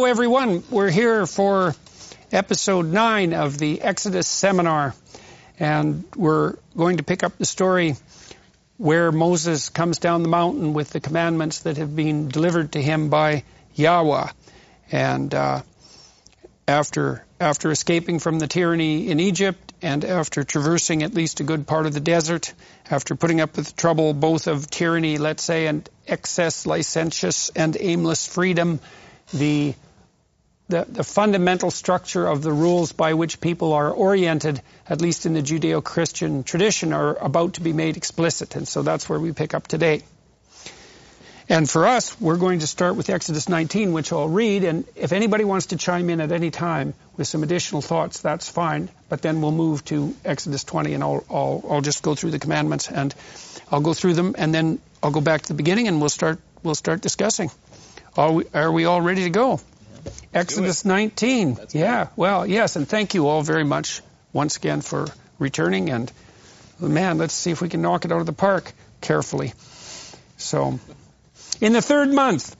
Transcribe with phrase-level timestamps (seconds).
[0.00, 0.62] Hello, everyone.
[0.70, 1.74] We're here for
[2.32, 4.94] episode 9 of the Exodus seminar,
[5.58, 7.96] and we're going to pick up the story
[8.78, 13.10] where Moses comes down the mountain with the commandments that have been delivered to him
[13.10, 13.44] by
[13.74, 14.28] Yahweh.
[14.90, 15.60] And uh,
[16.66, 21.66] after after escaping from the tyranny in Egypt and after traversing at least a good
[21.66, 22.54] part of the desert,
[22.90, 27.76] after putting up with the trouble both of tyranny, let's say, and excess, licentious, and
[27.78, 28.80] aimless freedom,
[29.34, 29.74] the,
[30.70, 35.34] the, the fundamental structure of the rules by which people are oriented, at least in
[35.34, 38.56] the Judeo-Christian tradition, are about to be made explicit.
[38.56, 40.02] And so that's where we pick up today.
[41.48, 44.62] And for us, we're going to start with Exodus 19, which I'll read.
[44.62, 48.48] And if anybody wants to chime in at any time with some additional thoughts, that's
[48.48, 48.88] fine.
[49.08, 52.38] But then we'll move to Exodus 20, and I'll, I'll, I'll just go through the
[52.38, 53.12] commandments, and
[53.68, 56.38] I'll go through them, and then I'll go back to the beginning, and we'll start
[56.62, 57.50] we'll start discussing.
[58.16, 59.60] Are we, are we all ready to go?
[60.32, 61.54] Exodus 19.
[61.54, 62.04] That's yeah.
[62.04, 62.16] Good.
[62.16, 65.06] Well, yes, and thank you all very much once again for
[65.38, 65.90] returning.
[65.90, 66.10] And
[66.78, 69.52] man, let's see if we can knock it out of the park carefully.
[70.36, 70.78] So.
[71.60, 72.56] In the third month,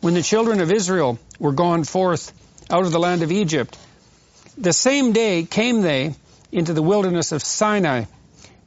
[0.00, 2.32] when the children of Israel were gone forth
[2.70, 3.78] out of the land of Egypt,
[4.58, 6.14] the same day came they
[6.50, 8.04] into the wilderness of Sinai,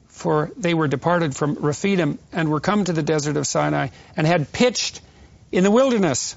[0.08, 4.26] for they were departed from Rephidim and were come to the desert of Sinai and
[4.26, 5.02] had pitched
[5.52, 6.36] in the wilderness.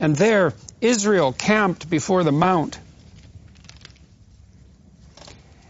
[0.00, 2.78] And there Israel camped before the mount.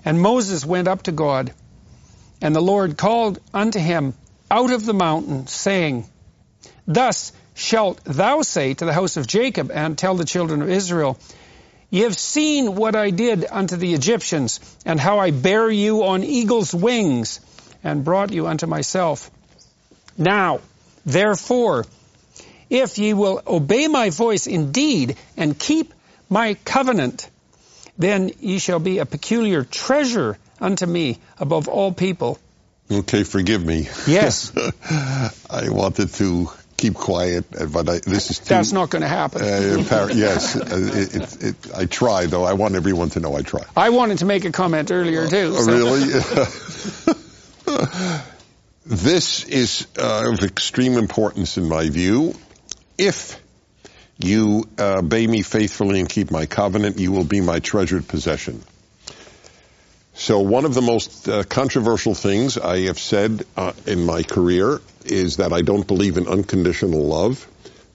[0.04, 1.52] And Moses went up to God,
[2.40, 4.14] and the Lord called unto him
[4.50, 6.06] out of the mountain, saying,
[6.86, 11.18] Thus shalt thou say to the house of Jacob and tell the children of Israel,
[11.90, 16.22] Ye have seen what I did unto the Egyptians, and how I bare you on
[16.22, 17.40] eagle's wings,
[17.82, 19.30] and brought you unto myself.
[20.16, 20.60] Now,
[21.06, 21.86] therefore,
[22.70, 25.92] if ye will obey my voice indeed, and keep
[26.28, 27.28] my covenant,
[27.96, 32.38] then ye shall be a peculiar treasure unto me above all people.
[32.90, 33.88] Okay, forgive me.
[34.06, 34.52] Yes.
[35.50, 39.08] I wanted to keep quiet, uh, but I, this is too, That's not going to
[39.08, 39.42] happen.
[39.42, 39.46] Uh,
[40.14, 42.44] yes, uh, it, it, it, I try though.
[42.44, 43.64] I want everyone to know I try.
[43.76, 45.54] I wanted to make a comment earlier too.
[45.54, 45.70] So.
[45.70, 46.00] Really?
[48.86, 52.34] this is uh, of extreme importance in my view.
[52.98, 53.40] If
[54.18, 58.62] you uh, obey me faithfully and keep my covenant, you will be my treasured possession.
[60.14, 64.80] So one of the most uh, controversial things I have said uh, in my career
[65.04, 67.46] is that I don't believe in unconditional love.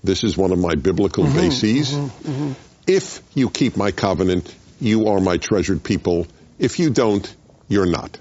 [0.05, 1.91] This is one of my biblical mm-hmm, bases.
[1.91, 2.51] Mm-hmm, mm-hmm.
[2.87, 6.27] If you keep my covenant, you are my treasured people.
[6.59, 7.35] If you don't,
[7.67, 8.17] you're not.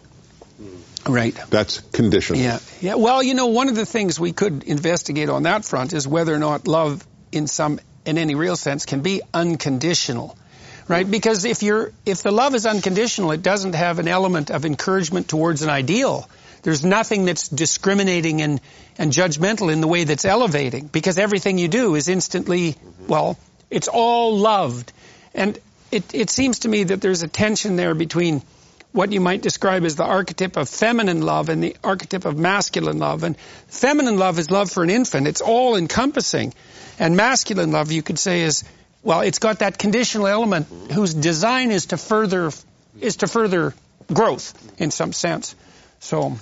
[1.08, 1.34] Right.
[1.50, 2.40] That's conditional.
[2.40, 2.58] Yeah.
[2.80, 2.94] Yeah.
[2.94, 6.34] Well, you know, one of the things we could investigate on that front is whether
[6.34, 10.36] or not love in some in any real sense can be unconditional
[10.88, 11.10] right?
[11.10, 15.28] Because if you're, if the love is unconditional, it doesn't have an element of encouragement
[15.28, 16.28] towards an ideal.
[16.62, 18.60] There's nothing that's discriminating and,
[18.98, 22.76] and judgmental in the way that's elevating because everything you do is instantly,
[23.08, 23.38] well,
[23.70, 24.92] it's all loved.
[25.34, 25.58] And
[25.90, 28.42] it, it seems to me that there's a tension there between
[28.92, 32.98] what you might describe as the archetype of feminine love and the archetype of masculine
[32.98, 33.24] love.
[33.24, 33.36] And
[33.68, 35.26] feminine love is love for an infant.
[35.26, 36.52] It's all encompassing.
[36.98, 38.64] And masculine love, you could say, is
[39.02, 42.50] well, it's got that conditional element whose design is to further
[43.00, 43.74] is to further
[44.12, 45.54] growth in some sense.
[46.00, 46.36] So,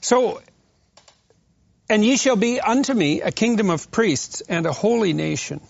[0.00, 0.40] so,
[1.88, 5.60] and ye shall be unto me a kingdom of priests and a holy nation.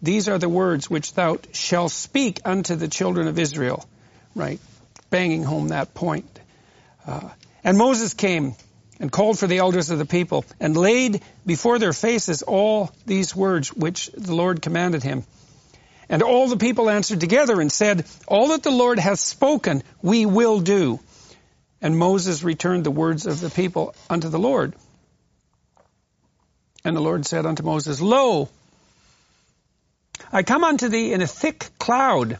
[0.00, 3.84] These are the words which thou shalt speak unto the children of Israel.
[4.34, 4.60] Right,
[5.10, 6.40] banging home that point.
[7.06, 7.28] Uh,
[7.64, 8.54] and Moses came
[9.00, 13.34] and called for the elders of the people and laid before their faces all these
[13.34, 15.24] words which the Lord commanded him.
[16.08, 20.24] And all the people answered together and said, All that the Lord hath spoken, we
[20.24, 21.00] will do.
[21.82, 24.74] And Moses returned the words of the people unto the Lord.
[26.84, 28.48] And the Lord said unto Moses, Lo,
[30.32, 32.38] I come unto thee in a thick cloud,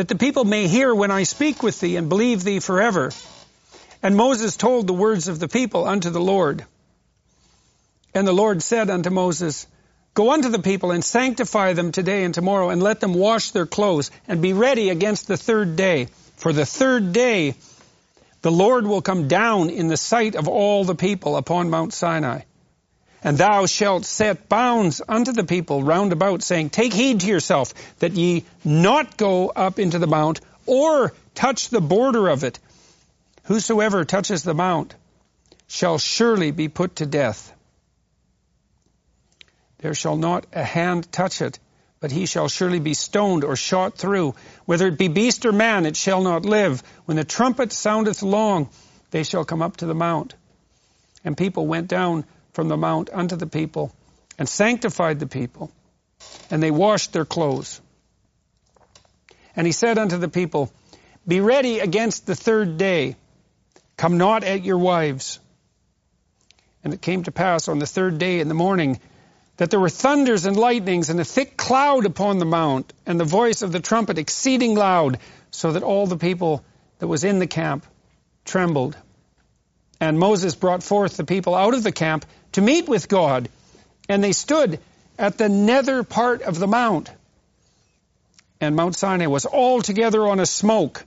[0.00, 3.10] that the people may hear when I speak with thee and believe thee forever.
[4.02, 6.64] And Moses told the words of the people unto the Lord.
[8.14, 9.66] And the Lord said unto Moses,
[10.14, 13.66] Go unto the people and sanctify them today and tomorrow, and let them wash their
[13.66, 16.08] clothes, and be ready against the third day.
[16.36, 17.56] For the third day
[18.40, 22.40] the Lord will come down in the sight of all the people upon Mount Sinai.
[23.22, 27.74] And thou shalt set bounds unto the people round about, saying, Take heed to yourself
[27.98, 32.58] that ye not go up into the mount, or touch the border of it,
[33.50, 34.94] Whosoever touches the mount
[35.66, 37.52] shall surely be put to death.
[39.78, 41.58] There shall not a hand touch it,
[41.98, 44.36] but he shall surely be stoned or shot through.
[44.66, 46.84] Whether it be beast or man, it shall not live.
[47.06, 48.68] When the trumpet soundeth long,
[49.10, 50.34] they shall come up to the mount.
[51.24, 53.92] And people went down from the mount unto the people
[54.38, 55.70] and sanctified the people,
[56.50, 57.80] and they washed their clothes.
[59.56, 60.72] And he said unto the people,
[61.26, 63.16] Be ready against the third day.
[63.96, 65.40] Come not at your wives.
[66.82, 68.98] And it came to pass on the third day in the morning
[69.58, 73.24] that there were thunders and lightnings and a thick cloud upon the mount, and the
[73.24, 75.18] voice of the trumpet exceeding loud,
[75.50, 76.64] so that all the people
[76.98, 77.84] that was in the camp
[78.46, 78.96] trembled.
[80.00, 83.48] And Moses brought forth the people out of the camp to meet with God,
[84.08, 84.80] and they stood
[85.18, 87.10] at the nether part of the mount.
[88.60, 91.04] And Mount Sinai was altogether on a smoke,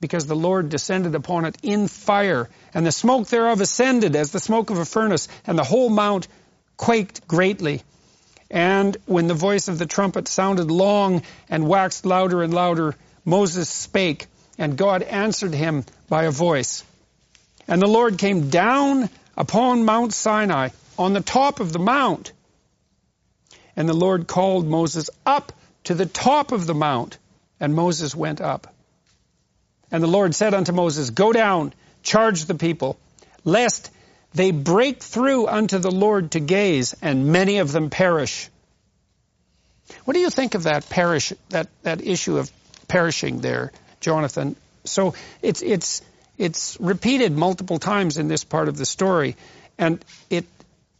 [0.00, 4.40] because the Lord descended upon it in fire, and the smoke thereof ascended as the
[4.40, 6.26] smoke of a furnace, and the whole mount
[6.76, 7.82] quaked greatly.
[8.50, 13.68] And when the voice of the trumpet sounded long and waxed louder and louder, Moses
[13.68, 14.26] spake,
[14.58, 16.82] and God answered him by a voice.
[17.68, 19.08] And the Lord came down
[19.40, 22.32] upon Mount Sinai on the top of the mount.
[23.74, 25.54] And the Lord called Moses up
[25.84, 27.16] to the top of the mount,
[27.58, 28.74] and Moses went up.
[29.90, 31.72] And the Lord said unto Moses, Go down,
[32.02, 32.98] charge the people,
[33.42, 33.90] lest
[34.34, 38.50] they break through unto the Lord to gaze, and many of them perish.
[40.04, 42.52] What do you think of that perish that, that issue of
[42.88, 44.54] perishing there, Jonathan?
[44.84, 46.02] So it's it's
[46.40, 49.36] it's repeated multiple times in this part of the story,
[49.76, 50.46] and it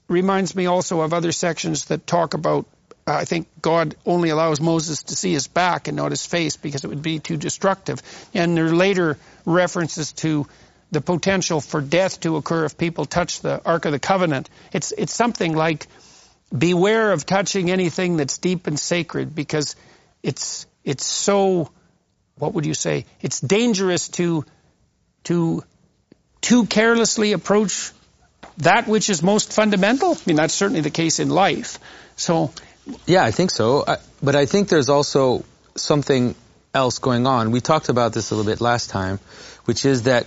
[0.07, 2.67] reminds me also of other sections that talk about.
[3.07, 6.59] Uh, I think God only allows Moses to see his back and not his face
[6.59, 8.03] because it would be too destructive.
[8.35, 9.17] And there are later
[9.47, 10.47] references to
[10.91, 14.51] the potential for death to occur if people touch the Ark of the Covenant.
[14.75, 15.87] It's it's something like
[16.57, 19.75] beware of touching anything that's deep and sacred because
[20.23, 21.71] it's it's so
[22.37, 23.07] what would you say?
[23.23, 24.45] It's dangerous to
[25.25, 25.63] to
[26.41, 27.93] too carelessly approach
[28.59, 30.13] that which is most fundamental.
[30.13, 31.79] I mean, that's certainly the case in life.
[32.17, 32.53] So,
[33.07, 33.85] yeah, I think so.
[33.87, 35.45] I, but I think there's also
[35.77, 36.35] something
[36.75, 37.51] else going on.
[37.51, 39.19] We talked about this a little bit last time,
[39.65, 40.27] which is that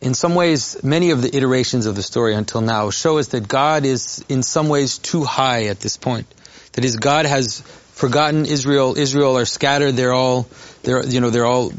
[0.00, 3.46] in some ways, many of the iterations of the story until now show us that
[3.46, 6.26] God is in some ways too high at this point.
[6.72, 7.60] That is, God has
[7.92, 8.96] forgotten Israel.
[8.96, 9.96] Israel are scattered.
[9.96, 10.48] They're all,
[10.82, 11.72] they're, you know, they're all,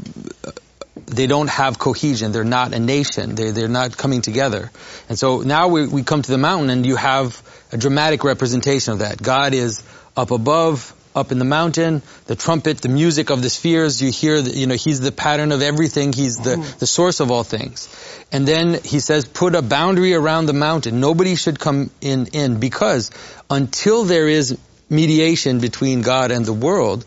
[1.14, 2.32] they don't have cohesion.
[2.32, 3.34] They're not a nation.
[3.34, 4.70] They're, they're not coming together.
[5.08, 8.94] And so now we, we come to the mountain and you have a dramatic representation
[8.94, 9.22] of that.
[9.22, 9.82] God is
[10.16, 14.40] up above, up in the mountain, the trumpet, the music of the spheres, you hear,
[14.40, 16.78] the, you know, he's the pattern of everything, he's the, mm-hmm.
[16.78, 17.88] the source of all things.
[18.32, 21.00] And then he says, put a boundary around the mountain.
[21.00, 23.10] Nobody should come in, in, because
[23.50, 27.04] until there is mediation between God and the world,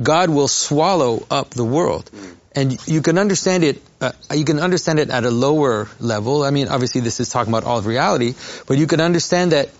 [0.00, 2.10] God will swallow up the world.
[2.12, 2.36] Mm.
[2.54, 6.44] And you can understand it, uh, you can understand it at a lower level.
[6.44, 8.34] I mean, obviously this is talking about all of reality,
[8.66, 9.70] but you can understand that,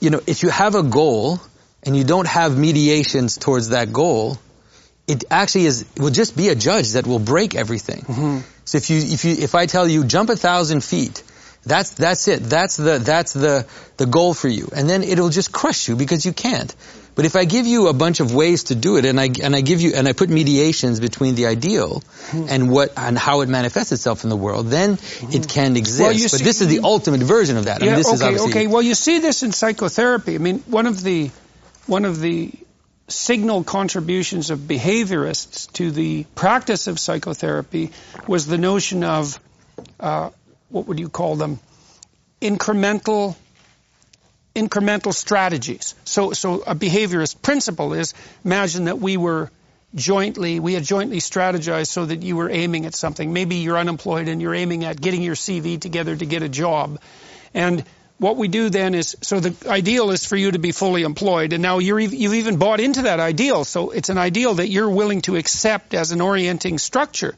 [0.00, 1.40] you know, if you have a goal,
[1.86, 4.38] and you don't have mediations towards that goal,
[5.06, 8.02] it actually is will just be a judge that will break everything.
[8.02, 8.38] Mm-hmm.
[8.64, 11.22] So if you if you if I tell you jump a thousand feet,
[11.64, 12.42] that's that's it.
[12.42, 13.66] That's the that's the
[13.96, 16.74] the goal for you, and then it'll just crush you because you can't.
[17.16, 19.56] But if I give you a bunch of ways to do it, and I and
[19.56, 23.48] I give you and I put mediations between the ideal and what and how it
[23.48, 24.98] manifests itself in the world, then
[25.32, 26.00] it can exist.
[26.00, 27.82] Well, but see, this is the ultimate version of that.
[27.82, 28.66] Yeah, I mean, okay, okay.
[28.66, 30.34] Well, you see this in psychotherapy.
[30.34, 31.30] I mean, one of the
[31.86, 32.52] one of the
[33.08, 37.92] signal contributions of behaviorists to the practice of psychotherapy
[38.26, 39.40] was the notion of
[39.98, 40.28] uh,
[40.68, 41.60] what would you call them
[42.42, 43.36] incremental
[44.56, 45.94] incremental strategies.
[46.04, 49.50] So so a behaviorist principle is imagine that we were
[49.94, 53.32] jointly we had jointly strategized so that you were aiming at something.
[53.32, 57.00] Maybe you're unemployed and you're aiming at getting your CV together to get a job.
[57.54, 57.84] And
[58.18, 61.52] what we do then is, so the ideal is for you to be fully employed,
[61.52, 64.88] and now you're, you've even bought into that ideal, so it's an ideal that you're
[64.88, 67.34] willing to accept as an orienting structure.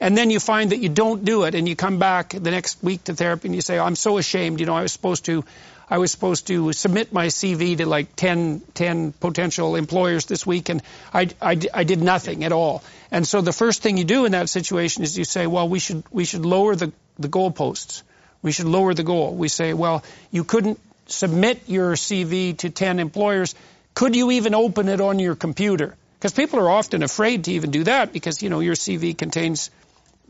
[0.00, 2.82] And then you find that you don't do it, and you come back the next
[2.82, 5.44] week to therapy and you say, I'm so ashamed, you know, I was supposed to,
[5.90, 10.68] I was supposed to submit my CV to like 10, 10 potential employers this week,
[10.68, 12.82] and I, I, I did nothing at all.
[13.10, 15.78] And so the first thing you do in that situation is you say, well, we
[15.78, 18.02] should, we should lower the, the goalposts.
[18.42, 19.34] We should lower the goal.
[19.34, 23.54] We say, well, you couldn't submit your CV to 10 employers.
[23.94, 25.96] Could you even open it on your computer?
[26.18, 29.70] Because people are often afraid to even do that because, you know, your CV contains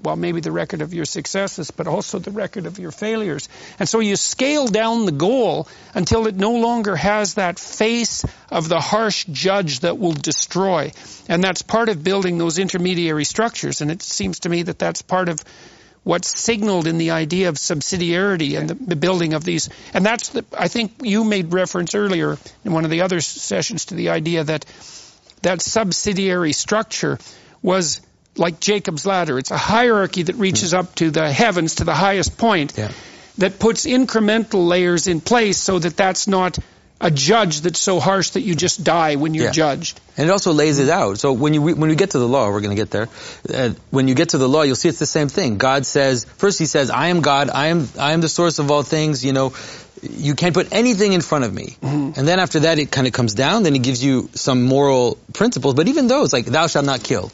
[0.02, 3.48] well, maybe the record of your successes, but also the record of your failures.
[3.78, 8.68] And so you scale down the goal until it no longer has that face of
[8.68, 10.92] the harsh judge that will destroy.
[11.28, 13.80] And that's part of building those intermediary structures.
[13.80, 15.42] And it seems to me that that's part of
[16.04, 19.68] what's signaled in the idea of subsidiarity and the, the building of these.
[19.92, 23.86] And that's the, I think you made reference earlier in one of the other sessions
[23.86, 24.64] to the idea that
[25.42, 27.18] that subsidiary structure
[27.62, 28.00] was
[28.38, 29.38] like Jacob's ladder.
[29.38, 32.90] It's a hierarchy that reaches up to the heavens, to the highest point, Yeah.
[33.38, 36.58] that puts incremental layers in place so that that's not
[37.00, 39.52] a judge that's so harsh that you just die when you're Yeah.
[39.52, 40.00] judged.
[40.16, 41.20] And it also lays it out.
[41.20, 43.08] So when you when we get to the law, we're going to get there.
[43.54, 45.58] Uh, when you get to the law, you'll see it's the same thing.
[45.58, 47.50] God says first, He says, "I am God.
[47.50, 49.52] I am I am the source of all things." You know,
[50.02, 51.76] you can't put anything in front of me.
[51.82, 53.62] And then after that, it kind of comes down.
[53.62, 55.74] Then He gives you some moral principles.
[55.74, 57.30] But even those, like "Thou shalt not kill."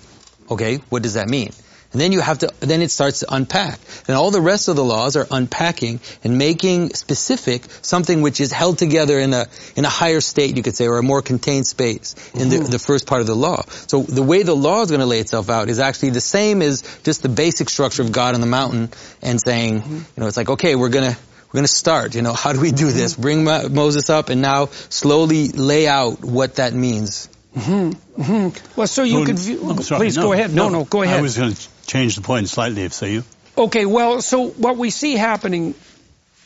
[0.51, 1.53] Okay, what does that mean?
[1.95, 3.79] And then you have to, then it starts to unpack.
[4.09, 8.51] And all the rest of the laws are unpacking and making specific something which is
[8.51, 9.47] held together in a,
[9.77, 12.67] in a higher state, you could say, or a more contained space in the, mm-hmm.
[12.67, 13.63] the first part of the law.
[13.87, 16.63] So the way the law is going to lay itself out is actually the same
[16.63, 18.91] as just the basic structure of God on the mountain
[19.23, 19.95] and saying, mm-hmm.
[19.95, 22.53] you know, it's like, okay, we're going to, we're going to start, you know, how
[22.53, 23.13] do we do this?
[23.13, 23.23] Mm-hmm.
[23.23, 27.29] Bring Moses up and now slowly lay out what that means.
[27.55, 28.21] Mm-hmm.
[28.23, 28.79] Mm-hmm.
[28.79, 30.53] Well, so you Well, could view, sorry, please go ahead.
[30.53, 31.19] No, no, go ahead.
[31.19, 33.25] I was going to change the point slightly, if so you.
[33.57, 35.75] Okay, well, so what we see happening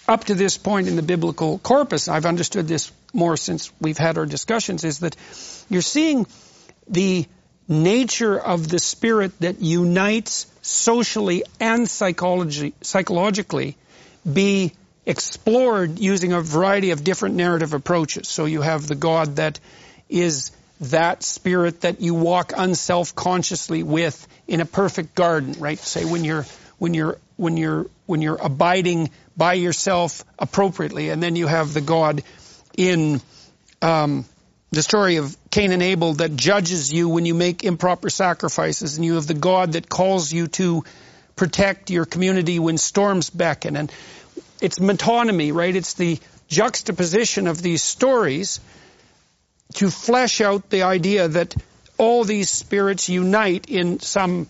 [0.06, 4.18] up to this point in the biblical corpus, I've understood this more since we've had
[4.18, 5.16] our discussions, is that
[5.70, 6.26] you're seeing
[6.88, 7.26] the
[7.66, 13.76] nature of the spirit that unites socially and psychology, psychologically
[14.30, 14.72] be
[15.06, 18.28] explored using a variety of different narrative approaches.
[18.28, 19.60] So you have the God that
[20.08, 25.78] is that spirit that you walk unself-consciously with in a perfect garden, right?
[25.78, 26.46] Say when you're
[26.78, 31.80] when you're when you're when you're abiding by yourself appropriately, and then you have the
[31.80, 32.22] God
[32.76, 33.20] in
[33.82, 34.24] um,
[34.70, 39.04] the story of Cain and Abel that judges you when you make improper sacrifices, and
[39.04, 40.84] you have the God that calls you to
[41.36, 43.92] protect your community when storms beckon, and
[44.60, 45.74] it's metonymy, right?
[45.74, 46.18] It's the
[46.48, 48.60] juxtaposition of these stories
[49.74, 51.54] to flesh out the idea that
[51.98, 54.48] all these spirits unite in some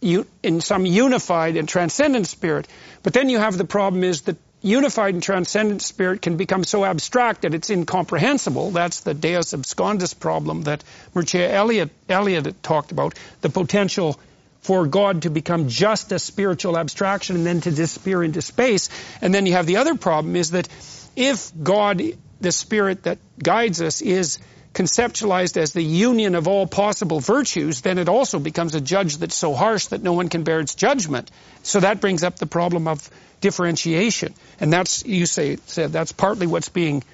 [0.00, 2.66] in some unified and transcendent spirit.
[3.04, 6.84] But then you have the problem is that unified and transcendent spirit can become so
[6.84, 8.70] abstract that it's incomprehensible.
[8.70, 10.82] That's the Deus absconditus problem that
[11.14, 14.18] Mircea Eliade, Eliade talked about, the potential
[14.60, 18.88] for God to become just a spiritual abstraction and then to disappear into space.
[19.20, 20.68] And then you have the other problem is that
[21.16, 22.00] if God,
[22.42, 24.38] the spirit that guides us, is
[24.74, 29.34] conceptualized as the union of all possible virtues, then it also becomes a judge that's
[29.34, 31.30] so harsh that no one can bear its judgment.
[31.62, 33.08] So that brings up the problem of
[33.40, 34.34] differentiation.
[34.60, 37.04] And that's, you say, said, that's partly what's being,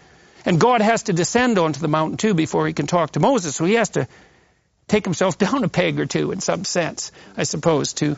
[0.45, 3.57] and God has to descend onto the mountain too before he can talk to Moses.
[3.57, 4.07] So he has to
[4.87, 8.17] take himself down a peg or two in some sense, I suppose, to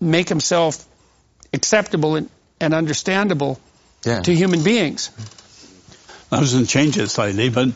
[0.00, 0.84] make himself
[1.52, 3.58] acceptable and, and understandable
[4.04, 4.22] Yeah.
[4.22, 5.10] to human beings.
[6.30, 7.68] I was going to change it slightly, but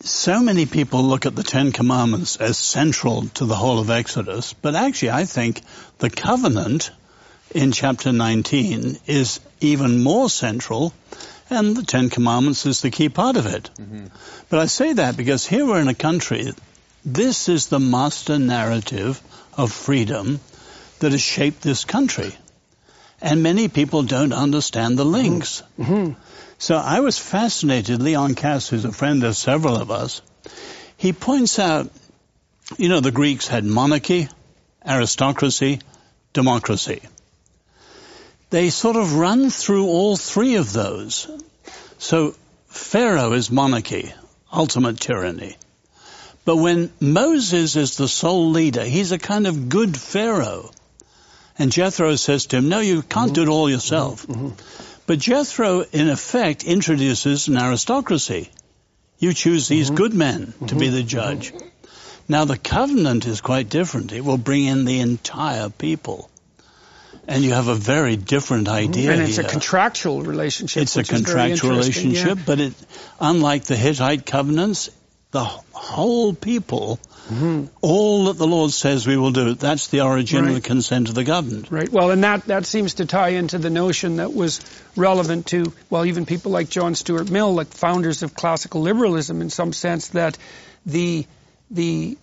[0.00, 4.52] so many people look at the Ten Commandments as central to the whole of Exodus,
[4.54, 5.62] but actually I think
[5.98, 6.90] the covenant
[7.54, 10.92] in chapter 19 is even more central,
[11.50, 13.70] and the Ten Commandments is the key part of it.
[13.78, 14.06] Mm-hmm.
[14.48, 16.52] But I say that because here we're in a country,
[17.04, 19.20] this is the master narrative
[19.56, 20.40] of freedom
[20.98, 22.34] that has shaped this country.
[23.20, 25.62] And many people don't understand the links.
[25.78, 25.92] Mm-hmm.
[25.92, 26.35] Mm-hmm.
[26.58, 28.00] So I was fascinated.
[28.02, 30.22] Leon Kass, who's a friend of several of us,
[30.96, 31.90] he points out,
[32.78, 34.28] you know, the Greeks had monarchy,
[34.86, 35.80] aristocracy,
[36.32, 37.00] democracy.
[38.50, 41.28] They sort of run through all three of those.
[41.98, 42.34] So
[42.68, 44.12] Pharaoh is monarchy,
[44.52, 45.56] ultimate tyranny.
[46.44, 50.70] But when Moses is the sole leader, he's a kind of good Pharaoh.
[51.58, 54.26] And Jethro says to him, no, you can't do it all yourself.
[54.26, 54.46] Mm-hmm.
[54.46, 54.85] Mm-hmm.
[55.06, 58.50] But Jethro, in effect, introduces an aristocracy.
[59.18, 59.96] You choose these mm-hmm.
[59.96, 60.94] good men to be mm-hmm.
[60.94, 61.08] the mm-hmm.
[61.08, 61.52] judge.
[62.28, 64.12] Now, the covenant is quite different.
[64.12, 66.28] It will bring in the entire people.
[67.28, 69.46] And you have a very different idea and it's here.
[69.46, 70.82] a contractual relationship.
[70.82, 72.22] It's a which is very contractual interesting, yeah.
[72.22, 72.74] relationship, but it,
[73.20, 74.90] unlike the Hittite covenants,
[75.32, 77.00] the whole people,
[77.80, 80.54] all that the Lord says we will do, that's the origin of Mm-hmm.
[80.54, 81.72] The consent of the governed.
[81.72, 81.90] Right.
[81.90, 84.60] Well, and that, that seems to tie into the notion that was
[84.94, 89.50] relevant to, well, even people like John Stuart Mill, like founders of classical liberalism in
[89.50, 90.38] some sense, that
[90.84, 91.26] the,
[91.70, 92.16] the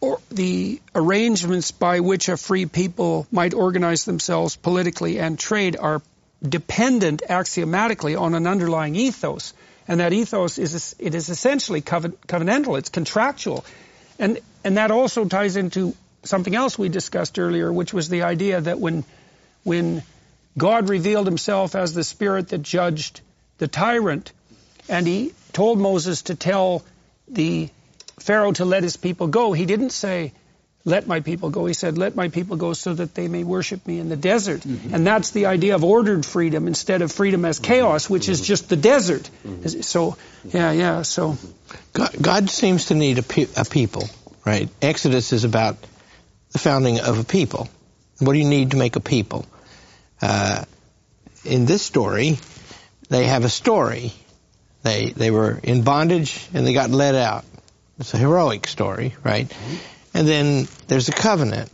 [0.00, 6.02] or the arrangements by which a free people might organize themselves politically and trade are
[6.42, 9.52] dependent axiomatically on an underlying ethos.
[9.86, 12.78] And that ethos is it is essentially covenantal.
[12.78, 13.64] It's contractual,
[14.18, 18.60] and and that also ties into something else we discussed earlier, which was the idea
[18.60, 19.04] that when
[19.64, 20.02] when
[20.56, 23.20] God revealed Himself as the Spirit that judged
[23.58, 24.32] the tyrant,
[24.88, 26.82] and He told Moses to tell
[27.28, 27.70] the
[28.18, 30.32] Pharaoh to let his people go, he didn't say,
[30.84, 31.66] let my people go.
[31.66, 34.62] He said, let my people go so that they may worship me in the desert.
[34.62, 34.94] Mm-hmm.
[34.94, 38.68] And that's the idea of ordered freedom instead of freedom as chaos, which is just
[38.68, 39.28] the desert.
[39.46, 39.82] Mm-hmm.
[39.82, 41.36] So, yeah, yeah, so.
[41.92, 44.08] God, God seems to need a, pe- a people,
[44.44, 44.68] right?
[44.80, 45.76] Exodus is about
[46.52, 47.68] the founding of a people.
[48.18, 49.46] What do you need to make a people?
[50.20, 50.64] Uh,
[51.44, 52.38] in this story,
[53.08, 54.12] they have a story.
[54.82, 57.44] They, they were in bondage and they got let out.
[57.98, 59.48] It's a heroic story, right?
[59.48, 59.76] Mm-hmm.
[60.14, 61.70] And then there's a covenant.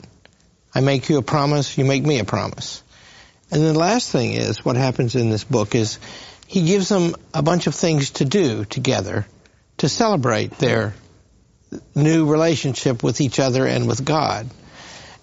[0.75, 2.83] I make you a promise, you make me a promise.
[3.51, 5.99] And then the last thing is, what happens in this book is
[6.47, 9.27] he gives them a bunch of things to do together
[9.79, 10.95] to celebrate their
[11.95, 14.49] new relationship with each other and with God.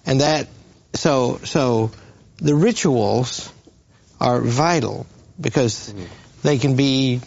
[0.06, 0.48] And that,
[0.94, 1.90] so, so
[2.36, 3.50] the rituals
[4.20, 5.06] are vital
[5.40, 5.92] because
[6.42, 7.20] they can be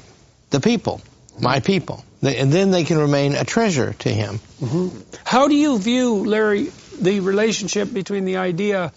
[0.50, 1.02] the people,
[1.40, 4.40] my people and then they can remain a treasure to him.
[4.62, 5.00] Mm-hmm.
[5.24, 8.92] How do you view, Larry, the relationship between the idea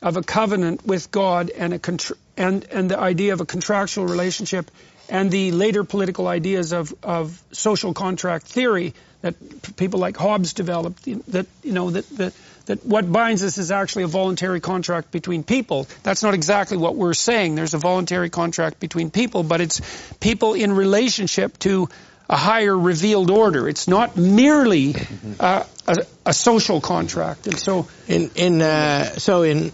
[0.00, 4.06] of a covenant with God and a contra- and and the idea of a contractual
[4.06, 4.70] relationship
[5.08, 9.36] and the later political ideas of, of social contract theory that
[9.76, 12.32] people like Hobbes developed that you know that, that
[12.66, 15.86] that what binds us is actually a voluntary contract between people.
[16.02, 17.54] That's not exactly what we're saying.
[17.54, 19.80] There's a voluntary contract between people, but it's
[20.20, 21.88] people in relationship to
[22.28, 23.68] a higher revealed order.
[23.68, 24.94] It's not merely
[25.38, 27.46] uh, a, a, social contract.
[27.46, 29.72] And so, in in uh, so in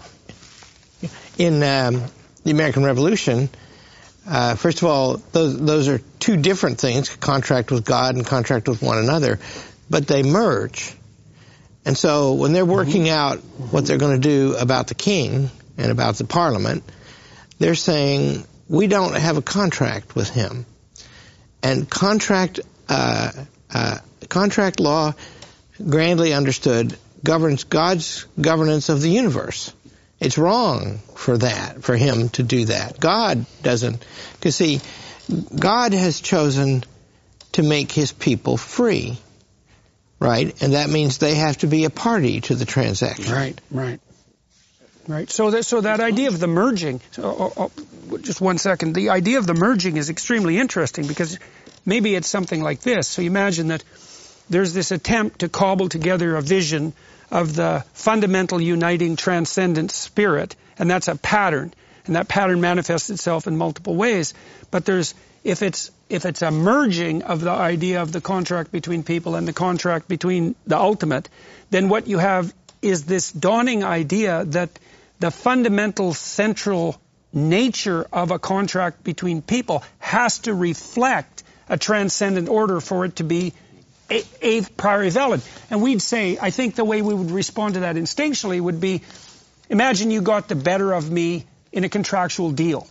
[1.37, 2.03] in um,
[2.43, 3.49] the American Revolution,
[4.27, 8.67] uh, first of all, those those are two different things: contract with God and contract
[8.67, 9.39] with one another,
[9.89, 10.95] but they merge.
[11.85, 13.13] And so, when they're working mm-hmm.
[13.13, 13.39] out
[13.71, 16.83] what they're going to do about the king and about the parliament,
[17.57, 20.65] they're saying we don't have a contract with him
[21.63, 23.31] and contract uh,
[23.73, 25.13] uh, contract law,
[25.87, 29.73] grandly understood, governs God's governance of the universe.
[30.19, 32.99] It's wrong for that, for him to do that.
[32.99, 34.81] God doesn't, because see,
[35.57, 36.83] God has chosen
[37.53, 39.17] to make his people free,
[40.19, 40.61] right?
[40.61, 43.33] And that means they have to be a party to the transaction.
[43.33, 43.99] Right, right.
[45.07, 45.27] Right.
[45.27, 47.01] So that so that idea of the merging.
[47.11, 47.71] So, oh, oh,
[48.11, 48.93] oh just one second.
[48.93, 51.39] The idea of the merging is extremely interesting because
[51.83, 53.07] maybe it's something like this.
[53.07, 53.83] So you imagine that
[54.51, 56.93] there's this attempt to cobble together a vision
[57.31, 61.73] of the fundamental uniting transcendent spirit, and that's a pattern,
[62.05, 64.33] and that pattern manifests itself in multiple ways.
[64.71, 65.13] But there's
[65.43, 69.47] if it's if it's a merging of the idea of the contract between people and
[69.47, 71.29] the contract between the ultimate,
[71.69, 74.69] then what you have is this dawning idea that
[75.19, 76.99] the fundamental central
[77.31, 83.23] nature of a contract between people has to reflect a transcendent order for it to
[83.23, 83.53] be
[84.09, 85.41] a, priori valid.
[85.69, 89.01] And we'd say, I think the way we would respond to that instinctually would be,
[89.69, 92.87] imagine you got the better of me in a contractual deal.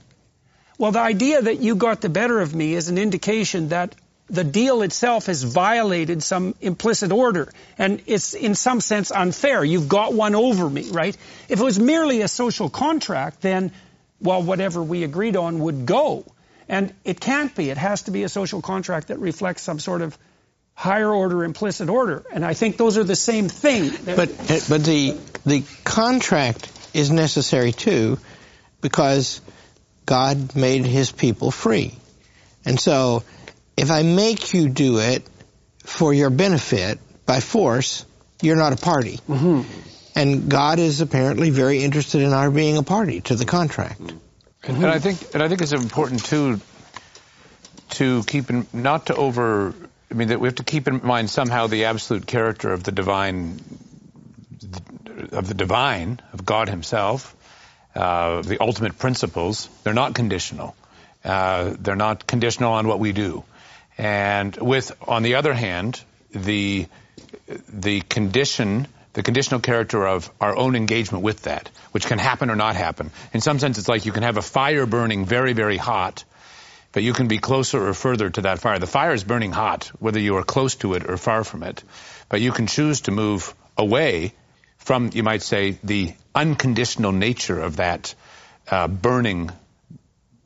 [0.78, 3.94] Well, the idea that you got the better of me is an indication that
[4.30, 7.50] the deal itself has violated some implicit order.
[7.78, 9.64] And it's in some sense unfair.
[9.64, 11.16] You've got one over me, right?
[11.48, 13.72] If it was merely a social contract, then,
[14.20, 16.24] well, whatever we agreed on would go.
[16.68, 17.70] And it can't be.
[17.70, 20.16] It has to be a social contract that reflects some sort of
[20.78, 22.24] higher order implicit order.
[22.32, 23.90] And I think those are the same thing.
[24.04, 24.28] But,
[24.68, 28.20] but the, the contract is necessary too
[28.80, 29.40] because
[30.06, 31.98] God made his people free.
[32.64, 33.24] And so
[33.76, 35.28] if I make you do it
[35.82, 38.06] for your benefit by force,
[38.40, 39.18] you're not a party.
[39.28, 39.62] Mm-hmm.
[40.14, 44.00] And God is apparently very interested in our being a party to the contract.
[44.00, 44.76] Mm-hmm.
[44.76, 46.60] And I think, and I think it's important too
[47.90, 49.74] to keep in, not to over.
[50.10, 52.92] I mean, that we have to keep in mind somehow the absolute character of the
[52.92, 53.60] divine,
[55.32, 57.34] of the divine, of God Himself,
[57.94, 59.68] uh, the ultimate principles.
[59.84, 60.74] They're not conditional.
[61.24, 63.44] Uh, they're not conditional on what we do.
[63.98, 66.86] And with, on the other hand, the
[67.68, 72.56] the condition, the conditional character of our own engagement with that, which can happen or
[72.56, 73.10] not happen.
[73.32, 76.24] In some sense, it's like you can have a fire burning very, very hot,
[76.92, 78.78] but you can be closer or further to that fire.
[78.78, 81.82] The fire is burning hot, whether you are close to it or far from it.
[82.28, 84.32] But you can choose to move away
[84.78, 88.14] from, you might say, the unconditional nature of that
[88.70, 89.50] uh, burning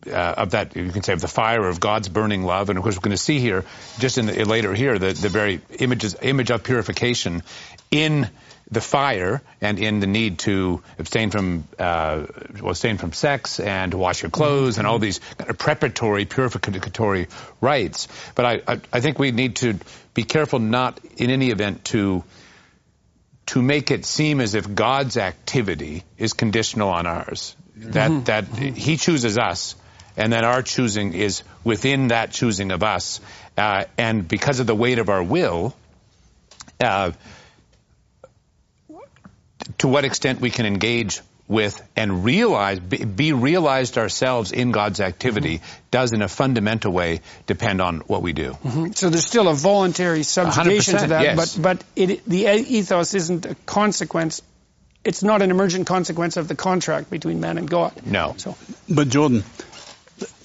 [0.07, 2.83] uh, of that you can say of the fire of God's burning love, and of
[2.83, 3.65] course we're going to see here
[4.01, 7.43] just in the, later here the, the very images image of purification
[7.91, 8.29] in
[8.73, 12.27] the fire and in the need to abstain from uh,
[12.61, 16.25] well, abstain from sex and to wash your clothes and all these kind of preparatory
[16.25, 17.29] purificatory
[17.61, 18.09] rites.
[18.35, 19.79] But I, I, I think we need to
[20.15, 22.25] be careful not in any event to
[23.45, 27.55] to make it seem as if God's activity is conditional on ours.
[27.77, 28.25] That mm-hmm.
[28.25, 28.45] that
[28.77, 29.75] He chooses us,
[30.17, 33.21] and that our choosing is within that choosing of us,
[33.59, 35.75] uh, and because of the weight of our will.
[36.81, 37.13] Uh,
[39.79, 45.59] to what extent we can engage with and realize, be, realized ourselves in God's activity
[45.59, 45.83] mm-hmm.
[45.91, 48.53] does in a fundamental way depend on what we do.
[48.53, 48.93] Mm-hmm.
[48.93, 51.57] So there's still a voluntary subjugation to that, yes.
[51.57, 54.41] but, but it, the ethos isn't a consequence.
[55.05, 58.07] It's not an emergent consequence of the contract between man and God.
[58.07, 58.35] No.
[58.39, 58.57] So.
[58.89, 59.43] But Jordan,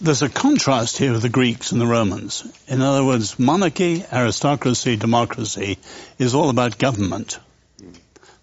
[0.02, 2.44] there's a contrast here with the Greeks and the Romans.
[2.68, 5.78] In other words, monarchy, aristocracy, democracy
[6.18, 7.40] is all about government.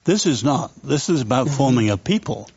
[0.04, 0.70] This is not.
[0.82, 1.56] This is about mm-hmm.
[1.56, 2.48] forming a people.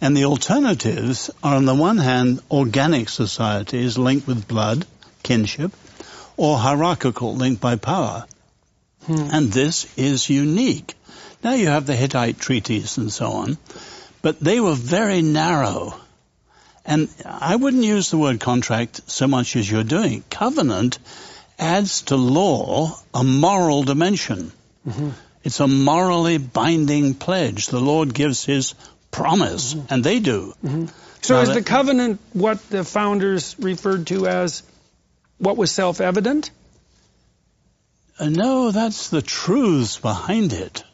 [0.00, 4.84] And the alternatives are, on the one hand, organic societies linked with blood,
[5.22, 5.72] kinship,
[6.36, 8.26] or hierarchical linked by power.
[9.06, 9.28] Hmm.
[9.32, 10.94] And this is unique.
[11.44, 13.58] Now you have the Hittite treaties and so on,
[14.22, 15.94] but they were very narrow.
[16.84, 20.24] And I wouldn't use the word contract so much as you're doing.
[20.30, 20.98] Covenant
[21.58, 24.52] adds to law a moral dimension.
[24.86, 25.10] Mm-hmm.
[25.44, 27.66] It's a morally binding pledge.
[27.66, 28.74] The Lord gives his
[29.10, 29.92] promise, mm-hmm.
[29.92, 30.54] and they do.
[30.64, 30.86] Mm-hmm.
[31.20, 34.62] So now is that, the covenant what the founders referred to as
[35.38, 36.50] what was self-evident?
[38.18, 40.84] Uh, no, that's the truths behind it.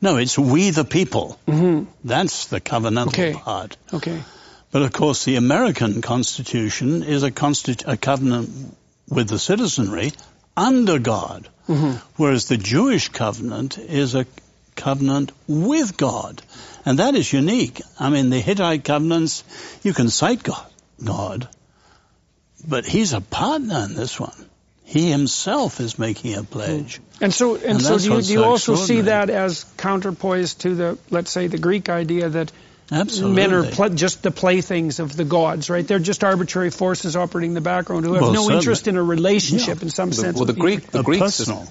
[0.00, 1.38] No, it's we the people.
[1.46, 1.90] Mm-hmm.
[2.02, 3.32] That's the covenantal okay.
[3.34, 3.76] part.
[3.92, 4.22] Okay.
[4.70, 8.76] But of course, the American Constitution is a, constitu- a covenant
[9.08, 10.12] with the citizenry
[10.56, 11.48] under God.
[11.68, 11.96] Mm-hmm.
[12.16, 14.26] Whereas the Jewish covenant is a
[14.74, 16.42] covenant with God.
[16.84, 17.80] And that is unique.
[17.98, 19.44] I mean, the Hittite covenants,
[19.82, 20.66] you can cite God,
[21.02, 21.48] God,
[22.66, 24.34] but he's a partner in this one.
[24.84, 27.00] He himself is making a pledge.
[27.20, 30.74] And so, and, and so do you, do you also see that as counterpoise to
[30.74, 32.52] the, let's say, the Greek idea that
[32.90, 33.36] Absolutely.
[33.36, 35.86] Men are pl- just the playthings of the gods, right?
[35.86, 38.56] They're just arbitrary forces operating in the background who have well, no certainly.
[38.56, 39.84] interest in a relationship yeah.
[39.84, 40.36] in some the, sense.
[40.36, 41.22] Well, the Greek, the Greek,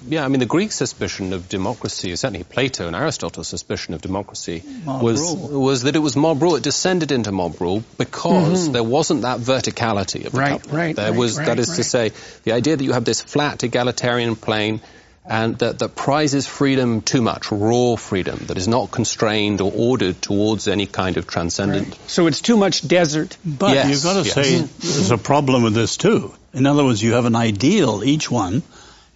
[0.08, 4.63] yeah, I mean, the Greek suspicion of democracy, certainly Plato and Aristotle's suspicion of democracy
[4.84, 5.62] mob was rule.
[5.62, 6.56] was that it was mob rule.
[6.56, 8.74] It descended into mob rule because mm-hmm.
[8.74, 10.74] there wasn't that verticality of the right, government.
[10.74, 11.76] Right, there right, was, right, that is right.
[11.76, 12.12] to say,
[12.43, 14.82] the idea that you have this flat egalitarian plane
[15.26, 20.22] and that, that prizes freedom too much, raw freedom, that is not constrained or ordered
[20.22, 21.90] towards any kind of transcendent.
[21.90, 22.10] Right.
[22.10, 23.38] So it's too much desert.
[23.46, 24.34] But yes, you've got to yes.
[24.34, 26.34] say there's a problem with this too.
[26.54, 28.64] In other words, you have an ideal, each one,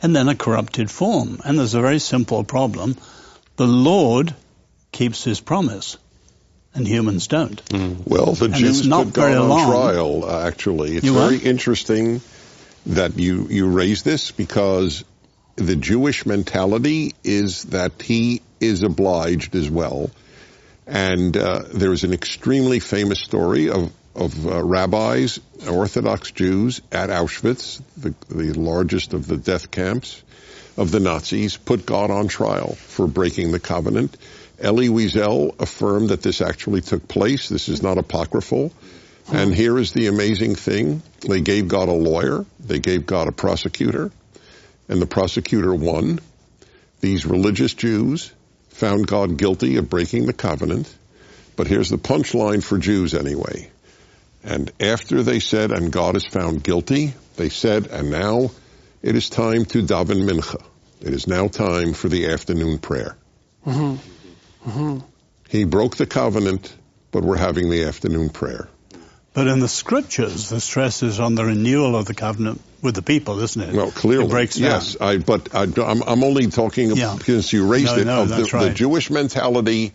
[0.02, 1.42] and then a corrupted form.
[1.44, 2.96] And there's a very simple problem.
[3.56, 4.36] The Lord
[4.92, 5.98] keeps his promise
[6.76, 7.64] and humans don't.
[7.66, 8.06] Mm.
[8.06, 9.70] Well, the and Jews put God on long.
[9.70, 10.98] trial, uh, actually.
[10.98, 11.46] It's you very what?
[11.46, 12.22] interesting
[12.88, 15.04] that you, you raise this because
[15.56, 20.10] the Jewish mentality is that he is obliged as well.
[20.86, 27.82] And uh, there's an extremely famous story of, of uh, rabbis, Orthodox Jews at Auschwitz,
[27.98, 30.22] the, the largest of the death camps
[30.78, 34.18] of the Nazis, put God on trial for breaking the covenant.
[34.60, 37.50] Elie Wiesel affirmed that this actually took place.
[37.50, 38.72] This is not apocryphal.
[39.32, 41.02] And here is the amazing thing.
[41.22, 42.46] They gave God a lawyer.
[42.60, 44.12] They gave God a prosecutor
[44.88, 46.20] and the prosecutor won.
[47.02, 48.32] These religious Jews
[48.70, 50.94] found God guilty of breaking the covenant.
[51.56, 53.72] But here's the punchline for Jews anyway.
[54.44, 58.52] And after they said, and God is found guilty, they said, and now
[59.02, 60.64] it is time to daven mincha.
[61.02, 63.18] It is now time for the afternoon prayer.
[63.66, 64.70] Mm-hmm.
[64.70, 65.06] Mm-hmm.
[65.50, 66.76] He broke the covenant,
[67.12, 68.68] but we're having the afternoon prayer.
[69.34, 73.02] But in the scriptures, the stress is on the renewal of the covenant with the
[73.02, 73.74] people, isn't it?
[73.74, 74.72] Well, clearly, it breaks down.
[74.72, 74.98] yes.
[75.02, 77.16] I, but I, am only talking yeah.
[77.18, 78.06] because you raised no, it.
[78.06, 78.64] No, of that's the, right.
[78.66, 79.94] the Jewish mentality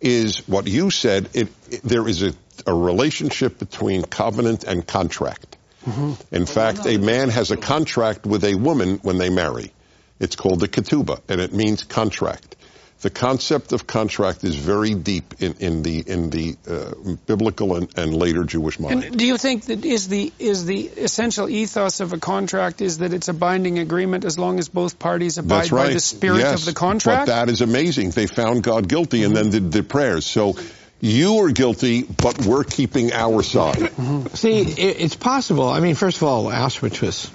[0.00, 1.28] is what you said.
[1.34, 2.32] It, it, there is a,
[2.66, 5.56] a, relationship between covenant and contract.
[5.86, 6.34] Mm-hmm.
[6.34, 9.72] In fact, a man has a contract with a woman when they marry.
[10.18, 12.56] It's called the ketubah, and it means contract.
[13.00, 17.98] The concept of contract is very deep in, in the in the uh, biblical and,
[17.98, 19.04] and, later Jewish mind.
[19.04, 22.98] And do you think that is the is the essential ethos of a contract is
[22.98, 25.88] that it's a binding agreement as long as both parties abide right.
[25.88, 27.26] by the spirit yes, of the contract?
[27.26, 28.10] But that is amazing.
[28.10, 30.26] They found God guilty and then did the prayers.
[30.26, 30.56] So
[31.00, 33.76] you are guilty, but we're keeping our side.
[33.76, 34.34] Mm-hmm.
[34.34, 35.68] See, it's possible.
[35.68, 37.30] I mean, first of all, Auschwitz was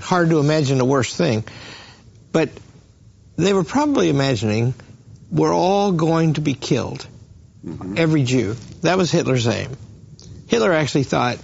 [0.00, 1.42] hard to imagine a worse thing,
[2.30, 2.50] but
[3.36, 4.74] they were probably imagining
[5.30, 7.06] we're all going to be killed.
[7.64, 7.94] Mm-hmm.
[7.96, 8.56] Every Jew.
[8.82, 9.76] That was Hitler's aim.
[10.46, 11.38] Hitler actually thought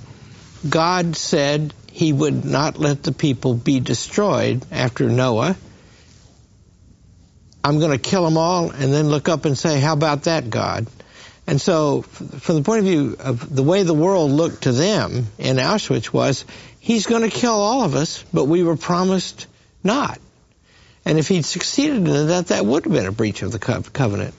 [0.68, 5.56] God said he would not let the people be destroyed after Noah.
[7.64, 10.48] I'm going to kill them all and then look up and say, how about that,
[10.50, 10.86] God?
[11.46, 15.26] And so, from the point of view of the way the world looked to them
[15.38, 16.44] in Auschwitz was,
[16.78, 19.46] he's going to kill all of us, but we were promised
[19.82, 20.20] not.
[21.04, 24.34] And if he'd succeeded in that, that would have been a breach of the covenant.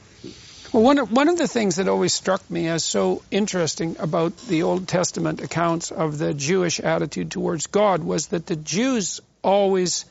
[0.72, 4.38] Well, one of, one of the things that always struck me as so interesting about
[4.48, 10.06] the Old Testament accounts of the Jewish attitude towards God was that the Jews always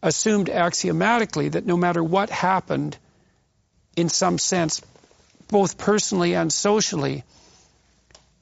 [0.00, 2.96] assumed axiomatically that no matter what happened,
[3.96, 4.80] in some sense,
[5.48, 7.24] both personally and socially,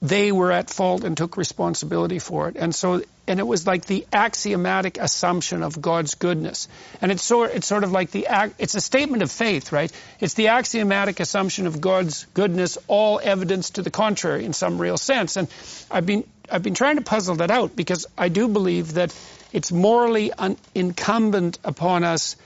[0.02, 2.56] they were at fault and took responsibility for it.
[2.56, 6.68] And so, and it was like the axiomatic assumption of God's goodness.
[7.00, 8.26] And it's sort, it's sort of like the,
[8.58, 9.92] it's a statement of faith, right?
[10.18, 14.96] It's the axiomatic assumption of God's goodness, all evidence to the contrary in some real
[14.96, 15.36] sense.
[15.36, 15.48] And
[15.90, 19.14] I've been, I've been trying to puzzle that out because I do believe that
[19.52, 20.32] it's morally
[20.74, 22.36] incumbent upon us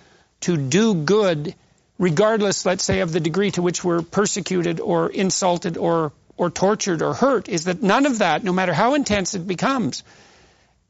[0.40, 1.54] to do good
[1.98, 7.02] regardless, let's say, of the degree to which we're persecuted or insulted or or tortured
[7.02, 10.02] or hurt is that none of that, no matter how intense it becomes,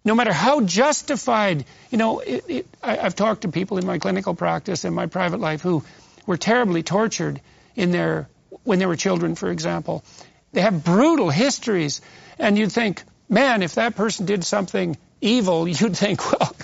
[0.05, 3.99] no matter how justified, you know, it, it, I, have talked to people in my
[3.99, 5.85] clinical practice and my private life who
[6.27, 7.41] were terribly tortured
[7.77, 8.29] in their
[8.65, 10.05] when they were children, for example.
[10.53, 12.01] They have brutal histories,
[12.39, 16.55] and you'd think, man, if that person did something evil, you'd think, well,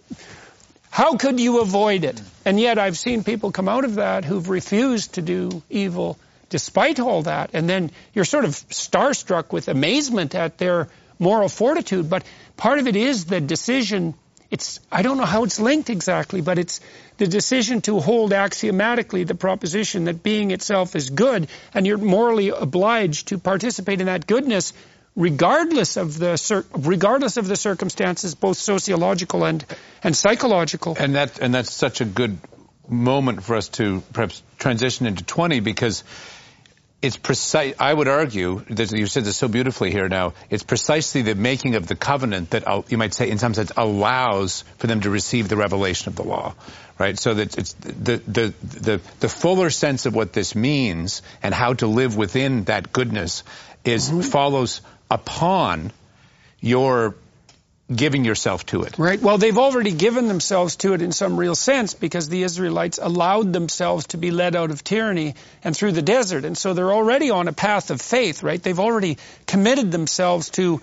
[0.90, 2.20] how could you avoid it?
[2.44, 6.18] And yet, I've seen people come out of that who've refused to do evil
[6.50, 7.50] despite all that.
[7.52, 12.08] And then you're sort of starstruck with amazement at their moral fortitude.
[12.08, 12.24] But
[12.58, 14.14] part of it is the decision.
[14.50, 16.80] It's, I don't know how it's linked exactly, but it's
[17.16, 22.50] the decision to hold axiomatically the proposition that being itself is good, and you're morally
[22.50, 24.74] obliged to participate in that goodness
[25.16, 29.64] regardless of the regardless of the circumstances, both sociological and
[30.02, 30.96] and psychological.
[30.98, 32.38] And that and that's such a good
[32.88, 36.04] moment for us to perhaps transition into 20 because
[37.00, 37.74] it's precise.
[37.78, 40.08] I would argue that you said this so beautifully here.
[40.08, 43.54] Now it's precisely the making of the covenant that uh, you might say, in some
[43.54, 46.54] sense, allows for them to receive the revelation of the law,
[46.98, 47.16] right?
[47.18, 51.74] So that it's the the the the fuller sense of what this means and how
[51.74, 53.44] to live within that goodness
[53.84, 54.20] is mm-hmm.
[54.20, 55.92] follows upon
[56.60, 57.14] your
[57.94, 58.98] giving yourself to it.
[58.98, 59.20] Right.
[59.20, 63.52] Well, they've already given themselves to it in some real sense because the Israelites allowed
[63.52, 66.44] themselves to be led out of tyranny and through the desert.
[66.44, 68.62] And so they're already on a path of faith, right?
[68.62, 70.80] They've already committed themselves to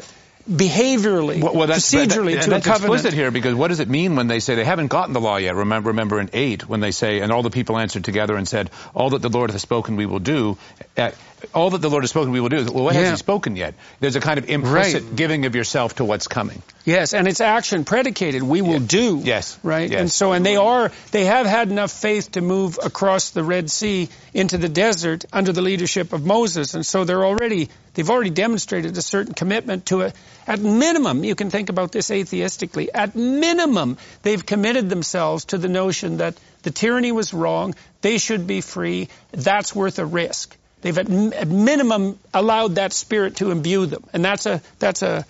[0.50, 2.94] behaviorally, well, well, that's, procedurally that, to that's a covenant.
[2.94, 5.38] explicit here because what does it mean when they say they haven't gotten the law
[5.38, 5.56] yet?
[5.56, 8.70] Remember, remember in eight when they say, and all the people answered together and said,
[8.94, 10.58] "All that the Lord has spoken, we will do."
[10.96, 11.12] Uh,
[11.54, 12.66] All that the Lord has spoken, we will do.
[12.66, 13.02] Well, what yeah.
[13.02, 13.76] has He spoken yet?
[14.00, 15.16] There's a kind of implicit right.
[15.16, 16.62] giving of yourself to what's coming.
[16.86, 18.42] Yes, and it's action predicated.
[18.42, 18.88] We will yeah.
[18.88, 19.22] do.
[19.24, 19.60] Yes.
[19.62, 19.90] Right.
[19.90, 20.00] Yes.
[20.00, 23.70] And so, and they are, they have had enough faith to move across the Red
[23.70, 28.30] Sea into the desert under the leadership of Moses, and so they're already, they've already
[28.30, 30.16] demonstrated a certain commitment to it.
[30.48, 32.88] At minimum, you can think about this atheistically.
[32.94, 37.76] At minimum, they've committed themselves to the notion that the tyranny was wrong.
[38.02, 39.10] They should be free.
[39.32, 40.56] That's worth a risk.
[40.86, 45.26] They've at, at minimum allowed that spirit to imbue them, and that's a that's a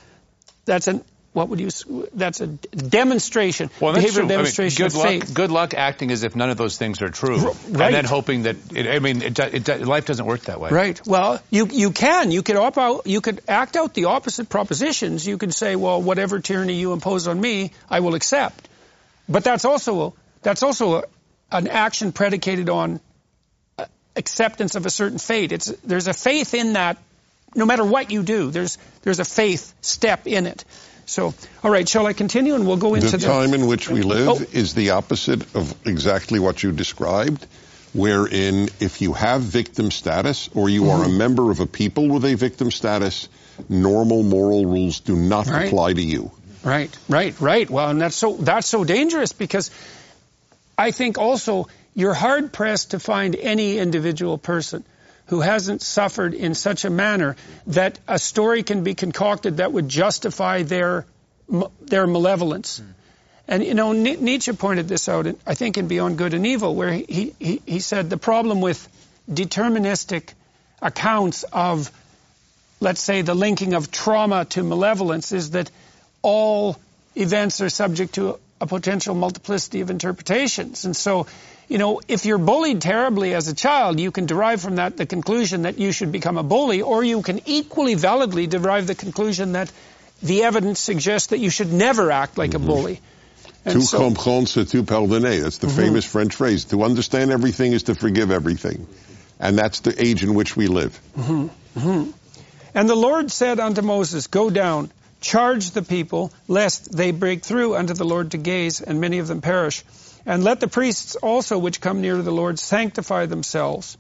[0.66, 1.70] that's a what would you?
[2.14, 5.34] That's a demonstration, well, behavioral demonstration I mean, good of luck, faith.
[5.34, 7.56] Good luck acting as if none of those things are true, right.
[7.68, 8.58] and then hoping that.
[8.76, 10.72] It, I mean, it, it, life doesn't work that way.
[10.72, 11.00] Right.
[11.08, 15.26] Well, you you can you could op out you could act out the opposite propositions.
[15.26, 18.68] You could say, well, whatever tyranny you impose on me, I will accept.
[19.30, 21.04] But that's also that's also a,
[21.50, 23.00] an action predicated on
[24.16, 25.52] acceptance of a certain fate.
[25.52, 26.98] It's, there's a faith in that
[27.56, 28.52] no matter what you do.
[28.52, 30.66] There's, there's a faith step in it.
[31.06, 33.90] So, all right, shall I continue and we'll go into the, the time in which
[33.90, 34.46] we live oh.
[34.52, 37.46] is the opposite of exactly what you described,
[37.94, 40.90] wherein if you have victim status or you mm-hmm.
[40.90, 41.18] are a mm-hmm.
[41.18, 43.30] member of a people with a victim status,
[43.70, 45.68] normal moral rules do not right.
[45.68, 46.32] apply to you.
[46.64, 47.70] Right, right, right.
[47.70, 49.70] Well, and that's so that's so dangerous because
[50.76, 54.84] I think also you're hard pressed to find any individual person
[55.28, 57.36] who hasn't suffered in such a manner
[57.68, 61.06] that a story can be concocted that would justify their
[61.82, 62.80] their malevolence.
[62.80, 62.94] Mm.
[63.48, 66.92] And you know, Nietzsche pointed this out, I think, in Beyond Good and Evil, where
[66.92, 68.88] he, he, he said the problem with
[69.30, 70.34] deterministic
[70.82, 71.92] accounts of,
[72.80, 75.70] let's say, the linking of trauma to malevolence is that
[76.24, 76.78] all
[77.16, 80.86] events are subject to a potential multiplicity of interpretations.
[80.86, 81.28] And so,
[81.68, 85.06] you know, if you're bullied terribly as a child, you can derive from that the
[85.06, 89.54] conclusion that you should become a bully, or you can equally validly derive the conclusion
[89.54, 89.72] that
[90.22, 92.64] the evidence suggests that you should never act like mm-hmm.
[92.64, 93.02] a bully.
[93.66, 95.40] Tout so, comprendre, c'est tout pardonner.
[95.40, 95.78] That's the mm-hmm.
[95.78, 96.66] famous French phrase.
[96.66, 98.88] To understand everything is to forgive everything.
[99.40, 101.00] And that's the age in which we live.
[101.18, 101.80] Mm-hmm.
[101.80, 102.12] Mm-hmm.
[102.76, 107.76] And the Lord said unto Moses, Go down, charge the people, lest they break through
[107.76, 109.84] unto the Lord to gaze, and many of them perish.
[110.26, 113.98] And let the priests also which come near to the Lord sanctify themselves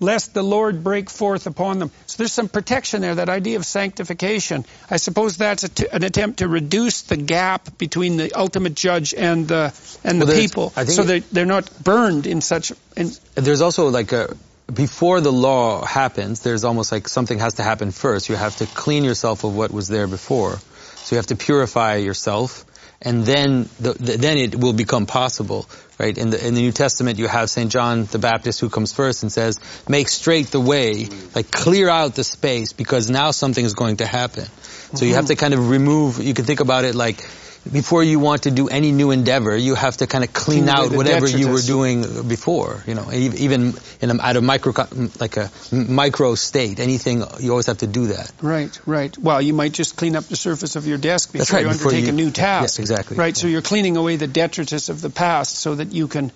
[0.00, 1.90] lest the Lord break forth upon them.
[2.06, 4.64] So there's some protection there, that idea of sanctification.
[4.90, 9.74] I suppose that's an attempt to reduce the gap between the ultimate judge and the,
[10.04, 10.70] and well, the people.
[10.70, 12.72] so they're, they're not burned in such...
[12.96, 14.36] In there's also like a,
[14.72, 18.28] before the law happens, there's almost like something has to happen first.
[18.28, 20.58] You have to clean yourself of what was there before.
[20.96, 22.64] So you have to purify yourself
[23.04, 25.66] and then the, the, then it will become possible,
[25.98, 26.16] right?
[26.16, 29.22] In the in the New Testament, you have Saint John the Baptist who comes first
[29.22, 33.74] and says, "Make straight the way, like clear out the space, because now something is
[33.74, 34.46] going to happen."
[34.94, 35.34] So you have mm-hmm.
[35.34, 36.22] to kind of remove.
[36.22, 37.28] You can think about it like
[37.70, 40.92] before you want to do any new endeavor, you have to kind of clean, out
[40.92, 42.82] whatever you were doing before.
[42.86, 44.72] You know, even in a, at a micro,
[45.18, 48.32] like a micro state, anything you always have to do that.
[48.42, 49.16] Right, right.
[49.16, 51.92] Well, you might just clean up the surface of your desk before right, you before
[51.92, 52.62] undertake you, a new task.
[52.62, 53.16] Yes, exactly.
[53.16, 53.36] Right.
[53.36, 56.32] So you're cleaning away the detritus of the past so that you can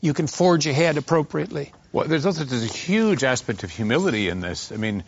[0.00, 1.72] you can forge ahead appropriately.
[1.92, 4.72] Well, there's also there's a huge aspect of humility in this.
[4.72, 5.04] I mean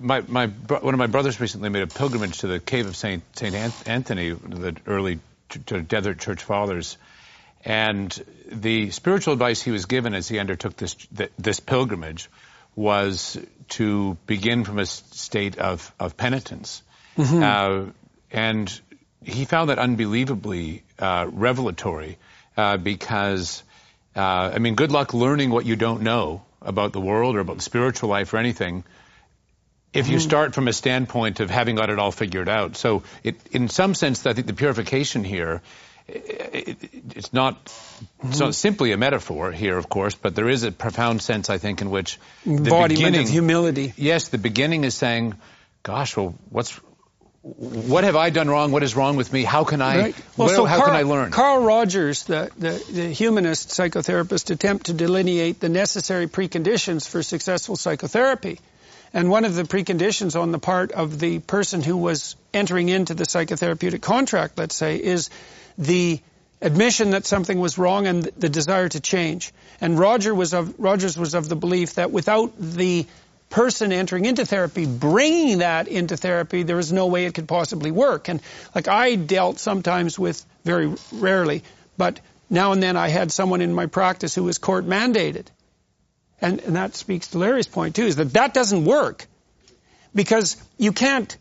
[0.00, 3.22] my, my, one of my brothers recently made a pilgrimage to the cave of Saint,
[3.36, 3.54] Saint
[3.86, 5.20] Anthony, the early
[5.66, 6.96] desert church fathers.
[7.64, 8.10] And
[8.46, 10.96] the spiritual advice he was given as he undertook this,
[11.38, 12.30] this pilgrimage
[12.74, 13.38] was
[13.70, 16.82] to begin from a state of, of penitence.
[17.18, 17.42] Mm-hmm.
[17.42, 17.92] Uh,
[18.30, 18.80] and
[19.22, 22.18] he found that unbelievably uh, revelatory
[22.56, 23.62] uh, because,
[24.16, 24.20] uh,
[24.54, 27.62] I mean, good luck learning what you don't know about the world or about the
[27.62, 28.84] spiritual life or anything
[29.92, 30.28] if you mm-hmm.
[30.28, 32.76] start from a standpoint of having got it all figured out.
[32.76, 35.62] So it, in some sense, I think the purification here,
[36.06, 36.78] it,
[37.16, 37.56] it's not
[38.24, 38.52] it's not mm-hmm.
[38.52, 41.90] simply a metaphor here, of course, but there is a profound sense, I think, in
[41.90, 43.92] which the embodiment beginning, of humility.
[43.96, 45.34] Yes, the beginning is saying,
[45.82, 46.80] "Gosh, well, what's
[47.42, 48.70] what have I done wrong?
[48.70, 49.44] What is wrong with me?
[49.44, 49.98] How can I?
[49.98, 50.14] Right.
[50.36, 51.30] Well, what, so how Carl, can I learn?
[51.30, 57.76] Carl Rogers, the, the, the humanist psychotherapist, attempt to delineate the necessary preconditions for successful
[57.76, 58.60] psychotherapy.
[59.12, 63.14] And one of the preconditions on the part of the person who was entering into
[63.14, 65.30] the psychotherapeutic contract, let's say, is
[65.76, 66.20] the
[66.62, 69.52] admission that something was wrong and the desire to change.
[69.80, 73.06] And Roger was of, Rogers was of the belief that without the
[73.48, 77.90] person entering into therapy bringing that into therapy, there is no way it could possibly
[77.90, 78.28] work.
[78.28, 78.40] And
[78.74, 81.64] like I dealt sometimes with, very rarely,
[81.96, 85.46] but now and then I had someone in my practice who was court mandated.
[86.40, 89.26] And, and that speaks to Larry's point too, is that that doesn't work.
[90.14, 91.36] Because you can't,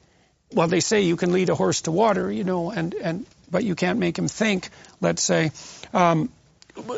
[0.52, 3.64] well, they say you can lead a horse to water, you know, and, and, but
[3.64, 4.70] you can't make him think,
[5.02, 5.52] let's say.
[5.94, 6.30] Um,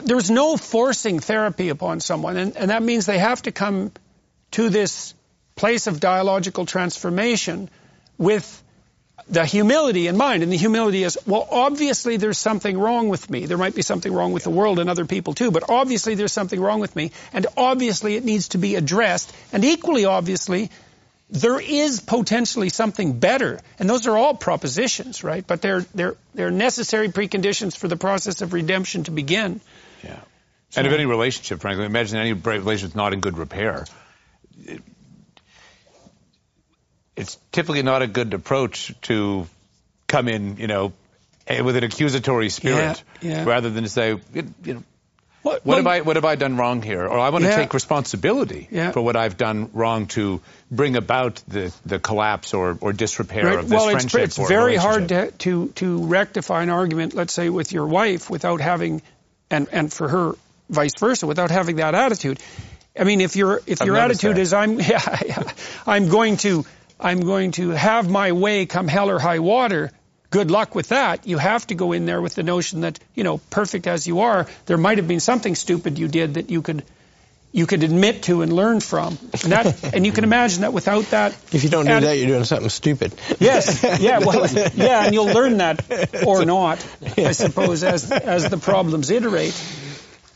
[0.04, 3.92] there's no forcing therapy upon someone, and, and that means they have to come
[4.52, 5.14] to this
[5.56, 7.70] place of dialogical transformation
[8.18, 8.64] with
[9.30, 10.44] the humility in mind.
[10.44, 13.46] And the humility is, well, obviously there's something wrong with me.
[13.46, 16.34] There might be something wrong with the world and other people too, but obviously there's
[16.34, 17.12] something wrong with me.
[17.34, 19.34] And obviously it needs to be addressed.
[19.52, 20.70] And equally obviously,
[21.30, 23.60] there is potentially something better.
[23.80, 25.46] And those are all propositions, right?
[25.46, 29.62] But they're, they're, they're necessary preconditions for the process of redemption to begin.
[30.04, 30.20] Yeah.
[30.72, 33.86] So, and of any relationship, frankly, imagine any relationship not in good repair
[37.22, 39.48] it's typically not a good approach to
[40.08, 40.94] come in, you know,
[41.48, 43.44] eh, with an accusatory spirit, yeah, yeah.
[43.46, 44.84] rather than to say, you know,
[45.44, 47.04] what, what have I what have I done wrong here?
[47.08, 47.52] Or I want yeah.
[47.52, 52.78] to take responsibility for what I've done wrong to bring about the, the collapse or,
[52.80, 53.60] or disrepair right.
[53.60, 54.14] of this well, friendship.
[54.14, 57.88] Well, it's, it's very hard to, to to rectify an argument, let's say, with your
[57.88, 59.02] wife without having,
[59.50, 60.34] and and for her
[60.70, 62.40] vice versa, without having that attitude.
[63.00, 64.42] I mean, if your if I've your attitude that.
[64.42, 65.52] is I'm yeah,
[65.88, 66.66] I'm going to
[67.02, 69.92] I'm going to have my way come hell or high water,
[70.30, 71.28] good luck with that.
[71.28, 74.22] You have to go in there with the notion that, you know, perfect as you
[74.22, 76.84] are, there might have been something stupid you did that you could
[77.54, 79.18] you could admit to and learn from.
[79.44, 82.28] And that and you can imagine that without that If you don't do that, you're
[82.28, 83.14] doing something stupid.
[83.40, 83.84] Yes.
[84.02, 86.86] Yeah, well yeah, and you'll learn that or not,
[87.18, 89.54] I suppose, as as the problems iterate.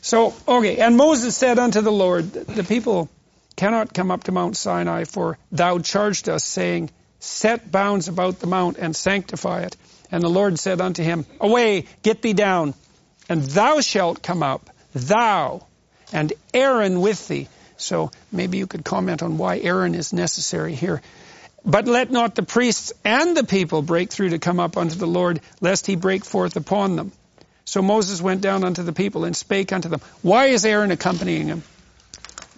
[0.01, 3.09] So, okay, and Moses said unto the Lord, the people
[3.55, 6.89] cannot come up to Mount Sinai, for thou charged us, saying,
[7.19, 9.77] Set bounds about the mount and sanctify it.
[10.11, 12.73] And the Lord said unto him, Away, get thee down,
[13.27, 15.65] and thou shalt come up, thou
[16.13, 17.47] and Aaron with thee.
[17.77, 21.01] So maybe you could comment on why Aaron is necessary here.
[21.65, 25.07] But let not the priests and the people break through to come up unto the
[25.07, 27.11] Lord, lest he break forth upon them.
[27.65, 29.99] So Moses went down unto the people and spake unto them.
[30.21, 31.63] Why is Aaron accompanying him?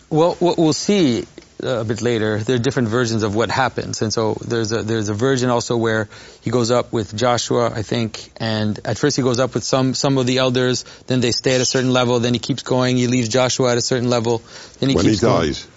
[0.10, 1.26] Well, what we'll see
[1.64, 4.84] uh, a bit later, there are different versions of what happens, and so there's a
[4.84, 6.08] there's a version also where
[6.42, 9.94] he goes up with Joshua, I think, and at first he goes up with some
[9.94, 12.96] some of the elders, then they stay at a certain level, then he keeps going,
[12.98, 14.42] he leaves Joshua at a certain level,
[14.80, 15.48] then he when keeps he going.
[15.48, 15.68] dies.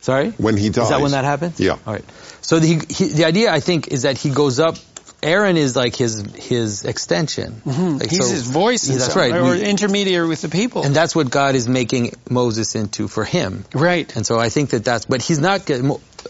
[0.00, 0.84] Sorry, When he dies.
[0.84, 1.58] is that when that happens?
[1.58, 1.72] Yeah.
[1.84, 2.04] All right.
[2.40, 4.76] So the he, the idea I think is that he goes up.
[5.22, 7.60] Aaron is like his his extension.
[7.66, 7.98] Mm-hmm.
[7.98, 9.34] Like, He's so- his voice, Yeah, that's right.
[9.34, 10.84] or We- intermediary with the people.
[10.84, 13.64] and that's what God is making Moses into for him.
[13.74, 14.14] right.
[14.16, 15.68] And so I think that that's, but he's not,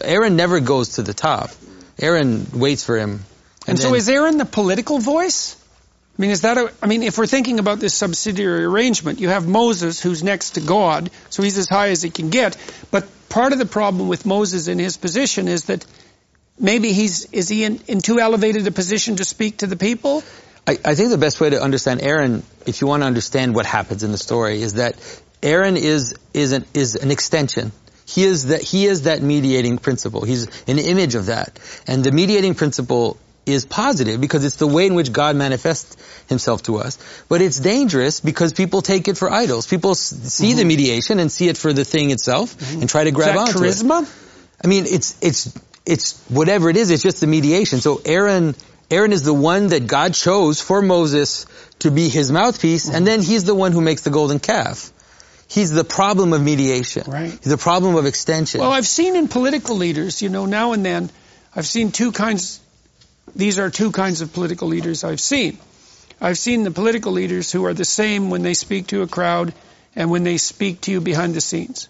[0.01, 1.51] Aaron never goes to the top.
[1.99, 3.19] Aaron waits for him.
[3.67, 5.55] And, so then- is Aaron the political voice?
[6.17, 9.29] I mean, is that a, I mean, if we're thinking about this subsidiary arrangement, you
[9.29, 12.57] have Moses who's next to God, so he's as high as he can get.
[12.91, 15.85] But part of the problem with Moses in his position is that
[16.59, 20.23] maybe he's, is he in, in too elevated a position to speak to the people?
[20.67, 23.65] I, I think the best way to understand Aaron, if you want to understand what
[23.65, 24.95] happens in the story, is that
[25.41, 27.71] Aaron is is an is an extension.
[28.05, 30.23] He is that he is that mediating principle.
[30.23, 34.85] He's an image of that, and the mediating principle is positive because it's the way
[34.85, 35.97] in which God manifests
[36.27, 36.97] Himself to us.
[37.29, 39.65] But it's dangerous because people take it for idols.
[39.65, 40.67] People see the mm-hmm.
[40.67, 42.81] mediation and see it for the thing itself mm-hmm.
[42.81, 43.69] and try to grab that onto it.
[43.69, 44.07] charisma?
[44.63, 45.53] I mean, it's it's
[45.89, 46.91] it's whatever it is.
[46.91, 47.81] It's just the mediation.
[47.81, 48.55] So Aaron
[48.91, 51.45] Aaron is the one that God chose for Moses
[51.79, 54.91] to be his mouthpiece, and then he's the one who makes the golden calf.
[55.47, 57.03] He's the problem of mediation.
[57.07, 57.31] Right.
[57.31, 58.61] He's the problem of extension.
[58.61, 61.09] Well, I've seen in political leaders, you know, now and then,
[61.55, 62.59] I've seen two kinds,
[63.35, 65.57] these are two kinds of political leaders I've seen.
[66.21, 69.53] I've seen the political leaders who are the same when they speak to a crowd
[69.95, 71.89] and when they speak to you behind the scenes.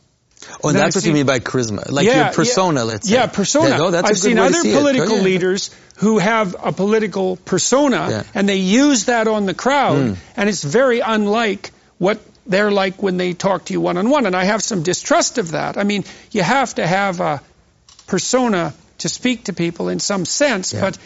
[0.63, 2.79] Oh, and I've that's what seen- you mean by charisma, like Yeah, your persona.
[2.81, 2.83] yeah.
[2.83, 3.15] let's say.
[3.15, 3.69] Yeah, persona.
[3.69, 4.73] Yeah, no, I've seen other it.
[4.73, 5.23] Political yeah.
[5.23, 10.17] leaders who have a political persona and they use that on the crowd Mm.
[10.37, 14.25] and it's very unlike what they're like when they talk to you one on one
[14.25, 15.77] and I have some distrust of that.
[15.77, 17.41] I mean, you have to have a
[18.07, 20.97] persona to speak to people in some sense, but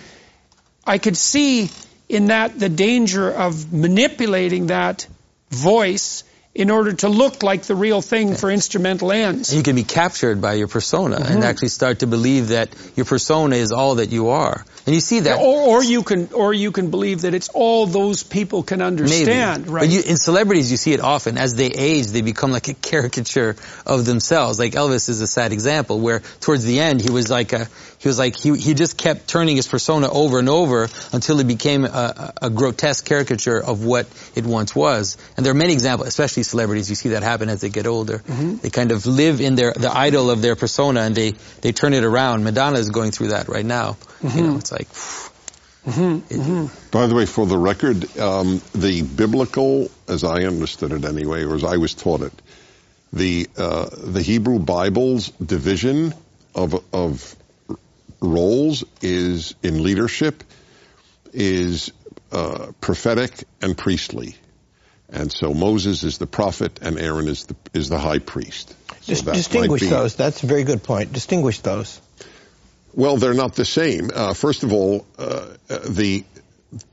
[0.86, 1.70] I could see
[2.08, 5.08] in that the danger of manipulating that
[5.50, 6.24] voice
[6.56, 9.50] in order to look like the real thing for instrumental ends.
[9.50, 11.34] And you can be captured by your persona Mm-hmm.
[11.34, 14.64] and actually start to believe that your persona is all that you are.
[14.86, 17.86] And you see that Or, or you can, or you can believe that it's all
[17.86, 19.72] those people can understand, Maybe.
[19.72, 19.82] right?
[19.82, 21.38] But you, in celebrities, you see it often.
[21.38, 23.56] As they age, they become like a caricature
[23.86, 24.60] of themselves.
[24.60, 27.70] Like Elvis is a sad example, where towards the end, he was like a,
[28.00, 31.48] he was like, he, he just kept turning his persona over and over until it
[31.48, 34.06] became a, a, a grotesque caricature of what
[34.36, 35.18] it once was.
[35.38, 38.20] And there are many examples, especially celebrities, you see that happen as they get older.
[38.20, 38.58] Mm-hmm.
[38.58, 41.32] They kind of live in their, the idol of their persona and they,
[41.62, 42.44] they turn it around.
[42.44, 43.96] Madonna is going through that right now.
[44.24, 44.38] Mm-hmm.
[44.38, 44.88] You know, it's like,
[46.92, 51.56] By the way, for the record, um, the biblical, as I understood it anyway, or
[51.56, 52.34] as I was taught it,
[53.12, 56.14] the uh, the Hebrew Bible's division
[56.56, 57.36] of of
[58.22, 60.44] roles is in leadership
[61.34, 61.92] is
[62.32, 64.36] uh, prophetic and priestly,
[65.10, 68.74] and so Moses is the prophet and Aaron is the is the high priest.
[69.02, 70.16] So Dis- distinguish be- those.
[70.16, 71.12] That's a very good point.
[71.12, 72.00] Distinguish those.
[72.96, 74.12] Well, they're not the same.
[74.14, 76.24] Uh, first of all, uh, uh, the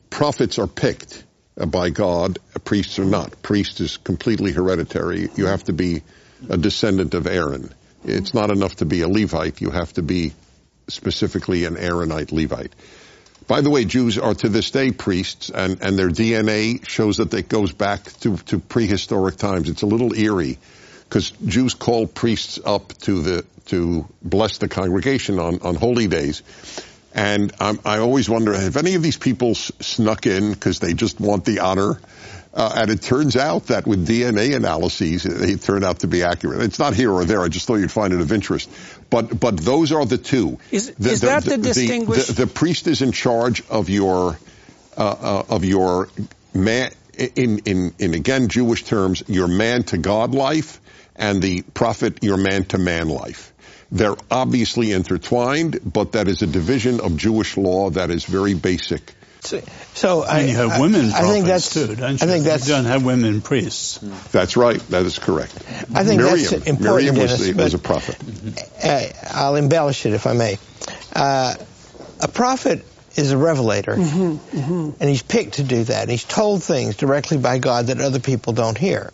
[0.09, 1.25] prophets are picked
[1.59, 2.39] uh, by God.
[2.65, 3.43] Priests are not.
[3.43, 5.29] Priest is completely hereditary.
[5.35, 6.03] You have to be
[6.49, 7.73] a descendant of Aaron.
[8.05, 9.61] It's not enough to be a Levite.
[9.61, 10.33] You have to be
[10.89, 12.75] specifically an Aaronite Levite.
[13.47, 17.35] By the way, Jews are to this day priests, and, and their DNA shows that
[17.35, 19.69] it goes back to, to prehistoric times.
[19.69, 20.59] It's a little eerie
[21.09, 26.43] because Jews call priests up to the to bless the congregation on, on holy days.
[27.13, 30.95] And um, I always wonder have any of these people s- snuck in because they
[30.95, 32.01] just want the honor?
[32.53, 36.61] Uh, and it turns out that with DNA analyses, they turn out to be accurate.
[36.63, 37.43] It's not here or there.
[37.43, 38.69] I just thought you'd find it of interest.
[39.09, 40.59] But but those are the two.
[40.73, 44.37] Is- is that the distinguish- The, the priest is in charge of your
[44.97, 46.09] uh, uh, of your
[46.53, 50.81] man, in, in, in again Jewish terms, your man to God life
[51.15, 53.50] and the prophet, your man to man life.
[53.93, 59.15] They're obviously intertwined, but that is a division of Jewish law that is very basic.
[59.43, 59.61] So,
[59.95, 62.27] so I, and you have women I, I think that's, too, don't you?
[62.27, 63.99] I think that's, you don't have women priests.
[64.33, 64.79] That's right.
[64.91, 65.55] That is correct.
[65.95, 68.17] I think Miriam, that's important, Miriam was, Dennis, was a but, prophet.
[68.85, 70.59] Uh, I'll embellish it if I may.
[71.15, 71.55] Uh,
[72.21, 72.85] a prophet
[73.17, 76.09] is a revelator, and he's picked to do that.
[76.09, 79.11] He's told things directly by God that other people don't hear.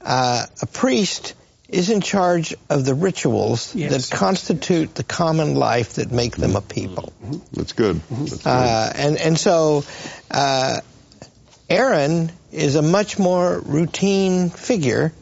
[0.00, 1.34] Uh, a priest
[1.72, 3.90] is in charge of the rituals Yes.
[4.10, 7.12] that constitute the common life that make them a people.
[7.52, 8.00] That's good.
[8.10, 8.46] That's good.
[8.46, 9.84] Uh, and and so
[10.30, 10.80] uh,
[11.70, 15.12] Aaron is a much more routine figure,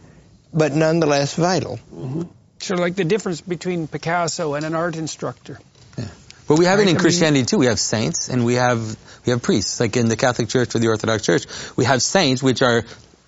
[0.53, 1.79] but nonetheless vital.
[2.59, 5.59] Sort of like the difference between Picasso and an art instructor.
[6.49, 7.59] But we have Right, it in I mean- Christianity too.
[7.59, 9.79] We have saints and we have we have priests.
[9.79, 11.47] Like in the Catholic Church or the Orthodox Church,
[11.77, 12.83] we have saints which are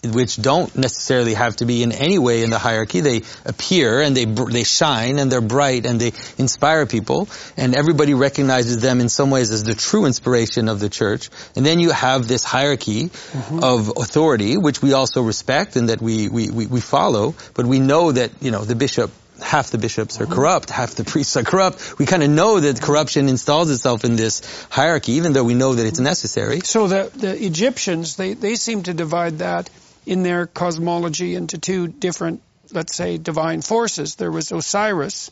[0.05, 3.01] which don't necessarily have to be in any way in the hierarchy.
[3.01, 8.15] They appear and they they shine and they're bright and they inspire people and everybody
[8.15, 11.31] recognizes them in some ways as the true inspiration of the church.
[11.55, 13.63] And then you have this hierarchy mm-hmm.
[13.63, 17.79] of authority which we also respect and that we, we, we, we follow, but we
[17.79, 20.35] know that, you know, the bishop half the bishops are mm-hmm.
[20.35, 21.99] corrupt, half the priests are corrupt.
[21.99, 25.75] We kind of know that corruption installs itself in this hierarchy, even though we know
[25.75, 26.61] that it's necessary.
[26.61, 29.69] So the, the Egyptians, they, they seem to divide that
[30.07, 32.43] in their cosmology into two different,
[32.73, 34.17] let's say, divine forces.
[34.17, 35.31] There was Osiris,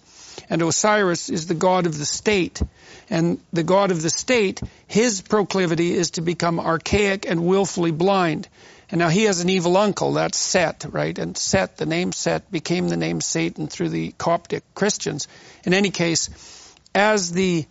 [0.48, 2.62] and Osiris is the god of the state.
[3.08, 8.48] And the god of the state, his proclivity is to become archaic and willfully blind.
[8.90, 11.16] And now he has an evil uncle, that's Set, right?
[11.16, 15.28] And Set, the name Set, became the name Satan through the Coptic Christians.
[15.64, 16.28] In any case,
[16.94, 17.66] as the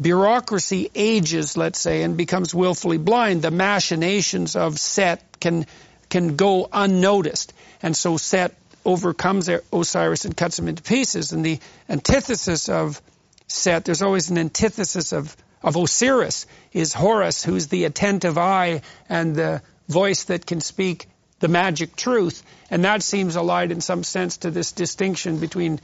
[0.00, 5.66] bureaucracy ages, let's say, and becomes willfully blind, the machinations of Set can
[6.08, 7.52] can go unnoticed,
[7.82, 8.54] and so Set
[8.84, 11.32] overcomes Osiris and cuts him into pieces.
[11.32, 13.00] And the antithesis of
[13.46, 19.34] Set, there's always an antithesis of of Osiris is Horus, who's the attentive eye and
[19.34, 21.08] the voice that can speak
[21.40, 25.80] the magic truth, and that seems allied in some sense to this distinction between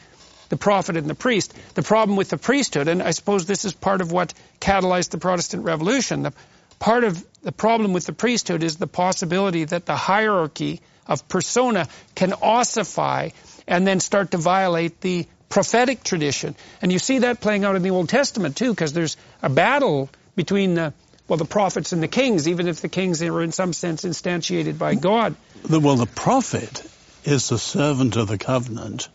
[0.48, 1.54] the prophet and the priest.
[1.74, 5.18] The problem with the priesthood, and I suppose this is part of what catalyzed the
[5.18, 6.32] Protestant Revolution, the
[6.78, 11.88] part of the problem with the priesthood is the possibility that the hierarchy of persona
[12.14, 13.30] can ossify
[13.66, 16.54] and then start to violate the prophetic tradition.
[16.82, 20.10] And you see that playing out in the Old Testament too, because there's a battle
[20.36, 20.92] between the
[21.26, 24.76] well, the prophets and the kings, even if the kings are in some sense instantiated
[24.76, 25.34] by God.
[25.70, 26.84] Well, the prophet
[27.24, 29.08] is the servant of the covenant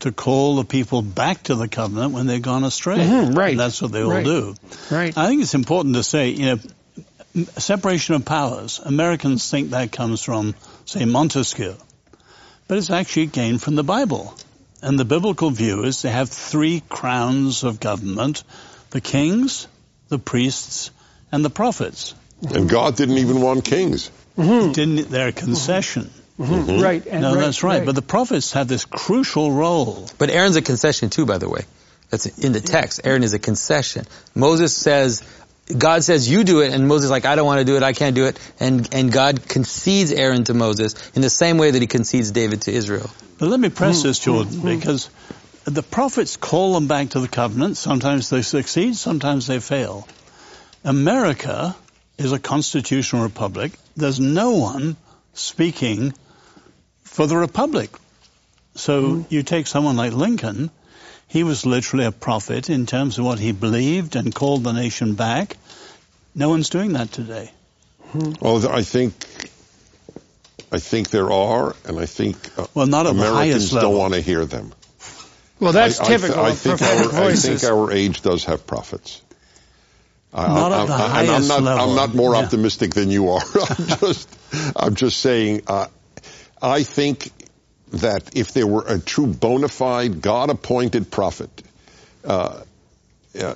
[0.00, 2.96] to call the people back to the covenant when they've gone astray.
[2.96, 3.52] Mhm, right.
[3.52, 4.24] And that's what they all Right.
[4.24, 4.56] do.
[4.90, 5.16] Right.
[5.16, 6.58] I think it's important to say, you know,
[7.44, 8.80] separation of powers.
[8.84, 11.74] Americans think that comes from, say, Montesquieu.
[12.68, 14.34] But it's actually gained from the Bible.
[14.82, 18.44] And the biblical view is they have three crowns of government,
[18.90, 19.68] the kings,
[20.08, 20.90] the priests,
[21.32, 22.14] and the prophets.
[22.54, 24.10] and God didn't even want kings.
[24.36, 24.72] Mm-hmm.
[24.72, 26.10] Didn't they're a concession.
[26.38, 26.54] Mm-hmm.
[26.54, 26.82] Mm-hmm.
[26.82, 27.06] Right.
[27.06, 27.84] And No, that's right.
[27.84, 30.08] But the prophets have this crucial role.
[30.18, 31.62] But Aaron's a concession too, by the way.
[32.10, 33.00] That's in the text.
[33.04, 34.06] Aaron is a concession.
[34.34, 35.22] Moses says,
[35.66, 37.82] God says, you do it, and Moses is like, I don't want to do it,
[37.82, 38.38] I can't do it.
[38.60, 42.62] And, and God concedes Aaron to Moses in the same way that he concedes David
[42.62, 43.10] to Israel.
[43.38, 44.30] But let me press this, mm-hmm.
[44.30, 44.78] Jordan, mm-hmm.
[44.78, 45.10] because
[45.64, 47.76] the prophets call them back to the covenant.
[47.76, 50.06] Sometimes they succeed, sometimes they fail.
[50.84, 51.74] America
[52.16, 53.72] is a constitutional republic.
[53.96, 54.96] There's no one
[55.34, 56.14] speaking
[57.02, 57.90] for the republic.
[58.76, 59.34] So mm-hmm.
[59.34, 60.70] you take someone like Lincoln,
[61.28, 65.14] he was literally a prophet in terms of what he believed and called the nation
[65.14, 65.56] back.
[66.34, 67.50] No one's doing that today.
[68.40, 69.14] Well, I think,
[70.70, 74.44] I think there are, and I think uh, Well, not Americans don't want to hear
[74.44, 74.72] them.
[75.58, 78.44] Well, that's I, I typical I of think prophetic our, I think our age does
[78.44, 79.22] have prophets.
[80.32, 81.88] I- Not I- at the I- and I'm highest not, level.
[81.90, 82.40] I'm not more Yeah.
[82.42, 83.40] optimistic than you are.
[83.78, 84.28] I'm just,
[84.76, 85.62] I'm just saying.
[85.66, 85.86] Uh,
[86.60, 87.30] I think
[87.96, 91.50] that if there were a true bona fide, God-appointed prophet,
[92.24, 92.62] uh,
[93.40, 93.54] uh,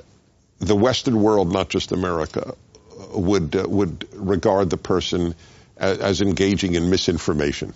[0.58, 5.34] the Western world, not just America, uh, would uh, would regard the person
[5.76, 7.72] as, as engaging in misinformation.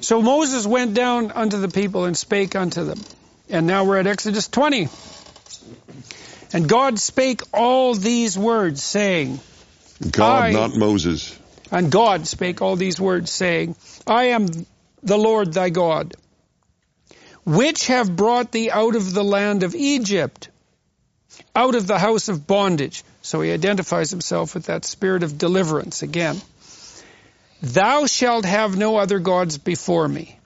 [0.00, 3.00] So Moses went down unto the people and spake unto them.
[3.48, 4.88] And now we're at Exodus 20.
[6.52, 9.40] And God spake all these words, saying,
[10.10, 11.36] God, not Moses.
[11.70, 14.46] And God spake all these words, saying, I am
[15.02, 16.14] the Lord thy God,
[17.44, 20.48] which have brought thee out of the land of Egypt,
[21.54, 23.04] out of the house of bondage.
[23.22, 26.40] So he identifies himself with that spirit of deliverance again.
[27.62, 30.38] Thou shalt have no other gods before me.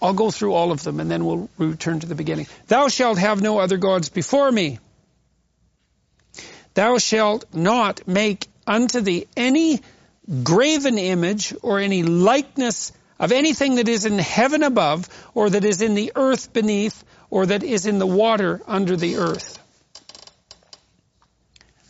[0.00, 2.46] I'll go through all of them and then we'll return to the beginning.
[2.68, 4.78] Thou shalt have no other gods before me.
[6.74, 9.80] Thou shalt not make unto thee any
[10.42, 15.82] graven image or any likeness of anything that is in heaven above or that is
[15.82, 19.58] in the earth beneath or that is in the water under the earth.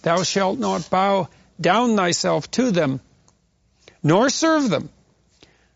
[0.02, 1.28] Thou shalt not bow
[1.60, 3.00] down thyself to them,
[4.02, 4.90] nor serve them.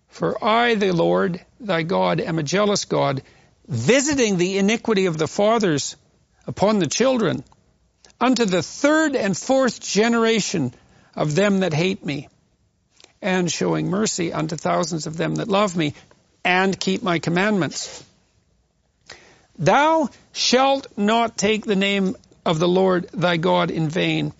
[0.08, 3.22] For I, the Lord thy God, am a jealous God,
[3.66, 5.96] visiting the iniquity of the fathers
[6.46, 7.44] upon the children,
[8.20, 10.74] unto the third and fourth generation
[11.14, 12.28] of them that hate me,
[13.20, 15.94] and showing mercy unto thousands of them that love me,
[16.44, 18.04] and keep my commandments.
[19.58, 22.16] Thou shalt not take the name
[22.46, 24.32] of the Lord thy God in vain,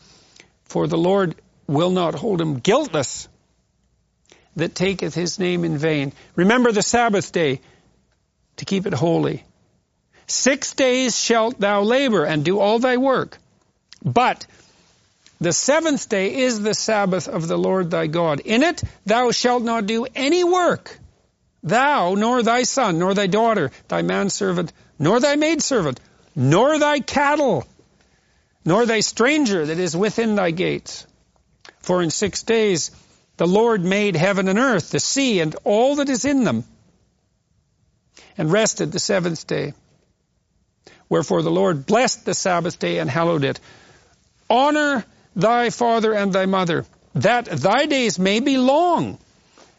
[0.65, 1.35] for the Lord
[1.67, 3.29] will not hold him guiltless
[4.57, 6.13] that taketh his name in vain.
[6.37, 7.61] Remember the Sabbath day
[8.57, 9.45] to keep it holy.
[10.27, 13.39] Six days shalt thou labor and do all thy work.
[14.05, 14.47] But
[15.41, 18.41] the seventh day is the Sabbath of the Lord thy God.
[18.41, 20.99] In it thou shalt not do any work,
[21.63, 26.01] thou, nor thy son, nor thy daughter, thy manservant, nor thy maidservant,
[26.35, 27.67] nor thy cattle,
[28.65, 31.07] nor thy stranger that is within thy gates.
[31.81, 32.91] For in six days
[33.37, 36.65] the Lord made heaven and earth, the sea, and all that is in them,
[38.37, 39.75] and rested the seventh day.
[41.09, 43.61] Wherefore the Lord blessed the Sabbath day and hallowed it.
[44.51, 45.05] Honor
[45.35, 49.19] thy father and thy mother, that thy days may be long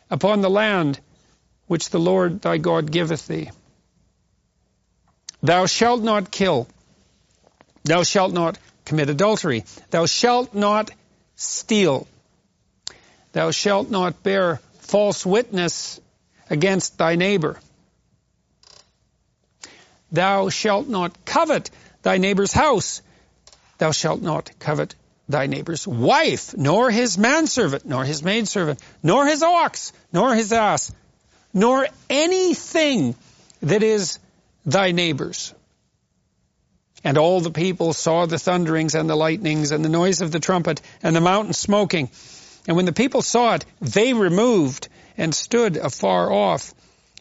[0.09, 0.99] upon the land
[1.67, 3.51] which the Lord thy God giveth thee.
[5.41, 6.67] Thou shalt not kill.
[7.83, 9.63] Thou shalt not commit adultery.
[9.89, 10.91] Thou shalt not
[11.35, 12.07] steal.
[13.31, 15.99] Thou shalt not bear false witness
[16.49, 17.59] against thy neighbor.
[20.11, 21.69] Thou shalt not covet
[22.01, 23.01] thy neighbor's house.
[23.77, 24.95] Thou shalt not covet
[25.29, 30.91] thy neighbor's wife, nor his manservant, nor his maidservant, nor his ox, nor his ass,
[31.53, 33.15] nor anything
[33.61, 34.17] that is
[34.65, 35.53] thy neighbor's.
[37.03, 40.39] And all the people saw the thunderings and the lightnings and the noise of the
[40.39, 42.09] trumpet and the mountain smoking.
[42.67, 46.73] And when the people saw it, they removed and stood afar off.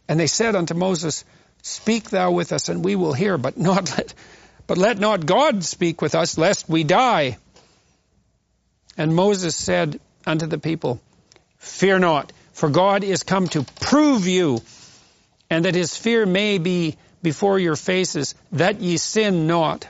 [0.08, 1.24] And they said unto Moses,
[1.62, 4.14] Speak thou with us, and we will hear, but not let,
[4.66, 7.36] but let not God speak with us, lest we die.
[8.98, 11.00] And Moses said unto the people,
[11.58, 14.60] Fear not, for God is come to prove you,
[15.48, 19.86] and that his fear may be before your faces, that ye sin not.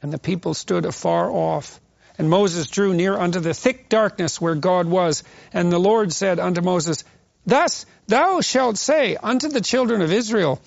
[0.00, 1.78] And the people stood afar off.
[2.16, 5.24] And Moses drew near unto the thick darkness where God was.
[5.52, 7.04] And the Lord said unto Moses,
[7.44, 10.60] Thus thou shalt say unto the children of Israel,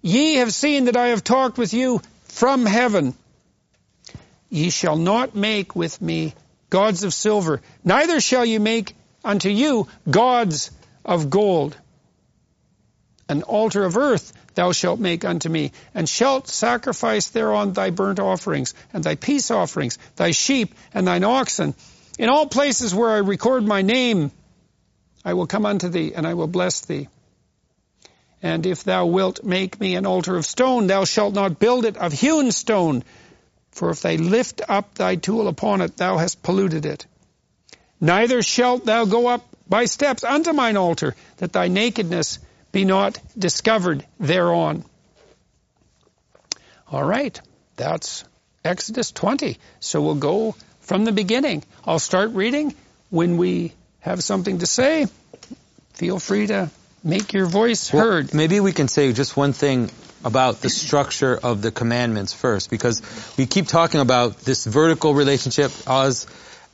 [0.00, 3.14] Ye have seen that I have talked with you from heaven.
[4.48, 6.34] Ye shall not make with me
[6.70, 8.94] gods of silver, neither shall ye make
[9.24, 10.70] unto you gods
[11.04, 11.76] of gold.
[13.28, 18.20] An altar of earth thou shalt make unto me, and shalt sacrifice thereon thy burnt
[18.20, 21.74] offerings, and thy peace offerings, thy sheep, and thine oxen.
[22.18, 24.30] In all places where I record my name,
[25.24, 27.08] I will come unto thee, and I will bless thee.
[28.42, 31.96] And if thou wilt make me an altar of stone, thou shalt not build it
[31.96, 33.02] of hewn stone,
[33.76, 37.04] for if they lift up thy tool upon it, thou hast polluted it.
[38.00, 42.38] Neither shalt thou go up by steps unto mine altar, that thy nakedness
[42.72, 44.84] be not discovered thereon.
[46.88, 47.38] All right,
[47.76, 48.24] that's
[48.64, 49.58] Exodus 20.
[49.80, 51.62] So we'll go from the beginning.
[51.84, 52.74] I'll start reading.
[53.10, 55.06] When we have something to say,
[55.94, 56.70] feel free to
[57.04, 58.32] make your voice well, heard.
[58.32, 59.90] Maybe we can say just one thing
[60.26, 63.00] about the structure of the commandments first, because
[63.38, 65.70] we keep talking about this vertical relationship.
[65.86, 66.26] Os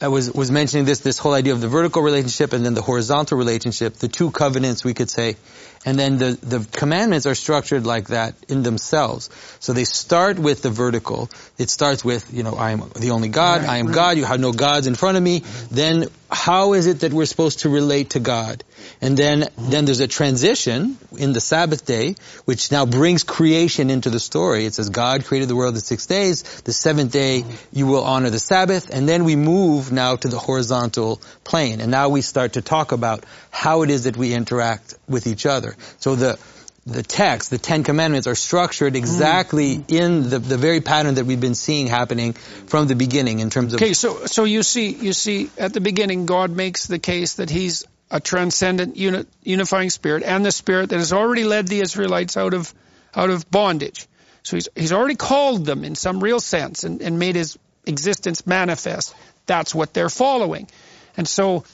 [0.02, 2.82] uh, was was mentioning this this whole idea of the vertical relationship and then the
[2.82, 5.36] horizontal relationship, the two covenants we could say.
[5.84, 9.30] And then the, the commandments are structured like that in themselves.
[9.58, 11.28] So they start with the vertical.
[11.58, 13.94] It starts with, you know, I am the only God, right, I am right.
[13.94, 15.42] God, you have no gods in front of me.
[15.72, 18.62] Then how is it that we're supposed to relate to God?
[19.00, 22.14] And then, then there's a transition in the Sabbath day,
[22.44, 24.64] which now brings creation into the story.
[24.64, 26.42] It says God created the world in six days.
[26.62, 28.90] The seventh day you will honor the Sabbath.
[28.94, 31.80] And then we move now to the horizontal plane.
[31.80, 35.46] And now we start to talk about how it is that we interact with each
[35.46, 35.76] other.
[35.98, 36.38] So the,
[36.86, 39.92] the text, the Ten Commandments, are structured exactly mm.
[39.92, 43.74] in the, the very pattern that we've been seeing happening from the beginning in terms
[43.74, 43.80] of.
[43.80, 47.50] Okay, so so you see you see at the beginning God makes the case that
[47.50, 52.36] He's a transcendent uni- unifying spirit and the spirit that has already led the Israelites
[52.36, 52.74] out of
[53.14, 54.08] out of bondage.
[54.42, 58.46] So he's he's already called them in some real sense and, and made his existence
[58.46, 59.14] manifest.
[59.46, 60.68] That's what they're following.
[61.16, 61.64] And so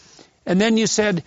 [0.45, 1.25] and then you said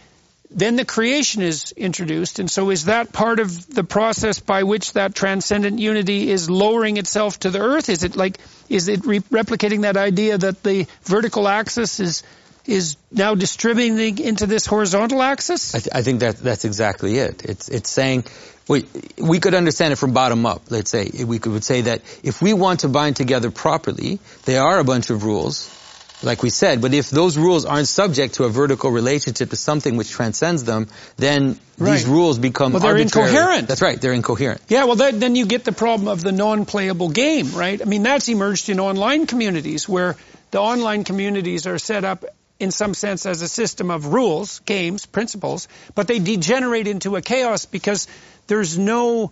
[0.53, 2.39] then the creation is introduced.
[2.39, 6.97] And so is that part of the process by which that transcendent unity is lowering
[6.97, 7.89] itself to the earth?
[7.89, 8.37] Is it like,
[8.69, 12.23] is it re- replicating that idea that the vertical axis is,
[12.65, 15.73] is now distributing into this horizontal axis?
[15.73, 17.45] I, th- I think that that's exactly it.
[17.45, 18.25] It's, it's saying,
[18.67, 18.85] we,
[19.17, 21.09] we could understand it from bottom up, let's say.
[21.25, 24.83] We could would say that if we want to bind together properly, there are a
[24.83, 25.77] bunch of rules
[26.23, 26.81] like we said.
[26.81, 30.87] But if those rules aren't subject to a vertical relationship to something which transcends them,
[31.17, 31.93] then right.
[31.93, 33.67] these rules become well, they're incoherent.
[33.67, 34.61] That's right, they're incoherent.
[34.67, 37.81] Yeah, well, that, then you get the problem of the non-playable game, right?
[37.81, 40.15] I mean, that's emerged in online communities where
[40.51, 42.25] the online communities are set up
[42.59, 47.21] in some sense as a system of rules, games, principles, but they degenerate into a
[47.21, 48.07] chaos because
[48.47, 49.31] there's no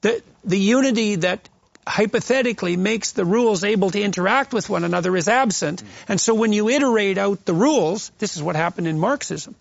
[0.00, 1.48] the the unity that
[1.88, 5.82] hypothetically makes the rules able to interact with one another is absent.
[6.06, 9.54] And so when you iterate out the rules, this is what happened in Marxism.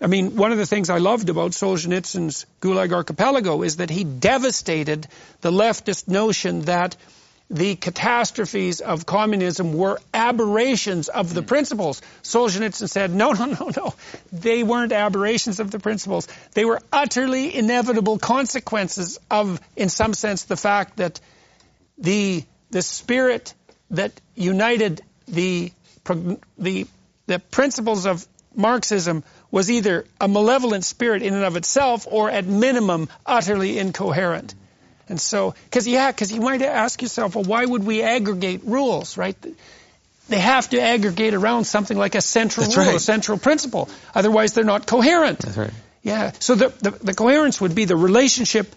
[0.00, 4.04] I mean, one of the things I loved about Solzhenitsyn's Gulag Archipelago is that he
[4.04, 5.06] devastated
[5.40, 6.96] the leftist notion that
[7.48, 11.46] the catastrophes of communism were aberrations of the hmm.
[11.46, 12.02] principles.
[12.22, 13.94] Solzhenitsyn said, no, no, no, no.
[14.32, 16.28] They weren't aberrations of the principles.
[16.52, 21.20] They were utterly inevitable consequences of, in some sense, the fact that
[21.98, 23.54] the the spirit
[23.90, 25.72] that united the
[26.58, 26.86] the
[27.26, 32.46] the principles of Marxism was either a malevolent spirit in and of itself or at
[32.46, 34.54] minimum utterly incoherent.
[35.08, 39.16] And so, because yeah, because you might ask yourself, well, why would we aggregate rules,
[39.16, 39.36] right?
[40.28, 42.96] They have to aggregate around something like a central That's rule, right.
[42.96, 43.88] a central principle.
[44.14, 45.40] Otherwise, they're not coherent.
[45.40, 45.70] That's right.
[46.02, 46.32] Yeah.
[46.40, 48.74] So the, the, the coherence would be the relationship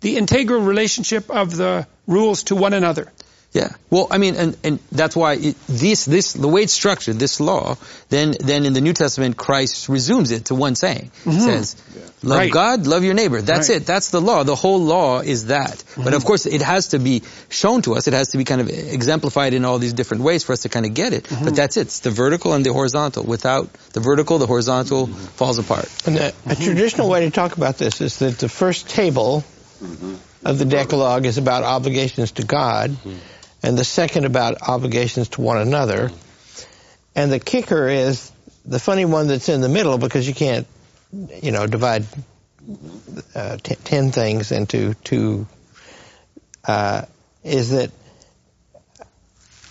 [0.00, 3.12] the integral relationship of the rules to one another.
[3.52, 3.70] Yeah.
[3.90, 7.40] Well, I mean, and, and that's why it, this, this, the way it's structured, this
[7.40, 7.76] law,
[8.08, 11.10] then, then in the New Testament, Christ resumes it to one saying.
[11.24, 11.40] Mm-hmm.
[11.40, 11.74] says,
[12.22, 12.52] love right.
[12.52, 13.42] God, love your neighbor.
[13.42, 13.78] That's right.
[13.78, 13.86] it.
[13.86, 14.44] That's the law.
[14.44, 15.78] The whole law is that.
[15.78, 16.04] Mm-hmm.
[16.04, 18.06] But of course, it has to be shown to us.
[18.06, 20.68] It has to be kind of exemplified in all these different ways for us to
[20.68, 21.24] kind of get it.
[21.24, 21.44] Mm-hmm.
[21.44, 21.88] But that's it.
[21.88, 23.24] It's the vertical and the horizontal.
[23.24, 25.90] Without the vertical, the horizontal falls apart.
[26.06, 29.42] And the, a traditional way to talk about this is that the first table
[29.80, 30.46] mm-hmm.
[30.46, 33.16] of the Decalogue is about obligations to God, mm-hmm.
[33.62, 36.10] and the second about obligations to one another.
[37.14, 38.30] And the kicker is
[38.64, 40.66] the funny one that's in the middle because you can't,
[41.42, 42.04] you know, divide
[43.34, 45.46] uh, t- ten things into two.
[46.64, 47.02] Uh,
[47.42, 47.90] is that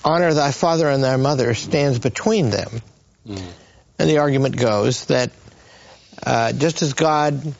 [0.04, 2.82] honor thy father and thy mother stands between them.
[3.28, 3.52] Mm.
[4.00, 5.32] And the argument goes that
[6.26, 7.54] uh, just as God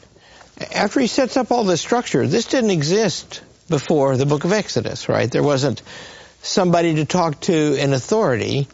[0.74, 5.08] after he sets up all this structure, this didn't exist before the book of Exodus,
[5.08, 5.30] right?
[5.30, 5.82] There wasn't
[6.42, 8.68] somebody to talk to in authority.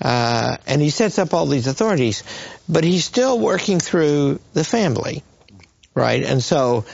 [0.00, 2.22] Uh, and he sets up all these authorities,
[2.68, 5.24] but he's still working through the family,
[5.94, 6.22] right?
[6.22, 6.84] And so,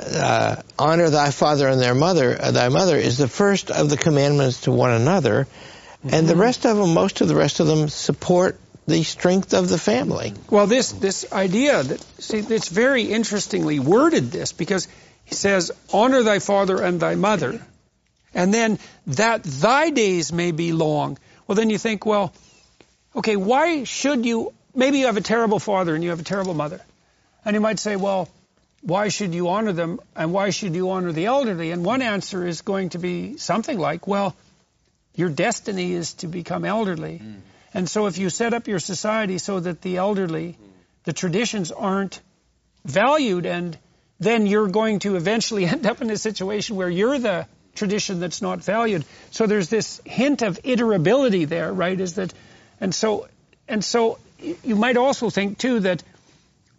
[0.00, 3.96] uh, honor thy father and their mother, uh, thy mother is the first of the
[3.96, 6.08] commandments to one another, mm-hmm.
[6.12, 6.42] and the mm-hmm.
[6.42, 10.34] rest of them, most of the rest of them, support the strength of the family.
[10.50, 14.30] Well, this this idea that see, it's very interestingly worded.
[14.30, 14.88] This because
[15.24, 17.60] he says, "Honor thy father and thy mother,"
[18.34, 21.18] and then that thy days may be long.
[21.46, 22.32] Well, then you think, well,
[23.16, 24.52] okay, why should you?
[24.74, 26.80] Maybe you have a terrible father and you have a terrible mother,
[27.44, 28.28] and you might say, well.
[28.86, 31.70] Why should you honor them and why should you honor the elderly?
[31.70, 34.36] And one answer is going to be something like, well,
[35.14, 37.20] your destiny is to become elderly.
[37.24, 37.40] Mm.
[37.74, 40.56] And so if you set up your society so that the elderly,
[41.02, 42.20] the traditions aren't
[42.84, 43.76] valued and
[44.20, 48.40] then you're going to eventually end up in a situation where you're the tradition that's
[48.40, 49.04] not valued.
[49.32, 52.00] So there's this hint of iterability there, right?
[52.00, 52.32] Is that,
[52.80, 53.26] and so,
[53.66, 56.02] and so you might also think too that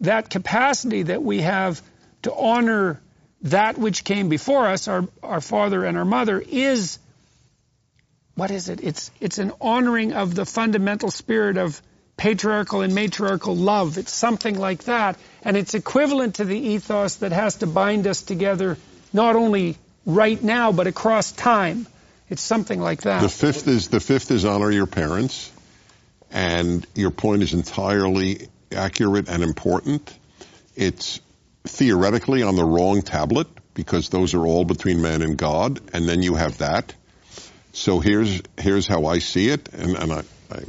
[0.02, 1.82] that capacity that we have
[2.22, 3.02] to honor
[3.42, 6.98] that which came before us, our, our father and our mother, is
[8.36, 8.82] what is it?
[8.84, 11.82] It's it's an honoring of the fundamental spirit of
[12.18, 13.98] patriarchal and matriarchal love.
[13.98, 18.22] It's something like that, and it's equivalent to the ethos that has to bind us
[18.22, 18.78] together,
[19.14, 21.88] not only right now but across time.
[22.30, 23.22] It's something like that.
[23.22, 25.52] The fifth is the fifth is honor your parents,
[26.32, 30.14] and your point is entirely accurate and important.
[30.76, 31.22] It's
[31.64, 36.22] theoretically on the wrong tablet because those are all between man and God, and then
[36.22, 36.94] you have that.
[37.76, 40.60] So here's here's how I see it, and, and I, I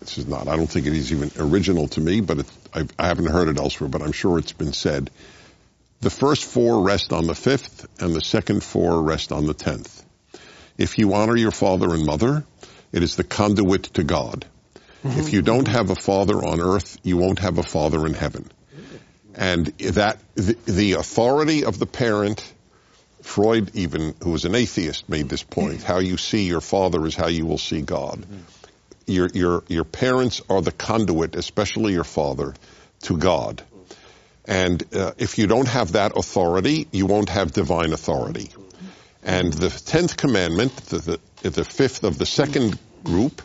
[0.00, 3.06] this is not I don't think it is even original to me, but I, I
[3.06, 5.10] haven't heard it elsewhere, but I'm sure it's been said.
[6.00, 10.02] The first four rest on the fifth, and the second four rest on the tenth.
[10.78, 12.44] If you honor your father and mother,
[12.92, 14.46] it is the conduit to God.
[15.04, 15.20] Mm-hmm.
[15.20, 18.50] If you don't have a father on earth, you won't have a father in heaven.
[19.34, 22.42] And that the, the authority of the parent,
[23.24, 25.82] Freud even, who was an atheist, made this point.
[25.82, 28.24] How you see your father is how you will see God.
[29.06, 32.54] Your, your, your parents are the conduit, especially your father,
[33.02, 33.62] to God.
[34.44, 38.50] And uh, if you don't have that authority, you won't have divine authority.
[39.22, 43.40] And the tenth commandment, the, the, the fifth of the second group,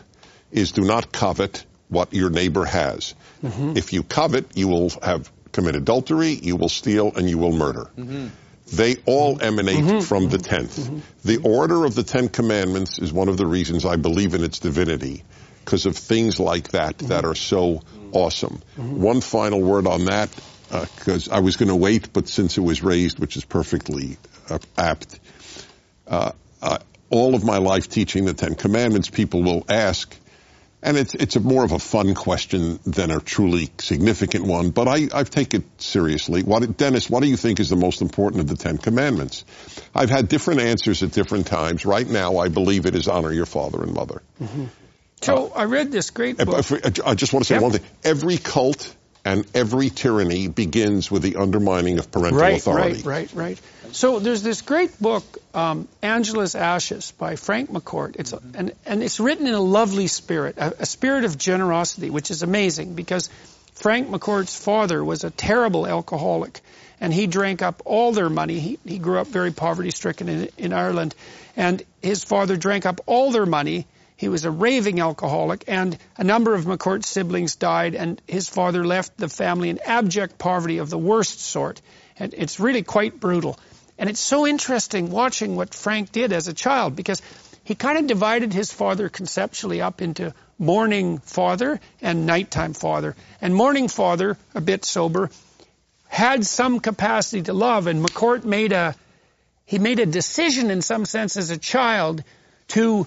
[0.52, 3.14] is do not covet what your neighbor has.
[3.42, 3.78] Mm-hmm.
[3.78, 7.90] If you covet, you will have commit adultery, you will steal, and you will murder.
[7.96, 8.28] Mm-hmm.
[8.72, 10.00] They all emanate mm-hmm.
[10.00, 10.78] from the 10th.
[10.78, 10.98] Mm-hmm.
[11.24, 14.60] The order of the Ten Commandments is one of the reasons I believe in its
[14.60, 15.24] divinity,
[15.64, 17.08] because of things like that mm-hmm.
[17.08, 18.62] that are so awesome.
[18.76, 19.00] Mm-hmm.
[19.00, 20.30] One final word on that,
[20.70, 24.18] because uh, I was going to wait, but since it was raised, which is perfectly
[24.48, 25.18] uh, apt,
[26.06, 30.14] uh, uh, all of my life teaching the Ten Commandments, people will ask,
[30.82, 34.88] and it's it's a more of a fun question than a truly significant one, but
[34.88, 36.42] I, I take it seriously.
[36.42, 39.44] What, Dennis, what do you think is the most important of the Ten Commandments?
[39.94, 41.84] I've had different answers at different times.
[41.84, 44.22] Right now, I believe it is honor your father and mother.
[44.40, 44.64] Mm-hmm.
[45.20, 46.48] So uh, I read this great book.
[47.04, 47.62] I just want to say yep.
[47.62, 47.84] one thing.
[48.02, 53.02] Every cult and every tyranny begins with the undermining of parental right, authority.
[53.02, 53.60] Right, right, right.
[53.92, 58.16] So there's this great book, um, Angela's Ashes by Frank McCourt.
[58.18, 62.08] It's a, and and it's written in a lovely spirit, a, a spirit of generosity,
[62.10, 63.28] which is amazing because
[63.74, 66.60] Frank McCourt's father was a terrible alcoholic,
[67.00, 68.60] and he drank up all their money.
[68.60, 71.14] He he grew up very poverty stricken in, in Ireland,
[71.56, 73.86] and his father drank up all their money.
[74.20, 78.84] He was a raving alcoholic, and a number of McCourt's siblings died, and his father
[78.84, 81.80] left the family in abject poverty of the worst sort.
[82.18, 83.58] And it's really quite brutal.
[83.96, 87.22] And it's so interesting watching what Frank did as a child because
[87.64, 93.16] he kind of divided his father conceptually up into morning father and nighttime father.
[93.40, 95.30] And morning father, a bit sober,
[96.08, 98.94] had some capacity to love, and McCourt made a
[99.64, 102.22] he made a decision in some sense as a child
[102.68, 103.06] to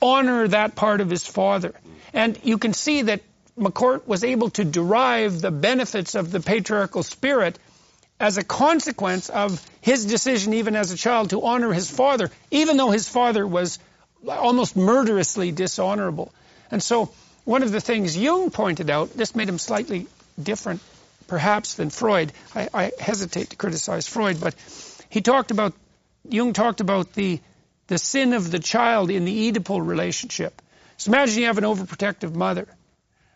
[0.00, 1.74] honor that part of his father.
[2.12, 3.22] And you can see that
[3.58, 7.58] McCourt was able to derive the benefits of the patriarchal spirit
[8.20, 12.76] as a consequence of his decision, even as a child, to honor his father, even
[12.76, 13.78] though his father was
[14.28, 16.32] almost murderously dishonorable.
[16.70, 17.10] And so,
[17.44, 20.06] one of the things Jung pointed out, this made him slightly
[20.40, 20.80] different,
[21.28, 22.32] perhaps, than Freud.
[22.54, 24.54] I, I hesitate to criticize Freud, but
[25.08, 25.72] he talked about,
[26.28, 27.40] Jung talked about the,
[27.88, 30.62] the sin of the child in the Oedipal relationship.
[30.96, 32.66] So imagine you have an overprotective mother,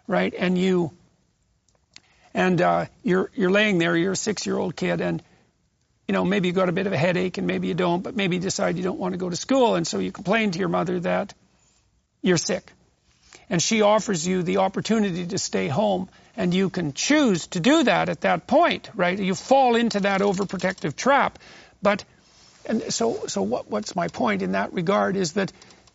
[0.07, 0.32] right?
[0.36, 0.92] And you
[2.34, 5.22] and uh, you're you're laying there, you're a six-year-old kid, and
[6.09, 8.16] you know maybe you got a bit of a headache, and maybe you don't, but
[8.16, 10.59] maybe you decide you don't want to go to school, and so you complain to
[10.59, 11.34] your mother that
[12.22, 12.72] you're sick,
[13.50, 17.84] and she offers you the opportunity to stay home, and you can choose to do
[17.84, 19.18] that at that point, right?
[19.18, 21.38] You fall into that overprotective trap,
[21.82, 22.05] but
[22.66, 25.52] and so so what what's my point in that regard is that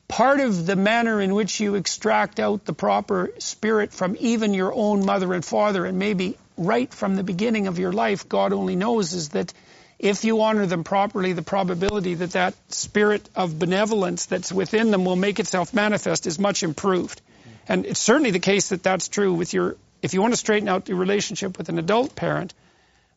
[0.07, 4.73] part of the manner in which you extract out the proper spirit from even your
[4.73, 8.75] own mother and father, and maybe right from the beginning of your life, God only
[8.75, 9.53] knows, is that
[9.99, 15.05] if you honor them properly, the probability that that spirit of benevolence that's within them
[15.05, 17.21] will make itself manifest is much improved.
[17.67, 20.69] And it's certainly the case that that's true with your, if you want to straighten
[20.69, 22.53] out your relationship with an adult parent,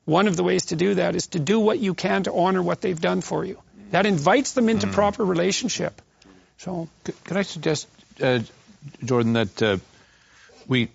[0.05, 2.63] one of the ways to do that is to do what you can to honor
[2.63, 3.59] what they've done for you.
[3.91, 4.93] That invites them into mm.
[4.93, 6.01] proper relationship.
[6.59, 6.89] So,
[7.25, 7.89] could I suggest,
[8.21, 8.41] uh,
[9.05, 9.79] Jordan, that uh,
[10.69, 10.91] we,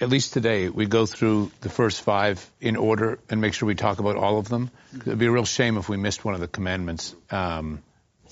[0.00, 3.74] at least today, we go through the first five in order and make sure we
[3.74, 4.70] talk about all of them?
[4.94, 7.14] It'd be a real shame if we missed one of the commandments.
[7.30, 7.82] Um,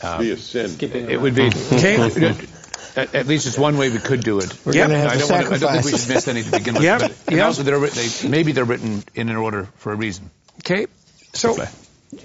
[0.02, 0.76] um, be a sin.
[0.80, 1.50] It would be.
[2.96, 3.02] Okay.
[3.02, 4.64] At, at, least it's one way we could do it.
[4.64, 4.90] We're yep.
[4.90, 6.82] I, don't want to, I don't think we should miss any to begin with.
[6.84, 7.00] Yep.
[7.24, 7.46] But, yep.
[7.46, 10.30] also, they're, they, maybe they're written in an order for a reason.
[10.60, 10.86] Okay.
[11.32, 11.56] So,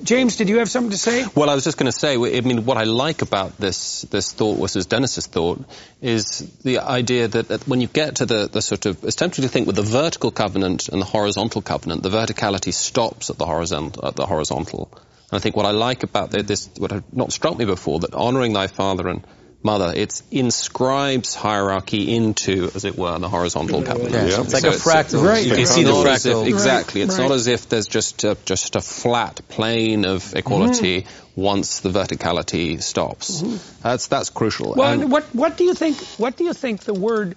[0.03, 1.25] James, did you have something to say?
[1.35, 4.31] Well, I was just going to say, I mean, what I like about this this
[4.31, 5.65] thought versus Dennis's thought
[6.01, 9.49] is the idea that when you get to the, the sort of, it's tempting to
[9.49, 14.05] think with the vertical covenant and the horizontal covenant, the verticality stops at the horizontal.
[14.05, 14.89] At the horizontal.
[14.93, 18.13] And I think what I like about this, what had not struck me before, that
[18.13, 19.23] honoring thy father and
[19.61, 19.91] mother.
[19.95, 24.13] It inscribes hierarchy into, as it were, the horizontal covenant.
[24.13, 24.41] Yeah, Yeah.
[24.41, 25.23] It's like So a fractal.
[25.25, 25.45] Right.
[25.45, 26.47] You can see the not if- fractal.
[26.47, 27.01] exactly.
[27.01, 27.27] It's Right.
[27.27, 31.41] not as if there's just a, just a flat plane of equality mm-hmm.
[31.41, 33.41] once the verticality stops.
[33.41, 33.81] Mm-hmm.
[33.83, 34.73] That's that's crucial.
[34.75, 35.97] Well, And- and what what do you think?
[36.17, 37.35] What do you think the word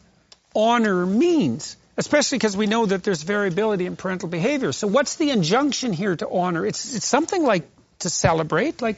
[0.54, 1.76] honor means?
[1.96, 4.72] Especially because we know that there's variability in parental behavior.
[4.72, 6.64] So, what's the injunction here to honor?
[6.64, 7.64] It's it's something like
[7.98, 8.96] to celebrate, like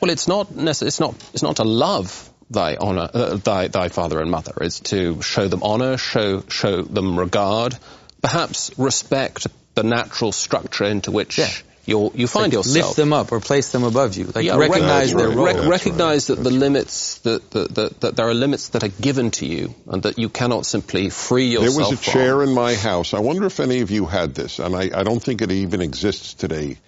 [0.00, 1.14] Well, it's not necess- It's not.
[1.34, 4.52] It's not to love thy honor, uh, thy thy father and mother.
[4.60, 7.76] Is to show them honor, show show them regard,
[8.22, 11.38] perhaps respect the natural structure into which
[11.86, 12.86] you you find yourself.
[12.88, 14.26] Lift them up or place them above you.
[14.26, 15.36] Like Yeah, recognize That's their right.
[15.36, 15.46] role.
[15.46, 16.36] Rec- That's recognize right.
[16.36, 19.74] that the limits that, that, that that there are limits that are given to you
[19.88, 21.74] and that you cannot simply free yourself.
[21.74, 22.12] There was a from.
[22.12, 23.14] chair in my house.
[23.14, 25.80] I wonder if any of you had this, and I, I don't think it even
[25.80, 26.78] exists today.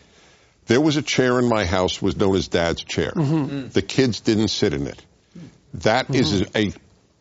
[0.67, 3.13] There was a chair in my house was known as Dad's chair.
[3.13, 5.03] The kids didn't sit in it.
[5.75, 6.73] That is a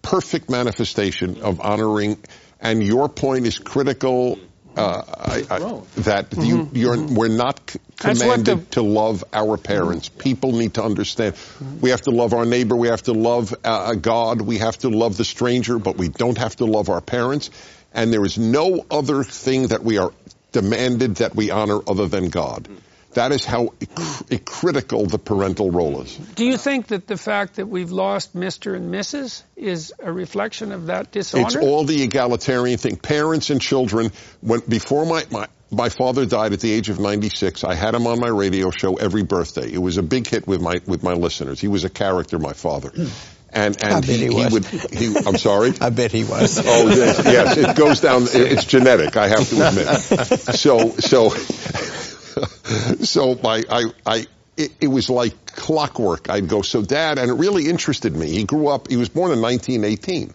[0.02, 2.18] perfect manifestation of honoring,
[2.60, 4.40] and your point is critical.
[4.76, 5.60] Uh, I, I,
[5.98, 10.08] that you, you're, we're not c- commanded the- to love our parents.
[10.08, 11.36] People need to understand.
[11.82, 12.76] We have to love our neighbor.
[12.78, 14.40] We have to love uh, uh, God.
[14.42, 17.50] We have to love the stranger, but we don't have to love our parents.
[17.94, 20.14] And there is no other thing that we are
[20.54, 22.70] demanded that we honor other than God.
[23.14, 26.16] That is how cr- critical the parental role is.
[26.16, 28.76] Do you think that the fact that we've lost Mr.
[28.76, 29.44] and Mrs.
[29.56, 31.46] is a reflection of that dishonor?
[31.46, 32.96] It's all the egalitarian thing.
[32.96, 34.12] Parents and children.
[34.40, 38.06] When before my, my my father died at the age of 96, I had him
[38.06, 39.72] on my radio show every birthday.
[39.72, 41.60] It was a big hit with my with my listeners.
[41.60, 42.92] He was a character, my father.
[43.54, 44.54] And and I bet he was.
[44.54, 45.74] would he I'm sorry.
[45.82, 46.58] I bet he was.
[46.60, 48.24] Oh yes, yes, it goes down.
[48.32, 49.18] It's genetic.
[49.18, 50.40] I have to admit.
[50.56, 51.30] So so
[53.04, 54.28] so my I I
[54.58, 56.30] it, it was like clockwork.
[56.30, 56.62] I'd go.
[56.62, 58.30] So dad, and it really interested me.
[58.30, 58.90] He grew up.
[58.90, 60.34] He was born in 1918.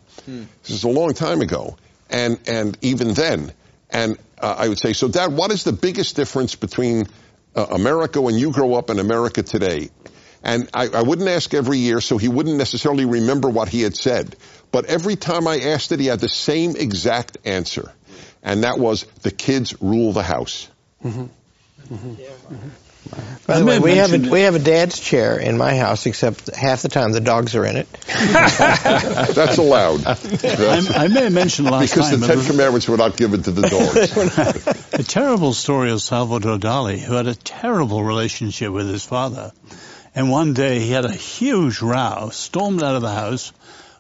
[0.62, 1.76] This is a long time ago,
[2.11, 3.53] and and even then,
[3.90, 7.07] and uh, I would say, so dad, what is the biggest difference between
[7.55, 9.90] uh, America when you grow up and America today?
[10.42, 13.97] And I, I wouldn't ask every year, so he wouldn't necessarily remember what he had
[13.97, 14.36] said.
[14.70, 17.92] But every time I asked it, he had the same exact answer.
[18.42, 20.68] And that was, the kids rule the house.
[23.47, 26.55] By the way, we have a, we have a dad's chair in my house, except
[26.55, 27.91] half the time the dogs are in it.
[28.07, 30.05] That's allowed.
[30.05, 33.43] I, I may have mentioned last because time, the but Ten Commandments were not given
[33.45, 34.93] to the dogs.
[34.93, 39.53] a terrible story of Salvador Dali, who had a terrible relationship with his father.
[40.14, 43.53] And one day he had a huge row, stormed out of the house,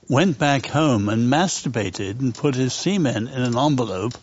[0.08, 4.14] went back home and masturbated and put his semen in an envelope,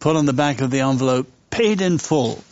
[0.00, 2.42] put on the back of the envelope, paid in full,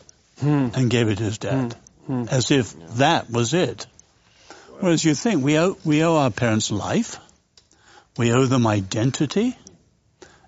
[0.41, 0.69] hmm.
[0.75, 1.73] and gave it to his dad.
[2.07, 2.23] Hmm.
[2.23, 2.29] Hmm.
[2.31, 3.87] As if that was it.
[4.79, 7.19] Whereas you think we owe, we owe our parents life,
[8.17, 9.57] we owe them identity,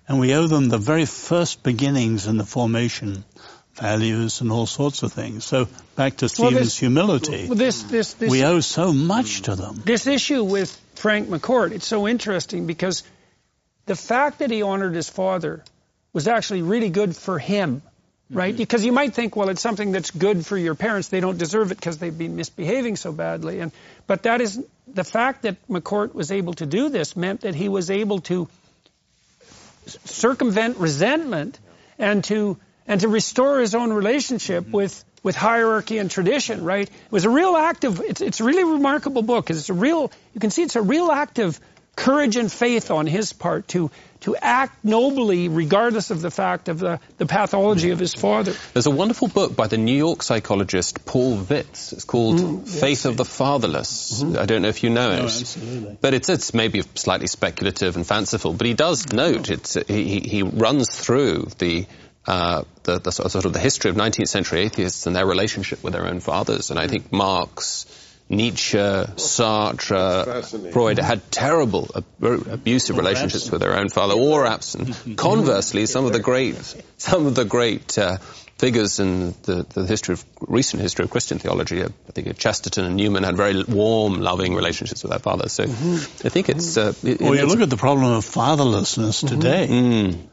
[0.07, 3.23] and we owe them the very first beginnings in the formation,
[3.75, 5.45] values and all sorts of things.
[5.45, 9.43] So back to Well, Stephen's this- humility, Well, this this this we owe so much
[9.43, 9.81] to them.
[9.85, 13.03] this issue with Frank McCourt, it's so interesting because
[13.85, 15.63] the fact that he honored his father
[16.11, 17.81] was actually really good for him,
[18.33, 18.53] right?
[18.53, 18.57] Mm-hmm.
[18.57, 21.07] Because you might think, well, it's something that's good for your parents.
[21.09, 23.59] They don't deserve it because they've been misbehaving so badly.
[23.59, 23.71] And
[24.07, 27.69] but that is the fact that McCourt was able to do this meant that he
[27.69, 28.47] was able to
[29.85, 31.59] circumvent resentment
[31.97, 32.57] and to
[32.87, 34.75] and to restore his own relationship mm-hmm.
[34.75, 36.87] with with hierarchy and tradition, right?
[36.87, 39.73] It was a real act of, it's, it's a really remarkable book because it's a
[39.73, 41.57] real, you can see it's a real act of
[41.95, 43.91] courage and faith on his part to,
[44.21, 48.53] to act nobly regardless of the fact of the, the pathology of his father.
[48.73, 51.93] There's a wonderful book by the New York psychologist Paul Vitz.
[51.93, 54.23] It's called mm, Faith of the Fatherless.
[54.23, 54.39] Mm-hmm.
[54.39, 55.23] I don't know if you know it.
[55.23, 55.97] absolutely.
[56.01, 60.33] But it's, it's maybe slightly speculative and fanciful, but he does note, it's, he, he-
[60.33, 61.85] he runs through the,
[62.25, 65.83] uh, the, the sort sort of the history of 19th century atheists and their relationship
[65.83, 66.71] with their own fathers.
[66.71, 66.89] And I mm.
[66.89, 67.85] think Marx,
[68.29, 74.95] Nietzsche, Sartre, Freud had terrible, ab- abusive relationships with their own father, or absent.
[75.17, 76.55] Conversely, some of the great,
[76.97, 78.17] some of the great uh,
[78.57, 82.85] figures in the, the history of recent history of Christian theology, uh, I think Chesterton
[82.85, 85.51] and Newman had very warm, loving relationships with their fathers.
[85.51, 86.77] So I think it's.
[86.77, 89.67] Uh, it, Well, you it's- look at the problem of fatherlessness today.
[89.69, 90.27] Mm.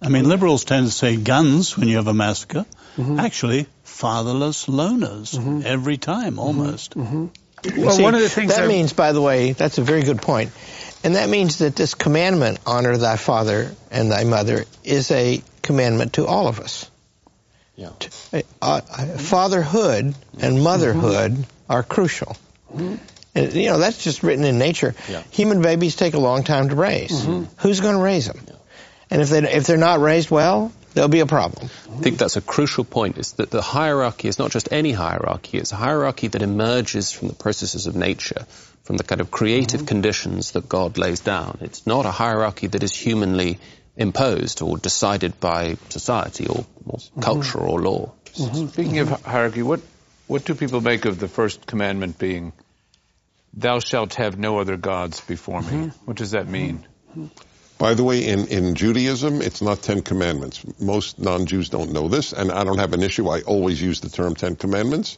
[0.00, 2.66] I mean, liberals tend to say guns when you have a massacre.
[3.18, 3.66] Actually,
[3.98, 5.62] fatherless loners mm-hmm.
[5.64, 6.38] every time, mm-hmm.
[6.38, 6.96] almost.
[6.96, 7.26] Mm-hmm.
[7.82, 10.02] Well, See, one of the things that I- means, by the way, that's a very
[10.02, 10.52] good point,
[11.02, 16.12] and that means that this commandment, honor thy father and thy mother, is a commandment
[16.14, 16.88] to all of us.
[17.74, 17.90] Yeah.
[18.60, 22.36] Uh, fatherhood and motherhood are crucial.
[22.74, 23.00] And
[23.38, 24.94] And, you know, that's just written in nature.
[25.08, 25.22] Yeah.
[25.30, 27.12] Human babies take a long time to raise.
[27.12, 27.44] Mm-hmm.
[27.58, 28.40] Who's going to raise them?
[29.10, 31.70] And if they if they're not raised well, there'll be a problem.
[31.92, 35.58] I think that's a crucial point, is that the hierarchy is not just any hierarchy,
[35.58, 38.46] it's a hierarchy that emerges from the processes of nature,
[38.84, 39.88] from the kind of creative mm-hmm.
[39.88, 41.58] conditions that God lays down.
[41.60, 43.58] It's not a hierarchy that is humanly
[43.96, 47.20] imposed or decided by society or, or mm-hmm.
[47.20, 48.12] culture or law.
[48.34, 48.66] Mm-hmm.
[48.68, 49.80] Speaking of hierarchy, what
[50.26, 52.52] what do people make of the first commandment being,
[53.54, 55.90] "Thou shalt have no other gods before me"?
[56.04, 56.84] What does that mean?
[57.78, 60.64] By the way, in, in Judaism, it's not Ten Commandments.
[60.80, 63.28] Most non-Jews don't know this, and I don't have an issue.
[63.28, 65.16] I always use the term Ten Commandments.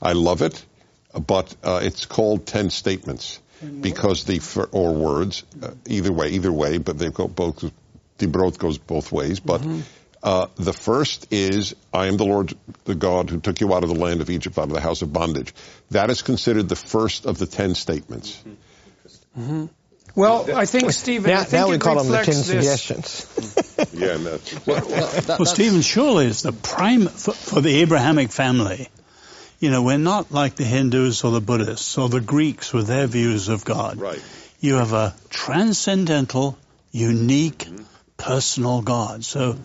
[0.00, 0.64] I love it,
[1.12, 3.40] but uh, it's called Ten Statements
[3.80, 7.68] because the fir- or words, uh, either way, either way, but they go both.
[8.18, 9.62] The broth goes both ways, but.
[10.20, 12.52] Uh, the first is, I am the Lord,
[12.86, 15.00] the God who took you out of the land of Egypt, out of the house
[15.00, 15.54] of bondage.
[15.92, 18.42] That is considered the first of the ten statements.
[20.18, 23.26] Well, I think, Stephen, Now, I think now we call them the ten suggestions.
[23.92, 28.88] Yeah, and that's, Well, Stephen, surely it's the prime for, for the Abrahamic family.
[29.60, 33.06] You know, we're not like the Hindus or the Buddhists or the Greeks with their
[33.06, 34.00] views of God.
[34.00, 34.20] right.
[34.58, 36.58] You have a transcendental,
[36.90, 37.84] unique, mm-hmm.
[38.16, 39.24] personal God.
[39.24, 39.56] So,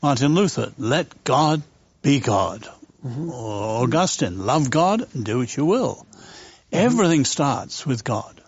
[0.00, 1.62] Martin Luther, let God
[2.02, 2.62] be God.
[3.04, 3.30] Mm-hmm.
[3.30, 6.06] Or Augustine, love God and do what you will.
[6.06, 6.76] Mm-hmm.
[6.86, 8.40] Everything starts with God.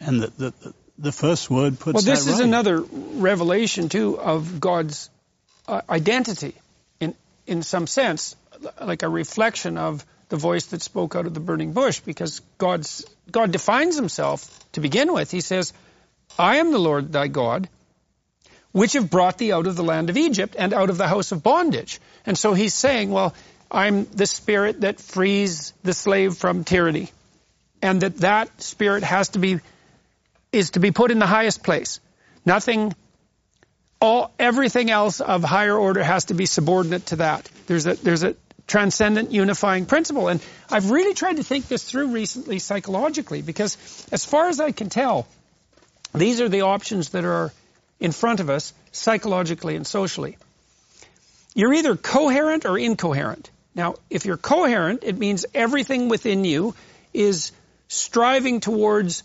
[0.00, 2.44] And the, the, the, first word puts Well, this is right.
[2.44, 5.10] another revelation too of God's
[5.66, 6.54] uh, identity,
[7.00, 7.14] in
[7.46, 8.36] in some sense,
[8.80, 13.04] like a reflection of the voice that spoke out of the burning bush, because God's
[13.30, 15.30] God defines Himself to begin with.
[15.30, 15.72] He says,
[16.38, 17.68] "I am the Lord thy God."
[18.72, 21.32] Which have brought thee out of the land of Egypt and out of the house
[21.32, 22.00] of bondage.
[22.24, 23.34] And so he's saying, well,
[23.68, 27.10] I'm the spirit that frees the slave from tyranny.
[27.82, 29.58] And that that spirit has to be
[30.52, 32.00] is to be put in the highest place.
[32.44, 32.94] Nothing,
[34.00, 37.48] all everything else of higher order has to be subordinate to that.
[37.66, 38.34] There's a there's a
[38.66, 40.40] transcendent unifying principle, and
[40.70, 43.76] I've really tried to think this through recently psychologically because,
[44.12, 45.26] as far as I can tell,
[46.14, 47.52] these are the options that are
[47.98, 50.38] in front of us psychologically and socially.
[51.54, 53.50] You're either coherent or incoherent.
[53.74, 56.74] Now, if you're coherent, it means everything within you
[57.12, 57.52] is
[57.88, 59.22] striving towards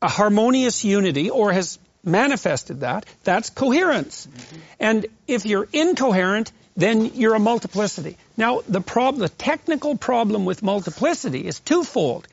[0.00, 3.06] a harmonious unity or has manifested that.
[3.24, 4.26] That's coherence.
[4.26, 4.56] Mm-hmm.
[4.80, 8.16] And if you're incoherent, then you're a multiplicity.
[8.36, 12.28] Now, the problem, the technical problem with multiplicity is twofold.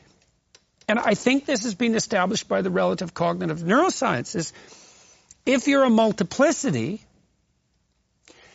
[0.88, 4.54] And I think this has been established by the relative cognitive neuroscience is
[5.46, 7.02] if you're a multiplicity,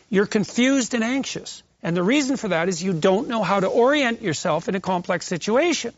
[0.09, 1.63] you're confused and anxious.
[1.83, 4.81] And the reason for that is you don't know how to orient yourself in a
[4.81, 5.93] complex situation.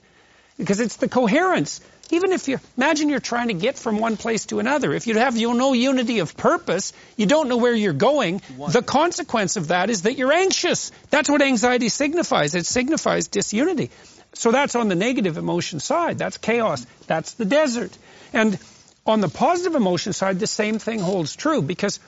[0.57, 1.81] Because it's the coherence.
[2.13, 5.17] Even if you imagine you're trying to get from one place to another, if you
[5.17, 8.43] have you no unity of purpose, you don't know where you're going.
[8.69, 10.93] The consequence of that is that you're anxious.
[11.09, 12.55] That's what anxiety signifies.
[12.55, 13.91] It signifies disunity.
[14.35, 16.19] So that's on the negative emotion side.
[16.19, 16.87] That's chaos.
[17.07, 17.97] That's the desert.
[18.35, 18.59] And
[19.07, 21.99] on the positive emotion side, the same thing holds true because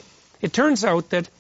[0.43, 1.31] it turns out that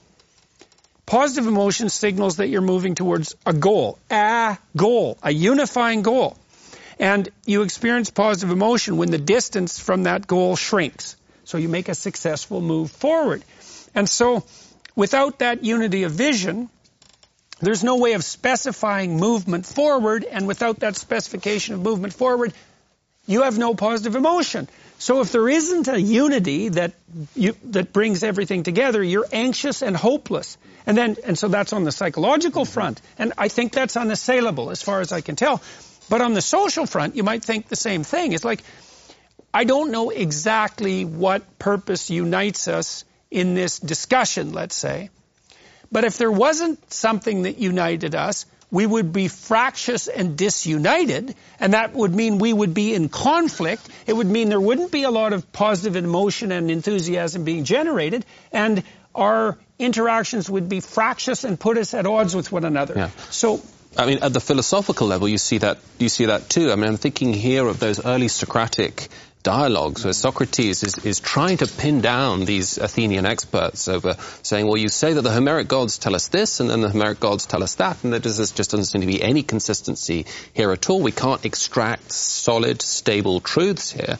[1.04, 6.38] positive emotion signals that you're moving towards a goal, a goal, a unifying goal.
[6.98, 11.16] And you experience positive emotion when the distance from that goal shrinks.
[11.44, 13.44] So you make a successful move forward.
[13.94, 14.44] And so
[14.96, 16.70] without that unity of vision,
[17.60, 20.24] there's no way of specifying movement forward.
[20.24, 22.52] And without that specification of movement forward,
[23.26, 24.68] you have no positive emotion.
[24.98, 26.92] So if there isn't a unity that
[27.34, 30.56] you, that brings everything together, you're anxious and hopeless.
[30.86, 33.00] And then, and so that's on the psychological front.
[33.18, 35.62] And I think that's unassailable as far as I can tell.
[36.08, 38.32] But on the social front, you might think the same thing.
[38.32, 38.62] It's like,
[39.52, 45.10] I don't know exactly what purpose unites us in this discussion, let's say.
[45.90, 51.74] But if there wasn't something that united us, we would be fractious and disunited, and
[51.74, 53.88] that would mean we would be in conflict.
[54.06, 58.26] It would mean there wouldn't be a lot of positive emotion and enthusiasm being generated,
[58.50, 58.82] and
[59.14, 62.94] our interactions would be fractious and put us at odds with one another.
[62.96, 63.10] Yeah.
[63.30, 63.62] So
[63.96, 66.72] I mean, at the philosophical level, you see that you see that too.
[66.72, 69.08] I mean, I'm thinking here of those early Socratic
[69.44, 74.78] dialogues where Socrates is, is trying to pin down these Athenian experts over saying, well,
[74.78, 77.62] you say that the Homeric gods tell us this, and then the Homeric gods tell
[77.62, 81.00] us that, and there just, just doesn't seem to be any consistency here at all.
[81.00, 84.18] We can't extract solid, stable truths here.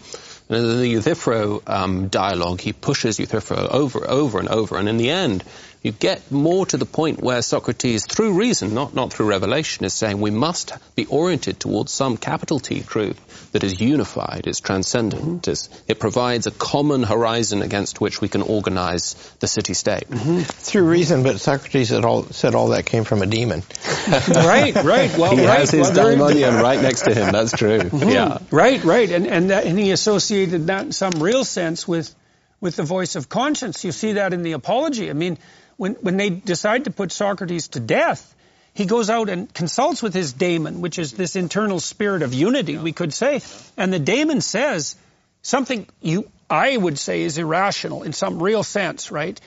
[0.50, 4.98] And in the Euthyphro um, dialogue, he pushes Euthyphro over, over and over, and in
[4.98, 5.42] the end,
[5.84, 9.92] you get more to the point where Socrates, through reason, not, not through revelation, is
[9.92, 15.42] saying we must be oriented towards some capital T truth that is unified, is transcendent,
[15.42, 15.50] mm-hmm.
[15.50, 20.08] is, it provides a common horizon against which we can organize the city-state.
[20.08, 20.40] Mm-hmm.
[20.40, 23.62] Through reason, but Socrates said all, said all that came from a demon.
[24.08, 25.14] right, right.
[25.18, 25.58] Well, he right.
[25.58, 27.30] has his well, daimonion right next to him.
[27.30, 27.80] That's true.
[27.80, 28.08] Mm-hmm.
[28.08, 28.38] Yeah.
[28.50, 29.10] Right, right.
[29.10, 32.14] And, and, that, and he associated that in some real sense with,
[32.62, 33.84] with the voice of conscience.
[33.84, 35.10] You see that in the Apology.
[35.10, 35.36] I mean,
[35.76, 38.34] when, when they decide to put Socrates to death,
[38.74, 42.76] he goes out and consults with his daemon, which is this internal spirit of unity,
[42.76, 43.40] we could say.
[43.76, 44.96] And the daemon says
[45.42, 49.40] something you, I would say is irrational in some real sense, right?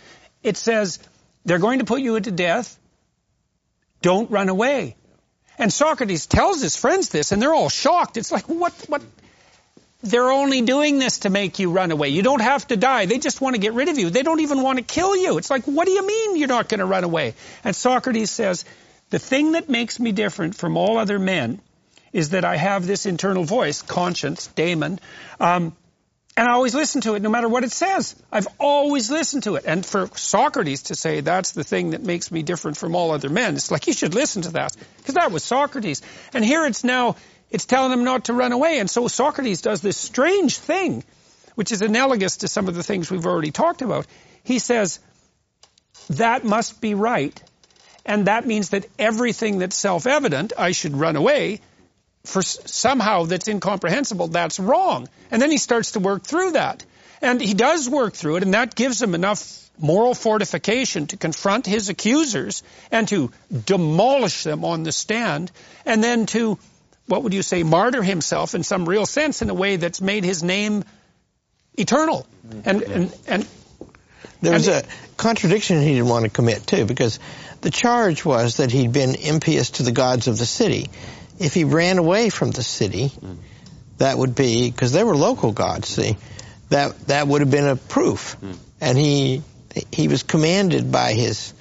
[0.43, 0.99] It says,
[1.43, 2.77] they're going to put you to death.
[4.01, 4.95] Don't run away.
[5.57, 8.15] And Socrates tells his friends this, and they're all shocked.
[8.15, 9.01] It's like, what, what,
[10.01, 12.09] they're only doing this to make you run away.
[12.09, 13.07] You don't have to die.
[13.07, 14.09] They just want to get rid of you.
[14.09, 15.37] They don't even want to kill you.
[15.37, 17.33] It's like, what do you mean you're not going to run away?
[17.63, 18.63] And Socrates says,
[19.09, 21.59] the thing that makes me different from all other men
[22.13, 24.99] is that I have this internal voice, conscience, daemon,
[25.39, 25.75] um,
[26.37, 28.15] and I always listen to it no matter what it says.
[28.31, 29.63] I've always listened to it.
[29.65, 33.29] And for Socrates to say that's the thing that makes me different from all other
[33.29, 34.75] men, it's like you should listen to that.
[34.97, 36.03] Because that was Socrates.
[36.35, 37.15] And here it's now
[37.49, 38.79] it's telling them not to run away.
[38.79, 41.03] And so Socrates does this strange thing,
[41.55, 44.05] which is analogous to some of the things we've already talked about.
[44.43, 44.99] He says,
[46.09, 47.41] that must be right.
[48.05, 51.59] And that means that everything that's self-evident, I should run away,
[52.25, 55.07] for somehow that's incomprehensible, that's wrong.
[55.31, 56.85] And then he starts to work through that.
[57.21, 61.65] And he does work through it, and that gives him enough moral fortification to confront
[61.65, 63.31] his accusers and to
[63.65, 65.51] demolish them on the stand,
[65.85, 66.57] and then to
[67.07, 70.23] what would you say, martyr himself in some real sense in a way that's made
[70.23, 70.83] his name
[71.73, 72.27] eternal.
[72.47, 72.69] Mm-hmm.
[72.69, 73.47] And, and, and
[74.41, 74.83] there was a
[75.15, 77.19] contradiction he didn't want to commit too, because
[77.61, 80.89] the charge was that he'd been impious to the gods of the city.
[81.39, 83.37] If he ran away from the city, mm.
[83.97, 85.87] that would be because they were local gods.
[85.87, 86.17] See,
[86.69, 88.57] that that would have been a proof, mm.
[88.81, 89.41] and he
[89.91, 91.53] he was commanded by his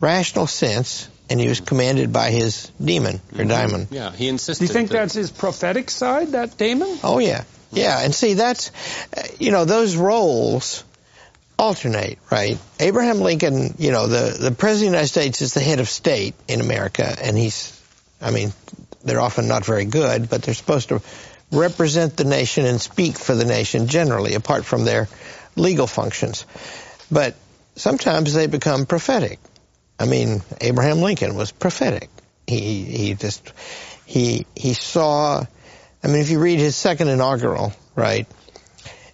[0.00, 3.48] rational sense and he was commanded by his demon or mm-hmm.
[3.48, 3.88] daimon.
[3.90, 4.66] Yeah, he insisted.
[4.66, 6.98] Do you think that that's his prophetic side, that daemon?
[7.02, 8.04] Oh yeah, yeah.
[8.04, 8.70] And see, that's
[9.40, 10.84] you know those roles
[11.58, 12.58] alternate, right?
[12.78, 15.88] Abraham Lincoln, you know, the the president of the United States is the head of
[15.88, 17.80] state in America, and he's,
[18.20, 18.52] I mean,
[19.02, 21.00] they're often not very good, but they're supposed to
[21.50, 25.08] represent the nation and speak for the nation generally, apart from their
[25.56, 26.44] legal functions.
[27.10, 27.36] But
[27.74, 29.38] sometimes they become prophetic.
[30.02, 32.10] I mean, Abraham Lincoln was prophetic.
[32.48, 33.52] He he just
[34.04, 35.44] he he saw.
[36.02, 38.26] I mean, if you read his second inaugural, right,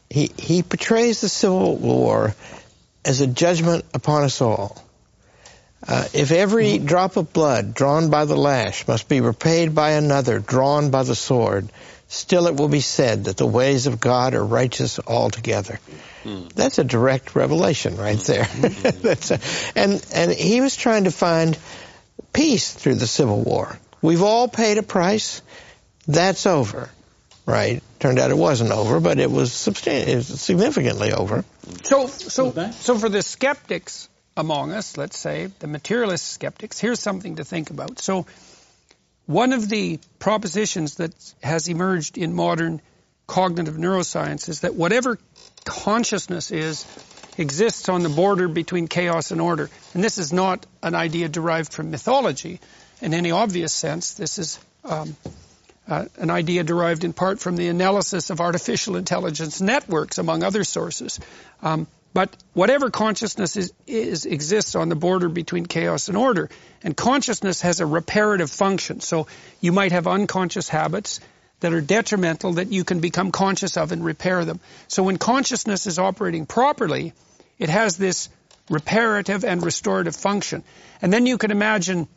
[0.09, 2.35] he he portrays the Civil War
[3.05, 4.82] as a judgment upon us all.
[5.86, 6.86] Uh, if every mm-hmm.
[6.86, 11.15] drop of blood drawn by the lash must be repaid by another drawn by the
[11.15, 11.69] sword,
[12.09, 15.78] still it will be said that the ways of God are righteous altogether.
[16.24, 16.52] Mm.
[16.52, 18.44] That's a direct revelation right there.
[18.59, 19.30] Mm.
[19.30, 21.56] a, and and he was trying to find
[22.32, 23.78] peace through the Civil War.
[24.02, 25.43] We've all paid a price.
[26.06, 26.90] That's over,
[27.47, 27.82] right?
[27.98, 31.44] Turned out it wasn't over, but it was, substan- it was significantly over.
[31.82, 37.36] So, so, so for the skeptics among us, let's say the materialist skeptics, here's something
[37.36, 37.98] to think about.
[37.98, 38.26] So,
[39.29, 42.81] one of the propositions that has emerged in modern
[43.27, 45.19] cognitive neuroscience is that whatever
[45.67, 46.87] consciousness is
[47.37, 49.69] exists on the border between chaos and order.
[49.93, 52.59] And this is not an idea derived from mythology
[53.03, 54.15] in any obvious sense.
[54.15, 55.15] This is um,
[55.87, 60.65] uh, an idea derived in part from the analysis of artificial intelligence networks, among other
[60.65, 61.21] sources.
[61.63, 61.87] Um,
[62.19, 66.51] but whatever consciousness is, is, exists on the border between chaos and order,
[66.82, 68.99] and consciousness has a reparative function.
[68.99, 69.28] So
[69.61, 71.20] you might have unconscious habits
[71.61, 74.59] that are detrimental that you can become conscious of and repair them.
[74.89, 77.12] So when consciousness is operating properly,
[77.57, 78.31] it has this
[78.69, 80.65] reparative and restorative function.
[81.01, 82.09] And then you can imagine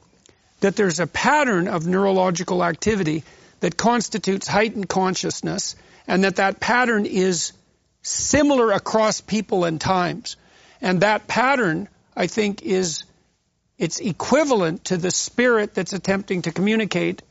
[0.62, 3.24] that there's a pattern of neurological activity
[3.60, 5.76] that constitutes heightened consciousness
[6.08, 7.54] and that that pattern is
[8.02, 10.36] similar across people and times.
[10.82, 13.04] And that pattern, I think, is
[13.78, 17.22] it's equivalent to the spirit that's attempting to communicate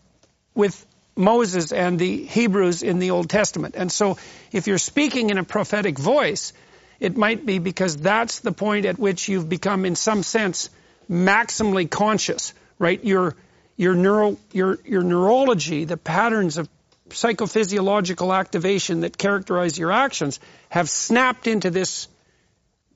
[0.54, 0.84] with
[1.16, 3.74] Moses and the Hebrews in the Old Testament.
[3.76, 4.18] And so
[4.52, 6.52] if you're speaking in a prophetic voice,
[6.98, 10.70] it might be because that's the point at which you've become, in some sense,
[11.10, 13.02] maximally conscious, right?
[13.04, 13.36] Your,
[13.76, 16.68] your, neuro, your, your neurology, the patterns of
[17.10, 22.08] psychophysiological activation that characterize your actions have snapped into this,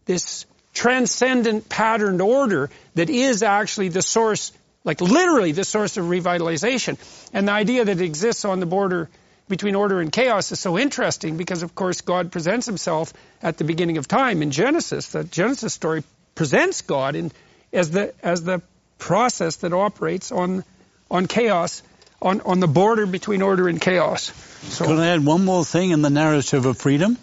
[0.06, 6.98] this transcendent patterned order that is actually the source, like literally the source of revitalization.
[7.32, 9.08] And the idea that it exists on the border
[9.48, 13.12] between order and chaos is so interesting because, of course, God presents himself
[13.42, 15.08] at the beginning of time in Genesis.
[15.08, 16.02] The Genesis story
[16.34, 17.30] presents God in,
[17.72, 18.62] as the as the
[18.98, 20.64] process that operates on
[21.10, 21.82] on chaos,
[22.20, 24.32] on, on the border between order and chaos.
[24.70, 27.18] So, Can I add one more thing in the narrative of freedom?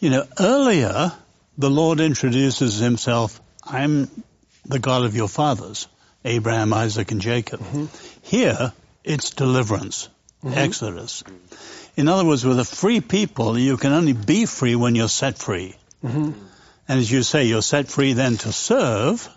[0.00, 1.12] You know, earlier
[1.56, 4.08] the Lord introduces himself, I'm
[4.64, 5.88] the God of your fathers,
[6.24, 7.60] Abraham, Isaac, and Jacob.
[7.60, 7.86] Mm-hmm.
[8.22, 8.72] Here,
[9.02, 10.08] it's deliverance,
[10.44, 10.56] mm-hmm.
[10.56, 11.24] Exodus.
[11.96, 15.38] In other words, with a free people, you can only be free when you're set
[15.38, 15.74] free.
[16.04, 16.32] Mm-hmm.
[16.88, 19.28] And as you say, you're set free then to serve,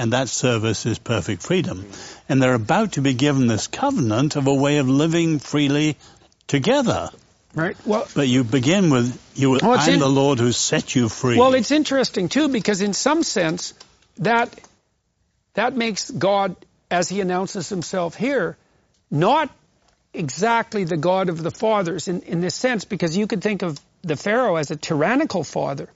[0.00, 1.86] and that service is perfect freedom.
[2.26, 5.98] And they're about to be given this covenant of a way of living freely
[6.46, 7.10] together.
[7.54, 7.76] Right.
[7.84, 9.58] Well, but you begin with you.
[9.60, 11.36] Well, I'm in, the Lord who set you free.
[11.36, 13.74] Well, it's interesting too because in some sense
[14.18, 14.58] that
[15.52, 16.56] that makes God,
[16.90, 18.56] as He announces Himself here,
[19.10, 19.50] not
[20.14, 23.78] exactly the God of the fathers in in this sense because you could think of
[24.00, 25.90] the Pharaoh as a tyrannical father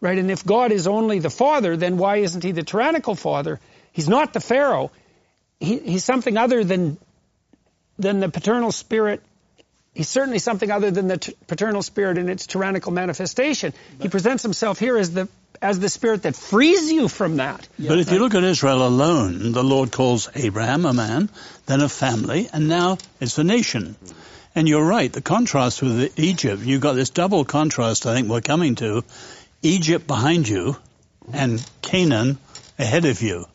[0.00, 0.18] right?
[0.18, 3.60] And if God is only the father, then why isn't he the tyrannical father?
[3.92, 4.90] He's not the Pharaoh.
[5.60, 6.98] He, he's something other than
[7.98, 9.22] than the paternal spirit.
[9.92, 13.72] He's certainly something other than the t- paternal spirit in its tyrannical manifestation.
[13.96, 15.28] But, he presents himself here as the
[15.60, 17.68] as the spirit that frees you from that.
[17.78, 21.28] But if you look at Israel alone, the Lord calls Abraham a man,
[21.66, 23.96] then a family, and now it's a nation.
[24.54, 28.40] And you're right, the contrast with Egypt, you've got this double contrast I think we're
[28.40, 29.04] coming to
[29.62, 30.76] Egypt behind you
[31.32, 32.38] and Canaan
[32.78, 33.46] ahead of you.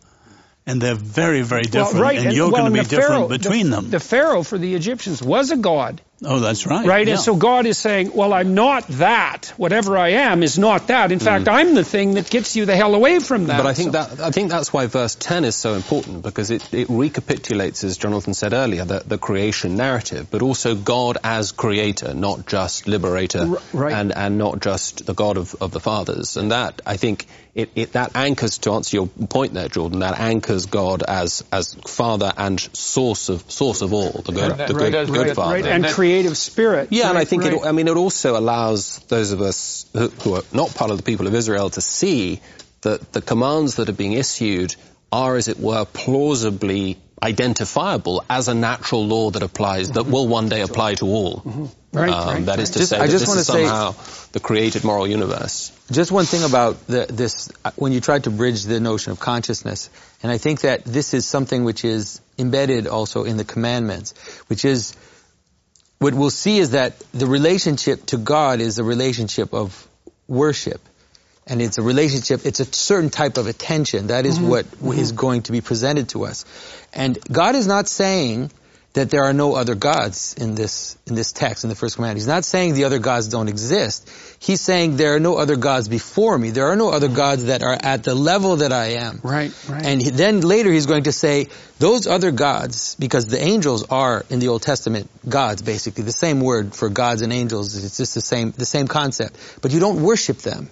[0.66, 1.96] And they're very, very different.
[1.96, 2.20] Well, right.
[2.20, 3.90] And you're well, going to be different Pharaoh, between the, them.
[3.90, 6.02] The Pharaoh for the Egyptians was a god.
[6.26, 6.86] Oh, that's right.
[6.86, 7.08] Right?
[7.08, 7.14] Yeah.
[7.14, 9.54] And so God is saying, well, I'm not that.
[9.58, 11.12] Whatever I am is not that.
[11.12, 11.24] In mm.
[11.24, 13.58] fact, I'm the thing that gets you the hell away from that.
[13.58, 14.04] But I think so.
[14.04, 17.98] that I think that's why verse 10 is so important because it, it recapitulates, as
[17.98, 23.42] Jonathan said earlier, the, the creation narrative, but also God as creator, not just liberator,
[23.42, 23.94] R- right.
[23.94, 26.38] and, and not just the God of, of the fathers.
[26.38, 30.20] And that, I think, it, it, that anchors, to answer your point there, Jordan, that
[30.20, 34.94] anchors God as as Father and source of source of all, the good, the good,
[34.94, 36.88] right, good Father, right, and creative spirit.
[36.92, 37.64] Yeah, right, and I think it.
[37.64, 41.04] I mean, it also allows those of us who, who are not part of the
[41.04, 42.42] people of Israel to see
[42.82, 44.76] that the commands that are being issued
[45.12, 50.50] are, as it were, plausibly identifiable as a natural law that applies, that will one
[50.50, 51.42] day apply to all.
[51.42, 51.66] Mm-hmm.
[51.98, 53.64] Right, um, right, That is to just, say, I just want to say
[54.32, 55.72] the created moral universe.
[55.94, 59.90] Just one thing about the, this, when you tried to bridge the notion of consciousness,
[60.22, 64.14] and I think that this is something which is embedded also in the commandments,
[64.48, 64.96] which is
[66.00, 69.88] what we'll see is that the relationship to God is a relationship of
[70.28, 70.82] worship
[71.48, 74.08] and it's a relationship, it's a certain type of attention.
[74.08, 74.50] That is mm-hmm.
[74.50, 75.00] what mm-hmm.
[75.00, 76.46] is going to be presented to us.
[76.94, 78.52] And God is not saying
[78.94, 82.20] that there are no other gods in this in this text in the first commandment.
[82.20, 84.10] He's not saying the other gods don't exist.
[84.44, 86.50] He's saying there are no other gods before me.
[86.50, 89.22] There are no other gods that are at the level that I am.
[89.24, 89.86] Right, right.
[89.86, 91.48] And he, then later he's going to say
[91.80, 96.42] those other gods, because the angels are in the Old Testament gods, basically the same
[96.42, 97.82] word for gods and angels.
[97.86, 99.38] It's just the same the same concept.
[99.62, 100.70] But you don't worship them.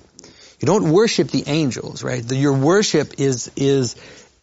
[0.59, 2.21] You don't worship the angels, right?
[2.21, 3.95] The, your worship is, is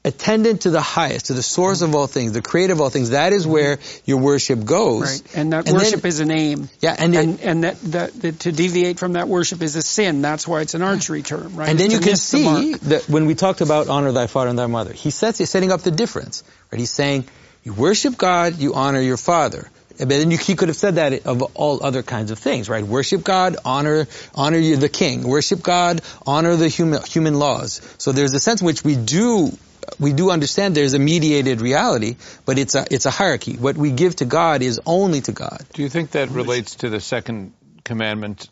[0.04, 3.10] attendant to the highest, to the source of all things, the creator of all things.
[3.10, 3.52] That is mm-hmm.
[3.52, 5.22] where your worship goes.
[5.22, 5.36] Right.
[5.36, 6.68] And that and worship then, is an aim.
[6.80, 6.94] Yeah.
[6.96, 10.22] And, and, and that, that, that, to deviate from that worship is a sin.
[10.22, 11.68] That's why it's an archery term, right?
[11.68, 14.66] And then you can see that when we talked about honor thy father and thy
[14.66, 16.78] mother, he sets, he's setting up the difference, right?
[16.78, 17.26] He's saying,
[17.64, 19.68] you worship God, you honor your father.
[19.98, 22.84] But then you, he could have said that of all other kinds of things, right?
[22.84, 25.26] Worship God, honor, honor you, the king.
[25.26, 27.80] Worship God, honor the human, human laws.
[27.98, 29.50] So there's a sense in which we do
[29.98, 33.56] we do understand there's a mediated reality, but it's a it's a hierarchy.
[33.56, 35.64] What we give to God is only to God.
[35.72, 37.52] Do you think that relates to the second
[37.84, 38.48] commandment,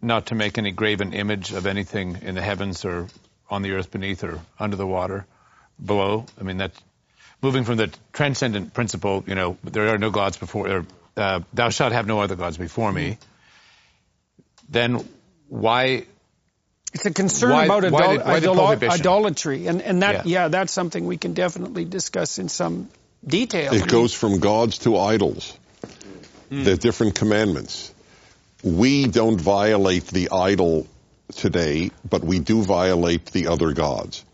[0.00, 3.08] not to make any graven image of anything in the heavens or
[3.48, 5.26] on the earth beneath or under the water
[5.84, 6.26] below?
[6.40, 6.78] I mean, that's
[7.42, 10.86] moving from the transcendent principle, you know, there are no gods before, or,
[11.16, 13.18] uh, thou shalt have no other gods before me,
[14.68, 15.04] then
[15.48, 16.06] why?
[16.92, 20.42] It's a concern why, about why did, why idolatry, and and that yeah.
[20.42, 20.48] yeah.
[20.48, 22.88] that's something we can definitely discuss in some
[23.24, 23.72] detail.
[23.72, 25.56] It goes from gods to idols.
[26.50, 26.64] Mm.
[26.64, 27.94] They're different commandments.
[28.64, 30.86] We don't violate the idol
[31.36, 34.24] today, but we do violate the other gods.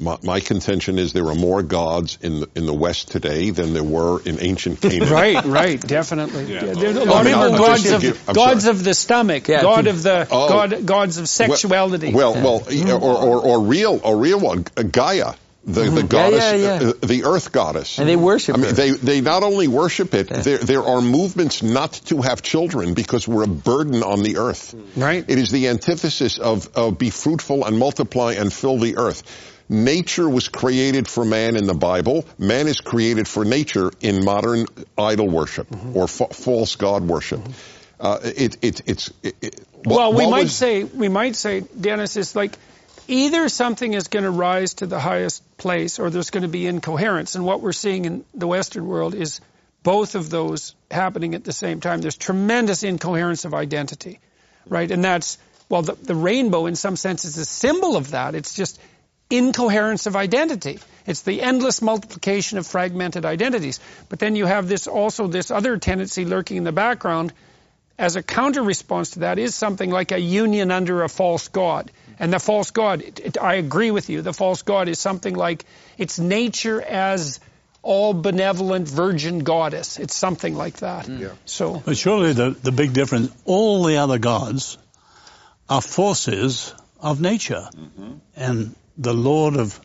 [0.00, 3.74] My, my contention is there are more gods in the, in the West today than
[3.74, 5.08] there were in ancient Canaan.
[5.12, 6.44] Right, right, definitely.
[6.52, 6.64] Yeah.
[6.64, 8.76] Yeah, there- a I lot of I'll- are I'll gods of give- gods sorry.
[8.76, 10.48] of the stomach, Yeah, god of the Oh.
[10.48, 12.12] god gods of sexuality.
[12.12, 12.62] Well, well,
[13.02, 16.88] or, or, or real, or real one, Gaia, the, the goddess, yeah, yeah.
[16.88, 17.98] uh, the earth goddess.
[17.98, 18.72] And they worship I mean, her.
[18.72, 20.28] they they not only worship it.
[20.28, 24.74] There there are movements not to have children because we're a burden on the earth.
[24.96, 25.24] Right.
[25.28, 29.22] It is the antithesis of, of be fruitful and multiply and fill the earth.
[29.72, 32.26] Nature was created for man in the Bible.
[32.38, 34.66] Man is created for nature in modern
[34.98, 35.96] idol worship Mm-hmm.
[35.96, 37.40] or fa- false god worship.
[37.98, 41.60] Uh, it, it, it's it, it, what- well, we might was- say we might say,
[41.60, 42.58] Dennis, is like
[43.08, 46.66] either something is going to rise to the highest place, or there's going to be
[46.66, 47.34] incoherence.
[47.34, 49.40] And what we're seeing in the Western world is
[49.82, 52.00] both of those happening at the same time.
[52.02, 54.20] There's tremendous incoherence of identity,
[54.68, 54.90] right?
[54.90, 55.38] And that's
[55.68, 58.34] well, the, the rainbow, in some sense, is a symbol of that.
[58.34, 58.78] It's just
[59.36, 60.78] incoherence of identity.
[61.06, 63.80] It's the endless multiplication of fragmented identities.
[64.08, 67.32] But then you have this also this other tendency lurking in the background
[67.98, 71.90] as a counter response to that is something like a union under a false god.
[72.18, 75.34] And the false god, it, it, I agree with you, the false god is something
[75.34, 75.64] like
[75.98, 77.40] it's nature as
[77.82, 79.98] all benevolent virgin goddess.
[79.98, 81.06] It's something like that.
[81.06, 81.20] Mm.
[81.20, 81.32] Yeah.
[81.44, 84.78] So, But surely the, the big difference, all the other gods
[85.68, 87.68] are forces of nature.
[87.74, 88.12] Mm-hmm.
[88.36, 89.78] And the Lord of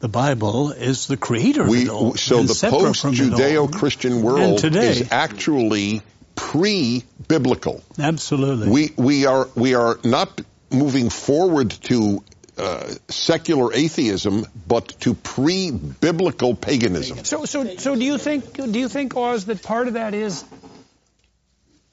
[0.00, 2.14] the Bible is the creator of We, it all.
[2.14, 6.02] so and the separate from it post-Judeo-Christian world today- is actually
[6.34, 7.82] pre-biblical.
[7.98, 8.68] Absolutely.
[8.70, 10.40] We we are we are not
[10.70, 12.22] moving forward to
[12.56, 17.24] uh, secular atheism, but to pre-biblical paganism.
[17.24, 20.44] so, so, so do you think, do you think, Os, that part of that is,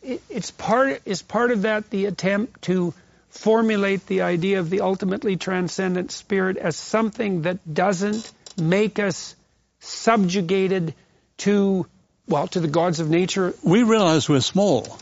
[0.01, 2.93] it's part, is part of that the attempt to
[3.37, 9.35] formulate the idea of the ultimately transcendent spirit as something that doesn't make us
[9.79, 10.93] subjugated
[11.37, 11.85] to,
[12.27, 13.53] well, to the gods of nature.
[13.63, 14.97] we realize we're small.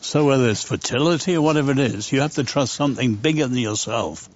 [0.00, 3.58] So whether it's fertility or whatever it is, you have to trust something bigger than
[3.58, 4.28] yourself.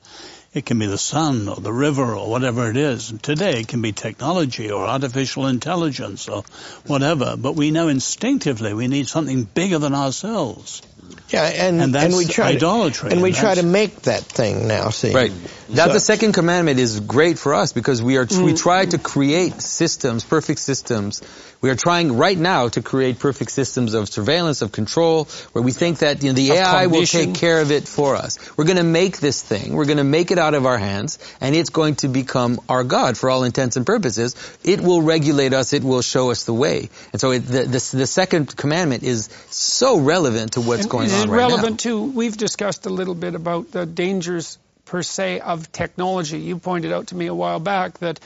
[0.52, 3.12] It can be the sun or the river or whatever it is.
[3.20, 6.44] Today it can be technology or artificial intelligence or
[6.86, 7.36] whatever.
[7.36, 10.82] But we know instinctively we need something bigger than ourselves.
[11.31, 14.23] Yeah, and And that's we try idolatry, To, and we and try to make that
[14.23, 14.91] thing now.
[14.91, 15.33] See, Right.
[15.70, 18.57] That So- the second commandment is great for us because we are we Mm.
[18.59, 21.20] try to create systems, perfect systems.
[21.61, 25.73] We are trying right now to create perfect systems of surveillance, of control, where we
[25.73, 28.39] think that you know, the Of AI will take care of it for us.
[28.57, 29.73] We're going to make this thing.
[29.73, 32.85] We're going to make it out of our hands, and it's going to become our
[32.85, 34.37] God for all intents and purposes.
[34.65, 35.73] It will regulate us.
[35.73, 36.91] It will show us the way.
[37.12, 41.11] And so it, the, the the second commandment is so relevant to what's And going
[41.11, 41.49] on right now.
[41.49, 42.03] relevant too?
[42.03, 46.39] We've discussed a little bit about the dangers per se of technology.
[46.39, 48.20] You pointed out to me a while back that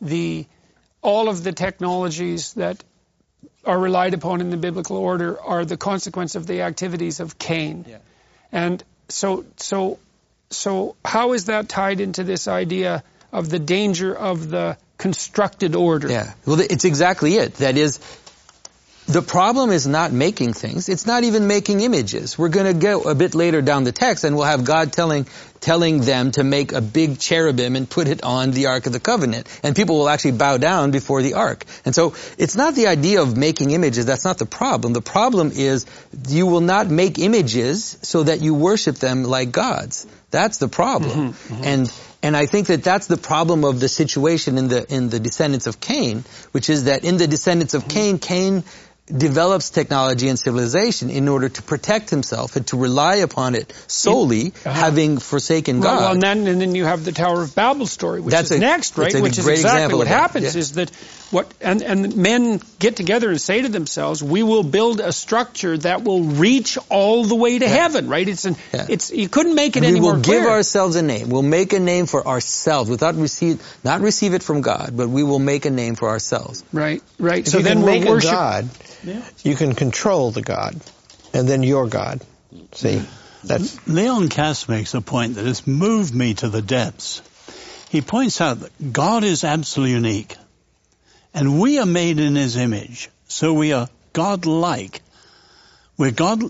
[0.00, 0.46] the
[1.04, 2.82] all of the technologies that
[3.64, 7.84] are relied upon in the biblical order are the consequence of the activities of Cain.
[8.50, 9.98] And so so
[10.50, 16.08] so how is that tied into this idea of the danger of the constructed order?
[16.08, 16.32] Yeah.
[16.46, 17.54] Well, it's exactly it.
[17.56, 17.98] That is,
[19.06, 20.88] the problem is not making things.
[20.88, 22.38] It's not even making images.
[22.38, 25.26] We're going to go a bit later down the text and we'll have God telling,
[25.60, 29.00] telling them to make a big cherubim and put it on the Ark of the
[29.00, 29.46] Covenant.
[29.62, 31.66] And people will actually bow down before the Ark.
[31.84, 34.06] And so it's not the idea of making images.
[34.06, 34.94] That's not the problem.
[34.94, 35.84] The problem is
[36.28, 40.06] you will not make images so that you worship them like gods.
[40.30, 41.32] That's the problem.
[41.32, 41.64] Mm-hmm, mm-hmm.
[41.64, 41.92] And
[42.24, 45.66] and I think that that's the problem of the situation in the in the descendants
[45.66, 47.90] of Cain, which is that in the descendants of mm-hmm.
[47.90, 48.64] Cain, Cain
[49.06, 54.48] develops technology and civilization in order to protect himself and to rely upon it solely,
[54.48, 54.70] uh-huh.
[54.72, 56.00] having forsaken God.
[56.00, 58.56] well, and then and then you have the Tower of Babel story, which That's is
[58.56, 59.20] a- next, right?
[59.20, 60.60] Which is exactly what happens yeah.
[60.60, 60.90] is that
[61.30, 65.76] what and and men get together and say to themselves, "We will build a structure
[65.78, 68.26] that will reach all the way to heaven." Right?
[68.26, 68.86] It's an Yeah.
[68.88, 70.48] it's you couldn't make it we any will more give clear.
[70.48, 71.28] ourselves a name.
[71.28, 75.22] We'll make a name for ourselves without receive, not receive it from God, but we
[75.22, 76.64] will make a name for ourselves.
[76.72, 77.46] right, right.
[77.46, 78.32] If so then make worship.
[78.32, 78.64] a
[79.04, 80.80] god, you can control the god,
[81.32, 82.20] and then your god.
[82.72, 83.02] See,
[83.42, 87.22] that's Leon Kass makes a point that has moved me to the depths.
[87.90, 90.36] He points out that God is absolutely unique,
[91.32, 95.02] and we are made in His image, so we are God-like.
[95.96, 96.42] We're God,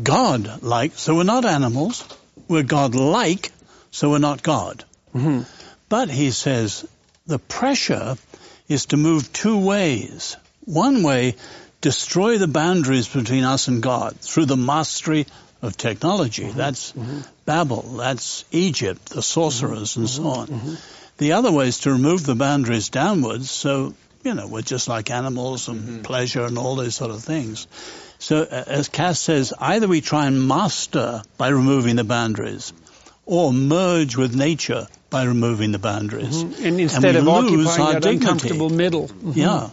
[0.00, 2.04] God-like, so we're not animals.
[2.48, 3.50] We're God-like,
[3.90, 4.84] so we're not God.
[5.14, 5.42] Mm-hmm.
[5.88, 6.86] But he says
[7.26, 8.16] the pressure
[8.68, 10.36] is to move two ways.
[10.64, 11.34] One way,
[11.82, 15.26] destroy the boundaries between us and God through the mastery
[15.60, 16.44] of technology.
[16.44, 16.58] Mm-hmm.
[16.58, 17.20] That's mm-hmm.
[17.44, 17.82] Babel.
[17.82, 20.00] That's Egypt, the sorcerers mm-hmm.
[20.00, 20.78] and so on.
[21.18, 23.94] The other way is to remove the boundaries downwards, so,
[24.24, 26.02] you know, we're just like animals and Mm-hmm.
[26.02, 27.66] pleasure and all those sort of things.
[28.18, 32.72] So, uh, as Kass says, either we try and master by removing the boundaries,
[33.26, 36.42] or merge with nature by removing the boundaries.
[36.42, 38.26] And instead we of lose occupying our that dignity.
[38.26, 39.10] uncomfortable middle.
[39.22, 39.70] Yeah.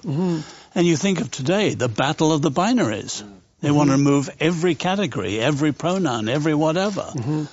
[0.76, 3.24] And you think of today, the battle of the binaries.
[3.62, 4.06] They want to mm-hmm.
[4.06, 7.02] remove every category, every pronoun, every whatever.
[7.02, 7.44] Mm-hmm.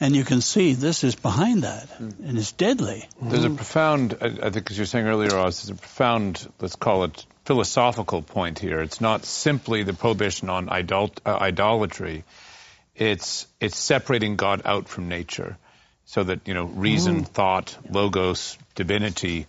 [0.00, 2.12] And you can see this is behind that, mm.
[2.24, 3.08] and it's deadly.
[3.20, 6.48] There's a profound, I, I think, as you were saying earlier, Os, there's a profound,
[6.60, 8.80] let's call it philosophical point here.
[8.80, 12.24] It's not simply the prohibition on idol, uh, idolatry.
[12.94, 15.56] It's it's separating God out from nature,
[16.04, 17.28] so that you know reason, mm.
[17.28, 19.46] thought, logos, divinity.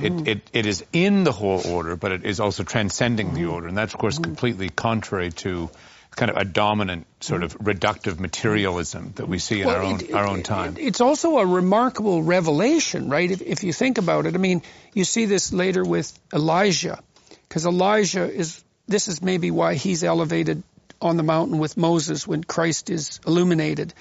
[0.00, 0.26] It, mm.
[0.26, 3.50] it, it is in the whole order, but it is also transcending the mm-hmm.
[3.50, 4.24] order, and that's of course mm-hmm.
[4.24, 5.70] completely contrary to
[6.16, 7.68] kind of a dominant sort of mm-hmm.
[7.68, 10.76] reductive materialism that we see in Well, our own it- our own time.
[10.78, 13.30] It's also a remarkable revelation, right?
[13.30, 14.62] If, if you think about it, I mean,
[14.94, 17.02] you see this later with Elijah,
[17.48, 18.62] because Elijah is.
[18.88, 20.62] This is maybe why he's elevated
[21.00, 23.94] on the mountain with Moses when Christ is illuminated.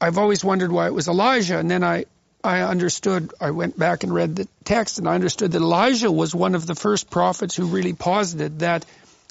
[0.00, 2.04] I've always wondered why it was Elijah, and then I.
[2.44, 6.34] I understood, I went back and read the text and I understood that Elijah was
[6.34, 8.84] one of the first prophets who really posited that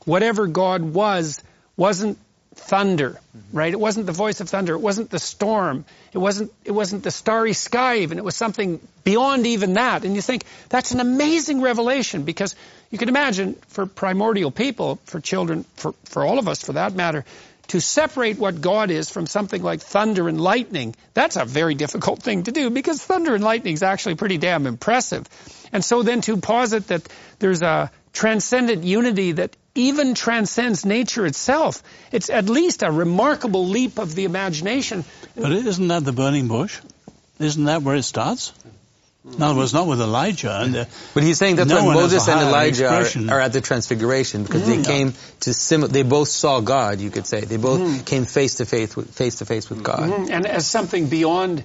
[0.06, 1.42] whatever God was,
[1.78, 2.18] wasn't
[2.56, 3.58] thunder, mm-hmm.
[3.58, 3.72] right?
[3.72, 4.74] It wasn't the voice of thunder.
[4.74, 5.86] It wasn't the storm.
[6.12, 8.18] It wasn't, it wasn't the starry sky even.
[8.18, 10.06] It was something beyond even that.
[10.06, 12.56] And you think that's an amazing revelation because
[12.92, 16.94] you can imagine for primordial people, for children, for, for all of us for that
[16.94, 17.26] matter,
[17.68, 22.22] to separate what God is from something like thunder and lightning, that's a very difficult
[22.22, 25.28] thing to do because thunder and lightning is actually pretty damn impressive.
[25.72, 27.08] And so then to posit that
[27.40, 31.82] there's a transcendent unity that even transcends nature itself,
[32.12, 35.04] it's at least a remarkable leap of the imagination.
[35.36, 36.80] But isn't that the burning bush?
[37.40, 38.54] Isn't that where it starts?
[39.26, 39.42] Mm-hmm.
[39.42, 40.60] In it was not with Elijah.
[40.62, 43.62] And the, But he's saying that's No why Moses and Elijah are, are at the
[43.62, 45.82] transfiguration because they came to sim.
[45.82, 47.00] They both saw God.
[47.00, 48.04] You could say they both Mm-hmm.
[48.04, 50.10] came face to face with face to face with God.
[50.10, 50.32] Mm-hmm.
[50.32, 51.64] And as something beyond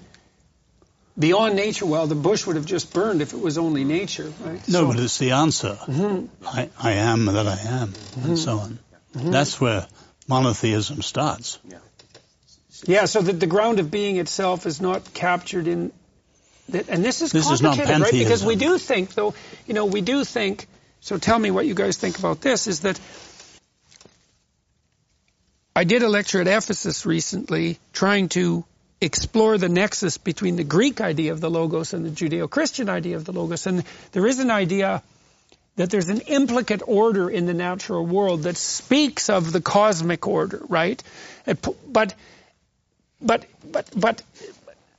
[1.19, 4.69] beyond nature, well, the bush would have just burned if it was only nature, right?
[4.69, 5.77] no, So- but it's the answer.
[5.87, 6.47] Mm-hmm.
[6.47, 8.79] I, I am that I am, and so on.
[9.15, 9.87] That's where
[10.29, 11.59] monotheism starts.
[11.69, 11.79] Yeah.
[12.87, 15.91] Yeah, so that the ground of being itself is not captured in.
[16.73, 18.13] And this is This is complicated, right?
[18.13, 19.35] Because we do think, though,
[19.67, 20.67] you know, we do think.
[21.01, 22.67] So tell me what you guys think about this.
[22.67, 23.01] Is that
[25.75, 28.65] I did a lecture at Ephesus recently, trying to
[29.01, 33.25] explore the nexus between the Greek idea of the logos and the Judeo-Christian idea of
[33.25, 35.03] the logos, and there is an idea
[35.77, 40.61] that there's an implicate order in the natural world that speaks of the cosmic order,
[40.69, 41.01] right?
[41.47, 42.15] But, but,
[43.23, 43.47] but,
[43.95, 44.23] but,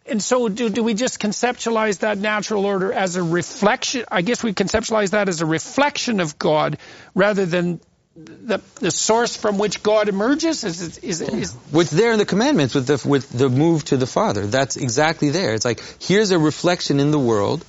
[0.10, 4.06] and so do, do we just conceptualize that natural order as a reflection?
[4.12, 6.78] I guess we conceptualize that as a reflection of God
[7.14, 7.80] rather than
[8.26, 10.64] the, the source from which God emerges?
[10.64, 14.08] Is, is, is, What's there in the commandments with the with the move to the
[14.08, 14.46] Father?
[14.46, 15.54] That's exactly there.
[15.54, 17.64] It's like here's a reflection in the world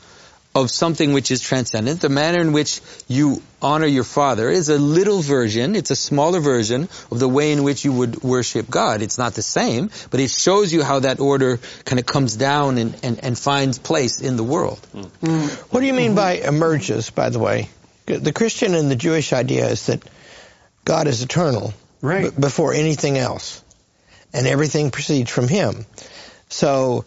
[0.55, 2.01] of something which is transcendent.
[2.01, 5.77] The manner in which you honor your Father is a little version.
[5.77, 9.01] It's a smaller version of the way in which you would worship God.
[9.01, 12.79] It's not the same, but it shows you how that order kind of comes down
[12.79, 14.79] and, and, and finds place in the world.
[14.93, 15.47] Hmm.
[15.71, 17.69] What do you mean by emerges, by the way?
[18.07, 20.03] The Christian and the Jewish idea is that
[20.85, 22.35] God is eternal Right.
[22.35, 23.63] b- before anything else,
[24.33, 25.85] and everything proceeds from Him.
[26.49, 27.05] So,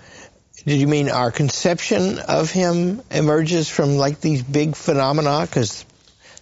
[0.65, 5.41] did you mean our conception of Him emerges from like these big phenomena?
[5.41, 5.85] Because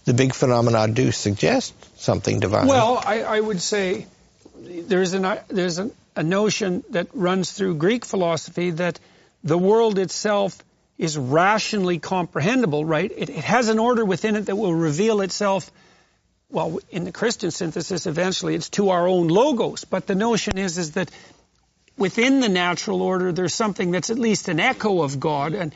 [0.05, 2.67] the big phenomena do suggest something divine.
[2.67, 4.07] Well, I, I would say
[4.55, 8.99] there's an there's an, a notion that runs through Greek philosophy that
[9.43, 10.63] the world itself
[10.97, 13.11] is rationally comprehensible, right?
[13.15, 15.71] It, it has an order within it that will reveal itself.
[16.49, 19.85] Well, in the Christian synthesis, eventually it's to our own logos.
[19.85, 21.09] But the notion is is that
[21.97, 25.73] within the natural order, there's something that's at least an echo of God and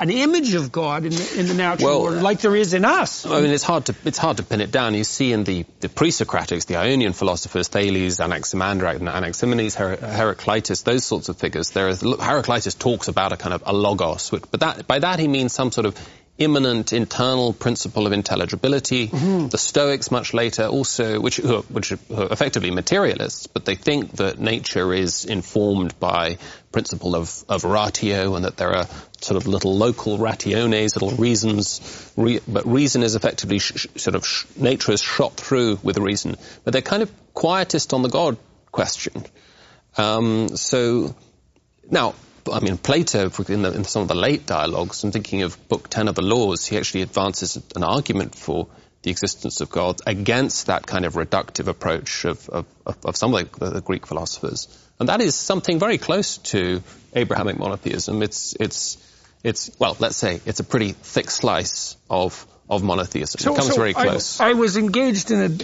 [0.00, 2.84] an image of God in the, in the natural Well, order, like there is in
[2.84, 3.24] us.
[3.24, 4.94] I mean, it's hard to it's hard to pin it down.
[4.94, 11.04] You see in the, the pre-Socratics, the Ionian philosophers, Thales, Anaximander, Anaximenes, Her- Heraclitus, those
[11.04, 11.70] sorts of figures.
[11.70, 15.20] There is Heraclitus talks about a kind of a logos, which, but that by that
[15.20, 15.96] he means some sort of
[16.36, 19.06] immanent internal principle of intelligibility.
[19.06, 24.12] The Stoics, much later, also which who are, which are effectively materialists, but they think
[24.12, 26.38] that nature is informed by
[26.72, 28.86] principle of, of ratio and that there are
[29.20, 34.26] sort of little local rationes, little reasons, re, but reason is effectively sh, sort of
[34.26, 36.36] sh, nature is shot through with reason.
[36.64, 38.36] But they're kind of quietist on the God
[38.72, 39.24] question.
[39.96, 41.14] Um, so
[41.88, 42.14] now
[42.50, 45.88] I mean, Plato, in, the, in some of the late dialogues, I'm thinking of Book
[45.88, 48.68] 10 of the Laws, he actually advances an argument for
[49.02, 53.52] the existence of God against that kind of reductive approach of, of, of some of
[53.52, 54.66] the, the, Greek philosophers.
[54.98, 56.82] And that is something very close to
[57.14, 58.22] Abrahamic monotheism.
[58.22, 58.96] It's, it's,
[59.42, 63.40] it's well, let's say it's a pretty thick slice of, of monotheism.
[63.40, 64.40] So, it comes so very close.
[64.40, 65.58] I, I was engaged in an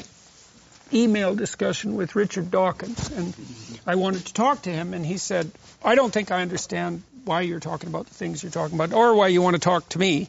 [0.92, 3.34] email discussion with Richard Dawkins, and
[3.86, 5.50] I wanted to talk to him, and he said,
[5.84, 9.14] I don't think I understand why you're talking about the things you're talking about, or
[9.14, 10.28] why you want to talk to me.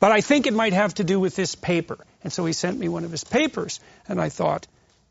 [0.00, 1.98] But I think it might have to do with this paper.
[2.22, 4.66] And so he sent me one of his papers, and I thought,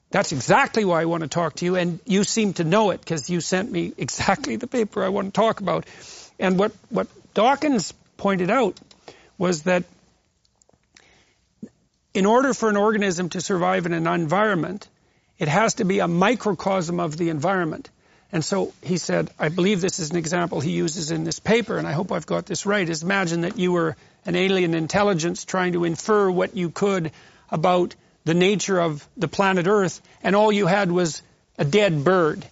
[0.09, 3.01] that's exactly why I want to talk to you, and you seem to know it
[3.01, 5.85] because you sent me exactly the paper I want to talk about.
[6.39, 8.79] And what, what Dawkins pointed out
[9.37, 9.83] was that
[12.17, 14.87] in order for an organism to survive in an environment,
[15.37, 17.91] it has to be a microcosm of the environment.
[18.31, 21.77] And so he said, I believe this is an example he uses in this paper,
[21.77, 23.95] and I hope I've got this right, is imagine that you were
[24.25, 27.11] an alien intelligence trying to infer what you could
[27.51, 27.93] about
[28.25, 31.21] the nature of the planet Earth, and all you had was
[31.59, 32.43] a dead bird.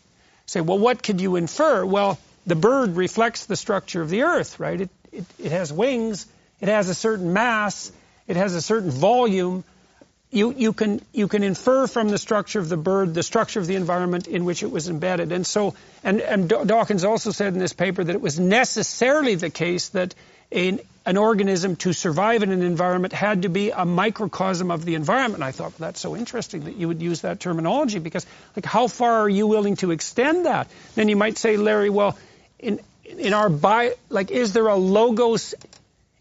[0.45, 1.83] Say, well, what could you infer?
[1.83, 4.81] Well, the bird reflects the structure of the Earth, right?
[4.81, 6.27] It, it, it has wings,
[6.61, 7.91] it has a certain mass,
[8.27, 9.63] it has a certain volume,
[10.31, 13.67] you, you, can, you can infer from the structure of the bird the structure of
[13.67, 15.31] the environment in which it was embedded.
[15.31, 19.49] And so, and, and Dawkins also said in this paper that it was necessarily the
[19.49, 20.13] case that
[20.51, 24.95] an, an organism to survive in an environment had to be a microcosm of the
[24.95, 25.35] environment.
[25.35, 28.25] And I thought, well, that's so interesting that you would use that terminology because,
[28.55, 30.67] like, how far are you willing to extend that?
[30.95, 32.17] Then you might say, Larry, well,
[32.59, 35.53] in in our bi, like, is there a logos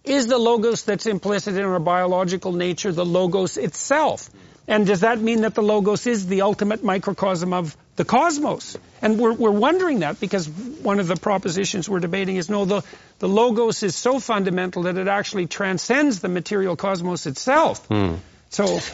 [0.04, 4.30] is the logos that's implicit in our biological nature the logos itself?
[4.66, 8.78] And does that mean that the logos is the ultimate microcosm of the cosmos?
[9.02, 12.82] And we're, we're wondering that because one of the propositions we're debating is no, the,
[13.18, 17.86] the logos is so fundamental that it actually transcends the material cosmos itself.
[17.88, 18.18] Mm.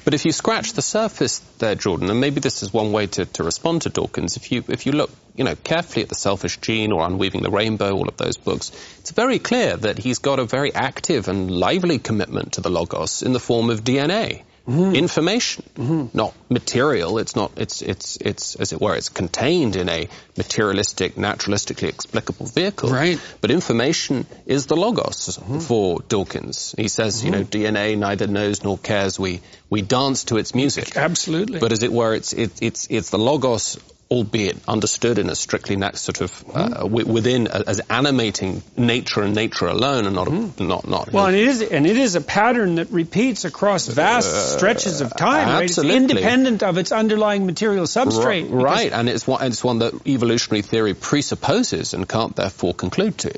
[0.05, 3.27] But if you scratch the surface there, Jordan, and maybe this is one way to,
[3.27, 6.59] to respond to Dawkins, if you if you look, you know, carefully at the Selfish
[6.59, 8.71] Gene or Unweaving the Rainbow, all of those books,
[9.01, 13.23] it's very clear that he's got a very active and lively commitment to the logos
[13.23, 14.43] in the form of DNA.
[14.71, 14.95] Mm-hmm.
[14.95, 16.17] information, mm-hmm.
[16.17, 17.19] not material.
[17.19, 17.51] It's not.
[17.57, 18.95] It's it's it's as it were.
[18.95, 22.91] It's contained in a materialistic, naturalistically explicable vehicle.
[22.91, 23.19] Right.
[23.41, 25.59] But information is the logos mm-hmm.
[25.59, 26.75] for Dawkins.
[26.79, 27.65] He says, you know, mm-hmm.
[27.65, 29.19] DNA neither knows nor cares.
[29.19, 29.41] We
[29.71, 30.97] we dance to its music.
[30.97, 31.59] Absolutely.
[31.59, 33.77] But as it were, it's it, it's it's the logos
[34.11, 37.05] albeit understood in a strictly net sort of uh, mm.
[37.05, 40.67] within uh, as animating nature and nature alone, and not mm.
[40.67, 41.13] not not.
[41.13, 45.01] Well, and it is and it is a pattern that repeats across vast uh, stretches
[45.01, 45.49] of time.
[45.49, 45.95] Absolutely.
[45.95, 46.03] Right?
[46.03, 48.51] It's independent of its underlying material substrate.
[48.51, 53.17] R- right, and it's one it's one that evolutionary theory presupposes and can't therefore conclude
[53.19, 53.33] to.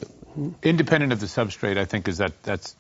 [0.62, 2.74] Independent of the substrate, I think, is that that's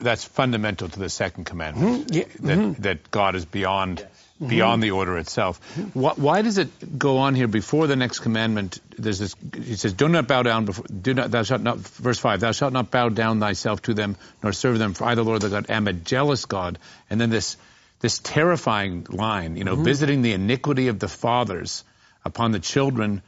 [0.00, 2.08] that's fundamental to the second commandment.
[2.08, 2.14] Mm-hmm.
[2.14, 2.24] Yeah.
[2.40, 2.82] That, mm-hmm.
[2.82, 4.06] that God is beyond
[4.40, 4.48] mm-hmm.
[4.48, 5.60] beyond the order itself.
[5.94, 8.80] Why, why, does it go on here before the next commandment?
[8.96, 9.34] There's this.
[9.54, 10.84] He says, "Do not bow down before.
[10.86, 11.30] Do not.
[11.30, 12.40] Thou shalt not." Verse five.
[12.40, 14.94] Thou shalt not bow down thyself to them, nor serve them.
[14.94, 16.78] For I, the Lord, the God, am a jealous God.
[17.10, 17.56] And then this
[18.00, 19.56] this terrifying line.
[19.56, 19.84] You know, mm-hmm.
[19.84, 21.84] visiting the iniquity of the fathers
[22.24, 23.22] upon the children.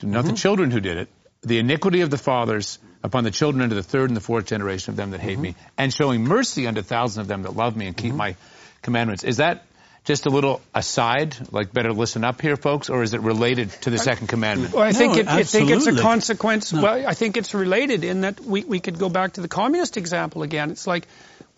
[0.00, 0.36] Not the mm-hmm.
[0.36, 1.08] children who did it.
[1.42, 4.90] The iniquity of the fathers upon the children unto the third and the fourth generation
[4.90, 5.42] of them that hate mm-hmm.
[5.42, 8.18] me, and showing mercy unto thousands of them that love me and keep mm-hmm.
[8.18, 8.36] my
[8.82, 9.24] commandments.
[9.24, 9.64] Is that
[10.08, 13.90] just a little aside, like better listen up here, folks, or is it related to
[13.90, 14.72] the second commandment?
[14.72, 16.72] Well, I think no, it, I think it's a consequence.
[16.72, 16.82] No.
[16.82, 19.98] Well, I think it's related in that we, we could go back to the communist
[19.98, 20.70] example again.
[20.70, 21.06] It's like,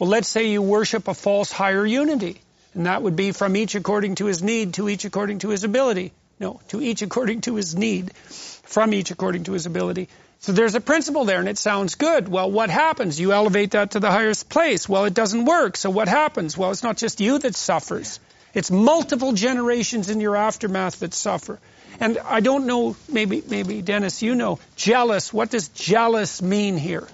[0.01, 2.41] well, let's say you worship a false higher unity,
[2.75, 5.63] and that would be from each according to his need, to each according to his
[5.63, 6.13] ability.
[6.41, 10.09] No, to each according to his need, from each according to his ability.
[10.41, 12.27] So there's a principle there, and it sounds good.
[12.27, 13.21] Well, what happens?
[13.21, 14.89] You elevate that to the highest place.
[14.89, 15.77] Well, it doesn't work.
[15.77, 16.59] So what happens?
[16.59, 18.19] Well, it's not just you that suffers.
[18.55, 21.59] It's multiple generations in your aftermath that suffer.
[22.01, 25.33] And I don't know, maybe, maybe Dennis, you know, jealous.
[25.33, 27.07] What does jealous mean here?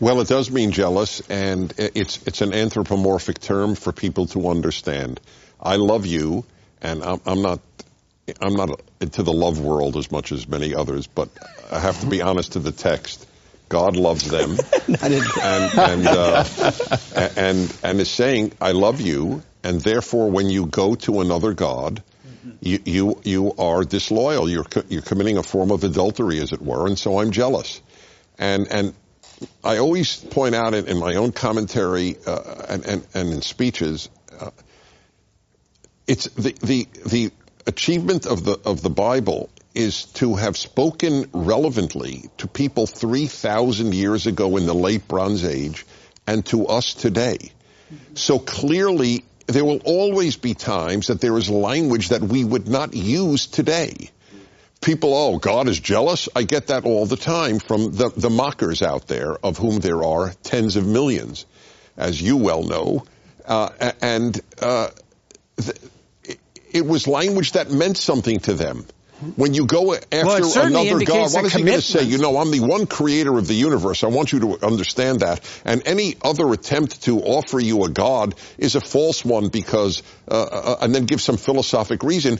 [0.00, 5.20] Well, it does mean jealous, and it's it's an anthropomorphic term for people to understand.
[5.60, 6.44] I love you,
[6.82, 7.60] and I'm, I'm not
[8.40, 11.28] I'm not into the love world as much as many others, but
[11.70, 13.26] I have to be honest to the text.
[13.68, 14.58] God loves them,
[15.02, 16.44] and and, uh,
[17.36, 22.02] and and is saying, "I love you," and therefore, when you go to another god,
[22.60, 24.48] you you you are disloyal.
[24.48, 27.80] You're you're committing a form of adultery, as it were, and so I'm jealous.
[28.38, 28.94] And and
[29.64, 34.10] I always point out in, in my own commentary uh, and, and and in speeches,
[34.38, 34.50] uh,
[36.06, 37.30] it's the the the
[37.66, 44.28] achievement of the of the Bible is to have spoken relevantly to people 3,000 years
[44.28, 45.84] ago in the late Bronze Age
[46.28, 47.50] and to us today.
[48.14, 52.94] So clearly, there will always be times that there is language that we would not
[52.94, 54.10] use today.
[54.80, 56.28] People, oh, God is jealous.
[56.34, 60.02] I get that all the time from the, the mockers out there, of whom there
[60.04, 61.46] are tens of millions,
[61.96, 63.04] as you well know.
[63.46, 64.90] Uh, and uh,
[65.56, 65.78] th-
[66.70, 68.84] it was language that meant something to them.
[69.36, 72.02] When you go after well, another God, what is he going to say?
[72.02, 74.04] You know, I'm the one creator of the universe.
[74.04, 75.40] I want you to understand that.
[75.64, 80.42] And any other attempt to offer you a God is a false one because, uh,
[80.42, 82.38] uh, and then give some philosophic reason.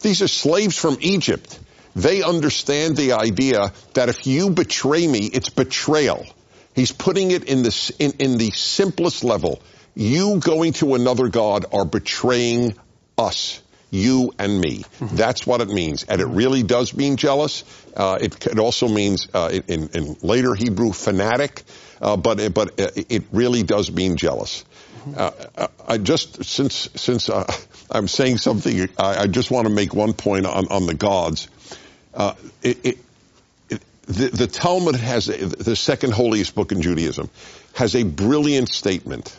[0.00, 1.58] These are slaves from Egypt.
[1.94, 6.26] They understand the idea that if you betray me, it's betrayal.
[6.74, 9.62] He's putting it in the, in, in the simplest level.
[9.94, 12.74] You going to another God are betraying
[13.16, 13.62] us.
[13.90, 14.84] You and me.
[15.00, 16.02] That's what it means.
[16.04, 17.64] And it really does mean jealous.
[17.96, 21.62] Uh, it, it also means, uh, in, in later Hebrew, fanatic.
[22.00, 24.64] Uh, but it, but it it really does mean jealous.
[25.16, 25.30] Uh,
[25.88, 27.50] I- just since since uh,
[27.90, 31.48] I'm saying something, I, I just want to make one point on on the gods.
[32.12, 32.98] Uh, it, it,
[33.70, 37.30] it, the, the Talmud has a, the second holiest book in Judaism
[37.74, 39.34] has a brilliant statement,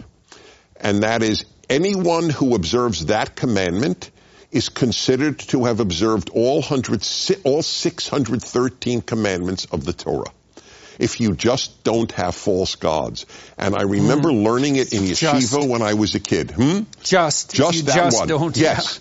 [0.80, 4.10] and that is anyone who observes that commandment
[4.52, 7.08] is considered to have observed all hundred
[7.44, 10.32] all 613 commandments of the Torah.
[11.00, 15.70] If you just don't have false gods, and I remember learning it in yeshiva Just.
[15.70, 16.50] when I was a kid.
[16.52, 16.80] Hmm?
[17.04, 18.28] Just, Just that just one.
[18.28, 18.58] don't.
[18.58, 19.00] yes.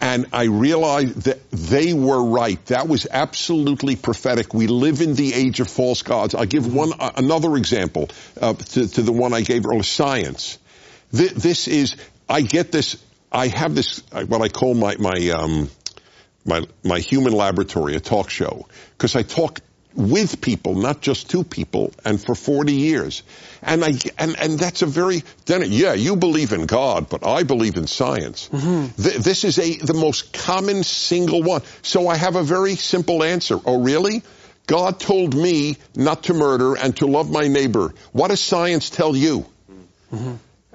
[0.00, 2.64] and I realized that they were right.
[2.66, 4.54] That was absolutely prophetic.
[4.54, 6.34] We live in the age of false gods.
[6.34, 8.08] I'll give one uh, another example
[8.40, 9.82] uh, to, to the one I gave earlier.
[9.82, 10.58] Science.
[11.14, 11.96] Th- this is.
[12.26, 12.96] I get this.
[13.32, 14.02] I have this.
[14.12, 15.70] uh, What I call my my um,
[16.44, 19.60] my my human laboratory, a talk show, because I talk
[19.94, 23.22] with people, not just to people, and for 40 years.
[23.62, 27.42] And I and and that's a very then yeah, you believe in God, but I
[27.42, 28.48] believe in science.
[28.48, 31.62] Th- this is a the most common single one.
[31.82, 33.58] So I have a very simple answer.
[33.64, 34.22] Oh, really?
[34.66, 37.92] God told me not to murder and to love my neighbor.
[38.12, 39.46] What does science tell you?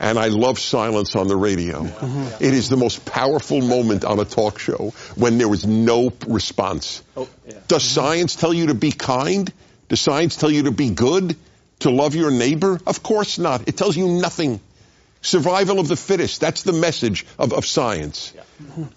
[0.04, 1.82] And I love silence on the radio.
[1.82, 2.44] Mm-hmm.
[2.44, 7.02] It is the most powerful moment on a talk show when there is no response.
[7.16, 7.30] Oh,
[7.70, 8.02] Does mm-hmm.
[8.02, 9.52] science tell you to be kind?
[9.88, 11.38] Does science tell you to be good?
[11.80, 12.82] To love your neighbor?
[12.86, 13.70] Of course not.
[13.70, 14.60] It tells you nothing.
[15.22, 16.42] Survival of the fittest.
[16.42, 18.34] That's the message of, of science.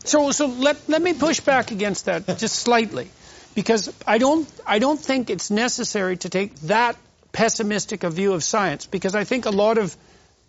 [0.03, 3.09] So, so let, let me push back against that just slightly,
[3.55, 6.97] because I don't I don't think it's necessary to take that
[7.31, 9.97] pessimistic a view of science, because I think a lot of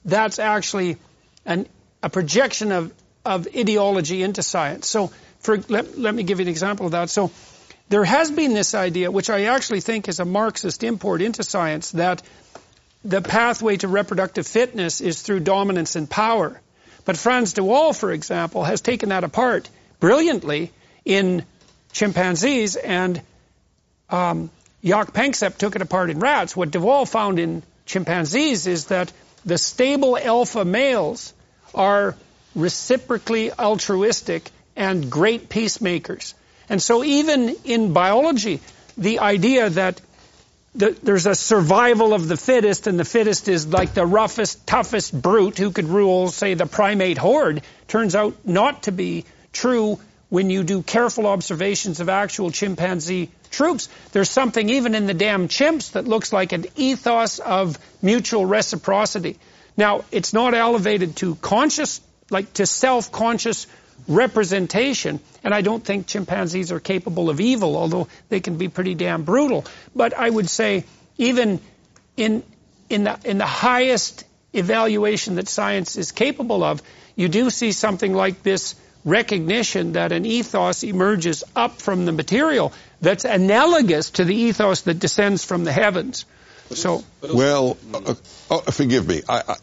[0.08, 0.98] that's actually
[1.46, 1.68] an,
[2.02, 2.92] a projection of
[3.28, 4.88] of ideology into science.
[4.88, 7.10] So, for let, let me give you an example of that.
[7.10, 7.32] So,
[7.90, 11.92] there has been this idea, which I actually think is a Marxist import into science,
[11.92, 12.22] that
[13.04, 16.60] the pathway to reproductive fitness is through dominance and power.
[17.06, 19.70] But Frans de Waal, for example, has taken that apart
[20.00, 20.72] brilliantly
[21.06, 21.46] in
[21.92, 23.22] chimpanzees, and
[24.10, 24.50] um,
[24.84, 26.56] Jaak Panksepp took it apart in rats.
[26.56, 29.12] What de Waal found in chimpanzees is that
[29.48, 31.34] the stable alpha males
[31.74, 32.16] are
[32.54, 36.36] reciprocally altruistic and great peacemakers.
[36.70, 38.60] And so even in biology,
[38.98, 40.02] the idea that
[40.76, 45.20] the, there's a survival of the fittest, and the fittest is like the roughest, toughest
[45.20, 49.98] brute who could rule, say, the primate horde, turns out not to be true
[50.30, 53.90] when you do careful observations of actual chimpanzee troops.
[54.12, 59.38] There's something even in the damn chimps that looks like an ethos of mutual reciprocity.
[59.78, 63.68] Now, it's not elevated to conscious, like to self-conscious
[64.08, 68.96] representation, and I don't think chimpanzees are capable of evil, although they can be pretty
[68.96, 69.66] damn brutal.
[69.96, 70.86] But I would say
[71.18, 71.60] even
[72.16, 72.44] in
[72.90, 74.24] in the in the highest
[74.54, 76.82] evaluation that science is capable of,
[77.16, 78.76] you do see something like this
[79.08, 85.00] recognition that an ethos emerges up from the material that's analogous to the ethos that
[85.00, 86.26] descends from the heavens.
[86.72, 88.16] So Well, uh,
[88.52, 89.22] oh, forgive me.
[89.30, 89.56] I, I,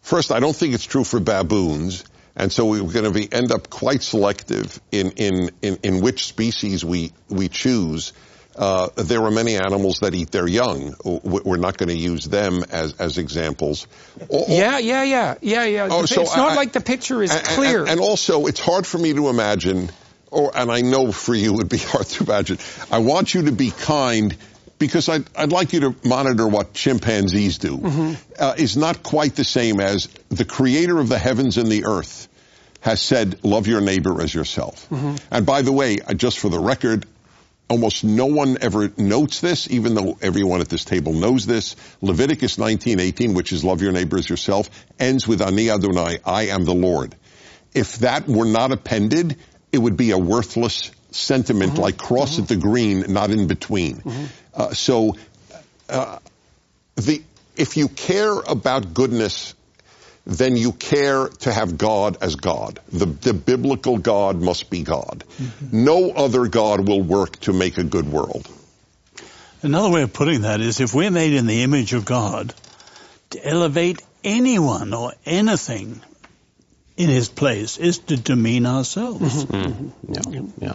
[0.00, 2.04] first, I don't think it's true for baboons,
[2.34, 6.24] and so we're going to be end up quite selective in in in, in which
[6.26, 8.14] species we we choose.
[8.54, 10.94] Uh, there are many animals that eat their young.
[11.04, 13.86] We're not going to use them as as examples.
[14.28, 15.88] Or- yeah, yeah, yeah, yeah, yeah.
[15.90, 17.86] Oh, so it's not I- like the picture is clear.
[17.86, 19.90] And, also, it's hard for me to imagine,
[20.30, 22.58] or and I know for you it would be hard to imagine.
[22.90, 24.36] I want you to be kind
[24.78, 27.78] because I'd, I'd like you to monitor what chimpanzees do.
[27.78, 28.14] Mm-hmm.
[28.38, 32.28] Uh, is not quite the same as the creator of the heavens and the earth
[32.80, 34.88] has said, love your neighbor as yourself.
[35.30, 37.06] And by the way, uh, just for the record,
[37.68, 41.76] almost no one ever notes this, even though everyone at this table knows this.
[42.00, 44.68] Leviticus 19:18, which is love your neighbor as yourself,
[44.98, 47.14] ends with Ani Adonai, I am the Lord.
[47.74, 49.36] If that were not appended,
[49.72, 54.02] it would be a worthless sentiment like cross at the green, not in between.
[54.54, 55.16] Uh, so,
[55.88, 56.18] uh,
[56.96, 57.22] the
[57.56, 59.54] if you care about goodness
[60.24, 62.78] then you care to have God as God.
[62.92, 65.24] The, the biblical God must be God.
[65.38, 65.84] Mm-hmm.
[65.84, 68.48] No other God will work to make a good world.
[69.62, 72.54] Another way of putting that is if we're made in the image of God,
[73.30, 76.00] to elevate anyone or anything
[76.96, 79.44] in his place is to demean ourselves.
[79.44, 80.12] Mm-hmm.
[80.12, 80.62] Mm-hmm.
[80.62, 80.74] Yeah,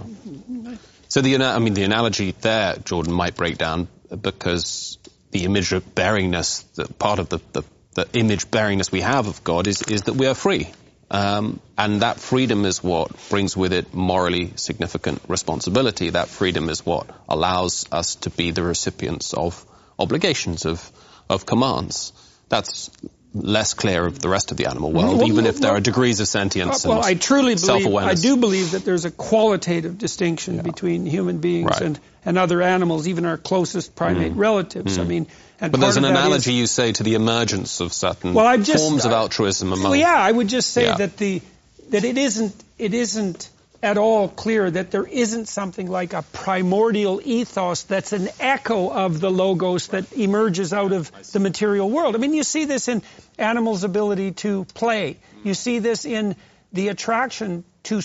[0.64, 0.76] yeah.
[1.08, 3.88] So the I mean the analogy there, Jordan, might break down
[4.22, 4.98] because
[5.32, 7.64] the image of bearingness, the part of the, the,
[7.98, 10.70] the image bearingness we have of God is, is that we are free.
[11.10, 16.12] Um, and that freedom is what brings with it morally significant responsibility.
[16.12, 19.66] That freedom is what allows us to be the recipients of
[19.98, 20.92] obligations, of,
[21.28, 22.14] of commands.
[22.50, 22.92] That's
[23.42, 25.82] less clear of the rest of the animal world, Well, even if there well, are
[25.82, 30.62] degrees of sentience well, I truly believe, I do believe that there's a qualitative distinction
[30.62, 31.82] between human beings Right.
[31.82, 34.40] and, and other animals, even our closest primate mm-hmm.
[34.40, 34.98] relatives.
[34.98, 35.10] I mm-hmm.
[35.10, 35.28] mean,
[35.60, 38.58] and But there's an that is- analogy you say to the emergence of certain Well,
[38.58, 39.92] just- forms of altruism among.
[39.92, 40.98] Well, yeah, I would just say Yeah.
[40.98, 41.42] that the
[41.90, 43.50] that it isn't it isn't
[43.84, 49.20] at all clear that there isn't something like a primordial ethos that's an echo of
[49.20, 52.16] the logos that emerges out of the material world.
[52.16, 53.04] I mean, you see this in
[53.38, 55.18] animals' ability to play.
[55.44, 56.36] You see this in
[56.74, 58.02] the attraction to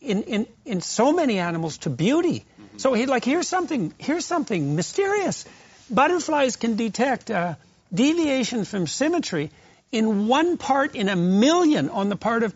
[0.00, 2.44] in in in so many animals to beauty.
[2.76, 5.44] So he like here's something here's something mysterious.
[5.90, 7.54] Butterflies can detect uh,
[7.92, 9.50] deviation from symmetry
[9.92, 12.54] in one part in a million on the part of,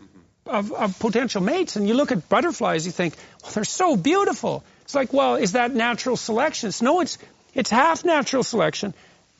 [0.49, 1.75] of, of potential mates.
[1.75, 4.63] And you look at butterflies, you think, well, they're so beautiful.
[4.83, 6.69] It's like, well, is that natural selection?
[6.69, 7.17] It's- No, it's
[7.53, 8.93] it's half natural selection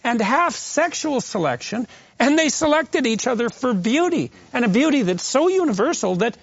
[0.03, 1.88] and half sexual selection,
[2.19, 6.38] and they selected each other for beauty and a beauty that's so universal that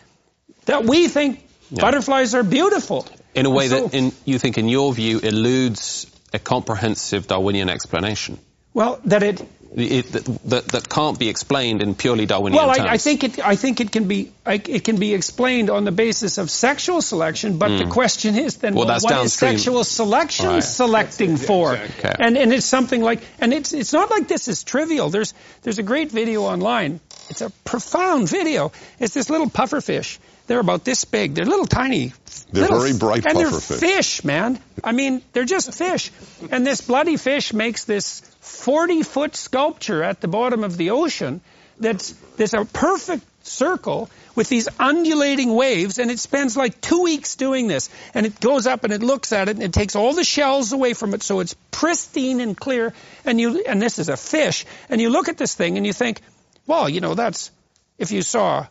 [0.67, 1.41] that we think
[1.71, 3.07] butterflies are beautiful.
[3.35, 7.69] in a way So- that, in, you think, in your view, eludes a comprehensive Darwinian
[7.69, 8.39] explanation.
[8.75, 9.43] Well, that it
[9.79, 12.89] It, that, that, that can't be explained in purely Darwinian Well, terms.
[12.89, 13.39] I, I think it.
[13.47, 14.33] I think it can be.
[14.47, 17.59] I, it can be explained on the basis of sexual selection.
[17.59, 18.79] But the question is then, Hmm.
[18.79, 19.59] Well, well, that's what is downstream.
[19.59, 20.65] sexual selection Right.
[20.65, 21.77] selecting for?
[21.77, 22.15] Okay.
[22.19, 23.21] And and it's something like.
[23.39, 25.11] And it's it's not like this is trivial.
[25.11, 27.01] There's there's a great video online.
[27.29, 28.73] It's a profound video.
[28.99, 30.19] It's this little pufferfish.
[30.47, 31.35] They're about this big.
[31.35, 32.13] They're little tiny.
[32.53, 33.69] They're little- very bright and pufferfish.
[33.81, 34.59] they're fish, man.
[34.83, 36.13] I mean, they're just fish.
[36.51, 41.41] And this bloody fish makes this 40 foot sculpture at the bottom of the ocean
[41.79, 47.37] that's, that's a perfect circle with these undulating waves and it spends like two weeks
[47.37, 47.89] doing this.
[48.15, 50.73] And it goes up and it looks at it and it takes all the shells
[50.73, 52.93] away from it so it's pristine and clear.
[53.25, 54.65] And you and this is a fish.
[54.89, 56.21] And you look at this thing and you think
[56.67, 57.51] well you know that's
[57.99, 58.67] if you saw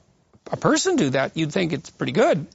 [0.51, 2.45] a person do that you'd think it's pretty good.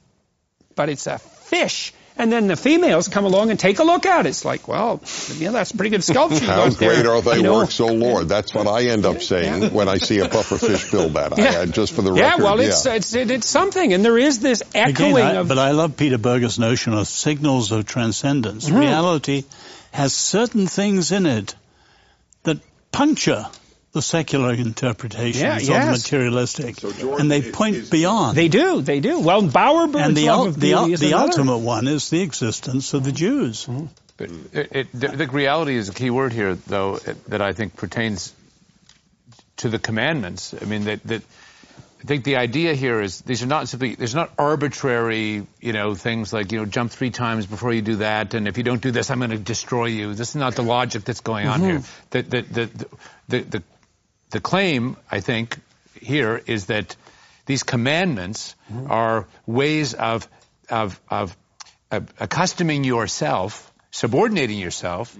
[0.75, 1.93] But it's a fish.
[2.21, 4.29] And then the females come along and take a look at it.
[4.29, 5.01] It's like, well,
[5.37, 6.45] yeah, that's a pretty good sculpture.
[6.45, 7.55] How got there, great are they you know.
[7.55, 8.29] works, O Lord?
[8.29, 11.33] That's what I end up saying when I see a pufferfish build that.
[11.33, 11.61] I, Yeah.
[11.61, 12.21] I- just for the record.
[12.21, 12.93] Yeah, record, well, it's, yeah.
[12.93, 15.47] it's it's something, and there is this echoing Again, I, of.
[15.47, 18.69] but I love Peter Berger's notion of signals of transcendence.
[18.69, 18.77] Mm-hmm.
[18.77, 19.43] Reality
[19.91, 21.55] has certain things in it
[22.43, 22.59] that
[22.91, 23.47] puncture
[23.93, 25.85] the secular interpretations Yeah, of yes.
[25.85, 28.37] the materialistic, Jordan, and they point is- beyond.
[28.37, 29.19] they do, they do.
[29.19, 32.93] Well, Bowerbird's and the, love ul- of the, beauty the ultimate one is the existence
[32.93, 33.65] of the Jews.
[33.65, 33.85] Mm-hmm.
[34.17, 37.51] But it, it, the, the reality is a key word here, though, it- that I
[37.51, 38.33] think pertains
[39.57, 40.53] to the commandments.
[40.59, 41.23] I mean, that, that
[42.01, 45.93] I think the idea here is these are not simply there's not arbitrary, you know,
[45.93, 48.81] things like you know jump three times before you do that, and if you don't
[48.81, 50.15] do this, I'm going to destroy you.
[50.15, 51.69] This is not the logic that's going on mm-hmm.
[51.69, 51.81] here.
[52.09, 52.87] The the, the
[53.27, 53.63] the the
[54.31, 55.57] the claim I think
[55.99, 56.95] here is that
[57.45, 58.91] these commandments mm-hmm.
[58.91, 60.27] are ways of
[60.69, 61.37] of of
[61.91, 65.15] of accustoming yourself, subordinating yourself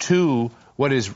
[0.00, 1.14] to what is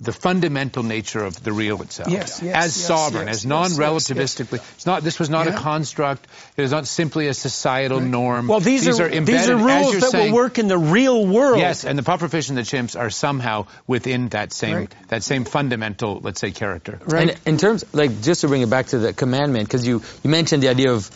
[0.00, 2.10] the fundamental nature of the real itself.
[2.10, 4.58] Yes, yes, as yes, sovereign, yes, as non-relativistically.
[4.74, 5.02] It's not.
[5.02, 6.26] This was not a construct.
[6.56, 8.48] It is not simply a societal norm.
[8.48, 11.58] well, these, are, embedded these are rules that saying, will work in the real world.
[11.58, 14.94] Yes, and the pufferfish and the chimps are somehow within that same Right.
[15.08, 17.00] that same fundamental, let's say, character.
[17.04, 17.30] Right.
[17.30, 20.30] And in terms, like, just to bring it back to the commandment, because you, you
[20.30, 21.10] mentioned the idea of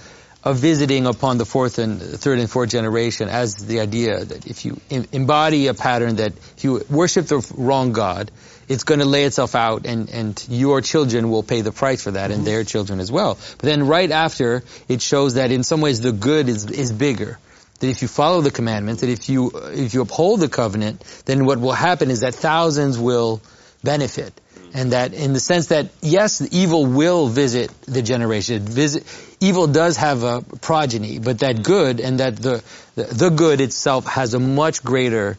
[0.45, 4.66] of visiting upon the fourth and third and fourth generation as the idea that if
[4.66, 8.31] you embody a pattern that if you worship the wrong God,
[8.69, 12.11] it's going to lay itself out and, and your children will pay the price for
[12.11, 12.45] that and mm-hmm.
[12.45, 13.35] their children as well.
[13.35, 17.39] But then right after, it shows that in some ways the good is, is bigger.
[17.81, 21.45] That if you follow the commandments, that if you, if you uphold the covenant, then
[21.45, 23.43] what will happen is that thousands will
[23.83, 24.39] benefit.
[24.77, 28.61] And that in the sense that, yes, evil will visit the generation.
[28.67, 29.05] Visit,
[29.41, 32.63] evil does have a progeny, but that good and that the,
[32.97, 35.39] the, the good itself has a much greater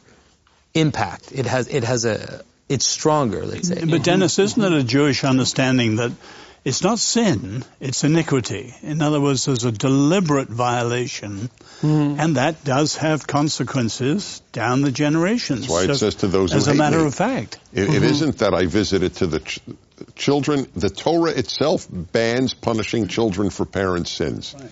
[0.74, 1.34] impact.
[1.34, 3.84] It has, it has a, it's stronger, let's say.
[3.84, 6.14] But Dennis, isn't it a Jewish understanding that
[6.66, 8.74] it's not sin, it's iniquity.
[8.82, 11.50] In other words, there's a deliberate violation,
[11.82, 12.20] mm-hmm.
[12.20, 15.62] and that does have consequences down the generations.
[15.62, 17.06] That's why it says to those As a matter me.
[17.06, 17.60] of fact.
[17.72, 17.94] It, mm-hmm.
[17.94, 19.60] it isn't that I visited to the ch-
[20.16, 20.68] children.
[20.76, 24.56] The Torah itself bans punishing children for parents' sins.
[24.58, 24.72] Right.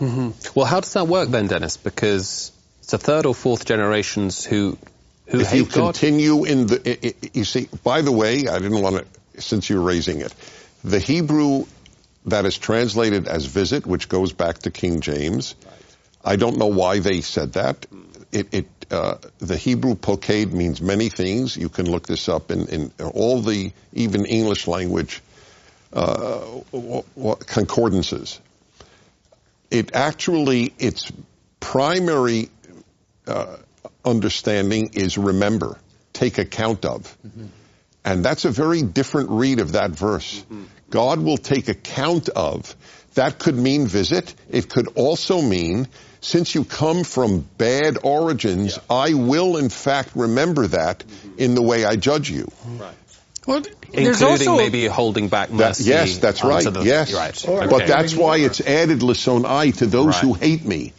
[0.00, 0.58] Mm-hmm.
[0.58, 1.76] Well, how does that work then, Dennis?
[1.76, 4.78] Because it's a third or fourth generations who
[5.26, 5.94] who if hate you God?
[5.94, 10.22] continue in the, you see, by the way, I didn't want to, since you're raising
[10.22, 10.34] it,
[10.84, 11.66] the Hebrew
[12.26, 15.54] that is translated as visit, which goes back to King James,
[16.24, 17.86] I don't know why they said that.
[18.32, 21.56] It, it uh, the Hebrew poked means many things.
[21.56, 25.22] You can look this up in, in all the even English language
[25.92, 26.60] uh,
[27.46, 28.40] concordances.
[29.70, 31.10] It actually its
[31.60, 32.48] primary
[33.26, 33.56] uh,
[34.04, 35.78] understanding is remember,
[36.12, 37.16] take account of.
[37.26, 37.46] Mm-hmm.
[38.04, 40.40] And that's a very different read of that verse.
[40.40, 40.64] Mm-hmm.
[40.90, 42.74] God will take account of.
[43.14, 44.34] That could mean visit.
[44.48, 45.88] It could also mean,
[46.20, 48.96] since you come from bad origins, yeah.
[48.96, 51.38] I will in fact remember that mm-hmm.
[51.38, 52.50] in the way I judge you.
[52.66, 52.94] Right.
[53.46, 53.62] Well,
[53.92, 55.84] Including also, maybe holding back mercy.
[55.84, 56.62] That, yes, that's right.
[56.62, 57.12] The, yes.
[57.12, 57.48] Right.
[57.48, 57.66] Okay.
[57.66, 60.22] But that's why it's added I to those right.
[60.22, 60.92] who hate me.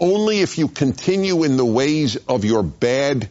[0.00, 3.28] Only if you continue in the ways of your bad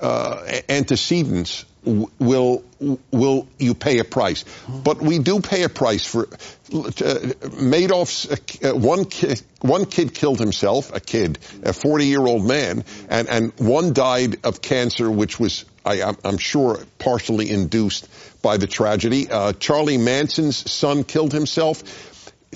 [0.00, 2.64] uh, antecedents will
[3.10, 4.44] will you pay a price.
[4.68, 6.36] But we do pay a price for uh,
[6.70, 12.84] Madoff's uh, one kid, one kid killed himself, a kid, a 40 year old man,
[13.08, 18.08] and and one died of cancer, which was I, am sure partially induced
[18.42, 19.28] by the tragedy.
[19.30, 21.82] Uh, Charlie Manson's son killed himself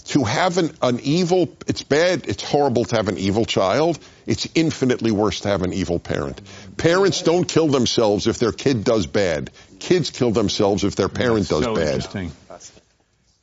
[0.04, 3.98] to have an, an evil, it's bad, it's horrible to have an evil child.
[4.26, 6.40] It's infinitely worse to have an evil parent.
[6.76, 9.50] Parents don't kill themselves if their kid does bad.
[9.78, 11.94] Kids kill themselves if their parent That's does so bad.
[11.94, 12.32] Interesting.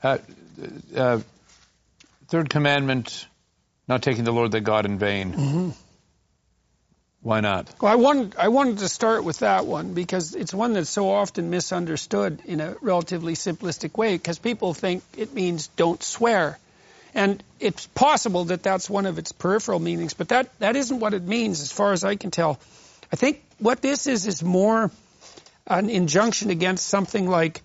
[0.01, 0.17] Uh,
[0.95, 1.19] uh,
[2.29, 3.27] third commandment,
[3.87, 5.33] not taking the Lord thy God in vain.
[5.33, 5.69] Mm-hmm.
[7.21, 7.69] Why not?
[7.81, 11.09] Well, I wanted I wanted to start with that one because it's one that's so
[11.09, 16.57] often misunderstood in a relatively simplistic way because people think it means don't swear.
[17.13, 21.13] And it's possible that that's one of its peripheral meanings, but that, that isn't what
[21.13, 22.59] it means as far as I can tell.
[23.11, 24.91] I think what this is is more
[25.67, 27.61] an injunction against something like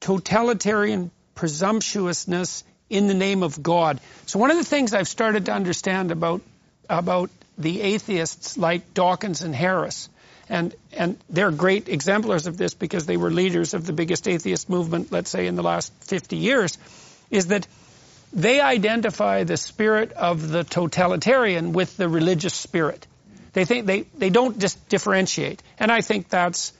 [0.00, 4.00] totalitarian presumptuousness in the name of God.
[4.26, 6.42] So one of the things I've started to understand about
[6.88, 10.08] about the atheists like Dawkins and Harris.
[10.48, 14.68] And, and they're great exemplars of this because they were leaders of the biggest atheist
[14.68, 16.76] movement, let's say, in the last 50 years,
[17.30, 17.66] is that
[18.32, 23.06] they identify the spirit of the totalitarian with the religious spirit.
[23.52, 25.62] They think they, they don't just differentiate.
[25.78, 26.72] And I think that's,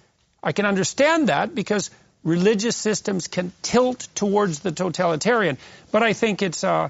[0.42, 1.90] I can understand that because
[2.24, 5.58] religious systems can tilt towards the totalitarian.
[5.90, 6.88] But I think it's, uh,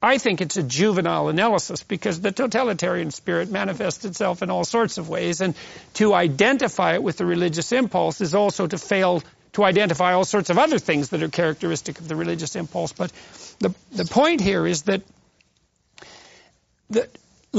[0.00, 4.98] I think it's a juvenile analysis because the totalitarian spirit manifests itself in all sorts
[4.98, 5.56] of ways, and
[5.94, 9.22] to identify it with the religious impulse is also to fail
[9.54, 12.92] to identify all sorts of other things that are characteristic of the religious impulse.
[12.92, 13.10] But
[13.58, 15.02] the, the point here is that,
[16.90, 17.08] that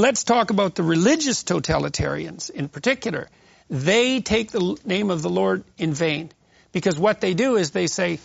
[0.00, 3.28] let's talk about the religious totalitarians in particular.
[3.68, 6.30] They take the name of the Lord in vain
[6.72, 8.18] because what they do is they say,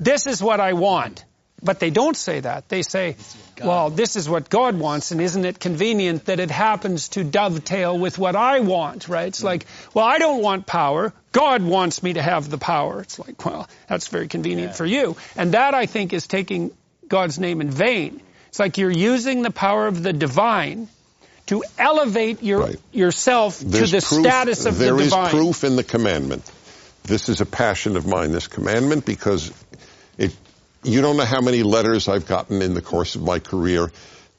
[0.00, 1.24] this is what I want.
[1.62, 2.68] But they don't say that.
[2.68, 3.16] They say,
[3.62, 7.98] well, this is what God wants, and isn't it convenient that it happens to dovetail
[7.98, 9.28] with what I want, right?
[9.28, 11.14] It's like, well, I don't want power.
[11.32, 13.00] God wants me to have the power.
[13.00, 14.76] It's like, well, that's very convenient yeah.
[14.76, 15.16] for you.
[15.34, 16.72] And that, I think, is taking
[17.08, 18.20] God's name in vain.
[18.48, 20.88] It's like you're using the power of the divine
[21.46, 22.76] to elevate your, right.
[22.92, 25.08] yourself There's to the proof, status of the divine.
[25.08, 26.50] There is proof in the commandment.
[27.04, 29.52] This is a passion of mine, this commandment, because
[30.18, 30.36] it
[30.86, 33.90] you don't know how many letters I've gotten in the course of my career.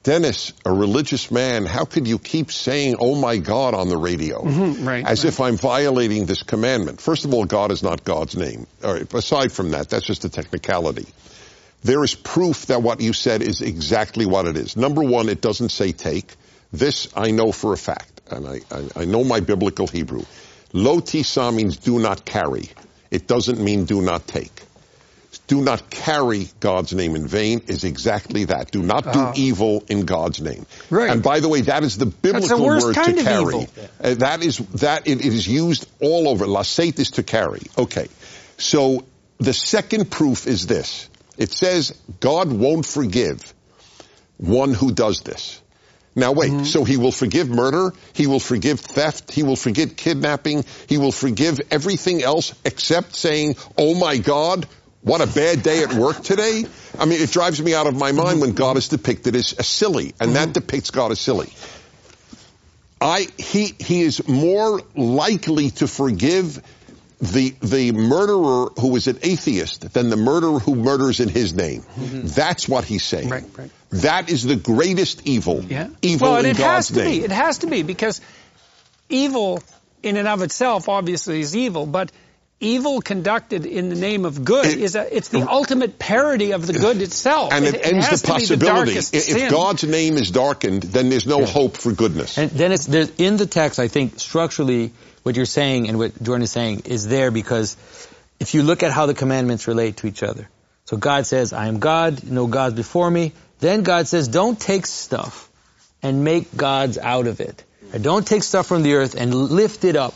[0.03, 4.41] Dennis, a religious man, how could you keep saying, oh my God, on the radio?
[4.41, 5.33] Mm-hmm, right, as right.
[5.33, 7.01] if I'm violating this commandment.
[7.01, 8.67] First of all, God is not God's name.
[8.81, 11.07] aside from that, that's just a technicality.
[11.83, 14.77] there is proof that what you said is exactly what it is.
[14.77, 16.33] Number one, it doesn't say take.
[16.71, 20.23] This I know for a fact, and I, I, I know my biblical Hebrew.
[20.73, 22.69] Lo tisa means do not carry.
[23.09, 24.51] It doesn't mean do not take.
[25.47, 28.69] Do not carry God's name in vain is exactly that.
[28.71, 29.33] Do not do Ah.
[29.35, 30.65] evil in God's name.
[30.89, 31.09] Right.
[31.09, 33.67] And by the way, that is the the biblical worst word to carry.
[34.03, 36.45] Uh, that is that it, it is used all over.
[36.45, 37.61] Lasate is to carry.
[37.77, 38.07] Okay.
[38.57, 39.05] So
[39.37, 41.09] the second proof is this.
[41.37, 43.53] It says God won't forgive
[44.37, 45.61] one who does this.
[46.17, 46.63] Now wait, Mm-hmm.
[46.63, 51.11] so he will forgive murder, he will forgive theft, he will forgive kidnapping, he will
[51.11, 54.67] forgive everything else except saying, oh my God,
[55.01, 56.65] what a bad day at work today.
[56.97, 59.67] I mean, it drives me out of my mind when God is depicted as, as
[59.67, 61.53] silly, and that depicts God as silly.
[62.99, 66.59] I, he, he is more likely to forgive
[67.19, 71.81] the, the murderer who is an atheist than the murderer who murders in his name.
[71.81, 72.27] Mm-hmm.
[72.27, 73.29] That's what he's saying.
[73.29, 73.71] Right, right.
[73.89, 75.63] That is the greatest evil.
[75.63, 75.89] Yeah.
[76.01, 77.19] Evil well, in it God's has to name.
[77.19, 77.25] be.
[77.25, 78.21] It has to be because
[79.09, 79.63] evil
[80.03, 82.11] in and of itself obviously is evil, but
[82.59, 86.65] evil conducted in the name of good It- is a, it's the ultimate parody of
[86.65, 87.53] the good itself.
[87.53, 88.93] and it, ends has the possibility.
[88.93, 89.51] darkest if sin.
[89.51, 92.37] God's name is darkened, then there's no hope for goodness.
[92.37, 93.79] And then it's there's in the text.
[93.79, 94.91] I think structurally,
[95.23, 97.77] what you're saying and what Jordan is saying is there because
[98.39, 100.49] if you look at how the commandments relate to each other.
[100.85, 104.85] So God says, "I am God, no gods before me." Then God says, "Don't take
[104.85, 105.49] stuff
[106.01, 107.63] and make gods out of it.
[107.93, 110.15] Or don't take stuff from the earth and lift it up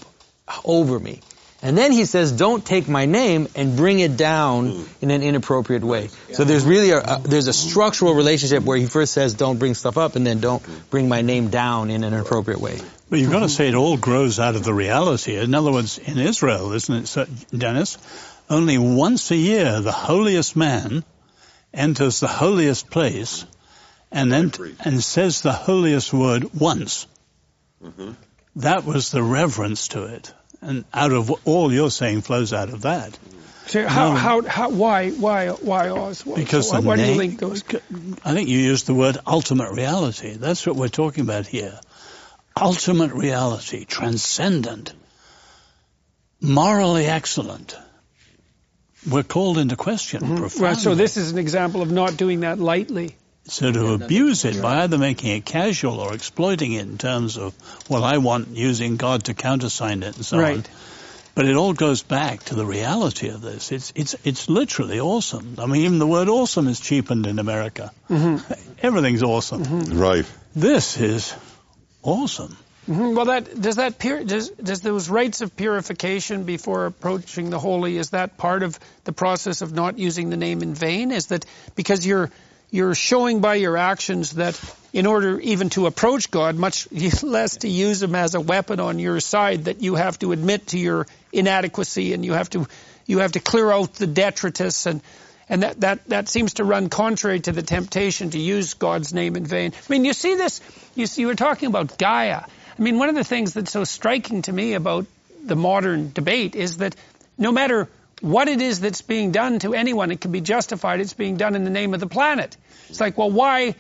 [0.64, 1.20] over me."
[1.64, 4.84] And then he says, "Don't take my name and bring it down hmm.
[5.02, 8.88] in an inappropriate way." So there's really a, a there's a structural relationship where he
[8.88, 12.14] first says, "Don't bring stuff up," and then "Don't bring my name down in an
[12.14, 12.80] inappropriate way."
[13.10, 15.38] But you've got to say it all grows out of the reality.
[15.38, 17.98] In other words, in Israel, isn't it, so- Dennis?
[18.50, 21.04] Only once a year the holiest man
[21.74, 23.46] enters the holiest place
[24.12, 24.52] and then
[24.84, 27.08] and says the holiest word once.
[27.84, 28.12] Mm-hmm.
[28.58, 30.34] That was the reverence to it.
[30.62, 33.18] And out of all you're saying flows out of that.
[33.68, 34.16] So how, No.
[34.16, 36.26] how, how, why, why, why Os?
[36.26, 37.64] Why, Because why, why do you link those?
[38.26, 40.34] I think you used the word ultimate reality.
[40.34, 41.80] That's what we're talking about here.
[42.60, 44.94] Ultimate reality, transcendent,
[46.42, 47.76] morally excellent.
[49.10, 50.48] We're called into question profoundly.
[50.50, 50.64] Mm-hmm.
[50.64, 53.16] Well, so this is an example of not doing that lightly.
[53.46, 57.54] So to abuse it by either making it casual or exploiting it in terms of,
[57.90, 60.64] well, I want using God to countersign it and so on.
[61.34, 63.72] But it all goes back to the reality of this.
[63.72, 65.56] It's it's it's literally awesome.
[65.60, 67.92] I mean, even the word awesome is cheapened in America.
[68.10, 68.54] Mm-hmm.
[68.86, 69.64] Everything's awesome.
[69.98, 70.26] right.
[70.54, 71.34] This is
[72.04, 72.58] awesome.
[72.90, 73.16] Mhm.
[73.16, 77.98] Well, that does that pur- does does those rites of purification before approaching the holy
[77.98, 81.12] is that part of the process of not using the name in vain?
[81.12, 81.46] Is that
[81.76, 82.30] because you're
[82.72, 84.60] you're showing by your actions that
[84.94, 86.92] in order even to approach God, much
[87.24, 90.68] less to use Him as a weapon on your side, that you have to admit
[90.68, 92.68] to your inadequacy and you have to
[93.06, 95.02] you have to clear out the detritus and
[95.50, 99.36] and that, that, that seems to run contrary to the temptation to use God's name
[99.36, 99.74] in vain.
[99.74, 100.62] I mean, you see this,
[100.96, 102.44] you, see, you were talking about Gaia.
[102.46, 105.08] I mean, one of the things that's so striking to me about
[105.44, 106.96] the modern debate is that
[107.38, 107.90] no matter
[108.22, 111.56] what it is that's being done to anyone, it can be justified, it's being done
[111.56, 112.56] in the name of the planet.
[112.90, 113.76] It's like, well, why,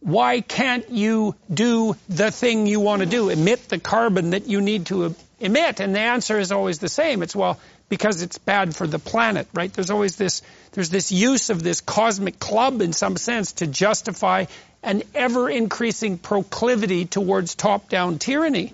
[0.00, 4.60] why can't you do the thing you want to do, emit the carbon that you
[4.60, 5.80] need to emit?
[5.80, 7.22] And the answer is always the same.
[7.22, 9.72] It's, well, because it's bad for the planet, right?
[9.72, 10.42] There's always this,
[10.72, 14.46] there's this use of this cosmic club in some sense to justify
[14.82, 18.72] an ever increasing proclivity towards top down tyranny.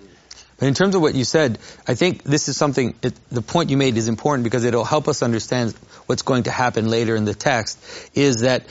[0.61, 1.57] But in terms of what you said,
[1.87, 5.07] I think this is something, it, the point you made is important because it'll help
[5.07, 5.73] us understand
[6.05, 7.83] what's going to happen later in the text,
[8.13, 8.65] is that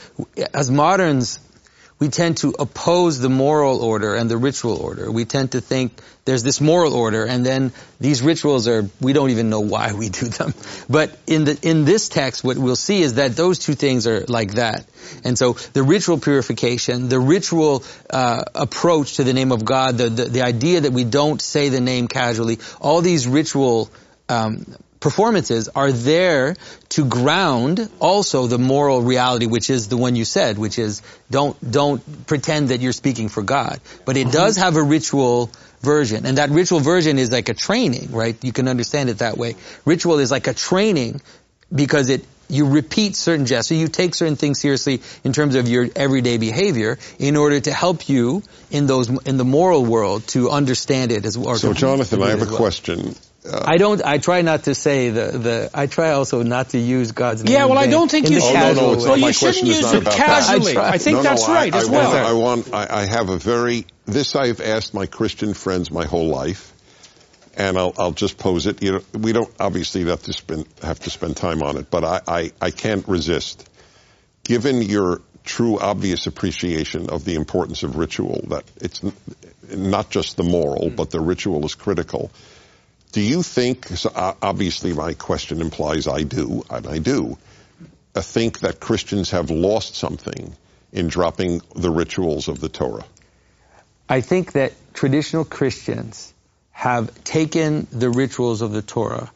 [0.53, 1.39] as moderns,
[2.01, 5.11] we tend to oppose the moral order and the ritual order.
[5.11, 5.93] We tend to think
[6.25, 10.09] there's this moral order and then these rituals are, we don't even know why we
[10.09, 10.55] do them.
[10.89, 14.25] But in the, in this text, what we'll see is that those two things are
[14.27, 14.87] like that.
[15.23, 20.09] And so the ritual purification, the ritual uh, approach to the name of God, the,
[20.09, 23.91] the, the idea that we don't say the name casually, all these ritual
[24.27, 24.65] um,
[25.01, 26.55] performances are there
[26.89, 31.57] to ground also the moral reality, which is the one you said, which is don't
[31.69, 33.81] don't pretend that you're speaking for God.
[34.05, 34.31] But it mm-hmm.
[34.31, 35.51] does have a ritual
[35.81, 38.41] version, and that ritual version is like a training, right?
[38.41, 39.55] You can understand it that way.
[39.83, 41.21] Ritual is like a training
[41.73, 45.87] because it you repeat certain gestures, you take certain things seriously in terms of your
[45.95, 51.11] everyday behavior in order to help you in those in the moral world to understand
[51.11, 51.55] it as well.
[51.55, 52.57] So, Jonathan, I have a well.
[52.57, 53.15] question.
[53.43, 54.03] Uh, I don't.
[54.03, 55.69] I try not to say the the.
[55.73, 57.53] I try also not to use God's name.
[57.53, 58.55] Yeah, well, I don't think you should.
[58.55, 59.07] Oh, no, no, it's way.
[59.07, 60.27] not well, you shouldn't use it about that.
[60.27, 60.77] casually.
[60.77, 62.11] I I, think no, that's no, right I, as I well.
[62.33, 66.05] Want, I want, I, I have a very, this I've asked my Christian friends my
[66.05, 66.71] whole life,
[67.57, 68.83] and I'll, I'll just pose it.
[68.83, 72.03] You know, we don't obviously have to spend, have to spend time on it, but
[72.03, 73.67] I, I, I can't resist.
[74.43, 79.01] Given your true obvious appreciation of the importance of ritual, that it's
[79.67, 82.31] not just the moral, but the ritual is critical.
[83.11, 87.37] Do you think, so uh, obviously my question implies I do, and I do,
[88.15, 90.55] uh, think that Christians have lost something
[90.93, 93.05] in dropping the rituals of the Torah?
[94.07, 96.33] I think that traditional Christians
[96.71, 99.31] have taken the rituals of the Torah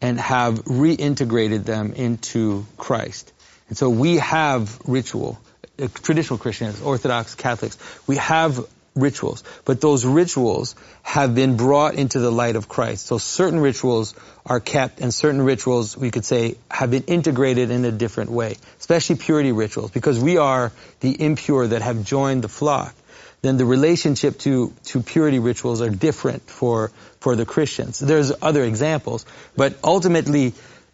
[0.00, 3.32] and have reintegrated them into Christ.
[3.68, 5.38] And so we have ritual,
[5.78, 7.78] uh, traditional Christians, Orthodox, Catholics,
[8.08, 8.66] we have
[9.00, 13.06] rituals, but those rituals have been brought into the light of Christ.
[13.06, 14.14] So certain rituals
[14.46, 18.56] are kept and certain rituals, we could say, have been integrated in a different way,
[18.78, 22.94] especially purity rituals, because we are the impure that have joined the flock
[23.42, 26.90] then the relationship to, to purity rituals are different for,
[27.20, 27.98] for the Christians.
[27.98, 29.24] There's other examples,
[29.56, 30.52] but ultimately,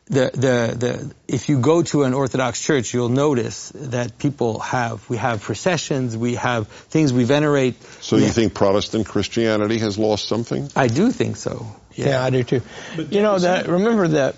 [0.09, 5.09] the, the, the, if you go to an Orthodox church, you'll notice that people have,
[5.11, 7.83] we have processions, we have things we venerate.
[8.01, 10.71] So you think Protestant Christianity has lost something?
[10.77, 11.67] I do think so.
[11.95, 12.63] Yeah, I do too.
[12.97, 13.67] you know that.
[13.67, 14.37] Remember that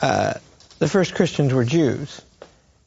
[0.00, 0.34] uh,
[0.78, 2.20] the first Christians were Jews,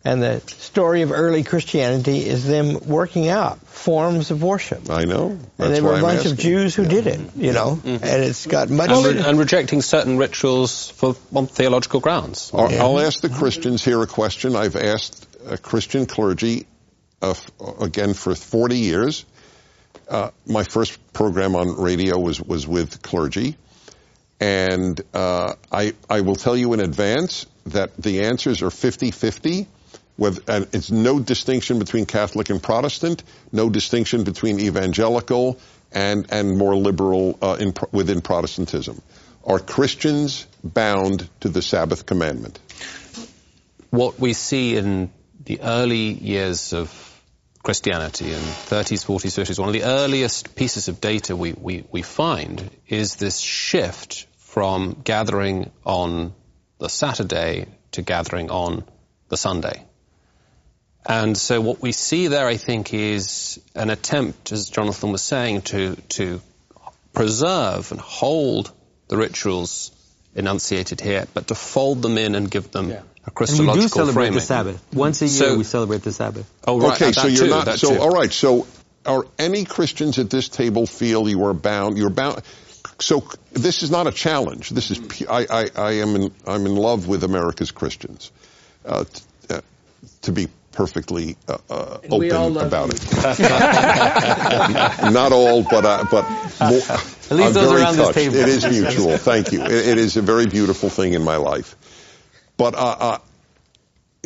[0.08, 4.90] and the story of early Christianity is them working out forms of worship.
[4.90, 5.38] I know.
[5.58, 6.38] and they were why a I'm bunch of.
[6.38, 6.90] Jews who Yeah.
[6.90, 8.90] did it, you know, and it's got much.
[8.90, 12.52] and, re- and rejecting certain rituals for on theological grounds.
[12.54, 14.56] I'll, I'll ask the Christians here a question.
[14.56, 16.68] I've asked uh, Christian clergy,
[17.22, 17.34] uh,
[17.82, 19.26] again, for 40 years.
[20.10, 23.58] Uh, my first program on radio was, was with clergy.
[24.40, 29.66] And uh, I, I will tell you in advance that the answers are 50-50.
[30.18, 35.60] With, and it's no distinction between Catholic and Protestant, no distinction between evangelical
[35.92, 39.02] and, and more liberal uh, in, within Protestantism.
[39.46, 42.60] Are Christians bound to the Sabbath commandment?
[43.90, 45.10] what we see in
[45.44, 47.04] the early years of
[47.64, 52.02] Christianity in 30s, 40s, 50s, one of the earliest pieces of data we, we, we
[52.02, 56.34] find is this shift from gathering on
[56.80, 58.84] the Saturday to gathering on
[59.30, 59.86] the Sunday.
[61.06, 65.62] And so what we see there, I think, is an attempt, as Jonathan was saying,
[65.64, 66.42] to, to
[67.14, 68.72] preserve and hold
[69.08, 69.92] the rituals
[70.36, 72.96] enunciated here, but to fold them in and give them a
[73.26, 74.34] And Christological we do celebrate framing.
[74.34, 74.86] the Sabbath.
[74.94, 76.50] Once a year So- we celebrate the Sabbath.
[76.68, 77.02] Oh, right.
[77.02, 77.80] okay, so you're too, not.
[77.80, 78.02] So too.
[78.02, 78.32] all right.
[78.32, 78.68] So
[79.06, 81.98] are any Christians at this table feel you are bound?
[81.98, 82.42] You're bound.
[83.00, 84.70] So this is not a challenge.
[84.70, 85.00] This is.
[85.30, 86.34] I, I, I am in.
[86.46, 88.32] I'm in love with America's Christians.
[88.86, 89.62] Uh, t- uh,
[90.24, 90.48] to be
[90.78, 93.00] perfectly uh, uh, And we open all love about you.
[93.02, 93.12] it.
[95.12, 98.14] not all, but uh, but more, least I'm those very around this touched.
[98.14, 98.36] table.
[98.36, 99.18] It is mutual.
[99.18, 99.64] Thank you.
[99.64, 101.76] It, it is a very beautiful thing in my life.
[102.58, 103.18] But uh, uh,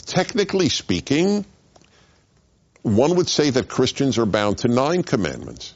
[0.06, 1.46] technically speaking,
[2.82, 5.74] one would say that Christians are bound to nine commandments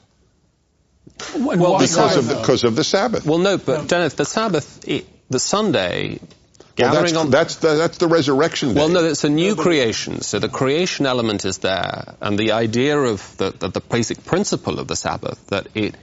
[1.38, 3.26] Well, because of the, because of the Sabbath.
[3.26, 6.20] Well, no, but Dennis, the Sabbath, it, the Sunday,
[6.78, 7.30] Well, that's, on.
[7.30, 8.80] that's the that's the resurrection day.
[8.80, 12.98] well, no, it's a new creation, so the creation element is there, and the idea
[12.98, 15.96] of the, the, the basic principle of the Sabbath that it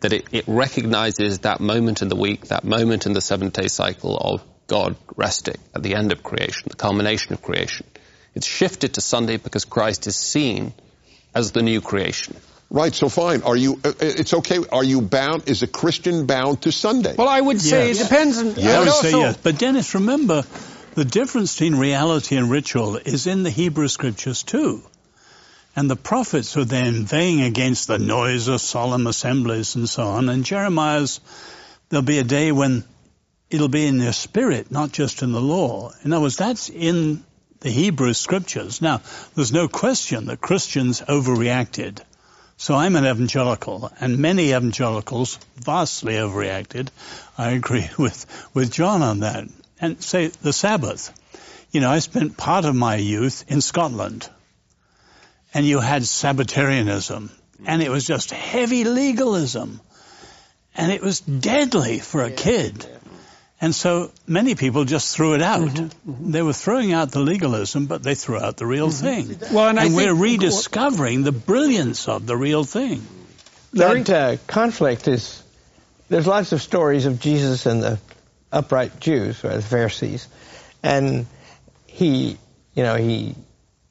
[0.00, 4.16] that it, it recognizes that moment in the week, that moment in the seventh-day cycle
[4.16, 7.86] of God resting at the end of creation, the culmination of creation.
[8.34, 10.72] It's shifted to Sunday because Christ is seen
[11.34, 12.36] as the new creation.
[12.70, 12.94] Right.
[12.94, 13.42] So fine.
[13.42, 13.80] Are you?
[13.84, 14.58] uh, It's okay.
[14.72, 15.48] Are you bound?
[15.48, 17.14] Is a Christian bound to Sunday?
[17.16, 18.00] Well, I would say Yes.
[18.00, 18.46] it depends on.
[18.64, 19.36] I would say yes.
[19.36, 20.44] But Dennis, remember,
[20.94, 24.82] the difference between reality and ritual is in the Hebrew scriptures too.
[25.76, 30.28] And the prophets were then inveighing against the noise of solemn assemblies and so on.
[30.28, 31.20] And Jeremiah's,
[31.88, 32.82] there'll be a day when
[33.50, 35.92] it'll be in their spirit, not just in the law.
[36.04, 37.22] In other words, that's in
[37.60, 38.82] the Hebrew scriptures.
[38.82, 39.00] Now,
[39.36, 42.00] there's no question that Christians overreacted.
[42.60, 46.88] So I'm an evangelical, and many evangelicals vastly overreacted.
[47.38, 49.48] I agree with, with John on that.
[49.80, 51.10] And say the Sabbath.
[51.70, 54.28] You know, I spent part of my youth in Scotland,
[55.54, 57.30] and you had Sabbatarianism,
[57.64, 59.80] and it was just heavy legalism,
[60.74, 62.86] and it was deadly for a kid.
[63.62, 65.68] And so many people just threw it out.
[66.06, 69.38] They were throwing out the legalism, but they threw out the real thing.
[69.52, 73.02] Well, and I we're think- rediscovering the brilliance of the real thing.
[73.74, 75.42] that uh, conflict is
[76.08, 77.98] there's lots of stories of Jesus and the
[78.50, 80.26] upright Jews, or the Pharisees,
[80.82, 81.26] and
[81.86, 82.38] he,
[82.74, 83.34] you know, he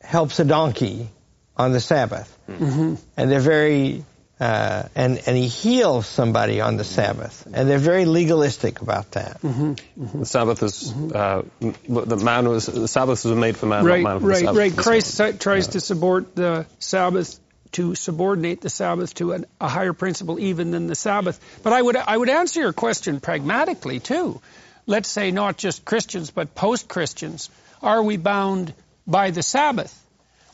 [0.01, 1.07] helps a donkey
[1.55, 2.95] on the Sabbath, Mm-hmm.
[3.15, 4.03] and they're very,
[4.39, 9.41] uh, and and he heals somebody on the Sabbath, and they're very legalistic about that.
[9.41, 14.01] The Sabbath is uh, m- the man was the Sabbath was made for man, Right,
[14.03, 14.57] not man for the right, Sabbath.
[14.57, 14.77] right.
[14.77, 17.39] Christ si- tries to support the Sabbath
[17.73, 21.39] to subordinate the Sabbath to an, a higher principle even than the Sabbath.
[21.61, 24.41] But I would I would answer your question pragmatically too.
[24.87, 27.49] Let's say not just Christians but post-Christians.
[27.83, 28.73] Are we bound
[29.05, 29.93] by the Sabbath?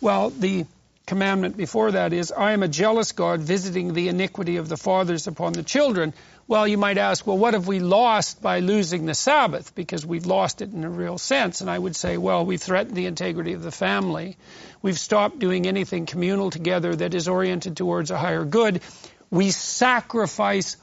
[0.02, 0.66] Well, the
[1.06, 5.28] commandment before that is, I am a jealous God visiting the iniquity of the fathers
[5.28, 6.14] upon the children.
[6.48, 9.74] Well, you might ask, well, what have we lost by losing the Sabbath?
[9.76, 11.62] Because we've lost it in a real sense.
[11.62, 14.38] And I would say, well, we've threatened the integrity of the family.
[14.82, 18.82] We've stopped doing anything communal together that is oriented towards a higher good.
[19.30, 20.78] We sacrifice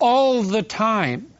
[0.00, 1.30] all the time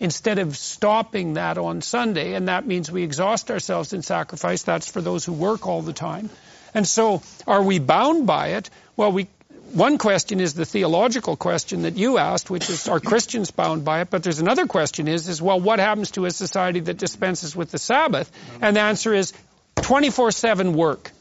[0.00, 4.62] instead of stopping that on Sunday, and that means we exhaust ourselves in sacrifice.
[4.62, 6.30] That's for those who work all the time.
[6.74, 8.70] And so, are we bound by it?
[8.96, 9.28] Well, we.
[9.72, 14.00] One question is the theological question that you asked, which is, are Christians bound by
[14.00, 14.08] it?
[14.08, 17.70] But there's another question is, is well, what happens to a society that dispenses with
[17.70, 18.32] the Sabbath?
[18.62, 19.34] And the answer is
[19.76, 21.12] 24/7 work.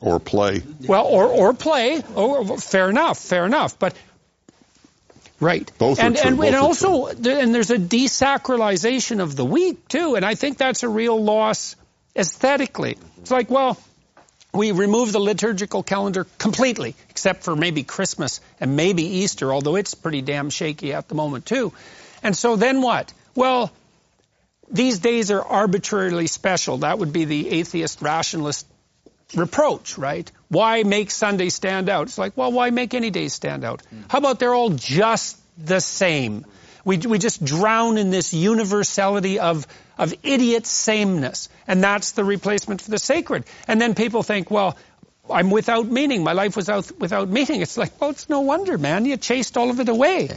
[0.00, 0.62] Or play.
[0.86, 2.02] Well, or or play.
[2.14, 3.76] Oh, fair enough, fair enough.
[3.78, 3.96] But
[5.40, 9.44] right, Both are and true, and, both and also and there's a desacralization of the
[9.44, 11.74] week too, and I think that's a real loss
[12.14, 12.96] aesthetically.
[13.18, 13.76] It's like, well,
[14.52, 19.94] we remove the liturgical calendar completely, except for maybe Christmas and maybe Easter, although it's
[19.94, 21.72] pretty damn shaky at the moment too.
[22.22, 23.12] And so then what?
[23.34, 23.72] Well,
[24.70, 26.78] these days are arbitrarily special.
[26.78, 28.66] That would be the atheist rationalist
[29.34, 30.30] reproach, right?
[30.48, 32.08] Why make Sunday stand out?
[32.08, 33.80] It's like, well, why make any day stand out?
[33.82, 34.02] Hmm.
[34.08, 36.44] How about they're all just the same?
[36.84, 39.66] We, we just drown in this universality of,
[40.02, 41.48] of idiot sameness.
[41.66, 43.44] And that's the replacement for the sacred.
[43.68, 44.76] And then people think, well,
[45.30, 46.24] I'm without meaning.
[46.24, 47.62] My life was out, without meaning.
[47.62, 49.04] It's like, well, it's no wonder, man.
[49.04, 50.28] You chased all of it away.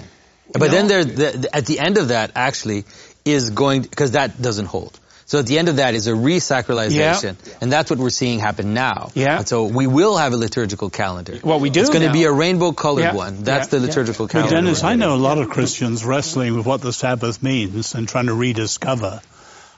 [0.54, 2.86] But then there, the, at the end of that, actually,
[3.26, 5.00] is going because that doesn't hold.
[5.28, 8.76] So at the end of that is a re-sacralization, and that's what we're seeing happen
[8.76, 9.10] now.
[9.16, 9.40] Yeah.
[9.40, 11.40] And so we will have a liturgical calendar.
[11.44, 13.16] Well, we do It's going to be a rainbow-colored Yeah.
[13.16, 13.44] one.
[13.44, 13.80] That's Yeah.
[13.80, 14.56] the liturgical But calendar.
[14.56, 18.28] Dennis, I know a lot of Christians wrestling with what the Sabbath means and trying
[18.28, 19.20] to rediscover.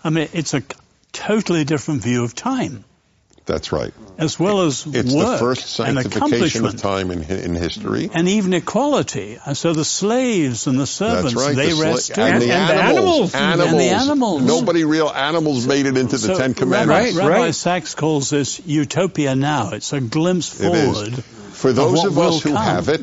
[0.04, 0.64] I mean, it's a
[1.12, 2.84] totally different view of time,
[3.46, 3.94] That's right.
[4.18, 6.80] as well as It's work the first and sanctification of accomplishment.
[6.80, 8.10] time in, in history.
[8.14, 9.40] And even equality.
[9.44, 12.22] And so the slaves and the servants right, they the sla- rest too.
[12.22, 13.72] and, the And the animals, animals.
[13.72, 14.42] And the animals.
[14.44, 17.16] Nobody real animals made it into the So Ten Commandments.
[17.16, 17.56] Right, Rabbi right.
[17.56, 19.72] Sacks calls this utopia now.
[19.72, 21.16] It's a glimpse forward.
[21.16, 22.64] For those what of, us who come.
[22.64, 23.02] have it,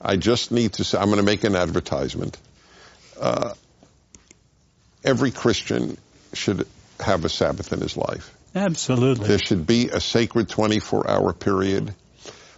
[0.00, 2.38] I just need to say, I'm going to make an advertisement.
[3.20, 3.52] Uh,
[5.04, 5.98] every Christian
[6.32, 6.66] should
[6.98, 8.34] have a Sabbath in his life.
[8.54, 9.28] Absolutely.
[9.28, 11.94] There should be a sacred 24 hour period.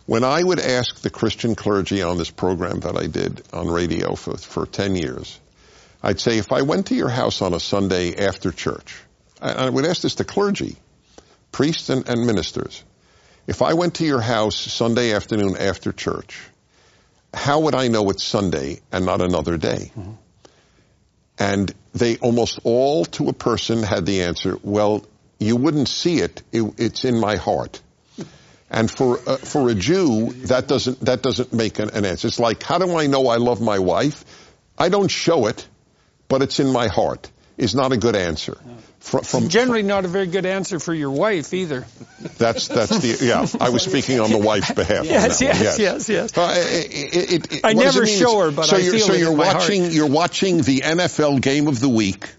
[0.07, 4.15] When I would ask the Christian clergy on this program that I did on radio
[4.15, 5.39] for, for 10 years,
[6.03, 8.97] I'd say, if I went to your house on a Sunday after church,
[9.41, 10.77] I, I would ask this to clergy,
[11.53, 12.83] priests and, and ministers.
[13.47, 16.41] If I went to your house Sunday afternoon after church,
[17.35, 19.93] how would I know it's Sunday and not another day?
[19.97, 20.13] Mm-hmm.
[21.39, 25.05] And they almost all to a person had the answer, well,
[25.39, 26.43] you wouldn't see it.
[26.53, 27.81] it it's in my heart.
[28.71, 32.29] And for uh, for a Jew, that doesn't that doesn't make an, an answer.
[32.29, 34.25] It's like, how do I know I love my wife?
[34.79, 35.67] I don't show it,
[36.29, 37.31] but it's in my heart.
[37.59, 38.57] Is not a good answer.
[39.01, 41.85] From, from Generally not a very good answer for your wife either.
[42.39, 43.47] that's that's the yeah.
[43.61, 45.01] I was speaking on the wife's behalf.
[45.01, 46.39] on Yes, one, yes, yes, yes.
[46.39, 48.93] Uh, it, it, it, I what does never it show her, but so I you're,
[48.95, 49.57] feel so it you're in my heart.
[49.57, 52.31] watching you're watching the NFL game of the week,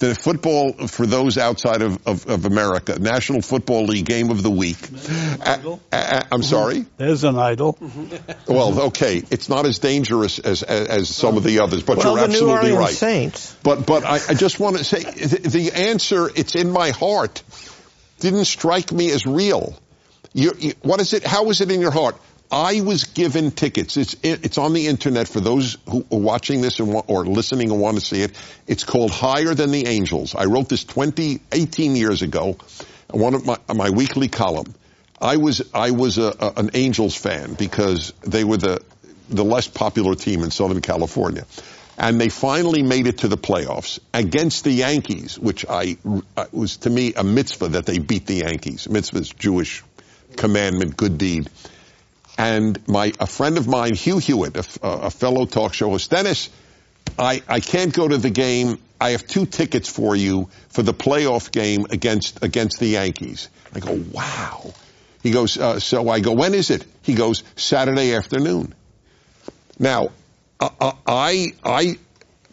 [0.00, 4.50] the football for those outside of, of, of America, National Football League game of the
[4.50, 4.78] week.
[5.92, 6.86] I'm sorry.
[6.96, 7.74] There's an idol.
[7.74, 8.16] Mm-hmm.
[8.50, 12.16] Well, okay, it's not as dangerous as as, as some of the others, but Well,
[12.16, 12.94] you're the New absolutely Orleans right.
[12.94, 13.56] Saints.
[13.62, 17.42] But but I, I just want to say the, the answer it's in my heart
[18.18, 19.78] didn't strike me as real.
[20.32, 21.24] You, you, what is it?
[21.24, 22.16] How is it in your heart?
[22.50, 23.96] I was given tickets.
[23.96, 27.80] It's it's on the internet for those who are watching this and, or listening and
[27.80, 28.36] want to see it.
[28.66, 30.34] It's called Higher Than the Angels.
[30.34, 32.56] I wrote this 20, 18 years ago.
[33.10, 34.74] One of my my weekly column.
[35.20, 38.82] I was I was a, a, an Angels fan because they were the
[39.28, 41.46] the less popular team in Southern California.
[41.98, 45.98] And they finally made it to the playoffs against the Yankees, which I
[46.50, 48.88] was to me a mitzvah that they beat the Yankees.
[48.88, 49.84] Mitzvah is Jewish
[50.36, 51.48] commandment, good deed.
[52.40, 56.48] And my a friend of mine, Hugh Hewitt, a fellow talk show host, Dennis,
[57.18, 58.78] I, I can't go to the game.
[58.98, 63.50] I have two tickets for you for the playoff game against against the Yankees.
[63.74, 64.72] I go, wow.
[65.22, 66.86] He goes, uh, so I go, when is it?
[67.02, 68.74] He goes, Saturday afternoon.
[69.78, 70.08] Now,
[70.60, 71.98] uh, I I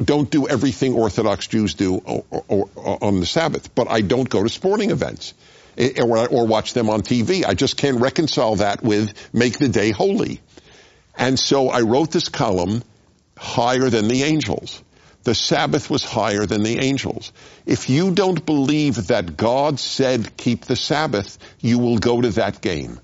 [0.04, 4.28] don't do everything Orthodox Jews do or, or, or on the Sabbath, but I don't
[4.28, 5.34] go to sporting events
[5.78, 7.46] or, or watch them on TV.
[7.46, 10.42] I just can't reconcile that with make the day holy.
[11.16, 12.84] And so I wrote this column
[13.38, 14.84] higher than the angels.
[15.24, 17.34] The Sabbath was higher than the angels.
[17.66, 22.62] If you don't believe that God said keep the Sabbath, you will go to that
[22.62, 23.00] game.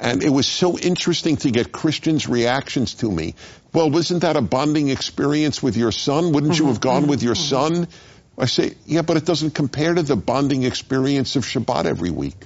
[0.00, 3.34] And it was so interesting to get Christians' reactions to me.
[3.74, 6.32] Well, wasn't that a bonding experience with your son?
[6.32, 6.62] Wouldn't mm-hmm.
[6.62, 7.74] you have gone with your mm-hmm.
[7.74, 7.88] son?
[8.38, 12.36] I say, yeah, but it doesn't compare to the bonding experience of Shabbat every week.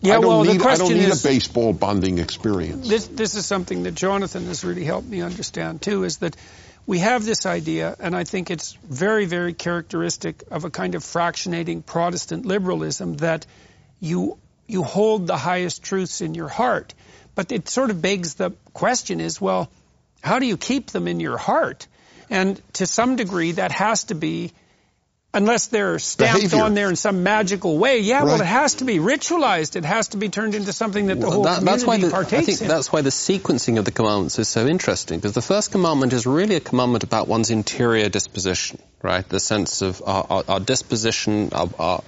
[0.00, 2.88] Yeah, I don't well, need, the question I don't need is, a baseball bonding experience.
[2.88, 6.36] This, this is something that Jonathan has really helped me understand too, is that
[6.86, 11.02] we have this idea, and I think it's very, very characteristic of a kind of
[11.02, 13.46] fractionating Protestant liberalism that
[14.00, 16.94] you you hold the highest truths in your heart.
[17.34, 19.70] But it sort of begs the question is, well,
[20.22, 21.86] how do you keep them in your heart?
[22.30, 24.52] And to some degree, that has to be
[25.34, 26.64] unless they're stamped Behavior.
[26.64, 28.00] on there in some magical way.
[28.00, 28.24] Yeah, right.
[28.24, 29.76] well, it has to be ritualized.
[29.76, 31.96] It has to be turned into something that the well, whole that, community that's why
[31.98, 32.68] the, partakes I think in.
[32.68, 36.26] that's why the sequencing of the commandments is so interesting because the first commandment is
[36.26, 39.26] really a commandment about one's interior disposition, right?
[39.28, 42.02] The sense of our, our, our disposition, our, our,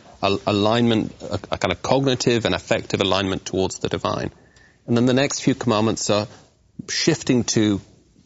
[0.47, 4.31] alignment, a, a kind of cognitive and affective alignment towards the divine.
[4.87, 6.27] And then the next few commandments are
[6.89, 7.81] shifting to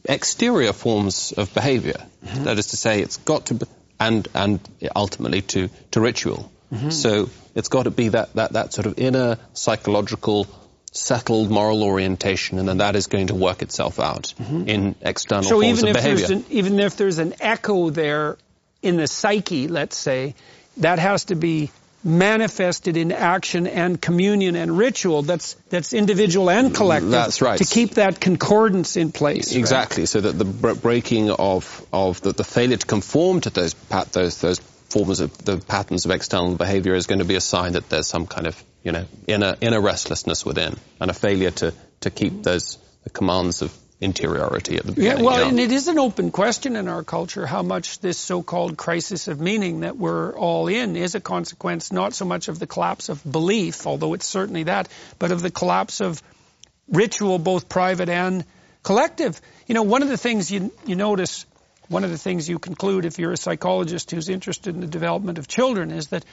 [0.05, 2.07] exterior forms of behavior.
[2.25, 2.45] Mm-hmm.
[2.45, 3.66] That is to say, it's got to be,
[4.01, 4.61] and and
[4.95, 6.51] ultimately to to ritual.
[6.73, 6.91] Mm-hmm.
[6.91, 10.47] So it's got to be that that that sort of inner psychological
[10.93, 14.69] settled moral orientation, and then that is going to work itself out mm-hmm.
[14.69, 16.27] in external so forms even of if behavior.
[16.27, 18.37] There's an, even if there's an echo there
[18.83, 20.35] in the psyche, let's say,
[20.79, 21.70] that has to be
[22.05, 27.65] manifested in action and communion and ritual that's that's individual and collective that's right to
[27.65, 30.09] keep that concordance in place exactly right?
[30.09, 30.45] so that the
[30.75, 33.75] breaking of of the, the failure to conform to those
[34.12, 37.73] those those forms of the patterns of external behavior is going to be a sign
[37.73, 41.75] that there's some kind of you know inner inner restlessness within and a failure to
[42.01, 45.19] to keep those the commands of interiority at the beginning.
[45.19, 45.49] Yeah, well, you know?
[45.51, 49.41] and it is an open question in our culture how much this so-called crisis of
[49.41, 53.23] meaning that we're all in is a consequence not so much of the collapse of
[53.31, 54.89] belief, although it's certainly that,
[55.19, 56.23] but of the collapse of
[56.89, 58.45] ritual, both private and
[58.83, 59.41] collective.
[59.66, 61.45] You know, one of the things you, you notice,
[61.89, 65.39] one of the things you conclude if you're a psychologist who's interested in the development
[65.39, 66.25] of children is that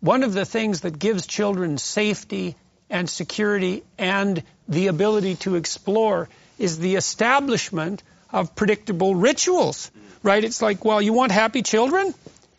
[0.00, 2.56] one of the things that gives children safety
[2.90, 6.28] and security and the ability to explore
[6.58, 9.90] is the establishment of predictable rituals,
[10.22, 10.42] right?
[10.42, 12.14] It's like, well, you want happy children?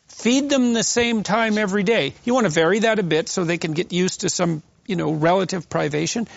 [0.08, 2.14] Feed them the same time every day.
[2.24, 4.96] You want to vary that a bit so they can get used to some, you
[4.96, 6.28] know, relative privation.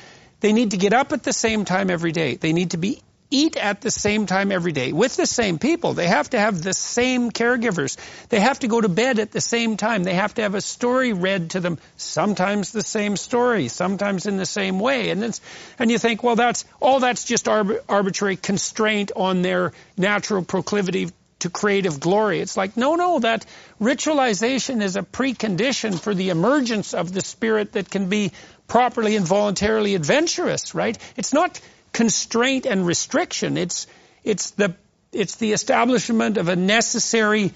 [0.41, 2.35] They need to get up at the same time every day.
[2.35, 3.01] They need to be
[3.33, 5.95] eat at the same time every day with the same people.
[5.95, 7.97] They have to have the same caregivers.
[8.29, 10.05] They have to go to bed at the same time.
[10.05, 14.37] They have to have a story read to them, sometimes the same story, sometimes in
[14.37, 15.11] the same way.
[15.11, 15.41] And it's,
[15.79, 21.09] and you think, well, that's all that's just arbitrary constraint on their natural proclivity
[21.41, 22.41] to creative glory.
[22.41, 23.45] It's like, no, no, that
[23.81, 28.31] ritualization is a precondition for the emergence of the spirit that can be
[28.69, 30.97] properly and voluntarily adventurous, right?
[31.17, 31.61] It's not
[31.93, 33.57] constraint and restriction.
[33.57, 33.87] It's
[34.25, 34.75] it's the
[35.13, 37.53] it's the establishment of a necessary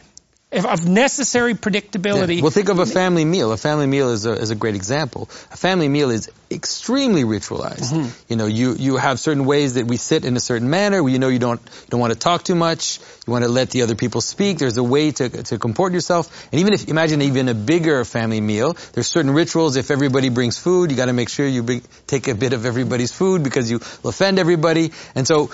[0.53, 2.37] of necessary predictability.
[2.37, 2.43] Yeah.
[2.43, 3.51] Well, think of a family meal.
[3.51, 5.29] A family meal is a, is a great example.
[5.51, 7.93] A family meal is extremely ritualized.
[7.93, 8.09] Mm-hmm.
[8.29, 11.07] You know, you, you have certain ways that we sit in a certain manner.
[11.09, 13.01] You know, you don't you don't want to talk too much.
[13.27, 14.59] You want to let the other people speak.
[14.59, 16.49] There's a way to to comport yourself.
[16.53, 19.75] And even if imagine even a bigger family meal, there's certain rituals.
[19.75, 22.67] If everybody brings food, you got to make sure you bring, take a bit of
[22.67, 24.93] everybody's food because you will offend everybody.
[25.17, 25.51] And so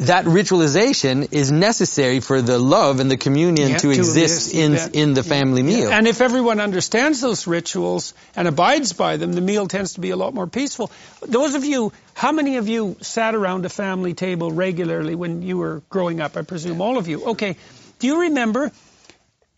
[0.00, 4.72] that ritualization is necessary for the love and the communion yeah, to, to, exist in
[4.72, 5.76] that, in the family yeah.
[5.76, 5.90] meal.
[5.90, 10.10] And if everyone understands those rituals and abides by them, the meal tends to be
[10.10, 10.92] a lot more peaceful.
[11.26, 15.58] Those of you, how many of you sat around a family table regularly when you
[15.58, 16.36] were growing up?
[16.36, 17.24] I presume all of you.
[17.30, 17.56] Okay.
[17.98, 18.70] Do you remember?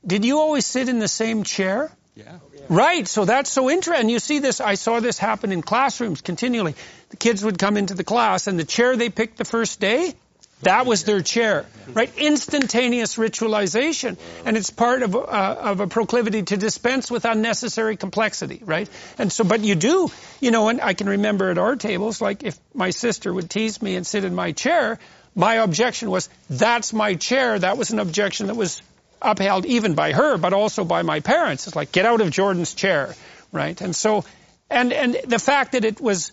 [0.06, 1.92] Did you always sit in the same chair?
[2.14, 2.38] Yeah.
[2.70, 3.06] Right.
[3.06, 4.00] So that's so interesting.
[4.00, 6.74] And you see this, I saw this happen in classrooms continually.
[7.10, 10.14] The kids would come into the class and the chair they picked the first day,
[10.62, 12.12] that was their chair, right?
[12.18, 18.60] Instantaneous ritualization, and it's part of, uh, of a proclivity to dispense with unnecessary complexity,
[18.64, 18.88] right?
[19.18, 20.10] And so, but you do,
[20.40, 23.80] you know, and I can remember at our tables, like if my sister would tease
[23.80, 24.98] me and sit in my chair,
[25.34, 27.58] my objection was, that's my chair.
[27.58, 28.82] That was an objection that was
[29.22, 31.66] upheld even by her, but also by my parents.
[31.66, 33.14] It's like, get out of Jordan's chair,
[33.52, 33.80] right?
[33.80, 34.24] And so,
[34.68, 36.32] and, and the fact that it was,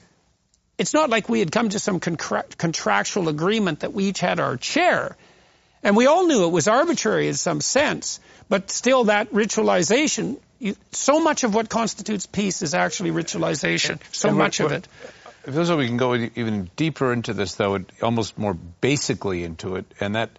[0.78, 4.40] it's not like we had come to some contra- contractual agreement that we each had
[4.40, 5.16] our chair.
[5.84, 10.76] And we all knew it was arbitrary in some sense, but still that ritualization, you,
[10.92, 14.00] so much of what constitutes peace is actually ritualization.
[14.12, 14.88] So much of it.
[15.46, 19.78] If there's a we can go even deeper into this, though, almost more basically into
[19.78, 20.30] it, and that,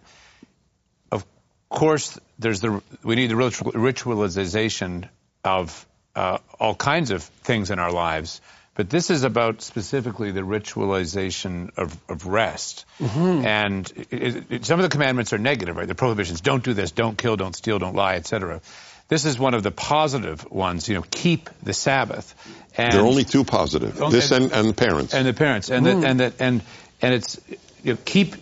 [1.11, 1.25] of
[1.67, 5.09] course, there's the we need the ritual, ritualization
[5.43, 8.39] of uh, all kinds of things in our lives,
[8.79, 12.85] but this is about specifically the ritualization of, of rest.
[13.01, 13.45] Mm-hmm.
[13.45, 15.85] And it, it, it- some of the commandments are negative, right?
[15.85, 18.61] The prohibitions: don't do this, don't kill, don't steal, don't lie, etc.
[19.09, 20.87] This is one of the positive ones.
[20.87, 22.33] You know, keep the Sabbath.
[22.77, 24.01] And There are only two positive.
[24.01, 25.13] Oh, This and- and, and parents.
[25.13, 26.05] and the parents, and the, mm.
[26.05, 26.61] and the, and
[27.01, 27.37] and it's
[27.83, 28.33] you know, keep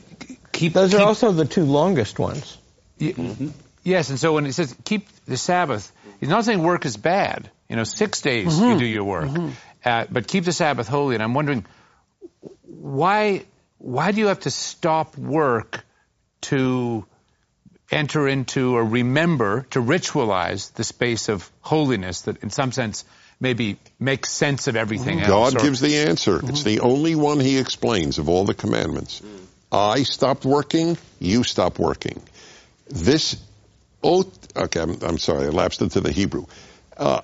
[0.52, 0.74] keep.
[0.74, 2.60] Those keep, are also the two longest ones.
[3.02, 3.48] y- mm-hmm.
[3.84, 7.50] Yes, and so when he says keep the Sabbath, he's not saying work is bad.
[7.70, 8.80] You know, six days you mm-hmm.
[8.80, 9.30] do your work,
[9.88, 11.16] uh, but keep the Sabbath holy.
[11.16, 11.66] And I'm wondering
[12.64, 13.46] why
[13.78, 15.84] why do you have to stop work
[16.42, 17.06] to
[17.92, 23.06] enter into or remember to ritualize the space of holiness that, in some sense,
[23.40, 25.54] maybe makes sense of everything else?
[25.54, 26.42] God or- gives the answer.
[26.44, 29.22] It's the only one he explains of all the commandments.
[29.72, 32.22] I stopped working, you stop working.
[32.90, 33.38] This
[34.02, 36.46] oath, okay, I'm, I'm sorry, I lapsed into the Hebrew.
[36.96, 37.22] Uh,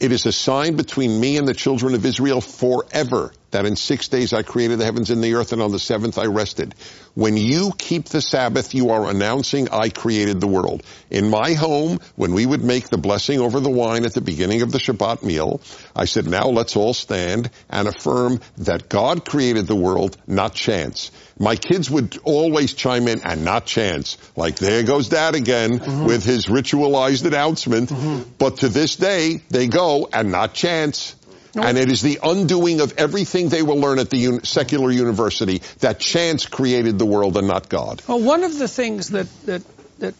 [0.00, 4.08] it is a sign between me and the children of Israel forever that in six
[4.08, 6.74] days I created the heavens and the earth and on the seventh I rested.
[7.14, 10.82] When you keep the Sabbath, you are announcing I created the world.
[11.10, 14.62] In my home, when we would make the blessing over the wine at the beginning
[14.62, 15.60] of the Shabbat meal,
[15.94, 21.10] I said, now let's all stand and affirm that God created the world, not chance.
[21.40, 24.18] My kids would always chime in and not chance.
[24.36, 26.04] Like there goes dad again mm-hmm.
[26.04, 27.88] with his ritualized announcement.
[27.88, 28.30] Mm-hmm.
[28.38, 31.16] But to this day, they go and not chance.
[31.54, 35.62] And it is the undoing of everything they will learn at the un- secular university
[35.80, 38.02] that chance created the world and not God.
[38.06, 39.62] Well, one of the things that, that,
[39.98, 40.14] that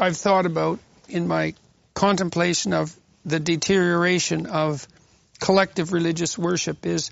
[0.00, 1.54] I've thought about in my
[1.94, 4.88] contemplation of the deterioration of
[5.38, 7.10] collective religious worship is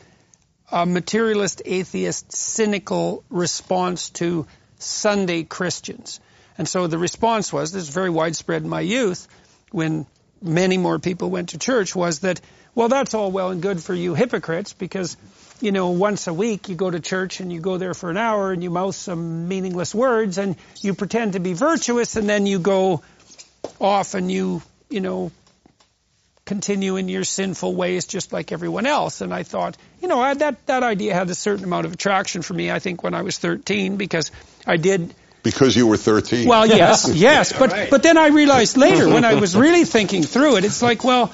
[0.71, 4.47] a materialist, atheist, cynical response to
[4.79, 6.21] Sunday Christians.
[6.57, 9.29] And so the response was, this is very widespread in my youth,
[9.71, 10.07] when
[10.41, 12.41] many more people went to church, was that,
[12.75, 15.17] well, that's all well and good for you hypocrites because,
[15.61, 18.17] you know, once a week you go to church and you go there for an
[18.17, 22.47] hour and you mouth some meaningless words and you pretend to be virtuous and then
[22.47, 23.03] you go
[23.81, 25.33] off and you, you know,
[26.45, 29.21] continue in your sinful ways just like everyone else.
[29.21, 32.43] And I thought, you know, I, that, that idea had a certain amount of attraction
[32.43, 34.31] for me, I think, when I was 13 because
[34.67, 36.47] I did Because you were 13.
[36.47, 40.57] well, yes, yes, but but then I realized later when I was really thinking through
[40.57, 41.33] it, it's like, well,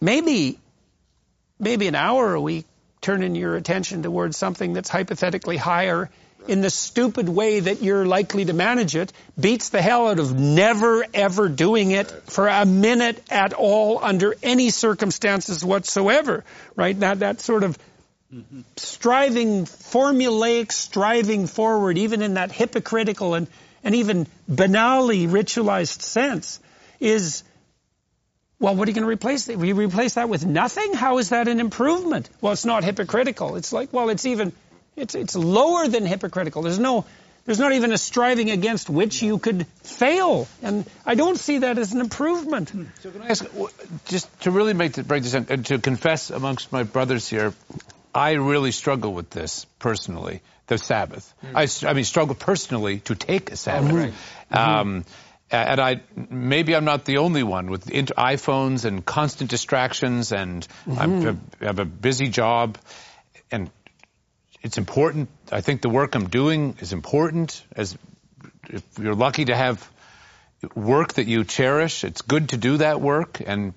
[0.00, 0.58] maybe
[1.58, 2.66] maybe an hour a week
[3.00, 6.10] turning your attention towards something that's hypothetically higher
[6.48, 10.38] in the stupid way that you're likely to manage it beats the hell out of
[10.38, 16.44] never ever doing it for a minute at all under any circumstances whatsoever,
[16.74, 16.98] right?
[17.00, 17.78] That that sort of
[18.76, 23.46] striving, formulaic striving forward, even in that hypocritical and,
[23.84, 26.60] and even banally ritualized sense,
[26.98, 27.42] is,
[28.58, 29.58] well, what are you going to replace it?
[29.58, 30.94] You replace that with nothing?
[30.94, 32.28] How is that an improvement?
[32.40, 33.56] Well, it's not hypocritical.
[33.56, 34.52] It's like, well, it's even,
[34.96, 36.62] it's, it's lower than hypocritical.
[36.62, 37.04] There's no,
[37.44, 40.48] there's not even a striving against which you could fail.
[40.62, 42.70] And I don't see that as an improvement.
[42.70, 42.84] Hmm.
[43.00, 43.44] So can I ask,
[44.06, 47.54] just to really make the, break this down, and to confess amongst my brothers here,
[48.14, 51.32] I really struggle with this personally, the Sabbath.
[51.40, 51.56] Hmm.
[51.56, 54.14] I mean, struggle personally to take a Sabbath.
[54.50, 55.08] Oh, um, mm-hmm.
[55.50, 60.66] and I maybe I'm not the only one with int- iPhones and constant distractions, and
[60.88, 61.26] I'm,
[61.60, 62.78] I have a busy job,
[63.52, 63.70] and
[64.62, 65.28] it's important.
[65.52, 67.62] I think the work I'm doing is important.
[67.74, 67.96] As
[68.68, 69.88] if you're lucky to have
[70.74, 73.74] work that you cherish, it's good to do that work, and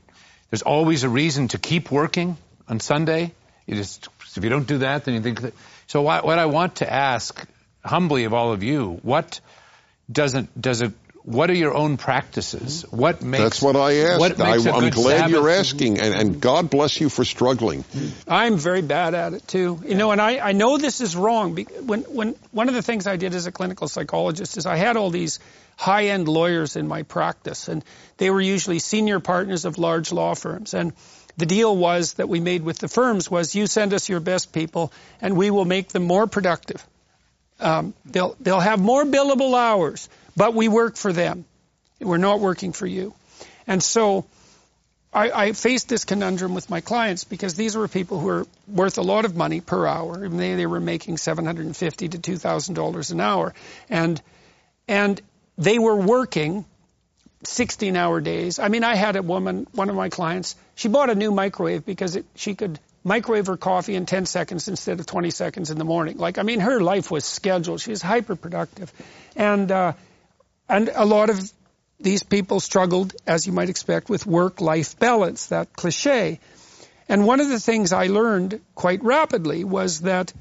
[0.49, 2.37] there's always a reason to keep working
[2.67, 3.33] on Sunday.
[3.65, 5.53] You just if you don't do that, then you think that.
[5.87, 7.45] So what, what I want to ask
[7.83, 9.41] humbly of all of you, what
[10.11, 10.93] doesn't does it?
[11.29, 12.81] What are your own practices?
[12.89, 14.19] What makes That's what I asked.
[14.19, 15.31] What I, makes a I'm glad Sabbath?
[15.31, 17.85] you're asking, and, and God bless you for struggling.
[18.27, 19.79] I'm very bad at it too.
[19.85, 21.55] You know, and I, I know this is wrong.
[21.55, 24.97] When, when, one of the things I did as a clinical psychologist is I had
[24.97, 25.39] all these
[25.77, 27.85] high-end lawyers in my practice, and
[28.17, 30.73] they were usually senior partners of large law firms.
[30.73, 30.93] And
[31.37, 34.51] the deal was that we made with the firms was you send us your best
[34.51, 34.91] people,
[35.21, 36.83] and we will make them more productive.
[37.59, 41.43] Um, they'll they'll have more billable hours, but we work for them.
[41.99, 43.13] We're not working for you.
[43.67, 44.25] And so
[45.11, 48.97] I, I faced this conundrum with my clients because these were people who were worth
[48.97, 50.29] a lot of money per hour.
[50.29, 53.53] They, they were making 750 to $2,000 an hour.
[53.89, 54.21] And,
[54.87, 55.21] and
[55.57, 56.63] they were working
[57.43, 58.59] 16 hour days.
[58.59, 61.85] I mean, I had a woman, one of my clients, she bought a new microwave
[61.85, 65.77] because it, she could microwave her coffee in 10 seconds instead of 20 seconds in
[65.77, 66.17] the morning.
[66.17, 67.81] Like, I mean, her life was scheduled.
[67.81, 68.93] She was hyper productive.
[69.35, 69.93] And, uh,
[70.69, 71.51] and a lot of
[71.99, 76.39] these people struggled, as you might expect, with work-life balance, that cliche.
[77.09, 80.31] And one of the things I learned quite rapidly was that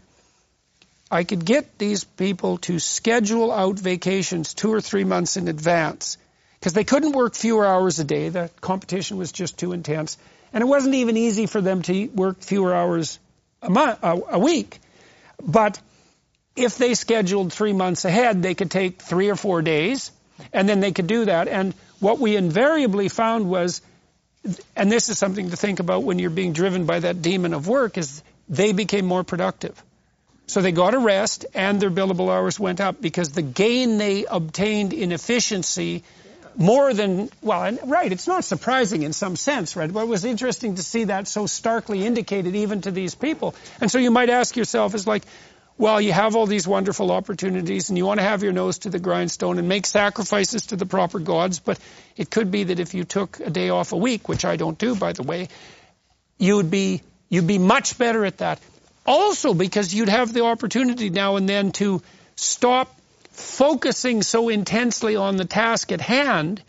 [1.11, 6.19] I could get these people to schedule out vacations two or three months in advance
[6.61, 8.29] because they couldn't work fewer hours a day.
[8.29, 10.19] The competition was just too intense.
[10.53, 13.19] And it wasn't even easy for them to work fewer hours
[13.63, 14.79] a, month, a week.
[15.43, 15.81] But
[16.57, 20.11] if they scheduled three months ahead, they could take three or four days
[20.53, 21.49] and then they could do that.
[21.49, 23.81] And what we invariably found was,
[24.77, 27.69] and this is something to think about when you're being driven by that demon of
[27.69, 29.83] work, is they became more productive.
[30.47, 34.25] So they got a rest and their billable hours went up because the gain they
[34.25, 36.05] obtained in efficiency
[36.57, 39.93] more than, well, right, it's not surprising in some sense, right?
[39.93, 43.55] But it was interesting to see that so starkly indicated even to these people.
[43.81, 45.23] And so you might ask yourself, is like,
[45.79, 48.91] well, you have all these wonderful opportunities and you want to have your nose to
[48.91, 51.79] the grindstone and make sacrifices to the proper gods, but
[52.17, 54.77] it could be that if you took a day off a week, which I don't
[54.77, 55.49] do, by the way,
[56.37, 58.61] you'd be, you'd be much better at that.
[59.07, 62.03] Also because you'd have the opportunity now and then to
[62.35, 62.95] stop
[63.31, 66.61] focusing so intensely on the task at hand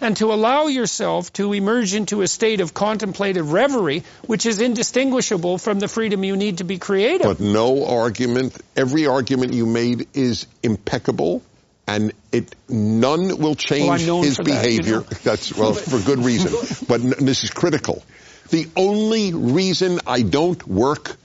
[0.00, 5.58] and to allow yourself to emerge into a state of contemplative reverie, which is indistinguishable
[5.58, 7.26] from the freedom you need to be creative.
[7.26, 11.42] But no argument, every argument you made is impeccable.
[11.86, 15.00] And it none will oh, change well, his behavior.
[15.00, 15.20] That, you know.
[15.24, 16.52] That's well for good reason.
[16.86, 18.04] but this is critical.
[18.50, 21.16] The only reason I don't work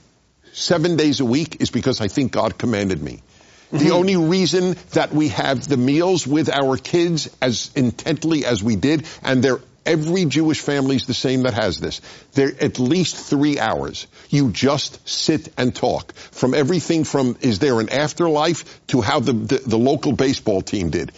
[0.54, 3.22] seven days a week is because I think God commanded me.
[3.70, 3.92] The mm-hmm.
[3.92, 9.06] only reason that we have the meals with our kids as intently as we did,
[9.22, 12.00] and they're Every Jewish family is the same that has this.
[12.32, 14.06] They're at least three hours.
[14.30, 16.14] You just sit and talk.
[16.14, 20.88] From everything from is there an afterlife to how the, the, the local baseball team
[20.88, 21.12] did.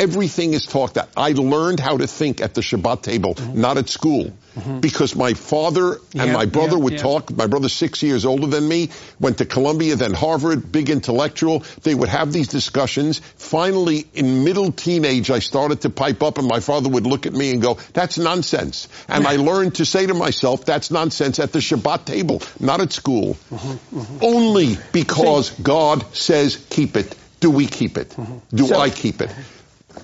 [0.00, 1.10] Everything is talked about.
[1.14, 3.60] I learned how to think at the Shabbat table, mm-hmm.
[3.60, 4.32] not at school.
[4.56, 4.80] Mm-hmm.
[4.80, 7.02] Because my father and yeah, my brother yeah, would yeah.
[7.02, 7.30] talk.
[7.30, 8.88] My brother's six years older than me,
[9.20, 11.60] went to Columbia, then Harvard, big intellectual.
[11.82, 13.18] They would have these discussions.
[13.36, 17.34] Finally, in middle teenage, I started to pipe up and my father would look at
[17.34, 18.88] me and go, that's nonsense.
[19.06, 22.92] And I learned to say to myself, that's nonsense at the Shabbat table, not at
[22.92, 23.34] school.
[23.50, 24.18] Mm-hmm, mm-hmm.
[24.22, 28.08] Only because God says keep it, do we keep it?
[28.10, 28.56] Mm-hmm.
[28.56, 29.30] Do so, I keep it?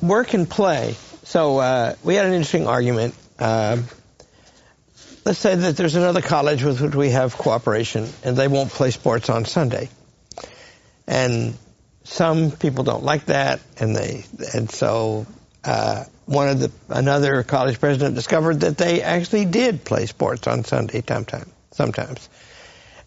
[0.03, 0.97] Work and play.
[1.25, 3.15] So uh, we had an interesting argument.
[3.39, 3.79] Uh,
[5.25, 8.91] let's say that there's another college with which we have cooperation and they won't play
[8.91, 9.89] sports on Sunday.
[11.07, 11.55] And
[12.05, 15.27] some people don't like that and they, and so,
[15.65, 20.65] uh, one of the, another college president discovered that they actually did play sports on
[20.65, 22.29] Sunday sometime, sometimes.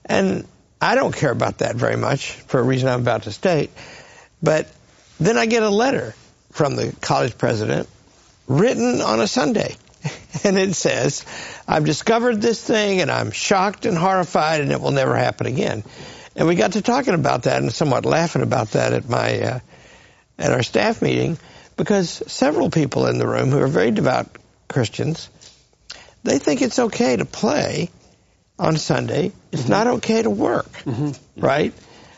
[0.06, 0.46] And
[0.82, 3.72] I don't care about that very much for a reason I'm about to state.
[4.42, 4.70] But
[5.20, 6.16] then I get a letter
[6.52, 7.88] from the college president
[8.48, 9.76] written on a Sunday
[10.44, 11.26] and it says,
[11.68, 15.84] I've discovered this thing and I'm shocked and horrified and it will never happen again.
[16.36, 19.60] And we got to talking about that and somewhat laughing about that at my, uh,
[20.38, 21.38] at our staff meeting
[21.76, 24.28] because several people in the room who are very devout
[24.68, 25.30] Christians,
[26.24, 27.90] they think it's okay to play
[28.58, 29.32] on Sunday.
[29.52, 29.72] It's mm-hmm.
[29.72, 31.42] not okay to work, mm-hmm.
[31.42, 31.74] right?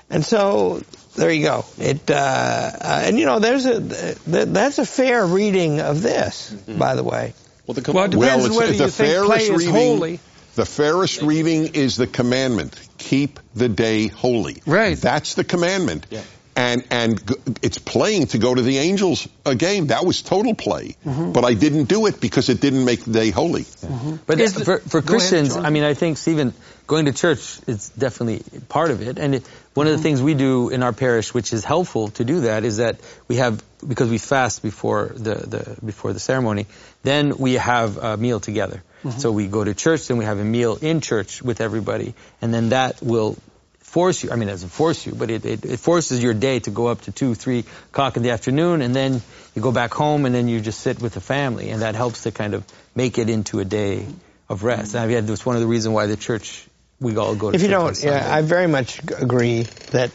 [0.09, 0.81] And so
[1.15, 1.65] there you go.
[1.77, 6.77] It uh, uh, and you know there's a that's a fair reading of this, mm-hmm.
[6.77, 7.33] by the way.
[7.67, 10.19] Well, the com- well, it depends well, whether the you think play is reading, holy.
[10.55, 14.61] The fairest reading is the commandment: keep the day holy.
[14.65, 14.97] Right.
[14.97, 16.07] That's the commandment.
[16.09, 16.21] Yeah.
[16.53, 17.21] And and
[17.61, 19.87] it's playing to go to the Angels a game.
[19.87, 21.31] That was total play, mm-hmm.
[21.31, 23.63] but I didn't do it because it didn't make the day holy.
[23.63, 24.15] Mm-hmm.
[24.25, 26.53] But the, for, for Christians, ahead, I mean, I think Stephen,
[26.87, 29.17] going to church is definitely part of it.
[29.17, 29.93] And it, one mm-hmm.
[29.93, 32.77] of the things we do in our parish, which is helpful to do that, is
[32.77, 36.67] that we have because we fast before the, the before the ceremony.
[37.03, 38.83] Then we have a meal together.
[39.03, 39.19] Mm-hmm.
[39.19, 42.53] So we go to church, then we have a meal in church with everybody, and
[42.53, 43.37] then that will
[43.79, 44.31] force you.
[44.31, 46.87] I mean, it doesn't force you, but it, it, it, forces your day to go
[46.87, 49.21] up to two, three o'clock in the afternoon, and then
[49.55, 52.23] you go back home, and then you just sit with the family, and that helps
[52.23, 52.63] to kind of
[52.95, 54.05] make it into a day
[54.47, 54.95] of rest.
[54.95, 56.67] And I've that's one of the reasons why the church
[57.01, 57.55] we all go to.
[57.55, 60.11] If you don't, yeah, I very much agree that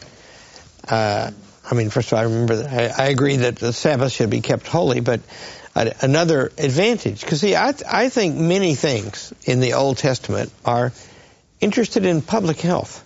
[0.87, 1.31] uh,
[1.69, 4.29] I mean, first of all, I remember that I, I agree that the Sabbath should
[4.29, 5.19] be kept holy, but
[5.75, 10.93] uh, another advantage, because see, I, I think many things in the Old Testament are
[11.59, 13.03] interested in public health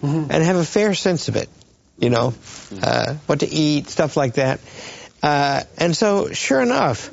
[0.00, 1.48] and have a fair sense of it.
[1.98, 2.32] You know,
[2.80, 4.60] uh, what to eat, stuff like that.
[5.20, 7.10] Uh, and so, sure enough,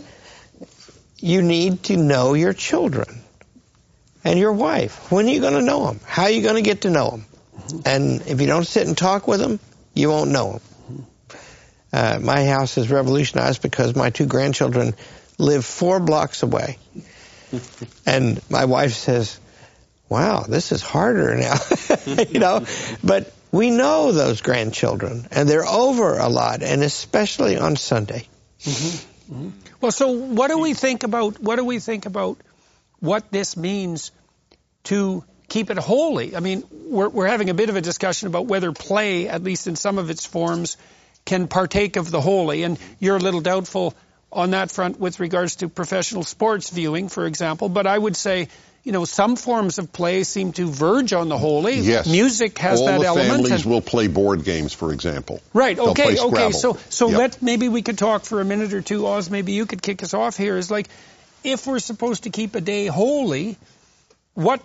[1.17, 3.24] you need to know your children
[4.25, 5.11] and your wife.
[5.11, 6.01] When are you going to know them?
[6.03, 7.25] How are you going to get to know them?
[7.85, 9.59] And if you don't sit and talk with them,
[9.93, 11.07] you won't know them.
[11.93, 14.95] Uh, my house is revolutionized because my two grandchildren
[15.37, 16.77] live four blocks away.
[18.05, 19.39] and my wife says,
[20.09, 21.55] wow, this is harder now,
[22.05, 22.65] you know,
[23.03, 28.27] but we know those grandchildren and they're over a lot and especially on Sunday.
[29.79, 32.37] Well, so what do we think about what do we think about
[33.05, 34.11] what this means
[34.85, 36.35] to keep it holy?
[36.35, 39.67] I mean, we're, we're having a bit of a discussion about whether play, at least
[39.67, 40.77] in some of its forms,
[41.25, 43.93] can partake of the holy, and you're a little doubtful
[44.31, 47.69] on that front with regards to professional sports viewing, for example.
[47.69, 48.49] But I would say,
[48.83, 51.79] you know, some forms of play seem to verge on the holy.
[51.79, 52.05] Yes.
[52.07, 53.29] Music has All that the element.
[53.29, 55.41] families and- will play board games, for example.
[55.53, 55.75] Right.
[55.75, 56.15] They'll Okay.
[56.15, 56.51] play Okay.
[56.51, 57.17] So so Yep.
[57.17, 59.07] let maybe we could talk for a minute or two.
[59.07, 60.57] Os, maybe you could kick us off here.
[60.57, 60.87] Is like
[61.45, 63.57] if we're supposed to keep a day holy,
[64.33, 64.61] what?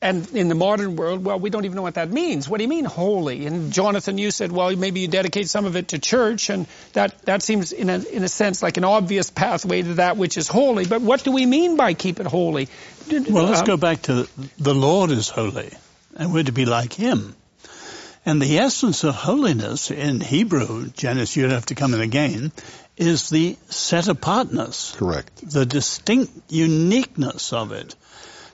[0.00, 2.46] And in the modern world, well, we don't even know what that means.
[2.46, 3.46] What do you mean holy?
[3.46, 7.22] And Jonathan, you said, well, maybe you dedicate some of it to church, and that
[7.22, 10.48] that seems in a in a sense like an obvious pathway to that which is
[10.48, 10.84] holy.
[10.84, 12.68] But what do we mean by keep it holy?
[13.10, 14.28] Well, let's Um, go back to
[14.58, 15.70] the Lord is holy,
[16.16, 17.34] and we're to be like Him.
[18.26, 22.52] And the essence of holiness in Hebrew, Janice, you'd have to come in again,
[22.96, 25.50] is the set apartness, Correct.
[25.50, 27.94] the distinct uniqueness of it.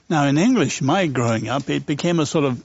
[0.09, 2.61] Now, in English, my growing up, it became a sort of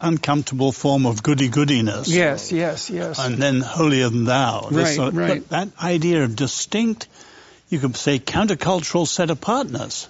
[0.00, 2.08] uncomfortable form of goody-goodiness.
[2.08, 2.52] Yes.
[2.52, 2.90] Yes.
[2.90, 3.18] Yes.
[3.18, 4.68] And then holier than thou.
[4.70, 5.40] Right, sort of- right.
[5.40, 7.08] But that idea of distinct,
[7.70, 10.06] you could say countercultural set apartness.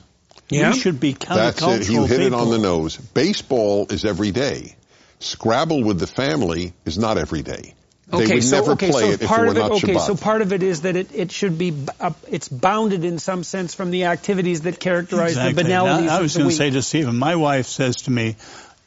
[0.50, 0.72] Yeah.
[0.72, 1.34] We should be countercultural.
[1.36, 1.90] That's countercultural it.
[1.90, 2.96] You hit it on the nose.
[2.96, 4.76] Baseball is every day.
[5.20, 7.74] Scrabble with the family is not every day.
[8.08, 9.60] They Okay, would so never okay, play so it if part it were of it,
[9.60, 10.06] not okay, Shabbat.
[10.06, 13.42] so part of it is that it, it should be uh, it's bounded in some
[13.42, 15.54] sense from the activities that characterize Exactly.
[15.54, 18.12] the banalities Now, I of was going to say to Stephen, my wife says to
[18.12, 18.36] me,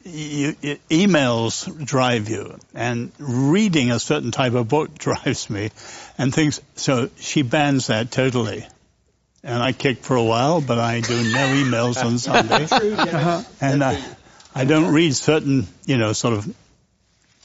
[0.04, 5.70] you, you, emails drive you, and reading a certain type of book drives me,
[6.16, 6.62] and things.
[6.76, 8.66] So she bans that totally.
[9.42, 13.42] And I kick for a while, but I do no emails on Sunday, Uh-huh.
[13.60, 14.02] and I,
[14.60, 16.54] I don't read certain, you know, sort of.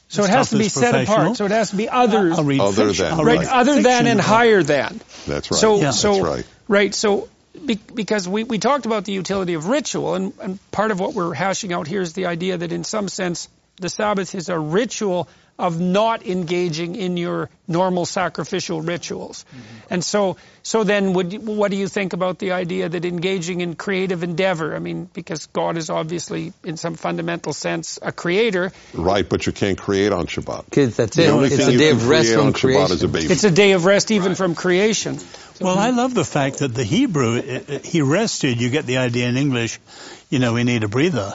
[0.08, 1.35] So it has to be set apart.
[1.38, 3.06] So it has to be others, I'll read Other fiction.
[3.06, 3.40] than, I'll right?
[3.40, 3.56] read right.
[3.56, 5.02] Other than and about- higher than.
[5.26, 5.60] That's right.
[5.60, 5.92] So, Yeah.
[5.92, 6.45] so That's right.
[6.68, 6.94] right.
[6.95, 7.27] So
[7.66, 11.14] be, because we, we talked about the utility of ritual, and, and part of what
[11.14, 14.60] we're hashing out here is the idea that in some sense the Sabbath is a
[14.60, 15.27] ritual
[15.58, 19.45] of not engaging in your normal sacrificial rituals.
[19.50, 19.93] Mm-hmm.
[19.93, 23.61] And so, so then, would you, what do you think about the idea that engaging
[23.61, 24.75] in creative endeavor?
[24.75, 28.74] I mean, because God is obviously, in some fundamental sense, a creator.
[28.93, 30.72] Right, but you can't create on Shabbat.
[30.72, 31.30] Kids, that's The it.
[31.30, 33.11] only It's thing a day of rest from on Shabbat is a creation.
[33.14, 33.34] baby.
[33.34, 35.19] It's a day of rest even from creation.
[35.61, 38.59] Well, I love the fact that the Hebrew, it, it- he rested.
[38.59, 39.80] You get the idea in English,
[40.30, 41.34] you know, we need a breather.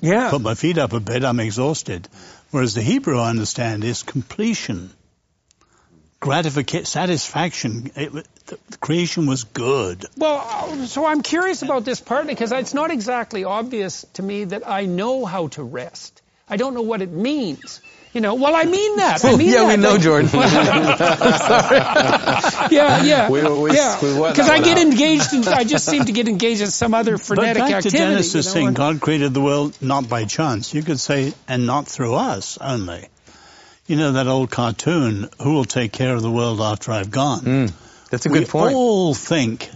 [0.00, 0.30] Yeah.
[0.30, 2.08] Put my feet up a bit, I'm exhausted.
[2.52, 4.90] Whereas the Hebrew, I understand, is completion,
[6.20, 7.90] gratification, satisfaction.
[7.96, 8.12] It,
[8.46, 10.04] the creation was good.
[10.18, 14.44] Well, uh, so I'm curious about this partly because it's not exactly obvious to me
[14.44, 16.20] that I know how to rest.
[16.46, 17.80] I don't know what it means.
[18.12, 19.24] You know, well, I mean that.
[19.24, 19.76] I mean yeah, that.
[19.78, 20.30] we know, Like- Jordan.
[22.70, 23.96] yeah, yeah, We- we- yeah.
[24.00, 24.84] Because that I get out.
[24.84, 25.48] engaged in.
[25.48, 27.98] I just seem to get engaged in some other frenetic But back activity.
[27.98, 30.74] to Genesis you know, saying and- God created the world not by chance.
[30.74, 33.08] You could say, and not through us only.
[33.86, 37.40] You know that old cartoon, Who Will Take Care of the World After I've Gone?
[37.40, 37.72] Mm,
[38.10, 38.74] that's a we good point.
[38.74, 39.68] all think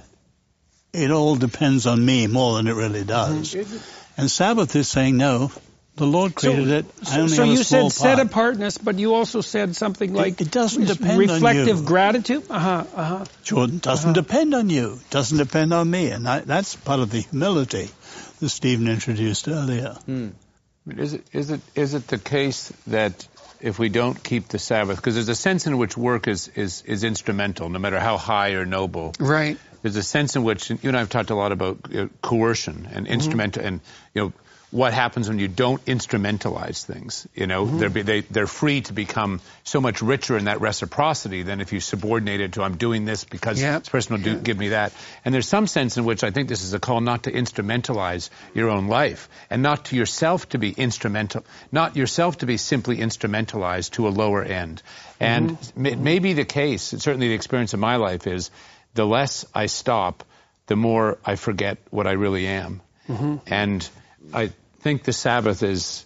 [0.92, 3.55] it all depends on me more than it really does.
[3.55, 4.20] Mm-hmm.
[4.20, 5.50] And Sabbath is saying, no,
[5.97, 6.86] the Lord created it.
[7.00, 8.26] I So, only so have a you small said set part.
[8.57, 11.84] apartn't, but you also said something like it doesn't is depend on reflective you.
[11.84, 12.44] gratitude.
[12.50, 12.84] Uh huh.
[12.94, 13.25] Uh huh.
[13.44, 14.20] Jordan doesn't Uh-huh.
[14.20, 15.00] depend on you.
[15.10, 16.08] Doesn't depend on me.
[16.10, 17.89] And I, that's part of the humility
[18.41, 19.97] that Stephen introduced earlier.
[20.89, 23.26] Is it is it is it the case that
[23.60, 26.83] if we don't keep the Sabbath, because there's a sense in which work is, is
[26.83, 29.15] is instrumental, no matter how high or noble.
[29.18, 29.58] Right.
[29.83, 32.86] There's a sense in which you and I have talked a lot about uh, coercion
[32.92, 33.81] and instrumental, and
[34.15, 34.33] you know
[34.73, 37.27] what happens when you don't instrumentalize things.
[37.35, 37.78] You know, Mm-hmm.
[37.78, 41.73] they're, be- they, they're free to become so much richer in that reciprocity than if
[41.73, 43.78] you subordinate it to I'm doing this because Yeah.
[43.78, 44.93] this person will do, give me that.
[45.25, 48.28] And there's some sense in which I think this is a call not to instrumentalize
[48.55, 52.97] your own life and not to yourself to be instrumental, not yourself to be simply
[52.99, 54.83] instrumentalized to a lower end.
[55.20, 55.86] And Mm-hmm.
[55.86, 58.51] it may be the case, certainly the experience of my life is
[58.95, 60.25] the less I stop,
[60.67, 62.81] the more I forget what I really am.
[63.09, 63.36] Mm-hmm.
[63.47, 63.89] And
[64.32, 66.05] I think the Sabbath is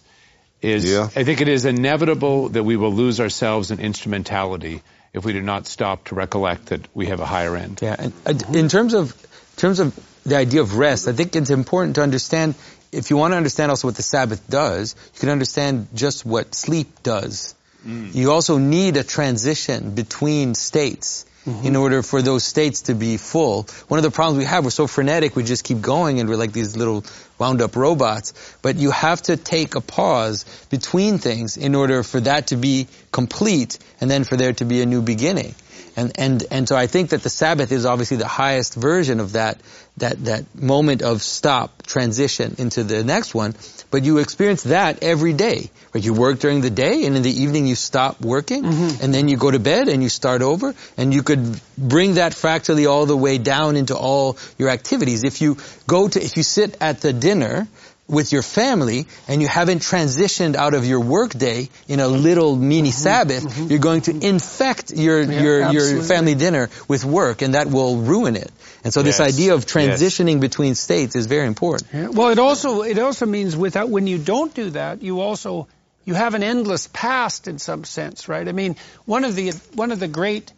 [0.61, 1.09] is Yeah.
[1.15, 4.81] I think it is inevitable that we will lose ourselves in instrumentality
[5.13, 7.79] if we do not stop to recollect that we have a higher end.
[7.81, 11.35] Yeah, and uh, in terms of in terms of the idea of rest, I think
[11.35, 12.55] it's important to understand.
[12.91, 16.53] If you want to understand also what the Sabbath does, you can understand just what
[16.53, 17.55] sleep does.
[17.83, 21.65] You also need a transition between states Mm-hmm.
[21.65, 23.63] in order for those states to be full.
[23.87, 26.35] One of the problems we have, we're so frenetic, we just keep going and we're
[26.35, 27.03] like these little
[27.39, 28.33] wound up robots.
[28.61, 32.87] But you have to take a pause between things in order for that to be
[33.11, 35.55] complete and then for there to be a new beginning.
[35.95, 39.33] And, and, and so I think that the Sabbath is obviously the highest version of
[39.33, 39.59] that,
[39.97, 43.55] that, that moment of stop, transition into the next one.
[43.91, 45.69] But you experience that every day.
[45.93, 46.03] Right?
[46.03, 49.03] You work during the day and in the evening you stop working mm-hmm.
[49.03, 52.33] and then you go to bed and you start over and you could bring that
[52.33, 55.25] fractally all the way down into all your activities.
[55.25, 57.67] If you go to, if you sit at the dinner
[58.11, 62.55] with your family and you haven't transitioned out of your work day in a little
[62.55, 62.91] mini mm-hmm.
[62.91, 63.67] Sabbath, mm-hmm.
[63.67, 66.07] you're going to infect your, your, your absolutely.
[66.07, 68.51] family dinner with work and that will ruin it.
[68.83, 70.01] And so this idea of Yes.
[70.01, 71.87] transitioning between states is very important.
[71.93, 72.07] Yeah.
[72.09, 75.67] Well, it also it also means without when you don't do that, you also
[76.03, 78.47] you have an endless past in some sense, right?
[78.47, 78.75] I mean,
[79.05, 80.51] one of the one of the great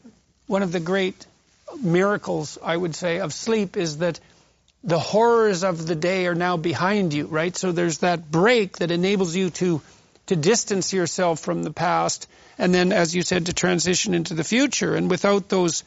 [0.48, 1.26] one of the great
[1.82, 4.20] miracles I would say of sleep is that
[4.84, 7.56] the horrors of the day are now behind you, right?
[7.56, 9.82] So there's that break that enables you to
[10.28, 14.44] to distance yourself from the past and then as you said to transition into the
[14.44, 15.84] future and without those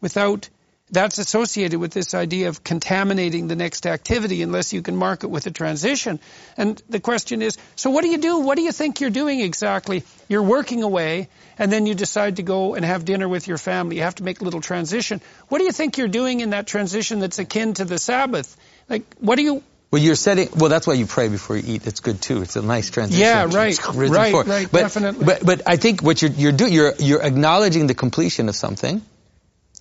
[0.00, 0.48] without
[0.90, 5.28] that's associated with this idea of contaminating the next activity unless you can mark it
[5.30, 6.20] with a transition.
[6.56, 8.40] And the question is, so what do you do?
[8.40, 10.04] What do you think you're doing exactly?
[10.28, 13.96] You're working away and then you decide to go and have dinner with your family.
[13.96, 15.20] You have to make a little transition.
[15.48, 18.56] What do you think you're doing in that transition that's akin to the Sabbath?
[18.88, 20.48] Like, what do you, Well, you're setting.
[20.54, 21.86] Well, that's why you pray before you eat.
[21.86, 22.42] It's good too.
[22.42, 23.20] It's a nice transition.
[23.20, 23.78] Yeah, right.
[23.94, 25.24] Right, right, But, definitely.
[25.24, 29.00] But but I think what you're you're doing you're you're acknowledging the completion of something,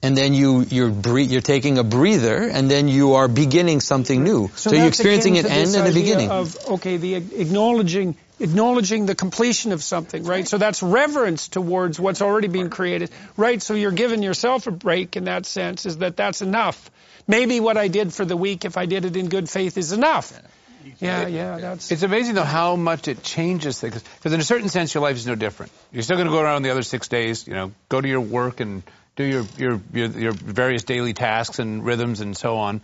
[0.04, 4.24] and then you you're bre- you're taking a breather, and then you are beginning something
[4.24, 4.50] new.
[4.56, 6.30] So, you're experiencing akin an to end this and a idea beginning.
[6.30, 10.48] Of okay, the acknowledging acknowledging the completion of something, right?
[10.48, 13.62] So that's reverence towards what's already been created, right?
[13.62, 15.86] So you're giving yourself a break in that sense.
[15.86, 16.92] Is that that's enough?
[17.28, 19.92] Maybe what I did for the week, if I did it in good faith, is
[19.92, 20.40] enough.
[21.00, 21.92] Yeah, yeah, that's.
[21.92, 24.02] It's amazing though how much it changes things.
[24.02, 25.72] Because in a certain sense, your life is no different.
[25.92, 27.46] You're still going to go around the other six days.
[27.46, 28.84] You know, go to your work and
[29.18, 32.82] do your your your, your various daily tasks and rhythms and so on.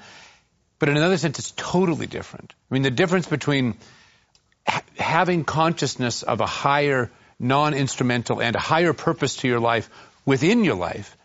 [0.79, 2.53] But in another sense, it's totally different.
[2.69, 3.75] I mean, the difference between
[4.67, 9.89] ha- having consciousness of a higher non-instrumental and a higher purpose to your life
[10.25, 11.15] within your life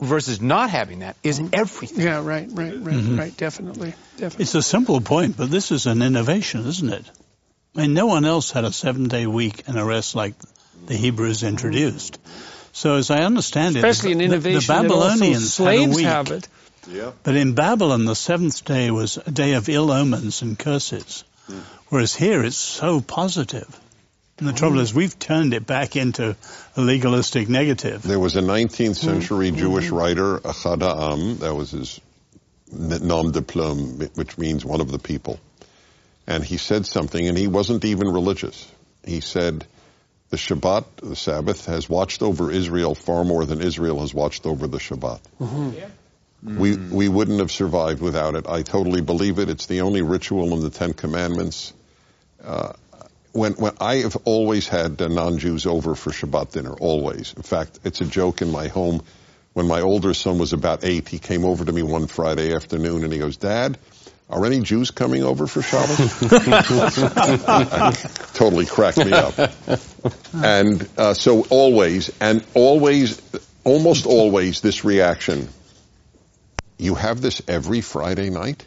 [0.00, 1.48] versus not having that is mm-hmm.
[1.52, 2.04] everything.
[2.04, 3.18] yeah, right, right, right, mm-hmm.
[3.18, 3.36] right.
[3.36, 4.42] Definitely, definitely.
[4.42, 7.04] It's a simple point, but this is an innovation, isn't it?
[7.74, 10.34] I mean, no one else had a seven-day week and a rest like
[10.86, 12.18] the Hebrews introduced.
[12.76, 15.86] So, as I understand Especially it, an the- innovation the, that also Babylonians had a
[15.88, 16.46] week, have it.
[16.86, 17.12] Yeah.
[17.22, 21.60] but in Babylon, the seventh day was a day of ill omens and curses, hmm.
[21.88, 23.80] whereas here it's so positive.
[24.38, 26.36] And the trouble is, we've turned it back into
[26.76, 28.02] a legalistic negative.
[28.02, 28.92] There was a 19th hmm.
[28.92, 29.56] century hmm.
[29.56, 31.98] Jewish writer, Achad Ha'am, that was his
[32.70, 35.40] nom de plume, which means one of the people.
[36.26, 38.70] And he said something, and he wasn't even religious.
[39.02, 39.66] He said,
[40.30, 44.66] the Shabbat, the Sabbath, has watched over Israel far more than Israel has watched over
[44.66, 45.20] the Shabbat.
[46.42, 48.46] We, we wouldn't have survived without it.
[48.48, 49.48] I totally believe it.
[49.48, 51.72] It's the only ritual in the Ten Commandments.
[52.44, 52.72] Uh,
[53.32, 57.34] when, when I have always had uh, non-Jews over for Shabbat dinner, always.
[57.34, 59.02] In fact, it's a joke in my home.
[59.52, 63.04] When my older son was about eight, he came over to me one Friday afternoon
[63.04, 63.78] and he goes, Dad,
[64.28, 66.20] are any Jews coming over for Shabbos?
[68.34, 69.34] totally cracked me up.
[70.34, 73.20] And uh, so always, and always,
[73.64, 75.48] almost always, this reaction.
[76.78, 78.64] You have this every Friday night?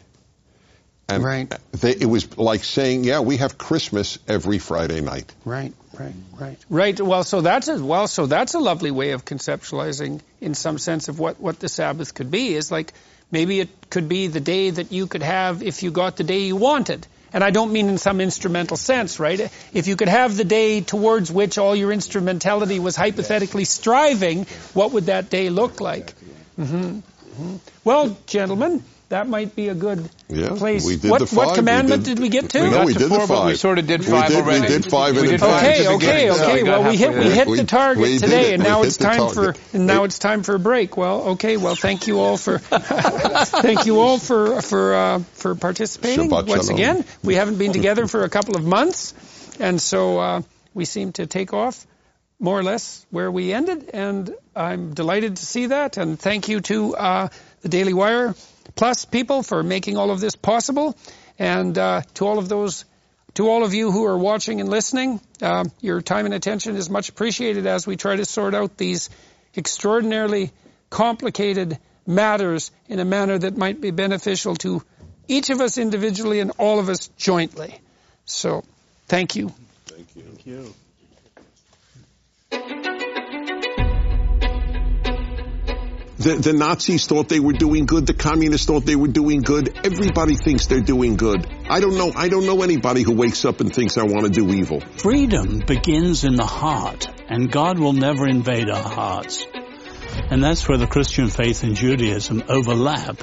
[1.08, 1.52] And Right.
[1.72, 5.32] they, it was like saying, yeah, we have Christmas every Friday night.
[5.44, 7.00] Right, right, right, right.
[7.00, 11.08] Well, so that's a well, so that's a lovely way of conceptualizing, in some sense,
[11.08, 12.54] of what what the Sabbath could be.
[12.54, 12.92] Is like
[13.30, 16.40] maybe it could be the day that you could have if you got the day
[16.40, 19.40] you wanted, And I don't mean in some instrumental sense, right?
[19.72, 24.92] If you could have the day towards which all your instrumentality was hypothetically striving, what
[24.92, 26.14] would that day look like?
[26.58, 26.98] Mm-hmm.
[26.98, 27.56] Mm-hmm.
[27.84, 30.86] Well, gentlemen, that might be a good Yeah, place.
[30.86, 32.60] we did what, the what commandment We did- did we get to?
[32.62, 33.58] we We No, we to did the four, but we five.
[33.60, 34.68] sort of did We five did- we already.
[34.68, 35.50] did five we the did time.
[35.50, 36.62] five at Okay, okay, so okay.
[36.62, 38.54] we Well, we hit we hit We- the target we today, it.
[38.54, 40.96] and now it's the time for and now it's time for a break.
[40.96, 41.56] Well, okay.
[41.56, 42.58] Well, thank you all for
[43.68, 46.76] thank you all for for uh, for participating Shabbat once shalom.
[46.78, 47.04] again.
[47.22, 49.12] We haven't been together for a couple of months,
[49.58, 51.86] and so uh, we seem to take off
[52.38, 55.96] more or less where we ended, and I'm delighted to see that.
[55.98, 57.28] And thank you to uh,
[57.62, 58.34] the Daily Wire
[58.74, 60.96] Plus people for making all of this possible,
[61.38, 62.84] and uh, to all of those,
[63.34, 66.90] to all of you who are watching and listening, uh, your time and attention is
[66.90, 69.10] much appreciated as we try to sort out these
[69.56, 70.50] extraordinarily
[70.88, 74.82] complicated matters in a manner that might be beneficial to
[75.28, 77.78] each of us individually and all of us jointly.
[78.24, 78.64] So,
[79.06, 79.52] thank you.
[79.86, 80.74] Thank you.
[86.20, 88.06] The, the Nazis thought they were doing good.
[88.06, 89.74] The communists thought they were doing good.
[89.86, 91.46] Everybody thinks they're doing good.
[91.66, 92.12] I don't know.
[92.14, 94.80] I don't know anybody who wakes up and thinks I want to do evil.
[94.80, 99.46] Freedom begins in the heart, and God will never invade our hearts.
[100.30, 103.22] And that's where the Christian faith and Judaism overlap.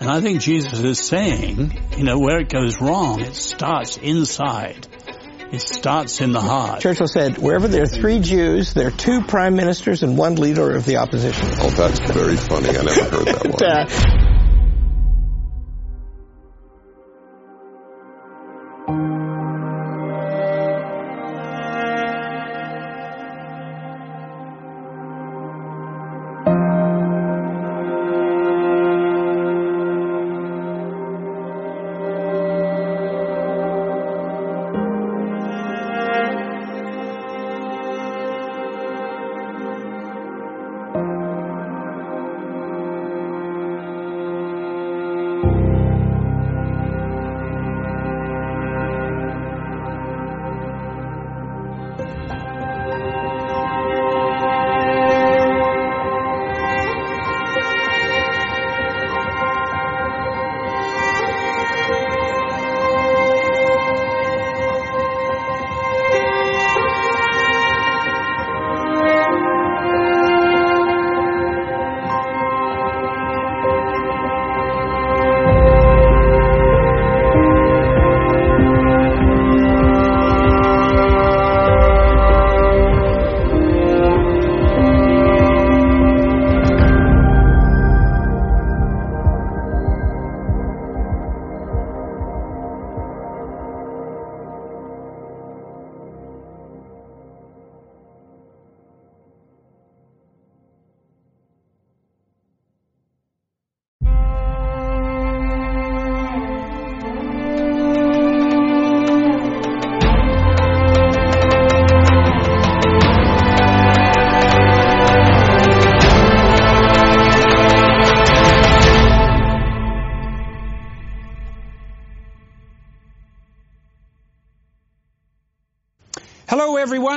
[0.00, 4.88] And I think Jesus is saying, you know, where it goes wrong, it starts inside.
[5.52, 6.80] It starts in the heart.
[6.80, 10.74] Churchill said, wherever there are three Jews, there are two prime ministers and one leader
[10.74, 11.46] of the opposition.
[11.60, 12.70] Oh, that's very funny.
[12.70, 13.62] I never heard that one.
[13.62, 14.35] Uh,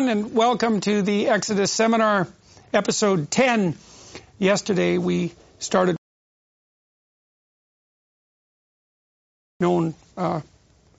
[0.09, 2.27] and welcome to the Exodus Seminar,
[2.73, 3.75] episode 10.
[4.39, 5.97] Yesterday, we started
[9.59, 10.41] known uh,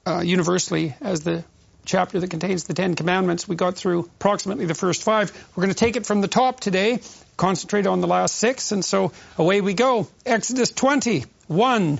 [0.05, 1.43] uh, universally as the
[1.83, 3.49] chapter that contains the Ten Commandments.
[3.49, 5.33] We got through approximately the first five.
[5.57, 7.01] We're going to take it from the top today,
[7.35, 10.07] concentrate on the last six, and so away we go.
[10.25, 11.99] Exodus 20, 1.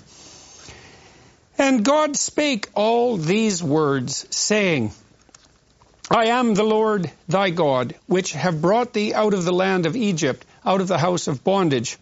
[1.57, 4.93] And God spake all these words, saying,
[6.13, 9.95] I am the Lord thy God, which have brought thee out of the land of
[9.95, 11.97] Egypt, out of the house of bondage.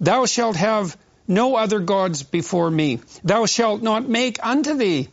[0.00, 3.00] Thou shalt have no other gods before me.
[3.24, 5.08] Thou shalt not make unto thee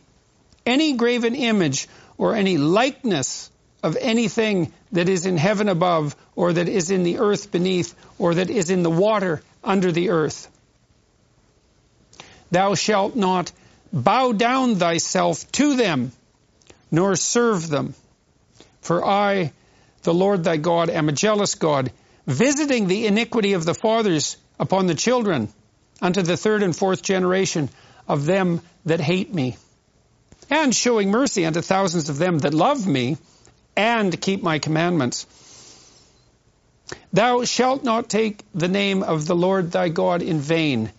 [0.64, 3.50] any graven image or any likeness
[3.82, 8.34] of anything that is in heaven above, or that is in the earth beneath, or
[8.34, 10.48] that is in the water under the earth.
[12.52, 13.50] Thou shalt not
[13.92, 16.12] bow down thyself to them,
[16.90, 17.94] nor serve them.
[18.80, 19.52] For I,
[20.02, 21.90] the Lord thy God, am a jealous God,
[22.26, 25.48] visiting the iniquity of the fathers upon the children,
[26.00, 27.68] unto the third and fourth generation
[28.08, 29.56] of them that hate me,
[30.50, 33.16] and showing mercy unto thousands of them that love me,
[33.76, 35.26] and keep my commandments.
[37.12, 40.90] Thou shalt not take the name of the Lord thy God in vain,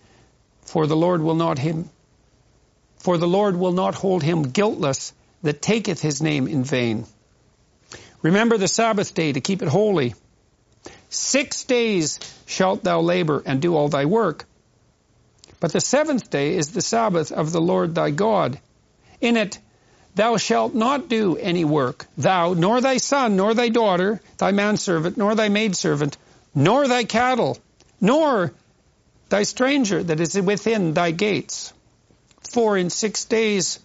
[0.62, 1.88] for the Lord will not him
[2.98, 7.06] for the Lord will not hold him guiltless that taketh his name in vain.
[8.22, 10.14] Remember the Sabbath day to keep it holy.
[11.08, 14.46] Six days shalt thou labor and do all thy work.
[15.60, 18.60] But the seventh day is the Sabbath of the Lord thy God.
[19.20, 19.58] In it
[20.14, 25.16] thou shalt not do any work, thou, nor thy son, nor thy daughter, thy manservant,
[25.16, 26.16] nor thy maidservant,
[26.54, 27.58] nor thy cattle,
[28.00, 28.52] nor
[29.28, 31.72] thy stranger that is within thy gates.
[32.50, 33.78] For in six days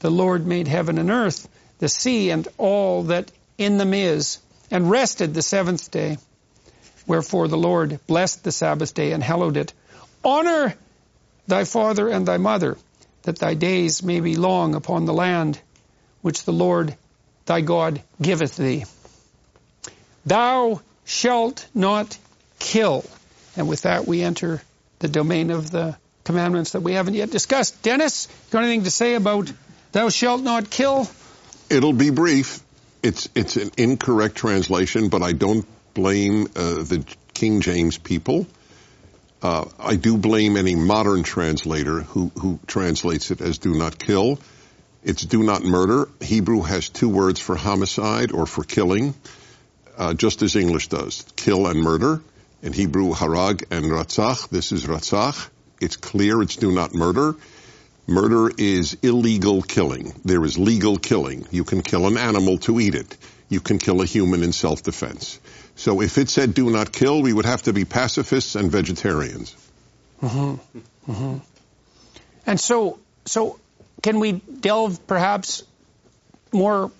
[0.00, 4.38] the Lord made heaven and earth, the sea and all that in them is,
[4.70, 6.18] and rested the seventh day.
[7.06, 9.72] Wherefore the Lord blessed the Sabbath day and hallowed it.
[10.24, 10.74] Honor
[11.46, 12.76] thy father and thy mother,
[13.22, 15.60] that thy days may be long upon the land
[16.20, 16.96] which the Lord
[17.46, 18.84] thy God giveth thee.
[20.26, 22.18] Thou shalt not
[22.58, 23.04] kill.
[23.56, 24.62] And with that we enter
[24.98, 27.82] the domain of the commandments that we haven't yet discussed.
[27.82, 29.50] Dennis, got anything to say about
[29.92, 31.08] thou shalt not kill?
[31.70, 32.60] It'll be brief.
[33.02, 38.46] It's it's an incorrect translation, but I don't blame uh, the King James people.
[39.40, 44.40] Uh, I do blame any modern translator who, who translates it as do not kill.
[45.04, 46.08] It's do not murder.
[46.20, 49.14] Hebrew has two words for homicide or for killing,
[49.96, 51.24] uh, just as English does.
[51.36, 52.20] Kill and murder.
[52.62, 54.48] In Hebrew, harag and ratzach.
[54.48, 55.48] This is ratzach.
[55.80, 57.36] It's clear it's do not murder.
[58.08, 60.14] Murder is illegal killing.
[60.24, 61.46] There is legal killing.
[61.50, 63.14] You can kill an animal to eat it.
[63.50, 65.38] You can kill a human in self-defense.
[65.76, 69.54] So if it said do not kill, we would have to be pacifists and vegetarians.
[70.22, 71.12] Mm-hmm.
[71.12, 71.38] Mm-hmm.
[72.46, 73.60] And so, so
[74.02, 75.62] can we delve perhaps
[76.50, 76.90] more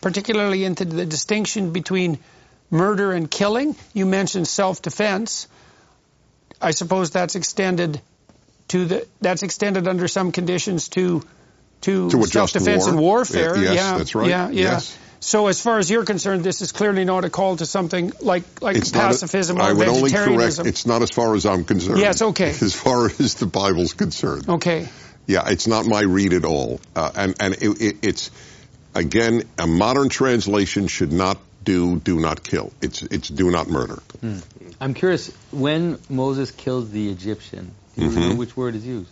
[0.00, 2.20] particularly into the distinction between
[2.70, 3.74] murder and killing?
[3.92, 5.48] You mentioned self-defense.
[6.62, 8.00] I suppose that's extended
[8.68, 11.22] to the that's extended under some conditions to
[11.82, 12.88] to, To self-defense war.
[12.90, 13.56] and warfare.
[13.56, 14.28] Yeah, yes, yeah, that's right.
[14.30, 14.62] Yeah, yeah.
[14.62, 14.98] Yes.
[15.20, 18.44] So as far as you're concerned, this is clearly not a call to something like
[18.62, 20.66] like It's not a- pacifism I or would only correct, vegetarianism.
[20.66, 21.98] it's not as far as I'm concerned.
[21.98, 22.48] Yes, okay.
[22.68, 24.48] As far as the Bible's concerned.
[24.48, 24.88] okay.
[25.26, 26.80] Yeah, it's not my read at all.
[26.94, 28.30] Uh, and and it, it, it's,
[28.94, 32.72] again, a modern translation should not do do not kill.
[32.82, 34.02] It's, it's do not murder.
[34.80, 38.20] I'm curious, when Moses kills the Egyptian, do you Mm-hmm.
[38.20, 39.10] know which word is used?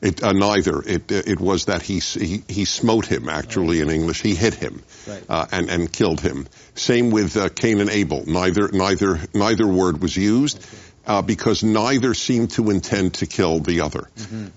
[0.00, 0.80] It, uh, neither.
[0.80, 4.22] It, it was that he, he, he smote him, actually, in English.
[4.22, 4.82] He hit him.
[5.06, 5.22] Right.
[5.28, 6.46] Uh, and, and killed him.
[6.74, 8.24] Same with uh, Cain and Abel.
[8.26, 10.64] Neither, neither, neither word was used.
[11.06, 14.06] Uh, because neither seemed to intend to kill the other.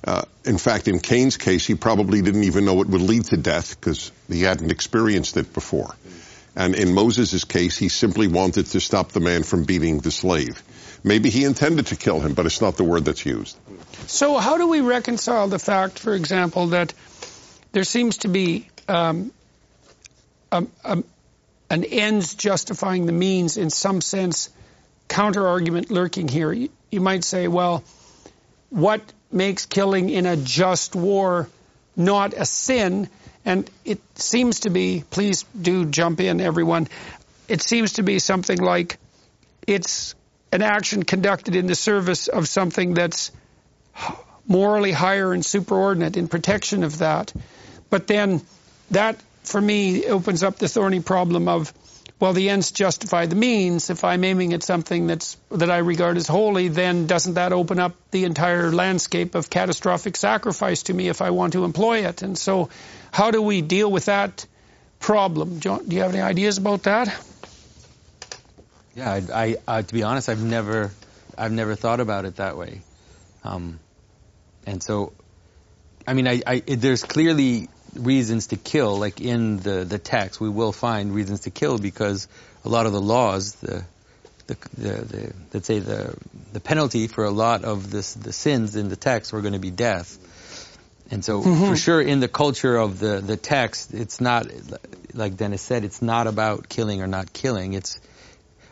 [0.03, 3.37] Uh, in fact, in Cain's case, he probably didn't even know it would lead to
[3.37, 5.95] death because he hadn't experienced it before.
[6.55, 10.61] And in Moses' case, he simply wanted to stop the man from beating the slave.
[11.03, 13.57] Maybe he intended to kill him, but it's not the word that's used.
[14.07, 16.93] So how do we reconcile the fact, for example, that
[17.73, 19.31] there seems to be um,
[20.51, 21.03] a, a,
[21.69, 24.49] an ends justifying the means in some sense,
[25.09, 26.53] counter argument lurking here?
[26.53, 27.83] You, you might say, well,
[28.69, 31.49] what makes killing in a just war
[31.97, 33.09] not a sin?
[33.43, 36.87] And it seems to be, please do jump in, everyone.
[37.49, 38.97] It seems to be something like
[39.67, 40.15] it's
[40.53, 43.31] an action conducted in the service of something that's
[44.47, 47.33] morally higher and superordinate in protection of that.
[47.89, 48.41] But then
[48.91, 51.73] that, for me, opens up the thorny problem of,
[52.19, 53.89] well, the ends justify the means.
[53.89, 57.79] If I'm aiming at something that's that I regard as holy, then doesn't that open
[57.79, 62.21] up the entire landscape of catastrophic sacrifice to me if I want to employ it?
[62.21, 62.69] And so,
[63.11, 64.45] how do we deal with that
[64.99, 65.57] problem?
[65.57, 67.32] Do you have any ideas about that?
[68.95, 70.91] Yeah, I, I, I to be honest, I've never,
[71.37, 72.81] I've never thought about it that way.
[73.43, 73.79] Um,
[74.65, 75.13] and so,
[76.07, 80.49] I mean, I, I, there's clearly reasons to kill, like in the, the text, we
[80.49, 82.27] will find reasons to kill because
[82.65, 83.83] a lot of the laws, the,
[84.47, 86.15] the, the, the let's say the,
[86.53, 89.59] the penalty for a lot of this, the sins in the text were going to
[89.59, 90.19] be death.
[91.11, 94.47] And so, for sure, in the culture of the, the text, it's not,
[95.13, 97.73] like Dennis said, it's not about killing or not killing.
[97.73, 97.99] It's,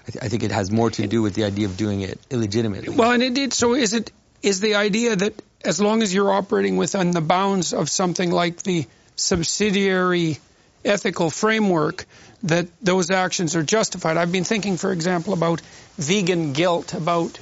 [0.08, 2.20] I, th- I think it has more to do with the idea of doing it
[2.30, 2.96] illegitimately.
[2.96, 3.54] Well, and it did.
[3.54, 7.74] So is it is the idea that as long as you're operating within the bounds
[7.74, 10.40] of something like the subsidiary
[10.84, 12.06] ethical framework,
[12.44, 14.18] that those actions are justified?
[14.18, 15.62] I've been thinking, for example, about
[15.98, 17.40] vegan guilt about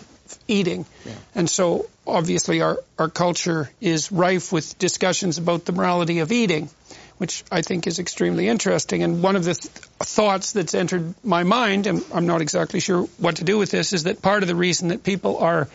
[0.48, 0.86] eating,
[1.34, 6.70] and so obviously our our culture is rife with discussions about the morality of eating.
[7.20, 9.04] Which I think is extremely interesting.
[9.04, 13.04] And one of the th- thoughts that's entered my mind, and I'm not exactly sure
[13.18, 15.68] what to do with this, is that part of the reason that people are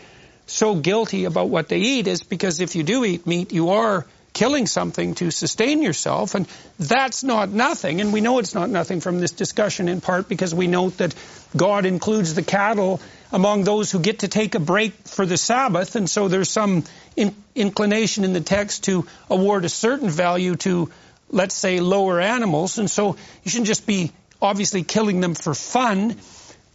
[0.47, 4.07] so guilty about what they eat is because if you do eat meat, you are
[4.35, 6.47] killing something to sustain yourself, and
[6.79, 8.01] that's not nothing.
[8.01, 11.15] And we know it's not nothing from this discussion in part because we note that
[11.57, 13.01] God includes the cattle
[13.33, 16.85] among those who get to take a break for the Sabbath, and so there's some
[17.17, 20.91] in- inclination in the text to award a certain value to,
[21.35, 26.17] let's say, lower animals, and so you shouldn't just be obviously killing them for fun.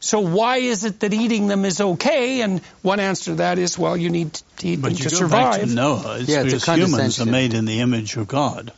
[0.01, 2.41] So why is it that eating them is okay?
[2.41, 5.09] And one answer to that is, well, you need to eat but them you to
[5.09, 5.59] go survive.
[5.59, 8.71] Back to Noah, it's Yeah, it's because humans are made in the image of God.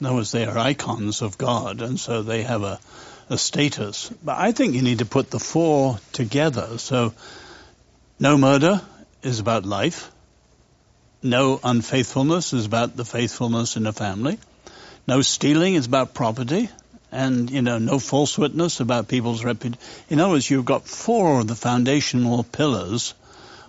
[0.00, 2.80] In other words, they are icons of God, and so they have a,
[3.30, 4.10] a status.
[4.24, 6.78] But I think you need to put the four together.
[6.78, 7.14] So,
[8.18, 8.82] no murder
[9.22, 10.10] is about life.
[11.22, 14.38] No unfaithfulness is about the faithfulness in a family.
[15.06, 16.68] No stealing is about property.
[17.14, 19.78] And, you know, no false witness about people's reputation.
[20.08, 23.12] In other words, you've got four of the foundational pillars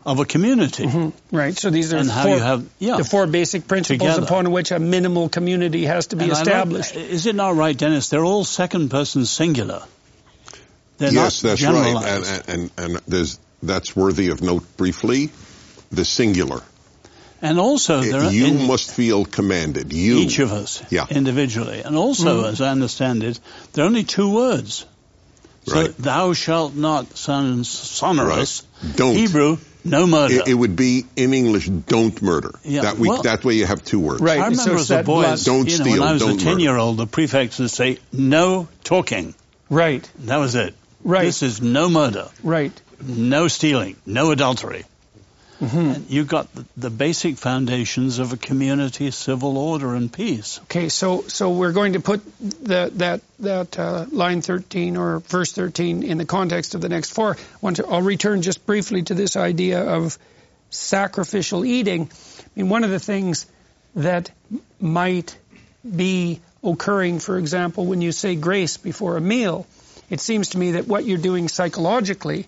[0.06, 0.86] of a community.
[0.86, 1.36] Mm-hmm.
[1.36, 1.54] Right.
[1.58, 2.98] So these are And how four, you have- yeah.
[2.98, 4.26] the four basic principles Together.
[4.26, 6.96] upon which a minimal community has to be And I like- established.
[6.96, 8.08] is it not right, Dennis?
[8.08, 9.84] They're all second person singular.
[11.00, 11.74] They're yes, not that's right.
[11.74, 12.50] generalized.
[12.50, 15.32] And, and, and there's, that's worthy of note briefly.
[15.92, 16.62] The singular.
[17.44, 19.92] And also, there are you in must feel commanded.
[19.92, 20.20] You.
[20.20, 21.06] each of us Yeah.
[21.10, 21.82] individually.
[21.84, 22.54] And also, mm-hmm.
[22.54, 23.38] as I understand it,
[23.74, 24.86] there are only two words.
[25.68, 25.98] So, Right.
[25.98, 28.64] thou shalt not sound sonorous.
[28.82, 28.96] Right.
[28.96, 29.16] Don't.
[29.16, 30.36] Hebrew, no murder.
[30.36, 32.52] It, it would be in English, don't murder.
[32.64, 34.22] Yeah, That, we, well- that way you have two words.
[34.22, 34.40] Right.
[34.40, 36.22] I so remember it's as a boy, blood- Don't you know, steal, when I was
[36.22, 36.46] a don't murder.
[36.46, 39.36] 10 year old, the prefects would say, no talking.
[39.70, 40.10] Right.
[40.20, 40.74] That was it.
[41.04, 41.26] Right.
[41.26, 42.72] This is no murder, Right.
[43.06, 44.86] no stealing, no adultery.
[45.60, 46.12] Mm-hmm.
[46.12, 50.60] You got the, the basic foundations of a community, civil order, and peace.
[50.64, 50.90] Okay.
[50.90, 56.04] So so we're going to put the, that that uh, line 13 or verse 13
[56.04, 57.36] in the context of the next four.
[57.36, 60.18] I want to, I'll return just briefly to this idea of
[60.70, 62.10] sacrificial eating.
[62.12, 63.46] I mean, one of the things
[63.96, 64.32] that
[64.80, 65.38] might
[65.84, 69.68] be occurring, for example, when you say grace before a meal,
[70.10, 72.48] it seems to me that what you're doing psychologically,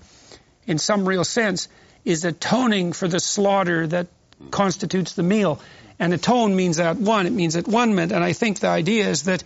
[0.66, 1.68] in some real sense,
[2.06, 4.08] is atoning for the slaughter that
[4.52, 5.60] constitutes the meal.
[6.00, 8.14] And atone means at one, it means at one minute.
[8.14, 9.44] And I think the idea is that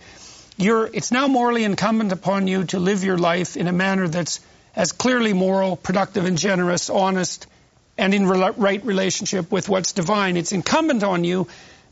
[0.56, 4.40] you're, it's now morally incumbent upon you to live your life in a manner that's
[4.76, 7.46] as clearly moral, productive, and generous, honest,
[7.96, 10.36] and in rela- right relationship with what's divine.
[10.36, 11.48] It's incumbent on you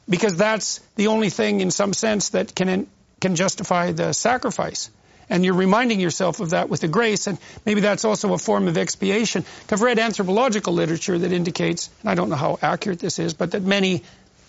[0.09, 2.87] because that's the only thing, in some sense, that can
[3.21, 4.91] can justify the sacrifice.
[5.31, 8.69] And you're reminding yourself of that with the grace, and maybe that's also a form
[8.69, 9.45] of expiation.
[9.71, 13.51] I've read anthropological literature that indicates, and I don't know how accurate this is, but
[13.51, 14.03] that many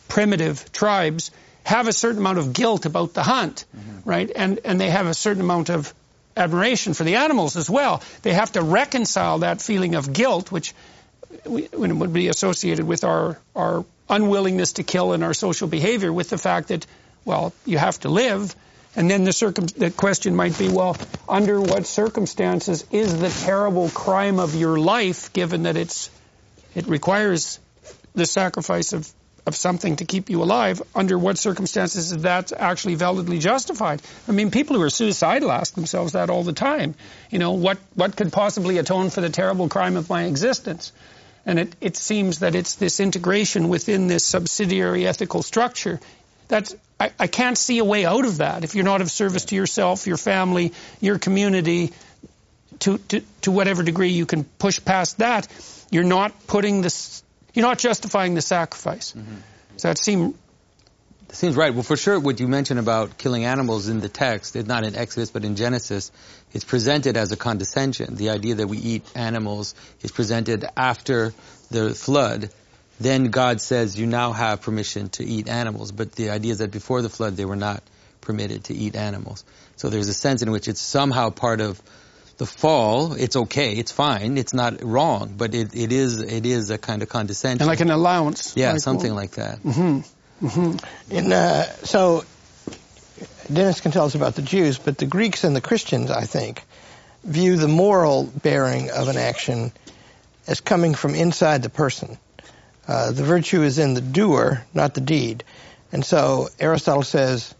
[0.07, 1.31] primitive tribes
[1.63, 4.09] have a certain amount of guilt about the hunt, mm-hmm.
[4.09, 4.31] right?
[4.35, 5.93] And and they have a certain amount of
[6.35, 8.01] admiration for the animals as well.
[8.21, 10.73] They have to reconcile that feeling of guilt, which
[11.45, 16.29] we, would be associated with our our unwillingness to kill and our social behavior, with
[16.29, 16.85] the fact that
[17.25, 18.55] well, you have to live.
[18.95, 23.89] And then the, circum- the question might be, well, under what circumstances is the terrible
[23.89, 26.09] crime of your life, given that it's
[26.75, 27.59] it requires
[28.13, 29.09] the sacrifice of,
[29.45, 34.01] of something to keep you alive, under what circumstances is that actually validly justified?
[34.27, 36.95] I mean, people who are suicidal ask themselves that all the time.
[37.31, 40.91] You know, what, what could possibly atone for the terrible crime of my existence?
[41.45, 45.99] And it, it seems that it's this integration within this subsidiary ethical structure.
[46.47, 49.45] That's, I, I can't see a way out of that if you're not of service
[49.45, 51.93] to yourself, your family, your community,
[52.79, 55.47] to, to, to whatever degree you can push past that,
[55.91, 59.13] you're not putting this, you're not justifying the sacrifice.
[59.13, 59.35] Mm-hmm.
[59.73, 60.35] Does that seem
[61.31, 61.71] Seems right.
[61.71, 64.95] Well, for sure, what you mentioned about killing animals in the text, it's not in
[64.95, 66.11] Exodus, but in Genesis,
[66.53, 68.15] it's presented as a condescension.
[68.15, 71.31] The idea that we eat animals is presented after
[71.69, 72.49] the flood.
[72.99, 75.91] Then God says you now have permission to eat animals.
[75.91, 77.81] But the idea is that before the flood, they were not
[78.21, 79.43] permitted to eat animals.
[79.77, 81.81] So there's a sense in which it's somehow part of
[82.37, 83.13] the fall.
[83.13, 83.73] It's okay.
[83.73, 84.37] It's fine.
[84.37, 85.33] It's not wrong.
[85.37, 87.61] But it, it is it is a kind of condescension.
[87.61, 88.55] and like an allowance?
[88.57, 89.59] yeah, like, something well, like that.
[91.09, 92.23] In, uh, so
[93.51, 96.63] Dennis can tell us about the Jews, but the Greeks and the Christians, I think,
[97.23, 99.71] view the moral bearing of an action
[100.47, 102.17] as coming from inside the person.
[102.89, 105.43] Uh, the virtue is in the doer, not the deed.
[105.91, 107.53] And so Aristotle says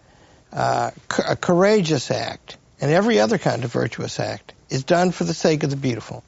[0.51, 0.89] uh,
[1.27, 5.61] a courageous act and every other kind of virtuous act is done for the sake
[5.63, 6.23] of the beautiful.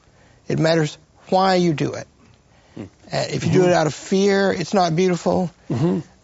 [0.48, 1.00] It matters
[1.30, 2.08] why you do it.
[2.78, 5.50] Uh, if you do it out of fear, it's not beautiful.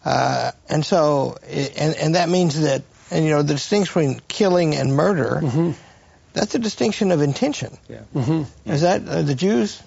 [0.04, 4.74] Uh, and so, and, and that means that, and you know, the distinction between killing
[4.76, 5.40] and murder,
[6.32, 7.76] that's a distinction of intention.
[7.88, 8.02] Yeah.
[8.14, 8.46] Mhm.
[8.66, 9.82] Is that uh, the Jews?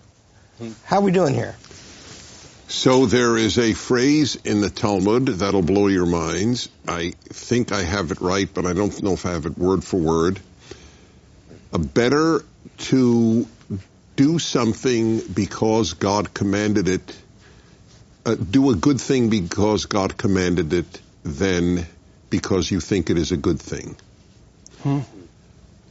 [0.84, 1.56] How are we doing here?
[2.72, 6.70] So there is a phrase in the Talmud that'll blow your minds.
[6.88, 9.84] I think I have it right, but I don't know if I have it word
[9.84, 10.40] for word.
[11.74, 12.46] A better
[12.78, 13.46] to
[14.16, 17.22] do something because God commanded it,
[18.26, 21.86] uh, do a good thing because God commanded it than
[22.30, 23.98] because you think it is a good thing.
[24.82, 25.00] Hmm.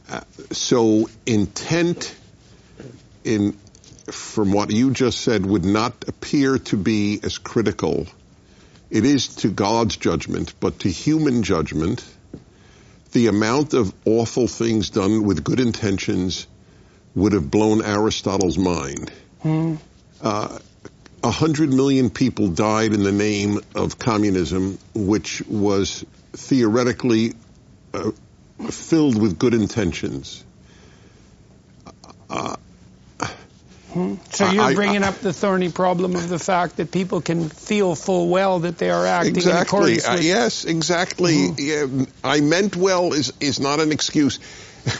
[0.09, 2.15] Uh, so intent
[3.23, 3.55] in
[4.13, 8.07] from what you just said would not appear to be as critical.
[8.89, 12.03] It is to God's judgment, but to human judgment,
[13.13, 16.47] the amount of awful things done with good intentions
[17.15, 19.11] would have blown Aristotle's mind.
[19.41, 19.75] Hmm.
[20.21, 20.59] Uh,
[21.23, 27.33] a hundred million people died in the name of communism, which was theoretically
[27.93, 28.11] uh,
[28.69, 30.43] filled with good intentions.
[32.29, 32.55] Uh,
[34.31, 37.49] So you're I- bringing I- up the thorny problem of the fact that people can
[37.49, 39.61] feel full well that they are acting in exactly.
[39.97, 41.49] accordance Uh, yes, exactly.
[41.57, 41.87] Yeah,
[42.23, 44.39] I meant well is is not an excuse.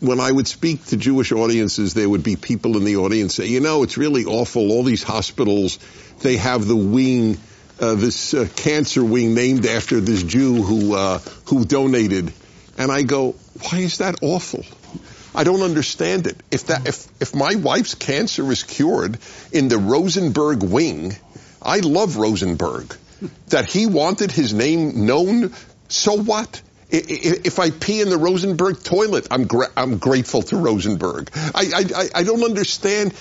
[0.00, 3.46] When I would speak to Jewish audiences, there would be people in the audience say,
[3.46, 4.72] "You know, it's really awful.
[4.72, 5.78] All these hospitals,
[6.20, 7.38] they have the wing,
[7.80, 12.32] uh, this uh, cancer wing named after this Jew who uh, who donated,"
[12.76, 13.36] and I go,
[13.70, 14.64] "Why is that awful?"
[15.34, 16.36] I don't understand it.
[16.50, 19.18] If that if if my wife's cancer is cured
[19.50, 21.16] in the Rosenberg wing,
[21.62, 22.94] I love Rosenberg.
[23.48, 25.54] That he wanted his name known,
[25.88, 26.60] so what?
[26.90, 31.30] If I pee in the Rosenberg toilet, I'm gra- I'm grateful to Rosenberg.
[31.34, 33.14] I I I- don't understand.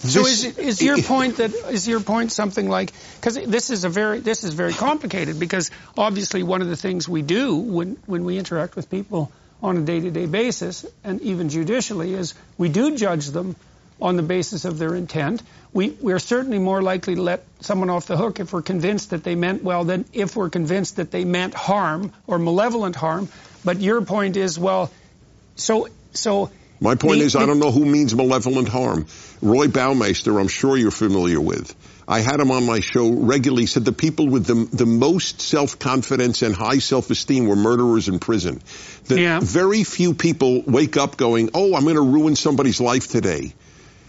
[0.00, 3.88] So this- is, your point that is your point something like because this is a
[3.88, 8.24] very this is very complicated because obviously one of the things we do when when
[8.24, 13.26] we interact with people on a day-to-day basis and even judicially is we do judge
[13.28, 13.56] them
[14.00, 15.42] on the basis of their intent.
[15.72, 19.24] We we're certainly more likely to let someone off the hook if we're convinced that
[19.24, 23.28] they meant well than if we're convinced that they meant harm or malevolent harm.
[23.64, 24.90] But your point is well,
[25.56, 26.50] so so.
[26.80, 29.06] My point the- is, I don't know who means malevolent harm.
[29.42, 31.74] Roy Baumeister, I'm sure you're familiar with.
[32.10, 33.66] I had him on my show regularly.
[33.66, 38.08] Said the people with the the most self confidence and high self esteem were murderers
[38.08, 38.62] in prison.
[39.08, 39.40] That Yeah.
[39.40, 43.52] very few people wake up going, "Oh, I'm going to ruin somebody's life today."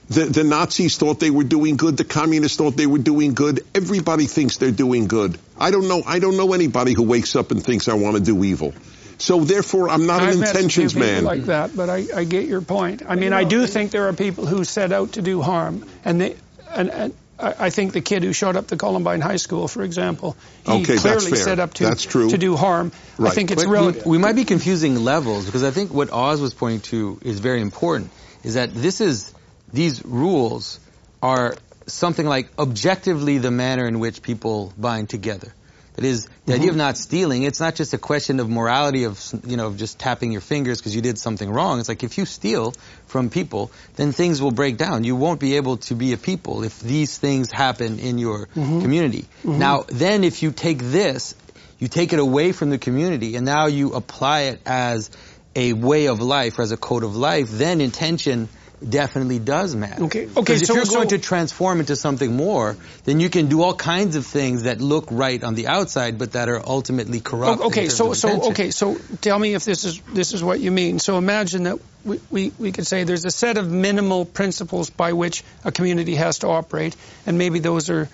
[0.09, 1.95] The, the Nazis thought they were doing good.
[1.97, 3.63] The communists thought they were doing good.
[3.75, 5.37] Everybody thinks they're doing good.
[5.59, 6.01] I don't know.
[6.03, 8.73] I don't know anybody who wakes up and thinks I want to do evil.
[9.19, 11.23] So therefore, I'm not I've an met a few intentions people man.
[11.25, 13.03] like that, but I, I get your point.
[13.07, 16.21] I mean, I do think there are people who set out to do harm, and
[16.21, 16.35] they,
[16.73, 19.83] and, and I I think the kid who showed up to Columbine High School, for
[19.83, 20.35] example,
[20.65, 22.29] he Okay, clearly set up to That's true.
[22.29, 22.91] to do harm.
[23.19, 24.05] I think it's But relative.
[24.05, 27.39] we, we might be confusing levels because I think what Os was pointing to is
[27.39, 28.11] very important.
[28.43, 29.33] Is that this is
[29.71, 30.79] these rules
[31.21, 31.55] are
[31.87, 35.53] something like objectively the manner in which people bind together.
[35.99, 36.77] That is the idea of mm-hmm.
[36.77, 37.43] not stealing.
[37.43, 40.77] It's not just a question of morality of you know of just tapping your fingers
[40.77, 41.81] because you did something wrong.
[41.81, 42.73] It's like if you steal
[43.07, 45.03] from people, then things will break down.
[45.03, 48.79] You won't be able to be a people if these things happen in your mm-hmm.
[48.79, 49.25] community.
[49.43, 49.59] Mm-hmm.
[49.59, 51.35] Now, then if you take this,
[51.79, 55.11] you take it away from the community, and now you apply it as
[55.53, 58.47] a way of life, or as a code of life, then intention
[58.87, 60.03] definitely does matter.
[60.03, 63.29] Okay, okay, Because if so- you're so- going to transform into something more, then you
[63.29, 66.61] can do all kinds of things that look right on the outside, but that are
[66.65, 67.61] ultimately corrupt.
[67.61, 70.99] Okay, so so okay, so tell me if this is this is what you mean.
[70.99, 75.13] So imagine that we, we, we could say there's a set of minimal principles by
[75.13, 78.07] which a community has to operate, and maybe those are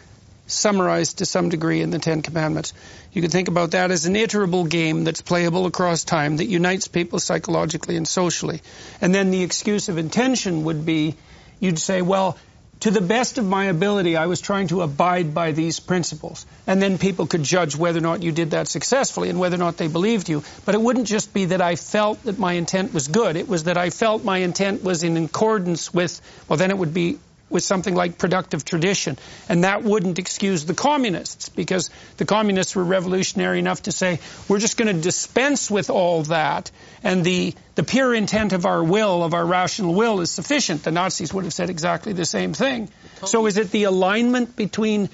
[0.48, 2.74] summarized to some degree in the Ten Commandments.
[3.12, 6.88] You could think about that as an iterable game that's playable across time that unites
[6.88, 8.62] people psychologically and socially.
[9.02, 11.16] And then the excuse of intention would be
[11.60, 12.38] you'd say, well,
[12.82, 16.46] to the best of my ability, I was trying to abide by these principles.
[16.68, 19.60] And then people could judge whether or not you did that successfully and whether or
[19.60, 20.44] not they believed you.
[20.66, 23.38] But it wouldn't just be that I felt that my intent was good.
[23.38, 26.94] It was that I felt my intent was in accordance with, well, then it would
[26.94, 27.18] be
[27.50, 29.18] with something like productive tradition.
[29.48, 34.60] And that wouldn't excuse the communists because the communists were revolutionary enough to say, we're
[34.60, 36.72] just going to dispense with all that.
[37.04, 40.84] And the, the pure intent of our will, of our rational will, is sufficient.
[40.84, 42.90] The Nazis would have said exactly the same thing.
[43.26, 45.10] So is it the alignment between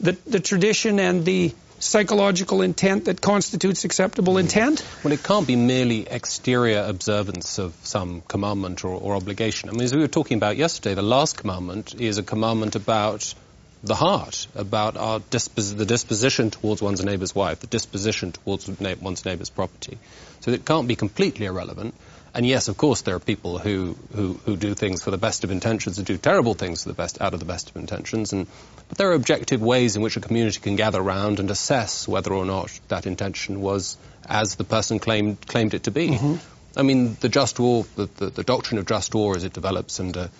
[0.00, 1.52] the, the tradition and the
[1.82, 4.40] psychological intent that constitutes acceptable mm.
[4.40, 4.86] intent?
[5.02, 9.68] Well, it can't be merely exterior observance of some commandment or, or obligation.
[9.68, 13.34] I mean, as we were talking about yesterday, the last commandment is a commandment about
[13.82, 18.94] the heart, about our dispos- the disposition towards one's neighbour's wife, the disposition towards na-
[19.00, 19.98] one's neighbour's property.
[20.40, 21.94] So it can't be completely irrelevant.
[22.34, 25.44] And yes, of course, there are people who, who, who do things for the best
[25.44, 28.32] of intentions and do terrible things for the best out of the best of intentions.
[28.32, 28.46] And
[28.88, 32.32] but there are objective ways in which a community can gather around and assess whether
[32.32, 36.08] or not that intention was as the person claimed claimed it to be.
[36.08, 36.36] Mm-hmm.
[36.74, 40.00] I mean, the just war, the, the, the, doctrine of just war as it develops
[40.00, 40.30] under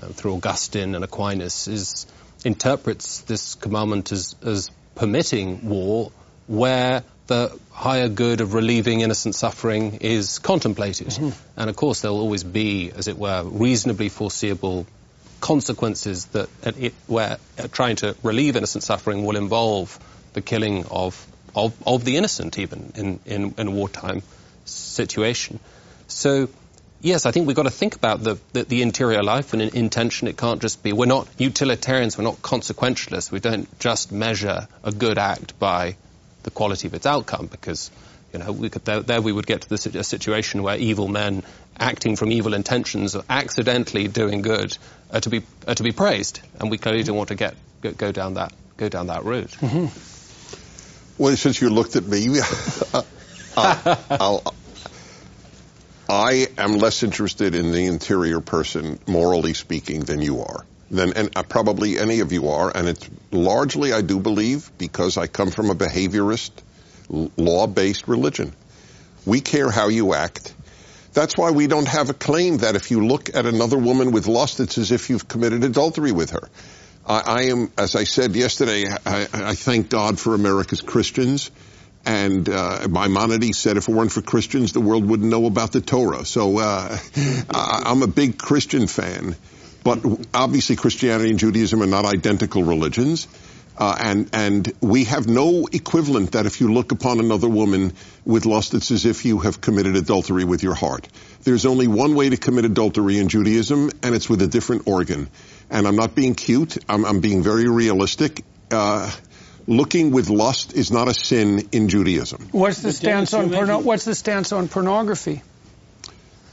[0.00, 2.06] uh, through Augustine and Aquinas is
[2.44, 6.12] interprets this commandment as, as permitting war
[6.46, 11.08] where the higher good of relieving innocent suffering is contemplated.
[11.08, 11.60] Mm-hmm.
[11.60, 14.86] And of course, there will always be, as it were, reasonably foreseeable
[15.40, 19.98] consequences that it, where uh, trying to relieve innocent suffering will involve
[20.32, 21.24] the killing of,
[21.54, 24.22] of, of the innocent, even in, in, in a wartime
[24.64, 25.60] situation.
[26.08, 26.48] So,
[27.00, 30.28] yes, I think we've got to think about the, the, the, interior life and intention.
[30.28, 33.30] It can't just be, we're not utilitarians, we're not consequentialists.
[33.30, 35.96] We don't just measure a good act by
[36.48, 37.90] the quality of its outcome because
[38.32, 41.08] you know, we could, there, there, we would get to the, a situation where evil
[41.08, 41.42] men
[41.78, 44.76] acting from evil intentions or accidentally doing good
[45.12, 47.92] are to be are to be praised, and we clearly don't want to get go,
[47.92, 49.50] go down that go down that route.
[49.60, 51.22] Mm-hmm.
[51.22, 52.38] Well, since you looked at me,
[53.56, 54.40] uh,
[56.10, 61.36] I am less interested in the interior person, morally speaking, than you are than and,
[61.36, 65.50] uh, probably any of you are, and it's largely, I do believe, because I come
[65.50, 66.50] from a behaviorist,
[67.08, 68.52] law-based religion.
[69.26, 70.54] We care how you act.
[71.12, 74.26] That's why we don't have a claim that if you look at another woman with
[74.26, 76.48] lust, it's as if you've committed adultery with her.
[77.06, 81.50] I, I am, as I said yesterday, I, I, thank God for America's Christians.
[82.04, 85.80] And uh, Maimonides said, if it weren't for Christians, the world wouldn't know about the
[85.80, 86.24] Torah.
[86.24, 86.96] So uh,
[87.50, 89.36] I'm a big Christian fan.
[89.84, 93.28] But obviously, Christianity and Judaism are not identical religions.
[93.78, 97.92] Uh, and and we have no equivalent that if you look upon another woman
[98.24, 101.08] with lust, it's as if you have committed adultery with your heart.
[101.44, 105.30] There's only one way to commit adultery in Judaism, and it's with a different organ.
[105.70, 106.76] And I'm not being cute.
[106.88, 108.44] I'm, I'm being very realistic.
[108.68, 109.10] Uh,
[109.68, 112.48] looking with lust is not a sin in Judaism.
[112.50, 115.42] What's the stance on porno- What's the stance on pornography?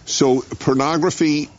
[0.06, 1.50] So pornography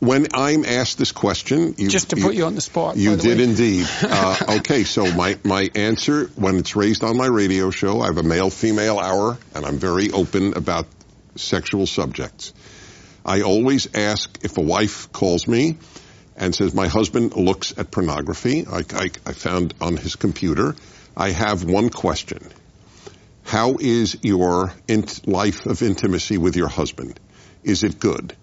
[0.00, 2.96] when I'm asked this question, you, just to put you, you on the spot.
[2.96, 3.44] You the did way.
[3.44, 3.86] indeed.
[4.10, 8.16] Uh, okay, so my my answer when it's raised on my radio show, I have
[8.18, 10.86] a male female hour, and I'm very open about
[11.36, 12.52] sexual subjects.
[13.24, 15.76] I always ask if a wife calls me
[16.36, 18.66] and says my husband looks at pornography.
[18.66, 20.74] I, I, I found on his computer.
[21.16, 22.40] I have one question:
[23.44, 24.72] How is your
[25.26, 27.18] life of intimacy with your husband?
[27.64, 28.36] Is it good?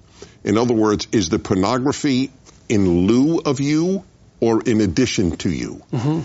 [0.45, 2.31] In other words, is the pornography
[2.69, 4.05] in lieu of you
[4.39, 5.81] or in addition to you?
[5.91, 6.19] Mm-hmm.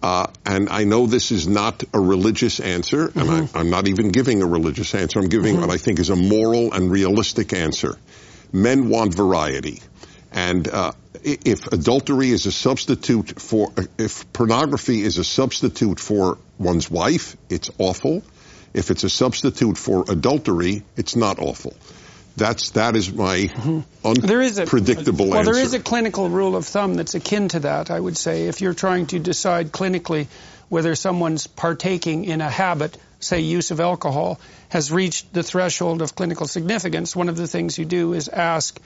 [0.00, 3.56] Uh, and I know this is not a religious answer, and mm-hmm.
[3.56, 5.18] I, am not even giving a religious answer.
[5.18, 5.62] I'm giving mm-hmm.
[5.62, 7.96] what I think is a moral and realistic answer.
[8.52, 9.80] Men want variety.
[10.30, 16.90] And uh, if adultery is a substitute for, if pornography is a substitute for one's
[16.90, 18.22] wife, it's awful.
[18.74, 21.74] If it's a substitute for adultery, it's not awful.
[22.36, 23.80] That's that is my mm-hmm.
[24.04, 25.52] unpredictable well, answer.
[25.52, 27.90] there is a clinical rule of thumb that's akin to that.
[27.90, 30.26] I would say if you're trying to decide clinically
[30.68, 34.40] whether someone's partaking in a habit, say use of alcohol,
[34.70, 38.80] has reached the threshold of clinical significance, one of the things you do is ask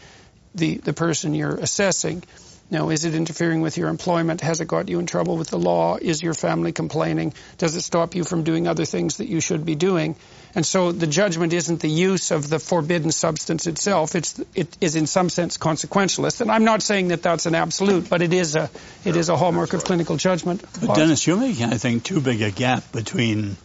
[0.54, 2.22] the the person you're assessing
[2.70, 4.42] now, is it interfering with your employment?
[4.42, 5.96] Has it got you in trouble with the law?
[5.96, 7.32] Is your family complaining?
[7.56, 10.16] Does it stop you from doing other things that you should be doing?
[10.54, 14.14] And so the judgment isn't the use of the forbidden substance itself.
[14.14, 16.42] It's, it is in some sense consequentialist.
[16.42, 18.68] And I'm not saying that that's an absolute, but it is a,
[19.04, 20.62] it is a hallmark of clinical judgment.
[20.78, 23.56] But Dennis, you're making, I think, too big a gap between,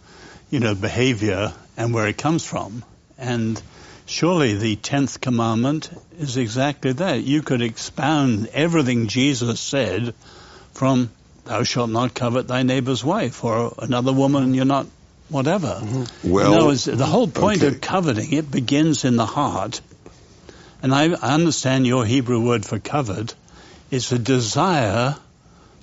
[0.50, 2.86] you know, behavior and where it comes from.
[3.18, 3.62] And
[4.14, 7.24] Surely the tenth commandment is exactly that.
[7.24, 10.14] You could expound everything Jesus said
[10.72, 11.10] from
[11.46, 14.86] thou shalt not covet thy neighbor's wife or another woman you're not
[15.30, 15.80] whatever.
[15.82, 16.30] Mm-hmm.
[16.30, 17.70] Well, words, the whole point okay.
[17.70, 19.82] of coveting it begins in the heart.
[20.84, 23.34] And I understand your Hebrew word for covet
[23.90, 25.16] is a desire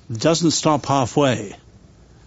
[0.08, 1.56] doesn't stop halfway.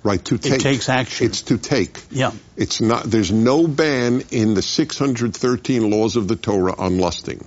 [0.04, 0.54] Right, to take.
[0.54, 1.28] It takes action.
[1.28, 2.02] It's to take.
[2.12, 2.32] Yeah.
[2.58, 7.46] It's not, there's no ban in the 613 laws of the Torah on lusting.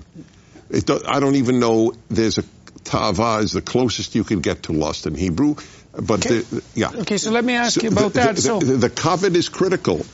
[0.70, 2.44] Do, I don't even know there's a
[2.84, 5.56] tava is the closest you can get to lust in Hebrew.
[5.92, 6.40] But okay.
[6.40, 6.90] the, yeah.
[6.94, 8.36] Okay, so let me ask so you about the, that.
[8.36, 10.04] The, so the, the covet is critical.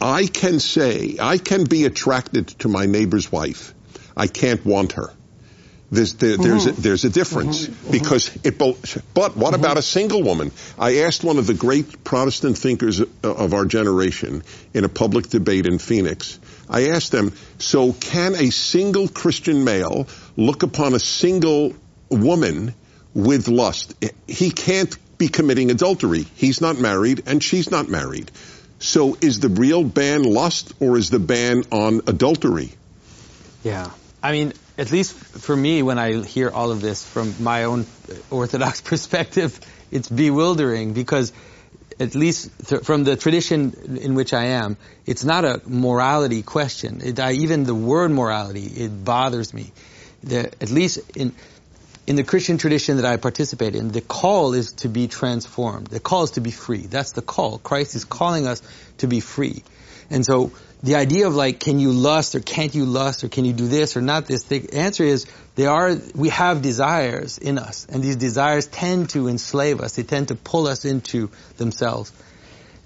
[0.00, 3.74] I can say, I can be attracted to my neighbor's wife.
[4.16, 5.12] I can't want her.
[5.90, 6.82] There's there, there's a, mm-hmm.
[6.82, 7.72] there's a difference mm-hmm.
[7.72, 7.90] Mm-hmm.
[7.92, 8.58] because it.
[8.58, 8.76] Bo-
[9.14, 10.52] but what about a single woman?
[10.78, 14.42] I asked one of the great Protestant thinkers uh, of our generation
[14.74, 16.38] in a public debate in Phoenix.
[16.68, 21.74] I asked them, so can a single Christian male look upon a single
[22.10, 22.74] woman
[23.14, 23.94] with lust?
[24.26, 26.26] He can't be committing adultery.
[26.34, 28.30] He's not married and she's not married.
[28.78, 32.72] So is the real ban lust or is the ban on adultery?
[33.64, 33.90] Yeah.
[34.22, 37.86] I mean, at least for me, when I hear all of this from my own
[38.30, 39.58] Orthodox perspective,
[39.90, 41.32] it's bewildering because
[41.98, 47.00] at least th- from the tradition in which I am, it's not a morality question.
[47.02, 49.72] It, I, even the word morality, it bothers me.
[50.22, 51.34] The, at least in
[52.06, 55.88] in the Christian tradition that I participate in, the call is to be transformed.
[55.88, 56.86] The call is to be free.
[56.86, 57.58] That's the call.
[57.58, 58.62] Christ is calling us
[58.98, 59.62] to be free.
[60.08, 63.44] And so the idea of like, can you lust or can't you lust or can
[63.44, 64.44] you do this or not this?
[64.44, 65.26] The answer is
[65.56, 69.96] they are, we have desires in us and these desires tend to enslave us.
[69.96, 72.12] They tend to pull us into themselves.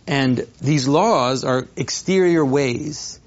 [0.06, 3.20] And these laws are exterior ways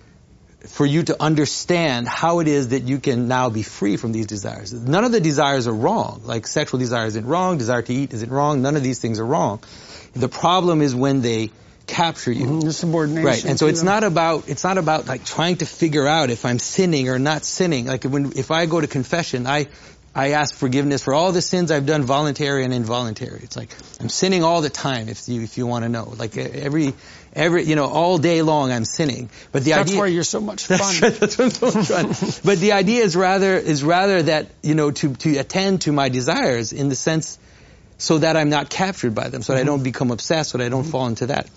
[0.68, 4.26] for you to understand how it is that you can now be free from these
[4.26, 4.74] desires.
[4.74, 6.22] None of the desires are wrong.
[6.26, 9.26] Like sexual desire isn't wrong, desire to eat isn't wrong, none of these things are
[9.26, 9.62] wrong.
[10.14, 11.52] The problem is when they
[11.88, 12.46] capture you.
[12.46, 12.60] Mm-hmm.
[12.62, 13.26] The subordination.
[13.26, 13.46] Right.
[13.46, 16.60] And so it's not about it's not about like trying to figure out if I'm
[16.60, 17.86] sinning or not sinning.
[17.86, 19.68] Like when if I go to confession, I
[20.14, 23.42] I ask forgiveness for all the sins I've done voluntary and involuntary.
[23.44, 26.14] It's like I'm sinning all the time if you if you want to know.
[26.18, 26.94] Like every
[27.34, 29.30] every you know all day long I'm sinning.
[29.52, 30.78] But the idea That's idea why you're so much fun.
[30.78, 32.42] that's, right, that's why I'm so much fun.
[32.46, 36.08] but the idea is rather is rather that you know to to attend to my
[36.08, 37.38] desires in the sense
[37.98, 40.66] so that I'm not captured by them, so that I don't become obsessed, so that
[40.66, 41.50] I don't fall into that.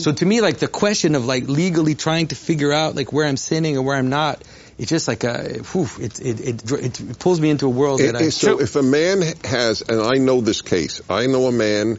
[0.00, 3.26] So to me, like the question of like legally trying to figure out like where
[3.26, 4.42] I'm sinning or where I'm not,
[4.78, 8.16] it's just like a, whew, it, it, it, it pulls me into a world that
[8.16, 8.30] I.
[8.30, 11.98] so if a man has, and I know this case, I know a man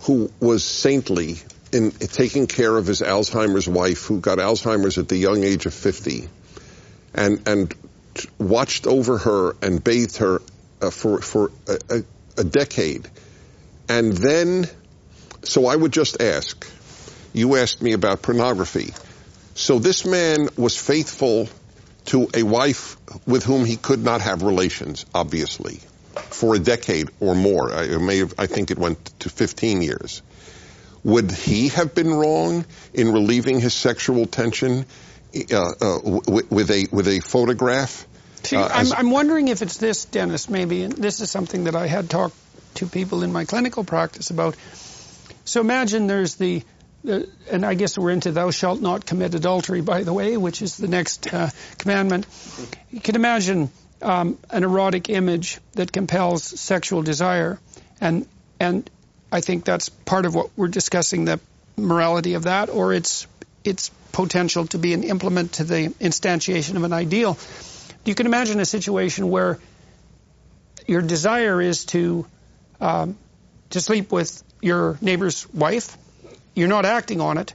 [0.00, 1.36] who was saintly
[1.72, 5.74] in taking care of his Alzheimer's wife, who got Alzheimer's at the young age of
[5.74, 6.28] 50,
[7.14, 7.74] and and
[8.38, 10.42] watched over her and bathed her
[10.80, 12.02] uh, for for a, a,
[12.38, 13.08] a decade,
[13.88, 14.66] and then,
[15.42, 16.64] so I would just ask,
[17.32, 18.92] you asked me about pornography,
[19.54, 21.48] so this man was faithful
[22.06, 25.80] to a wife with whom he could not have relations, obviously,
[26.30, 27.72] for a decade or more.
[27.72, 30.22] I may have, I think it went to 15 years.
[31.04, 34.84] Would he have been wrong in relieving his sexual tension
[35.52, 38.06] uh, uh, w- with a with a photograph?
[38.42, 41.74] See, Uh, I'm, I'm wondering if it's this, Dennis, maybe, and this is something that
[41.76, 42.36] I had talked
[42.76, 44.56] to people in my clinical practice about.
[45.44, 49.80] So imagine there's the, the and I guess we're into thou shalt not commit adultery,
[49.80, 52.26] by the way, which is the next uh, commandment.
[52.90, 53.70] You can imagine
[54.02, 57.58] um, an erotic image that compels sexual desire,
[58.00, 58.26] and
[58.58, 58.88] and
[59.32, 61.40] I think that's part of what we're discussing, the
[61.76, 63.26] morality of that, or its
[63.64, 67.38] its potential to be an implement to the instantiation of an ideal.
[68.04, 69.58] You can imagine a situation where
[70.86, 72.26] your desire is to
[72.80, 73.16] um,
[73.70, 75.96] to sleep with your neighbor's wife.
[76.54, 77.54] You're not acting on it,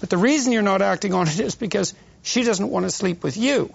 [0.00, 3.22] but the reason you're not acting on it is because she doesn't want to sleep
[3.22, 3.74] with you.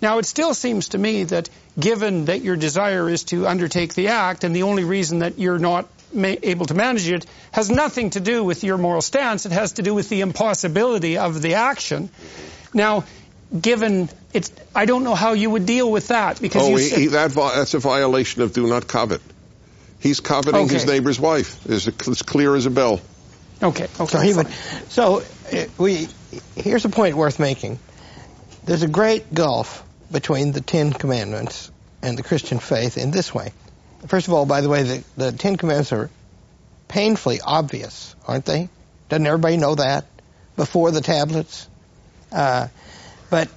[0.00, 4.08] Now, it still seems to me that given that your desire is to undertake the
[4.08, 8.10] act, and the only reason that you're not ma- able to manage it has nothing
[8.10, 9.46] to do with your moral stance.
[9.46, 12.10] It has to do with the impossibility of the action.
[12.74, 13.04] Now,
[13.58, 17.06] given it's, I don't know how you would deal with that because oh, said, he,
[17.08, 19.20] that that's a violation of do not covet.
[20.00, 21.64] He's coveting his neighbor's wife.
[21.66, 23.00] It's, it's clear as a bell.
[23.62, 24.48] Okay, okay, So he would.
[24.88, 26.08] So uh, we.
[26.56, 27.78] Here's a point worth making.
[28.64, 31.70] There's a great gulf between the Ten Commandments
[32.02, 33.52] and the Christian faith in this way.
[34.06, 36.10] First of all, by the way, the, the Ten Commandments are
[36.88, 38.68] painfully obvious, aren't they?
[39.08, 40.06] Doesn't everybody know that
[40.56, 41.68] before the tablets?
[42.30, 42.68] Uh,
[43.30, 43.48] but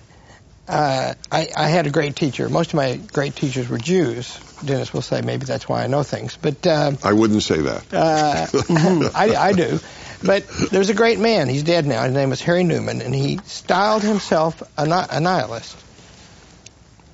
[0.67, 2.49] uh, I, I had a great teacher.
[2.49, 4.39] Most of my great teachers were Jews.
[4.63, 6.37] Dennis will say maybe that's why I know things.
[6.41, 7.93] But uh, I wouldn't say that.
[7.93, 9.79] uh, I, I do.
[10.23, 11.49] But there's a great man.
[11.49, 12.03] He's dead now.
[12.03, 15.77] His name was Harry Neumann, and he styled himself a, a nihilist.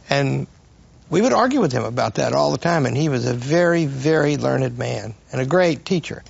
[0.09, 0.47] And
[1.09, 2.85] we would argue with him about that all the time.
[2.85, 6.23] And he was a very, very learned man and a great teacher.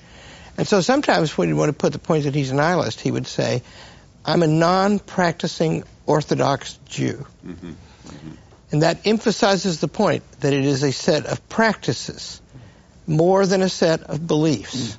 [0.57, 3.11] And so sometimes when he want to put the point that he's a nihilist, he
[3.11, 3.61] would say,
[4.25, 7.69] "I'm a non-practicing Orthodox Jew." Mm-hmm.
[7.69, 8.31] Mm-hmm.
[8.71, 12.41] And that emphasizes the point that it is a set of practices
[13.05, 14.97] more than a set of beliefs.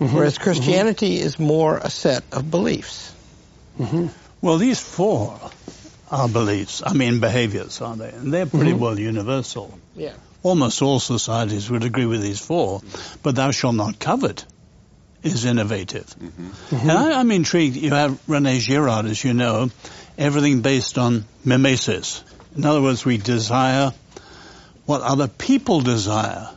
[0.00, 0.14] Mm-hmm.
[0.14, 3.14] Whereas Christianity is more a set of beliefs.
[4.40, 5.38] Well, these four
[6.10, 6.82] are beliefs.
[6.84, 8.10] I mean, behaviors, aren't they?
[8.10, 9.78] And they're pretty well universal.
[9.94, 10.12] Yeah.
[10.42, 12.82] Almost all societies would agree with these four,
[13.22, 14.44] but thou shalt not covet
[15.22, 16.14] is innovative.
[16.70, 17.76] And I, I'm intrigued.
[17.76, 19.70] You have Rene Girard, as you know,
[20.18, 22.22] everything based on mimesis.
[22.56, 23.92] In other words, we desire
[24.86, 26.48] what other people desire.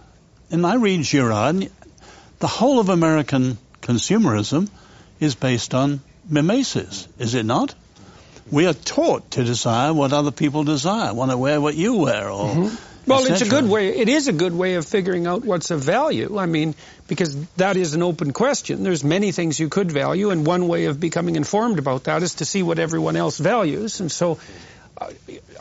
[0.52, 1.70] And I read Girard,
[2.40, 4.70] the whole of American consumerism
[5.20, 7.76] is based on mimesis, is it not?
[8.52, 12.30] We are taught to desire what other people desire, want to wear what you wear,
[12.30, 12.89] or mm-hmm.
[13.10, 13.90] Well, it's a good way.
[13.90, 16.38] It is a good way of figuring out what's of value.
[16.38, 16.76] I mean,
[17.08, 18.84] because that is an open question.
[18.84, 22.36] There's many things you could value, and one way of becoming informed about that is
[22.36, 24.00] to see what everyone else values.
[24.00, 24.40] And so,
[24.98, 25.10] uh,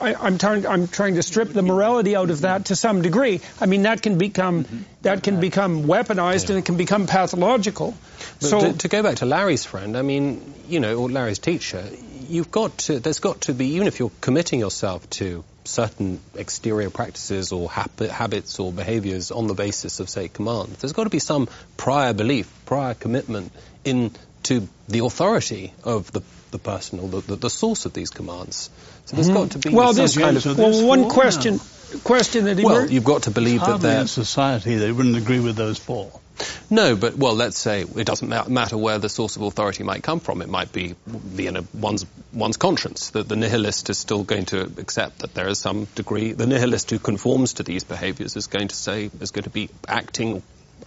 [0.00, 0.66] I, I'm trying.
[0.66, 3.40] I'm trying to strip the morality out of that to some degree.
[3.60, 7.96] I mean, that can become that can become weaponized, and it can become pathological.
[8.40, 8.60] But So.
[8.60, 11.84] to, to go back to Larry's friend, I mean, you know, or Larry's teacher,
[12.28, 16.90] you've got to, there's got to be, even if you're committing yourself to certain exterior
[16.90, 21.10] practices or hab- habits or behaviors on the basis of, say, command, there's got to
[21.10, 23.52] be some prior belief, prior commitment
[23.84, 28.70] into the authority of the, the person or the, the, the source of these commands.
[29.04, 29.36] So there's mm-hmm.
[29.36, 31.60] got to be well, some this kind of, well, one question
[32.04, 35.56] question that well, you've got to believe that they're in society they wouldn't agree with
[35.56, 36.20] those four.
[36.70, 40.02] No, but well, let's say it doesn't ma- matter where the source of authority might
[40.02, 40.42] come from.
[40.42, 43.10] It might be the, you know, one's one's conscience.
[43.10, 46.32] That the nihilist is still going to accept that there is some degree.
[46.32, 49.70] The nihilist who conforms to these behaviours is going to say is going to be
[49.88, 50.42] acting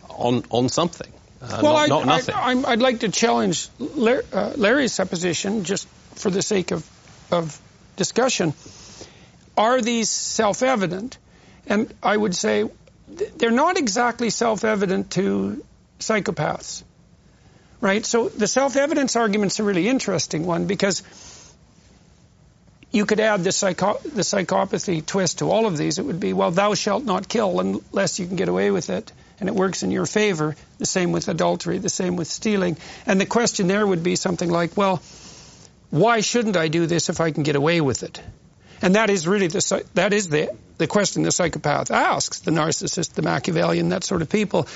[0.09, 2.35] on on something, uh, well, not, I, not nothing.
[2.35, 6.87] I, I'm, I'd like to challenge Lar- uh, Larry's supposition, just for the sake of,
[7.31, 7.59] of
[7.95, 8.53] discussion.
[9.57, 11.17] Are these self-evident?
[11.67, 12.69] And I would say
[13.37, 15.63] they're not exactly self-evident to
[15.99, 16.83] psychopaths,
[17.79, 18.05] right?
[18.05, 21.03] So the self-evidence argument's a really interesting one because
[22.91, 25.97] you could add the, psycho- the psychopathy twist to all of these.
[25.97, 29.11] It would be, well, thou shalt not kill unless you can get away with it,
[29.39, 30.55] and it works in your favor.
[30.77, 32.77] The same with adultery, the same with stealing.
[33.05, 35.01] And the question there would be something like, well,
[35.89, 38.21] why shouldn't I do this if I can get away with it?
[38.81, 43.13] And that is really the that is the the question the psychopath asks, the narcissist,
[43.13, 44.67] the Machiavellian, that sort of people.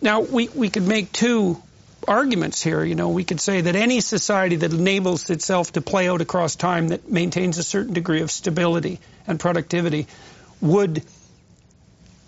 [0.00, 1.62] Now we we could make two
[2.06, 2.84] arguments here.
[2.84, 6.56] You know, we could say that any society that enables itself to play out across
[6.56, 10.06] time, that maintains a certain degree of stability and productivity,
[10.60, 11.02] would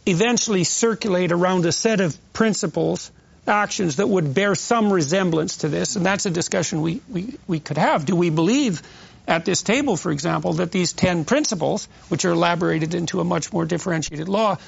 [0.07, 3.11] eventually circulate around a set of principles,
[3.47, 5.97] actions that would bear some resemblance to this.
[5.97, 8.07] And that's a discussion we, we, we could have.
[8.07, 8.83] Do we believe
[9.27, 13.53] at this table, for example, that these 10 principles, which are elaborated into a much
[13.53, 14.59] more differentiated law,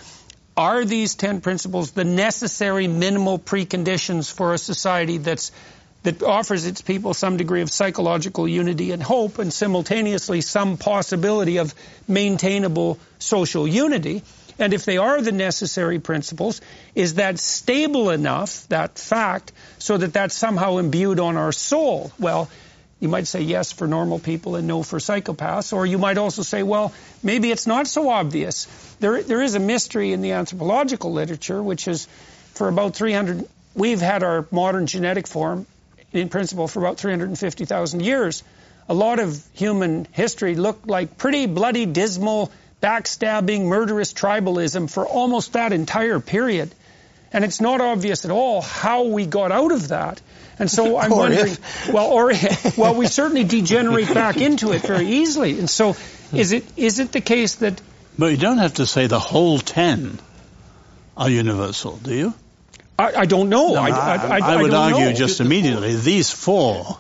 [0.57, 5.53] are these 10 principles the necessary minimal preconditions for a society that's
[6.05, 11.59] that offers its people some degree of psychological unity and hope and simultaneously some possibility
[11.59, 11.75] of
[12.07, 14.23] maintainable social unity?
[14.61, 16.61] And if they are the necessary principles
[16.95, 22.13] is that stable enough that fact so that that's somehow imbued on our soul?
[22.19, 22.49] Well
[23.01, 26.43] you might say yes for normal people and no for psychopaths, or you might also
[26.43, 28.67] say, well, maybe it's not so obvious.
[28.99, 32.07] There, there is a mystery in the anthropological literature, which is
[32.55, 35.67] for about 300, we've had our modern genetic form
[36.13, 38.43] in principle for about 350,000 years.
[38.89, 42.51] A lot of human history looked like pretty bloody, dismal,
[42.83, 46.75] backstabbing, murderous tribalism for almost that entire period.
[47.33, 50.21] And it's not obvious at all how we got out of that.
[50.59, 51.89] And so I'm Or wondering, if.
[51.93, 52.33] well, or
[52.77, 55.59] well, we certainly degenerate back into it very easily.
[55.59, 56.37] And so, hmm.
[56.37, 57.81] is it is it the case that
[58.19, 60.19] But you don't have to say the whole ten
[61.17, 62.35] are universal, do you?
[62.99, 63.75] I, I don't know.
[63.77, 65.13] I, I, I, I, would don't argue know.
[65.13, 66.99] just immediately these four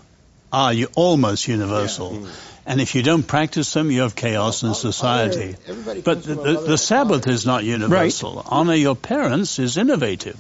[0.53, 2.15] are you almost universal.
[2.15, 2.31] Hmm.
[2.69, 5.57] And if you don't practice them, you have chaos in society.
[5.67, 8.43] everybody But the, the, the Sabbath is not universal.
[8.45, 10.37] Honor your parents is innovative.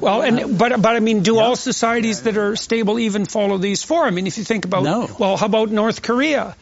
[0.00, 3.82] Well, and but but I mean, do all societies that are stable even follow these
[3.82, 4.04] four?
[4.04, 5.08] I mean, if you think about, No.
[5.18, 6.54] well, how about North Korea?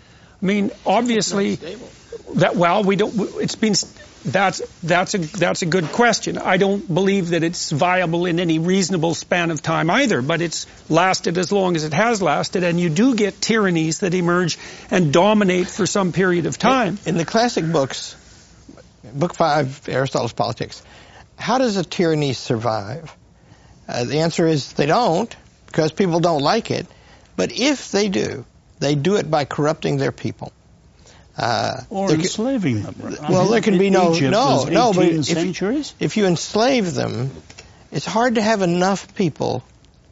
[0.43, 1.59] I mean, obviously,
[2.35, 3.15] that well, we don't.
[3.41, 3.75] It's been
[4.25, 6.37] that's that's a that's a good question.
[6.39, 10.21] I don't believe that it's viable in any reasonable span of time either.
[10.21, 14.15] But it's lasted as long as it has lasted, and you do get tyrannies that
[14.15, 14.59] emerge
[14.91, 16.99] and dominate for some period of time.
[17.07, 18.17] In the classic books,
[19.15, 20.83] Book Five, Aristotle's Politics,
[21.39, 23.15] how does a tyranny survive?
[23.89, 25.35] Uh, the answer is they don't,
[25.67, 26.87] because people don't like it.
[27.37, 28.45] But if they do,
[28.79, 30.53] they do it by corrupting their people.
[31.37, 32.95] Uh, Or there ca- enslaving them.
[33.21, 34.93] I well, mean, there can be no Egypt no no.
[34.95, 35.93] But if, centuries.
[36.01, 37.31] if you enslave them,
[37.93, 39.63] it's hard to have enough people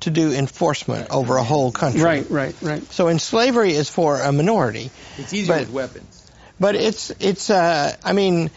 [0.01, 2.03] to do enforcement over a whole country.
[2.03, 2.83] Right, right, right.
[2.93, 4.91] So in slavery is for a minority.
[5.17, 6.31] It's easier But- with weapons.
[6.61, 8.51] But it's it's uh, I mean,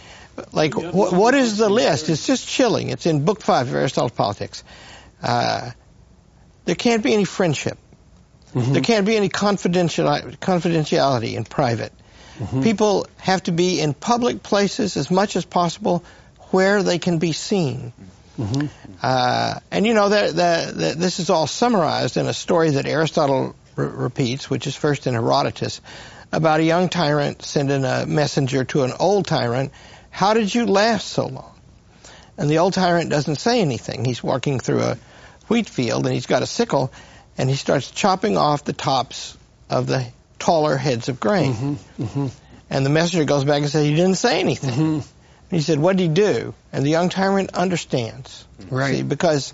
[0.51, 2.09] like wh- what is the list?
[2.09, 2.89] It's just chilling.
[2.89, 4.63] It's in Book Five of Aristotle's Politics.
[5.21, 5.71] Uh,
[6.65, 7.77] there can't be any friendship.
[8.53, 11.93] There can't be any confidential confidentiality in private.
[12.63, 16.03] People have to be in public places as much as possible
[16.51, 17.93] where they can be seen.
[19.01, 20.35] Uh, and you know that
[20.97, 25.13] this is all summarized in a story that Aristotle re- repeats, which is first in
[25.13, 25.81] Herodotus,
[26.31, 29.71] about a young tyrant sending a messenger to an old tyrant.
[30.11, 31.53] How did you last so long?
[32.37, 34.05] And the old tyrant doesn't say anything.
[34.05, 34.97] He's walking through a
[35.47, 36.91] wheat field and he's got a sickle,
[37.37, 39.37] and he starts chopping off the tops
[39.69, 40.05] of the
[40.39, 41.53] taller heads of grain.
[41.53, 42.27] Mm-hmm, mm-hmm.
[42.69, 44.93] And the messenger goes back and says, "You didn't say anything." Mm-hmm.
[44.93, 45.03] And
[45.49, 48.97] he said, "What did he do?" And the young tyrant understands, Right.
[48.97, 49.53] See, because,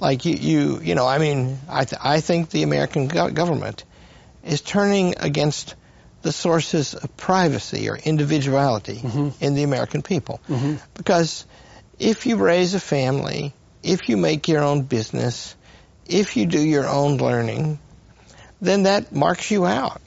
[0.00, 3.84] like you, you, you know, I mean, I, th- I think the American go- government
[4.44, 5.74] is turning against
[6.22, 9.00] the sources of privacy or individuality
[9.40, 10.40] in the American people,
[10.94, 11.44] because
[11.98, 15.54] if you raise a family, if you make your own business,
[16.06, 17.78] if you do your own learning,
[18.60, 20.00] then that marks you out.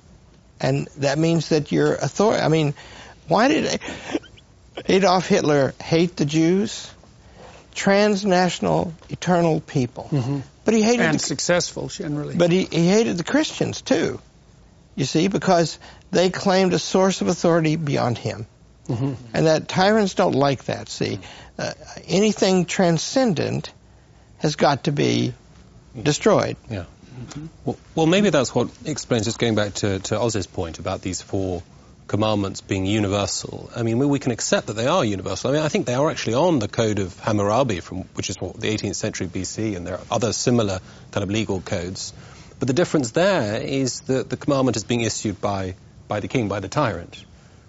[0.60, 2.42] And that means that you're authority.
[2.42, 2.74] I mean,
[3.28, 3.82] why did
[4.86, 6.90] Adolf Hitler hate the Jews?
[7.74, 10.08] Transnational, eternal people.
[10.12, 10.40] Mm-hmm.
[10.64, 12.36] But he hated And the, successful generally.
[12.36, 14.20] but he, he hated the Christians too.
[14.96, 15.78] You see, because
[16.12, 18.48] they claimed a source of authority beyond him.
[18.88, 19.14] Mm-hmm.
[19.34, 21.20] And that tyrants don't like that, see.
[21.58, 21.74] Uh,
[22.08, 23.72] anything transcendent
[24.40, 25.34] has got to be
[26.02, 26.58] destroyed.
[26.70, 26.86] Yeah.
[27.64, 31.22] Well, well, maybe that's what explains, just going back to, to Os's point about these
[31.22, 31.64] four
[32.08, 33.70] commandments being universal.
[33.76, 35.50] I mean, we, we can accept that they are universal.
[35.50, 38.40] I mean, I think they are actually on the Code of Hammurabi, from which is
[38.40, 40.80] what the 18th century BC, and there are other similar
[41.12, 42.14] kind of legal codes.
[42.60, 45.76] But the difference there is that the commandment is being issued by,
[46.08, 47.24] by the king, by the tyrant.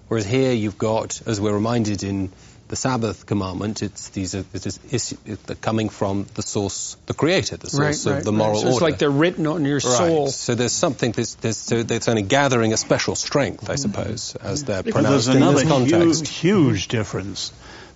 [0.09, 2.31] Whereas here you've got, as we're reminded in
[2.69, 7.15] the Sabbath commandment, it's these are it is issue, they're coming from the source, the
[7.15, 8.39] Creator, the right, source right, of the right.
[8.39, 8.85] moral so it's order.
[8.87, 10.25] like they're written on your soul.
[10.25, 10.33] Right.
[10.35, 14.65] So there's something that's, there's, so that's only gathering a special strength, I suppose, as
[14.65, 16.27] they're there's pronounced in another this context.
[16.27, 17.53] huge, huge difference.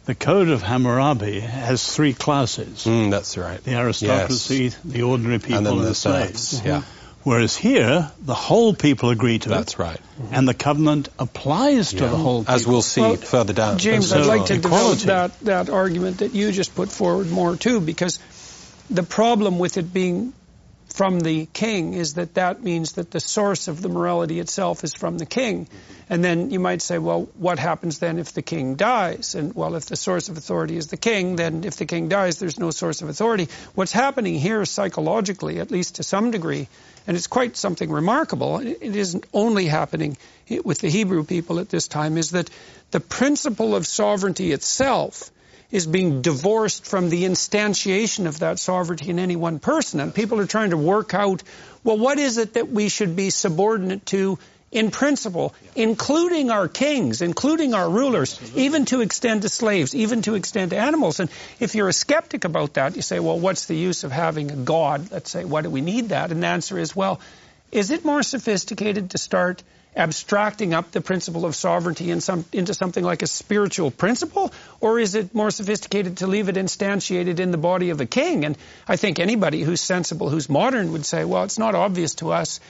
[0.06, 2.84] The Code of Hammurabi has three classes.
[2.84, 3.62] Mm, that's right.
[3.62, 4.78] The aristocracy, Yes.
[4.84, 6.40] the ordinary people, And then and the the slaves.
[6.48, 6.64] serfs.
[6.64, 6.82] Yeah,
[7.22, 10.00] Whereas here, the whole people agree to that's it, right.
[10.20, 10.34] Mm-hmm.
[10.34, 12.08] and the covenant applies to Yeah.
[12.10, 12.54] the whole people.
[12.54, 13.78] As we'll see Well, further down.
[13.78, 15.00] James, And I'd like to equality.
[15.00, 18.18] develop that, that argument that you just put forward more too, because
[18.88, 20.32] the problem with it being
[20.88, 24.94] from the king is that that means that the source of the morality itself is
[24.94, 25.66] from the king.
[25.66, 26.12] Mm-hmm.
[26.12, 29.36] And then you might say, well, what happens then if the king dies?
[29.36, 32.38] And well, if the source of authority is the king, then if the king dies,
[32.40, 33.48] there's no source of authority.
[33.76, 36.68] What's happening here psychologically, at least to some degree,
[37.06, 40.16] and it's quite something remarkable, it isn't only happening
[40.64, 42.50] with the Hebrew people at this time, is that
[42.90, 45.30] the principle of sovereignty itself
[45.70, 50.00] is being divorced from the instantiation of that sovereignty in any one person.
[50.00, 51.42] And people are trying to work out,
[51.84, 54.38] well, what is it that we should be subordinate to
[54.72, 60.34] in principle, including our kings, including our rulers, even to extend to slaves, even to
[60.34, 61.18] extend to animals.
[61.18, 64.50] And if you're a skeptic about that, you say, well, what's the use of having
[64.50, 65.10] a God?
[65.10, 66.30] Let's say, why do we need that?
[66.30, 67.20] And the answer is, well,
[67.72, 69.62] is it more sophisticated to start
[69.96, 74.52] abstracting up the principle of sovereignty in some, into something like a spiritual principle?
[74.80, 78.44] Or is it more sophisticated to leave it instantiated in the body of a king?
[78.44, 82.32] And I think anybody who's sensible, who's modern, would say, well, it's not obvious to
[82.32, 82.60] us,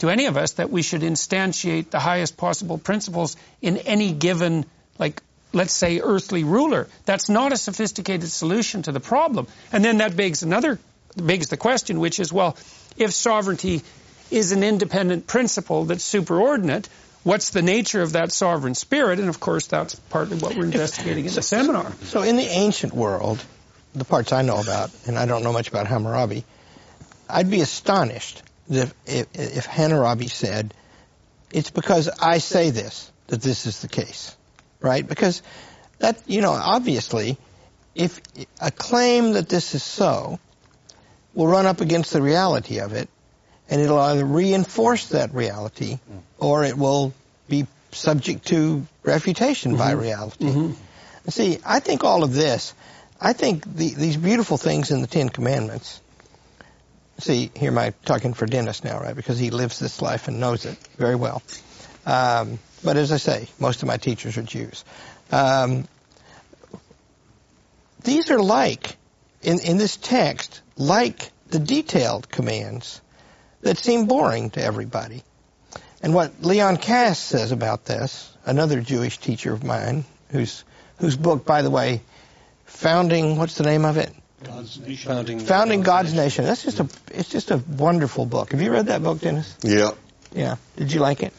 [0.00, 4.66] to any of us, that we should instantiate the highest possible principles in any given,
[4.98, 5.22] like,
[5.52, 6.88] let's say, earthly ruler.
[7.06, 9.46] That's not a sophisticated solution to the problem.
[9.72, 10.78] And then that begs another,
[11.16, 12.56] begs the question, which is, well,
[12.96, 13.82] if sovereignty
[14.30, 16.86] is an independent principle that's superordinate,
[17.22, 19.18] what's the nature of that sovereign spirit?
[19.18, 21.92] And of course, that's partly what we're investigating in the seminar.
[22.04, 23.44] So in the ancient world,
[23.94, 26.44] the parts I know about, and I don't know much about Hammurabi,
[27.28, 30.74] I'd be astonished if, if, Hammurabi said,
[31.52, 34.36] it's because I say this that this is the case,
[34.80, 35.06] right?
[35.06, 35.42] Because
[35.98, 37.36] that, you know, obviously,
[37.94, 38.20] if
[38.60, 40.38] a claim that this is so
[41.34, 43.08] will run up against the reality of it,
[43.68, 46.18] and it'll either reinforce that reality mm-hmm.
[46.38, 47.12] or it will
[47.48, 50.00] be subject to refutation by mm-hmm.
[50.00, 50.44] reality.
[50.44, 51.30] Mm-hmm.
[51.30, 52.74] See, I think all of this,
[53.20, 56.00] I think the, these beautiful things in the Ten Commandments.
[57.20, 59.14] See, here I talking for Dennis now, right?
[59.14, 61.42] Because he lives this life and knows it very well.
[62.06, 64.84] Um, but as I say, most of my teachers are Jews.
[65.30, 65.86] Um,
[68.02, 68.96] these are like,
[69.42, 73.00] in, in this text, like the detailed commands
[73.60, 75.22] that seem boring to everybody.
[76.02, 80.64] And what Leon Kass says about this, another Jewish teacher of mine, whose
[80.98, 82.02] whose book, by the way,
[82.64, 84.14] founding what's the name of it?
[84.42, 84.76] God's.
[85.04, 86.44] Founding, Founding God's Nation.
[86.44, 88.52] That's just a it's just a wonderful book.
[88.52, 89.56] Have you read that book, Dennis?
[89.62, 89.90] Yeah.
[90.32, 90.56] Yeah.
[90.76, 91.32] Did you like it?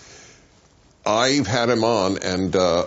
[1.06, 2.86] I've had him on, and uh,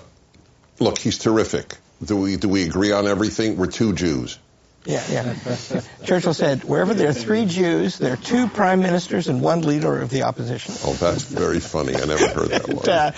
[0.78, 1.76] look, he's terrific.
[2.04, 3.56] Do we do we agree on everything?
[3.56, 4.38] We're two Jews.
[4.84, 5.80] Yeah, yeah.
[6.04, 10.02] Churchill said, wherever there are three Jews, there are two prime ministers and one leader
[10.02, 10.74] of the opposition.
[10.84, 11.96] Oh, that's very funny.
[11.96, 12.84] I never heard that one.
[12.88, 13.12] Uh,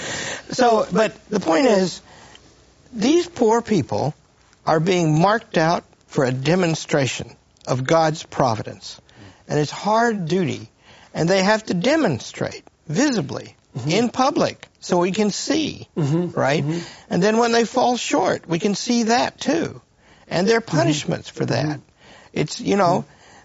[0.53, 2.01] so, but the point is,
[2.93, 4.15] these poor people
[4.65, 5.85] are being marked out
[6.17, 7.31] for a demonstration
[7.67, 8.99] of God's providence.
[9.47, 10.71] And it's hard duty.
[11.13, 13.91] And they have to demonstrate visibly mm-hmm.
[13.91, 16.31] in public so we can see, mm-hmm.
[16.39, 16.65] right?
[16.65, 17.13] Mm-hmm.
[17.13, 19.83] And then when they fall short, we can see that too.
[20.27, 21.81] And there are punishments for that.
[22.33, 23.05] It's, you know,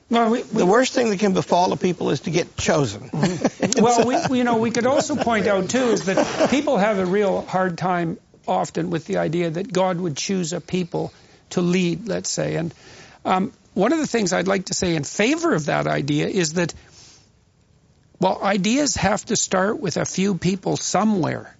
[0.10, 3.10] Well, we, the worst thing that can befall a people is to get chosen.
[3.78, 7.00] well, we, we- you know, we could also point out too is that people have
[7.00, 8.18] a real hard time
[8.48, 11.12] often with the idea that God would choose a people
[11.52, 12.56] to lead, let's say.
[12.56, 12.74] And
[13.26, 16.54] um, one of the things I'd like to say in favor of that idea is
[16.54, 16.74] that,
[18.20, 21.56] well, ideas have to start with a few people somewhere.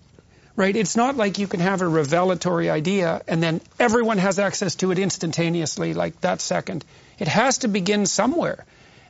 [0.56, 0.76] Right?
[0.76, 4.92] It's not like you can have a revelatory idea and then everyone has access to
[4.92, 6.84] it instantaneously, like that second.
[7.18, 8.66] It has to begin somewhere.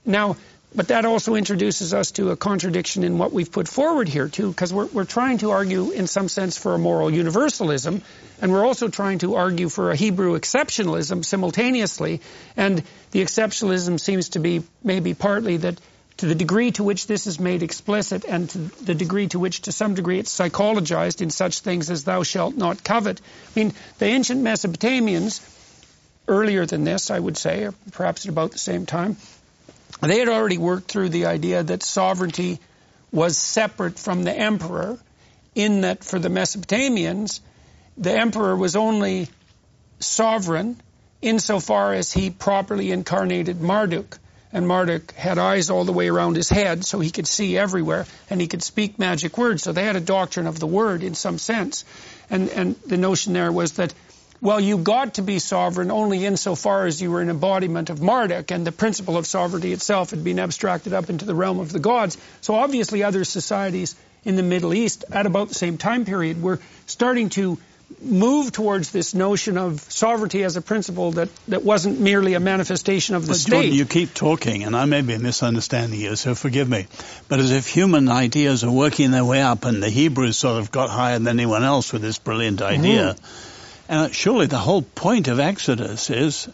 [0.05, 0.37] Now,
[0.73, 4.49] but that also introduces us to a contradiction in what we've put forward here, too,
[4.49, 8.01] because we're, we're trying to argue, in some sense, for a moral universalism,
[8.41, 12.21] and we're also trying to argue for a Hebrew exceptionalism simultaneously.
[12.55, 15.79] And the exceptionalism seems to be maybe partly that
[16.17, 19.61] to the degree to which this is made explicit and to the degree to which
[19.61, 23.19] to some degree it's psychologized in such things as thou shalt not covet.
[23.19, 25.41] I mean, the ancient Mesopotamians,
[26.27, 29.17] earlier than this, I would say, or perhaps at about the same time,
[30.09, 32.59] they had already worked through the idea that sovereignty
[33.11, 34.97] was separate from the emperor,
[35.53, 37.41] in that for the Mesopotamians,
[37.97, 39.27] the emperor was only
[39.99, 40.79] sovereign
[41.21, 44.17] insofar as he properly incarnated Marduk.
[44.53, 48.05] And Marduk had eyes all the way around his head, so he could see everywhere,
[48.29, 49.63] and he could speak magic words.
[49.63, 51.85] So they had a doctrine of the word in some sense.
[52.29, 53.93] And, and the notion there was that,
[54.41, 58.49] well, you got to be sovereign only insofar as you were an embodiment of Marduk,
[58.51, 61.79] and the principle of sovereignty itself had been abstracted up into the realm of the
[61.79, 62.17] gods.
[62.41, 63.95] So obviously other societies
[64.25, 67.59] in the Middle East at about the same time period were starting to
[68.01, 73.15] move towards this notion of sovereignty as a principle that, that wasn't merely a manifestation
[73.15, 73.51] of the But state.
[73.51, 76.87] Jordan, you keep talking, and I may be misunderstanding you, so forgive me.
[77.27, 80.71] But as if human ideas are working their way up, and the Hebrews sort of
[80.71, 83.15] got higher than anyone else with this brilliant idea.
[83.15, 83.50] Mm-hmm.
[83.91, 86.47] And surely the whole point of Exodus is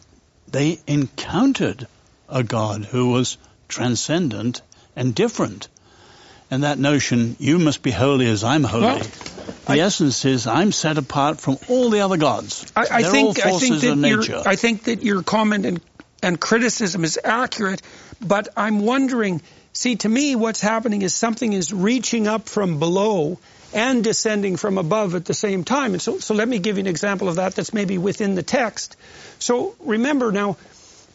[0.47, 1.85] they encountered
[2.27, 4.63] a God who was transcendent
[4.95, 5.67] and different.
[6.49, 8.85] And that notion, you must be holy as I'm holy.
[8.85, 8.97] Well,
[9.67, 12.65] the I- essence is I'm set apart from all the other gods.
[12.75, 14.31] I, I think I think of that nature.
[14.31, 15.81] your I think that your comment and
[16.23, 17.83] and criticism is accurate,
[18.19, 19.43] but I'm wondering.
[19.73, 23.37] See, to me, what's happening is something is reaching up from below
[23.73, 25.93] and descending from above at the same time.
[25.93, 27.55] And so, so let me give you an example of that.
[27.55, 28.95] That's maybe within the text.
[29.39, 30.57] So remember now,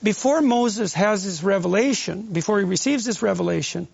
[0.02, 3.88] before Moses has his revelation, before he receives his revelation,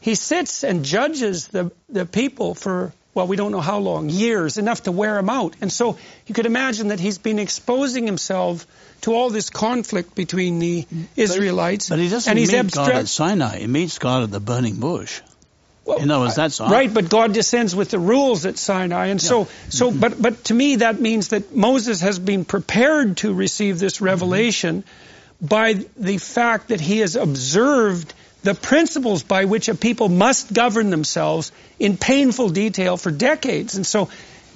[0.00, 4.58] he sits and judges the, the people for, well, we don't know how long, years,
[4.58, 5.54] enough to wear him out.
[5.60, 8.66] And so you could imagine that he's been exposing himself
[9.02, 11.88] to all this conflict between the Israelites.
[11.88, 13.58] But he doesn't and meet abstract- God at Sinai.
[13.60, 15.20] He meets God at the burning bush.
[15.84, 19.20] Well, In other words, that's right, but God descends with the rules at Sinai, and
[19.20, 19.98] so, so, mm-hmm.
[19.98, 24.04] but, but to me, that means that Moses has been prepared to receive this mm-hmm.
[24.04, 24.84] revelation
[25.40, 30.90] by the fact that he has observed the principles by which a people must govern
[30.90, 34.08] themselves in painful detail for decades, and so.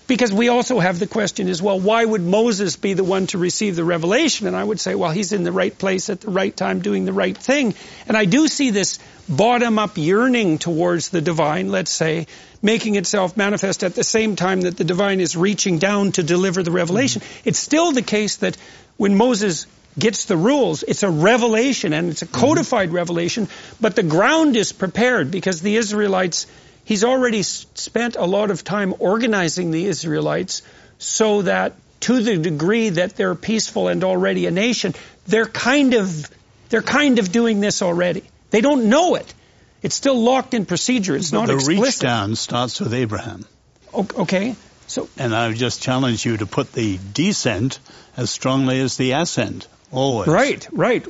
[0.07, 3.39] Because we also have the question is, well, why would Moses be the one to
[3.39, 4.47] receive the revelation?
[4.47, 7.05] And I would say, well, he's in the right place at the right time doing
[7.05, 7.75] the right thing.
[8.07, 12.29] And I do see this bottom up yearning towards the divine, let's say,
[12.63, 16.63] making itself manifest at the same time that the divine is reaching down to deliver
[16.63, 17.23] the revelation.
[17.23, 17.49] Mm-hmm.
[17.49, 18.57] It's still the case that
[18.97, 19.67] when Moses
[19.99, 23.49] gets the rules, it's a revelation and it's a codified revelation,
[23.81, 26.47] but the ground is prepared because the Israelites,
[26.87, 30.63] he's already spent a lot of time organizing the Israelites
[30.99, 34.95] so that to the degree that they're peaceful and already a nation,
[35.27, 36.31] they're kind of
[36.71, 38.23] they're kind of doing this already.
[38.51, 39.35] They don't know it.
[39.83, 41.17] It's still locked in procedure.
[41.17, 42.03] It's not the reach explicit.
[42.03, 43.45] down starts with Abraham.
[43.93, 44.57] Okay.
[44.87, 47.81] So And I would just challenge you to put the descent
[48.17, 50.29] as strongly as the ascent, always.
[50.29, 51.05] right, right.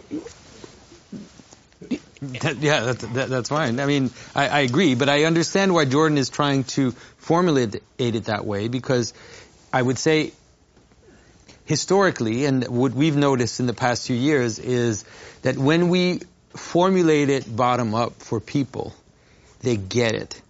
[2.41, 3.81] That- yeah, that, that, that's fine.
[3.81, 8.25] I mean, I, I agree, but I understand why Jordan is trying to formulate it
[8.25, 9.15] that way because
[9.73, 10.33] I would say
[11.65, 15.05] historically, and what we've noticed in the past few years is
[15.43, 16.21] that when we
[16.57, 18.95] formulate it bottom up for people,
[19.61, 20.41] they get it.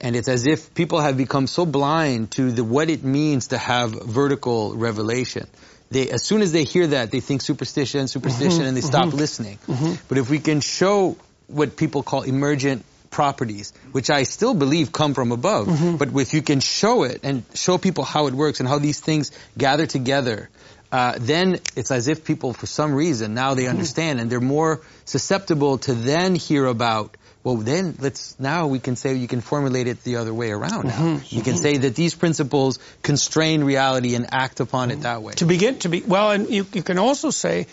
[0.00, 3.58] And it's as if people have become so blind to the, what it means to
[3.58, 5.46] have vertical revelation.
[5.90, 8.06] They, as soon as they hear that, they think superstition, mm-hmm.
[8.06, 8.88] superstition, and they mm-hmm.
[8.88, 9.58] stop listening.
[9.68, 9.94] Mm-hmm.
[10.08, 11.16] But if we can show
[11.46, 16.42] what people call emergent properties, which I still believe come from above, but if you
[16.42, 20.50] can show it and show people how it works and how these things gather together,
[20.92, 24.82] uh, then it's as if people, for some reason, now they understand and they're more
[25.04, 27.16] susceptible to then hear about.
[27.46, 30.86] Well, then let's now we can say you can formulate it the other way around.
[30.86, 31.36] Now mm-hmm.
[31.36, 35.34] you can say that these principles constrain reality and act upon it that way.
[35.34, 37.68] to begin to be well, and you, you can also say,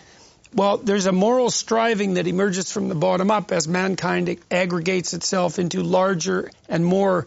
[0.53, 5.57] well, there's a moral striving that emerges from the bottom up as mankind aggregates itself
[5.57, 7.25] into larger and more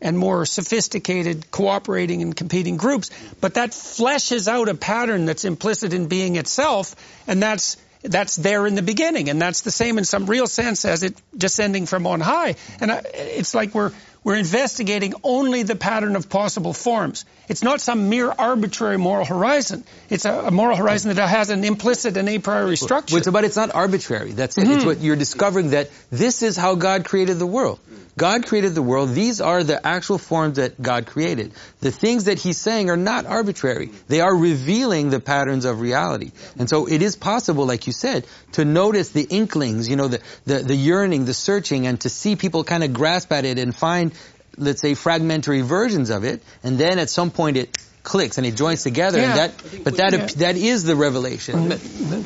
[0.00, 3.10] and more sophisticated cooperating and competing groups.
[3.40, 6.94] But that fleshes out a pattern that's implicit in being itself,
[7.26, 10.84] and that's that's there in the beginning, and that's the same in some real sense
[10.84, 12.56] as it descending from on high.
[12.80, 13.92] And I, it's like we're
[14.24, 17.24] we're investigating only the pattern of possible forms.
[17.48, 19.84] It's not some mere arbitrary moral horizon.
[20.10, 23.18] It's a, a moral horizon that has an implicit and a priori structure.
[23.20, 24.32] But, but it's not arbitrary.
[24.32, 24.62] That's it.
[24.62, 24.86] It's mm-hmm.
[24.86, 27.78] what you're discovering that this is how God created the world.
[28.18, 29.10] God created the world.
[29.10, 31.52] These are the actual forms that God created.
[31.80, 33.90] The things that He's saying are not arbitrary.
[34.08, 36.32] They are revealing the patterns of reality.
[36.58, 40.20] And so it is possible, like you said, to notice the inklings, you know, the,
[40.44, 43.74] the, the yearning, the searching, and to see people kind of grasp at it and
[43.74, 44.12] find,
[44.56, 46.42] let's say, fragmentary versions of it.
[46.62, 49.18] And then at some point it clicks and it joins together.
[49.18, 49.30] Yeah.
[49.30, 50.26] And that, but that, Yeah.
[50.26, 51.72] that is the revelation.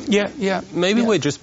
[0.09, 0.63] yeah, yeah.
[0.73, 1.07] Maybe yeah.
[1.09, 1.41] we're just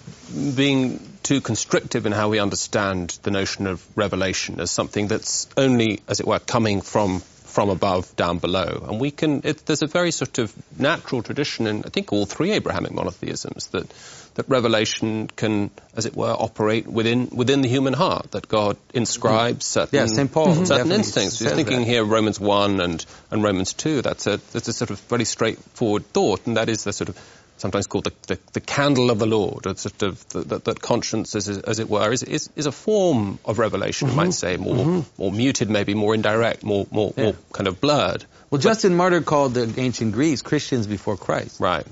[0.55, 6.01] being too constrictive in how we understand the notion of revelation as something that's only,
[6.07, 8.85] as it were, coming from from above down below.
[8.87, 12.27] And we can, it, there's a very sort of natural tradition in, I think, all
[12.27, 13.91] three Abrahamic monotheisms that
[14.35, 18.31] that revelation can, as it were, operate within within the human heart.
[18.31, 19.79] That God inscribes mm-hmm.
[19.79, 20.31] certain Yeah, St.
[20.31, 21.41] Paul certain definitely instincts.
[21.41, 21.87] You're thinking that.
[21.87, 24.01] here Romans one and and Romans two.
[24.01, 27.17] That's a that's a sort of very straightforward thought, and that is the sort of
[27.59, 30.81] sometimes called the, the, the candle of the Lord, or sort of the, that, that
[30.81, 34.31] conscience, as, as it were, is, is, is a form of revelation, you might mm-hmm.
[34.31, 35.21] say, more mm-hmm.
[35.21, 38.25] more muted, maybe more indirect, more more, more kind of blurred.
[38.49, 41.59] Well, Justin Martyr called the ancient Greeks Christians before Christ.
[41.59, 41.85] Right.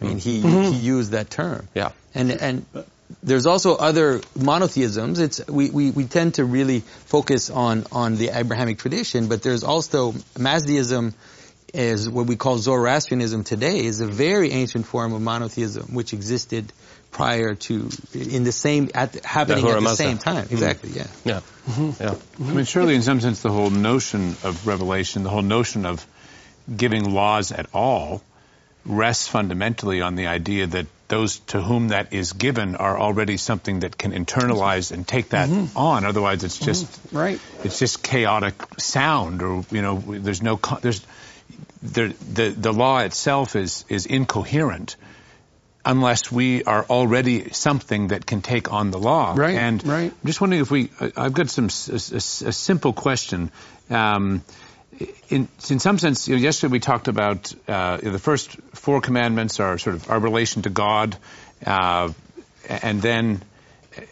[0.00, 0.72] I mean, he, mm-hmm.
[0.72, 1.66] he used that term.
[1.74, 1.92] Yeah.
[2.14, 2.66] And, and
[3.22, 5.18] there's also other monotheisms.
[5.18, 9.64] It's, we, we, we tend to really focus on, on the Abrahamic tradition, but there's
[9.64, 11.14] also Mazdaism
[11.74, 16.72] is what we call Zoroastrianism today is a very ancient form of monotheism which existed
[17.10, 20.04] prior to in the same at happening Ahura at the Mazda.
[20.04, 20.44] same time.
[20.44, 20.54] Mm-hmm.
[20.54, 20.90] Exactly.
[20.90, 21.06] Yeah.
[21.24, 21.40] Yeah.
[21.68, 22.02] Mm-hmm.
[22.02, 22.48] Yeah.
[22.48, 26.06] I mean, surely in some sense the whole notion of revelation, the whole notion of
[26.74, 28.22] giving laws at all
[28.86, 33.80] rests fundamentally on the idea that those to whom that is given are already something
[33.80, 35.76] that can internalize and take that mm-hmm.
[35.76, 36.04] on.
[36.04, 37.38] Otherwise, it's just Right.
[37.62, 41.04] it's just chaotic sound, or you know, there's no there's
[41.84, 44.96] there, the the law itself is is incoherent
[45.84, 49.34] unless we are already something that can take on the law.
[49.36, 50.10] Right, And right.
[50.10, 50.88] I'm just wondering if we.
[51.14, 53.50] I've got some a, s- a simple question.
[53.90, 54.42] Um,
[55.28, 59.60] in, in some sense, you know, yesterday we talked about uh, the first four commandments
[59.60, 61.16] are sort of our relation to God,
[61.66, 62.12] uh,
[62.68, 63.42] and then,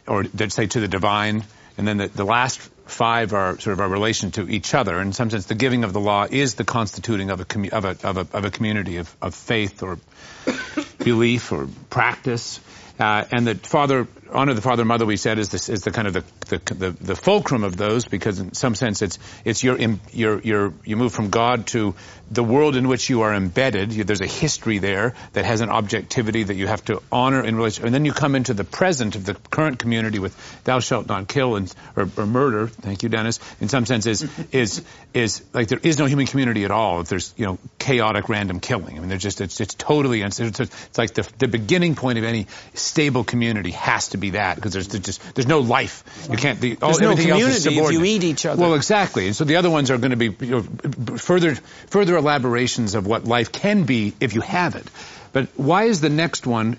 [0.06, 1.44] or let's say to the divine,
[1.78, 5.00] and then the, the last five are sort of our relation to each other.
[5.00, 7.84] In some sense, the giving of the law is the constituting of a commu- of
[7.84, 9.98] a, of a, of a community of, of faith or
[10.98, 12.60] belief or practice.
[13.02, 15.90] Uh, and the father, honor the father and mother, we said, is, this, is the
[15.90, 19.64] kind of the, the, the, the fulcrum of those because in some sense it's, it's
[19.64, 19.76] your,
[20.12, 21.96] your, your, you move from God to
[22.30, 23.92] the world in which you are embedded.
[23.92, 27.56] You, there's a history there that has an objectivity that you have to honor in
[27.56, 31.08] relation, and then you come into the present of the current community with thou shalt
[31.08, 32.68] not kill and, or, or murder.
[32.68, 33.40] Thank you, Dennis.
[33.60, 34.82] In some sense is, is,
[35.12, 38.60] is like there is no human community at all if there's, you know, chaotic random
[38.60, 38.96] killing.
[38.96, 42.24] I mean, there's just, it's, it's totally, it's, it's like the, the beginning point of
[42.24, 42.46] any
[42.92, 46.04] stable community has to be that because there's, there's just, there's no life.
[46.30, 48.60] You can't, the, all, There's no everything else is community if you eat each other.
[48.60, 49.26] Well, exactly.
[49.26, 51.54] And so the other ones are going to be you know, further,
[51.86, 54.86] further elaborations of what life can be if you have it.
[55.32, 56.76] But why is the next one,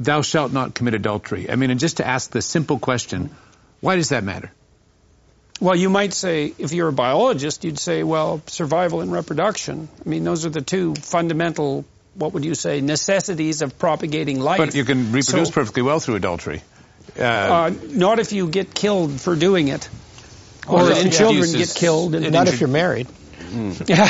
[0.00, 1.48] thou shalt not commit adultery?
[1.48, 3.30] I mean, and just to ask the simple question,
[3.80, 4.50] why does that matter?
[5.60, 9.88] Well, you might say, if you're a biologist, you'd say, well, survival and reproduction.
[10.04, 11.84] I mean, those are the two fundamental,
[12.18, 14.58] what would you say, necessities of propagating life.
[14.58, 16.62] But you can reproduce So- perfectly well through adultery.
[17.18, 19.88] Uh, Uh, not if you get killed for doing it.
[20.68, 22.14] Or Or if it children get killed.
[22.14, 23.06] And Not if you're married.
[23.86, 24.06] yeah.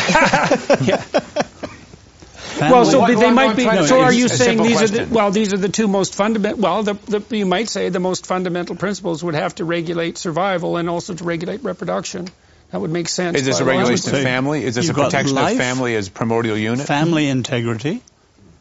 [2.57, 3.65] Family- Well, so Well, they well, might I'm be.
[3.65, 5.31] trying to- So are you saying simple these are the well?
[5.31, 6.59] These are the two most fundamental.
[6.60, 10.76] Well, the, the, you might say the most fundamental principles would have to regulate survival
[10.78, 12.28] and also to regulate reproduction.
[12.70, 13.39] That would make sense.
[13.39, 14.65] is this a regulation of family?
[14.65, 16.86] Is this a you've got protection life, of family as primordial unit?
[16.86, 18.03] family integrity,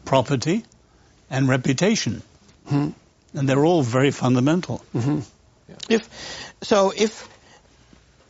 [0.04, 0.64] property,
[1.28, 2.22] and reputation.
[2.68, 2.90] Hmm.
[3.34, 4.82] And they're all very fundamental.
[5.88, 6.08] If
[6.62, 7.28] so, if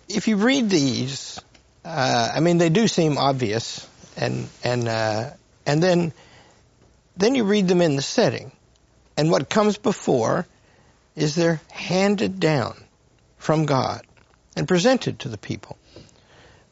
[0.09, 1.39] if you read these,
[1.85, 5.31] uh, I mean, they do seem obvious, and and uh,
[5.67, 6.13] and then
[7.17, 8.51] then you read them in the setting,
[9.17, 10.47] and what comes before
[11.15, 12.77] is they're handed down
[13.39, 14.03] from God
[14.57, 15.77] and presented to the people.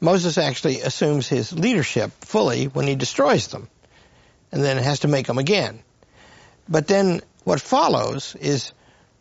[0.01, 3.69] Moses actually assumes his leadership fully when he destroys them,
[4.51, 5.83] and then has to make them again.
[6.69, 8.73] But then what follows is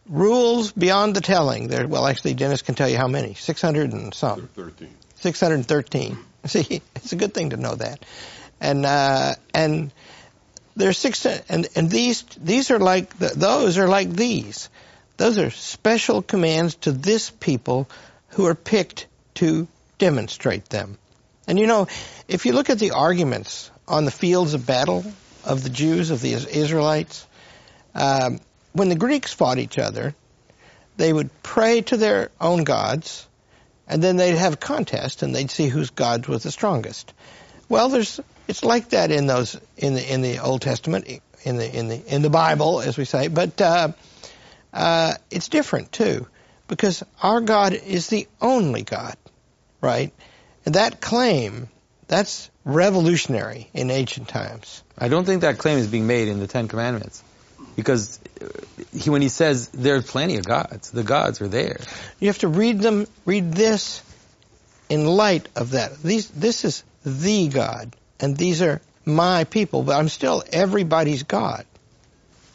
[0.07, 1.67] rules beyond the telling.
[1.67, 3.33] There, well, actually, Dennis can tell you how many.
[3.33, 4.49] 600 and some.
[5.15, 6.17] 613.
[6.45, 8.03] See, it's a good thing to know that.
[8.59, 9.91] And, uh, and
[10.75, 14.69] there's six, and, and these, these are like, the, those are like these.
[15.17, 17.87] Those are special commands to this people
[18.33, 20.97] who are picked to demonstrate them.
[21.47, 21.87] And you know,
[22.27, 25.05] if you look at the arguments on the fields of battle
[25.43, 27.27] of the Jews, of the Israelites,
[27.93, 28.39] um,
[28.71, 30.15] when the Greeks fought each other,
[30.97, 33.27] they would pray to their own gods,
[33.87, 37.13] and then they'd have a contest, and they'd see whose god was the strongest.
[37.69, 41.07] Well, there's it's like that in those in the in the Old Testament,
[41.43, 43.89] in the in the in the Bible, as we say, but uh,
[44.73, 46.27] uh, it's different too,
[46.75, 49.15] because our God is the only God,
[49.79, 50.11] right?
[50.65, 51.69] And that claim
[52.07, 54.83] that's revolutionary in ancient times.
[54.97, 57.23] I don't think that claim is being made in the Ten Commandments.
[57.75, 58.47] Because uh,
[58.95, 61.79] he, when he says there are plenty of gods, the gods are there.
[62.19, 64.01] You have to read them, read this
[64.89, 66.01] in light of that.
[66.01, 71.65] These, this is the God, and these are my people, but I'm still everybody's God,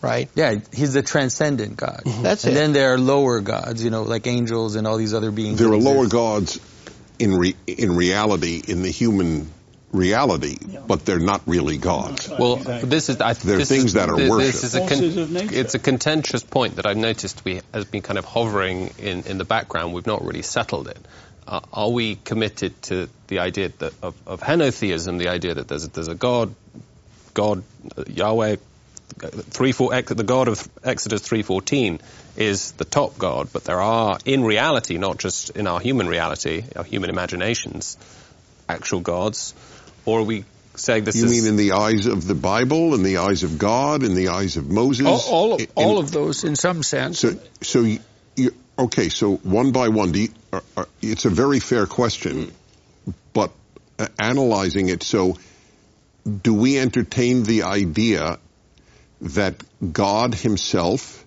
[0.02, 0.28] right?
[0.34, 2.02] Yeah, he's the transcendent God.
[2.04, 2.54] That's and it.
[2.54, 5.58] then there are lower gods, you know, like angels and all these other beings.
[5.58, 6.60] There that are lower gods
[7.18, 9.50] in re, in reality, in the human
[9.92, 12.28] reality, but they're not really gods.
[12.28, 14.52] Well, this is I, There are this things is, that are this, worship.
[14.52, 15.54] This is a Forces of nature.
[15.54, 19.38] it's a contentious point that I've noticed we has been kind of hovering in, in
[19.38, 19.94] the background.
[19.94, 20.98] We've not really settled it.
[21.46, 25.88] Uh, are we committed to the idea that of, of henotheism, the idea that there's
[25.88, 26.54] there's a God,
[27.32, 27.62] God,
[27.96, 28.56] uh, Yahweh,
[29.18, 32.00] three four the God of Exodus three fourteen
[32.36, 36.64] is the top God, but there are in reality, not just in our human reality,
[36.76, 37.96] our human imaginations,
[38.68, 39.54] actual gods,
[40.04, 40.44] or are we
[40.76, 43.58] saying this You is mean in the eyes of the Bible, in the eyes of
[43.58, 45.06] God, in the eyes of Moses?
[45.06, 47.18] All, all of In- all of those, in some sense.
[47.18, 47.98] So, so you,
[48.36, 52.52] you, okay, so one by one, do you, are, are, it's a very fair question,
[53.32, 53.50] but
[53.98, 55.38] uh, analyzing it, so
[56.42, 58.38] do we entertain the idea
[59.20, 61.24] that God himself,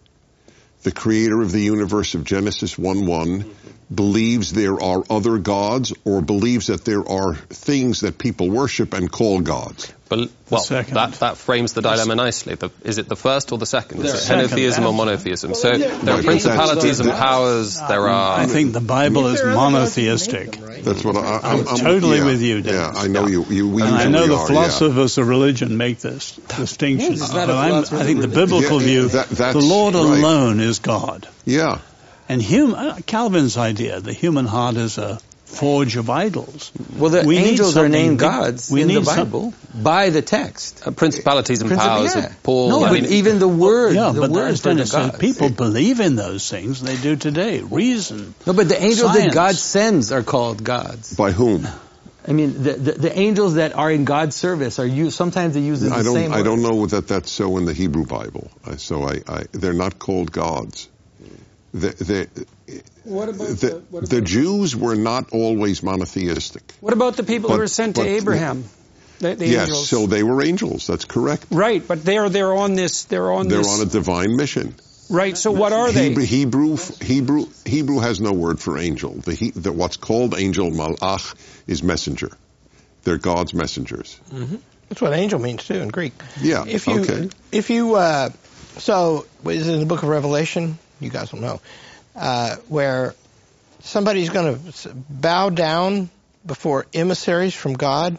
[0.83, 3.49] the creator of the universe of Genesis 1-1,
[3.93, 9.11] believes there are other gods or believes that there are things that people worship and
[9.11, 9.91] call gods?
[10.09, 12.55] But, well, that, that frames the dilemma nicely.
[12.55, 14.03] The, is it the first or the second?
[14.03, 14.49] Is it Second.
[14.49, 15.53] henotheism or monotheism?
[15.53, 17.79] So there are principalities and that's- powers.
[17.79, 18.39] There are.
[18.39, 20.51] I think the Bible is There are other gods who made monotheistic.
[20.51, 20.83] them, right?
[20.83, 23.45] That's what I, I'm, I'm totally yeah, with you, Yeah, I know you.
[23.45, 24.47] You, we I know the are, yeah.
[24.47, 27.13] philosophers of religion make this distinction.
[27.13, 30.01] Yes, but a I'm, I think the biblical Yeah, view, that- the Lord right.
[30.03, 31.25] alone is God.
[31.45, 31.79] Yeah.
[32.31, 36.71] And hum, uh, Calvin's idea, the human heart is a forge of idols.
[36.97, 40.21] Well, the We angels are named gods we in the need some- Bible by the
[40.21, 40.81] text.
[40.85, 42.27] uh, principalities and Princip- powers yeah.
[42.27, 42.69] of Paul.
[42.69, 45.11] No, I mean, even the word, Yeah, the but word as for the Dennis said,
[45.11, 45.17] gods.
[45.19, 46.79] people believe in those things.
[46.81, 47.59] They do today.
[47.59, 48.33] Reason.
[48.47, 49.25] No, but the angels Science.
[49.25, 51.13] that God sends are called gods.
[51.13, 51.67] By whom?
[52.25, 55.17] I mean, the, the, the angels that are in God's service are used.
[55.17, 56.13] Sometimes they use the I don't.
[56.13, 56.31] same.
[56.31, 58.49] I don't know that that's so in the Hebrew Bible.
[58.77, 60.87] So I, I they're not called gods.
[61.73, 62.45] The, the,
[63.05, 66.63] the, the, the Jews were not always monotheistic.
[66.81, 68.65] what about the people who were sent to but- Abraham?
[69.19, 69.87] The, the yes, angels.
[69.87, 70.87] so they were angels.
[70.87, 71.45] That's correct.
[71.51, 73.03] right, but they're they're on this.
[73.03, 73.79] They're on They're this.
[73.79, 74.73] on a divine mission.
[75.11, 75.37] right.
[75.37, 76.07] So what are they?
[76.09, 79.11] Hebrew, Hebrew, Hebrew, Hebrew has no word for angel.
[79.13, 81.35] The, he, the what's called angel malach
[81.67, 82.31] is messenger.
[83.03, 84.19] They're God's messengers.
[84.89, 86.13] That's what angel means too in Greek.
[86.41, 86.65] Yeah.
[86.67, 87.29] If you, okay.
[87.51, 88.29] if you, uh,
[88.79, 90.79] so is it in the book of Revelation?
[91.01, 91.61] You guys will know,
[92.15, 93.13] uh, where
[93.81, 96.09] somebody's going to bow down
[96.45, 98.17] before emissaries from God,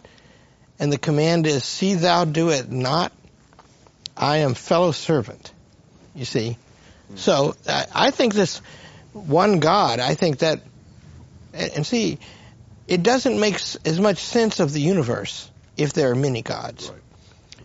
[0.79, 3.13] and the command is, "See thou do it not."
[4.17, 5.53] I am fellow servant.
[6.15, 6.59] You see,
[7.17, 8.61] So I, I think this
[9.13, 10.61] one God, I think that,
[11.55, 12.19] and, and see,
[12.89, 16.91] it doesn't make s- as much sense of the universe if there are many gods.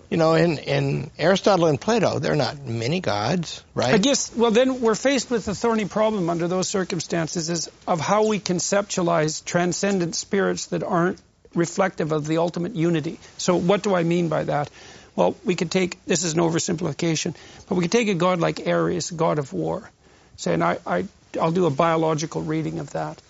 [0.09, 3.93] You know, in, in Aristotle and Plato, there are not many gods, right?
[3.93, 7.99] I guess, well, then we're faced with a thorny problem under those circumstances is of
[7.99, 11.19] how we conceptualize transcendent spirits that aren't
[11.53, 13.19] reflective of the ultimate unity.
[13.37, 14.69] So what do I mean by that?
[15.17, 17.35] Well, we could take, this is an oversimplification,
[17.67, 19.89] but we could take a god like Ares, god of war,
[20.37, 21.05] say, and I, I,
[21.41, 23.21] I'll do a biological reading of that.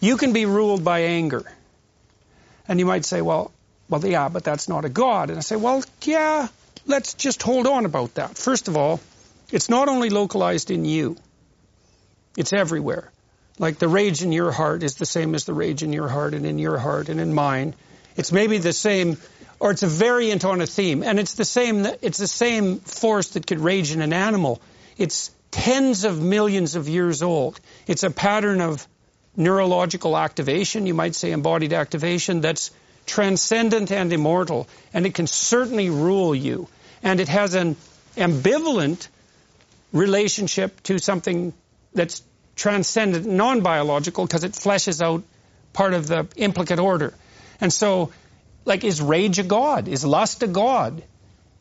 [0.00, 1.50] You can be ruled by anger.
[2.68, 3.52] And you might say, well,
[3.90, 5.30] well, they are, but that's not a god.
[5.30, 6.48] And I say, well, yeah,
[6.86, 8.38] let's just hold on about that.
[8.38, 9.00] First of all,
[9.50, 11.16] it's not only localized in you,
[12.36, 13.10] it's everywhere.
[13.58, 16.34] Like the rage in your heart is the same as the rage in your heart
[16.34, 17.74] and in your heart and in mine.
[18.16, 19.18] It's maybe the same,
[19.58, 21.84] or it's a variant on a theme, and it's the same.
[22.00, 24.62] It's the same force that could rage in an animal.
[24.96, 27.60] It's tens of millions of years old.
[27.86, 28.86] It's a pattern of
[29.36, 32.70] neurological activation, you might say embodied activation, that's
[33.10, 36.68] transcendent and immortal, and it can certainly rule you.
[37.02, 37.76] And it has an
[38.16, 39.08] ambivalent
[39.92, 41.52] relationship to something
[41.92, 42.22] that's
[42.54, 45.24] transcendent, non-biological, because it fleshes out
[45.72, 47.12] part of the implicate order.
[47.60, 48.12] And so,
[48.64, 49.88] like, is rage a god?
[49.88, 51.02] Is lust a god?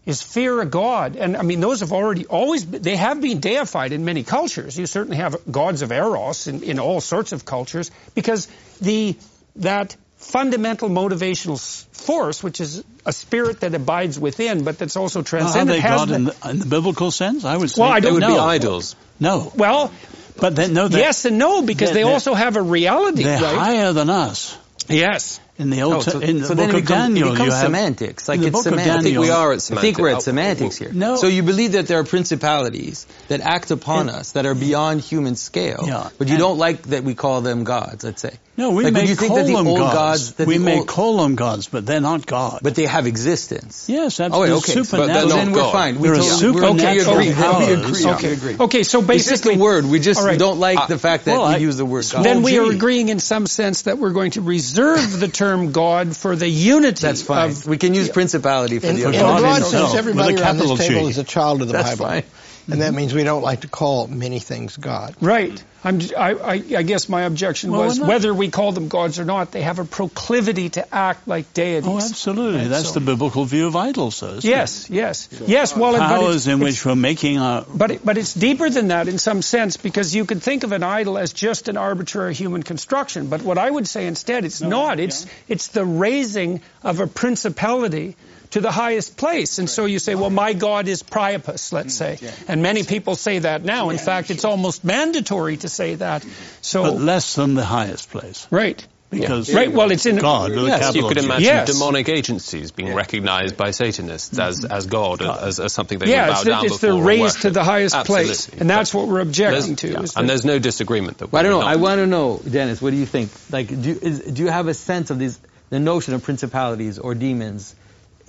[0.05, 1.15] Is fear a god?
[1.15, 4.77] And I mean, those have already always, been, they have been deified in many cultures.
[4.77, 8.47] You certainly have gods of Eros in, in all sorts of cultures because
[8.81, 9.15] the,
[9.55, 11.59] that fundamental motivational
[11.95, 15.99] force, which is a spirit that abides within, but that's also Are transcendent, they has
[16.01, 17.45] God the- in the, in the biblical sense?
[17.45, 18.33] I would say Well, I They don't would know.
[18.33, 18.95] be idols.
[19.19, 19.51] no.
[19.55, 19.91] well,
[20.37, 23.23] But then no, they're, yes and no, because they're- they they're- also have a reality,
[23.23, 23.55] they're right?
[23.57, 24.55] higher than us.
[24.87, 25.39] Yes.
[25.57, 27.31] In the old, Oh, so, in the so book then it of becomes, Daniel, it
[27.31, 28.27] becomes you have semantics.
[28.29, 28.99] Like in the it's book of semantics.
[28.99, 29.81] I think we are at I semantics.
[29.81, 30.91] think we're at semantics here.
[30.93, 31.15] No.
[31.17, 35.35] So you believe that there are principalities that act upon us that are beyond human
[35.35, 36.09] scale, Yeah.
[36.17, 38.05] but you And- don't like that we call them gods.
[38.05, 38.31] Let's say.
[38.59, 39.93] No, we Like, may would you think call that the them gods.
[39.93, 42.59] gods that we the may old- call them gods, but they're not God.
[42.61, 43.85] but they have existence.
[43.87, 44.75] yes, that's Oh, they're okay.
[44.75, 45.27] But supernatural.
[45.29, 45.71] they're then we're God.
[45.71, 45.99] fine.
[45.99, 47.33] We There are totally- we're- okay, we supernatural agree.
[47.33, 47.67] powers.
[47.67, 48.01] We agree.
[48.03, 48.17] Yeah.
[48.21, 48.55] We agree.
[48.59, 49.85] Okay, so It's basically, just a word.
[49.85, 50.37] We just All right.
[50.37, 52.25] don't like the uh, fact that well, I- we use the word God.
[52.25, 56.13] then we are agreeing in some sense that we're going to reserve the term God
[56.17, 57.51] for the unity That's fine.
[57.51, 59.17] of we can use principality for In, the in other.
[59.17, 61.95] a God broad sense, everybody a around this table is a child of the That's
[61.95, 62.27] Bible.
[62.69, 62.73] Fine.
[62.73, 65.15] And that means we don't like to call many things God.
[65.21, 65.63] Right.
[65.81, 69.17] I'm, I, I, I guess my objection Well, was not- whether we call them gods
[69.17, 71.87] or not, they have a proclivity to act like deities.
[71.87, 72.59] Oh, absolutely.
[72.61, 74.27] Right, That's so- the biblical view of idols, though.
[74.35, 74.43] isn't it?
[74.43, 75.77] Yes, yes, yes.
[75.77, 77.63] Well, but Powers it's, in it's- which we're making our.
[77.73, 80.73] But it, but it's deeper than that in some sense because you could think of
[80.73, 83.27] an idol as just an arbitrary human construction.
[83.27, 84.99] But what I would say instead, it's not.
[84.99, 88.17] It's it's the raising of a principality
[88.51, 89.59] to the highest place.
[89.59, 92.31] And so you say, well, my God is Priapus, let's mm, say.
[92.47, 93.89] And many people say that now.
[93.89, 96.21] In fact, it's almost mandatory to say that.
[96.23, 96.61] Mm-hmm.
[96.61, 98.47] So But less than the highest place.
[98.49, 98.85] right.
[99.11, 101.71] Because Right, well, it's in- God Yes, capital you could imagine Yes.
[101.71, 104.71] demonic agencies being recognized by Satanists as, mm-hmm.
[104.71, 107.01] as God, as, as something they Yeah, would bow it's the, down it's the before
[107.01, 108.49] or raised to the highest place.
[108.49, 109.87] And that's what we're objecting There's- to.
[109.93, 110.01] yeah.
[110.01, 111.57] is And there's no disagreement that Well, I don't know.
[111.57, 112.83] would I want to know, Dennis.
[112.83, 113.31] What do you think?
[113.51, 115.39] Like, do you, is, do you have a sense of these
[115.71, 117.73] the notion of principalities or demons?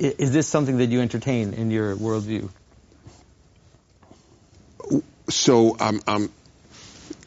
[0.00, 2.48] I- Is this something that you entertain in your worldview?
[5.28, 6.30] So I'm, I'm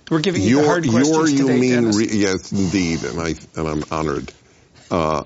[0.09, 3.19] we're giving you the your, hard your questions you today, mean re, yes indeed, and
[3.19, 4.33] I and I'm honored.
[4.91, 5.23] Uh,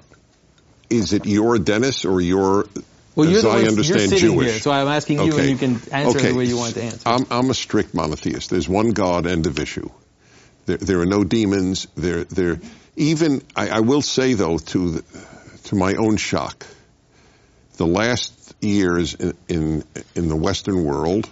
[0.89, 2.67] is it your Dennis or your?
[3.15, 4.51] Well, you're as the I one, understand you're sitting Jewish.
[4.51, 6.31] here, so I'm asking you, and you can answer Okay.
[6.31, 7.09] the way you want to answer.
[7.09, 8.51] I'm, I'm a strict monotheist.
[8.51, 9.89] There's one God, end of issue.
[10.67, 11.87] There, there are no demons.
[11.95, 12.59] There, there.
[12.95, 15.27] Even I, I will say though, to the,
[15.65, 16.67] to my own shock,
[17.77, 19.83] the last years in, in
[20.15, 21.29] in the Western world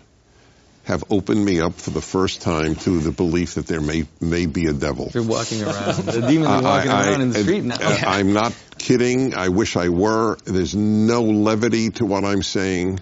[0.84, 4.46] have opened me up for the first time to the belief that there may may
[4.46, 5.10] be a devil.
[5.14, 5.96] You're walking around.
[6.06, 7.78] The demons are walking I- I- around in the street now.
[7.82, 9.34] uh, I'm not kidding.
[9.34, 10.38] I wish I were.
[10.46, 13.00] There's no levity to what I'm saying,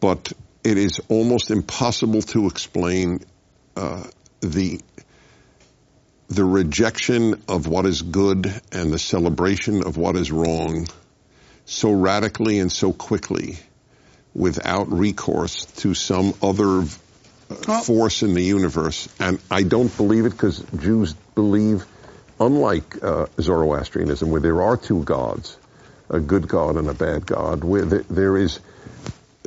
[0.00, 0.32] but
[0.64, 3.20] it is almost impossible to explain
[3.76, 4.04] uh,
[4.40, 4.80] the
[6.28, 10.86] the rejection of what is good and the celebration of what is wrong
[11.68, 13.58] so radically and so quickly
[14.34, 16.80] without recourse to some other
[17.50, 19.08] uh, force in the universe.
[19.20, 21.84] And I don't believe it because Jews believe,
[22.40, 25.58] unlike uh, Zoroastrianism, where there are two gods,
[26.08, 28.60] a good God and a bad God, where there, there is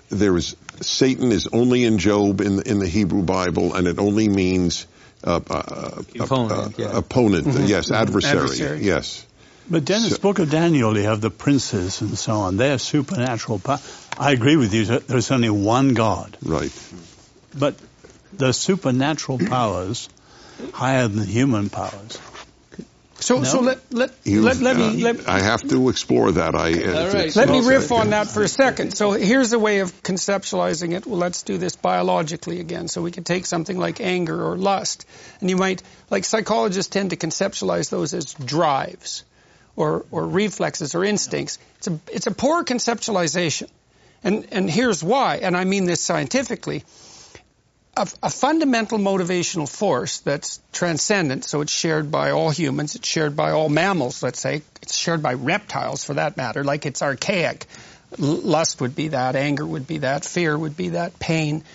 [0.10, 3.98] there is Satan is only in Job in the, in the Hebrew Bible, and it
[3.98, 4.86] only means
[5.24, 6.98] uh, uh, Opponent, uh, yeah.
[6.98, 8.84] opponent, yes, adversary, Adversary.
[8.84, 9.26] yes.
[9.72, 12.58] But Dennis, So- Book of Daniel, you have the princes and so on.
[12.58, 13.60] They're supernatural.
[13.60, 13.80] power.
[14.18, 14.86] I agree with you.
[14.86, 16.38] that There's only one God.
[16.44, 16.72] Right.
[17.58, 17.76] But
[18.34, 20.10] the supernatural powers
[20.74, 22.20] higher than human powers.
[23.20, 23.44] So, No?
[23.44, 26.56] so let let You- let, let uh, me let, I have to explore that.
[26.56, 26.74] I.
[26.74, 27.36] Uh, All right.
[27.36, 28.98] Let me it's- riff on that for a second.
[28.98, 31.06] So here's a way of conceptualizing it.
[31.06, 32.88] Well, let's do this biologically again.
[32.88, 35.06] So we can take something like anger or lust,
[35.40, 39.24] and you might, like psychologists tend to conceptualize those as drives,
[39.76, 41.60] or or reflexes or instincts.
[41.78, 43.70] It's a it's a poor conceptualization,
[44.24, 45.38] and and here's why.
[45.38, 46.84] And I mean this scientifically.
[47.98, 53.36] A, a fundamental motivational force that's transcendent, so it's shared by all humans, it's shared
[53.36, 57.66] by all mammals, let's say, it's shared by reptiles for that matter, like it's archaic.
[58.18, 61.66] Lust would be that, anger would be that, fear would be that, pain.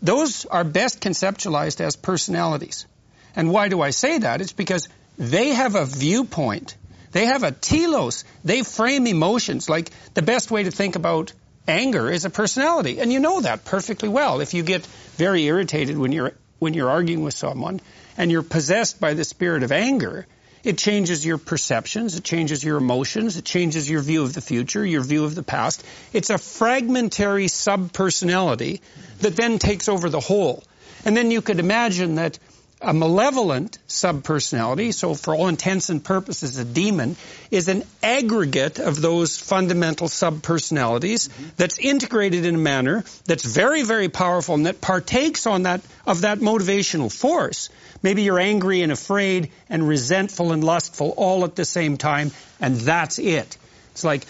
[0.00, 2.86] Those are best conceptualized as personalities.
[3.34, 4.40] And why do I say that?
[4.40, 6.74] It's because they have a viewpoint.
[7.16, 8.24] They have a telos.
[8.44, 9.70] They frame emotions.
[9.70, 11.32] Like the best way to think about
[11.66, 13.00] anger is a personality.
[13.00, 14.42] And you know that perfectly well.
[14.42, 14.84] If you get
[15.16, 17.80] very irritated when you're when you're arguing with someone
[18.18, 20.26] and you're possessed by the spirit of anger,
[20.62, 24.84] it changes your perceptions, it changes your emotions, it changes your view of the future,
[24.84, 25.82] your view of the past.
[26.12, 28.80] It's a fragmentary subpersonality
[29.20, 30.62] that then takes over the whole.
[31.06, 32.38] And then you could imagine that
[32.80, 37.16] a malevolent subpersonality, so for all intents and purposes a demon,
[37.50, 44.10] is an aggregate of those fundamental subpersonalities that's integrated in a manner that's very, very
[44.10, 47.70] powerful and that partakes on that of that motivational force.
[48.02, 52.30] Maybe you're angry and afraid and resentful and lustful all at the same time,
[52.60, 53.56] and that's it.
[53.92, 54.26] It's like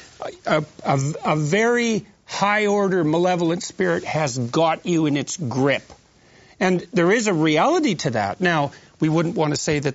[0.47, 5.83] a, a, a very high order malevolent spirit has got you in its grip.
[6.59, 8.41] And there is a reality to that.
[8.41, 9.95] Now, we wouldn't want to say that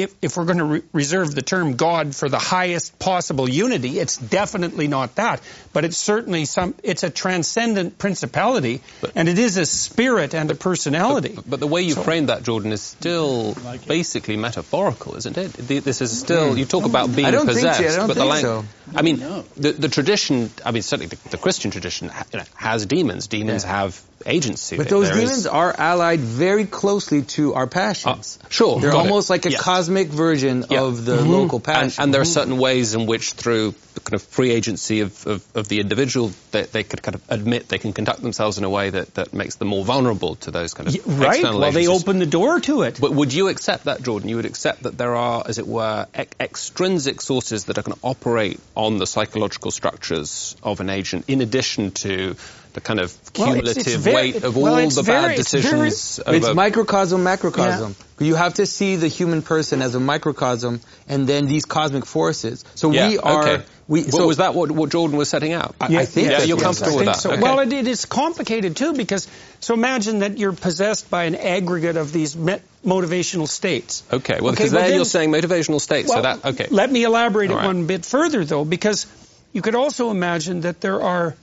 [0.00, 3.98] if, if we're going to re- reserve the term God for the highest possible unity,
[3.98, 5.40] it's definitely not that.
[5.72, 8.80] But it's certainly some, it's a transcendent principality,
[9.14, 11.36] and it is a spirit and a personality.
[11.46, 13.54] But the way you frame that, Jordan, is still
[13.86, 15.52] basically metaphorical, isn't it?
[15.52, 17.68] This is still you talk about being I don't think so.
[17.68, 18.64] I possessed, don't but the think lang- so.
[18.96, 19.18] I mean,
[19.56, 20.50] the, the tradition.
[20.64, 23.28] I mean, certainly the, the Christian tradition you know, has demons.
[23.28, 24.76] Demons have agency.
[24.76, 28.38] But There those is- demons are allied very closely to our passions.
[28.42, 29.08] Uh, sure, They're got it.
[29.08, 29.62] almost like a Yes.
[29.62, 30.82] cosmic version Yeah.
[30.82, 31.30] of the mm-hmm.
[31.30, 31.82] local passion.
[31.82, 32.32] and, and there are mm-hmm.
[32.32, 36.32] certain ways in which, through the kind of free agency of, of, of the individual,
[36.52, 39.32] they, they could kind of admit they can conduct themselves in a way that, that
[39.32, 41.34] makes them more vulnerable to those kind of Y- right?
[41.36, 43.00] external Well, they open the door to it.
[43.00, 44.28] But would you accept that, Jordan?
[44.28, 47.96] You would accept that there are, as it were, e- extrinsic sources that are going
[47.96, 52.36] to operate on the psychological structures of an agent, in addition to
[52.74, 55.28] the kind of Well, it's- cumulative it's very- weight of well, all it's the very-
[55.36, 56.20] bad it's very- decisions.
[56.26, 57.94] It's microcosm, macrocosm.
[58.18, 62.64] You have to see the human person as a microcosm, and then these cosmic forces.
[62.74, 63.42] So yeah, we are.
[63.48, 63.64] Okay.
[63.88, 65.74] We, What so was that what, what Jordan was setting out?
[65.80, 67.16] I, I think Yeah, that- you're yes, comfortable I with that.
[67.16, 67.32] so.
[67.32, 67.42] Okay.
[67.42, 69.26] Well, it, it is complicated too because
[69.58, 74.04] so imagine that you're possessed by an aggregate of these me- motivational states.
[74.12, 76.68] Okay, well, Okay, because well, there then- you're saying motivational states, so that, okay.
[76.70, 79.06] Let me elaborate All it one bit further though, because
[79.52, 81.34] you could also imagine that there are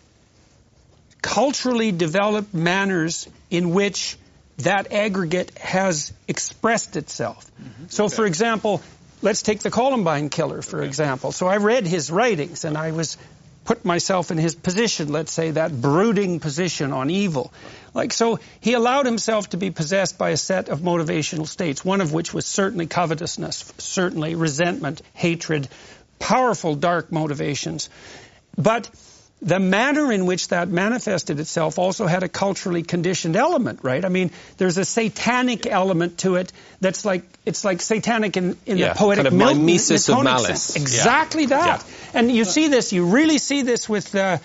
[1.28, 4.18] culturally developed manners in which
[4.60, 7.46] that aggregate has expressed itself.
[7.46, 7.88] Mm-hmm.
[7.90, 8.82] So, for example,
[9.22, 11.34] let's take the Columbine killer, for example.
[11.34, 13.18] So I read his writings and I was
[13.66, 17.52] put myself in his position, let's say that brooding position on evil.
[17.94, 22.00] Like so he allowed himself to be possessed by a set of motivational states, one
[22.00, 25.68] of which was certainly covetousness, certainly resentment, hatred,
[26.20, 27.90] powerful dark motivations.
[28.58, 28.90] But
[29.42, 34.04] the manner in which that manifested itself also had a culturally conditioned element, right?
[34.04, 36.52] I mean, there's a satanic element to it
[36.82, 40.24] that's like it's like satanic in, in Yeah, the poetic kind of Milton- mimesis of
[40.24, 40.64] malice.
[40.64, 40.76] sense.
[40.76, 40.82] Yeah.
[40.82, 41.84] Exactly that.
[41.86, 42.20] Yeah.
[42.20, 44.40] And you see this, you really see this with uh,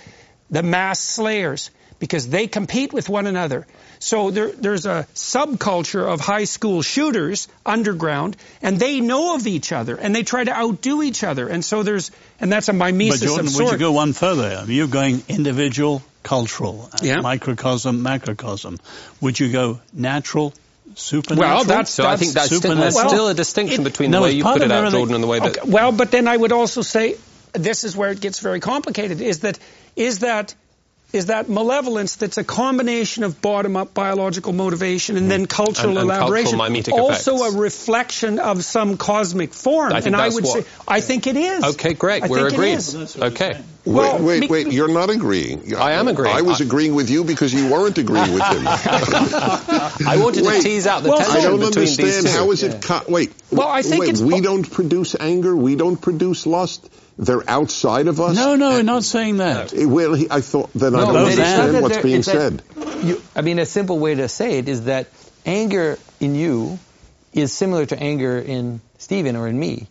[0.50, 3.66] the mass slayers because they compete with one another.
[4.02, 9.70] So there, there's a subculture of high school shooters underground, and they know of each
[9.70, 11.46] other, and they try to outdo each other.
[11.46, 14.64] And so there's, and that's a But Jordan, of would you go one further?
[14.66, 17.20] You're going individual, cultural, uh, Yeah.
[17.20, 18.80] microcosm, macrocosm.
[19.20, 20.52] Would you go natural,
[20.96, 21.48] supernatural?
[21.54, 23.08] Well, that's- so I think that's still, there's supernatural.
[23.08, 24.90] still a distinction it- between No, the way you put it out.
[24.90, 25.58] Jordan, and the way that...
[25.58, 27.14] Okay, well, but then I would also say
[27.52, 29.20] this is where it gets very complicated.
[29.20, 29.60] Is that
[29.94, 30.54] is that
[31.12, 35.30] is that malevolence that's a combination of bottom-up biological motivation and hmm.
[35.30, 37.54] then cultural And- and elaboration, mimetic also effects.
[37.54, 39.92] a reflection of some cosmic form.
[39.92, 41.64] I think and I would what- say I think it is.
[41.64, 42.22] Okay, great.
[42.22, 43.32] I We're think it agreed.
[43.32, 43.60] Okay.
[43.84, 44.72] Well, wait, wait, wait.
[44.72, 45.74] You're not agreeing.
[45.74, 46.36] I am agreeing.
[46.36, 48.64] I was agreeing with you because you weren't agreeing with him.
[48.66, 50.58] I wanted Wait.
[50.58, 52.08] to tease out the Well, tension I don't understand.
[52.08, 52.30] these two.
[52.30, 52.80] How is it?
[52.80, 53.32] Co- wait.
[53.50, 55.56] Well, I think wait, it's we bo- don't produce anger.
[55.56, 56.88] We don't produce lust.
[57.18, 58.34] They're outside of us.
[58.36, 59.72] No, no, we're not saying that.
[59.74, 62.62] Well, he, I thought then I don't but it's understand that what's being it's that-
[62.76, 63.04] said.
[63.04, 65.08] You, I mean, a simple way to say it is that
[65.44, 66.78] anger in you
[67.32, 69.88] is similar to anger in Stephen or in me.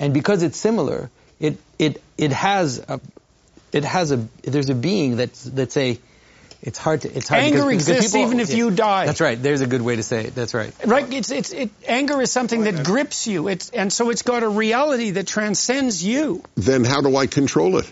[0.00, 3.00] And because it's similar, it, it, it has a,
[3.72, 5.98] it has a, there's a being that's, that's a,
[6.62, 9.06] it's hard to, it's hard Anger because, because exists people- even if you die.
[9.06, 9.40] That's right.
[9.40, 10.34] There's a good way to say it.
[10.34, 10.72] That's right.
[10.84, 14.42] Right, it's, it's, it, anger is something that grips you, it's, and so it's got
[14.42, 16.42] a reality that transcends you.
[16.56, 17.90] Then how do I control it?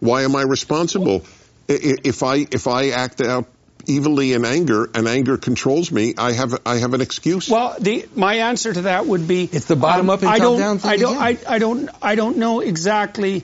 [0.00, 1.24] Why am I responsible?
[1.68, 3.46] I- i- If I if I act out
[3.88, 7.48] evilly in anger and anger controls me, I have I have an excuse.
[7.48, 10.58] Well, the, my answer to that would be It's the bottom up and I don't,
[10.58, 11.44] down thing I don't, I, again.
[11.48, 13.42] I don't, I don't know exactly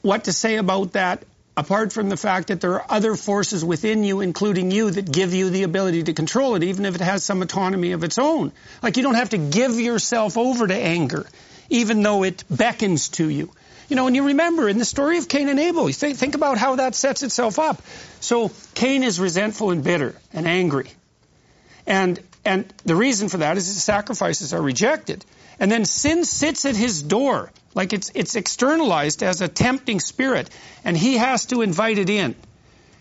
[0.00, 1.22] what to say about that.
[1.54, 5.34] Apart from the fact that there are other forces within you, including you, that give
[5.34, 8.52] you the ability to control it, even if it has some autonomy of its own.
[8.82, 11.26] Like you don't have to give yourself over to anger,
[11.68, 13.50] even though it beckons to you.
[13.90, 16.34] You know, and you remember in the story of Cain and Abel, you think, think
[16.34, 17.82] about how that sets itself up.
[18.20, 20.90] So Cain is resentful and bitter and angry.
[21.86, 25.24] And and the reason for that is his sacrifices are rejected.
[25.60, 30.50] And then sin sits at his door, like it's it's externalized as a tempting spirit,
[30.84, 32.34] and he has to invite it in.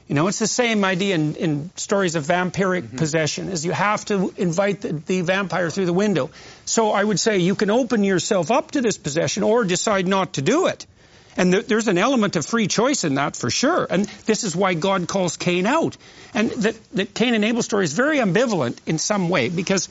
[0.07, 2.97] You know, it's the same idea in, in stories of vampiric mm-hmm.
[2.97, 6.31] possession, is you have to invite the, the vampire through the window.
[6.65, 10.33] So I would say you can open yourself up to this possession or decide not
[10.33, 10.85] to do it.
[11.37, 13.87] And there, there's an element of free choice in that for sure.
[13.89, 15.95] And this is why God calls Cain out.
[16.33, 19.87] And the, the Cain and Abel story is very ambivalent in some way because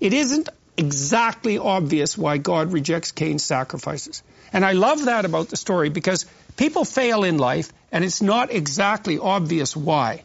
[0.00, 4.22] it isn't exactly obvious why God rejects Cain's sacrifices.
[4.52, 8.52] And I love that about the story because people fail in life and it's not
[8.52, 10.24] exactly obvious why.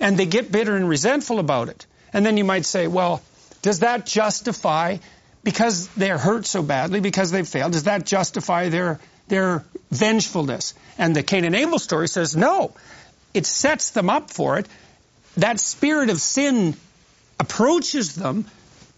[0.00, 1.86] And they get bitter and resentful about it.
[2.12, 3.22] And then you might say, well,
[3.62, 4.98] does that justify,
[5.42, 10.74] because they're hurt so badly, because they've failed, does that justify their, their vengefulness?
[10.98, 12.74] And the Cain and Abel story says no.
[13.32, 14.66] It sets them up for it.
[15.36, 16.76] That spirit of sin
[17.40, 18.46] approaches them,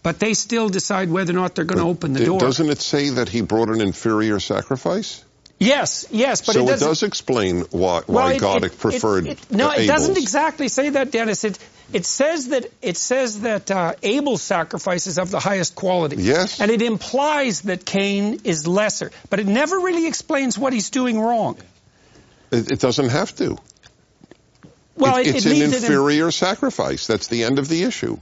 [0.07, 2.39] but they still decide whether or not they're going to open the door.
[2.39, 5.21] Doesn't it say that he brought an inferior sacrifice?
[5.59, 6.87] Yes, yes, but so it doesn't.
[6.87, 10.91] it does explain why, Well, it- God it- preferred no, uh, it doesn't exactly say
[10.91, 11.43] that, Dennis.
[11.43, 11.59] It
[11.91, 16.15] it says that it says that uh, Abel's sacrifice is of the highest quality.
[16.23, 16.61] Yes.
[16.61, 21.19] and it implies that Cain is lesser, but it never really explains what he's doing
[21.19, 21.57] wrong.
[22.49, 23.57] It, it doesn't have to.
[24.95, 27.07] Well, It- it, it's it an leaves it in, inferior sacrifice.
[27.07, 28.19] That's the end of the issue.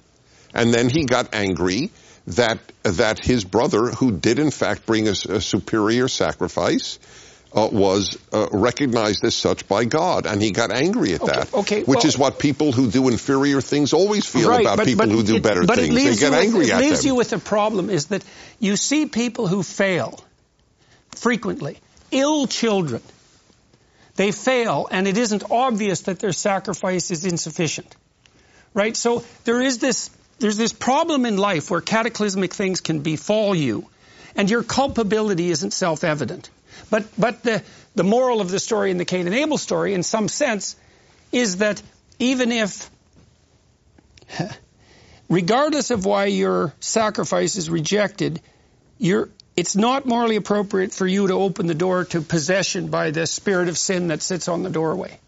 [0.55, 1.91] And then he got angry
[2.27, 6.97] that that his brother, who did in fact bring a superior sacrifice,
[7.53, 11.53] uh, was uh, recognized as such by God, and he got angry at Okay, that.
[11.53, 14.85] okay, which well- is what people who do inferior things always feel right, about but,
[14.87, 15.89] people but who do it, better but things.
[15.89, 17.07] It leaves they get you angry with, at It leaves them.
[17.09, 18.23] you with a problem is that
[18.59, 20.19] you see people who fail
[21.11, 21.79] frequently,
[22.11, 23.01] ill children.
[24.15, 27.95] They fail, and it isn't obvious that their sacrifice is insufficient.
[28.73, 28.95] Right?
[28.97, 33.87] So there is this, there's this problem in life where cataclysmic things can befall you,
[34.35, 36.49] and your culpability isn't self-evident.
[36.89, 37.63] But, but the,
[37.95, 40.75] the moral of the story in the Cain and Abel story, in some sense,
[41.31, 41.81] is that
[42.19, 42.89] even if
[45.29, 48.41] regardless of why your sacrifice is rejected,
[48.97, 53.25] you're, it's not morally appropriate for you to open the door to possession by the
[53.25, 55.19] spirit of sin that sits on the doorway.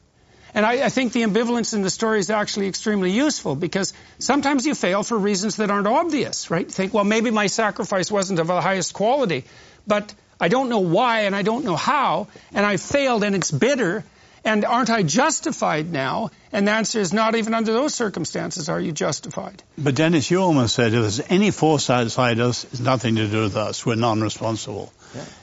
[0.57, 4.65] And I, I think the ambivalence in the story is actually extremely useful because sometimes
[4.65, 6.65] you fail for reasons that aren't obvious, right?
[6.65, 9.43] You think, well, maybe my sacrifice wasn't of the highest quality,
[9.85, 13.51] but I don't know why and I don't know how, and I failed and it's
[13.51, 14.03] bitter,
[14.43, 16.31] and aren't I justified now?
[16.51, 19.61] And the answer is not even under those circumstances are you justified.
[19.77, 23.43] But Dennis, you almost said if there's any force outside us, it's nothing to do
[23.43, 23.85] with us.
[23.85, 24.91] We're non-responsible.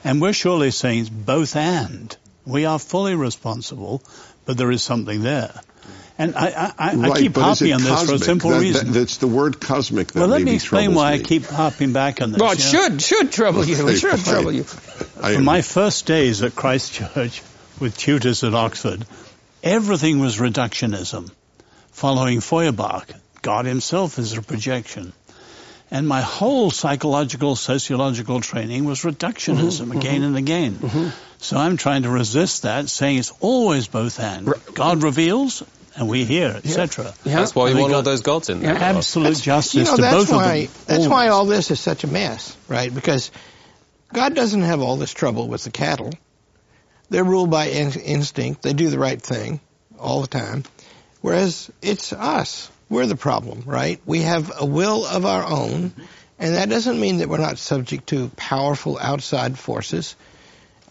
[0.02, 2.16] And we're surely saying both and.
[2.46, 4.02] We are fully responsible,
[4.44, 5.52] but there is something there.
[6.16, 8.50] And I, I, I, right, I keep but is harping on this for a simple
[8.50, 8.86] That- reason.
[8.92, 11.44] that- that's the word cosmic that well, let maybe me explain troubles why I keep
[11.46, 12.40] harping back on this.
[12.40, 12.88] Well, it you know?
[12.88, 13.88] should should trouble you.
[13.88, 14.64] It should trouble you.
[15.20, 17.42] I- From my first days at Christ Church
[17.80, 19.04] with tutors at Oxford,
[19.64, 21.30] everything was reductionism.
[21.90, 23.06] Following Feuerbach,
[23.42, 25.12] God himself is a projection.
[25.90, 29.98] And my whole psychological, sociological training was reductionism mm-hmm.
[29.98, 30.72] again and again.
[30.72, 30.86] Mm-hmm.
[30.86, 31.10] Mm-hmm.
[31.38, 34.52] So I'm trying to resist that, saying it's always both and.
[34.74, 35.62] God reveals,
[35.94, 37.12] and we hear, etc.
[37.22, 38.74] That's why I you want all those gods in there.
[38.74, 40.96] Absolute justice You know, to both why of them.
[40.96, 42.92] that's why all this is such a mess, right?
[42.92, 43.30] Because
[44.12, 46.12] God doesn't have all this trouble with the cattle.
[47.10, 48.62] They're ruled by in- instinct.
[48.62, 49.60] They do the right thing
[49.98, 50.64] all the time.
[51.20, 52.70] Whereas it's us.
[52.88, 54.00] We're the problem, right?
[54.04, 55.92] We have a will of our own,
[56.38, 60.16] and that doesn't mean that we're not subject to powerful outside forces.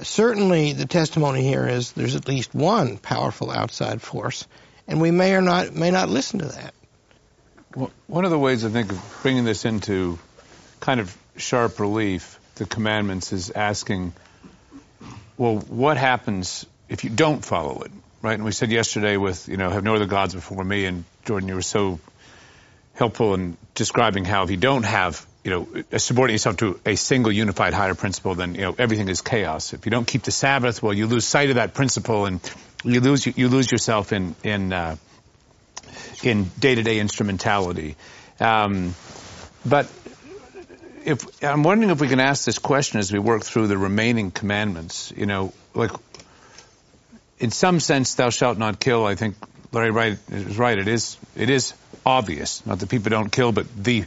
[0.01, 4.47] Certainly, the testimony here is there's at least one powerful outside force,
[4.87, 6.73] and we may or not may not listen to that.
[8.07, 10.19] One of the ways I think of bringing this into
[10.79, 14.13] kind of sharp relief, the commandments, is asking,
[15.37, 17.91] well, what happens if you don't follow it,
[18.21, 18.33] right?
[18.33, 21.49] And we said yesterday with, you know, have no other gods before me, and Jordan,
[21.49, 21.99] you were so
[22.93, 27.31] helpful in describing how if you don't have, you know, subordinate yourself to a single
[27.31, 29.73] unified higher principle, then, you know, everything is chaos.
[29.73, 32.39] If you don't keep the Sabbath, well, you lose sight of that principle and
[32.83, 34.95] you lose, you lose yourself in, in, uh,
[36.21, 37.95] in day-to-day instrumentality.
[38.39, 38.95] Um,
[39.65, 39.89] but
[41.05, 44.31] if I'm wondering if we can ask this question as we work through the remaining
[44.31, 45.13] commandments.
[45.15, 45.91] You know, like
[47.39, 49.35] in some sense, "Thou shalt not kill." I think
[49.73, 50.77] Larry Wright is right.
[50.77, 51.73] It is it is
[52.05, 52.65] obvious.
[52.65, 54.05] Not that people don't kill, but the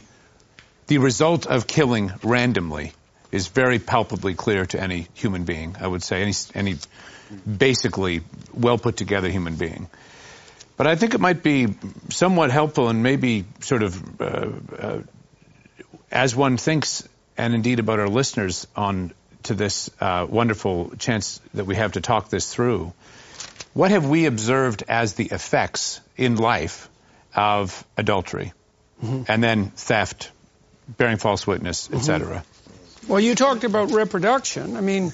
[0.87, 2.93] the result of killing randomly
[3.31, 5.75] is very palpably clear to any human being.
[5.79, 6.75] I would say any any
[7.45, 8.21] basically
[8.53, 9.89] well put together human being.
[10.77, 11.67] But I think it might be
[12.09, 15.01] somewhat helpful and maybe sort of uh, uh,
[16.11, 19.11] as one thinks, and indeed about our listeners on
[19.43, 22.93] to this uh, wonderful chance that we have to talk this through,
[23.77, 26.89] what have we observed as the effects in life
[27.35, 28.53] of adultery
[29.03, 29.21] mm-hmm.
[29.27, 30.31] and then theft,
[30.87, 32.37] bearing false witness, etc.?
[32.37, 33.11] Mm-hmm.
[33.11, 34.75] Well, you talked about reproduction.
[34.75, 35.13] I mean,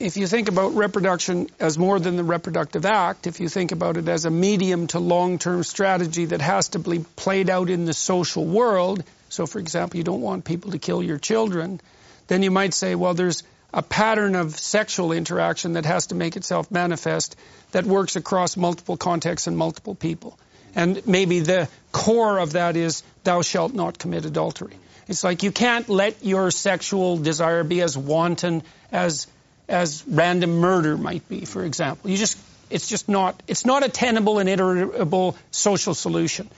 [0.00, 3.96] if you think about reproduction as more than the reproductive act, if you think about
[3.96, 7.94] it as a medium to long-term strategy that has to be played out in the
[7.94, 11.80] social world, so for example, you don't want people to kill your children,
[12.26, 16.36] then you might say, well, there's a pattern of sexual interaction that has to make
[16.36, 17.36] itself manifest
[17.72, 20.38] that works across multiple contexts and multiple people.
[20.74, 24.76] And maybe the core of that is, thou shalt not commit adultery.
[25.08, 29.26] It's like you can't let your sexual desire be as wanton as
[29.68, 32.10] as random murder might be, for example.
[32.10, 32.38] You just,
[32.70, 36.50] it's just not, it's not a tenable and iterable social solution.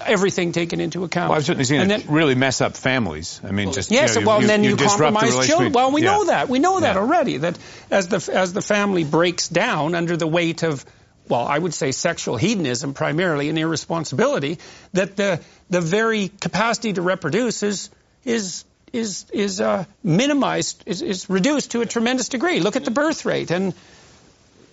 [0.00, 1.30] Everything taken into account.
[1.30, 3.40] Well, I've certainly seen and it then, really mess up families.
[3.44, 4.14] I mean, just yes.
[4.14, 5.72] You know, well, you, then you, you, compromise children.
[5.72, 6.10] Well, we yeah.
[6.10, 6.48] know that.
[6.48, 7.00] We know that yeah.
[7.00, 7.38] already.
[7.38, 7.58] That
[7.90, 10.84] as the as the family breaks down under the weight of
[11.28, 14.58] well, I would say sexual hedonism primarily and irresponsibility,
[14.92, 15.40] that the
[15.70, 17.90] the very capacity to reproduce is
[18.24, 22.60] is is is uh, minimized, is, is reduced to a tremendous degree.
[22.60, 23.74] Look at the birth rate and.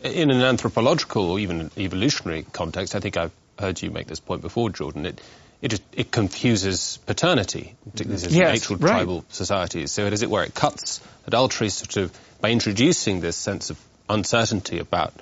[0.01, 4.41] In an anthropological or even evolutionary context, I think I've heard you make this point
[4.41, 5.05] before, Jordan.
[5.05, 5.21] It
[5.61, 8.91] it, just, it confuses paternity, particularly in yes, natural right.
[8.91, 9.91] tribal societies.
[9.91, 13.79] So it is it where it cuts adultery sort of by introducing this sense of
[14.07, 15.13] uncertainty about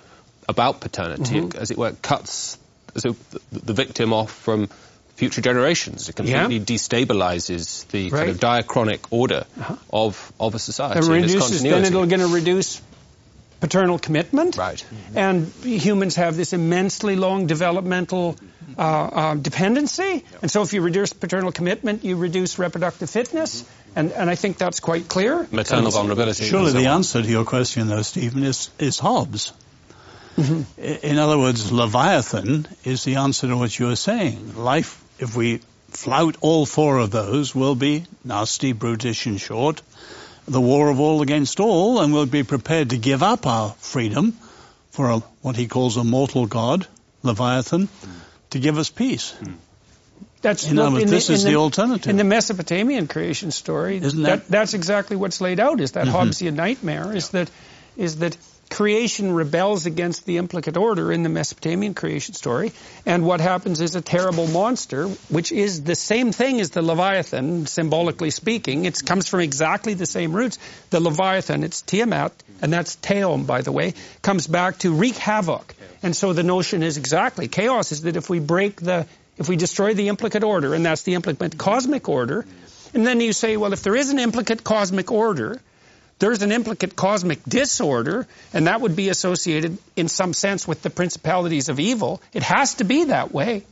[0.47, 1.59] about paternity, mm-hmm.
[1.59, 2.57] as it were, it cuts
[2.95, 4.69] so the, the victim off from
[5.15, 6.07] future generations.
[6.07, 6.63] It completely yeah.
[6.63, 8.19] destabilizes the right.
[8.19, 9.75] kind of diachronic order uh-huh.
[9.91, 10.99] of, of a society.
[10.99, 12.81] And reduces, then it'll going to reduce
[13.59, 14.57] paternal commitment.
[14.57, 14.77] Right.
[14.77, 15.17] Mm-hmm.
[15.17, 18.37] And humans have this immensely long developmental
[18.77, 20.23] uh, uh, dependency.
[20.41, 23.63] And so if you reduce paternal commitment, you reduce reproductive fitness.
[23.95, 25.47] And, and I think that's quite clear.
[25.51, 26.45] Maternal vulnerability.
[26.45, 26.97] Surely so the on.
[26.97, 29.53] answer to your question, though, Stephen, is, is Hobbes.
[30.37, 30.81] Mm-hmm.
[30.81, 34.55] In other words, Leviathan is the answer to what you are saying.
[34.55, 35.57] Life if we
[35.89, 39.81] flout all four of those, will be nasty, brutish, and short.
[40.47, 44.33] The war of all against all, and we'll be prepared to give up our freedom
[44.91, 46.87] for a, what he calls a mortal god,
[47.21, 48.09] Leviathan, mm.
[48.51, 49.35] to give us peace.
[49.41, 49.55] Mm.
[50.41, 52.09] That's in other words, this the, is the, the, alternative.
[52.09, 55.81] In the Mesopotamian creation story, Isn't that, that that's exactly what's laid out.
[55.81, 56.15] Is that mm-hmm.
[56.15, 57.15] Hobbesian nightmare?
[57.15, 57.49] Is that
[57.97, 58.37] is that
[58.69, 62.71] creation rebels against the implicate order in the Mesopotamian creation story,
[63.05, 67.65] and what happens is a terrible monster, which is the same thing as the Leviathan,
[67.65, 68.85] symbolically speaking.
[68.85, 70.59] It comes from exactly the same roots.
[70.89, 72.31] The Leviathan, it's Tiamat,
[72.61, 75.75] and that's Tehom, by the way, comes back to wreak havoc.
[76.03, 79.55] And so the notion is exactly, chaos is that if we break the, if we
[79.55, 82.45] destroy the implicate order, and that's the implicate cosmic order,
[82.93, 85.59] and then you say, well, if there is an implicate cosmic order,
[86.19, 90.89] there's an implicate cosmic disorder, and that would be associated in some sense with the
[90.89, 92.21] principalities of evil.
[92.33, 93.63] It has to be that way.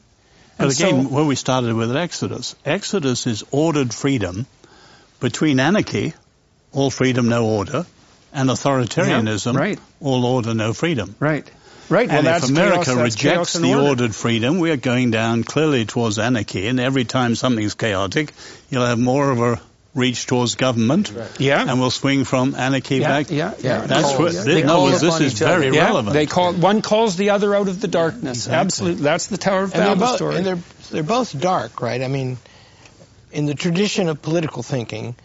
[0.57, 4.45] But again, so- where we started with Exodus, Exodus is ordered freedom
[5.19, 6.13] between anarchy,
[6.71, 7.85] all freedom, no order,
[8.33, 9.79] and authoritarianism, Yeah, right.
[10.01, 11.15] all order, no freedom.
[11.19, 11.49] right,
[11.89, 12.09] right.
[12.09, 13.87] And well, if America chaos, rejects the order.
[13.89, 16.67] ordered freedom, we are going down clearly towards anarchy.
[16.67, 18.31] And every time something's chaotic,
[18.69, 19.61] you'll have more of a
[19.95, 21.65] reach towards government, Yeah.
[21.67, 23.31] and we'll swing from anarchy Yeah, back.
[23.31, 23.85] yeah, yeah.
[23.87, 24.33] That's Call- what.
[24.33, 24.43] yeah.
[24.43, 26.13] This, They in other call words, this is very Yeah, relevant.
[26.13, 28.39] they call one calls the other out of the darkness.
[28.45, 28.57] Exactly.
[28.59, 30.35] Absolutely, that's the Tower of And Babel both, story.
[30.35, 30.59] and they're
[30.91, 32.01] they're both dark, right?
[32.01, 32.37] I mean,
[33.31, 35.15] in the tradition of political thinking,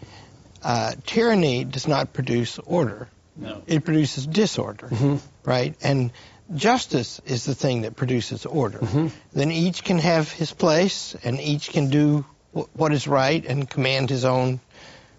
[0.62, 3.62] uh, tyranny does not produce order; No.
[3.66, 5.16] it produces disorder, Mm-hmm.
[5.44, 5.74] right?
[5.82, 6.12] And
[6.54, 8.78] justice is the thing that produces order.
[8.78, 9.08] Mm-hmm.
[9.32, 13.68] Then each can have his place, and each can do wh- what is right and
[13.68, 14.60] command his own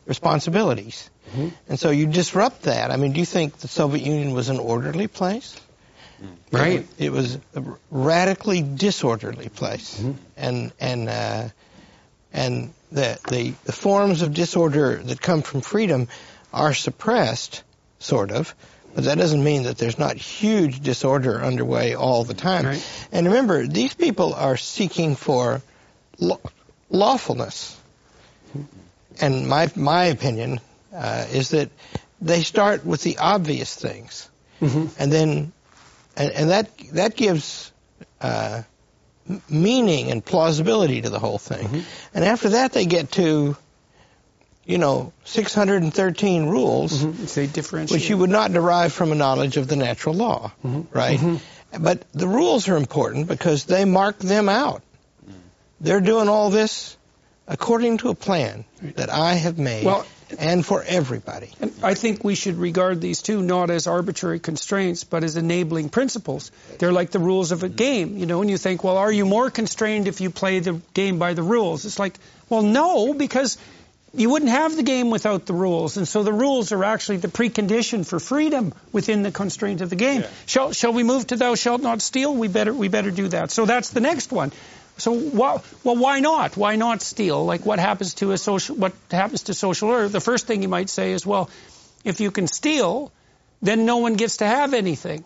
[0.06, 1.10] responsibilities.
[1.30, 1.50] Mm-hmm.
[1.69, 2.92] And so you disrupt that.
[2.92, 5.60] I mean, do you think the Soviet Union was an orderly place?
[6.51, 6.85] Right.
[7.00, 10.11] It was a radically disorderly place, Mm-hmm.
[10.38, 11.50] and and uh,
[12.32, 16.10] and the, the the forms of disorder that come from freedom
[16.53, 17.64] are suppressed,
[18.00, 18.53] sort of.
[18.93, 22.66] But that doesn't mean that there's not huge disorder underway all the time.
[22.66, 23.08] Right.
[23.11, 25.61] And remember, these people are seeking for
[26.92, 27.78] lawfulness.
[29.20, 30.60] And my my opinion
[30.94, 31.70] uh, is that
[32.22, 34.30] they start with the obvious things,
[34.61, 34.88] mm-hmm.
[35.02, 35.52] and then
[36.16, 37.72] and, and that that gives
[38.20, 38.64] uh,
[39.50, 41.68] meaning and plausibility to the whole thing.
[41.68, 41.80] Mm-hmm.
[42.14, 43.56] And after that, they get to,
[44.66, 47.52] you know, 613 rules, mm-hmm.
[47.52, 48.02] differentiate.
[48.02, 50.52] which you would not derive from a knowledge of the natural law,
[50.92, 51.20] right?
[51.80, 54.84] But the rules are important because they mark them out.
[55.82, 56.95] They're doing all this
[57.48, 58.64] according to a plan
[58.95, 60.06] that I have made, Well-
[60.40, 61.50] and for everybody.
[61.60, 65.90] And I think we should regard these two not as arbitrary constraints, but as enabling
[65.90, 66.51] principles.
[66.80, 69.26] They're like the rules of a game, you know, and you think, well, are you
[69.26, 71.84] more constrained if you play the game by the rules?
[71.84, 73.58] It's like, well, no, because
[74.14, 75.98] you wouldn't have the game without the rules.
[75.98, 79.95] And so the rules are actually the precondition for freedom within the constraint of the
[79.98, 80.24] game.
[80.45, 82.34] Shall, shall we move to thou shalt not steal?
[82.34, 83.51] We better, we better do that.
[83.51, 84.51] So that's the next one.
[85.02, 86.56] So why, well, why not?
[86.56, 87.44] Why not steal?
[87.46, 90.08] Like what happens to a social, what happens to social order?
[90.08, 91.50] The first thing you might say is, well,
[92.04, 93.12] if you can steal,
[93.62, 95.24] then no one gets to have anything.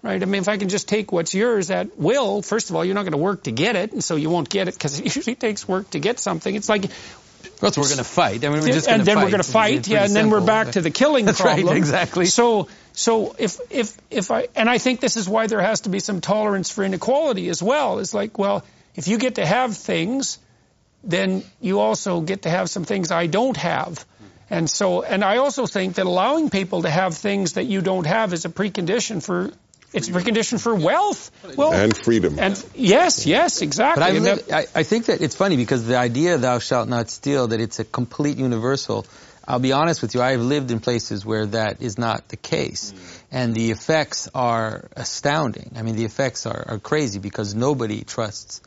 [0.00, 0.22] Right?
[0.22, 2.94] I mean, if I can just take what's yours at will, first of all, you're
[2.94, 5.04] not going to work to get it, and so you won't get it because it
[5.16, 6.54] usually takes work to get something.
[6.54, 6.82] It's like,
[7.60, 8.44] Well, we're going to fight.
[8.44, 9.24] I mean, we're just and then fight.
[9.24, 12.26] we're going to fight, yeah, and then we're back to the killing That's right, exactly.
[12.26, 15.88] So, so if if if I and I think this is why there has to
[15.88, 17.98] be some tolerance for inequality as well.
[17.98, 18.64] It's like, well,
[18.98, 20.38] if you get to have things,
[21.04, 24.04] then you also get to have some things I don't have.
[24.50, 28.06] And so, and I also think that allowing people to have things that you don't
[28.06, 29.52] have is a precondition for,
[29.92, 31.30] it's a precondition for wealth.
[31.56, 32.40] Well, and freedom.
[32.40, 34.02] and yes, yes, exactly.
[34.02, 36.88] But I, And that- I, I think that it's funny because the idea "thou shalt
[36.88, 39.06] not steal" that it's a complete universal.
[39.46, 40.22] I'll be honest with you.
[40.22, 43.22] I've lived in places where that is not the case, mm.
[43.30, 45.72] and the effects are astounding.
[45.76, 48.60] I mean, the effects are, are crazy because nobody trusts.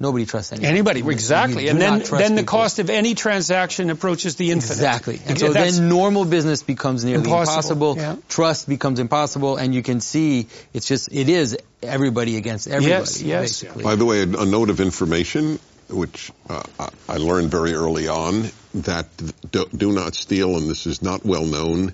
[0.00, 0.68] Nobody trusts anybody.
[0.68, 1.64] Anybody, You- exactly.
[1.64, 2.58] you and then, then the people.
[2.58, 4.74] cost of any transaction approaches the infinite.
[4.74, 5.20] Exactly.
[5.26, 7.96] And Yeah, so then normal business becomes nearly Impossible, impossible.
[7.96, 8.16] yeah.
[8.28, 12.90] Trust becomes impossible, and you can see it's just it is everybody against everybody.
[12.90, 13.40] Yes, yes.
[13.42, 13.82] Basically.
[13.82, 18.06] By the way, a, a note of information, which uh, I- I learned very early
[18.06, 19.06] on, that
[19.50, 21.92] do, do not steal, and this is not well known,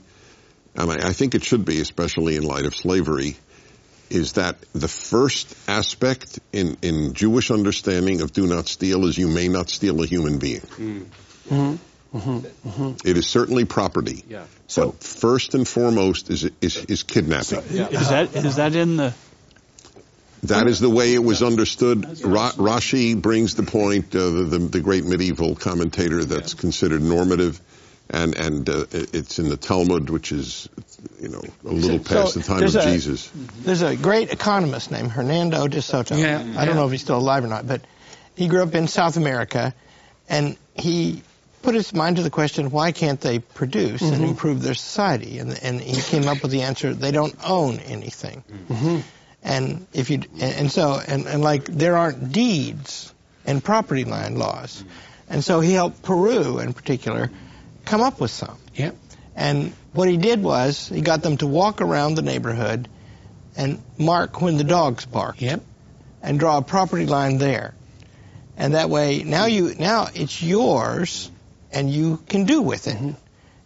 [0.77, 3.37] and I, I think it should be, especially in light of slavery,
[4.11, 9.29] is that the first aspect in, in Jewish understanding of do not steal is you
[9.29, 10.61] may not steal a human being.
[10.61, 11.05] Mm.
[11.49, 12.17] Mm-hmm.
[12.17, 12.69] Mm-hmm.
[12.69, 13.09] Mm-hmm.
[13.09, 14.25] It is certainly property.
[14.29, 14.45] Yeah.
[14.69, 17.59] So first and foremost is, is, is kidnapping.
[17.59, 19.15] Is that is that in the
[20.45, 22.05] That is the way it was understood.
[22.23, 27.61] Ra- Rashi brings the point, uh, the, the, the great medieval commentator that's considered normative,
[28.11, 30.69] and and uh, it's in the Talmud, which is,
[31.21, 33.31] you know, a little past So the time of a- Jesus.
[33.63, 36.17] There's a great economist named Hernando de Soto.
[36.17, 37.81] Yeah, I don't know if he's still alive or not, but
[38.37, 39.75] he grew up in South America,
[40.29, 41.23] and he
[41.63, 45.39] put his mind to the question, why can't they produce and improve their society?
[45.39, 48.45] And, and he came up with the answer, they don't own anything.
[49.43, 53.13] And if you and, and so and, and like there aren't deeds
[53.47, 54.85] and property line laws,
[55.29, 57.31] and so he helped Peru in particular
[57.85, 58.59] come up with some.
[58.75, 58.93] Yeah.
[59.37, 62.89] And what he did was he got them to walk around the neighborhood
[63.57, 65.63] and mark when the dogs barked Yep.
[66.23, 67.75] and draw a property line there.
[68.57, 71.31] And that way now you now it's yours
[71.73, 72.97] and you can do with it.
[72.97, 73.11] Mm-hmm.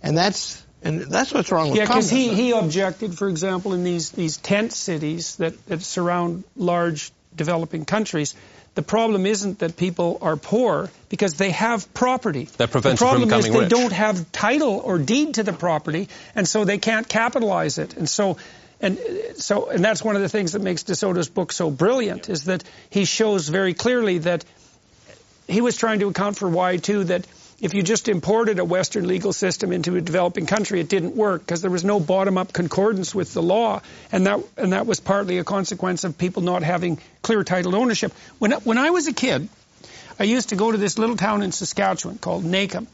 [0.02, 3.82] And that's and that's what's wrong with Yeah, because he, he objected, for example, in
[3.82, 8.34] these, these tent cities that, that surround large developing countries.
[8.78, 12.44] The problem isn't that people are poor because they have property.
[12.44, 13.68] They're prevented the from problem is they rich.
[13.68, 17.96] don't have title or deed to the property, and so they can't capitalize it.
[17.96, 18.36] And so,
[18.80, 18.96] and
[19.34, 22.44] so, and that's one of the things that makes de Soto's book so brilliant is
[22.44, 24.44] that he shows very clearly that
[25.48, 27.26] he was trying to account for why too that
[27.60, 31.40] if you just imported a Western legal system into a developing country, it didn't work
[31.40, 35.38] because there was no bottom-up concordance with the law, and that and that was partly
[35.38, 38.12] a consequence of people not having clear title ownership.
[38.38, 39.48] When when I was a kid,
[40.20, 42.86] I used to go to this little town in Saskatchewan called Nacum.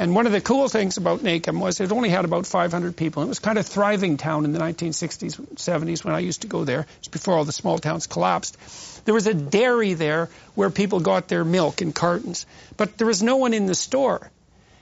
[0.00, 3.22] And one of the cool things about Nacum was it only had about 500 people.
[3.22, 6.46] It was kind of a thriving town in the 1960s, 70s when I used to
[6.46, 6.80] go there.
[6.80, 8.56] It was before all the small towns collapsed.
[9.04, 12.46] There was a dairy there where people got their milk in cartons,
[12.78, 14.30] but there was no one in the store.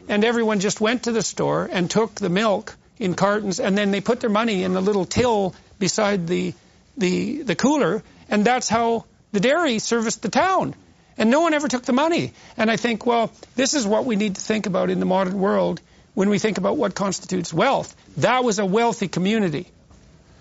[0.08, 3.90] And everyone just went to the store and took the milk in cartons, and then
[3.90, 6.54] they put their money in a little till beside the,
[6.96, 10.76] the, the cooler, and that's how the dairy serviced the town.
[11.18, 12.32] And no one ever took the money.
[12.56, 15.38] And I think, well, this is what we need to think about in the modern
[15.38, 15.80] world
[16.14, 17.94] when we think about what constitutes wealth.
[18.18, 19.66] That was a wealthy community,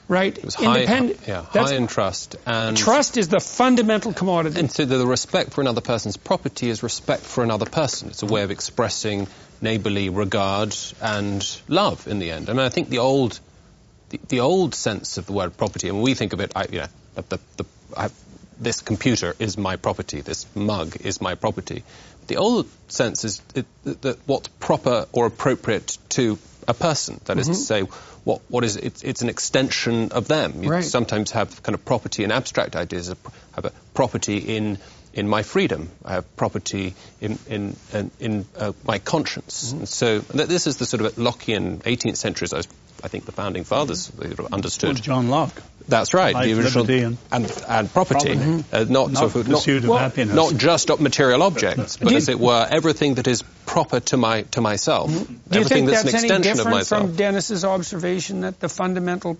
[0.07, 0.37] right?
[0.37, 0.81] It was high,
[1.27, 2.35] yeah, high in trust.
[2.45, 4.59] And trust is the fundamental commodity.
[4.59, 8.09] And so the respect for another person's property is respect for another person.
[8.09, 9.27] It's a way of expressing
[9.61, 12.49] neighbourly regard and love in the end.
[12.49, 13.39] I mean, I think the old,
[14.09, 16.65] the, the old sense of the word property, and when we think of it, I,
[16.71, 17.65] you know, the, the,
[17.95, 18.09] I,
[18.59, 21.83] this computer is my property, this mug is my property.
[22.27, 26.37] The old sense is it, that what's proper or appropriate to
[26.67, 27.21] a person.
[27.25, 27.39] That mm-hmm.
[27.39, 27.89] is to mm-hmm.
[27.89, 30.63] say, what, what is it's, it's an extension of them.
[30.63, 30.83] You right.
[30.83, 34.77] sometimes have kind of property in abstract ideas, have a property in
[35.13, 35.89] in my freedom.
[36.03, 39.69] I have property in in in, in uh, my conscience.
[39.69, 39.77] Mm-hmm.
[39.79, 42.67] And so this is the sort of Lockean 18th century, as
[43.03, 44.53] I think the founding fathers mm-hmm.
[44.53, 44.95] understood.
[44.95, 45.61] Well, John Locke.
[45.87, 46.33] That's right.
[46.33, 48.75] Life, the original and, and, and property, mm-hmm.
[48.75, 50.35] uh, not, not, sort of, not, of well, happiness.
[50.35, 54.61] not just material objects, but as it were, everything that is proper to my to
[54.61, 55.09] myself.
[55.09, 55.35] Mm-hmm.
[55.49, 59.37] Do you think that's, that's any different from Dennis's observation that the fundamental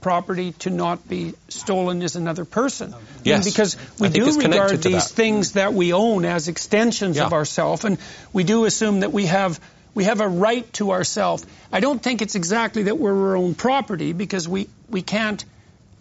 [0.00, 2.94] property to not be stolen is another person.
[3.24, 3.44] Yes.
[3.44, 5.14] because we do regard these that.
[5.14, 7.26] things that we own as extensions yeah.
[7.26, 7.98] of ourselves, and
[8.32, 9.60] we do assume that we have
[9.94, 11.42] we have a right to ourself.
[11.72, 15.44] I don't think it's exactly that we're our own property because we, we can't,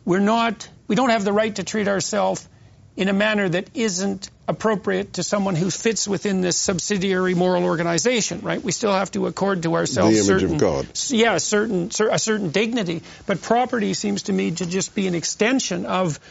[0.07, 2.47] we're not, we don't have the right to treat ourselves
[2.95, 8.39] in a manner that isn't appropriate to someone who fits within this subsidiary moral organization,
[8.39, 8.63] right?
[8.63, 10.87] We still have to accord to ourselves the image certain, of God.
[11.09, 13.03] Yeah, a certain a certain dignity.
[13.25, 16.21] But property seems to me to just be an extension of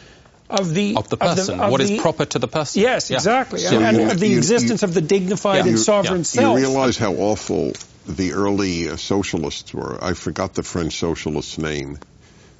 [0.49, 1.53] of the of the person.
[1.53, 2.81] Of the, of what the, is proper to the person?
[2.81, 3.17] Yes, yeah.
[3.17, 5.71] exactly, so and, you, of the you, existence you, of the dignified yeah.
[5.71, 6.59] and sovereign self.
[6.59, 7.73] You realize how awful
[8.07, 10.03] the early uh, socialists were.
[10.03, 11.99] I forgot the French socialist's name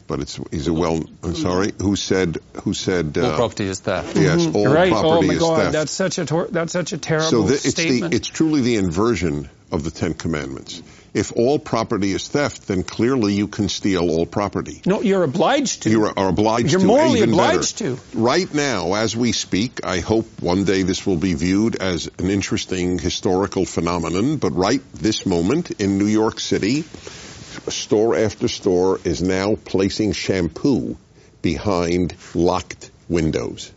[0.08, 1.03] but it's he's a well.
[1.24, 1.74] I'm sorry.
[1.80, 2.38] Who said?
[2.64, 3.18] Who said?
[3.18, 4.16] Uh, all property is theft.
[4.16, 4.56] Yes, mm-hmm.
[4.56, 4.92] all right.
[4.92, 5.74] property oh my is God, theft.
[5.74, 8.11] That's such a tor- that's such a terrible so the, it's statement.
[8.11, 10.82] The, it's truly the inversion of the Ten Commandments.
[11.14, 14.82] If all property is theft, then clearly you can steal all property.
[14.86, 15.90] No, you're obliged to.
[15.90, 16.86] You are obliged you're to.
[16.86, 17.95] You're morally even obliged better.
[17.95, 18.02] to.
[18.14, 22.30] Right now, as we speak, I hope one day this will be viewed as an
[22.30, 24.38] interesting historical phenomenon.
[24.38, 26.84] But right this moment in New York City,
[27.72, 30.98] store after store is now placing shampoo
[31.42, 33.72] behind locked windows.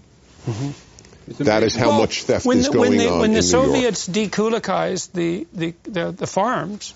[0.47, 1.45] Mm-hmm.
[1.45, 4.09] That is how well, much theft when is going when the, on When the Soviets
[4.09, 6.95] dekulakized the, the, the, the farms,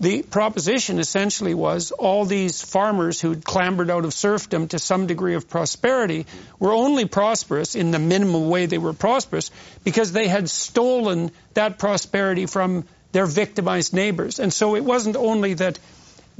[0.00, 5.34] the proposition essentially was all these farmers who'd clambered out of serfdom to some degree
[5.34, 6.26] of prosperity
[6.58, 9.52] were only prosperous in the minimum way they were prosperous
[9.84, 14.40] because they had stolen that prosperity from their victimized neighbors.
[14.40, 15.78] And so it wasn't only that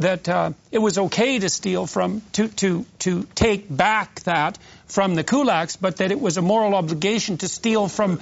[0.02, 5.14] that uh, it was okay to steal from to to to take back that from
[5.14, 8.20] the kulaks, but that it was a moral obligation to steal from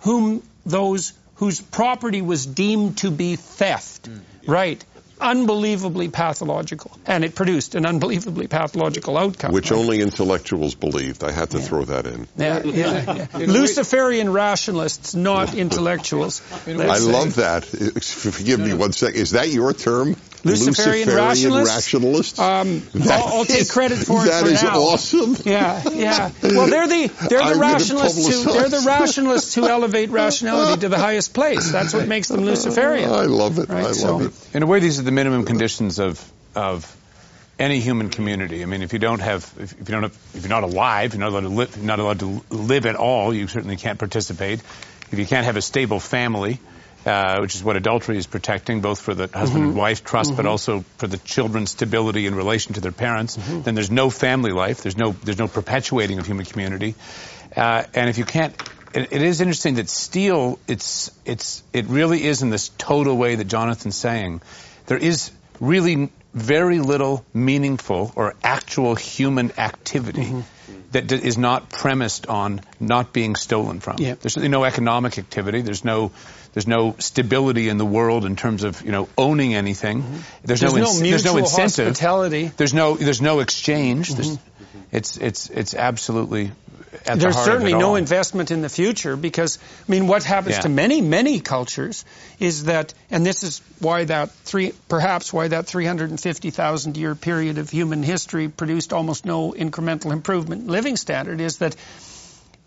[0.00, 4.08] whom those whose property was deemed to be theft.
[4.08, 4.52] Mm, yeah.
[4.52, 4.84] Right
[5.20, 9.52] unbelievably pathological, and it produced an unbelievably pathological outcome.
[9.52, 9.78] Which right?
[9.78, 11.24] only intellectuals believed.
[11.24, 11.64] I had to yeah.
[11.64, 12.28] throw that in.
[12.36, 16.42] Yeah, yeah, Luciferian rationalists, not intellectuals.
[16.66, 17.12] I say.
[17.12, 17.64] love that.
[18.02, 19.20] Forgive me one second.
[19.20, 20.16] Is that your term?
[20.44, 22.38] Luciferian, Luciferian rationalists.
[22.38, 24.78] Um, I'll, I'll, take credit for it That for is now.
[24.78, 25.36] awesome.
[25.44, 26.30] Yeah, yeah.
[26.42, 30.88] Well, they're the they're the I'm rationalists who they're the rationalists who elevate rationality to
[30.88, 31.72] the highest place.
[31.72, 33.10] That's what makes them Luciferian.
[33.10, 33.68] I love it.
[33.68, 33.78] Right?
[33.78, 34.54] I love so, it.
[34.54, 36.22] In a way, these are the minimum conditions of
[36.54, 36.94] of
[37.58, 38.62] any human community.
[38.62, 41.20] I mean, if you don't have, if, you don't have, if you're not alive, you're
[41.20, 43.34] not allowed to live, you're not allowed to live at all.
[43.34, 44.60] You certainly can't participate.
[45.10, 46.60] If you can't have a stable family,
[47.08, 49.70] uh, which is what adultery is protecting, both for the husband mm-hmm.
[49.70, 50.36] and wife trust, mm-hmm.
[50.36, 53.36] but also for the children's stability in relation to their parents.
[53.36, 53.62] Mm-hmm.
[53.62, 54.82] Then there's no family life.
[54.82, 56.94] There's no there's no perpetuating of human community.
[57.56, 58.54] Uh, and if you can't,
[58.92, 60.58] it, it is interesting that steal.
[60.68, 64.42] It's it's it really is in this total way that Jonathan's saying.
[64.86, 65.30] There is
[65.60, 70.57] really very little meaningful or actual human activity mm-hmm.
[70.92, 73.96] That is not premised on not being stolen from.
[73.98, 74.14] Yeah.
[74.14, 75.60] There's no economic activity.
[75.60, 76.12] There's no
[76.54, 80.02] there's no stability in the world in terms of you know owning anything.
[80.02, 80.16] Mm-hmm.
[80.44, 81.88] There's, there's, no, no there's no incentive.
[81.88, 82.50] Hospitality.
[82.56, 84.10] There's no there's no exchange.
[84.10, 84.22] Mm-hmm.
[84.22, 84.38] There's,
[84.90, 86.52] it's it's it's absolutely
[87.06, 90.62] at There's the certainly no investment in the future because, I mean, what happens Yeah.
[90.62, 92.04] to many, many cultures
[92.38, 97.70] is that, and this is why that three, perhaps why that 350,000 year period of
[97.70, 101.76] human history produced almost no incremental improvement in living standard is that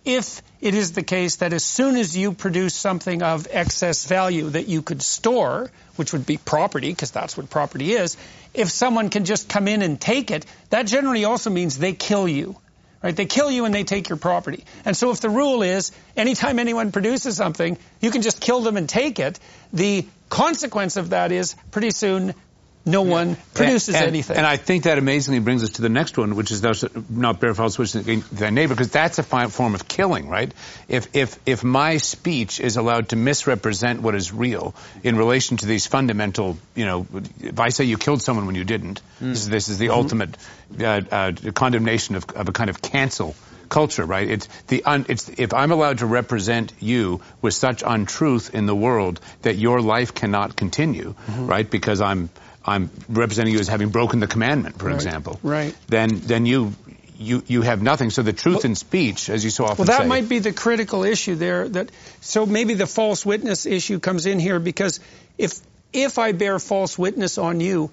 [0.04, 4.50] if it is the case that as soon as you produce something of excess value
[4.50, 8.18] that you could store, which would be property, because that's what property is,
[8.54, 12.28] if someone can just come in and take it, that generally also means they kill
[12.28, 12.56] you.
[13.04, 13.16] Right?
[13.16, 14.64] They kill you and they take your property.
[14.86, 18.78] And so if the rule is anytime anyone produces something, you can just kill them
[18.78, 19.40] and take it,
[19.74, 22.36] the consequence of that is pretty soon
[22.86, 24.38] no one produces and, anything.
[24.38, 26.64] And I think that amazingly brings us to the next one, which is
[27.10, 30.52] not bear false witness against thy neighbor, because that's a form of killing, right?
[30.88, 35.66] If if if my speech is allowed to misrepresent what is real in relation to
[35.66, 37.06] these fundamental, you know,
[37.40, 40.36] if I say you killed someone when you didn't, this is this is the ultimate
[40.80, 43.36] uh, uh, condemnation of, of a kind of cancel
[43.70, 44.30] culture, right?
[44.30, 48.76] It's the un, it's if I'm allowed to represent you with such untruth in the
[48.76, 51.16] world that your life cannot continue,
[51.48, 51.70] right?
[51.70, 52.30] Because I'm
[52.66, 55.40] I'm representing you as having broken the commandment, for Right, example.
[55.44, 55.76] right.
[55.88, 56.74] Then then you
[57.18, 58.10] you you have nothing.
[58.12, 60.54] So the truth in speech, as you so often Well, that say, might be the
[60.54, 61.68] critical issue there.
[61.70, 61.92] That
[62.22, 65.00] so maybe the false witness issue comes in here because
[65.38, 65.60] if
[65.94, 67.92] if I bear false witness on you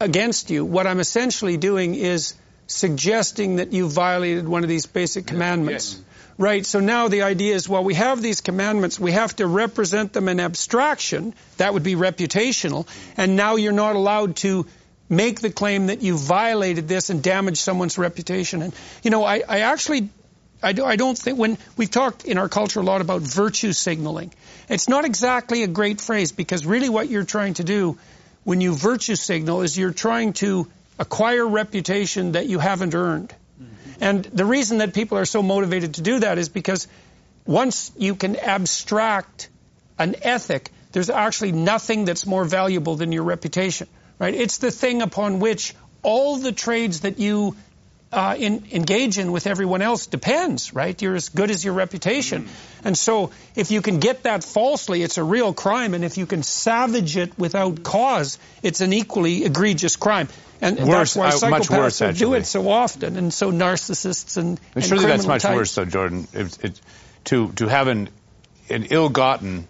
[0.00, 2.34] against you, what I'm essentially doing is
[2.66, 6.00] suggesting that you violated one of these basic commandments.
[6.38, 6.64] Right.
[6.64, 8.98] So now the idea is, well, we have these commandments.
[8.98, 11.34] We have to represent them in abstraction.
[11.56, 12.86] That would be reputational.
[13.16, 14.64] And now you're not allowed to
[15.08, 18.62] make the claim that you violated this and damaged someone's reputation.
[18.62, 20.10] And, you know, I, I actually,
[20.62, 23.72] I, do, I don't think, when we've talked in our culture a lot about virtue
[23.72, 24.32] signaling,
[24.68, 27.98] it's not exactly a great phrase because really what you're trying to do
[28.44, 30.68] when you virtue signal is you're trying to
[31.00, 33.34] acquire reputation that you haven't earned.
[34.00, 36.86] And the reason that people are so motivated to do that is because
[37.46, 39.48] once you can abstract
[39.98, 44.34] an ethic, there's actually nothing that's more valuable than your reputation, right?
[44.34, 47.56] It's the thing upon which all the trades that you
[48.12, 51.00] uh, in, engage in with everyone else depends, right?
[51.00, 52.48] You're as good as your reputation.
[52.84, 55.94] And so if you can get that falsely, it's a real crime.
[55.94, 60.28] And if you can savage it without cause, it's an equally egregious crime.
[60.60, 63.16] And, and Worse, that's why uh, much psychopaths worse, do it so often.
[63.16, 65.54] And so narcissists and, And and surely that's much types.
[65.54, 66.26] worse, though, Jordan.
[66.32, 66.80] It, it,
[67.24, 68.08] to to have an
[68.70, 69.66] an ill-gotten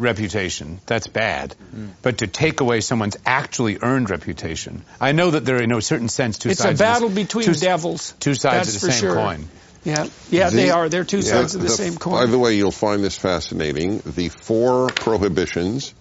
[0.00, 1.54] reputation, that's bad.
[2.02, 5.80] But to take away someone's actually earned reputation, I know that there are in a
[5.82, 6.80] certain sense two It's a sides.
[6.80, 8.14] of battle this- between two, devils.
[8.18, 9.14] Two sides That's of the for same sure.
[9.14, 9.48] coin.
[9.84, 10.88] Yeah, yeah, The- they are.
[10.88, 12.12] They're two Yeah, sides of the, the- same coin.
[12.14, 14.02] By the way, you'll find this fascinating.
[14.04, 15.94] The four prohibitions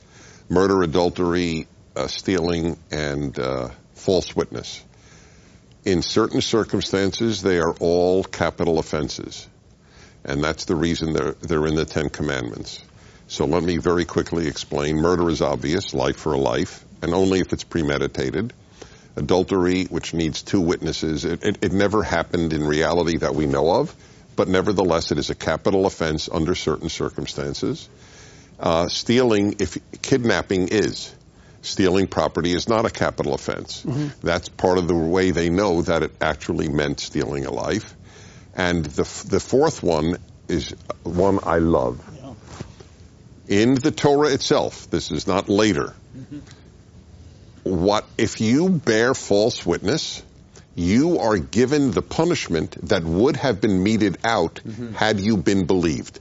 [0.49, 4.83] murder, adultery, uh, stealing, and uh, false witness.
[5.85, 9.47] In certain circumstances, they are all capital offenses.
[10.25, 12.81] And that's the reason they're, they're in the Ten Commandments.
[13.29, 14.97] So let me very quickly explain.
[14.97, 18.53] Murder is obvious, life for a life, and only if it's premeditated.
[19.15, 23.71] Adultery, which needs two witnesses, it, it, it never happened in reality that we know
[23.71, 23.95] of,
[24.35, 27.87] but nevertheless, it is a capital offense under certain circumstances.
[28.59, 31.13] Uh, stealing, if kidnapping is,
[31.61, 33.83] stealing property is not a capital offense.
[34.23, 37.95] That's part of the way they know that it actually meant stealing a life.
[38.55, 40.17] And the, the fourth one
[40.47, 40.71] is
[41.03, 42.03] one I love.
[43.49, 45.95] In the Torah itself, this is not later.
[47.63, 50.21] What if you bear false witness?
[50.75, 54.61] You are given the punishment that would have been meted out
[54.93, 56.19] had you been believed.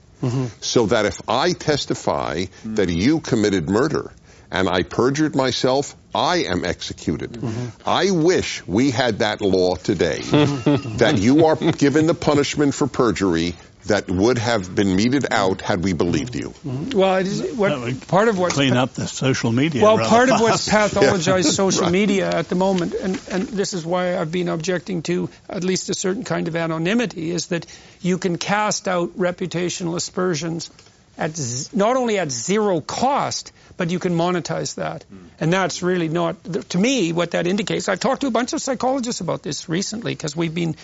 [0.59, 4.11] So that if I testify that you committed murder
[4.51, 7.39] and I perjured myself, I am executed.
[7.85, 13.53] I wish we had that law today that you are given the punishment for perjury
[13.85, 16.49] that would have been meted out had we believed you.
[16.49, 16.97] Mm-hmm.
[16.97, 19.81] well, it is, what, part of what's clean up the social media.
[19.81, 21.91] Well, rather part of what's pathologized social Right.
[21.91, 25.89] media at the moment, and, and this is why I've been objecting to at least
[25.89, 27.65] a certain kind of anonymity, is that
[28.01, 30.69] you can cast out reputational aspersions
[31.17, 35.03] at z- not only at zero cost, but you can monetize that.
[35.03, 35.17] Hmm.
[35.39, 36.35] And that's really not,
[36.69, 37.87] to me, what that indicates.
[37.87, 40.75] I've talked to a bunch of psychologists about this recently because we've been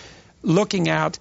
[0.42, 1.18] looking at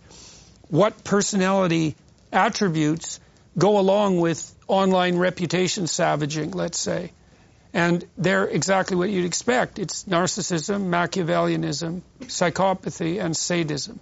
[0.69, 1.95] what personality
[2.32, 3.19] attributes
[3.58, 7.11] go along with online reputation savaging, let's say.
[7.74, 9.80] And they're exactly what you'd expect.
[9.80, 14.00] It's narcissism, Machiavellianism, psychopathy, and sadism.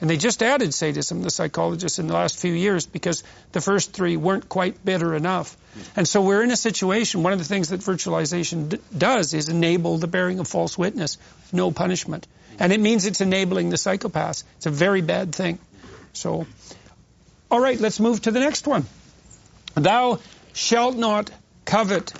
[0.00, 3.92] And they just added sadism, the psychologists, in the last few years because the first
[3.92, 5.56] three weren't quite bitter enough.
[5.94, 9.48] And so we're in a situation, one of the things that virtualization d- does is
[9.48, 11.18] enable the bearing of false witness,
[11.52, 12.26] no punishment.
[12.58, 14.42] And it means it's enabling the psychopaths.
[14.56, 15.60] It's a very bad thing.
[16.12, 16.46] So,
[17.50, 18.84] all right, let's move to the next one.
[19.74, 20.18] Thou
[20.52, 21.30] shalt not
[21.64, 22.12] covet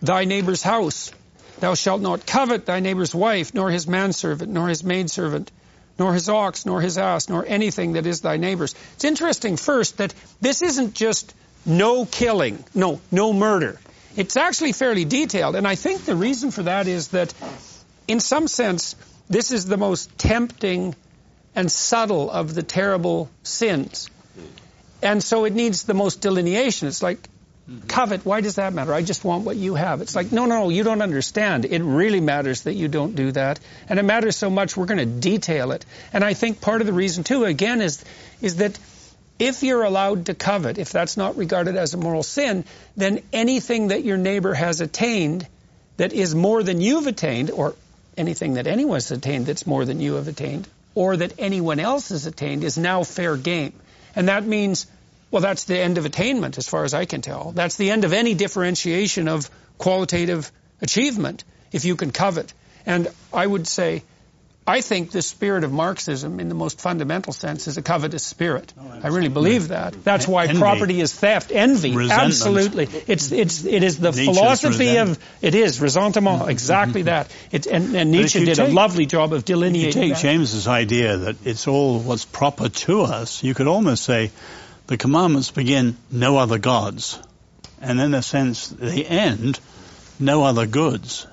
[0.00, 1.12] thy neighbor's house.
[1.58, 5.50] Thou shalt not covet thy neighbor's wife, nor his manservant, nor his maidservant,
[5.98, 8.74] nor his ox, nor his ass, nor anything that is thy neighbor's.
[8.94, 11.34] It's interesting first that this isn't just
[11.66, 13.78] no killing, no, no murder.
[14.16, 17.34] It's actually fairly detailed, and I think the reason for that is that,
[18.08, 18.96] in some sense,
[19.28, 20.94] this is the most tempting
[21.54, 24.08] and subtle of the terrible sins.
[25.02, 26.88] And so it needs the most delineation.
[26.88, 27.18] It's like,
[27.68, 27.86] mm-hmm.
[27.88, 28.92] covet, why does that matter?
[28.92, 30.00] I just want what you have.
[30.00, 31.64] It's like, no, no, you don't understand.
[31.64, 33.60] It really matters that you don't do that.
[33.88, 35.86] And it matters so much, we're going to detail it.
[36.12, 38.04] And I think part of the reason, too, again, is,
[38.42, 38.78] is that
[39.38, 42.64] if you're allowed to covet, if that's not regarded as a moral sin,
[42.96, 45.48] then anything that your neighbor has attained
[45.96, 47.74] that is more than you've attained, or
[48.16, 52.26] anything that anyone's attained that's more than you have attained, or that anyone else has
[52.26, 53.72] attained, is now fair game.
[54.16, 54.86] And that means,
[55.30, 57.52] well, that's the end of attainment, as far as I can tell.
[57.52, 60.50] That's the end of any differentiation of qualitative
[60.82, 62.52] achievement, if you can covet.
[62.86, 64.02] And I would say,
[64.66, 68.72] I think the spirit of Marxism, in the most fundamental sense, is a covetous spirit.
[69.02, 69.94] I really believe that.
[69.94, 70.02] Mm-hmm.
[70.02, 70.60] That's why Envy.
[70.60, 71.50] property is theft.
[71.50, 72.26] Envy, Resentment.
[72.28, 72.88] absolutely.
[73.06, 76.42] It's it's it is the Nietzsche's philosophy of it is resentment.
[76.42, 76.50] Mm-hmm.
[76.50, 77.34] Exactly that.
[77.50, 80.22] It, and, and Nietzsche did a lovely job of If you delineating take that.
[80.22, 84.30] James's idea that it's all what's proper to us, you could almost say
[84.86, 87.18] the commandments begin no other gods,
[87.80, 89.58] and in a sense they end
[90.20, 91.26] no other goods.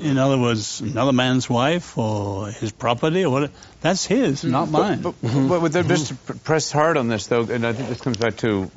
[0.00, 4.50] In other words, another man's wife or his property or what that's his, mm-hmm.
[4.50, 5.02] not mine.
[5.02, 8.00] But, but with the, just to press hard on this, though, and I think this
[8.00, 8.70] comes back to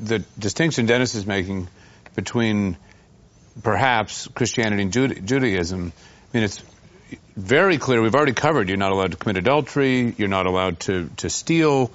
[0.00, 1.68] the distinction Dennis is making
[2.14, 2.76] between
[3.62, 5.92] perhaps Christianity and Juda- Judaism.
[6.32, 6.62] I mean, it's
[7.36, 8.02] very clear.
[8.02, 8.68] We've already covered.
[8.68, 10.14] You're not allowed to commit adultery.
[10.16, 11.90] You're not allowed to to steal.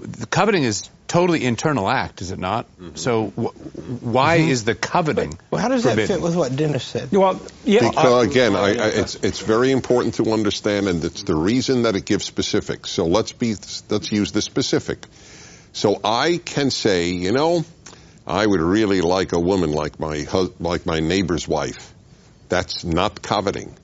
[0.00, 2.66] The coveting is totally internal act, is it not?
[2.78, 2.96] Mm-hmm.
[2.96, 4.50] So wh- why mm-hmm.
[4.50, 5.38] is the coveting?
[5.50, 7.10] Well, how does that fit with what Dennis said?
[7.12, 11.34] Well, yeah, Because again, I, I, it's it's very important to understand, and it's the
[11.34, 12.90] reason that it gives specifics.
[12.90, 13.54] So let's be
[13.88, 15.06] let's use the specific.
[15.72, 17.64] So I can say, you know,
[18.26, 21.94] I would really like a woman like my hus- like my neighbor's wife.
[22.48, 23.76] That's not coveting.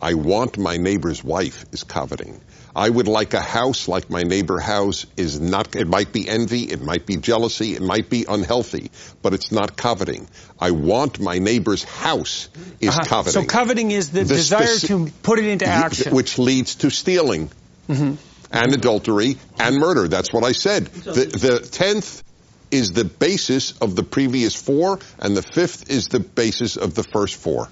[0.00, 2.40] I want my neighbor's wife is coveting.
[2.74, 6.62] I would like a house like my neighbor house is not, it might be envy,
[6.70, 10.26] it might be jealousy, it might be unhealthy, but it's not coveting.
[10.58, 12.48] I want my neighbor's house
[12.80, 13.04] is uh-huh.
[13.04, 13.42] coveting.
[13.42, 16.14] So coveting is the, The desire speci- to put it into action.
[16.14, 17.50] Which leads to stealing
[17.88, 18.14] Mm-hmm.
[18.52, 20.06] and adultery and murder.
[20.06, 20.86] That's what I said.
[20.86, 22.22] The, the tenth
[22.70, 27.02] is the basis of the previous four, and the fifth is the basis of the
[27.02, 27.68] first four.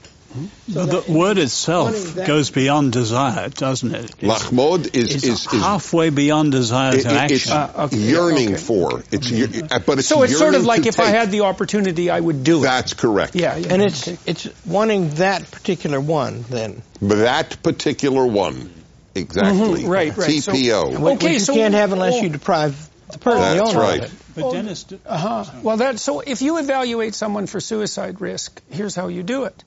[0.69, 4.05] The, the word itself goes beyond desire, doesn't it?
[4.05, 7.37] It's, Lachmod is is, is halfway beyond desire it- to it- action.
[7.37, 8.57] it's Uh, okay, yearning okay.
[8.57, 9.03] for.
[9.11, 11.41] It's ye- uh, but it's so it's sort of like to if I had the
[11.43, 12.63] opportunity, I would do it.
[12.63, 13.35] That's correct.
[13.35, 13.73] yeah, yeah.
[13.73, 14.19] And it's okay.
[14.27, 16.83] it's wanting that particular one then.
[17.03, 18.71] That particular one.
[19.15, 19.83] Exactly.
[19.83, 20.41] Mhm, right, right.
[20.43, 20.99] So- TPO.
[21.01, 22.23] Which Okay, you so- can't have unless oh.
[22.23, 22.77] you deprive
[23.11, 24.05] the person, the That's owner right.
[24.05, 24.13] of it.
[24.37, 25.45] but Dennis, d- Uh-huh.
[25.65, 29.65] Well, that so if you evaluate someone for suicide risk, here's how you do it.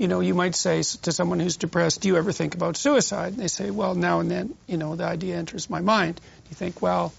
[0.00, 3.34] You know, you might say to someone who's depressed, "Do you ever think about suicide?"
[3.34, 6.56] And they say, "Well, now and then, you know, the idea enters my mind." You
[6.56, 7.12] think, "Well,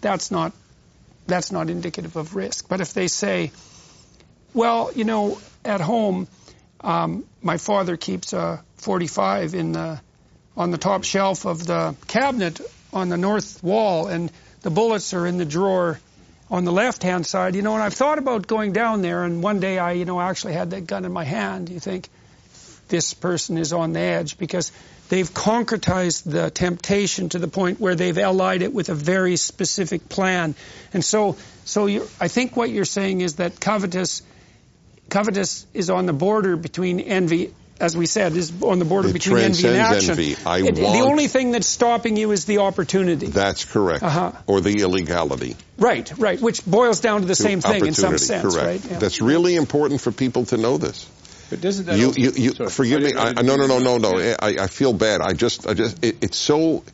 [0.00, 0.52] that's not
[1.28, 3.52] that's not indicative of risk." But if they say,
[4.54, 6.26] "Well, you know, at home,
[6.80, 10.00] um, my father keeps a 45 in the
[10.56, 12.60] on the top shelf of the cabinet
[12.92, 14.32] on the north wall, and
[14.62, 16.00] the bullets are in the drawer
[16.50, 19.42] on the left hand side, you know, and I've thought about going down there and
[19.42, 21.68] one day I, you know, actually had that gun in my hand.
[21.68, 22.08] You think
[22.88, 24.72] this person is on the edge because
[25.08, 30.08] they've concretized the temptation to the point where they've allied it with a very specific
[30.08, 30.56] plan.
[30.92, 34.22] And so, so you I think what you're saying is that covetous,
[35.08, 39.12] covetous is on the border between envy, as we said, is on the border It
[39.12, 40.10] between envy and transcends action.
[40.10, 40.36] envy.
[40.46, 43.26] I It- the only thing that's stopping you is the opportunity.
[43.26, 44.02] That's correct.
[44.02, 44.32] Uh-huh.
[44.46, 45.56] Or the illegality.
[45.78, 48.66] Right, right, which boils down to the same thing in some Opportunity, sense, correct.
[48.84, 48.90] right?
[48.92, 48.98] Yeah.
[48.98, 51.06] That's really important for people to know this.
[51.48, 52.70] But doesn't that You, also- you, you sorry.
[52.70, 53.14] forgive me.
[53.14, 54.36] I I, didn't no, no, no, no, to- no.
[54.40, 55.20] I, I feel bad.
[55.20, 56.84] I just, I just, it, it's so,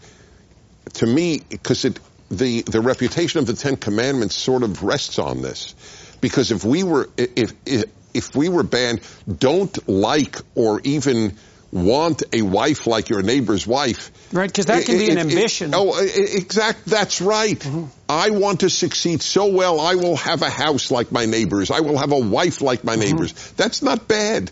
[0.95, 1.99] to me, because it,
[2.31, 5.75] the, the reputation of the Ten Commandments sort of rests on this.
[6.21, 7.85] Because if we were, if, if,
[8.17, 9.01] if we were banned,
[9.39, 11.37] don't like or even
[11.73, 14.11] want a wife like your neighbor's wife.
[14.33, 15.75] Right, because that can be an It- it- it- ambition.
[15.75, 16.87] oh, exact.
[16.87, 17.59] That's right.
[17.59, 17.85] Mm-hmm.
[18.09, 19.81] I want to succeed so well.
[19.81, 21.71] I will have a house like my neighbors.
[21.71, 23.03] I will have a wife like my mm-hmm.
[23.03, 23.33] neighbors.
[23.57, 24.51] That's not bad.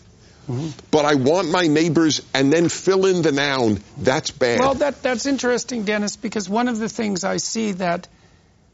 [0.49, 0.68] Mm-hmm.
[0.91, 3.81] But I want my neighbors and then fill in the noun.
[3.97, 4.60] That's bad.
[4.60, 8.09] Well, that that's interesting, Dennis, because one of the things I see that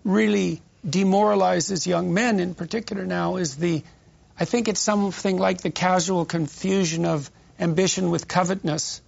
[0.03, 3.85] really demoralizes young men in particular now is the
[4.41, 9.03] I think it's something like the casual confusion of ambition with covetousness.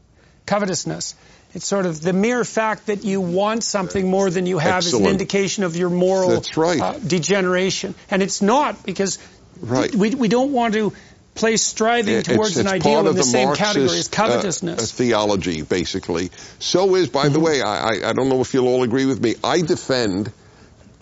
[0.47, 1.15] Covetousness.
[1.55, 5.03] It's sort of the mere fact that you want something more than you have Excellent.
[5.05, 6.81] is an indication of your moral right.
[6.81, 7.95] uh, degeneration.
[8.11, 9.19] And it's not because
[9.61, 9.95] Right.
[9.95, 10.93] we, we don't want to
[11.35, 14.83] place striving It's- towards an it's ideal in of the, same category as uh, covetousness.
[14.83, 16.31] uh, theology, basically.
[16.59, 17.43] So is, by the Mm-hmm.
[17.45, 19.37] way, I, I- I don't know if you'll all agree with me.
[19.45, 20.33] I defend,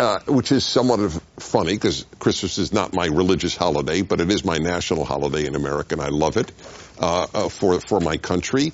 [0.00, 4.30] uh, which is somewhat of funny because Christmas is not my religious holiday, but it
[4.30, 6.50] is my national holiday in America, and I love it
[6.98, 8.72] uh, uh, for for my country.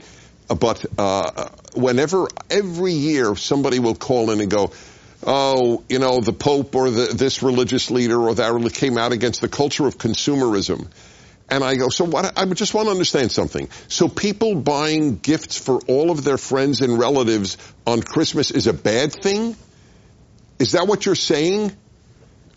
[0.49, 4.71] Uh, But uh, whenever every year somebody will call in and go.
[5.29, 9.41] Oh, you know, the Pope or the, this religious leader or that came out against
[9.41, 10.87] the culture of consumerism.
[11.49, 13.69] And I go, so what, I just want to understand something.
[13.89, 17.57] So people buying gifts for all of their friends and relatives
[17.87, 19.57] on Christmas is a bad thing?
[20.59, 21.77] Is that what you're saying?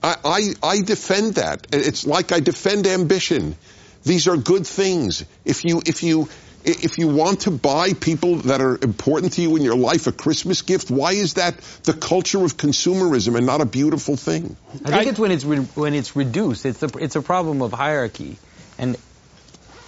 [0.01, 1.67] I, I, I defend that.
[1.73, 3.55] It's like I defend ambition.
[4.03, 5.25] These are good things.
[5.43, 6.29] If you, if you,
[6.63, 10.11] if you want to buy people that are important to you in your life a
[10.11, 14.55] Christmas gift, why is that the culture of consumerism and not a beautiful thing?
[14.85, 16.65] I think it's when it's re- when it's reduced.
[16.65, 18.37] It's a it's a problem of hierarchy,
[18.77, 18.97] and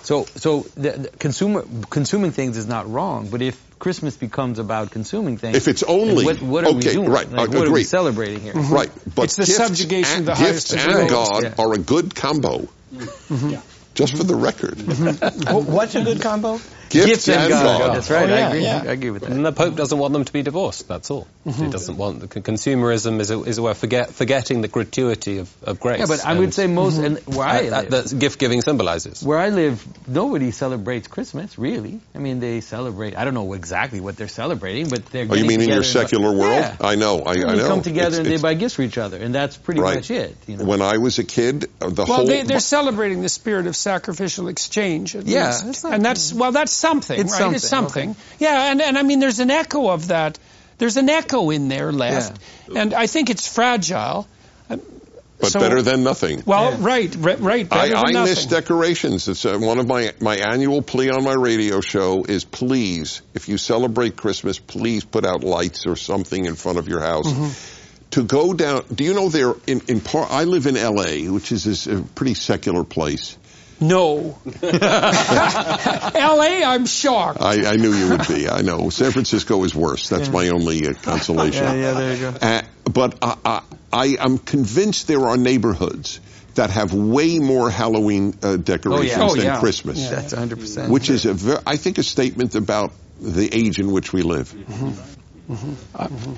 [0.04, 3.30] so so the, the consumer consuming things is not wrong.
[3.30, 6.94] But if Christmas becomes about consuming things, If it's only- what, what are okay, we
[6.94, 7.10] doing?
[7.10, 8.54] right, Like, I what are we celebrating here?
[8.54, 9.10] Right, mm-hmm.
[9.16, 11.02] but It's the gifts subjugation and, of the highest gifts degree.
[11.02, 11.54] and God Yeah.
[11.58, 12.68] are a good combo.
[12.94, 13.56] Mm-hmm.
[13.94, 15.72] Just for the record, mm-hmm.
[15.72, 16.60] What's a good combo?
[16.92, 17.80] Gifts, and and God.
[17.80, 17.96] God.
[17.96, 18.30] That's right.
[18.30, 18.64] Oh, I agree.
[18.64, 18.84] yeah.
[18.86, 19.32] I agree with that.
[19.32, 20.88] And the Pope doesn't want them to be divorced.
[20.88, 21.28] That's all.
[21.46, 25.40] He doesn't want the consumerism is a, is a way of forget, forgetting the gratuity
[25.40, 26.00] of, of grace.
[26.00, 29.24] Yeah, but I would say most and where I that, live, that gift giving symbolizes.
[29.24, 32.00] where I live, nobody celebrates Christmas, really.
[32.14, 35.44] I mean, they celebrate, I don't know exactly what they're celebrating, but they're Oh, you
[35.44, 36.62] getting mean in your together and- secular world?
[36.62, 36.76] Yeah.
[36.82, 39.18] I know, I, I they come together It's- and they buy gifts for each other,
[39.18, 39.96] and that's pretty Right.
[39.96, 40.36] much it.
[40.48, 40.66] You know?
[40.66, 43.76] When I was a kid, uh, the Well, whole they, they're celebrating the spirit of
[43.76, 45.16] sacrificial exchange.
[45.16, 45.86] At Yeah, least.
[45.86, 47.54] and that's well, that's something, It's right?
[47.56, 48.24] It's something, something.
[48.40, 50.38] Yeah, and and I mean, there's an echo of that.
[50.78, 52.40] There's an echo in there left,
[52.76, 54.28] and I think it's fragile.
[54.68, 56.44] but so- better than nothing.
[56.46, 57.68] Well, right, right, right.
[57.72, 58.60] I, Better I than miss nothing.
[58.62, 59.28] decorations.
[59.28, 63.50] It's uh, one of my, my annual plea on my radio show is please, if
[63.50, 67.32] you celebrate Christmas, please put out lights or something in front of your house.
[67.32, 67.78] Mm-hmm.
[68.12, 70.30] To go down, do you know there in in part?
[70.32, 73.38] I live in L.A., which is a pretty secular place.
[73.82, 74.38] No.
[74.64, 76.64] L.A.
[76.64, 77.42] I'm shocked.
[77.42, 78.48] I, I knew you would be.
[78.48, 78.90] I know.
[78.90, 80.10] San Francisco is worse.
[80.10, 81.64] That's my only uh, consolation.
[81.64, 82.38] Yeah, yeah, there you go.
[82.42, 83.62] Uh, but I, I,
[83.92, 86.20] I am convinced there are neighborhoods
[86.56, 89.36] that have way more Halloween uh, decorations Oh, yeah.
[89.36, 89.60] than yeah.
[89.60, 90.90] Christmas, That's 100%.
[90.90, 94.54] which is a ver- I think a statement about the age in which we live.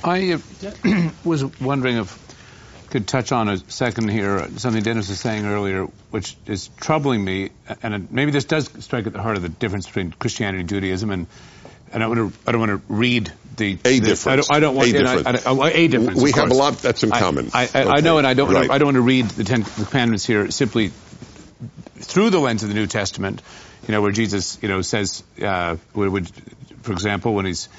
[0.03, 2.22] I uh, was wondering if
[2.93, 7.49] could touch on a second here something Dennis was saying earlier, which is troubling me,
[7.81, 11.09] and maybe this does strike at the heart of the difference between Christianity and Judaism,
[11.09, 11.25] and
[11.91, 14.27] and I, want to, I don't want to read the A the- difference.
[14.27, 15.45] I don't, I don't want A difference.
[15.45, 16.21] I, I, a difference.
[16.21, 17.49] We have a lot that's in common.
[17.51, 18.01] I, I, I Okay.
[18.01, 18.53] know, and I don't.
[18.53, 18.69] Right.
[18.69, 20.91] I don't want to read the Ten Commandments here simply
[21.97, 23.41] through the lens of the New Testament.
[23.87, 26.29] You know, where Jesus, you know, says, uh, would, would,
[26.83, 27.69] for example, when he's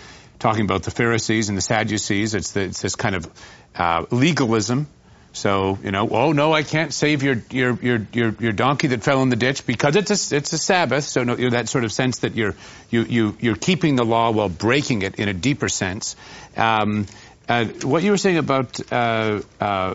[0.40, 3.30] talking about the Pharisees and the Sadducees, it's, the, it's this kind of
[3.76, 4.86] uh, legalism.
[5.34, 9.02] So you know, oh no, I can't save your your your your, your donkey that
[9.02, 11.04] fell in the ditch because it's a, it's a Sabbath.
[11.04, 12.54] So no, that sort of sense that you're
[12.88, 16.14] you you you're keeping the law while breaking it in a deeper sense.
[16.56, 17.06] Um,
[17.48, 19.94] uh, what you were saying about uh, uh,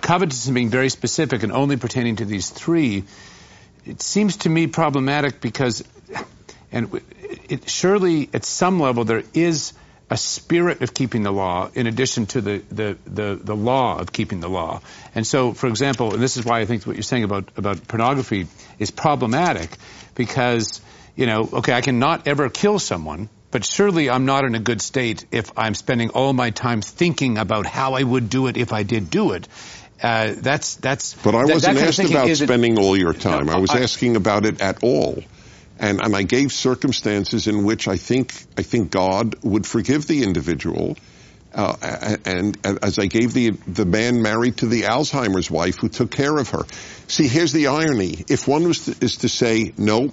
[0.00, 3.04] covetousness being very specific and only pertaining to these three,
[3.86, 5.84] it seems to me problematic because,
[6.70, 7.00] and
[7.48, 9.72] it, surely at some level there is
[10.12, 14.12] a spirit of keeping the law in addition to the, the, the, the law of
[14.12, 14.82] keeping the law.
[15.14, 17.88] And so, for example, and this is why I think what you're saying about, about
[17.88, 18.46] pornography
[18.78, 19.70] is problematic
[20.14, 20.82] because,
[21.16, 24.58] you know, okay, I can not ever kill someone, but surely I'm not in a
[24.58, 28.58] good state if I'm spending all my time thinking about how I would do it
[28.58, 29.48] if I did do it.
[30.02, 31.14] Uh, that's that's.
[31.14, 33.46] But I wasn't kind of asked about isn't- spending all your time.
[33.46, 35.22] No, I was I- asking about it at all.
[35.82, 40.22] And, and I gave circumstances in which I think I think God would forgive the
[40.22, 40.96] individual.
[41.52, 41.76] Uh,
[42.24, 46.10] and, and as I gave the the man married to the Alzheimer's wife who took
[46.10, 46.62] care of her.
[47.08, 50.12] See, here's the irony: if one was to, is to say no,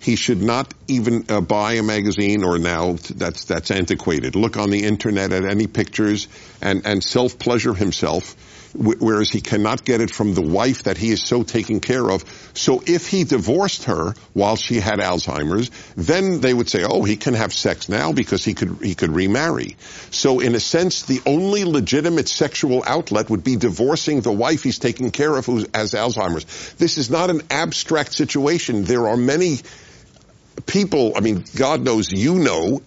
[0.00, 4.34] he should not even uh, buy a magazine, or now that's that's antiquated.
[4.34, 6.26] Look on the internet at any pictures
[6.60, 8.34] and and self pleasure himself.
[8.72, 12.10] Wh- whereas he cannot get it from the wife that he is so taking care
[12.10, 12.24] of.
[12.54, 17.16] So if he divorced her while she had Alzheimer's, then they would say, oh, he
[17.16, 19.76] can have sex now because he could he could remarry.
[20.10, 24.78] So in a sense, the only legitimate sexual outlet would be divorcing the wife he's
[24.78, 26.74] taking care of who has Alzheimer's.
[26.74, 28.84] This is not an abstract situation.
[28.84, 29.60] There are many
[30.66, 32.82] people, I mean, God knows you know,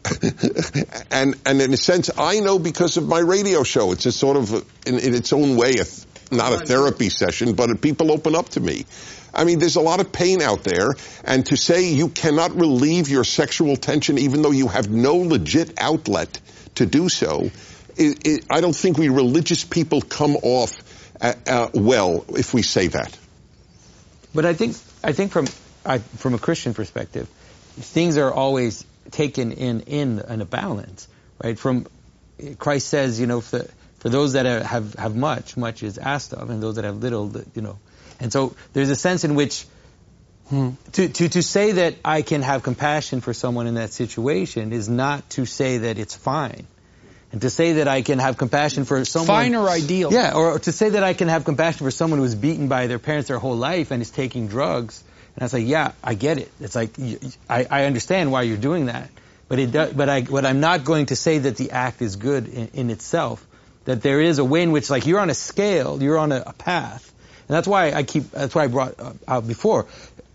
[1.12, 3.92] and and in a sense, I know because of my radio show.
[3.92, 4.54] It's a sort of,
[4.88, 5.86] in, in its own way, a,
[6.34, 8.86] not a therapy session, but people open up to me.
[9.34, 10.96] I mean, there's a lot of pain out there,
[11.26, 15.74] and to say you cannot relieve your sexual tension even though you have no legit
[15.78, 16.40] outlet
[16.76, 17.52] to do so,
[17.98, 20.84] it, it, I don't think we religious people come off
[21.22, 23.18] uh, uh, well if we say that.
[24.34, 25.48] But I think I think from
[25.86, 27.30] I, from a Christian perspective,
[27.76, 31.08] things are always taken in in in a balance,
[31.44, 31.58] right?
[31.58, 31.88] From
[32.58, 33.66] Christ says, you know, for,
[34.00, 37.32] for those that have have much, much is asked of, and those that have little,
[37.54, 37.78] you know,
[38.20, 39.66] and so there's a sense in which
[40.50, 40.72] hmm.
[40.94, 44.90] to, to to say that I can have compassion for someone in that situation is
[44.90, 46.68] not to say that it's fine.
[47.32, 49.28] And to say that I can have compassion for someone.
[49.28, 50.14] Fine or ideal.
[50.14, 53.00] Yeah, or to say that I can have compassion for someone who's beaten by their
[53.00, 55.04] parents their whole life and is taking drugs
[55.36, 56.50] and I was like, yeah, I get it.
[56.62, 56.98] It's like,
[57.50, 59.10] I, I understand why you're doing that.
[59.48, 62.16] But it does, but I, but I'm not going to say that the act is
[62.16, 63.46] good in, in itself.
[63.84, 66.42] That there is a way in which, like, you're on a scale, you're on a,
[66.48, 67.14] a path.
[67.48, 69.84] And that's why I keep, that's why I brought uh, out before.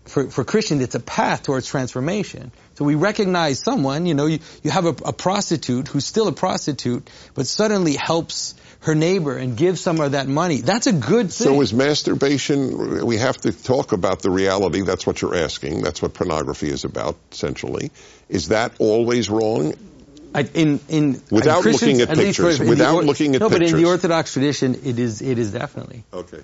[0.05, 2.51] For, for Christians, it's a path towards transformation.
[2.75, 6.31] So we recognize someone, you know, you, you have a, a prostitute who's still a
[6.31, 10.61] prostitute, but suddenly helps her neighbor and give some of that money.
[10.61, 11.47] That's a good thing.
[11.47, 14.81] So is masturbation, we have to talk about the reality.
[14.81, 15.81] That's what you're asking.
[15.81, 17.91] That's what pornography is about, essentially.
[18.27, 19.75] Is that always wrong?
[20.33, 23.71] I, in, in, without looking at, at pictures, without the, looking at no, pictures.
[23.71, 26.03] but in the Orthodox tradition, it is, it is definitely.
[26.11, 26.41] Okay.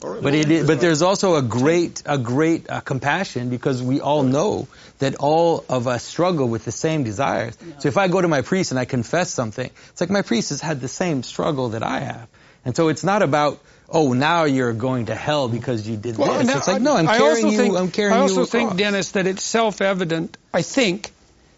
[0.00, 4.22] But it is, but there's also a great a great uh, compassion because we all
[4.22, 4.66] know
[4.98, 7.56] that all of us struggle with the same desires.
[7.80, 10.50] So if I go to my priest and I confess something, it's like my priest
[10.50, 12.28] has had the same struggle that I have,
[12.64, 16.38] and so it's not about oh now you're going to hell because you did well,
[16.38, 16.56] this.
[16.56, 17.58] It's like no, I'm I carrying you.
[17.58, 20.38] Think, I'm carrying I also you think, Dennis, that it's self-evident.
[20.54, 21.12] I think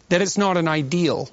[0.09, 1.29] that it's not an ideal.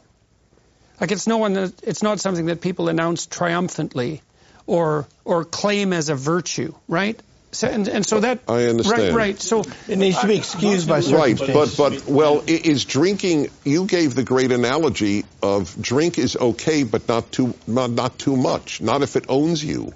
[1.01, 1.57] Like it's no one.
[1.83, 4.23] It's not something that people announce triumphantly
[4.67, 7.21] or or claim as a virtue, right?
[7.53, 9.17] So, and, and so that I understand.
[9.17, 9.41] Right, right.
[9.41, 13.49] So it needs to be excused by Right, but but well, is drinking?
[13.65, 18.37] You gave the great analogy of drink is okay, but not too not, not too
[18.37, 18.81] much.
[18.81, 19.93] Not if it owns you.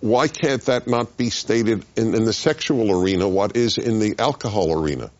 [0.00, 3.28] Why can't that not be stated in, in the sexual arena?
[3.28, 5.10] What is in the alcohol arena?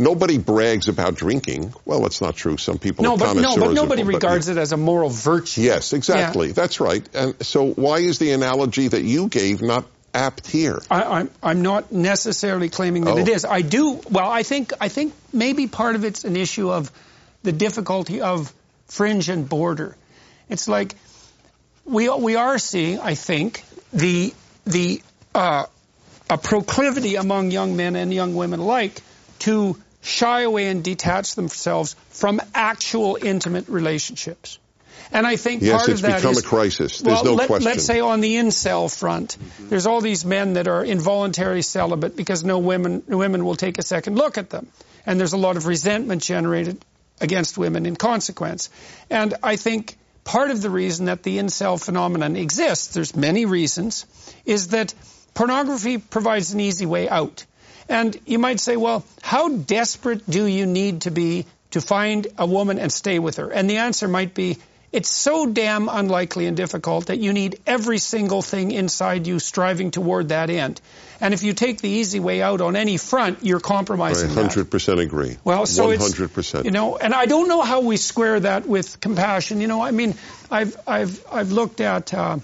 [0.00, 1.74] Nobody brags about drinking.
[1.84, 2.56] Well, that's not true.
[2.56, 5.62] Some people no, are but, no, but nobody but, regards it as a moral virtue.
[5.62, 6.48] Yes, exactly.
[6.48, 6.52] Yeah.
[6.52, 7.06] That's right.
[7.14, 10.80] And so, why is the analogy that you gave not apt here?
[10.88, 13.18] I, am I'm, I'm not necessarily claiming that oh.
[13.18, 13.44] it is.
[13.44, 14.00] I do.
[14.08, 16.92] Well, I think I think maybe part of it's an issue of
[17.42, 18.52] the difficulty of
[18.86, 19.96] fringe and border.
[20.48, 20.94] It's like
[21.84, 24.32] we we are seeing, I think, the
[24.64, 25.02] the
[25.34, 25.66] uh,
[26.30, 29.02] a proclivity among young men and young women alike
[29.40, 34.58] to shy away and detach themselves from actual intimate relationships.
[35.10, 36.98] And I think yes, part of that become is, a crisis.
[37.00, 37.70] There's well, no let, question.
[37.70, 39.68] Let's say on the incel front, mm-hmm.
[39.68, 43.82] there's all these men that are involuntary celibate because no women women will take a
[43.82, 44.66] second look at them,
[45.06, 46.84] and there's a lot of resentment generated
[47.20, 48.70] against women in consequence.
[49.08, 54.04] And I think part of the reason that the incel phenomenon exists, there's many reasons,
[54.44, 54.94] is that
[55.34, 57.44] pornography provides an easy way out.
[57.88, 62.46] And you might say, well, how desperate do you need to be to find a
[62.46, 63.50] woman and stay with her?
[63.50, 64.58] And the answer might be,
[64.90, 69.90] it's so damn unlikely and difficult that you need every single thing inside you striving
[69.90, 70.80] toward that end.
[71.20, 74.30] And if you take the easy way out on any front, you're compromising.
[74.30, 74.98] I 100% that.
[74.98, 75.36] agree.
[75.44, 76.38] Well, so 100%.
[76.38, 79.60] It's, you know, and I don't know how we square that with compassion.
[79.60, 80.14] You know, I mean,
[80.50, 82.38] I've I've I've looked at uh,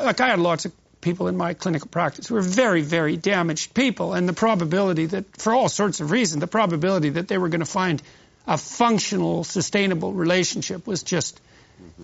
[0.00, 4.14] like I had lots of people in my clinical practice were very, very damaged people,
[4.14, 7.60] and the probability that, for all sorts of reasons, the probability that they were going
[7.60, 8.02] to find
[8.46, 11.40] a functional, sustainable relationship was just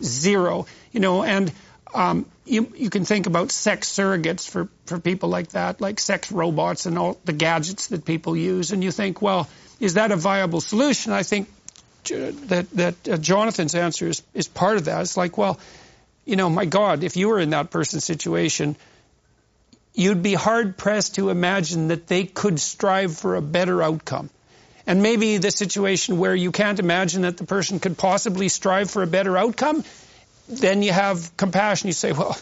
[0.03, 0.67] zero.
[0.93, 1.53] You know, and
[1.95, 6.31] um, you, you can think about sex surrogates for, for people like that, like sex
[6.31, 9.49] robots and all the gadgets that people use, and you think, well,
[9.81, 11.13] is that a viable solution?
[11.13, 11.49] I think
[12.05, 15.01] that that uh, Jonathan's answer is, is part of that.
[15.01, 15.59] It's like, well,
[16.25, 18.77] you know, my God, if you were in that person's situation,
[19.95, 24.31] you'd be hard pressed to imagine that they could strive for a better outcome.
[24.87, 29.03] And maybe the situation where you can't imagine that the person could possibly strive for
[29.03, 29.85] a better outcome,
[30.49, 31.87] then you have compassion.
[31.87, 32.37] You say, well,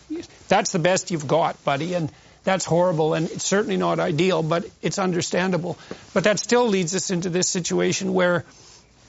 [0.48, 2.10] that's the best you've got, buddy, and
[2.42, 5.78] that's horrible, and it's certainly not ideal, but it's understandable.
[6.12, 8.44] But that still leads us into this situation where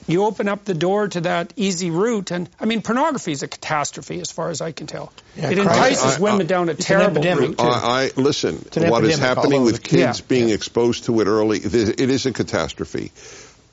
[0.08, 2.32] you open up the door to that easy route.
[2.32, 5.12] And I mean, pornography is a catastrophe as far as I can tell.
[5.36, 5.70] Yeah, it Christ-
[6.02, 7.58] entices I- I- women down a terrible epidemic, route.
[7.58, 7.64] too.
[7.64, 8.66] I, I listen.
[8.76, 10.26] an What is happening with kids Yeah.
[10.28, 11.58] being exposed to it early?
[11.60, 13.12] It is, it is a catastrophe.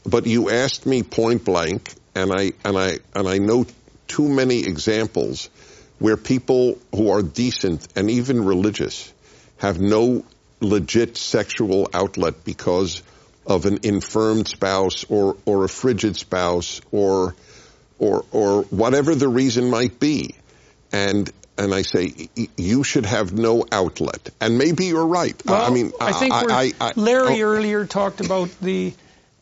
[0.07, 3.67] But you asked me point blank, and I and I and I know
[4.09, 5.51] too many examples
[5.99, 9.13] where people who are decent and even religious
[9.59, 10.25] have no
[10.63, 13.03] legit sexual outlet because
[13.47, 17.35] of an infirmed spouse or or a frigid spouse or
[17.99, 20.35] or or whatever the reason might be
[20.93, 25.63] and and I say y- you should have no outlet and maybe you're right Well,
[25.63, 28.93] I mean I think we're, I, I, Larry oh, earlier talked about the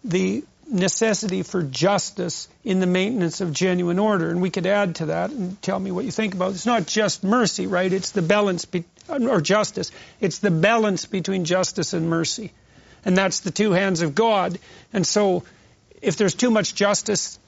[0.04, 5.06] the necessity for justice in the maintenance of genuine order, and we could add to
[5.06, 6.54] that and tell me what you think about it.
[6.54, 7.92] It's not just mercy, right?
[7.92, 9.90] It's the balance be, or justice.
[10.20, 12.52] It's the balance between justice and mercy,
[13.04, 14.58] and that's the two hands of God.
[14.92, 15.44] And so,
[16.00, 17.38] if there's too much justice,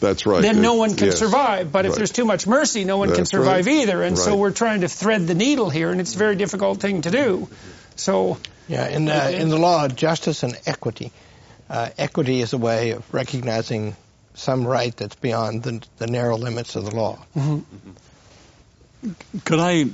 [0.00, 1.18] that's right then no one can Yes.
[1.18, 1.72] survive.
[1.72, 3.74] But if there's too much mercy, no one can survive right.
[3.76, 4.02] either.
[4.02, 7.02] And so we're trying to thread the needle here, and it's a very difficult thing
[7.02, 7.48] to do.
[7.96, 8.38] So.
[8.68, 11.12] Yeah, in, uh, in the law, justice and equity.
[11.68, 13.96] Uh, equity is a way of recognizing
[14.34, 17.18] some right that's beyond the, the narrow limits of the law.
[19.44, 19.86] Could I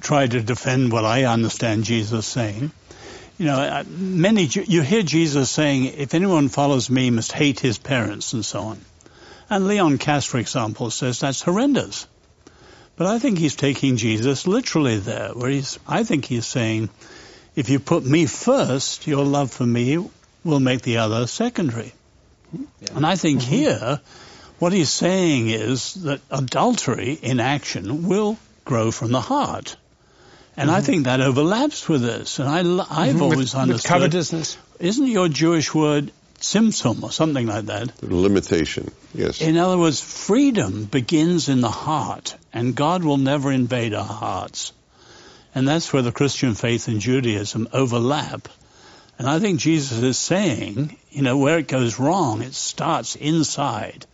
[0.00, 2.72] try to defend what I understand Jesus saying?
[3.36, 7.58] You know, uh, many Ju- you hear Jesus saying, "If anyone follows me, must hate
[7.58, 8.80] his parents," and so on.
[9.50, 12.06] And Leon Kass, for example, says that's horrendous.
[12.96, 15.78] But I think he's taking Jesus literally there, where he's.
[15.86, 16.90] I think he's saying,
[17.56, 19.98] "If you put me first, your love for me
[20.44, 21.92] will make the other secondary."
[22.94, 24.00] And I think here,
[24.60, 29.76] what he's saying is that adultery in action will grow from the heart.
[30.56, 32.38] And I think that overlaps with this.
[32.38, 32.48] And
[32.80, 33.88] I, have always with, with understood.
[33.88, 34.56] covetousness.
[34.78, 38.02] Isn't your Jewish word tzimtzum or something like that?
[38.02, 43.94] limitation yes In other words, freedom begins in the heart, and God will never invade
[43.94, 44.72] our hearts.
[45.54, 48.48] And that's where the Christian faith and Judaism overlap.
[49.18, 54.06] And I think Jesus is saying, you know, where it goes wrong, it starts inside.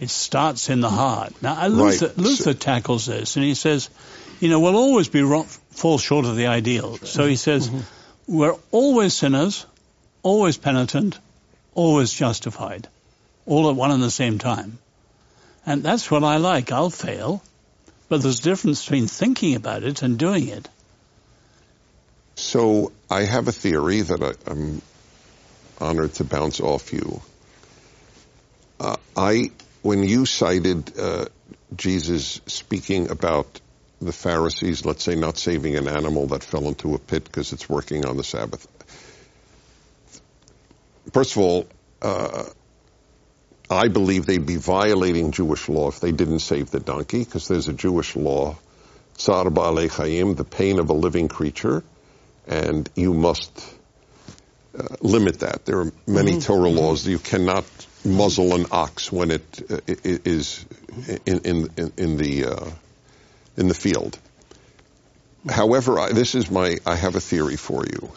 [0.00, 1.32] It starts in the heart.
[1.40, 2.18] Now, uh, Luther, Right.
[2.18, 3.88] Luther tackles this, and he says,
[4.40, 6.98] you know, we'll always be wrong, fall short of the ideal.
[6.98, 7.70] So he says,
[8.26, 9.66] we're always sinners,
[10.22, 11.18] always penitent,
[11.74, 12.88] always justified,
[13.46, 14.78] all at one and the same time.
[15.66, 16.72] And that's what I like.
[16.72, 17.42] I'll fail,
[18.08, 20.68] but there's a difference between thinking about it and doing it.
[22.36, 24.82] So I have a theory that I, I'm
[25.80, 27.22] honored to bounce off you.
[28.80, 29.50] Uh, I,
[29.82, 31.26] when you cited uh,
[31.76, 33.60] Jesus speaking about
[34.04, 37.68] the Pharisees, let's say not saving an animal that fell into a pit because it's
[37.68, 38.66] working on the Sabbath.
[41.12, 41.66] First of all,
[42.02, 42.44] uh,
[43.70, 47.68] I believe they'd be violating Jewish law if they didn't save the donkey because there's
[47.68, 48.56] a Jewish law,
[49.16, 51.82] Tsar Ba'alei Chaim, the pain of a living creature
[52.46, 53.74] and you must
[54.78, 55.64] uh, limit that.
[55.64, 57.06] There are many Torah laws.
[57.06, 57.64] You cannot
[58.04, 60.64] muzzle an ox when it uh, is
[61.26, 62.70] in, in, in- in the uh,
[63.56, 64.18] in the field.
[65.48, 66.76] However, I, this is my.
[66.86, 68.10] I have a theory for you.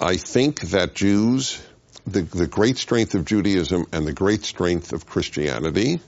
[0.00, 1.62] I think that Jews,
[2.06, 6.00] the the great strength of Judaism and the great strength of Christianity,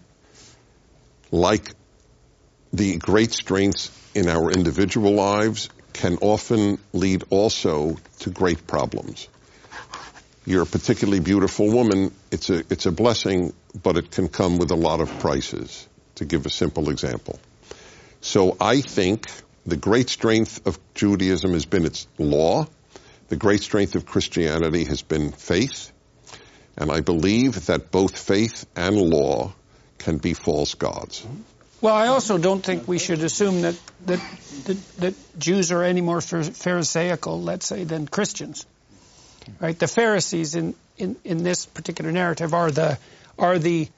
[1.30, 1.70] like
[2.72, 9.28] the great strengths in our individual lives can often lead also to great problems.
[10.44, 12.12] You're a particularly beautiful woman.
[12.30, 16.24] It's a, it's a blessing, but it can come with a lot of prices, to
[16.24, 17.38] give a simple example.
[18.24, 19.26] So I think
[19.66, 22.66] the great strength of Judaism has been its law.
[23.28, 25.92] The great strength of Christianity has been faith.
[26.78, 29.52] And I believe that both faith and law
[29.98, 31.24] can be false gods.
[31.82, 34.20] Well, I also don't think we should assume that that
[34.64, 38.64] that, that Jews are any more pharisaical, let's say, than Christians.
[39.60, 39.78] Right?
[39.78, 42.98] The Pharisees in, in, in this particular narrative are the
[43.38, 43.90] are the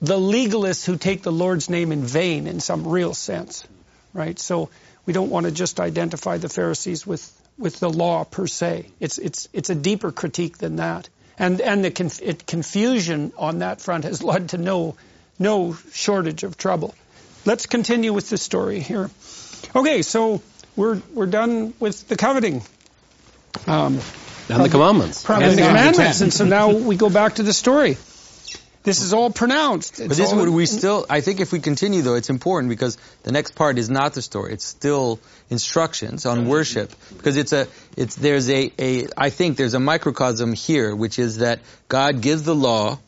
[0.00, 3.66] the legalists who take the Lord's name in vain in some real sense.
[4.12, 4.38] Right?
[4.38, 4.70] So
[5.06, 8.86] we don't want to just identify the Pharisees with with the law per se.
[9.00, 11.08] It's it's it's a deeper critique than that.
[11.38, 14.96] And and the conf- it, confusion on that front has led to no
[15.38, 16.94] no shortage of trouble.
[17.46, 19.10] Let's continue with the story here.
[19.74, 20.42] Okay, so
[20.76, 22.62] we're we're done with the coveting.
[23.66, 24.00] Um,
[24.48, 25.22] And the commandments.
[25.28, 27.96] and the commandments, and so now we go back to the story.
[28.82, 29.98] This is all pronounced.
[29.98, 33.32] But this would we still I think if we continue though it's important because the
[33.32, 38.14] next part is not the story it's still instructions on worship because it's a it's
[38.14, 42.54] there's a, a I think there's a microcosm here which is that God gives the
[42.54, 42.98] law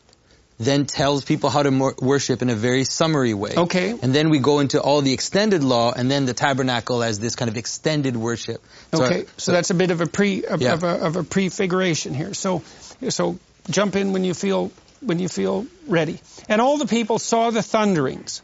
[0.59, 3.53] then tells people how to mor- worship in a very summary way.
[3.57, 3.89] Okay.
[4.01, 7.35] And then we go into all the extended law and then the tabernacle as this
[7.35, 8.61] kind of extended worship.
[8.93, 10.73] So- Okay, so that's a bit of a pre of, Yeah.
[10.73, 12.35] of, a, of a prefiguration here.
[12.35, 12.61] So,
[13.09, 14.71] so jump in when you feel
[15.05, 16.19] when you feel ready.
[16.49, 18.41] And all the people saw the thunderings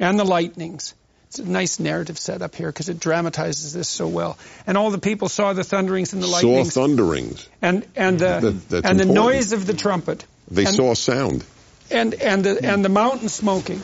[0.00, 0.94] and the lightnings.
[1.28, 4.38] It's a nice narrative set up here because it dramatizes this so well.
[4.66, 6.72] And all the people saw the thunderings and the lightnings.
[6.74, 7.48] Saw thunderings.
[7.60, 11.44] and and the That- and the noise of the trumpet They And- saw sound.
[11.90, 13.82] and and the and the mountain smoking.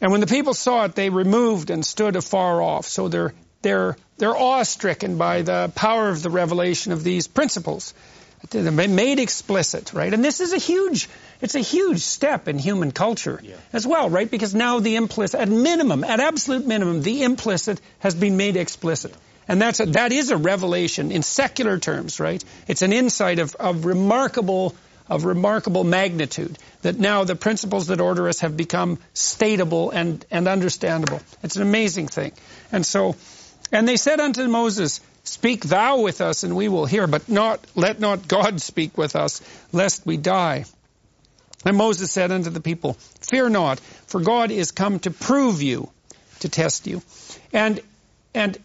[0.00, 2.86] And when the people saw it, they removed and stood afar off.
[2.86, 3.32] So they're
[3.62, 7.94] they're they're awestricken by the power of the revelation of these principles.
[8.54, 10.12] Made explicit, right?
[10.12, 11.08] And this is a huge
[11.40, 13.40] it's a huge step in human culture
[13.72, 14.30] as well, right?
[14.30, 19.14] Because now the implicit, at minimum, at absolute minimum, the implicit has been made explicit.
[19.46, 22.44] And that's a, that is a revelation in secular terms, right?
[22.66, 24.74] It's an insight of, of remarkable
[25.08, 30.46] of remarkable magnitude that now the principles that order us have become statable and, and
[30.46, 31.20] understandable.
[31.42, 32.32] It's an amazing thing.
[32.72, 33.16] And so,
[33.72, 37.60] and they said unto Moses, Speak thou with us and we will hear, but not,
[37.74, 39.42] let not God speak with us,
[39.72, 40.64] lest we die.
[41.66, 45.90] And Moses said unto the people, Fear not, for God is come to prove you,
[46.40, 47.02] to test you.
[47.52, 47.78] And,
[48.34, 48.56] and,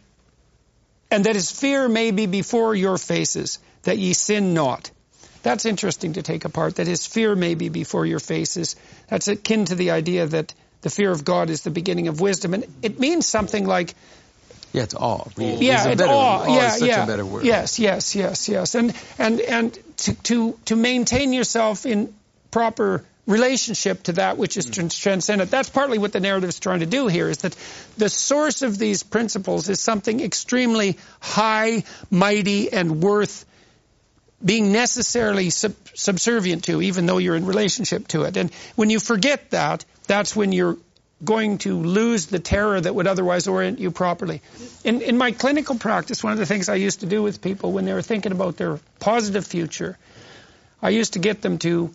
[1.12, 4.90] and that his fear may be before your faces, that ye sin not.
[5.42, 8.78] That's interesting to take apart, that his fear may be before your faces.
[9.10, 12.54] That's akin to the idea that the fear of God is the beginning of wisdom.
[12.54, 13.94] And it means something like,
[14.74, 15.28] yeah, it's awe.
[15.38, 16.08] yeah, It's awe.
[16.08, 17.04] awe yeah, is such yeah.
[17.04, 17.46] a better word.
[17.46, 18.76] Yes, yes, yes, yes.
[18.76, 22.14] And and and to to to maintain yourself in
[22.50, 24.74] proper relationship to that which is mm.
[24.74, 25.52] trans- transcendent.
[25.52, 27.56] That's partly what the narrative is trying to do here is that
[27.98, 33.46] the source of these principles is something extremely high, mighty, and worth
[34.44, 38.36] being necessarily sub- subservient to, even though you're in relationship to it.
[38.36, 40.78] And when you forget that, that's when you're
[41.24, 44.42] going to lose the terror that would otherwise orient you properly.
[44.84, 47.72] In, in my clinical practice, one of the things I used to do with people
[47.72, 49.98] when they were thinking about their positive future,
[50.82, 51.94] I used to get them to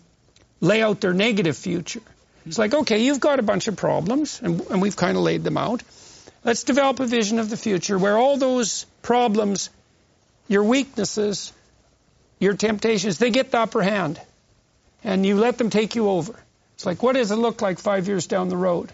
[0.61, 2.01] lay out their negative future.
[2.45, 5.43] It's like, okay, you've got a bunch of problems, and, and we've kind of laid
[5.43, 5.83] them out.
[6.43, 9.69] Let's develop a vision of the future where all those problems,
[10.47, 11.53] your weaknesses,
[12.39, 14.19] your temptations, they get the upper hand.
[15.03, 16.33] And you let them take you over.
[16.75, 18.91] It's like, what does it look like five years down the road?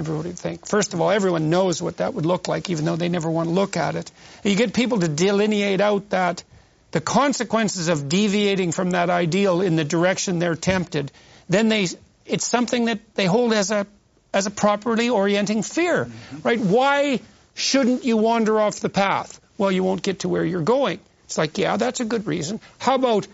[0.00, 0.66] Everybody would think.
[0.66, 3.50] First of all, everyone knows what that would look like, even though they never want
[3.50, 4.10] to look at it.
[4.42, 6.42] You get people to delineate out that
[6.90, 11.12] the consequences of deviating from that ideal in the direction they're tempted.
[11.50, 11.88] Then they,
[12.24, 13.86] it's something that they hold as a,
[14.32, 16.48] as a properly orienting fear, mm-hmm.
[16.48, 16.58] right?
[16.58, 17.20] Why
[17.52, 19.38] shouldn't you wander off the path?
[19.58, 20.98] Well, you won't get to where you're going.
[21.24, 22.58] It's like, yeah, that's a good reason.
[22.78, 23.26] How about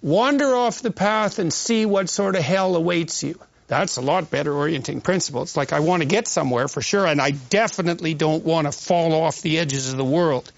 [0.00, 3.40] wander off the path and see what sort of hell awaits you?
[3.66, 5.42] That's a lot better orienting principle.
[5.42, 8.72] It's like I want to get somewhere for sure, and I definitely don't want to
[8.72, 10.50] fall off the edges of the world.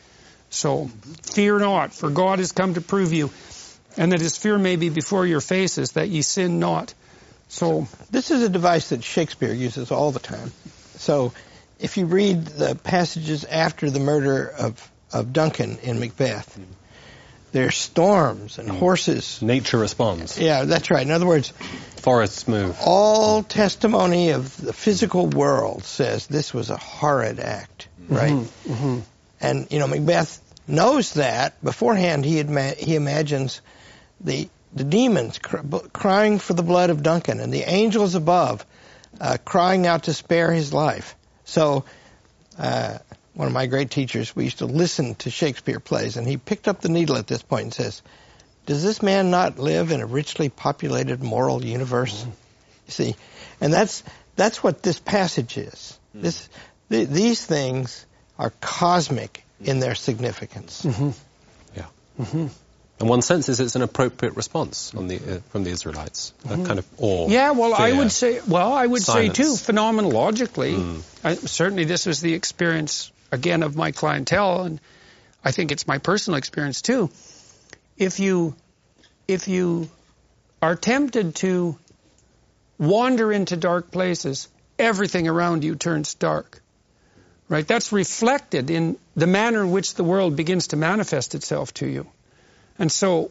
[0.50, 0.90] So
[1.22, 3.30] fear not, for God has come to prove you,
[3.96, 6.94] and that his fear may be before your faces, that ye sin not.
[7.48, 10.52] So This is a device that Shakespeare uses all the time.
[10.96, 11.32] So
[11.78, 16.58] if you read the passages after the murder of, of Duncan in Macbeth,
[17.56, 19.40] there's storms and horses.
[19.40, 20.38] Nature responds.
[20.38, 21.06] Yeah, that's right.
[21.06, 21.54] In other words,
[22.02, 22.76] Forests move.
[22.84, 28.46] all testimony of the physical world says this was a horrid act, right?
[29.40, 32.26] And you know, Macbeth knows that beforehand.
[32.26, 33.62] He adma- he imagines
[34.20, 38.66] the the demons cr- b- crying for the blood of Duncan and the angels above
[39.18, 41.16] uh, crying out to spare his life.
[41.46, 41.86] So.
[42.58, 42.98] Uh,
[43.36, 46.68] one of my great teachers, we used to listen to Shakespeare plays, and he picked
[46.68, 48.02] up the needle at this point and says,
[48.64, 52.22] Does this man not live in a richly populated moral universe?
[52.22, 52.30] Mm-hmm.
[52.86, 53.16] You see,
[53.60, 54.02] and that's
[54.36, 55.98] that's what this passage is.
[56.16, 56.22] Mm.
[56.22, 56.48] This
[56.88, 58.06] th- these things
[58.38, 59.66] are cosmic mm.
[59.68, 60.82] in their significance.
[60.82, 61.10] Mm-hmm.
[61.76, 61.86] Yeah.
[62.18, 62.46] Mm-hmm.
[62.98, 66.32] And one senses it's an appropriate response on the, uh, from the Israelites.
[66.46, 67.28] A kind of awe.
[67.28, 69.66] Yeah, well, I would say, well, I would say too, Silence.
[69.66, 71.02] phenomenologically, mm.
[71.22, 74.80] I, certainly this was the experience again of my clientele, and
[75.44, 77.10] I think it's my personal experience too.
[77.96, 78.54] If you,
[79.26, 79.88] if you
[80.60, 81.78] are tempted to
[82.78, 84.48] wander into dark places,
[84.78, 86.60] everything around you turns dark.
[87.48, 87.66] Right?
[87.66, 92.06] That's reflected in the manner in which the world begins to manifest itself to you.
[92.78, 93.30] And so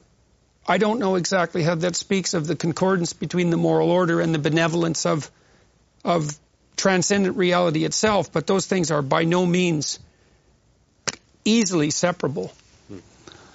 [0.68, 4.34] I don't know exactly how that speaks of the concordance between the moral order and
[4.34, 5.30] the benevolence of
[6.04, 6.38] of
[6.76, 10.00] transcendent reality itself, but those things are by no means
[11.44, 12.52] easily separable.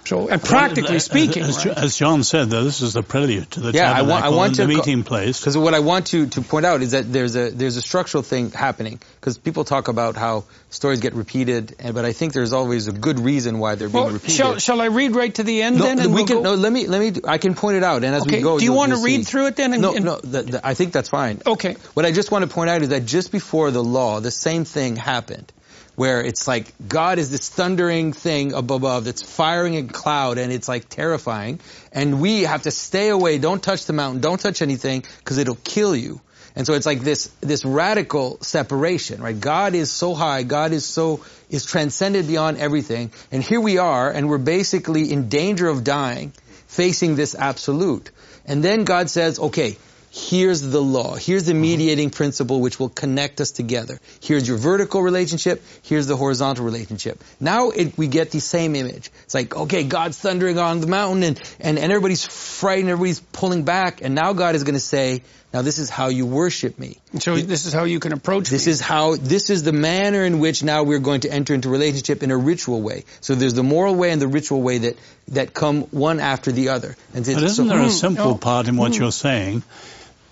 [0.07, 1.77] So, and practically speaking, as, right?
[1.77, 4.55] as John said, though, this is the prelude to the Yeah, I want- I want
[4.57, 5.39] to the meeting place.
[5.39, 8.23] Because what I want to, to point out is that there's a there's a structural
[8.23, 8.99] thing happening.
[9.21, 12.93] Because people talk about how stories get repeated, and, but I think there's always a
[12.93, 14.35] good reason why they're being well, repeated.
[14.37, 15.99] shall, shall I read right to the end no, then?
[15.99, 16.37] we And we'll can.
[16.39, 17.21] go- No, let me let me.
[17.29, 19.19] I can point it out, and as Okay, we go, do you want to read
[19.19, 19.25] see.
[19.31, 19.75] through it then?
[19.75, 20.17] And, No, and- no.
[20.21, 21.41] The, the, I think that's fine.
[21.47, 21.77] Okay.
[21.95, 24.65] What I just want to point out is that just before the law, the same
[24.65, 25.53] thing happened,
[26.01, 30.67] where it's like God is this thundering thing above that's firing a cloud, and it's
[30.67, 31.61] like terrifying,
[31.93, 33.37] and we have to stay away.
[33.37, 34.23] Don't touch the mountain.
[34.23, 36.23] Don't touch anything because it'll kill you.
[36.57, 39.39] And so it's like this this radical separation, right?
[39.39, 44.11] God is so high, God is so is transcended beyond everything, and here we are,
[44.11, 46.33] and we're basically in danger of dying,
[46.67, 48.11] facing this absolute.
[48.47, 49.77] And then God says, okay,
[50.11, 51.15] here's the law.
[51.15, 54.01] Here's the mediating principle which will connect us together.
[54.21, 55.63] Here's your vertical relationship.
[55.83, 57.23] Here's the horizontal relationship.
[57.39, 59.11] Now it, we get the same image.
[59.25, 63.65] It's like, okay, God's thundering on the mountain and, and, and everybody's frightened, everybody's pulling
[63.65, 64.03] back.
[64.03, 65.23] And now God is going to say,
[65.53, 66.99] now this is how you worship me.
[67.19, 68.73] so this is how you can approach This me.
[68.73, 72.23] is how, this is the manner in which now we're going to enter into relationship
[72.23, 73.05] in a ritual way.
[73.21, 74.97] So there's the moral way and the ritual way that,
[75.29, 76.97] that come one after the other.
[77.15, 79.03] And But so- isn't there Hmm, a simple oh, part in what hmm.
[79.03, 79.65] you're saying?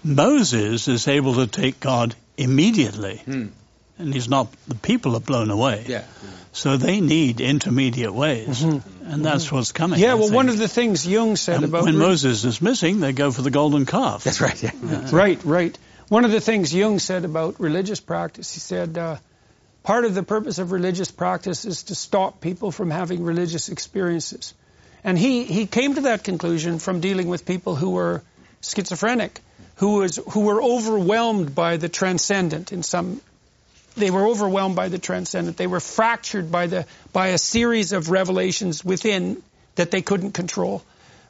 [0.08, 4.48] Moses is able to take God immediately, and he's not.
[4.66, 5.84] The people are blown away.
[5.86, 6.04] Yeah.
[6.52, 9.98] So they need intermediate ways, and that's what's coming.
[9.98, 10.04] Mm-hmm.
[10.04, 12.60] yeah, I well, one of the things Jung said And about when re- Moses is
[12.62, 14.24] missing, they go for the golden calf.
[14.24, 14.60] That's right.
[14.60, 14.72] Yeah.
[15.12, 15.78] Right, right.
[16.08, 19.16] One of the things Jung said about religious practice, he said, uh,
[19.82, 24.54] part of the purpose of religious practice is to stop people from having religious experiences.
[25.04, 28.22] And he, he came to that conclusion from dealing with people who were
[28.62, 29.40] schizophrenic,
[29.78, 33.20] who, was, who were overwhelmed by the transcendent in some
[33.98, 35.56] they were overwhelmed by the transcendent.
[35.56, 39.42] They were fractured by the by a series of revelations within
[39.74, 40.82] that they couldn't control,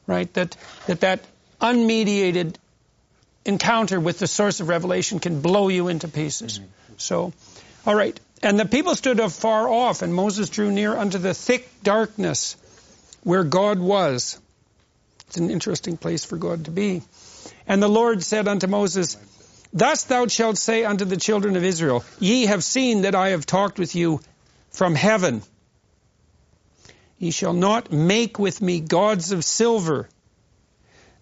[0.07, 0.31] right?
[0.33, 0.55] That
[0.87, 1.23] that that
[1.59, 2.55] unmediated
[3.45, 6.59] encounter with the source of revelation can blow you into pieces.
[6.59, 6.93] Mm-hmm.
[6.97, 7.33] So,
[7.85, 8.19] all right.
[8.41, 12.55] And the people stood afar off, and Moses drew near unto the thick darkness
[13.23, 14.39] where God was.
[15.27, 17.01] It's an interesting place for God to be.
[17.69, 19.15] And the Lord said unto Moses,
[19.71, 23.45] Thus thou shalt say unto the children of Israel, Ye have seen that I have
[23.45, 24.21] talked with you
[24.71, 25.43] from heaven.
[27.19, 30.09] Ye shall not make with me gods of silver,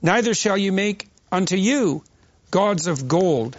[0.01, 2.03] neither shall you make unto you
[2.49, 3.57] gods of gold.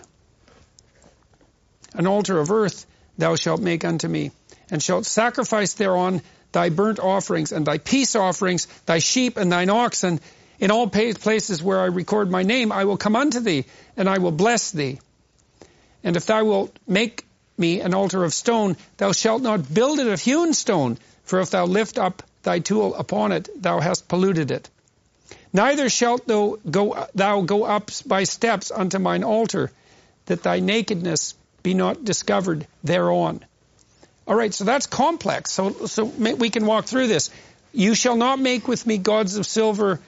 [1.93, 2.87] An altar of earth
[3.19, 4.31] thou shalt make unto me,
[4.71, 9.69] and shalt sacrifice thereon thy burnt offerings and thy peace offerings, thy sheep and thine
[9.69, 10.21] oxen.
[10.61, 13.65] In all places where I record my name, I will come unto thee,
[13.97, 14.99] and I will bless thee.
[16.03, 17.25] And if thou wilt make
[17.57, 21.51] me an altar of stone, thou shalt not build it of hewn stone, for if
[21.51, 24.69] thou lift up thy tool upon it, thou hast polluted it.
[25.53, 29.71] Neither shalt thou go, thou go up by steps unto mine altar,
[30.27, 33.45] that thy nakedness be not discovered thereon.
[34.27, 35.51] All right, so that's complex.
[35.51, 37.31] So, so we can walk through this.
[37.73, 40.01] You shall not make with me gods of silver.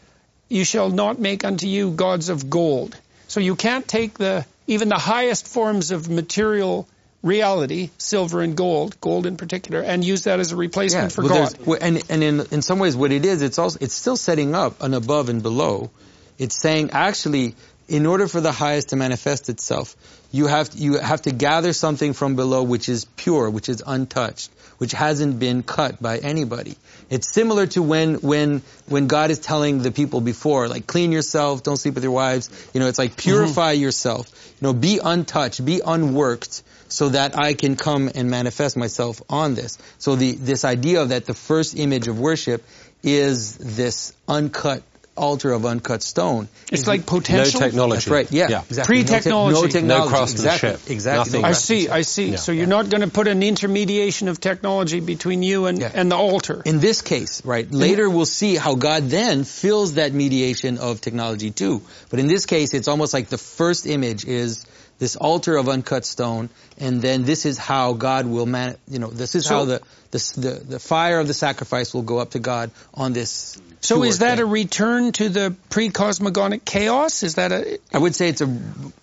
[0.51, 2.97] You shall not make unto you gods of gold.
[3.29, 6.87] So you can't take the even the highest forms of material
[7.23, 11.51] reality, silver and gold, gold in particular, and use that as a replacement for well,
[11.65, 11.79] God.
[11.81, 14.83] and and in in some ways, what it is, it's also it's still setting up
[14.83, 15.91] an above and below.
[16.39, 17.55] It's saying actually,
[17.89, 19.97] in order for the highest to manifest itself,
[20.33, 24.51] you have you have to gather something from below which is pure, which is untouched,
[24.79, 26.77] which hasn't been cut by anybody.
[27.11, 31.65] It's similar to when when when God is telling the people before, like clean yourself,
[31.65, 32.49] don't sleep with your wives.
[32.73, 33.31] You know, it's like mm-hmm.
[33.31, 34.31] purify yourself.
[34.61, 39.55] You know, be untouched, be unworked, so that I can come and manifest myself on
[39.55, 39.77] this.
[39.99, 42.65] So the this idea of that the first image of worship
[43.03, 44.83] is this uncut
[45.21, 46.49] altar of uncut stone.
[46.73, 47.61] It's like potential.
[47.61, 47.95] No technology.
[47.97, 48.33] That's right.
[48.33, 48.49] Yeah.
[48.49, 48.63] Yeah.
[48.69, 48.95] Exactly.
[49.03, 49.55] Pre-technology.
[49.55, 50.09] No, No te- no technology.
[50.09, 50.71] craftsmanship.
[50.71, 50.95] Exactly.
[50.95, 51.19] Exactly.
[51.21, 51.43] Nothing.
[51.43, 52.31] No I see, I see.
[52.31, 52.37] Yeah.
[52.37, 55.91] So you're not going to put an intermediation of technology between you and, Yeah.
[55.95, 56.63] and the altar.
[56.65, 61.51] In this case, right, later we'll see how God then fills that mediation of technology
[61.51, 61.83] too.
[62.09, 64.65] But in this case, it's almost like the first image is
[64.99, 69.09] this altar of uncut stone, and then this is how God will man, you know,
[69.09, 72.31] this is So- how the, the, the, the fire of the sacrifice will go up
[72.33, 73.59] to God on this.
[73.81, 74.47] So is that thing.
[74.47, 77.23] a return to the pre-cosmogonic chaos?
[77.23, 78.59] Is that a I would say it's a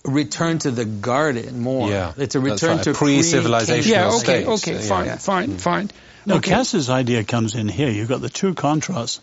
[0.06, 1.90] return to the garden more.
[1.90, 3.92] Yeah, It's a return right, to pre-civilization.
[3.92, 4.10] yeah?
[4.10, 5.18] Okay, states, okay, fine, yeah.
[5.18, 5.60] fine, mm.
[5.60, 5.90] fine.
[6.26, 6.52] No, Okay.
[6.52, 7.90] Kass's idea comes in here.
[7.90, 9.20] You've got the two contrasts.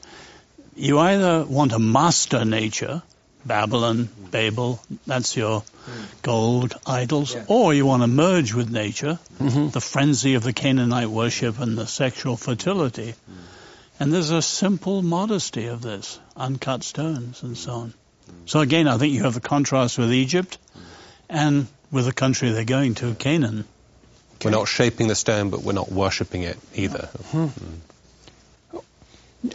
[0.74, 3.02] you either want to master nature,
[3.46, 5.62] Babylon, Babel, that's your
[6.22, 9.68] gold idols, or you want to merge with nature, mm-hmm.
[9.68, 13.12] the frenzy of the Canaanite worship and the sexual fertility.
[13.12, 13.53] Mm.
[14.00, 17.94] And there's a simple modesty of this, uncut stones and so on.
[18.46, 20.58] So again, I think you have the contrast with Egypt
[21.28, 23.64] and with the country they're going to, Canaan.
[24.44, 27.08] We're not shaping the stone, but we're not worshipping it either.
[27.30, 27.46] Hmm.
[27.46, 27.93] Hmm.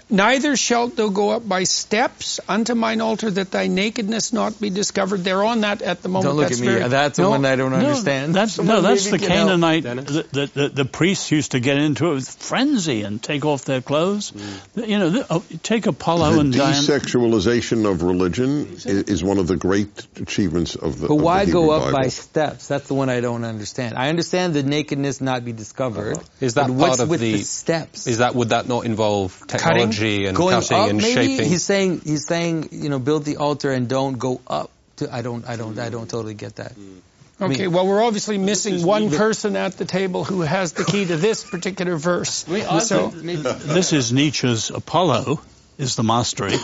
[0.10, 4.70] Neither shalt thou go up by steps unto mine altar that thy nakedness not be
[4.70, 5.24] discovered.
[5.24, 6.26] They're on that at the moment.
[6.26, 6.74] Don't look That's at me.
[6.74, 8.36] very- That's the No, one I don't No, understand.
[8.36, 9.18] that's Someone no, that's the.
[9.18, 9.84] Canaanite.
[9.84, 13.66] The, the, the, the priests used to get into it with frenzy and take off
[13.66, 14.32] their clothes.
[14.32, 14.88] Mm.
[14.88, 16.76] You know, the, oh, take Apollo The and Diana.
[16.78, 21.08] desexualization of religion is, is one of the great achievements of the.
[21.08, 21.98] But of why Hebrew go up Bible.
[21.98, 22.68] by steps?
[22.68, 23.98] That's the one I don't understand.
[23.98, 26.20] I understand the nakedness not be discovered.
[26.40, 28.06] Is that but what's part of with the- the, steps?
[28.06, 31.50] Is that would that not involve technology and Going cutting up, and maybe shaping?
[31.50, 34.70] he's saying he's saying you know build the altar and don't go up.
[34.98, 36.76] To, I don't I don't I don't totally get that.
[36.76, 37.02] Mm.
[37.42, 41.16] Okay, well, we're obviously missing one person at the table who has the key to
[41.16, 42.46] this particular verse.
[42.84, 45.40] So, This is Nietzsche's Apollo
[45.78, 46.56] is the mastery,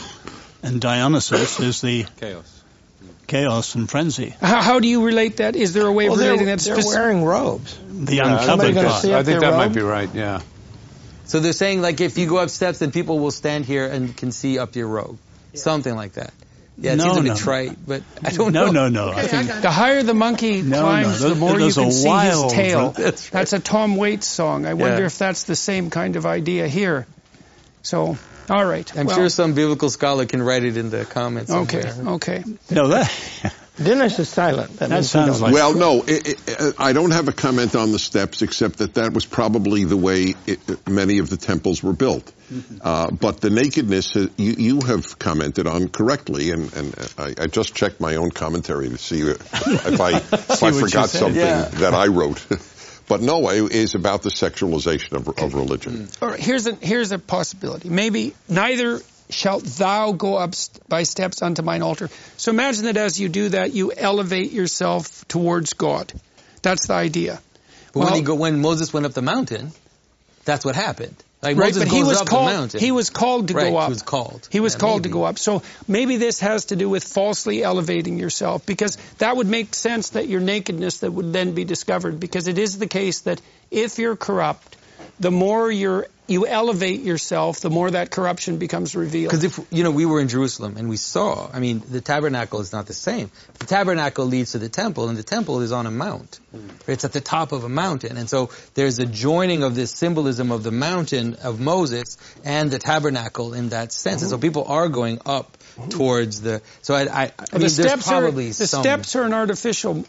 [0.64, 2.62] and Dionysus is the Chaos.
[3.26, 5.56] chaos and frenzy, how, how do you relate that?
[5.56, 6.60] Is there a way Well, of they're, relating that?
[6.60, 7.80] they're speci- wearing robes.
[7.90, 9.02] the Yeah, uncovered gonna part.
[9.02, 10.10] see I think their that might be right.
[10.14, 10.42] Yeah.
[11.28, 14.16] So they're saying like if you go up steps, then people will stand here and
[14.16, 15.18] can see up your robe,
[15.54, 16.32] something like that.
[16.78, 17.36] Yeah, it No, seems a bit no.
[17.36, 18.90] trite, but I don't No, know.
[18.90, 19.12] no, no.
[19.14, 22.10] I think The higher the monkey No, climbs, no, the more you can a see
[22.10, 22.90] his tail.
[22.92, 23.54] That's right.
[23.54, 24.66] a Tom Waits song.
[24.66, 25.06] I wonder Yeah.
[25.06, 27.08] if that's the same kind of idea here.
[27.82, 28.18] So,
[28.50, 28.92] all right.
[28.98, 31.50] I'm well, sure some biblical scholar can write it in the comments.
[31.52, 32.16] Okay, somewhere.
[32.16, 32.44] okay.
[32.70, 33.10] no that
[33.82, 34.78] Dennis is silent.
[34.78, 38.00] That, that sounds like Well, no, it, it, I don't have a comment on the
[38.00, 42.32] steps, except that that was probably the way it, many of the temples were built.
[42.82, 47.48] Uh, but the nakedness, uh, you, you have commented on correctly, and, and I, I
[47.48, 51.64] just checked my own commentary to see if I, if I forgot something Yeah.
[51.66, 52.46] that I wrote.
[53.08, 56.08] but no, it is about the sexualization of, of religion.
[56.22, 57.90] All right, here's a here's a possibility.
[57.90, 60.54] Maybe neither shalt thou go up
[60.88, 62.10] by steps unto mine altar.
[62.38, 66.14] So imagine that as you do that, you elevate yourself towards God.
[66.62, 67.42] That's the idea.
[67.94, 69.72] But Well- when, he go, when Moses went up the mountain,
[70.46, 71.16] that's what happened.
[71.42, 72.74] Like Right, Moses but he was up called.
[72.74, 73.88] He was called to Right, go up.
[73.88, 74.48] He was called.
[74.52, 75.38] He was Yeah, called to go up.
[75.38, 80.10] So maybe this has to do with falsely elevating yourself, because that would make sense
[80.10, 82.20] that your nakedness that would then be discovered.
[82.20, 84.76] Because it is the case that if you're corrupt,
[85.20, 89.30] the more you're you elevate yourself, the more that corruption becomes revealed.
[89.30, 92.62] Because if you know we were in Jerusalem and we saw, I mean, the tabernacle
[92.62, 93.30] is not the same.
[93.60, 96.40] The tabernacle leads to the temple, and the temple is on a mount.
[96.52, 96.68] Hmm.
[96.88, 100.52] It's at the top of a mountain, and so there's a joining of this symbolism
[100.52, 104.22] of the mountain of Moses and the tabernacle in that sense.
[104.22, 104.42] And so hmm.
[104.42, 105.90] people are going up hmm.
[105.90, 106.62] towards the.
[106.82, 108.82] So I, I, I the mean, steps there's probably are the some.
[108.82, 110.06] steps are an artificial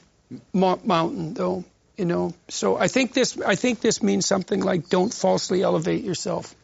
[0.55, 1.65] mo- mountain, though.
[1.97, 6.05] You know, so I think this I think this means something like don't falsely elevate
[6.05, 6.55] yourself.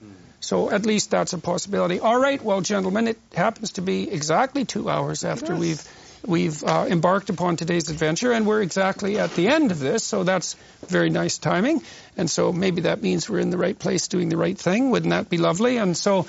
[0.41, 2.01] So at least that's a possibility.
[2.01, 5.83] All right, well, gentlemen, it happens to be exactly two hours after we've
[6.27, 10.05] we've uh, embarked upon today's adventure, and we're exactly at the end of this.
[10.05, 10.57] So that's
[10.89, 11.83] very nice timing.
[12.17, 14.91] And so maybe that means we're in the right place, doing the right thing.
[14.91, 15.79] Wouldn't that be lovely?
[15.79, 16.27] And so.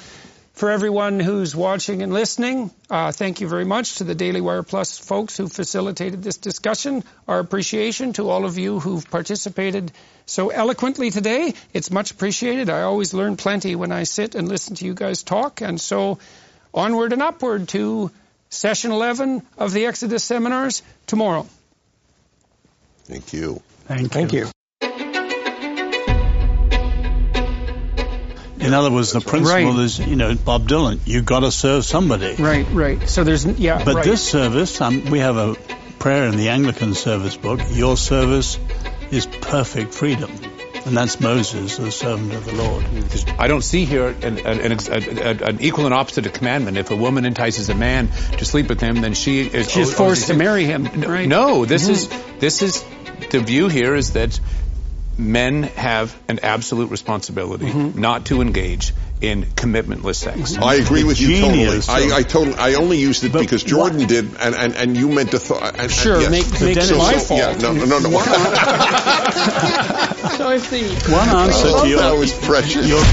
[0.53, 4.61] For everyone who's watching and listening, uh, thank you very much to the Daily Wire
[4.61, 7.03] Plus folks who facilitated this discussion.
[7.27, 9.91] Our appreciation to all of you who've participated
[10.27, 11.56] so eloquently today.
[11.73, 12.69] It's much appreciated.
[12.69, 15.61] I always learn plenty when I sit and listen to you guys talk.
[15.61, 16.19] And so
[16.72, 18.11] onward and upward to
[18.49, 21.48] session 11 of the Exodus seminars tomorrow.
[23.06, 23.61] Thank you.
[23.88, 24.07] Thank you.
[24.09, 24.62] Thank you.
[28.64, 29.83] In other words, the principle Right.
[29.83, 32.35] is, you know, Bob Dylan, you've got to serve somebody.
[32.40, 33.09] Right, right.
[33.09, 34.06] So there's, yeah, But right.
[34.06, 35.56] this service, um, we have a
[36.00, 37.59] prayer in the Anglican service book.
[37.72, 38.58] Your service
[39.11, 40.32] is perfect freedom,
[40.85, 42.85] and that's Moses, the servant of the Lord.
[43.38, 44.93] I don't see here an, an, an, ex- a-
[45.43, 46.77] a- an equal and opposite commandment.
[46.77, 49.93] If a woman entices a man to sleep with him, then she is She's owes-
[49.93, 51.27] forced owes- to marry him, No, right?
[51.27, 52.09] No, this is
[52.40, 52.83] this is
[53.30, 54.40] the view here is that
[55.17, 60.53] men have an absolute responsibility not to engage in commitmentless sex.
[60.53, 60.64] Mm-hmm.
[60.64, 61.64] I agree with you totally.
[61.66, 61.88] Genius.
[61.88, 62.58] I, I totally.
[62.58, 65.40] I only used it But because Jordan did, and, and, and you meant to.
[65.40, 66.30] Th- and, and- Sure, yes.
[66.32, 67.40] make, makes Dennis- my So- fault.
[67.40, 68.00] Yeah, no, no, no.
[68.00, 68.09] no.
[70.33, 72.88] So if the One answer to your, that was precious.
[72.88, 73.03] your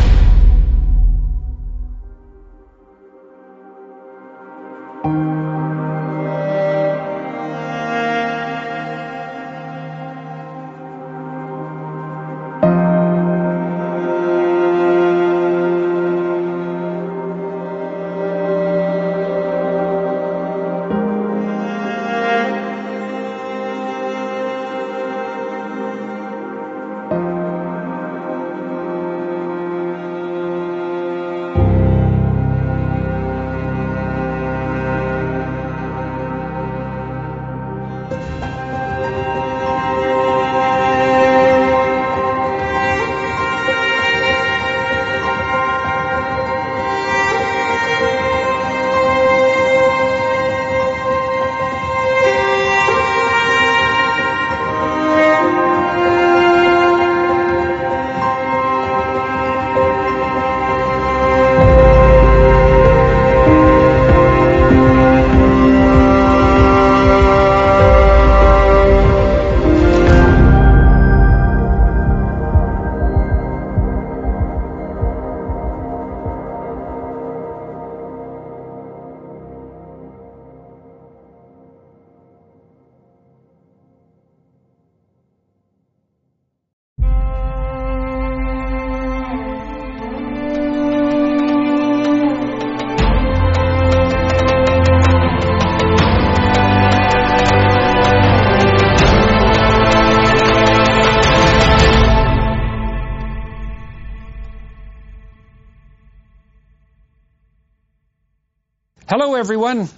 [109.41, 109.89] everyone.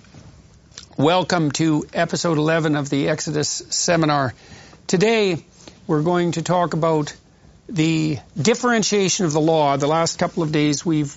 [0.97, 4.35] Welcome to episode 11 of the Exodus seminar.
[4.87, 5.45] Today,
[5.89, 7.13] we're going to talk about
[7.69, 9.77] the differentiation of the law.
[9.77, 11.17] The last couple of days, we've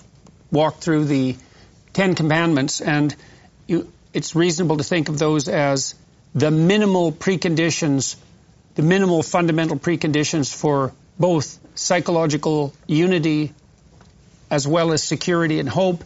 [0.50, 1.36] walked through the
[1.92, 3.14] Ten Commandments, and
[3.68, 5.94] you, it's reasonable to think of those as
[6.34, 8.16] the minimal preconditions,
[8.74, 13.52] the minimal fundamental preconditions for both psychological unity
[14.50, 16.02] as well as security and hope,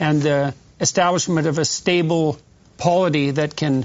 [0.00, 2.38] and the establishment of a stable
[2.78, 3.84] polity that can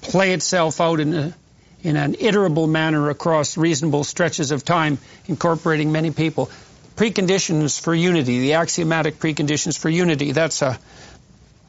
[0.00, 1.34] play itself out in a
[1.82, 4.98] in an iterable manner across reasonable stretches of time,
[5.28, 6.50] incorporating many people.
[6.96, 10.66] Preconditions for unity, the axiomatic preconditions for unity, that's a,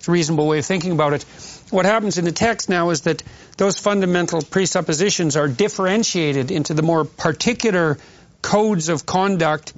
[0.07, 1.23] a reasonable way of thinking about it.
[1.69, 3.21] What happens in the text now is that
[3.57, 7.97] those fundamental presuppositions are differentiated into the more particular
[8.41, 9.73] codes of conduct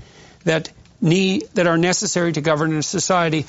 [0.46, 3.46] that need, that are necessary to govern a society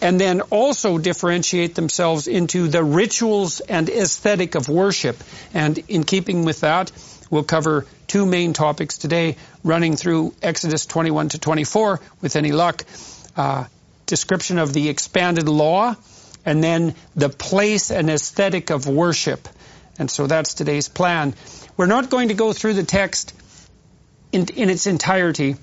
[0.00, 5.16] and then also differentiate themselves into the rituals and aesthetic of worship.
[5.54, 6.92] And in keeping with that,
[7.30, 12.84] we'll cover two main topics today, running through Exodus 21 to 24 with any luck.
[13.36, 13.64] Uh,
[14.06, 15.94] description of the expanded law,
[16.44, 19.48] and then the place and aesthetic of worship.
[19.98, 21.34] And so that's today's plan.
[21.76, 23.34] We're not going to go through the text
[24.32, 25.56] in, in its entirety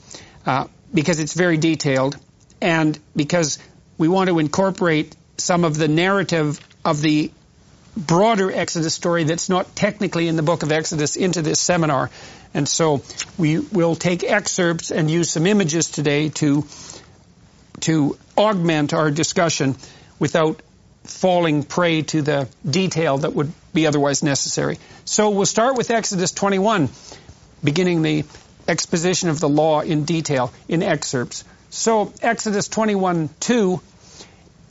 [0.46, 2.18] uh, because it's very detailed
[2.62, 3.60] and because
[3.98, 7.32] we want to incorporate some of the narrative of the
[7.96, 12.10] broader Exodus story that's not technically in the book of Exodus into this seminar.
[12.54, 13.04] And so
[13.38, 16.66] we will take excerpts and use some images today to
[17.82, 19.76] to augment our discussion
[20.18, 20.62] without
[21.04, 24.78] falling prey to the detail that would be otherwise necessary.
[25.04, 26.90] So we'll start with Exodus 21,
[27.62, 28.24] beginning the
[28.68, 31.44] exposition of the law in detail in excerpts.
[31.74, 33.82] So Exodus 21, 2,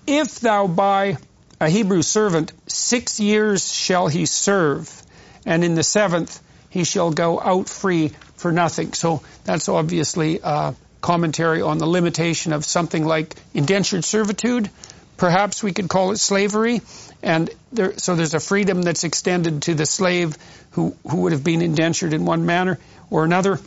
[0.06, 1.16] if thou buy
[1.60, 4.88] a Hebrew servant, six years shall he serve,
[5.44, 8.92] and in the seventh he shall go out free for nothing.
[8.92, 14.70] So that's obviously a commentary on the limitation of something like indentured servitude.
[15.16, 16.82] Perhaps we could call it slavery.
[17.20, 20.38] And there, so there's a freedom that's extended to the slave
[20.70, 22.78] who, who would have been indentured in one manner
[23.10, 23.58] or another.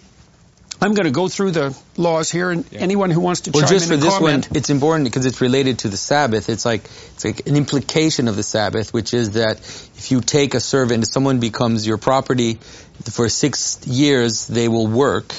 [0.81, 2.79] I'm going to go through the laws here, and yeah.
[2.79, 4.49] anyone who wants to well, chime just in for this comment.
[4.49, 6.49] one, it's important because it's related to the Sabbath.
[6.49, 10.53] It's like it's like an implication of the Sabbath, which is that if you take
[10.53, 12.59] a servant, if someone becomes your property
[13.11, 15.33] for six years, they will work,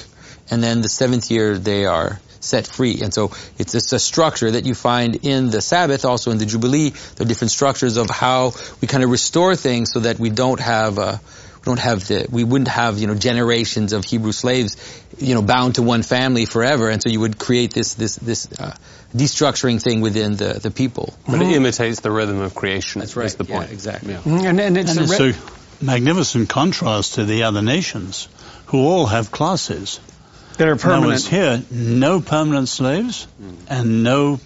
[0.51, 3.01] and then the seventh year they are set free.
[3.02, 6.47] And so it's just a structure that you find in the Sabbath, also in the
[6.47, 6.90] Jubilee.
[7.17, 10.99] the different structures of how we kind of restore things so that we don't have.
[10.99, 11.19] Uh,
[11.67, 14.76] don't have the, we wouldn't have, you know, generations of Hebrew slaves,
[15.18, 16.90] you know, bound to one family forever.
[16.90, 18.74] And so you would create this, this, this, uh,
[19.15, 21.15] destructuring thing within the, the people.
[21.26, 23.00] But it imitates the rhythm of creation.
[23.00, 23.31] That's right.
[23.31, 23.70] the point.
[23.70, 24.12] Exactly.
[24.12, 24.18] Yeah.
[24.18, 24.47] Mm-hmm.
[24.47, 28.28] And, and, it's, and a, it's re- a magnificent contrast to the other nations
[28.66, 30.00] who all have classes.
[30.58, 31.22] That are permanent.
[31.22, 33.28] here, no permanent slaves
[33.68, 34.40] and no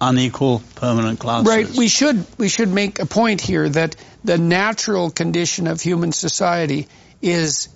[0.00, 1.46] unequal permanent classes.
[1.46, 1.68] Right.
[1.70, 6.88] We should we should make a point here that the natural condition of human society
[7.20, 7.68] is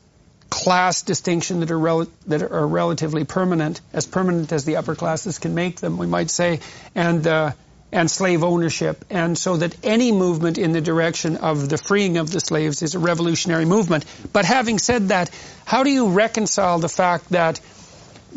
[0.51, 5.39] class distinction that are rel- that are relatively permanent, as permanent as the upper classes
[5.39, 6.61] can make them, we might say,
[6.95, 7.53] and uh,
[7.93, 12.31] and slave ownership, and so that any movement in the direction of the freeing of
[12.31, 14.05] the slaves is a revolutionary movement.
[14.33, 15.31] But having said that,
[15.65, 17.61] how do you reconcile the fact that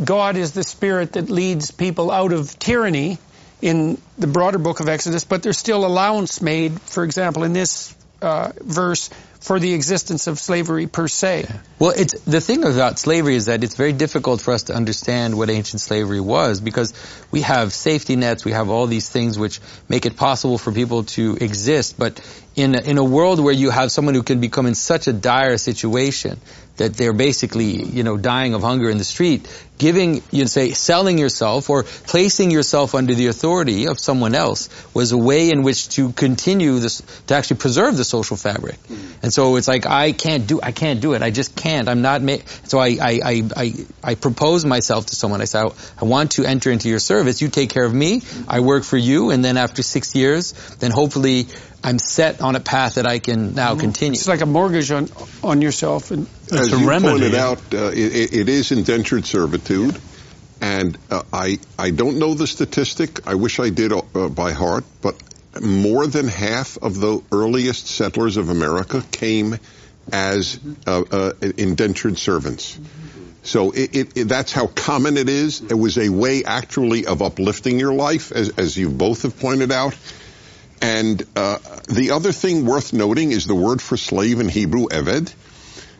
[0.04, 3.18] God is the spirit that leads people out of tyranny
[3.62, 7.94] in the broader book of Exodus, but there's still allowance made, for example, in this
[8.22, 9.10] uh, verse
[9.40, 11.48] for the existence of slavery per se.
[11.80, 15.38] Well, it's the thing about slavery is that it's very difficult for us to understand
[15.38, 16.94] what ancient slavery was because
[17.32, 21.06] we have safety nets, we have all these things which make it possible for people
[21.06, 22.20] to exist, but
[22.60, 25.14] in a, in a world where you have someone who can become in such a
[25.14, 26.40] dire situation
[26.80, 31.18] that they're basically, you know, dying of hunger in the street, giving, you say, selling
[31.18, 35.90] yourself or placing yourself under the authority of someone else was a way in which
[35.90, 38.82] to continue this, to actually preserve the social fabric.
[38.84, 39.24] Mm.
[39.24, 41.22] And so it's like, I can't do, I can't do it.
[41.22, 41.90] I just can't.
[41.90, 42.38] I'm not, ma-.
[42.64, 45.42] so I, I, I, I, I propose myself to someone.
[45.42, 47.42] I say, I want to enter into your service.
[47.42, 48.22] You take care of me.
[48.22, 48.46] Mm.
[48.48, 49.32] I work for you.
[49.32, 51.48] And then after six years, then hopefully
[51.84, 53.82] I'm set on a path that I can now mm-hmm.
[53.82, 54.14] continue.
[54.14, 55.10] It's like a mortgage on
[55.44, 56.12] on yourself.
[56.12, 57.20] And as you remedy.
[57.20, 60.00] pointed out, uh, it, it is indentured servitude, yeah.
[60.80, 63.28] and uh, I I don't know the statistic.
[63.28, 65.22] I wish I did uh, by heart, but
[65.62, 69.58] more than half of the earliest settlers of America came
[70.12, 72.80] as uh, uh, indentured servants.
[73.44, 75.62] So it, it, it, that's how common it is.
[75.62, 79.72] It was a way actually of uplifting your life, as, as you both have pointed
[79.72, 79.96] out.
[80.82, 85.34] And uh, the other thing worth noting is the word for slave in Hebrew, eved,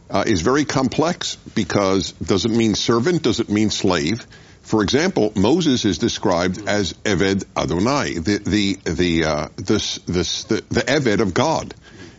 [0.10, 3.24] uh, is very complex because does it mean servant?
[3.24, 4.26] Does it mean slave?
[4.62, 10.64] For example, Moses is described as Eved Adonai, the the the uh, this this the,
[10.70, 11.74] the Eved of God.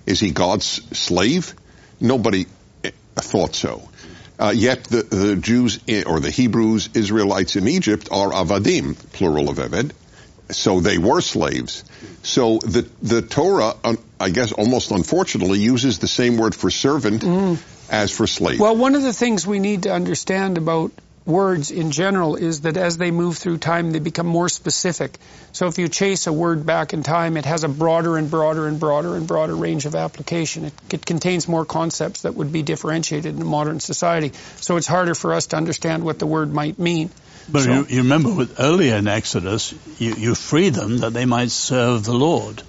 [0.06, 0.66] Is he God's
[0.98, 1.54] slave?
[2.00, 2.46] Nobody
[2.82, 3.88] eh, thought so.
[4.38, 9.58] Uh, yet the, the Jews or the Hebrews, Israelites in Egypt are avadim, plural of
[9.58, 9.92] Eved.
[10.52, 11.84] So they were slaves.
[12.22, 13.74] So the the Torah,
[14.18, 17.58] I guess, almost unfortunately, uses the same word for servant mm.
[17.90, 18.60] as for slave.
[18.60, 20.92] Well, one of the things we need to understand about
[21.26, 25.18] words in general is that as they move through time, they become more specific.
[25.52, 28.66] So if you chase a word back in time, it has a broader and broader
[28.66, 30.66] and broader and broader range of application.
[30.66, 34.32] It, it contains more concepts that would be differentiated in modern society.
[34.56, 37.10] So it's harder for us to understand what the word might mean.
[37.52, 41.24] But So- you, you remember with earlier in Exodus, you, you free them that they
[41.26, 42.62] might serve the Lord.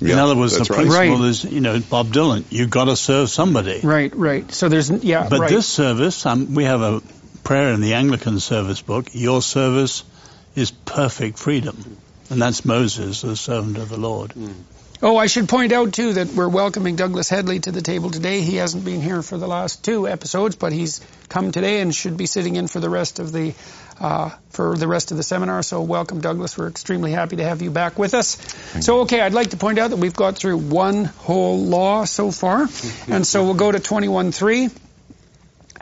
[0.00, 1.28] in other words, the principle Right.
[1.28, 3.80] is, you know, Bob Dylan, you've got to serve somebody.
[3.82, 4.50] Right, right.
[4.52, 5.50] So there's, yeah, But right.
[5.50, 7.02] this service, um, we have a
[7.44, 10.02] prayer in the Anglican service book, your service
[10.54, 11.96] is perfect freedom.
[12.30, 14.32] And that's Moses, the servant of the Lord.
[15.02, 18.42] Oh, I should point out too that we're welcoming Douglas Hedley to the table today.
[18.42, 22.16] He hasn't been here for the last two episodes, but he's come today and should
[22.16, 23.54] be sitting in for the rest of the
[24.00, 25.62] uh, for the rest of the seminar.
[25.62, 26.56] So welcome, Douglas.
[26.56, 28.36] We're extremely happy to have you back with us.
[28.80, 32.30] So, okay, I'd like to point out that we've got through one whole law so
[32.30, 32.66] far,
[33.08, 34.76] and so we'll go to 21.3.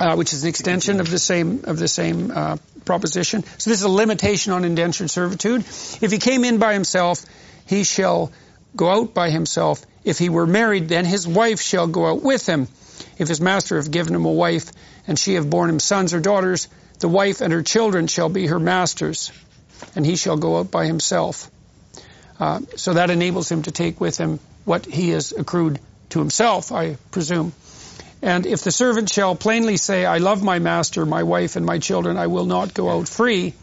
[0.01, 3.43] Uh, which is an extension of the same of the same uh, proposition.
[3.43, 5.63] So this is a limitation on indentured servitude.
[5.63, 7.25] If he came in by himself,
[7.67, 8.31] he shall
[8.77, 9.85] go out by himself.
[10.05, 12.69] If he were married, then his wife shall go out with him.
[13.19, 14.71] If his master have given him a wife,
[15.09, 16.69] and she have borne him sons or daughters,
[16.99, 19.33] the wife and her children shall be her masters,
[19.95, 21.51] and he shall go out by himself.
[22.41, 26.73] Uh, so that enables him to take with him what he has accrued to himself,
[26.73, 27.53] I presume.
[28.21, 31.79] And if the servant shall plainly say, I love my master, my wife, and my
[31.79, 33.55] children, I will not go out free,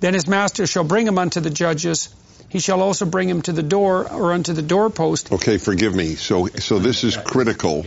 [0.00, 2.08] then his master shall bring him unto the judges.
[2.48, 5.32] He shall also bring him to the door or unto the doorpost.
[5.32, 6.14] Okay, forgive me.
[6.14, 7.84] So, so this is critical.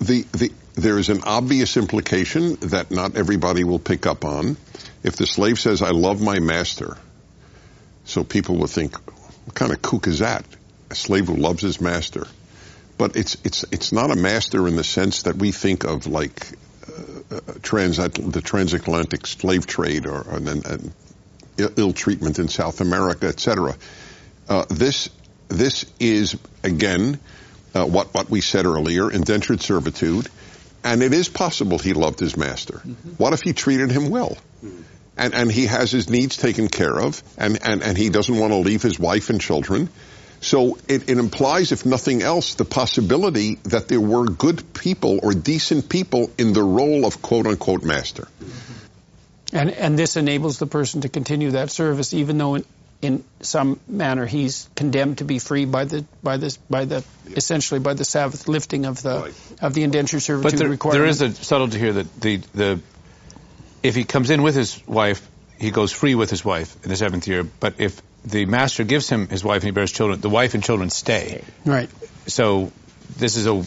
[0.00, 4.56] The, the, there is an obvious implication that not everybody will pick up on.
[5.02, 6.96] If the slave says, I love my master,
[8.04, 8.96] so people will think,
[9.44, 10.44] what kind of kook is that?
[10.90, 12.26] A slave who loves his master.
[12.98, 16.46] But it's, it's, it's not a master in the sense that we think of like
[16.86, 20.92] uh, uh, transat- the transatlantic slave trade or, and, and
[21.56, 23.76] ill- ill treatment in South America, etc.
[24.48, 25.08] Uh, this
[25.48, 27.18] this is again
[27.74, 30.28] uh, what what we said earlier, indentured servitude,
[30.84, 32.74] and it is possible he loved his master.
[32.74, 33.10] Mm-hmm.
[33.10, 34.36] What if he treated him well?
[34.64, 34.82] Mm-hmm.
[35.16, 38.52] And, and he has his needs taken care of, and, and, and he doesn't want
[38.52, 39.90] to leave his wife and children.
[40.40, 45.34] So it, it implies, if nothing else, the possibility that there were good people or
[45.34, 48.22] decent people in the role of quote unquote master.
[48.22, 49.56] Mm-hmm.
[49.56, 52.62] And, and this enables the person to continue that service even though
[53.02, 57.02] in, in some manner he's condemned to be free by the by this by the
[57.36, 59.34] essentially by the Sabbath lifting of the Right.
[59.62, 61.00] of the indentured servitude But there, requirement.
[61.00, 62.80] there is a subtlety here that the, the
[63.82, 65.26] if he comes in with his wife,
[65.58, 67.44] he goes free with his wife in the seventh year.
[67.44, 70.62] But if the master gives him his wife and he bears children, the wife and
[70.62, 71.42] children stay.
[71.64, 71.88] right
[72.26, 72.70] So
[73.16, 73.64] this is a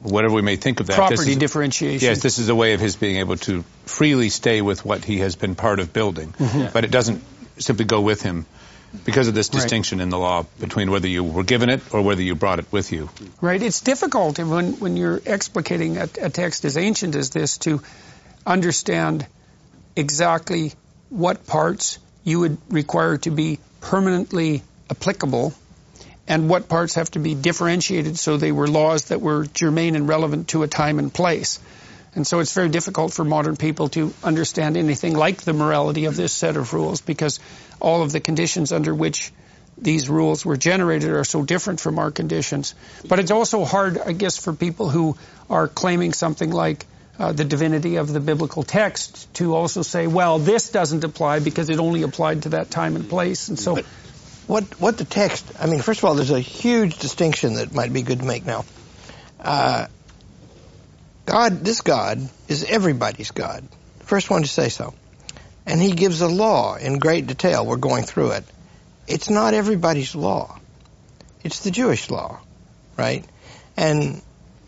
[0.00, 0.92] whatever we may think of that.
[0.92, 2.06] this property is- differentiation.
[2.08, 5.18] Yes, this is a way of his being able to freely stay with what he
[5.18, 6.32] has been part of building.
[6.32, 6.72] Mm-hmm.
[6.72, 7.22] But it doesn't
[7.58, 8.46] simply go with him
[9.04, 9.60] because of this Right.
[9.60, 12.66] distinction in the law between whether you were given it or whether you brought it
[12.72, 13.10] with you.
[13.40, 13.62] Right.
[13.62, 17.82] It's difficult when, when you're explicating a, a text as ancient as this to
[18.46, 19.26] understand
[19.94, 20.72] exactly
[21.10, 25.52] what parts you would require to be permanently applicable
[26.26, 30.08] and what parts have to be differentiated so they were laws that were germane and
[30.08, 31.58] relevant to a time and place.
[32.14, 36.16] And so it's very difficult for modern people to understand anything like the morality of
[36.16, 37.38] this set of rules because
[37.80, 39.32] all of the conditions under which
[39.76, 42.74] these rules were generated are so different from our conditions.
[43.06, 45.16] But it's also hard, I guess, for people who
[45.48, 46.86] are claiming something like
[47.18, 51.68] uh, the divinity of the biblical text to also say, well, this doesn't apply because
[51.68, 53.48] it only applied to that time and place.
[53.48, 53.84] And so, But
[54.46, 55.52] what what the text?
[55.58, 58.46] I mean, first of all, there's a huge distinction that might be good to make
[58.46, 58.64] now.
[59.40, 59.86] Uh,
[61.28, 63.62] God, this God is everybody's God.
[64.00, 64.94] First one to say so,
[65.66, 67.66] and He gives a law in great detail.
[67.66, 68.44] We're going through it.
[69.06, 70.58] It's not everybody's law.
[71.44, 72.40] It's the Jewish law,
[72.96, 73.26] right?
[73.76, 74.22] And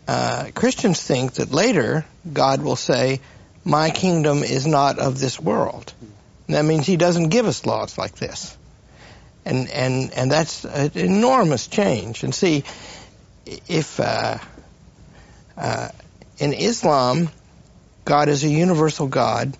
[0.07, 3.21] uh, Christians think that later God will say,
[3.65, 5.91] "My kingdom is not of this world."
[6.45, 8.55] And that means He doesn't give us laws like this.
[9.45, 12.23] and and and that's an enormous change.
[12.23, 12.63] And see,
[13.67, 14.37] if uh,
[15.57, 15.89] uh,
[16.41, 17.29] in Islam,
[18.03, 19.55] God is a universal God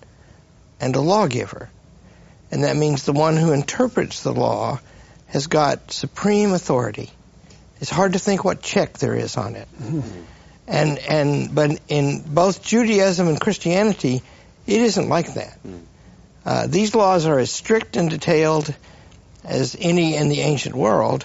[0.80, 1.70] and a lawgiver,
[2.50, 4.80] and that means the one who interprets the law
[5.28, 7.08] has got supreme authority.
[7.80, 9.68] It's hard to think what check there is on it.
[10.66, 14.20] And and but in both Judaism and Christianity,
[14.66, 15.58] it isn't like that.
[16.44, 18.74] Uh, these laws are as strict and detailed
[19.44, 21.24] as any in the ancient world,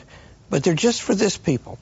[0.52, 1.80] but they're just for this people.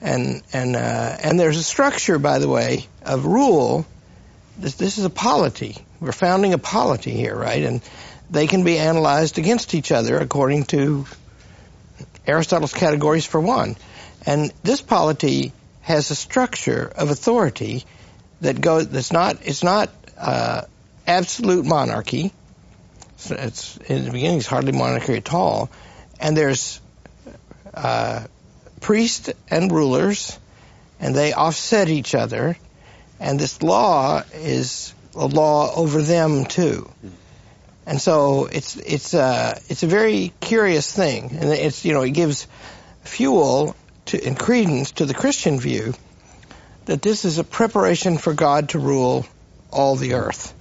[0.00, 3.86] And and uh, and there's a structure, by the way, of rule.
[4.58, 5.76] This this is a polity.
[6.00, 7.62] We're founding a polity here, right?
[7.62, 7.80] And
[8.30, 11.06] they can be analyzed against each other according to
[12.26, 13.76] Aristotle's categories for one.
[14.26, 17.84] And this polity has a structure of authority
[18.40, 18.88] that goes.
[18.88, 19.38] That's not.
[19.42, 20.62] It's not uh,
[21.06, 22.32] absolute monarchy.
[23.14, 24.38] It's, it's in the beginning.
[24.38, 25.70] It's hardly monarchy at all.
[26.20, 26.80] And there's
[27.72, 28.26] uh,
[28.80, 30.38] priests and rulers,
[31.00, 32.56] and they offset each other.
[33.18, 36.90] And this law is a law over them too.
[37.86, 42.10] And so it's it's uh, it's a very curious thing, and it's you know it
[42.10, 42.46] gives
[43.02, 43.76] fuel
[44.06, 45.94] to and credence to the Christian view
[46.86, 49.26] that this is a preparation for God to rule
[49.70, 50.54] all the earth.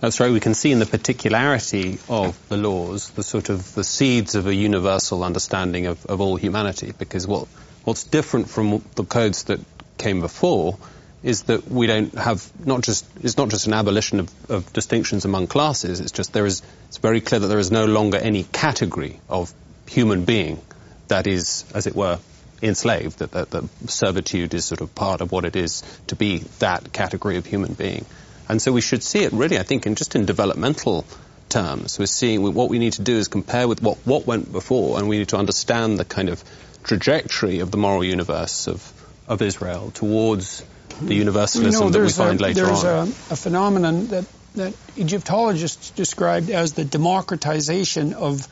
[0.00, 0.30] That's right.
[0.30, 4.46] We can see in the particularity of the laws the sort of the seeds of
[4.46, 6.92] a universal understanding of, of all humanity.
[6.96, 7.48] Because what
[7.84, 9.60] what's different from the codes that
[9.96, 10.76] came before
[11.22, 15.24] is that we don't have not just it's not just an abolition of, of distinctions
[15.24, 16.00] among classes.
[16.00, 19.52] It's just there is it's very clear that there is no longer any category of
[19.86, 20.60] human being
[21.08, 22.18] that is, as it were,
[22.62, 23.18] enslaved.
[23.20, 26.92] That, that, that servitude is sort of part of what it is to be that
[26.92, 28.04] category of human being.
[28.48, 31.04] And so we should see it really, I think, in just in developmental
[31.48, 31.98] terms.
[31.98, 35.08] We're seeing what we need to do is compare with what, what went before, and
[35.08, 36.42] we need to understand the kind of
[36.84, 38.92] trajectory of the moral universe of,
[39.26, 40.64] of Israel towards
[41.00, 43.08] the universalism you know, that we find a, later there's on.
[43.08, 48.46] a, a phenomenon that, that Egyptologists described as the democratization of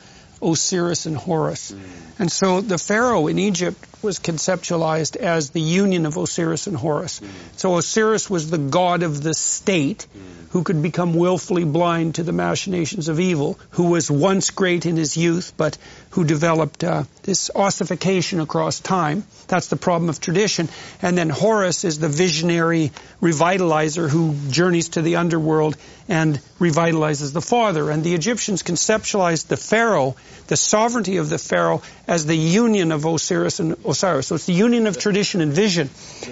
[0.44, 1.72] Osiris and Horus.
[1.72, 1.80] Mm.
[2.18, 7.20] And so the pharaoh in Egypt was conceptualized as the union of Osiris and Horus.
[7.20, 7.28] Mm.
[7.56, 10.06] So Osiris was the god of the state
[10.54, 14.96] who could become willfully blind to the machinations of evil, who was once great in
[14.96, 15.76] his youth, but
[16.14, 19.24] who developed uh, this ossification across time.
[19.48, 20.68] That's the problem of tradition.
[21.02, 25.76] And then Horus is the visionary revitalizer who journeys to the underworld
[26.08, 27.90] and revitalizes the father.
[27.90, 30.14] And the Egyptians conceptualized the pharaoh,
[30.46, 34.28] the sovereignty of the pharaoh, as the union of Osiris and Osiris.
[34.28, 35.90] So it's the union of tradition and vision.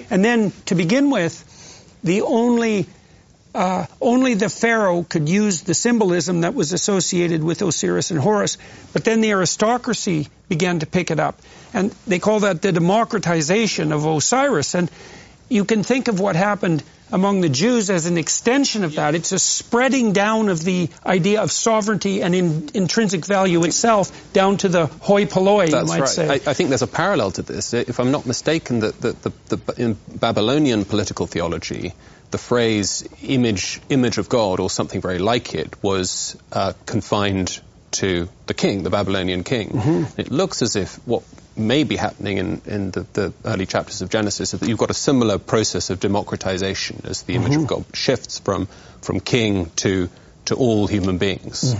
[0.09, 1.49] And then to begin with,
[2.05, 2.87] the only
[3.55, 8.57] uh, only the pharaoh could use the symbolism that was associated with Osiris and Horus.
[8.93, 11.41] But then the aristocracy began to pick it up.
[11.73, 14.75] And they call that the democratization of Osiris.
[14.75, 14.89] And
[15.49, 19.13] you can think of what happened among the Jews as an extension of that.
[19.13, 24.57] It's a spreading down of the idea of sovereignty and in, intrinsic value itself down
[24.57, 26.09] to the hoi polloi, you might right.
[26.09, 26.27] say.
[26.27, 27.73] I, I think there's a parallel to this.
[27.73, 31.93] If I'm not mistaken, that the, the, the, in Babylonian political theology,
[32.33, 38.27] the phrase image, image of God or something very like it was uh, confined to
[38.47, 39.69] the king, the Babylonian king.
[39.69, 40.19] Mm-hmm.
[40.19, 41.21] It looks as if what
[41.55, 44.89] may be happening in, in the, the early chapters of Genesis is that you've got
[44.89, 47.61] a similar process of democratization as the image Mm-hmm.
[47.61, 48.65] of God shifts from,
[49.03, 50.09] from king to,
[50.45, 51.75] to all human beings.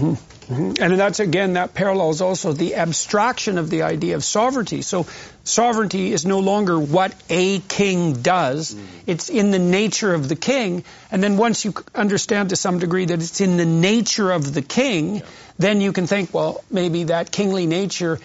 [0.48, 0.84] Mm-hmm.
[0.84, 4.82] And that's again, that parallels also the abstraction of the idea of sovereignty.
[4.82, 5.08] So
[5.44, 8.74] sovereignty is no longer what a king does.
[8.74, 8.86] Mm-hmm.
[9.08, 10.84] It's in the nature of the king.
[11.12, 14.62] And then once you understand to some degree that it's in the nature of the
[14.62, 15.22] king,
[15.58, 18.20] then you can think, well, maybe that kingly nature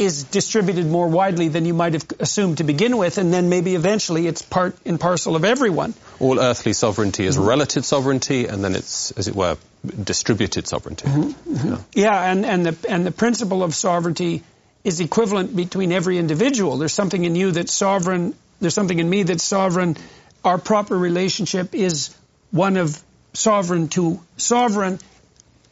[0.00, 3.74] is distributed more widely than you might have assumed to begin with, and then maybe
[3.74, 5.92] eventually it's part and parcel of everyone.
[6.18, 9.58] All earthly sovereignty is relative sovereignty, and then it's, as it were,
[10.02, 11.06] distributed sovereignty.
[11.06, 11.68] Mm-hmm, mm-hmm.
[11.68, 11.78] Yeah.
[11.92, 14.42] Yeah, and, and the and the principle of sovereignty
[14.84, 16.78] is equivalent between every individual.
[16.78, 18.34] There's something in you that's sovereign.
[18.58, 19.98] There's something in me that's sovereign.
[20.42, 22.16] Our proper relationship is
[22.50, 22.98] one of
[23.34, 24.98] sovereign to sovereign,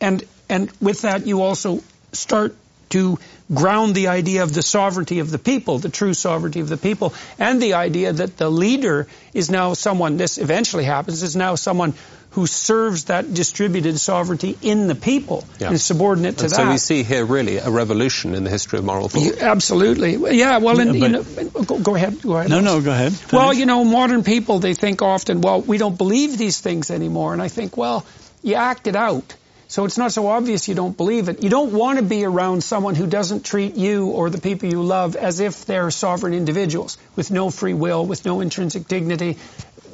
[0.02, 2.54] and and with that you also start
[2.90, 3.18] to
[3.52, 7.14] ground the idea of the sovereignty of the people, the true sovereignty of the people,
[7.38, 11.94] and the idea that the leader is now someone, this eventually happens, is now someone
[12.32, 15.68] who serves that distributed sovereignty in the people Yeah.
[15.68, 16.56] and is subordinate to And that.
[16.56, 19.22] so we see here really a revolution in the history of moral thought.
[19.22, 20.36] Yeah, Absolutely.
[20.36, 22.20] Yeah, well, and, you know, go, go ahead.
[22.20, 22.50] Go ahead.
[22.50, 23.14] No, no, go ahead.
[23.32, 27.32] Well, you know, modern people, they think often, well, we don't believe these things anymore.
[27.32, 28.04] And I think, well,
[28.42, 29.34] you act it out.
[29.68, 31.42] So it's not so obvious you don't believe it.
[31.42, 34.82] You don't want to be around someone who doesn't treat you or the people you
[34.82, 39.36] love as if they're sovereign individuals with no free will, with no intrinsic dignity.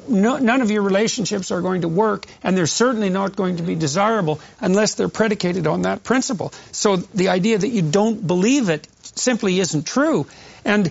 [0.07, 3.63] No, none of your relationships are going to work, and they're certainly not going to
[3.63, 6.53] be desirable unless they're predicated on that principle.
[6.71, 10.25] So the idea that you don't believe it simply isn't true.
[10.63, 10.89] And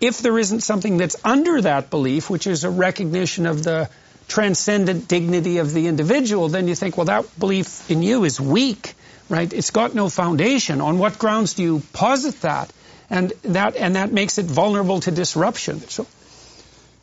[0.00, 3.88] if there isn't something that's under that belief, which is a recognition of the
[4.28, 8.94] transcendent dignity of the individual, then you think, well, that belief in you is weak,
[9.28, 9.52] right?
[9.52, 10.80] It's got no foundation.
[10.80, 12.72] On what grounds do you posit that?
[13.10, 15.80] And that and that makes it vulnerable to disruption.
[15.88, 16.06] So,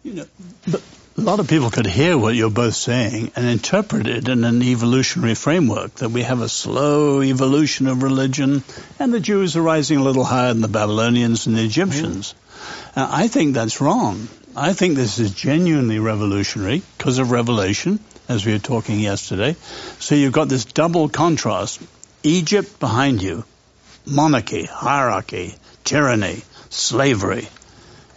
[0.03, 0.25] you know,
[0.67, 0.81] but
[1.17, 4.61] a lot of people could hear what you're both saying and interpret it in an
[4.63, 8.63] evolutionary framework that we have a slow evolution of religion
[8.97, 12.33] and the Jews are rising a little higher than the Babylonians and the Egyptians.
[12.33, 13.01] Mm.
[13.01, 14.27] Uh, I think that's wrong.
[14.55, 19.55] I think this is genuinely revolutionary because of revelation, as we were talking yesterday.
[19.99, 21.81] So you've got this double contrast.
[22.23, 23.43] Egypt behind you,
[24.05, 27.47] monarchy, hierarchy, tyranny, slavery.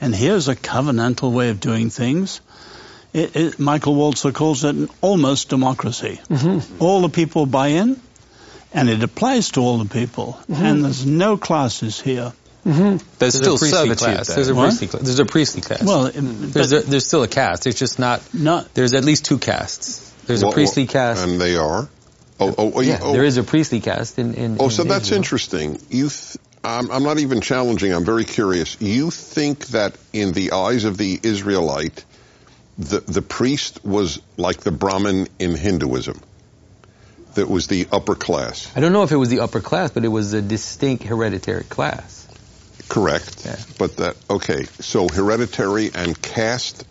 [0.00, 2.40] And here's a covenantal way of doing things.
[3.12, 6.20] It, it, Michael Walzer calls it an almost democracy.
[6.28, 6.82] Mm-hmm.
[6.82, 8.00] All the people buy in,
[8.72, 10.38] and it applies to all the people.
[10.50, 10.64] Mm-hmm.
[10.64, 12.32] And there's no classes here.
[12.64, 12.82] Mm-hmm.
[12.82, 14.26] There's, there's, still servitude class.
[14.28, 14.36] There.
[14.36, 15.02] There's a priestly class.
[15.02, 15.82] There's a priestly class.
[15.82, 17.64] Well, there's, a, there's still a caste.
[17.64, 18.22] There's just not.
[18.32, 18.72] Not.
[18.72, 20.10] There's at least two castes.
[20.26, 21.26] There's well, a priestly caste.
[21.26, 21.88] And they are.
[22.40, 23.00] Oh, oh, oh yeah.
[23.02, 23.12] Oh.
[23.12, 24.34] There is a priestly caste in.
[24.34, 25.78] in oh, so in that's interesting.
[25.90, 27.92] You, th- I'm, I'm not even challenging.
[27.92, 28.80] I'm very curious.
[28.80, 32.04] You think that in the eyes of the Israelite,
[32.78, 36.20] the the priest was like the Brahmin in Hinduism?
[37.34, 38.70] That was the upper class.
[38.76, 41.64] I don't know if it was the upper class, but it was a distinct hereditary
[41.64, 42.23] class.
[42.88, 43.44] Correct.
[43.44, 43.56] Yeah.
[43.78, 44.64] But that okay.
[44.80, 46.86] So hereditary and caste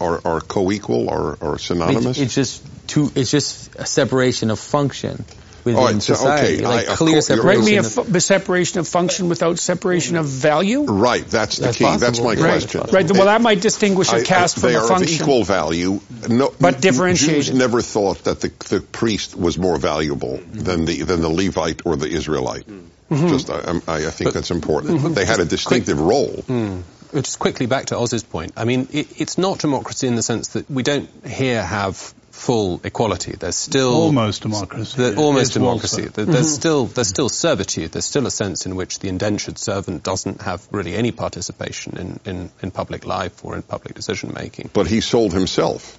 [0.00, 2.18] are, are co-equal or, or synonymous.
[2.18, 3.10] It's, it's, just two.
[3.14, 5.24] It's just a separation of function
[5.64, 6.66] within right, society, so, okay.
[6.66, 7.64] like I, clear separation.
[7.64, 10.84] me a f- separation of function without separation of value.
[10.84, 11.26] Right.
[11.26, 11.84] That's the that's key.
[11.84, 12.06] Possible.
[12.06, 12.38] That's my right.
[12.38, 12.80] question.
[12.92, 13.10] Right.
[13.10, 15.06] Well, that might distinguish a caste I, from a function.
[15.06, 16.00] They are of equal value.
[16.28, 17.44] No, but differentiated.
[17.44, 21.84] Jews never thought that the, the priest was more valuable than the than the Levite
[21.84, 22.66] or the Israelite.
[22.66, 22.88] Mm.
[23.10, 23.28] Mm-hmm.
[23.28, 25.00] Just, I, I think but, that's important.
[25.00, 25.14] Mm-hmm.
[25.14, 26.44] They had a distinctive quick, role.
[26.46, 26.82] Mm.
[27.14, 28.52] Just quickly back to Os's point.
[28.56, 31.96] I mean, it, it's not democracy in the sense that we don't here have
[32.38, 33.32] full equality.
[33.32, 34.96] There's still almost democracy.
[34.96, 36.02] The, almost democracy.
[36.02, 36.42] There's mm-hmm.
[36.44, 37.92] still there's still servitude.
[37.92, 42.20] There's still a sense in which the indentured servant doesn't have really any participation in,
[42.24, 44.70] in, in public life or in public decision making.
[44.72, 45.98] But he sold himself.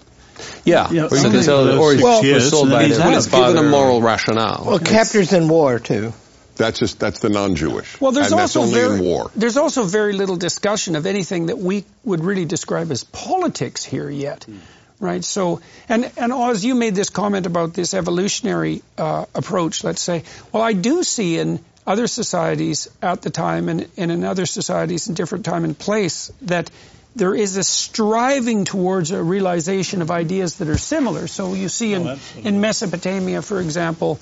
[0.63, 4.01] Yeah, yeah or you can tell, well, was sold by their, his given a moral
[4.01, 4.63] rationale.
[4.65, 6.13] Well, captors in war too.
[6.59, 8.01] That's just that's the non-Jewish.
[8.01, 9.31] Well, there's and also very, war.
[9.33, 14.09] There's also very little discussion of anything that we would really describe as politics here
[14.09, 14.59] yet, mm.
[14.99, 15.24] right?
[15.24, 19.85] So, and and Os, you made this comment about this evolutionary uh, approach.
[19.85, 24.25] Let's say, well, I do see in other societies at the time and, and in
[24.25, 26.69] other societies in different time and place that
[27.15, 31.27] there is a striving towards a realization of ideas that are similar.
[31.27, 34.19] So you see in, oh, in Mesopotamia, for example,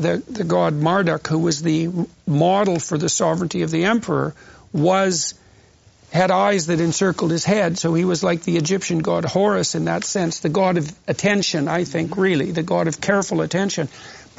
[0.00, 1.90] the, the god Marduk, who was the
[2.26, 4.34] model for the sovereignty of the emperor,
[4.72, 5.34] was
[6.12, 9.84] had eyes that encircled his head, so he was like the Egyptian god Horus in
[9.84, 12.20] that sense, the god of attention, I think, mm-hmm.
[12.20, 13.88] really, the god of careful attention,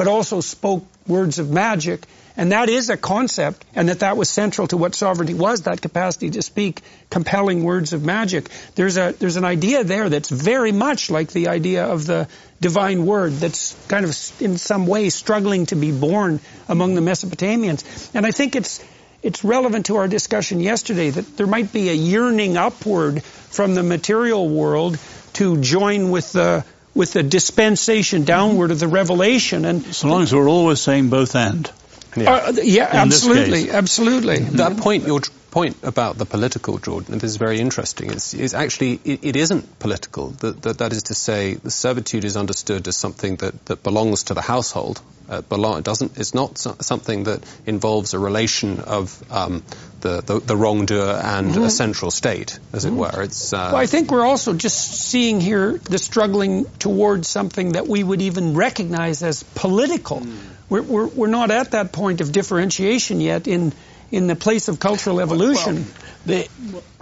[0.01, 4.27] but also spoke words of magic and that is a concept, and that that was
[4.27, 8.49] central to what sovereignty was, that capacity to speak compelling words of magic.
[8.73, 12.27] There's a, there's an idea there that's very much like the idea of the
[12.59, 18.09] divine word that's kind of in some way struggling to be born among the Mesopotamians.
[18.15, 18.83] And I think it's,
[19.21, 23.83] it's relevant to our discussion yesterday that there might be a yearning upward from the
[23.83, 24.97] material world
[25.33, 30.33] to join with the with the dispensation downward of the revelation and so long as
[30.33, 31.71] we're always saying both and
[32.15, 34.39] yeah, uh, yeah absolutely, absolutely.
[34.39, 38.09] That point, your point about the political, Jordan, this is very interesting.
[38.09, 40.29] It's, it's actually, it, it isn't political.
[40.29, 44.23] That, that, that is to say, the servitude is understood as something that, that belongs
[44.23, 45.01] to the household.
[45.29, 49.63] Uh, belong, it doesn't, it's not so, something that involves a relation of um,
[50.01, 51.63] the, the, the, wrongdoer and mm-hmm.
[51.63, 52.95] a central state, as mm-hmm.
[52.95, 53.21] it were.
[53.21, 57.87] It's, uh, well, I think we're also just seeing here the struggling towards something that
[57.87, 60.21] we would even recognize as political.
[60.21, 60.37] Mm
[60.71, 63.73] we're, we're, we're not at that point of differentiation yet in,
[64.09, 65.75] in the place of cultural evolution.
[65.75, 65.83] Well,
[66.25, 66.49] the,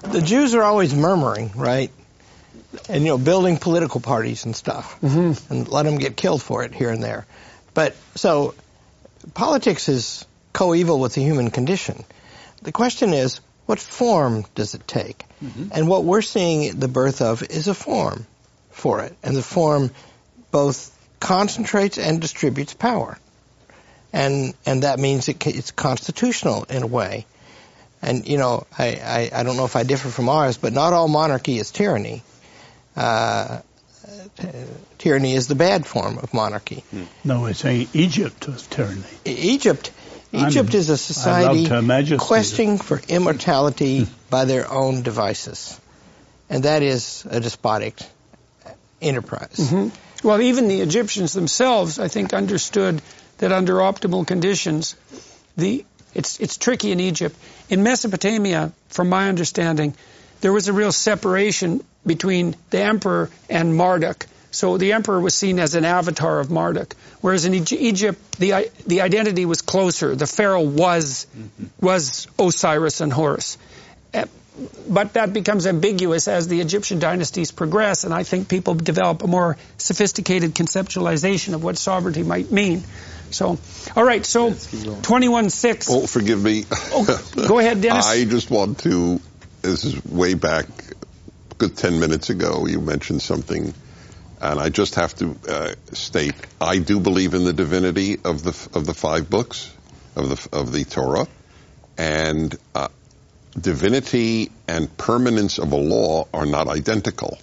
[0.10, 1.92] the Jews are always murmuring, right?
[2.90, 5.00] And, you know, building political parties and stuff.
[5.02, 5.53] Mm-hmm.
[5.53, 7.28] And let them get killed for it here and there.
[7.76, 8.56] But, so,
[9.35, 12.03] politics is coeval with the human condition.
[12.64, 15.26] The question is, what form does it take?
[15.44, 15.68] Mm-hmm.
[15.74, 18.26] And what we're seeing the birth of is a form
[18.72, 19.16] for it.
[19.22, 19.92] And the form
[20.50, 23.19] both concentrates and distributes power
[24.14, 27.26] and and that means it, it's constitutional in a way.
[28.02, 28.88] And you know, I,
[29.34, 32.24] I, I don't know if I differ from ours, but not all monarchy is tyranny.
[32.96, 33.60] Uh,
[34.98, 36.84] tyranny is the bad form of monarchy.
[36.92, 37.04] Hmm.
[37.24, 39.04] No, it's a Egypt was tyranny.
[39.26, 39.92] Egypt,
[40.32, 42.26] Egypt I'm- is a society I loved Her Majesty.
[42.26, 43.12] questing for hmm.
[43.12, 44.14] immortality hmm.
[44.30, 45.80] by their own devices,
[46.50, 48.00] and that is a despotic
[49.02, 49.56] enterprise.
[49.58, 50.28] Mm-hmm.
[50.28, 53.02] Well, even the Egyptians themselves, I think, understood
[53.40, 54.96] that under optimal conditions,
[55.58, 57.36] the it's it's tricky in Egypt.
[57.70, 59.96] In Mesopotamia, from my understanding,
[60.42, 64.26] there was a real separation between the emperor and Marduk.
[64.52, 69.02] So the emperor was seen as an avatar of Marduk, whereas in Egypt, the the
[69.02, 70.16] identity was closer.
[70.16, 71.86] The pharaoh was mm-hmm.
[71.86, 73.58] was Osiris and Horus.
[74.88, 79.28] But that becomes ambiguous as the Egyptian dynasties progress, and I think people develop a
[79.28, 82.84] more sophisticated conceptualization of what sovereignty might mean.
[83.32, 83.60] So,
[83.96, 85.88] all right, so 21.6.
[85.90, 86.66] Oh, forgive me.
[86.72, 87.06] Oh,
[87.48, 88.06] go ahead, Dennis.
[88.08, 89.20] I just want to,
[89.62, 93.74] this is way back, a good 10 minutes ago, you mentioned something,
[94.42, 98.78] and I just have to uh, state, I do believe in the divinity of the,
[98.78, 99.72] of the five books
[100.16, 101.28] of the, of the Torah,
[101.98, 102.88] and uh,
[103.60, 107.38] divinity and permanence of a law are not identical.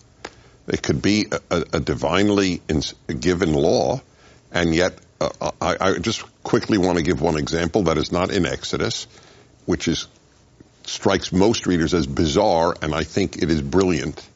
[0.68, 2.60] It could be a, a, divinely
[3.20, 4.00] given law,
[4.52, 8.30] and yet uh, I, I just quickly want to give one example that is not
[8.30, 9.06] in Exodus,
[9.64, 10.08] which is
[10.84, 14.26] strikes most readers as bizarre, and I think it is brilliant.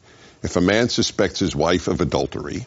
[0.43, 2.65] If a man suspects his wife of adultery,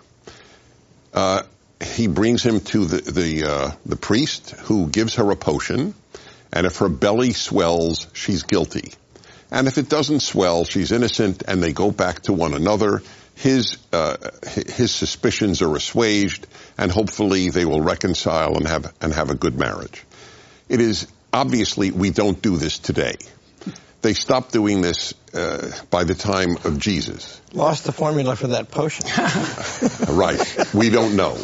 [1.12, 1.42] uh,
[1.82, 5.94] he brings him to the the, uh, the priest, who gives her a potion,
[6.54, 8.92] and if her belly swells, she's guilty.
[9.50, 13.02] And if it doesn't swell, she's innocent, and they go back to one another.
[13.34, 16.46] His uh, his suspicions are assuaged,
[16.78, 20.04] and hopefully they will reconcile and have and have a good marriage.
[20.68, 23.16] It is obviously we don't do this today.
[24.02, 27.40] They stopped doing this uh, by the time of Jesus.
[27.52, 29.06] Lost the formula for that potion.
[30.14, 30.74] Right.
[30.74, 31.36] We don't know.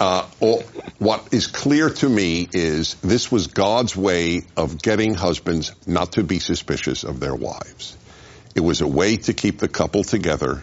[0.00, 0.62] Uh, all,
[0.98, 6.24] what is clear to me is this was God's way of getting husbands not to
[6.24, 7.98] be suspicious of their wives.
[8.54, 10.62] It was a way to keep the couple together.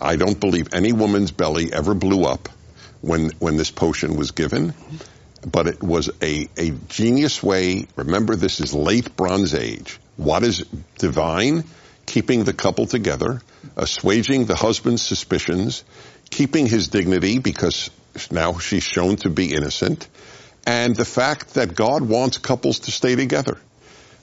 [0.00, 2.48] I don't believe any woman's belly ever blew up
[3.02, 4.72] when when this potion was given,
[5.46, 7.86] but it was a, a genius way.
[7.96, 10.00] Remember, this is late Bronze Age.
[10.16, 10.64] What is
[10.96, 11.64] divine?
[12.06, 13.42] Keeping the couple together,
[13.76, 15.84] assuaging the husband's suspicions,
[16.30, 17.90] keeping his dignity because
[18.30, 20.08] now she's shown to be innocent,
[20.66, 23.58] and the fact that God wants couples to stay together.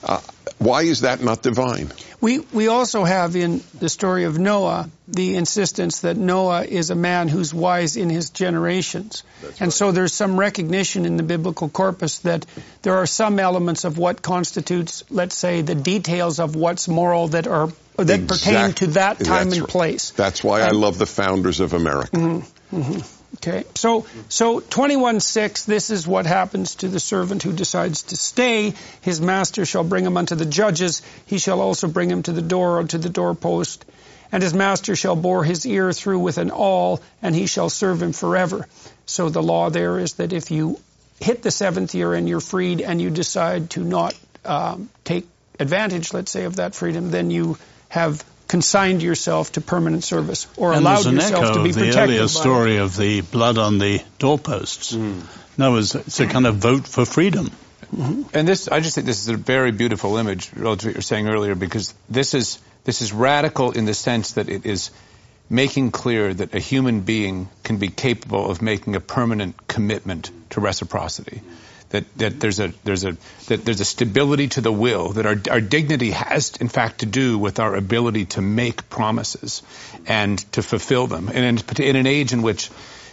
[0.04, 0.22] Uh,
[0.60, 1.92] why is that not divine?
[2.20, 6.96] We we also have in the story of Noah the insistence that Noah is a
[6.96, 9.24] man who's wise in his generations.
[9.60, 12.46] and so there's some recognition in the biblical corpus that
[12.82, 17.48] there are some elements of what constitutes, let's say, the details of what's moral that
[17.48, 19.70] are that pertain to that time that's and right.
[19.70, 20.10] place.
[20.12, 22.42] That's why I love the founders of America.
[23.36, 25.66] Okay, so so 21:6.
[25.66, 28.74] This is what happens to the servant who decides to stay.
[29.02, 31.02] His master shall bring him unto the judges.
[31.26, 33.86] He shall also bring him to the door or to the doorpost,
[34.32, 38.02] and his master shall bore his ear through with an awl, and he shall serve
[38.02, 38.68] him forever.
[39.06, 40.80] So the law there is that if you
[41.20, 45.28] hit the seventh year and you're freed, and you decide to not um, take
[45.60, 47.58] advantage, let's say, of that freedom, then you
[47.90, 51.82] have consigned yourself to permanent service or And allowed an yourself to be of the
[51.82, 52.04] protected.
[52.04, 52.28] earlier by it.
[52.30, 54.94] story of the blood on the doorposts.
[54.96, 55.20] Hmm.
[55.58, 57.52] No, it's, it's a kind of vote for freedom.
[58.34, 60.98] And this, I just think this is a very beautiful image relative to what you
[60.98, 64.92] were saying earlier, because this is this is radical in the sense that it is
[65.50, 70.60] making clear that a human being can be capable of making a permanent commitment to
[70.60, 71.42] reciprocity.
[71.90, 73.16] That, that there's a there's a
[73.48, 77.06] that there's a stability to the will that our our dignity has in fact to
[77.06, 79.64] do with our ability to make promises
[80.06, 81.30] and to fulfill them.
[81.34, 82.70] And in, in an age in which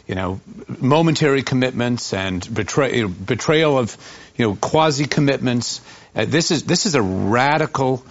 [0.06, 0.40] you know
[0.80, 3.96] momentary commitments and betray, betrayal of
[4.36, 5.80] you know quasi commitments
[6.14, 8.04] uh, this is this is a radical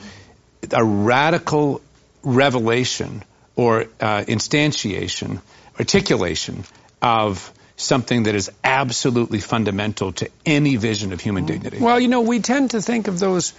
[0.71, 1.81] a radical
[2.23, 3.23] revelation
[3.55, 5.41] or uh, instantiation
[5.79, 6.63] articulation
[7.01, 12.21] of something that is absolutely fundamental to any vision of human dignity Well, you know,
[12.21, 13.53] we tend to think of those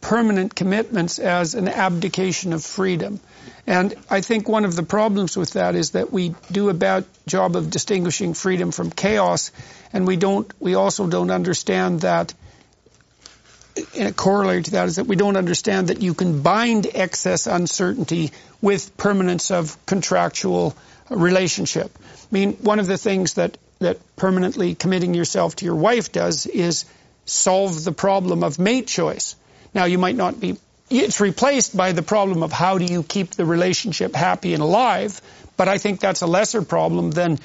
[0.00, 3.20] permanent commitments as an abdication of freedom.
[3.66, 7.04] And I think one of the problems with that is that we do a bad
[7.26, 9.52] job of distinguishing freedom from chaos,
[9.92, 10.50] and we don't.
[10.58, 12.34] We also don't understand that.
[13.96, 17.46] And a corollary to that is that we don't understand that you can bind excess
[17.46, 20.74] uncertainty with permanence of contractual
[21.08, 21.96] relationship.
[22.30, 26.46] I mean, one of the things that that permanently committing yourself to your wife does
[26.46, 26.84] is
[27.24, 29.36] solve the problem of mate choice.
[29.74, 30.58] Now you might not be
[30.90, 35.20] it's replaced by the problem of how do you keep the relationship happy and alive,
[35.56, 37.38] but I think that's a lesser problem than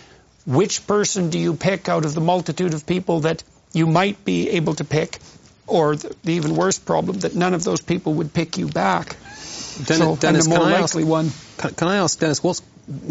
[0.46, 4.50] which person do you pick out of the multitude of people that you might be
[4.52, 5.20] able to pick,
[5.68, 9.16] or the, the even worse problem that none of those people would pick you back.
[9.86, 11.32] Dennis, so, Dennis, and the more likely ask, one.
[11.58, 12.62] Can, can I ask Dennis what's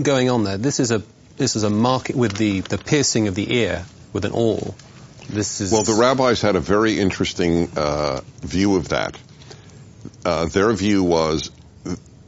[0.02, 0.56] going on there?
[0.56, 1.02] This is a
[1.36, 4.74] this is a market with the the piercing of the ear with an awl.
[5.28, 9.18] This is Well, the rabbis had a very interesting uh, view of that.
[10.24, 11.50] Uh, their view was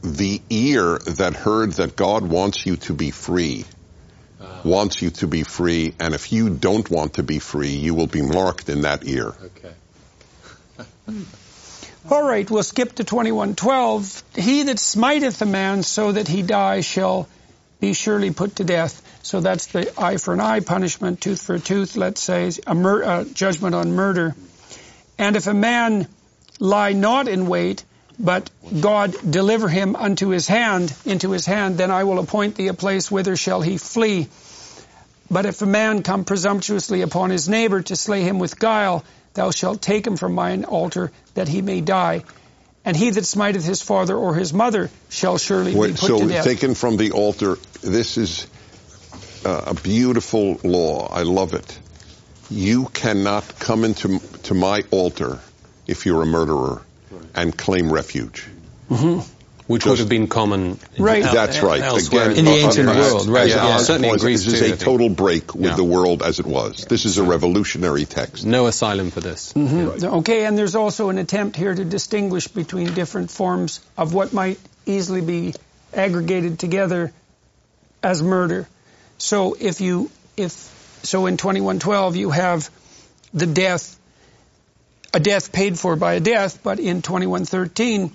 [0.01, 3.65] the ear that heard that God wants you to be free,
[4.63, 8.07] wants you to be free, and if you don't want to be free, you will
[8.07, 9.33] be marked in that ear.
[9.43, 9.73] okay.
[12.09, 14.23] All right, we'll skip to 2112.
[14.35, 17.27] He that smiteth a man so that he die shall
[17.79, 19.01] be surely put to death.
[19.23, 22.75] So that's the eye for an eye punishment, tooth for a tooth, let's say, a
[22.75, 24.35] mur- uh, judgment on murder.
[25.17, 26.07] And if a man
[26.59, 27.83] lie not in wait,
[28.19, 28.49] but
[28.81, 32.73] God deliver him unto his hand, into his hand, then I will appoint thee a
[32.73, 34.27] place whither shall he flee.
[35.29, 39.51] But if a man come presumptuously upon his neighbor to slay him with guile, thou
[39.51, 42.23] shalt take him from mine altar that he may die.
[42.87, 46.27] And he that smiteth his father or his mother shall surely be put so to
[46.27, 46.45] death.
[46.45, 48.47] taken from the altar, this is
[49.43, 51.09] uh, a beautiful law.
[51.11, 51.77] I love it.
[52.49, 55.39] You cannot come into to my altar
[55.85, 56.81] if you're a murderer
[57.35, 58.47] and claim refuge.
[59.67, 60.79] Which Just- would have been common.
[60.97, 61.23] Right.
[61.25, 61.81] el- That's right.
[61.81, 63.77] Elsewhere Again, In the uh, ancient uh, world, right, as yeah.
[63.77, 64.81] Certainly in points, Greece This is too, I a think.
[64.81, 65.75] total break with Yeah.
[65.75, 66.85] the world as it was.
[66.85, 68.45] This is a revolutionary text.
[68.45, 69.53] No asylum for this.
[69.57, 74.57] Okay, and there's also an attempt here to distinguish between different forms of what might
[74.85, 75.53] easily be
[75.93, 77.11] aggregated together
[78.01, 78.67] as murder.
[79.17, 80.51] So if you if
[81.03, 82.69] so in 2112 you have
[83.33, 83.95] the death
[85.13, 88.11] a death paid for by a death, but in 2113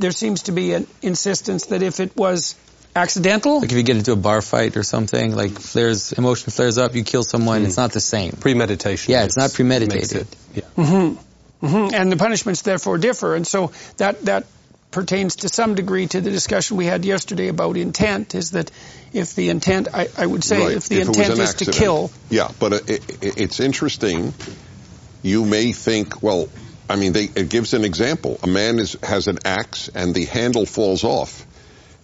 [0.00, 2.56] there seems to be an insistence that if it was
[2.96, 6.78] accidental, Like if you get into a bar fight or something, like flares, emotion flares
[6.78, 8.32] up, you kill someone, it's not the same.
[8.32, 9.12] Premeditation.
[9.12, 10.16] Yeah, it's not makes premeditated.
[10.22, 10.84] it- yeah.
[11.62, 13.34] Mhm, and the punishments therefore differ.
[13.36, 14.46] And so that that
[14.90, 18.34] pertains to some degree to the discussion we had yesterday about intent.
[18.34, 18.70] Is that
[19.12, 21.74] if the intent, I, I would say, Right, if the it was intent is accident.
[21.76, 22.88] to kill, Yeah, but it,
[23.22, 24.34] it, it's interesting.
[25.22, 26.48] You may think, well,
[26.90, 28.38] I mean, they, it gives an example.
[28.42, 31.46] A man is, has an axe and the handle falls off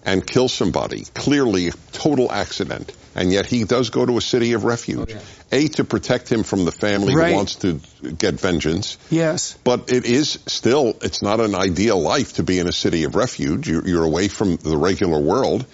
[0.04, 1.04] and kills somebody.
[1.14, 2.92] Clearly, a total accident.
[3.16, 5.14] And yet he does go to a city of refuge.
[5.50, 7.30] A, to protect him from the family Right.
[7.30, 7.80] who wants to
[8.16, 8.98] get vengeance.
[9.10, 13.04] yes, But it is still, it's not an ideal life to be in a city
[13.04, 13.68] of refuge.
[13.68, 15.64] You're, you're away from the regular world,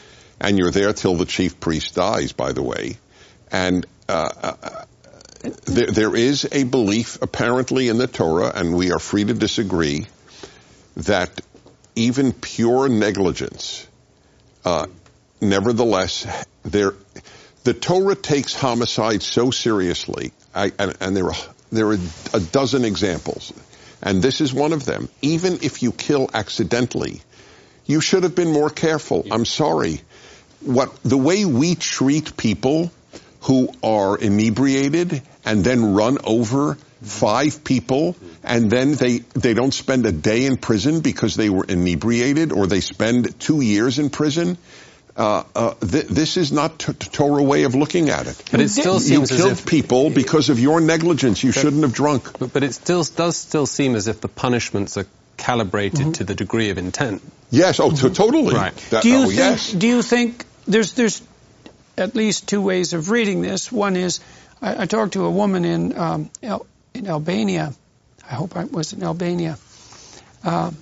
[0.40, 2.96] and you're there till the chief priest dies, by the way.
[3.50, 4.81] And uh, uh,
[5.42, 10.06] there, there is a belief, apparently, in the Torah, and we are free to disagree,
[10.96, 11.40] that
[11.96, 13.86] even pure negligence,
[14.64, 14.86] uh,
[15.40, 16.26] nevertheless,
[16.64, 16.94] there,
[17.64, 21.36] the Torah takes homicide so seriously, I, and, and there are
[21.70, 21.98] there are
[22.34, 23.52] a dozen examples,
[24.02, 25.08] and this is one of them.
[25.22, 27.22] Even if you kill accidentally,
[27.86, 29.26] you should have been more careful.
[29.30, 30.02] I'm sorry.
[30.60, 32.92] What the way we treat people
[33.40, 40.06] who are inebriated and then run over five people and then they they don't spend
[40.06, 44.56] a day in prison because they were inebriated or they spend two years in prison.
[45.14, 48.42] Uh, uh, th- this is not t- Torah way of looking at it.
[48.50, 51.44] But it still you seems as killed if people because of your negligence.
[51.44, 52.38] You shouldn't have drunk.
[52.38, 56.34] But, but it still does still seem as if the punishments are calibrated to the
[56.34, 57.20] degree of intent.
[57.50, 57.78] Yes.
[57.78, 58.54] Oh, to- totally.
[58.54, 58.74] Right.
[58.88, 59.36] That- do you oh, think?
[59.36, 59.72] yes.
[59.72, 61.20] Do you think there's there's
[61.98, 63.70] at least two ways of reading this?
[63.70, 64.20] One is
[64.62, 66.30] I, I talked to a woman in um,
[66.94, 67.74] in Albania.
[68.24, 69.58] I hope I was in Albania,
[70.44, 70.76] um,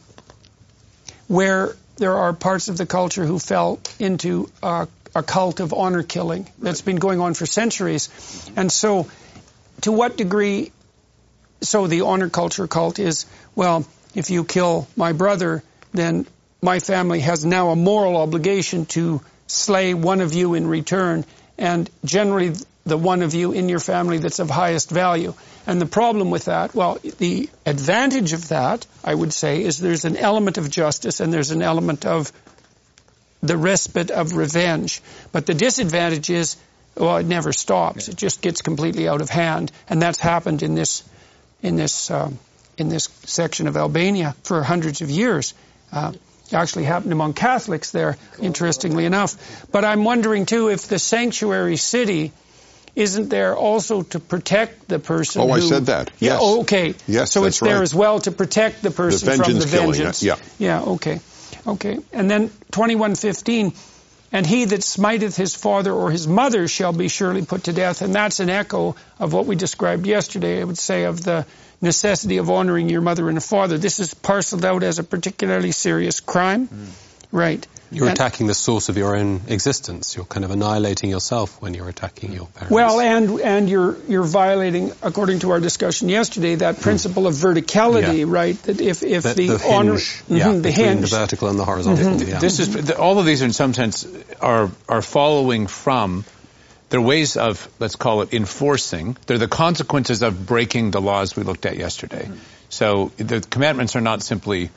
[1.27, 6.03] where there are parts of the culture who fell into uh, a cult of honor
[6.03, 8.11] killing that's been going on for centuries,
[8.57, 9.09] and so
[9.81, 10.73] to what degree?
[11.63, 16.27] So the honor culture cult is well, if you kill my brother, then
[16.63, 21.25] my family has now a moral obligation to slay one of you in return,
[21.59, 22.55] and generally
[22.91, 25.33] the one of you in your family that's of highest value.
[25.67, 30.05] And the problem with that, well, the advantage of that, I would say, is there's
[30.05, 32.33] an element of justice and there's an element of
[33.43, 35.01] the respite of revenge.
[35.33, 36.57] But the disadvantage is,
[36.97, 38.09] well, it never stops.
[38.09, 41.05] It just gets completely out of hand, and that's happened in this
[41.63, 42.39] in this um,
[42.77, 45.55] in this section of Albania for hundreds of years.
[45.93, 46.13] Uh,
[46.53, 49.67] actually happened among Catholics there, interestingly enough.
[49.71, 52.33] But I'm wondering too if the sanctuary city
[52.97, 55.43] isn't there also to protect the person?
[55.43, 56.11] Oh, I who- said that.
[56.19, 56.33] Yeah.
[56.33, 56.41] Yes.
[56.43, 56.95] Oh, okay.
[57.07, 57.83] Yes, So it's there right.
[57.83, 60.23] as well to protect the person from vengeance the killing, vengeance.
[60.23, 60.37] yeah.
[60.59, 60.83] Yeah.
[60.83, 61.21] Okay.
[61.67, 61.99] Okay.
[62.13, 63.75] And then 21:15.
[64.33, 68.01] And he that smiteth his father or his mother shall be surely put to death.
[68.01, 71.47] And that's an echo of what we described yesterday, I would say, of the
[71.83, 73.77] necessity of honoring your mother and a father.
[73.77, 76.69] This is parceled out as a particularly serious crime.
[76.69, 76.87] Mm.
[77.33, 77.67] Right.
[77.93, 80.15] You're And- attacking the source of your own existence.
[80.15, 82.71] You're kind of annihilating yourself when you're attacking your parents.
[82.71, 86.83] Well, and and you're you're violating, according to our discussion yesterday, that hmm.
[86.83, 88.25] principle of verticality, Yeah.
[88.29, 88.63] right?
[88.63, 91.49] That if if the, the, the honor, hinge, mm-hmm, yeah, Mhm, the hinge, the vertical
[91.49, 92.05] and the horizontal.
[92.05, 92.29] Mm-hmm.
[92.29, 92.39] Yeah.
[92.39, 94.07] This is the- all of these, are in some sense,
[94.41, 96.25] are are following from.
[96.91, 99.17] They're ways of let's call it enforcing.
[99.27, 102.25] They're the consequences of breaking the laws we looked at yesterday.
[102.25, 102.37] Mm-hmm.
[102.69, 104.71] So the commandments are not simply.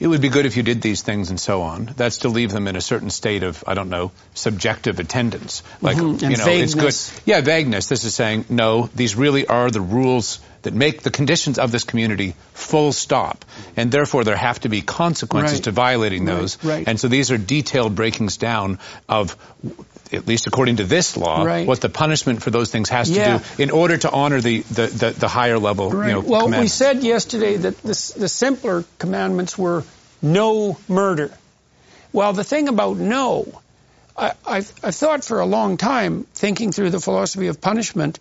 [0.00, 1.92] It would be good if you did these things and so on.
[1.94, 5.62] That's to leave them in a certain state of I don't know subjective attendance.
[5.82, 7.20] Like Mhm, you know, it's good.
[7.26, 7.86] Yeah, vagueness.
[7.88, 8.88] This is saying no.
[8.94, 13.44] These really are the rules that make the conditions of this community full stop,
[13.76, 15.64] and therefore there have to be consequences Right.
[15.64, 16.58] to violating Right, those.
[16.64, 16.84] right.
[16.88, 19.36] And so these are detailed breakings down of,
[20.12, 21.66] at least according to this law, Right.
[21.66, 23.38] what the punishment for those things has Yeah.
[23.38, 26.08] to do in order to honor the, the, the, the higher level, Right.
[26.08, 29.84] you know, well, we said yesterday that the, the simpler commandments were
[30.22, 31.30] no murder.
[32.12, 33.60] Well, the thing about no,
[34.16, 38.18] I, I've, I've thought for a long time, thinking through the philosophy of punishment,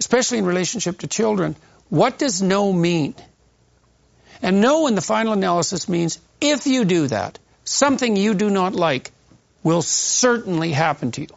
[0.00, 1.56] especially in relationship to children,
[1.90, 3.14] what does no mean?
[4.40, 8.74] And no in the final analysis means if you do that, something you do not
[8.74, 9.10] like
[9.62, 11.28] will certainly happen to you.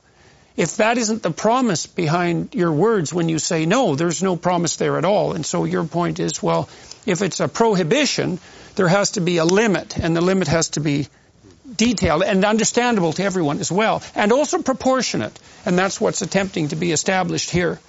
[0.57, 4.75] If that isn't the promise behind your words when you say no, there's no promise
[4.75, 5.33] there at all.
[5.33, 6.69] And so your point is, well,
[7.05, 8.39] if it's a prohibition,
[8.75, 11.07] there has to be a limit, and the limit has to be
[11.75, 15.37] detailed and understandable to everyone as well, and also proportionate.
[15.65, 17.79] And that's what's attempting to be established here,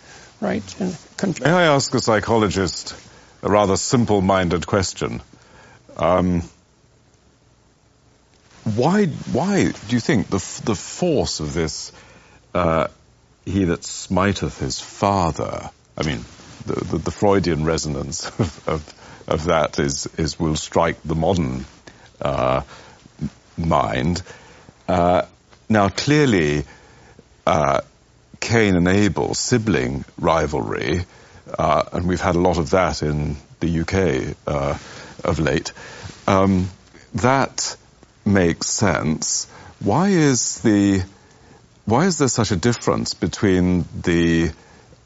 [0.40, 0.62] right?
[0.81, 2.94] May I ask a psychologist
[3.42, 5.20] a rather simple-minded question?
[5.97, 6.42] Um,
[8.64, 11.92] why, why do you think the, the force of this,
[12.54, 12.88] uh,
[13.44, 16.24] he that smiteth his father, I mean,
[16.66, 18.94] the, the, the Freudian resonance of, of,
[19.26, 21.64] of that is, is will strike the modern
[22.20, 22.62] uh,
[23.56, 24.22] mind.
[24.88, 25.22] Uh,
[25.68, 26.64] now, clearly,
[27.46, 27.80] uh,
[28.40, 31.04] Cain and Abel sibling rivalry,
[31.58, 34.78] uh, and we've had a lot of that in the UK uh,
[35.24, 35.72] of late.
[36.26, 36.68] Um,
[37.14, 37.76] that
[38.24, 39.47] makes sense.
[39.81, 41.03] Why is the
[41.85, 44.53] why is there such a difference between the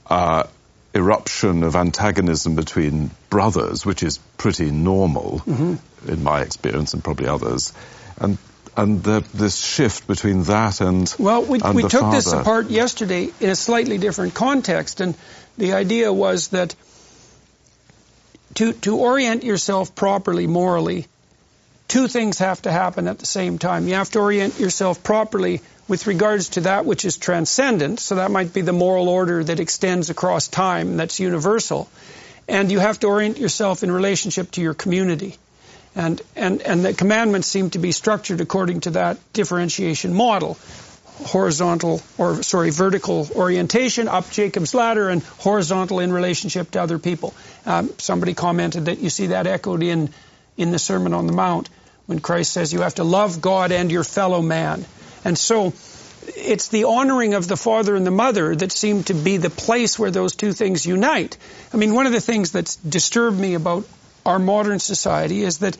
[0.07, 0.45] uh,
[0.95, 5.43] eruption of antagonism between brothers, which is pretty normal
[6.07, 7.73] in my experience and probably others,
[8.19, 8.39] and
[8.77, 13.31] and the, this shift between that and Well, we, and we took this apart yesterday
[13.41, 15.15] in a slightly different context, and
[15.57, 16.75] the idea was that
[18.55, 21.07] to to orient yourself properly morally,
[21.89, 23.89] two things have to happen at the same time.
[23.89, 28.31] You have to orient yourself properly with regards to that which is transcendent, so that
[28.31, 31.89] might be the moral order that extends across time, that's universal,
[32.49, 35.37] and you have to orient yourself in relationship to your community.
[35.95, 40.59] And, and, and the commandments seem to be structured according to that differentiation model.
[41.25, 47.33] Horizontal, or sorry, vertical orientation up Jacob's ladder and horizontal in relationship to other people.
[47.65, 50.11] Um, somebody commented that you see that echoed in,
[50.59, 51.71] in the Sermon on the Mount
[52.07, 54.85] when Christ says you have to love God and your fellow man.
[55.25, 55.75] And so
[56.27, 59.99] it's the honoring of the father and the mother that seem to be the place
[59.99, 61.37] where those two things unite.
[61.73, 63.87] I mean, one of the things that's disturbed me about
[64.25, 65.77] our modern society is that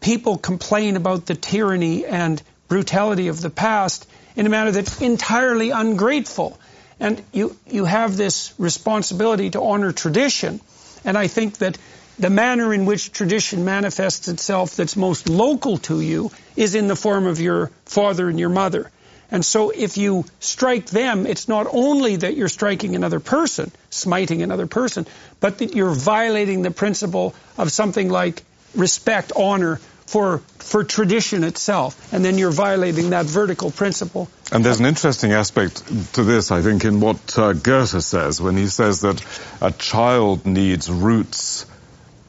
[0.00, 5.70] people complain about the tyranny and brutality of the past in a manner that's entirely
[5.70, 6.58] ungrateful.
[6.98, 10.60] And you, you have this responsibility to honor tradition.
[11.04, 11.78] And I think that
[12.20, 16.94] the manner in which tradition manifests itself that's most local to you is in the
[16.94, 18.90] form of your father and your mother.
[19.30, 24.42] And so if you strike them, it's not only that you're striking another person, smiting
[24.42, 25.06] another person,
[25.38, 28.42] but that you're violating the principle of something like
[28.74, 32.12] respect, honor for, for tradition itself.
[32.12, 34.28] And then you're violating that vertical principle.
[34.52, 38.58] And there's an interesting aspect to this, I think, in what uh, Goethe says when
[38.58, 39.24] he says that
[39.62, 41.64] a child needs roots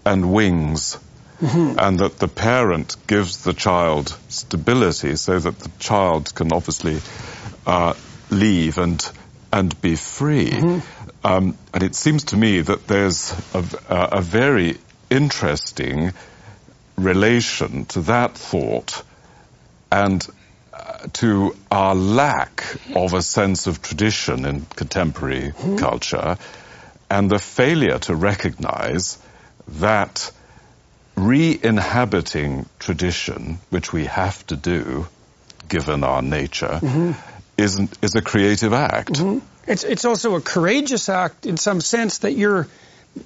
[0.06, 0.98] and wings,
[1.42, 7.00] and that the parent gives the child stability so that the child can obviously
[7.66, 7.94] uh,
[8.30, 9.12] leave and
[9.52, 10.82] and be free.
[11.24, 14.78] Um, and it seems to me that there's a, a, very
[15.10, 16.14] interesting
[16.96, 19.04] relation to that thought
[19.92, 20.26] and
[20.74, 22.64] uh, to our lack
[22.96, 26.38] of a sense of tradition in contemporary culture
[27.10, 29.21] and the failure to recognize
[29.68, 30.32] that
[31.16, 35.08] re-inhabiting tradition, which we have to do,
[35.68, 37.12] given our nature, mm-hmm.
[37.58, 39.14] is, is a creative act.
[39.14, 39.46] Mm-hmm.
[39.68, 42.68] It's it's also a courageous act in some sense that you're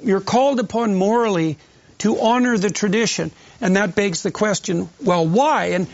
[0.03, 1.57] you're called upon morally
[1.99, 5.67] to honor the tradition, and that begs the question: Well, why?
[5.67, 5.87] And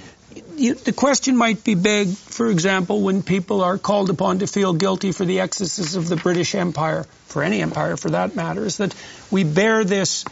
[0.56, 4.74] you, the question might be begged, for example, when people are called upon to feel
[4.74, 8.78] guilty for the excesses of the British Empire, for any empire for that matter, is
[8.78, 8.96] that
[9.30, 10.26] we bear this,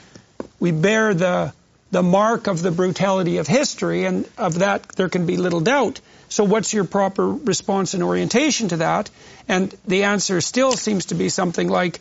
[0.59, 1.53] we bear the
[1.91, 5.99] the mark of the brutality of history, and of that there can be little doubt.
[6.29, 9.09] So what's your proper response and orientation to that?
[9.47, 11.99] And the answer still seems to be something like,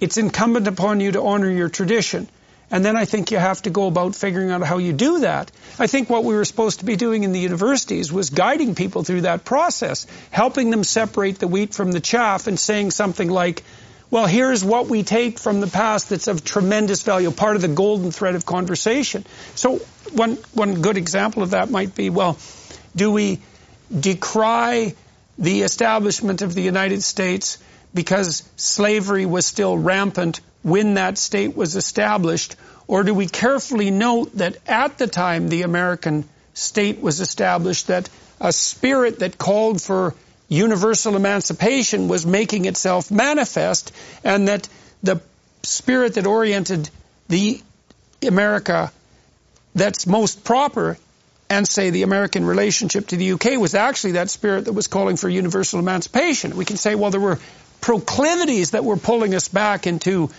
[0.00, 2.28] it's incumbent upon you to honor your tradition.
[2.70, 5.50] And then I think you have to go about figuring out how you do that.
[5.78, 9.02] I think what we were supposed to be doing in the universities was guiding people
[9.02, 13.64] through that process, helping them separate the wheat from the chaff and saying something like,
[14.10, 17.68] well, here's what we take from the past that's of tremendous value, part of the
[17.68, 19.24] golden thread of conversation.
[19.54, 19.78] So
[20.12, 22.38] one, one good example of that might be, well,
[22.94, 23.40] do we
[23.98, 24.94] decry
[25.38, 27.58] the establishment of the United States
[27.94, 32.56] because slavery was still rampant when that state was established?
[32.86, 38.08] Or do we carefully note that at the time the American state was established, that
[38.40, 40.14] a spirit that called for
[40.48, 43.92] universal emancipation was making itself manifest,
[44.24, 44.68] and that
[45.02, 45.20] the
[45.62, 46.90] spirit that oriented
[47.28, 47.60] the
[48.22, 48.92] America
[49.74, 50.98] that's most proper
[51.48, 55.16] and say the American relationship to the UK was actually that spirit that was calling
[55.16, 56.56] for universal emancipation.
[56.56, 57.38] We can say, well, there were
[57.80, 60.30] proclivities that were pulling us back into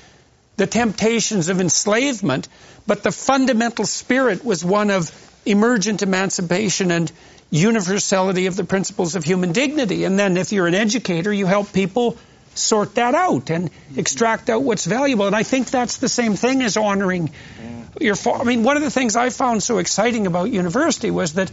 [0.62, 2.48] the temptations of enslavement,
[2.86, 5.10] but the fundamental spirit was one of
[5.44, 7.12] emergent emancipation and
[7.50, 10.04] universality of the principles of human dignity.
[10.04, 12.16] And then if you're an educator, you help people
[12.54, 15.26] sort that out and extract out what's valuable.
[15.26, 18.00] And I think that's the same thing as honoring mm.
[18.00, 18.16] your.
[18.32, 21.52] I mean, one of the things I found so exciting about university was that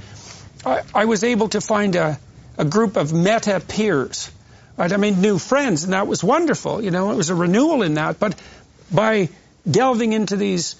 [0.67, 2.21] I, I was able to find a,
[2.59, 4.31] a group of meta peers.
[4.79, 4.93] Right?
[4.93, 6.85] I mean, new friends, and that was wonderful.
[6.85, 8.21] You know, it was a renewal in that.
[8.21, 8.41] But
[8.93, 9.29] by
[9.69, 10.77] delving into these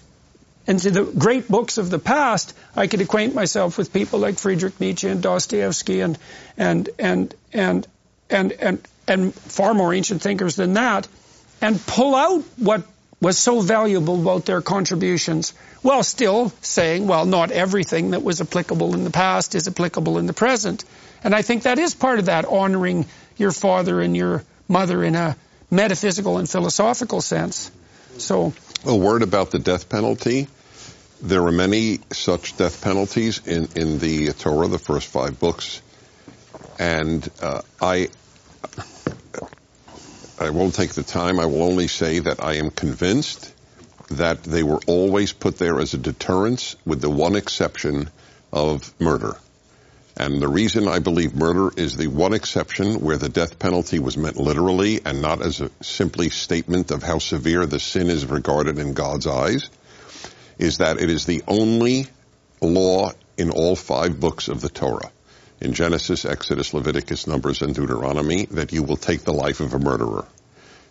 [0.67, 4.79] into the great books of the past, I could acquaint myself with people like Friedrich
[4.79, 6.19] Nietzsche and Dostoevsky and
[6.59, 7.87] and and and
[8.29, 11.09] and and, and far more ancient thinkers than that,
[11.63, 12.83] and pull out what
[13.21, 18.95] was so valuable about their contributions, while still saying, well, not everything that was applicable
[18.95, 20.85] in the past is applicable in the present.
[21.25, 25.17] And I think that is part of that honoring your father and your mother in
[25.17, 25.37] a
[25.71, 27.73] metaphysical and philosophical sense.
[28.19, 28.53] So,
[28.85, 30.49] A word about the death penalty.
[31.23, 35.83] There are many such death penalties in, in the Torah, the first five books.
[36.79, 38.09] And uh, I,
[40.39, 41.41] I won't take the time.
[41.41, 43.53] I will only say that I am convinced
[44.11, 48.11] that they were always put there as a deterrence, with the one exception
[48.53, 49.37] of murder.
[50.19, 54.17] And the reason I believe murder is the one exception where the death penalty was
[54.17, 58.79] meant literally and not as a simply statement of how severe the sin is regarded
[58.81, 59.71] in God's eyes
[60.59, 62.07] is that it is the only
[62.61, 65.13] law in all five books of the Torah,
[65.61, 69.79] in Genesis, Exodus, Leviticus, Numbers, and Deuteronomy, that you will take the life of a
[69.79, 70.27] murderer.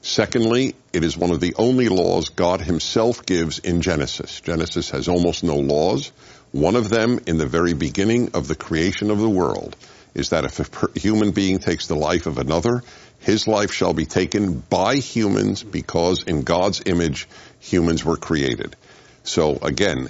[0.02, 4.40] Secondly, it is one of the only laws God himself gives in Genesis.
[4.40, 6.14] Genesis has almost no laws.
[6.52, 9.76] One of them, in the very beginning of the creation of the world,
[10.14, 12.82] is that if a human being takes the life of another,
[13.20, 17.28] his life shall be taken by humans because in God's image
[17.60, 18.76] humans were created.
[19.24, 20.10] So again,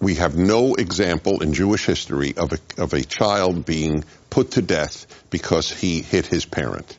[0.00, 4.62] we have no example in Jewish history of a, of a child being put to
[4.62, 6.96] death because he hit his parent.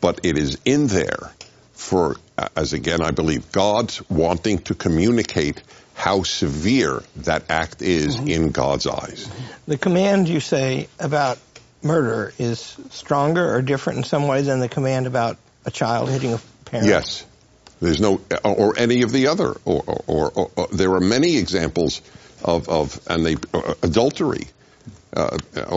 [0.00, 1.32] But it is in there
[1.72, 2.16] for,
[2.56, 5.62] as again I believe, God's wanting to communicate
[5.94, 9.28] how severe that act is in God's eyes.
[9.66, 11.38] The command you say about
[11.82, 16.34] murder is stronger or different in some way than the command about a child hitting
[16.34, 16.88] a parent?
[16.88, 17.24] Yes.
[17.80, 22.00] There's no, or any of the other, or, or, or, or there are many examples
[22.42, 24.46] of, of and they, uh, adultery,
[25.14, 25.36] uh,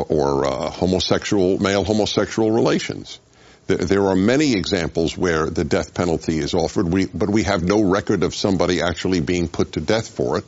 [0.10, 3.20] or uh, homosexual, male homosexual relations.
[3.68, 7.84] There, are many examples where the death penalty is offered, we, but we have no
[7.84, 10.46] record of somebody actually being put to death for it.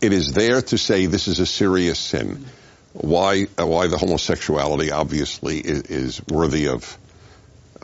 [0.00, 2.44] It is there to say this is a serious sin.
[2.94, 6.98] Why, why the homosexuality obviously is, is worthy of,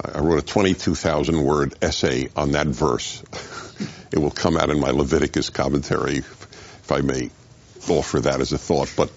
[0.05, 3.23] I wrote a 22,000 word essay on that verse.
[4.13, 7.31] it will come out in my Leviticus commentary, if I may
[7.89, 8.93] offer that as a thought.
[8.97, 9.11] But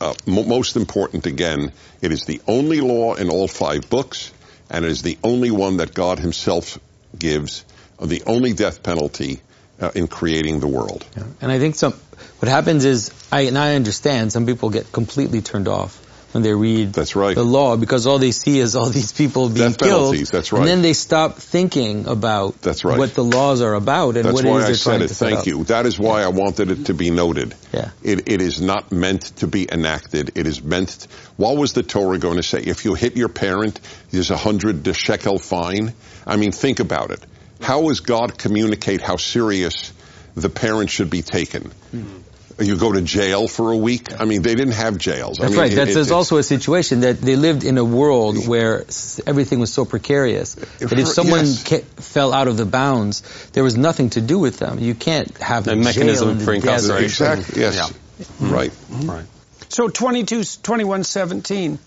[0.00, 4.32] uh, mo- most important again, it is the only law in all five books,
[4.74, 6.80] and is the only one that God Himself
[7.16, 7.64] gives,
[8.00, 9.40] uh, the only death penalty
[9.80, 11.06] uh, in creating the world.
[11.40, 11.92] And I think some
[12.40, 16.03] what happens is I and I understand some people get completely turned off
[16.34, 17.34] when they read That's right.
[17.36, 20.00] the law because all they see is all these people being Death killed.
[20.10, 20.58] penalties, that's right.
[20.60, 22.98] And then they stop thinking about That's right.
[22.98, 25.02] what the laws are about and That's what it why is I they're said trying
[25.02, 25.08] it.
[25.08, 25.46] to Thank up.
[25.46, 25.64] you.
[25.64, 27.54] That is why I wanted it to be noted.
[27.72, 27.90] Yeah.
[28.02, 30.32] It, it is not meant to be enacted.
[30.36, 31.06] It is meant.
[31.36, 32.58] What was the Torah going to say?
[32.58, 33.78] If you hit your parent,
[34.10, 35.94] there's a hundred shekel fine.
[36.26, 37.24] I mean, think about it.
[37.60, 39.92] How does God communicate how serious
[40.34, 41.70] the parent should be taken?
[41.92, 42.18] Hmm.
[42.58, 44.20] You go to jail for a week.
[44.20, 45.40] I mean, they didn't have jails.
[45.40, 45.72] I That's mean, right.
[45.72, 48.84] it- That's, it- there's it's- also a situation that they lived in a world where
[49.26, 51.68] everything was so precarious that if someone yes.
[51.68, 53.22] ca- fell out of the bounds,
[53.52, 54.78] there was nothing to do with them.
[54.78, 57.04] You can't have No a mechanism jail for incarceration.
[57.04, 57.60] exactly.
[57.62, 57.74] Yes.
[57.76, 58.26] Yeah.
[58.54, 58.70] Right.
[58.70, 59.10] Mm-hmm.
[59.10, 59.24] Right.
[59.70, 61.78] So 22, 2117,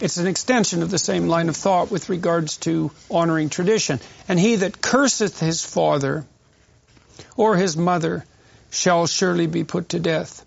[0.00, 3.98] it's an extension of the same line of thought with regards to honoring tradition.
[4.28, 6.24] And he that curseth his father
[7.36, 8.24] or his mother
[8.70, 10.44] shall surely be put to death.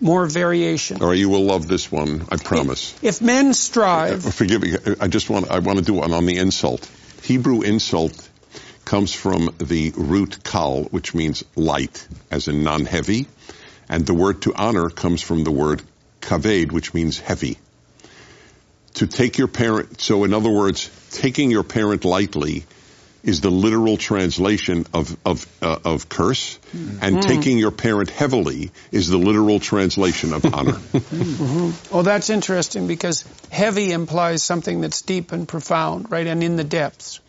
[0.00, 1.00] More variation.
[1.00, 1.18] All right.
[1.18, 2.26] You will love this one.
[2.30, 2.92] I promise.
[3.02, 4.74] If men strive, uh, Forgive me.
[5.00, 6.90] I just want I want to do one on the insult.
[7.22, 8.28] Hebrew insult
[8.84, 13.26] comes from the root kal, which means light, as in non-heavy,
[13.88, 15.82] and the word to honor comes from the word
[16.20, 17.58] kaved, which means heavy.
[18.94, 22.64] To take your parent, so in other words, taking your parent lightly
[23.22, 26.98] is the literal translation of of uh, of curse, mm-hmm.
[27.02, 30.78] and taking your parent heavily is the literal translation of honor.
[31.92, 36.64] oh, that's interesting because heavy implies something that's deep and profound, right, and in the
[36.64, 37.20] depths.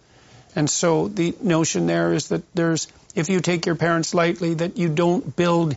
[0.55, 4.77] And so the notion there is that there's, if you take your parents lightly, that
[4.77, 5.75] you don't build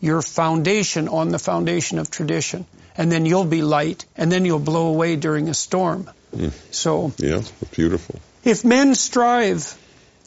[0.00, 2.66] your foundation on the foundation of tradition.
[2.96, 6.10] And then you'll be light, and then you'll blow away during a storm.
[6.34, 6.52] Mm.
[6.74, 8.20] So yeah, beautiful.
[8.48, 9.76] If men strive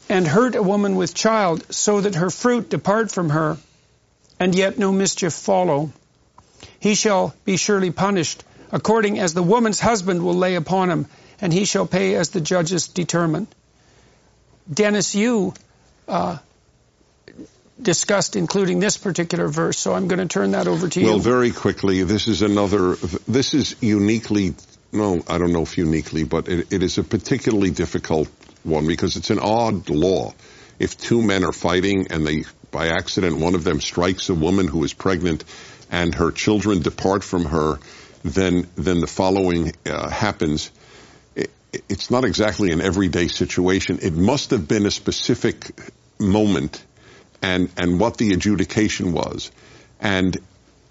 [0.08, 3.58] and hurt a woman with child so that her fruit depart from her,
[4.40, 5.92] and yet no mischief follow,
[6.80, 11.08] he shall be surely punished, according as the woman's husband will lay upon him,
[11.42, 13.48] and he shall pay as the judges determine.
[14.72, 15.56] Dennis, you
[16.08, 16.38] uh,
[17.82, 21.08] discussed including this particular verse, so I'm going to turn that over to you.
[21.08, 22.96] Well, very quickly, this is another,
[23.28, 24.54] this is uniquely,
[24.92, 28.30] no, I don't know if uniquely, but it, it is a particularly difficult
[28.64, 30.34] one because it's an odd law.
[30.80, 34.68] If two men are fighting and they, by accident, one of them strikes a woman
[34.68, 35.44] who is pregnant
[35.90, 37.80] and her children depart from her,
[38.24, 40.72] then, then the following uh, happens.
[41.36, 41.52] It,
[41.88, 44.00] it's not exactly an everyday situation.
[44.02, 45.72] It must have been a specific
[46.20, 46.84] moment
[47.42, 49.52] and, and what the adjudication was.
[50.00, 50.38] And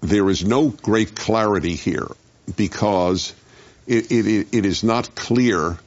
[0.01, 2.07] there is no great clarity here
[2.55, 3.33] because
[3.87, 5.77] it, it, it is not clear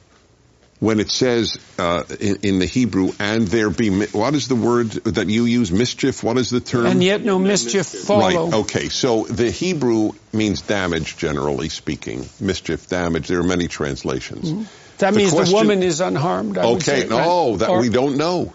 [0.79, 4.91] when it says uh, in, in, the Hebrew, and there be, what is the word
[4.91, 6.21] that you use, mischief?
[6.21, 6.85] What is the term?
[6.85, 8.45] And yet no mischief follow.
[8.45, 8.89] Right, okay.
[8.89, 12.25] So the Hebrew means damage, generally speaking.
[12.39, 13.27] Mischief, damage.
[13.27, 14.51] There are many translations.
[14.51, 14.63] Mm-hmm.
[14.97, 16.57] That the means question, the woman is unharmed.
[16.57, 17.59] I okay, say, no, right?
[17.59, 18.53] that or, we don't know.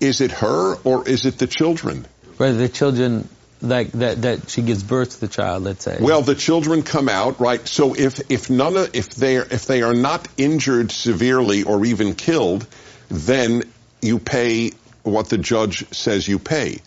[0.00, 2.06] Is it her or is it the children?
[2.36, 3.28] Whether the children
[3.60, 5.98] like that that she gives birth to the child, let's say.
[6.00, 7.66] Well, the children come out, right?
[7.66, 12.14] So if if none of, if they if they are not injured severely or even
[12.14, 12.66] killed,
[13.08, 13.62] then
[14.02, 14.72] you pay
[15.02, 16.80] what the judge says you pay.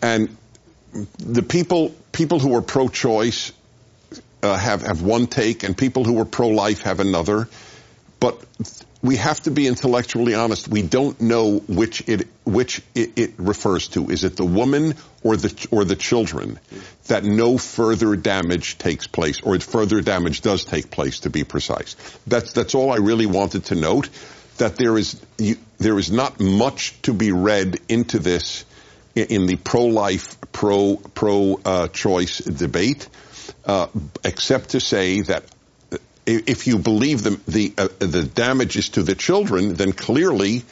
[0.00, 0.36] And
[1.18, 3.52] the people people who are pro-choice
[4.42, 7.48] uh, have have one take, and people who are pro-life have another.
[8.20, 8.44] But
[9.02, 10.68] we have to be intellectually honest.
[10.68, 14.10] We don't know which it which it, it, refers to.
[14.10, 16.60] Is it the woman or the or the children
[17.08, 21.20] that no further damage takes place, or further damage does take place?
[21.20, 24.08] To be precise, that's that's all I really wanted to note.
[24.58, 28.64] That there is you, there is not much to be read into this
[29.14, 33.08] in, the pro-life pro pro uh, choice debate,
[33.66, 33.88] uh,
[34.24, 35.44] except to say that
[36.26, 40.62] if you believe the the, uh, the damage is to the children, then clearly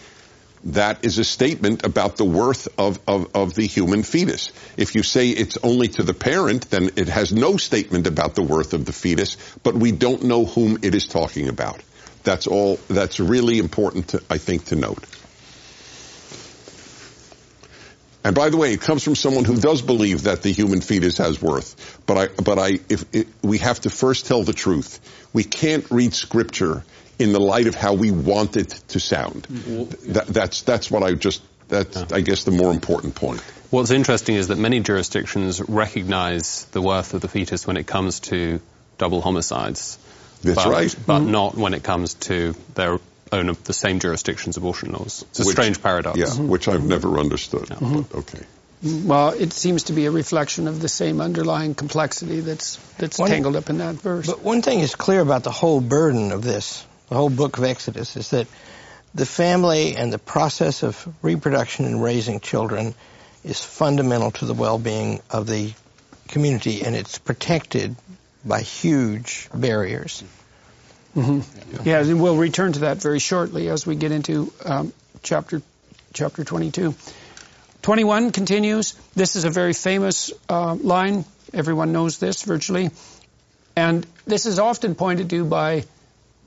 [0.64, 4.52] that is a statement about the worth of, of, of, the human fetus.
[4.76, 8.42] If you say it's only to the parent, then it has no statement about the
[8.42, 11.80] worth of the fetus, but we don't know whom it is talking about.
[12.24, 15.02] That's all, that's really important to, I think, to note.
[18.22, 21.18] And by the way, it comes from someone who does believe that the human fetus
[21.18, 22.00] has worth.
[22.06, 25.00] But I, but I, if it, we have to first tell the truth.
[25.32, 26.84] We can't read scripture
[27.18, 29.44] in the light of how we want it to sound.
[29.44, 33.40] That, that's that's what I just That's, I guess, the more important point.
[33.70, 38.20] What's interesting is that many jurisdictions recognize the worth of the fetus when it comes
[38.20, 38.60] to
[38.98, 39.98] double homicides.
[40.42, 40.96] That's but, right.
[41.06, 41.30] But mm-hmm.
[41.30, 42.98] not when it comes to their
[43.32, 45.24] own, of the same jurisdiction's abortion laws.
[45.30, 46.18] It's a Which- strange paradox.
[46.18, 47.68] Yeah, which I've never understood.
[47.68, 48.00] Mm-hmm.
[48.00, 48.40] But okay.
[48.82, 53.28] Well, it seems to be a reflection of the same underlying complexity that's that's One-
[53.30, 54.26] tangled up in that verse.
[54.26, 57.64] But one thing is clear about the whole burden of this, the whole book of
[57.64, 58.46] Exodus, is that
[59.14, 62.94] the family and the process of reproduction and raising children
[63.44, 65.72] is fundamental to the well-being of the
[66.28, 67.96] community, and it's protected
[68.44, 70.22] by huge barriers.
[71.14, 75.62] Yeah, and we'll return to that very shortly as we get into um, chapter
[76.12, 76.94] chapter 22.
[77.82, 78.94] 21 continues.
[79.14, 81.24] This is a very famous uh, line.
[81.52, 82.90] Everyone knows this virtually.
[83.76, 85.84] And this is often pointed to by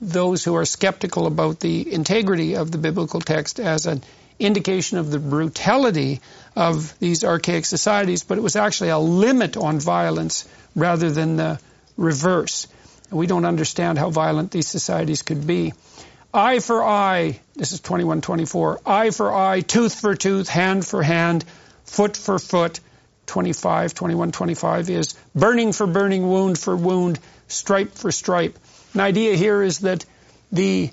[0.00, 4.02] those who are skeptical about the integrity of the biblical text as an
[4.38, 6.20] indication of the brutality
[6.56, 11.60] of these archaic societies, but it was actually a limit on violence rather than the
[11.96, 12.66] reverse.
[13.10, 15.72] We don't understand how violent these societies could be.
[16.32, 21.44] Eye for eye, this is 2124, eye for eye, tooth for tooth, hand for hand,
[21.84, 22.80] foot for foot.
[23.26, 28.58] 25, 21, 25 is burning for burning, wound for wound, stripe for stripe.
[28.92, 30.04] An idea here is that
[30.52, 30.90] the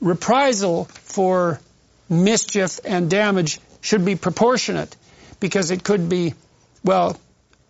[0.00, 1.60] reprisal for
[2.08, 4.94] mischief and damage should be proportionate
[5.40, 6.34] because it could be,
[6.84, 7.18] well,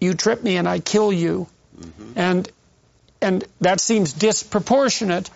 [0.01, 1.47] you trip me and I kill you.
[1.79, 2.13] Mm-hmm.
[2.17, 2.51] And
[3.21, 5.31] and that seems disproportionate.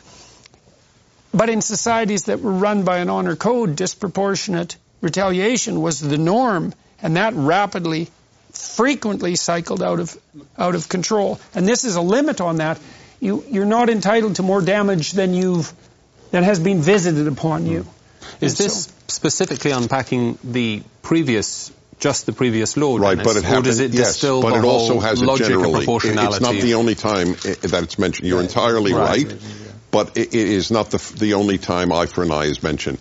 [1.33, 6.73] But in societies that were run by an honor code, disproportionate retaliation was the norm,
[7.03, 8.09] and that rapidly,
[8.53, 10.17] frequently cycled out of
[10.57, 11.39] out of control.
[11.55, 12.78] And this is a limit on that.
[13.21, 15.73] You you're not entitled to more damage than you've
[16.31, 17.83] than has been visited upon you.
[17.83, 18.44] Hmm.
[18.44, 23.35] Is And this so- specifically unpacking the previous, just the previous law, Right, Dennis?
[23.35, 25.71] but it or does it yes, distill but it also has a logic generally.
[25.71, 26.35] It- proportionality?
[26.37, 28.29] It's not the only time that it's mentioned.
[28.29, 29.25] You're entirely Right.
[29.27, 29.37] right,
[29.91, 32.99] but it, it is not the the only time eye for an eye is mentioned.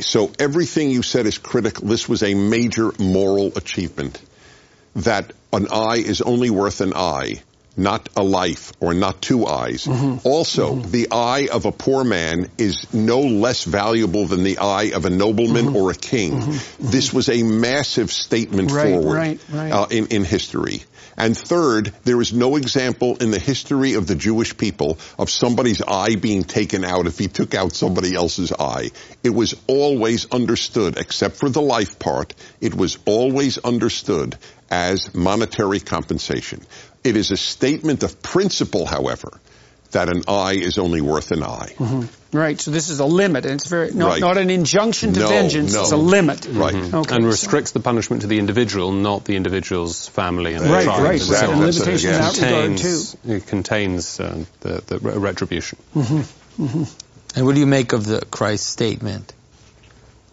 [0.00, 1.86] So everything you said is critical.
[1.86, 4.20] This was a major moral achievement.
[4.96, 7.42] That an eye is only worth an eye,
[7.76, 9.84] not a life or not two eyes.
[9.84, 10.26] Mm-hmm.
[10.26, 10.90] Also, mm-hmm.
[10.90, 15.10] the eye of a poor man is no less valuable than the eye of a
[15.10, 15.76] nobleman mm-hmm.
[15.76, 16.40] or a king.
[16.78, 19.72] This was a massive statement Right, forward right, right.
[19.72, 20.82] Uh, in, in history.
[21.16, 25.82] And third, there is no example in the history of the Jewish people of somebody's
[25.82, 28.90] eye being taken out if he took out somebody else's eye.
[29.22, 34.38] It was always understood, except for the life part, it was always understood
[34.70, 36.62] as monetary compensation.
[37.04, 39.32] It is a statement of principle, however,
[39.90, 41.74] that an eye is only worth an eye.
[41.76, 42.36] Mm-hmm.
[42.38, 42.58] Right.
[42.58, 44.20] So this is a limit, and it's very not, Right.
[44.20, 45.74] not an injunction to No, vengeance.
[45.74, 45.82] no.
[45.82, 46.46] It's a limit.
[46.48, 46.72] Right.
[46.74, 46.84] Mm-hmm.
[46.86, 46.96] Mm-hmm.
[46.96, 47.16] Okay.
[47.16, 51.02] and restricts the punishment to the individual, not the individual's family and Right, tribe.
[51.02, 51.44] right, and so right.
[51.50, 51.62] on.
[51.64, 55.78] And So limitation it in that contains, It contains uh, the, the re- retribution.
[57.34, 59.32] And what do you make of the Christ statement?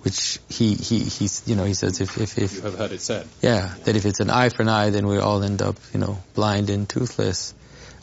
[0.01, 3.28] Which he, he, he's, you know, he says if, if, if, I've heard it said.
[3.42, 5.99] yeah, that if it's an eye for an eye, then we all end up, you
[5.99, 7.53] know, blind and toothless.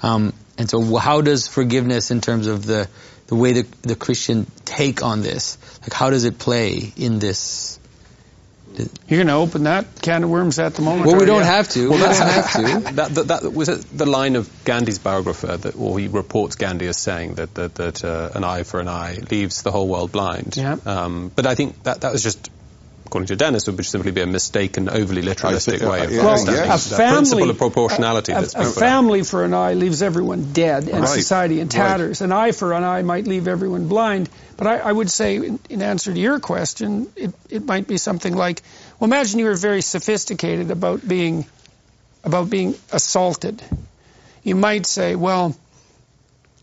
[0.03, 2.89] Um, and so how does forgiveness in terms of the,
[3.29, 7.76] the way the, the Christian take on this, like how does it play in this?
[8.78, 11.07] You're going to open that can of worms at the moment.
[11.07, 11.44] Well, we don't you?
[11.44, 11.91] have to.
[11.91, 12.92] Well, we don't that's, have to.
[12.94, 16.87] that, that, that was it, the line of Gandhi's biographer, that, or he reports Gandhi
[16.87, 20.12] as saying that that, that uh, an eye for an eye leaves the whole world
[20.12, 20.57] blind.
[20.57, 20.76] Yeah.
[20.85, 22.51] Um, but I think that that was just,
[23.06, 26.65] according to Dennis, would simply be a mistaken, overly literalistic think- way of Well, understanding
[26.67, 26.87] yes.
[26.87, 28.33] a the family, principle of proportionality.
[28.33, 28.74] A, that's a out.
[28.74, 31.08] family for an eye leaves everyone dead, and Right.
[31.08, 31.71] society in Right.
[31.71, 32.21] tatters.
[32.21, 34.28] An eye for an eye might leave everyone blind.
[34.56, 37.97] But I, I would say, in, in answer to your question, it, it might be
[37.99, 38.62] something like,
[38.99, 41.47] well, imagine you were very sophisticated about being
[42.24, 43.62] about being assaulted.
[44.42, 45.55] You might say, well,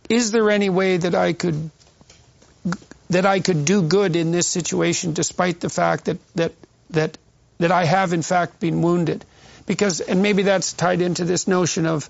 [0.09, 1.69] is there any way that I could
[3.13, 6.51] that I could do good in this situation despite the fact that that
[6.91, 7.17] that
[7.59, 9.25] that I have in fact been wounded.
[9.65, 12.09] Because and maybe that's tied into this notion of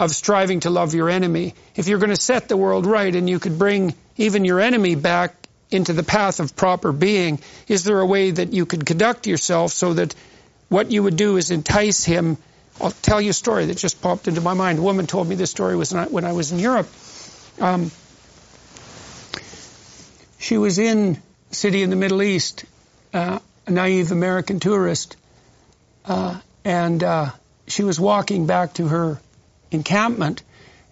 [0.00, 1.54] of striving to love your enemy.
[1.74, 4.94] If you're going to set the world right and you could bring even your enemy
[4.94, 5.34] back
[5.70, 9.72] into the path of proper being is there a way that you could conduct yourself
[9.72, 10.14] so that
[10.68, 12.36] what you would do is entice him?
[12.80, 14.78] I'll tell you a story that just popped into my mind.
[14.78, 16.88] A woman told me this story was when I was in Europe.
[17.60, 17.90] Um,
[20.38, 22.64] she was in city in the Middle East,
[23.12, 25.16] uh, a naive American tourist,
[26.04, 27.30] uh, and uh,
[27.66, 29.20] she was walking back to her
[29.70, 30.42] encampment,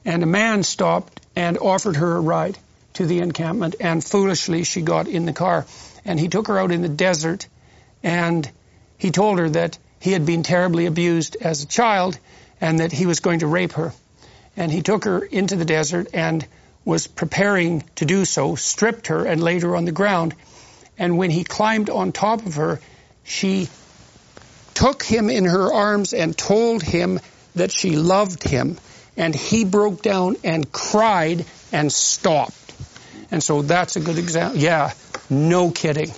[0.04, 2.58] and a man stopped and offered her a ride
[2.94, 5.66] to the encampment, and foolishly she got in the car,
[6.04, 7.46] and he took her out in the desert,
[8.02, 8.50] and
[8.98, 12.18] he told her that he had been terribly abused as a child
[12.60, 13.92] and that he was going to rape her.
[14.56, 16.46] And he took her into the desert and
[16.86, 20.34] was preparing to do so, stripped her and laid her on the ground.
[20.96, 22.80] And when he climbed on top of her,
[23.24, 23.68] she
[24.72, 27.18] took him in her arms and told him
[27.56, 28.78] that she loved him.
[29.16, 32.74] And he broke down and cried and stopped.
[33.32, 34.60] And so that's a good example.
[34.60, 34.92] Yeah,
[35.28, 36.12] no kidding.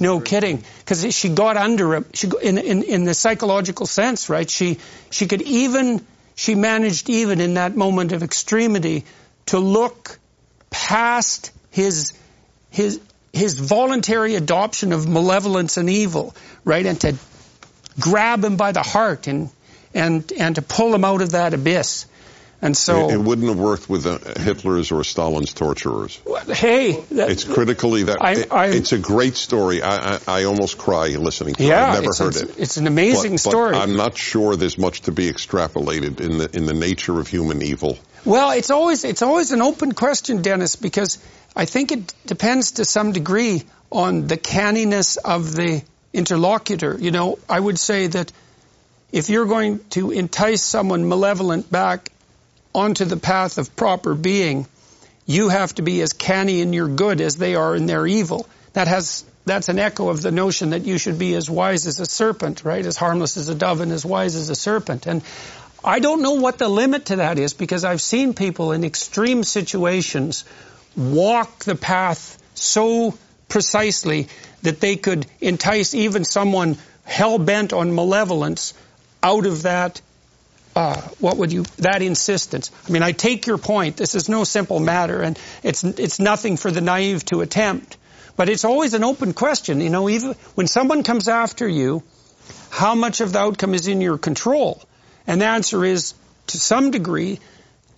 [0.00, 0.64] No kidding.
[0.78, 2.06] Because she got under him.
[2.14, 4.48] She, in, in, in the psychological sense, right?
[4.48, 4.78] She,
[5.10, 9.04] she could even, she managed even in that moment of extremity
[9.46, 10.18] to look
[10.70, 12.12] past his,
[12.70, 13.00] his,
[13.32, 16.84] his voluntary adoption of malevolence and evil, right?
[16.84, 17.16] And to
[18.00, 19.50] grab him by the heart and,
[19.92, 22.06] and, and to pull him out of that abyss.
[22.64, 24.04] And so it, it wouldn't have worked with
[24.38, 26.18] Hitler's or Stalin's torturers.
[26.48, 29.82] Hey, that, it's critically that I, it, I, it's a great story.
[29.82, 31.98] I, I, I almost cry listening to yeah, it.
[31.98, 32.58] I've never heard it.
[32.58, 33.72] It's an amazing but, story.
[33.72, 37.28] But I'm not sure there's much to be extrapolated in the in the nature of
[37.28, 37.98] human evil.
[38.24, 41.18] Well, it's always it's always an open question, Dennis, because
[41.54, 45.82] I think it depends to some degree on the canniness of the
[46.14, 46.96] interlocutor.
[46.98, 48.32] You know, I would say that
[49.12, 52.08] if you're going to entice someone malevolent back
[52.74, 54.66] onto the path of proper being,
[55.26, 58.46] you have to be as canny in your good as they are in their evil.
[58.72, 62.00] That has that's an echo of the notion that you should be as wise as
[62.00, 62.84] a serpent, right?
[62.84, 65.06] As harmless as a dove and as wise as a serpent.
[65.06, 65.22] And
[65.84, 69.44] I don't know what the limit to that is because I've seen people in extreme
[69.44, 70.44] situations
[70.96, 74.28] walk the path so precisely
[74.62, 78.72] that they could entice even someone hell bent on malevolence
[79.22, 80.00] out of that
[80.76, 82.70] uh, what would you that insistence.
[82.88, 83.96] I mean i take your point.
[83.96, 87.96] This is no simple matter and it's it's nothing for the naive to attempt.
[88.36, 92.02] But it's always an open question you know even when someone comes after you
[92.70, 94.82] how much of the outcome is in your control?
[95.26, 96.14] And the answer is
[96.48, 97.38] to some degree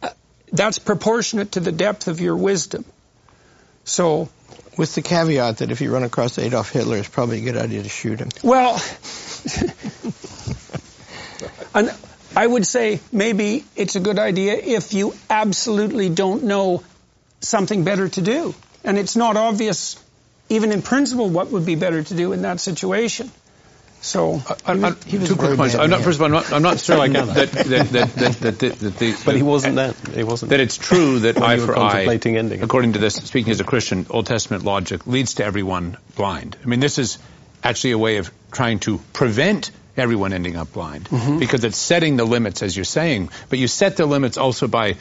[0.02, 0.10] uh,
[0.52, 2.84] that's proportionate to the depth of your wisdom.
[3.84, 4.28] So
[4.76, 7.82] with the caveat that if you run across Adolf Hitler, it's probably a good idea
[7.82, 8.28] to shoot him.
[8.42, 8.74] Well,
[11.74, 11.90] and
[12.36, 16.82] I would say maybe it's a good idea if you absolutely don't know
[17.40, 18.54] something better to do.
[18.84, 19.98] And it's not obvious,
[20.50, 23.30] even in principle, what would be better to do in that situation.
[24.02, 25.74] So, I, I, two quick points.
[25.74, 28.58] I'm not, first of all, I'm not, I'm not certain that, that, that, that, that,
[28.58, 29.96] that, that the, But he wasn't that.
[30.14, 30.50] He wasn't.
[30.50, 32.62] That it's true that eye for eye, ending.
[32.62, 36.56] according to this, speaking as a Christian, Old Testament logic leads to everyone blind.
[36.62, 37.18] I mean, this is
[37.64, 41.38] actually a way of trying to prevent everyone ending up blind Mm-hmm.
[41.38, 43.30] because it's setting the limits, as you're saying.
[43.48, 44.96] But you set the limits also by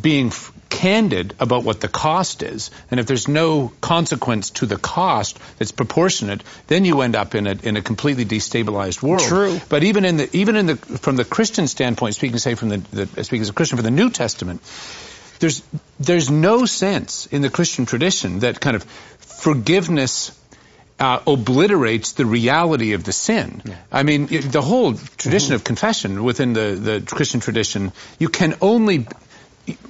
[0.00, 2.70] being f- candid about what the cost is.
[2.90, 7.46] And if there's no consequence to the cost that's proportionate, then you end up in
[7.46, 9.22] a, in a completely destabilized world.
[9.22, 9.58] True.
[9.70, 12.78] But even in the, even in the, from the Christian standpoint, speaking, say, from the,
[12.92, 14.60] the speaking as a Christian, from the New Testament,
[15.38, 15.62] there's,
[15.98, 18.84] there's no sense in the Christian tradition that kind of
[19.20, 20.37] forgiveness
[20.98, 23.62] uh, obliterates the reality of the sin.
[23.92, 29.06] I mean, the whole tradition of confession within the, the Christian tradition, you can only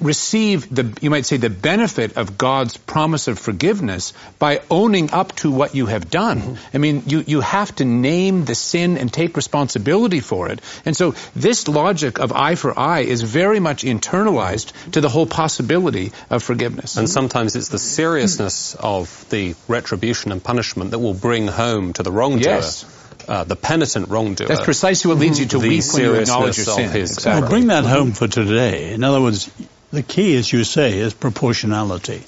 [0.01, 5.35] receive the, you might say, the benefit of God's promise of forgiveness by owning up
[5.37, 6.41] to what you have done.
[6.41, 6.77] Mm-hmm.
[6.77, 10.61] I mean, you, you have to name the sin and take responsibility for it.
[10.85, 15.27] And so this logic of eye for eye is very much internalized to the whole
[15.27, 16.97] possibility of forgiveness.
[16.97, 22.03] And sometimes it's the seriousness of the retribution and punishment that will bring home to
[22.03, 22.53] the wrongdoer.
[22.53, 22.98] Yes.
[23.29, 24.49] Uh, the penitent wrongdoer.
[24.49, 27.01] That's precisely what leads you to the weep when you acknowledge your seriousness of sin.
[27.01, 27.41] his Exactly.
[27.43, 28.95] Well, bring that home for today.
[28.95, 29.51] In other words,
[29.91, 32.23] the key, as you say, is proportionality.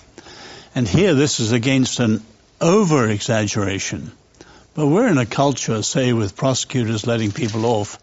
[0.74, 2.22] And here this is against an
[2.60, 4.12] over exaggeration.
[4.74, 7.99] But we're in a culture, say, with prosecutors letting people off,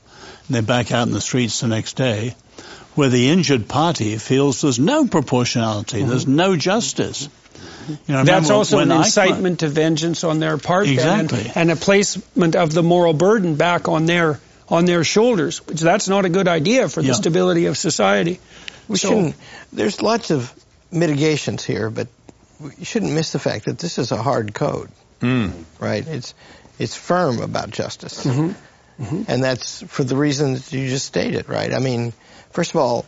[0.47, 2.35] and they're back out in the streets the next day,
[2.96, 7.30] where the injured party feels there's no proportionality, there's no justice.
[7.88, 11.40] You know, That's also an incitement to vengeance on their part, then, Exactly.
[11.48, 15.66] and, and a placement of the moral burden back on their on their shoulders.
[15.66, 17.14] Which that's not a good idea for the Yeah.
[17.14, 18.40] stability of society.
[18.90, 19.36] We So- shouldn't.
[19.72, 20.52] There's lots of
[20.92, 22.08] mitigations here, but
[22.78, 24.90] you shouldn't miss the fact that this is a hard code,
[25.22, 25.52] mm.
[25.80, 26.06] right?
[26.06, 26.34] It's
[26.80, 29.04] it's firm about justice, mm-hmm.
[29.04, 29.24] Mm-hmm.
[29.28, 31.74] and that's for the reasons you just stated, right?
[31.74, 32.14] I mean,
[32.52, 33.06] first of all,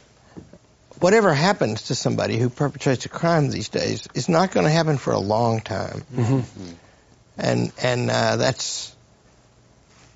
[0.99, 4.97] whatever happens to somebody who perpetrates a crime these days is not going to happen
[4.97, 6.03] for a long time,
[7.37, 8.95] and and uh, that's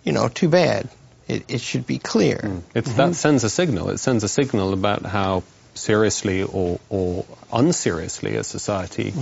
[0.04, 0.90] you know too bad.
[1.28, 2.62] It, it should be clear.
[2.76, 3.90] It's, That sends a signal.
[3.90, 9.14] It sends a signal about how seriously or, or unseriously a society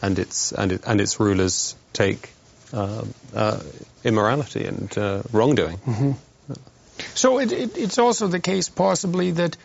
[0.00, 2.30] and its and, it, and its rulers take
[2.72, 3.60] uh, uh,
[4.02, 5.76] immorality and uh, wrongdoing.
[5.76, 6.12] Mm-hmm.
[7.14, 9.56] So it, it, it's also the case, possibly, that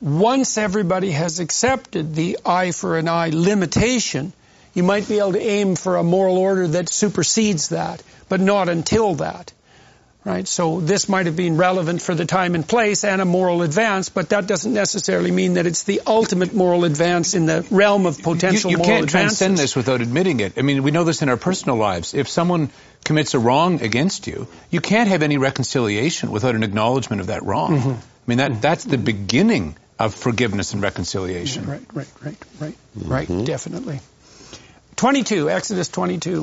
[0.00, 4.32] once everybody has accepted the eye for an eye limitation,
[4.74, 8.68] you might be able to aim for a moral order that supersedes that, but not
[8.68, 9.52] until that.
[10.24, 10.46] Right?
[10.46, 14.10] So this might have been relevant for the time and place and a moral advance,
[14.10, 18.22] but that doesn't necessarily mean that it's the ultimate moral advance in the realm of
[18.22, 19.38] potential you, you moral can't advances.
[19.38, 20.58] transcend this without admitting it.
[20.58, 22.12] I mean, we know this in our personal lives.
[22.12, 22.68] If someone
[23.04, 27.42] commits a wrong against you, you can't have any reconciliation without an acknowledgement of that
[27.44, 27.78] wrong.
[27.78, 27.90] Mm-hmm.
[27.90, 31.66] I mean, that that's the beginning of forgiveness and reconciliation.
[31.66, 34.00] Right, right, right, right, right, definitely.
[34.96, 36.40] 22, Exodus 22.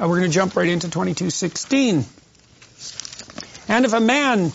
[0.00, 2.04] Uh, we're going to jump right into 22:16.
[3.68, 4.52] And if a man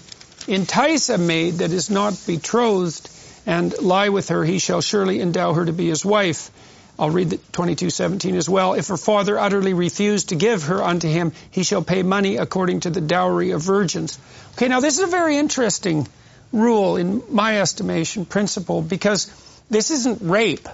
[0.48, 3.10] entice a maid that is not betrothed
[3.46, 6.50] and lie with her, he shall surely endow her to be his wife.
[6.98, 8.74] I'll read the 22:17 as well.
[8.74, 12.82] If her father utterly refuse to give her unto him, he shall pay money according
[12.82, 14.18] to the dowry of virgins.
[14.54, 16.08] Okay, now this is a very interesting
[16.54, 19.30] rule in my estimation, principle, because
[19.70, 20.70] this isn't rape.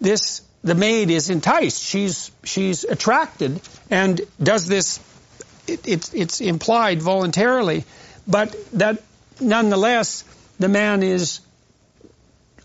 [0.00, 1.82] This the maid is enticed.
[1.82, 5.00] She's she's attracted and does this.
[5.66, 7.84] It, it's it's implied voluntarily,
[8.26, 9.02] but that
[9.40, 10.24] nonetheless
[10.58, 11.40] the man is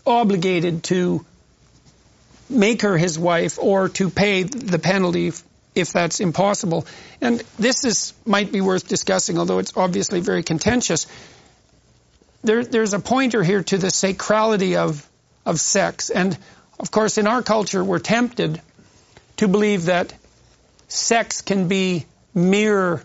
[0.06, 1.24] obligated to
[2.48, 5.32] make her his wife or to pay the penalty
[5.74, 6.86] if that's impossible.
[7.20, 11.06] And this is might be worth discussing, although it's obviously very contentious.
[12.42, 15.06] There, there's a pointer here to the sacrality of
[15.46, 16.36] of sex, and
[16.78, 18.60] of course, in our culture, we're tempted
[19.38, 20.12] to believe that
[20.88, 23.02] sex can be mere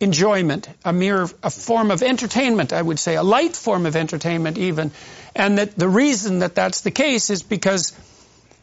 [0.00, 4.58] enjoyment, a mere a form of entertainment, I would say, a light form of entertainment
[4.58, 4.90] even,
[5.34, 7.92] and that the reason that that's the case is because,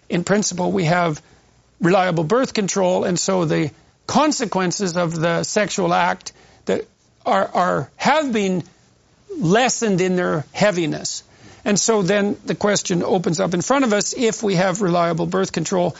[0.10, 1.22] in principle, we have
[1.80, 3.72] reliable birth control, and so the
[4.08, 6.32] consequences of the sexual act
[6.66, 6.86] that
[7.26, 8.64] are, are have been
[9.38, 11.24] lessened in their heaviness.
[11.64, 15.26] And so then the question opens up in front of us if we have reliable
[15.26, 15.96] birth control,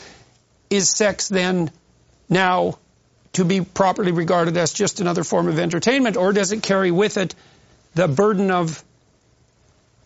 [0.70, 1.72] is sex then
[2.30, 2.78] now
[3.34, 7.18] to be properly regarded as just another form of entertainment, or does it carry with
[7.18, 7.36] it
[7.96, 8.84] the burden of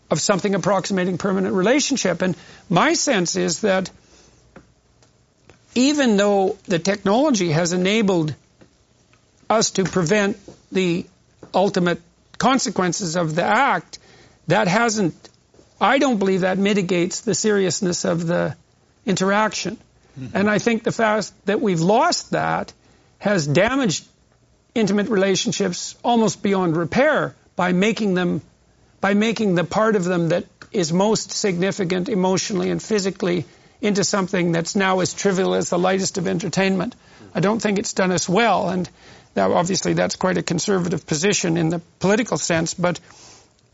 [0.09, 2.21] of something approximating permanent relationship?
[2.21, 2.35] And
[2.69, 3.89] my sense is that
[5.73, 8.35] even though the technology has enabled
[9.49, 10.37] us to prevent
[10.71, 11.05] the
[11.53, 12.01] ultimate
[12.41, 13.99] consequences of the act,
[14.47, 15.29] that hasn't
[15.81, 18.55] I don't believe that mitigates the seriousness of the
[19.05, 19.77] interaction.
[20.19, 20.37] Mm-hmm.
[20.37, 22.71] And I think the fact that we've lost that
[23.17, 24.05] has damaged
[24.75, 28.41] intimate relationships almost beyond repair by making them,
[29.01, 33.45] by making the part of them that is most significant emotionally and physically
[33.81, 36.95] into something that's now as trivial as the lightest of entertainment.
[37.33, 38.87] I don't think it's done us well, and
[39.35, 42.99] now obviously that's quite a conservative position in the political sense, but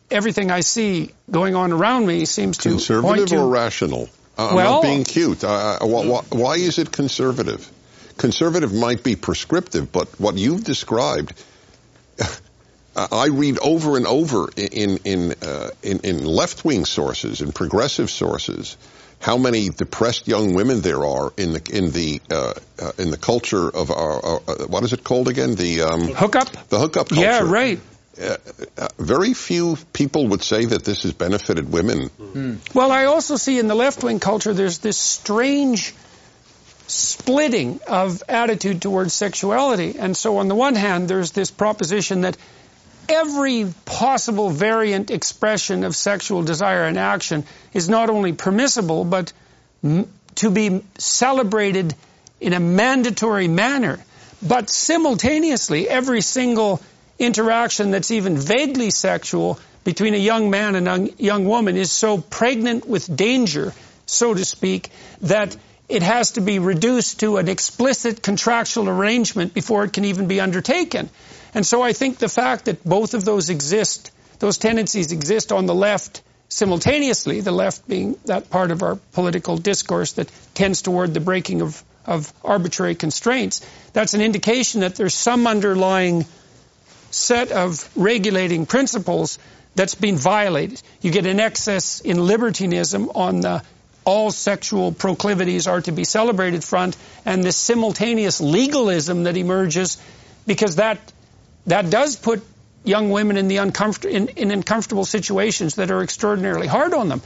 [0.09, 4.09] everything I see going on around me seems to conservative to, or rational.
[4.37, 5.43] Uh, well, I'm not being cute.
[5.43, 7.69] Uh, why, why is it conservative?
[8.17, 11.33] Conservative might be prescriptive, but what you've described,
[12.95, 18.09] I read over and over in in uh, in, in left wing sources and progressive
[18.09, 18.77] sources
[19.19, 23.17] how many depressed young women there are in the in the uh, uh, in the
[23.17, 27.09] culture of our, our uh, what is it called again the um, hookup the hookup
[27.09, 27.79] culture yeah right
[28.19, 28.37] uh,
[28.77, 32.09] uh, very few people would say that this has benefited women.
[32.09, 32.73] Mm.
[32.73, 35.93] Well, I also see in the left wing culture there's this strange
[36.87, 39.99] splitting of attitude towards sexuality.
[39.99, 42.37] And so, on the one hand, there's this proposition that
[43.09, 49.33] every possible variant expression of sexual desire and action is not only permissible, but
[50.35, 51.95] to be celebrated
[52.39, 53.99] in a mandatory manner.
[54.41, 56.81] But simultaneously, every single
[57.17, 62.19] interaction that's even vaguely sexual between a young man and a young woman is so
[62.19, 63.73] pregnant with danger,
[64.05, 64.89] so to speak,
[65.21, 65.55] that
[65.89, 70.41] it has to be reduced to an explicit contractual arrangement before it can even be
[70.41, 71.09] undertaken.
[71.57, 75.65] And so I think the fact that both of those exist, those tendencies exist on
[75.65, 81.15] the left simultaneously, the left being that part of our political discourse that tends toward
[81.15, 86.27] the breaking of, of arbitrary constraints, that's an indication that there's some underlying
[87.09, 89.39] set of regulating principles
[89.73, 90.79] that's been violated.
[91.01, 93.63] You get an excess in libertinism on the
[94.05, 99.97] all sexual proclivities are to be celebrated front and this simultaneous legalism that emerges
[100.45, 100.99] because that
[101.67, 102.43] that does put
[102.83, 107.21] young women in the uncomfort- in, in uncomfortable situations that are extraordinarily hard on them.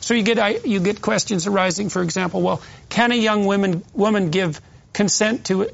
[0.00, 4.30] So you get you get questions arising, for example, well, can a young woman woman
[4.30, 4.60] give
[4.92, 5.68] consent to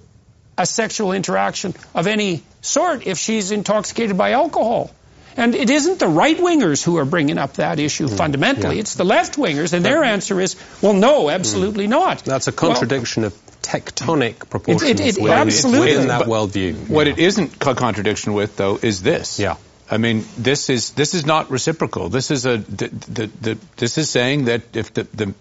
[0.56, 4.90] a sexual interaction of any sort if she's intoxicated by alcohol.
[5.36, 8.76] And it isn't the right wingers who are bringing up that issue mm, fundamentally.
[8.76, 8.80] Yeah.
[8.80, 11.90] It's the left wingers, and their answer is, well, no, absolutely mm.
[11.90, 12.24] not.
[12.24, 15.92] That's a contradiction well, of tectonic proportions it, it, it, within, absolutely.
[15.92, 16.88] within that worldview.
[16.88, 19.38] What it isn't a contradiction with, though, is this.
[19.38, 19.56] Yeah.
[19.92, 22.08] I mean, this is this is not reciprocal.
[22.08, 25.34] This is a the, the, the, this is saying that if the, the,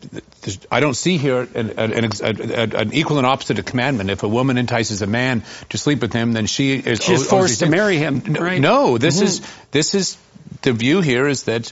[0.69, 4.10] I don't see here an, an, an, an, equal and opposite commandment.
[4.10, 7.60] If a woman entices a man to sleep with him, then she is she's forced
[7.60, 8.19] to marry him.
[8.19, 8.60] Right?
[8.60, 9.26] No, this mm-hmm.
[9.28, 10.17] is this is
[10.64, 11.72] the view here is that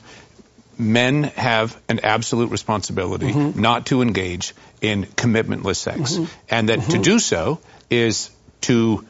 [0.78, 3.60] men have an absolute responsibility mm-hmm.
[3.60, 6.34] not to engage in commitmentless sex, mm-hmm.
[6.50, 7.02] and that to mm-hmm.
[7.02, 8.30] do so is
[8.62, 9.06] to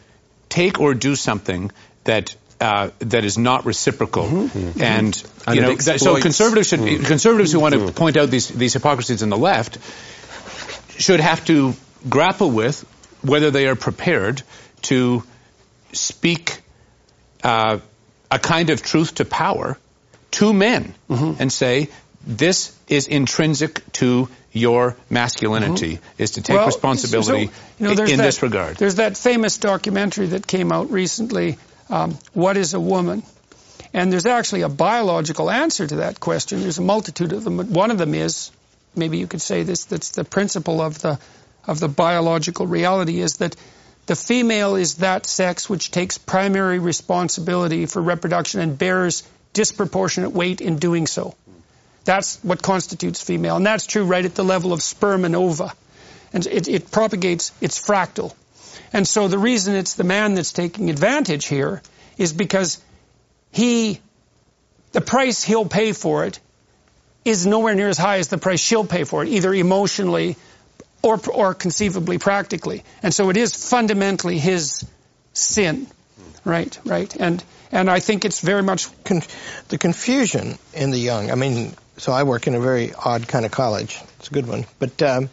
[0.50, 1.72] take or do something
[2.06, 4.60] that uh, that is not reciprocal, mm-hmm.
[4.60, 4.82] mm-hmm.
[4.82, 7.04] and you know, so conservatives should mm-hmm.
[7.04, 7.96] conservatives who want to mm-hmm.
[7.96, 9.78] point out these these hypocrisies in the left
[11.00, 11.74] should have to
[12.08, 12.82] grapple with
[13.22, 14.42] whether they are prepared
[14.82, 15.24] to
[15.94, 16.62] speak
[17.44, 17.80] uh,
[18.30, 19.78] a kind of truth to power
[20.32, 21.42] to men mm-hmm.
[21.42, 21.90] and say
[22.26, 26.22] this is intrinsic to your masculinity mm-hmm.
[26.22, 28.78] is to take well, responsibility so, you know, in that, this regard.
[28.78, 31.58] There's that famous documentary that came out recently
[31.90, 33.24] um, what is a woman?
[33.94, 36.62] And there's actually a biological answer to that question.
[36.62, 37.58] There's a multitude of them.
[37.58, 38.52] But one of them is,
[38.96, 41.20] maybe you could say this, that's the principle of the,
[41.66, 43.56] of the biological reality is that
[44.06, 49.24] the female is that sex which takes primary responsibility for reproduction and bears
[49.54, 51.36] disproportionate weight in doing so.
[52.06, 53.56] That's what constitutes female.
[53.56, 55.74] And that's true right at the level of sperm and ova.
[56.34, 58.34] And it, it propagates, it's fractal.
[58.94, 61.82] And so the reason it's the man that's taking advantage here
[62.18, 62.82] is because
[63.52, 64.00] he,
[64.92, 66.40] the price he'll pay for it
[67.26, 70.36] is nowhere near as high as the price she'll pay for it, either emotionally
[71.02, 72.84] or, or conceivably practically.
[73.04, 74.86] And so it is fundamentally his
[75.34, 75.88] sin.
[76.44, 77.14] Right, right.
[77.16, 78.88] And, and I think it's very much.
[79.04, 79.22] Con-
[79.68, 81.32] the confusion in the young.
[81.32, 84.02] I mean, so I work in a very odd kind of college.
[84.18, 84.66] It's a good one.
[84.80, 85.30] But um,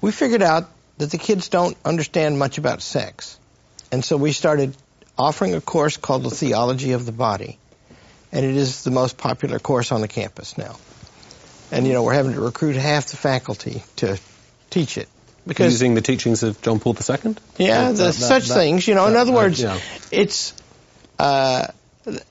[0.00, 3.38] we figured out that the kids don't understand much about sex.
[3.90, 4.76] And so we started
[5.16, 7.58] offering a course called the Theology of the Body.
[8.30, 10.76] And it is the most popular course on the campus now.
[11.70, 14.18] And, you know, we're having to recruit half the faculty to
[14.70, 15.08] teach it.
[15.46, 17.36] Because, Using the teachings of John Paul II?
[17.56, 18.86] Yeah, the, that, such that, things.
[18.86, 19.78] You know, in other words, yeah.
[20.10, 20.52] it's,
[21.18, 21.68] uh,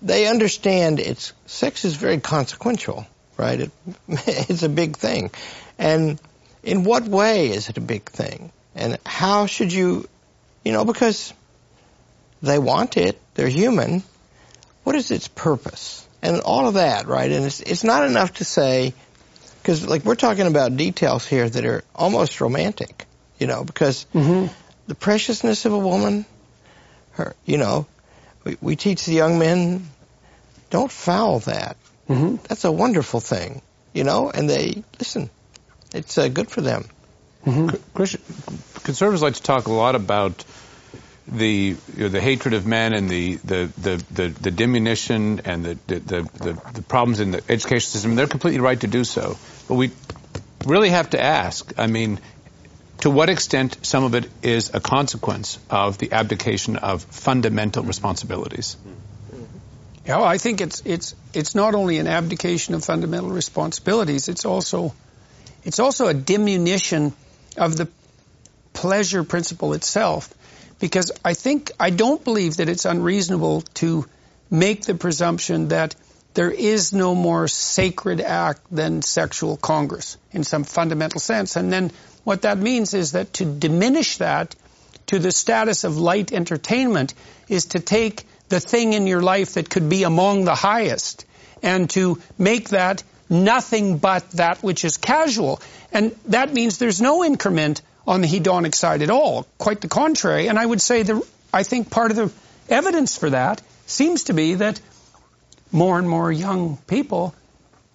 [0.01, 3.61] they understand it's, sex is very consequential, right?
[3.61, 3.71] It,
[4.07, 5.31] it's a big thing.
[5.79, 6.19] And
[6.63, 8.51] in what way is it a big thing?
[8.77, 10.07] And how should you,
[10.63, 11.33] you know, because
[12.43, 14.03] they want it, they're human.
[14.83, 16.07] What is its purpose?
[16.21, 17.31] And all of that, right?
[17.31, 18.93] And it's, it's not enough to say,
[19.61, 23.05] because like we're talking about details here that are almost romantic,
[23.39, 24.53] you know, because mm-hmm.
[24.85, 26.25] the preciousness of a woman,
[27.13, 27.87] her, you know,
[28.43, 29.87] we, we teach the young men,
[30.69, 31.77] don't foul that.
[32.07, 32.37] Mm-hmm.
[32.47, 33.61] That's a wonderful thing,
[33.93, 35.31] you know, and they, listen,
[35.93, 36.85] it's uh, good for them.
[37.47, 38.81] Mm-hmm.
[38.83, 40.43] conservatives like to talk a lot about
[41.27, 45.63] the you know, the hatred of men and the the the, the, the diminution and
[45.63, 48.15] the the, the the problems in the education system.
[48.15, 49.91] They're completely right to do so, but we
[50.65, 51.73] really have to ask.
[51.77, 52.19] I mean,
[52.99, 58.75] to what extent some of it is a consequence of the abdication of fundamental responsibilities?
[60.05, 64.27] Yeah, well, I think it's it's it's not only an abdication of fundamental responsibilities.
[64.27, 64.93] It's also
[65.63, 67.13] it's also a diminution
[67.57, 67.87] of the
[68.73, 70.33] pleasure principle itself
[70.79, 74.05] because I think I don't believe that it's unreasonable to
[74.49, 75.95] make the presumption that
[76.33, 81.55] there is no more sacred act than sexual congress in some fundamental sense.
[81.55, 81.91] And then
[82.23, 84.55] what that means is that to diminish that
[85.07, 87.13] to the status of light entertainment
[87.47, 91.25] is to take the thing in your life that could be among the highest
[91.63, 95.61] and to make that nothing but that which is casual.
[95.91, 99.45] And that means there's no increment on the hedonic side at all.
[99.57, 100.47] Quite the contrary.
[100.47, 101.21] And I would say that
[101.53, 102.31] I think part of the
[102.69, 104.79] evidence for that seems to be that
[105.71, 107.35] more and more young people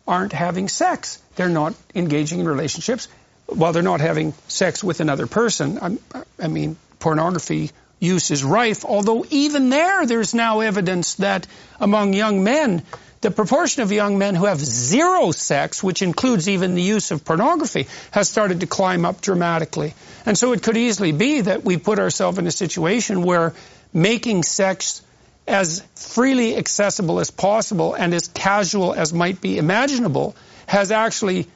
[0.07, 1.23] aren't having sex.
[1.37, 3.09] They're not engaging in relationships.
[3.47, 5.99] While they're not having sex with another person, I'm,
[6.39, 7.71] I mean, pornography
[8.03, 11.47] use is rife, although even there, there's now evidence that
[11.81, 12.83] among young men,
[13.23, 17.25] the proportion of young men who have zero sex, which includes even the use of
[17.25, 19.95] pornography, has started to climb up dramatically.
[20.27, 23.55] And so it could easily be that we put ourselves in a situation where
[23.93, 25.03] making sex
[25.47, 31.47] as freely accessible as possible and as casual as might be imaginable has actually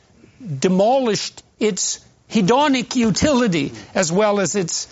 [0.58, 4.88] demolished its hedonic utility as well as its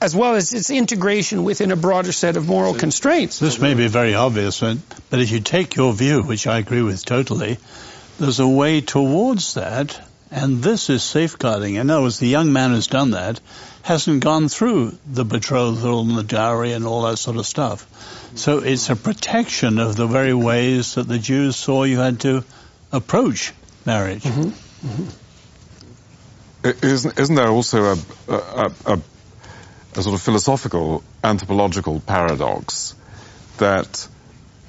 [0.00, 3.38] as well as its integration within a broader set of moral constraints.
[3.38, 4.78] This may be very obvious, but
[5.10, 7.58] but if you take your view, which I agree with totally,
[8.18, 11.76] there's a way towards that, and this is safeguarding.
[11.76, 13.40] In other words, the young man who's done that
[13.82, 17.86] hasn't gone through the betrothal and the dowry and all that sort of stuff.
[18.34, 22.44] So it's a protection of the very ways that the Jews saw you had to
[22.92, 23.52] approach
[23.84, 24.24] marriage.
[24.24, 24.88] Mm-hmm.
[24.88, 25.08] Mm-hmm.
[26.84, 27.96] Isn't, isn't there also a,
[28.28, 29.00] a, a,
[29.96, 32.94] a sort of philosophical, anthropological paradox
[33.58, 34.08] that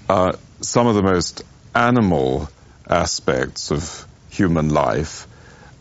[0.10, 1.44] uh, some of the most
[1.76, 2.50] animal
[2.90, 5.28] aspects of human life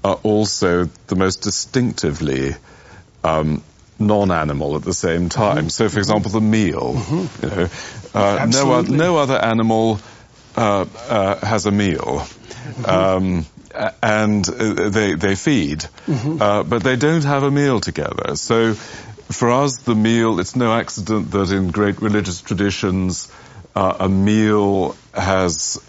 [0.04, 2.54] are also the most distinctively
[3.24, 3.62] um,
[3.98, 5.56] non-animal at the same time.
[5.56, 5.68] Mm-hmm.
[5.68, 6.94] So, for example, the meal.
[6.94, 7.46] Mm-hmm.
[7.46, 7.68] You know,
[8.14, 10.00] uh, no, no, other animal
[10.56, 12.20] uh, uh, has a meal.
[12.20, 12.84] Mm-hmm.
[12.84, 13.46] Um,
[14.02, 16.40] and uh, they they feed, mm-hmm.
[16.40, 18.34] uh, but they don't have a meal together.
[18.36, 18.74] So,
[19.30, 23.30] for us, the meal it's no accident that in great religious traditions,
[23.74, 25.80] uh, a meal has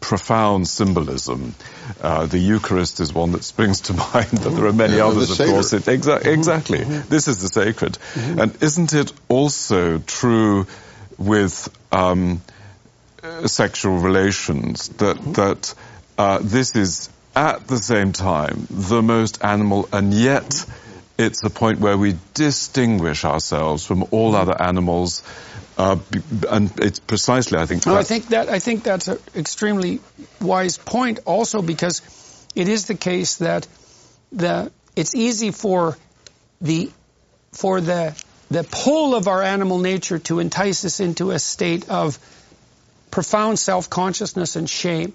[0.00, 1.54] profound symbolism.
[2.00, 5.38] Uh, the Eucharist is one that springs to mind, but there are many yeah, others,
[5.38, 5.72] of course.
[5.72, 6.28] It, exa- mm-hmm.
[6.28, 6.78] exactly.
[6.78, 7.08] Mm-hmm.
[7.08, 7.92] This is the sacred.
[7.92, 8.40] Mm-hmm.
[8.40, 10.66] And isn't it also true
[11.18, 12.40] with um,
[13.22, 15.32] uh, sexual relations that, mm-hmm.
[15.32, 15.74] that
[16.18, 20.66] uh, this is at the same time the most animal and yet
[21.20, 25.22] it's the point where we distinguish ourselves from all other animals
[25.80, 25.96] uh,
[26.50, 27.86] and it's precisely, I think.
[27.86, 30.00] No, I think that I think that's an extremely
[30.38, 31.20] wise point.
[31.24, 32.02] Also, because
[32.54, 33.66] it is the case that
[34.30, 35.96] the it's easy for
[36.60, 36.90] the
[37.52, 38.14] for the
[38.50, 42.18] the pull of our animal nature to entice us into a state of
[43.10, 45.14] profound self-consciousness and shame,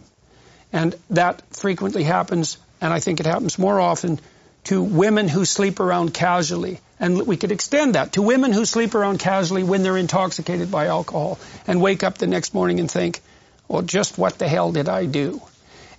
[0.73, 4.19] and that frequently happens, and I think it happens more often
[4.65, 6.79] to women who sleep around casually.
[6.99, 10.87] And we could extend that to women who sleep around casually when they're intoxicated by
[10.87, 13.21] alcohol and wake up the next morning and think,
[13.67, 15.41] well, just what the hell did I do?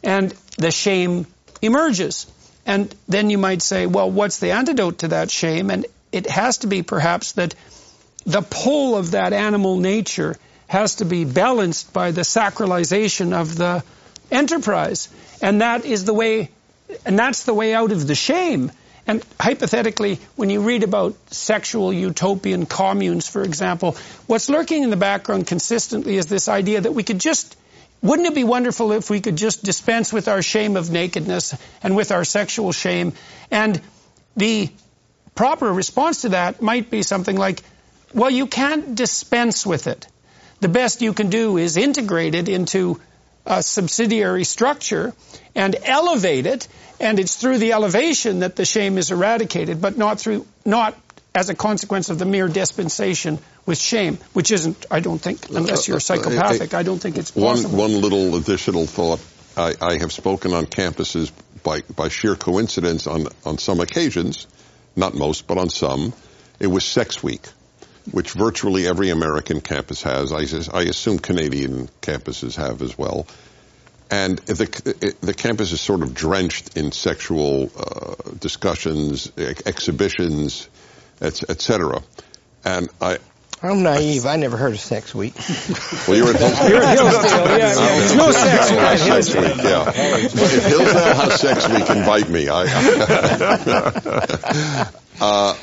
[0.03, 1.27] And the shame
[1.63, 2.27] emerges.
[2.65, 5.71] And then you might say, well, what's the antidote to that shame?
[5.71, 7.55] And it has to be perhaps that
[8.25, 13.85] the pull of that animal nature has to be balanced by the sacralization of the
[14.31, 15.09] enterprise.
[15.41, 16.51] And that is the way
[17.05, 18.71] and that's the way out of the shame.
[19.07, 24.97] And hypothetically, when you read about sexual utopian communes, for example, what's lurking in the
[24.97, 27.57] background consistently is this idea that we could just,
[28.03, 31.95] wouldn't it be wonderful if we could just dispense with our shame of nakedness and
[31.95, 33.13] with our sexual shame?
[33.51, 33.81] And
[34.37, 34.71] the
[35.37, 37.63] proper response to that might be something like,
[38.13, 40.09] well, you can't dispense with it.
[40.61, 43.01] The best you can do is integrate it into
[43.47, 45.15] a subsidiary structure
[45.55, 46.69] and elevate it,
[47.01, 50.99] and it's through the elevation that the shame is eradicated, but not through not
[51.35, 55.87] as a consequence of the mere dispensation with shame, which isn't, I don't think, unless
[55.87, 57.79] you're uh, uh, uh, psychopathic, I don't think it's possible.
[57.79, 59.21] One, one little additional thought.
[59.57, 64.47] I, I have spoken on campuses by, by sheer coincidence on, on some occasions,
[64.95, 66.13] not most, but on some.
[66.59, 67.47] It was Sex Week
[68.11, 70.33] which virtually every American campus has.
[70.33, 73.27] I, I assume Canadian campuses have as well.
[74.11, 80.69] And the, the campus is sort of drenched in sexual uh, discussions, exhibitions,
[81.21, 82.03] etc.
[82.65, 83.19] And I,
[83.63, 84.27] I'm naive.
[84.27, 85.35] I never heard of Sex Week.
[86.07, 86.69] Well, you're at Hillsdale.
[86.69, 87.47] you're at Hillsdale.
[87.47, 87.75] Yeah, yeah.
[87.75, 89.23] There's no sex week at Hillsdale.
[89.23, 89.93] Sex week, yeah.
[90.25, 92.49] If Hillsdale has sex week, invite me.
[92.49, 92.67] I,
[95.21, 95.57] uh,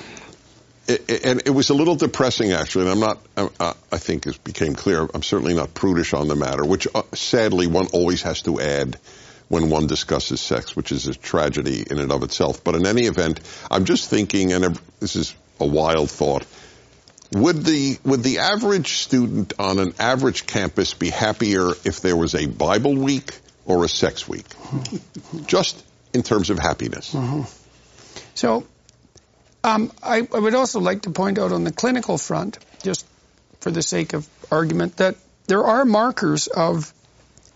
[0.88, 3.20] it, and it was a little depressing actually, and I'm not,
[3.60, 7.04] uh, I think it became clear, I'm certainly not prudish on the matter, which uh,
[7.14, 8.98] sadly one always has to add
[9.48, 12.64] when one discusses sex, which is a tragedy in and of itself.
[12.64, 16.46] But in any event, I'm just thinking, and this is a wild thought,
[17.32, 22.36] would the, would the average student on an average campus be happier if there was
[22.36, 24.46] a Bible week or a sex week?
[25.46, 25.84] just
[26.14, 27.14] in terms of happiness.
[27.14, 27.42] Mm-hmm.
[28.36, 28.66] So
[29.64, 33.06] um, I, I, would also like to point out on the clinical front, just
[33.62, 35.16] for the sake of argument, that
[35.48, 36.94] there are markers of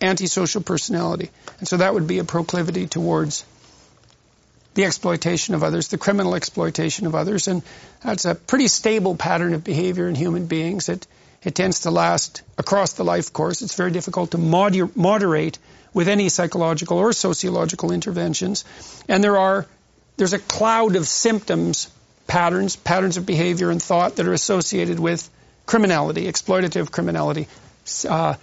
[0.01, 1.29] antisocial personality.
[1.59, 3.45] And so that would be a proclivity towards
[4.73, 7.47] the exploitation of others, the criminal exploitation of others.
[7.47, 7.63] And
[8.03, 10.87] that's a pretty stable pattern of behavior in human beings.
[10.87, 11.07] It,
[11.43, 13.61] it tends to last across the life course.
[13.61, 15.57] It's very difficult to moder- moderate
[15.93, 18.65] with any psychological or sociological interventions.
[19.09, 19.65] And there are
[20.17, 21.89] there's a cloud of symptoms
[22.27, 25.29] patterns, patterns of behavior and thought that are associated with
[25.65, 27.47] criminality, exploitative criminality.
[28.07, 28.35] Uh,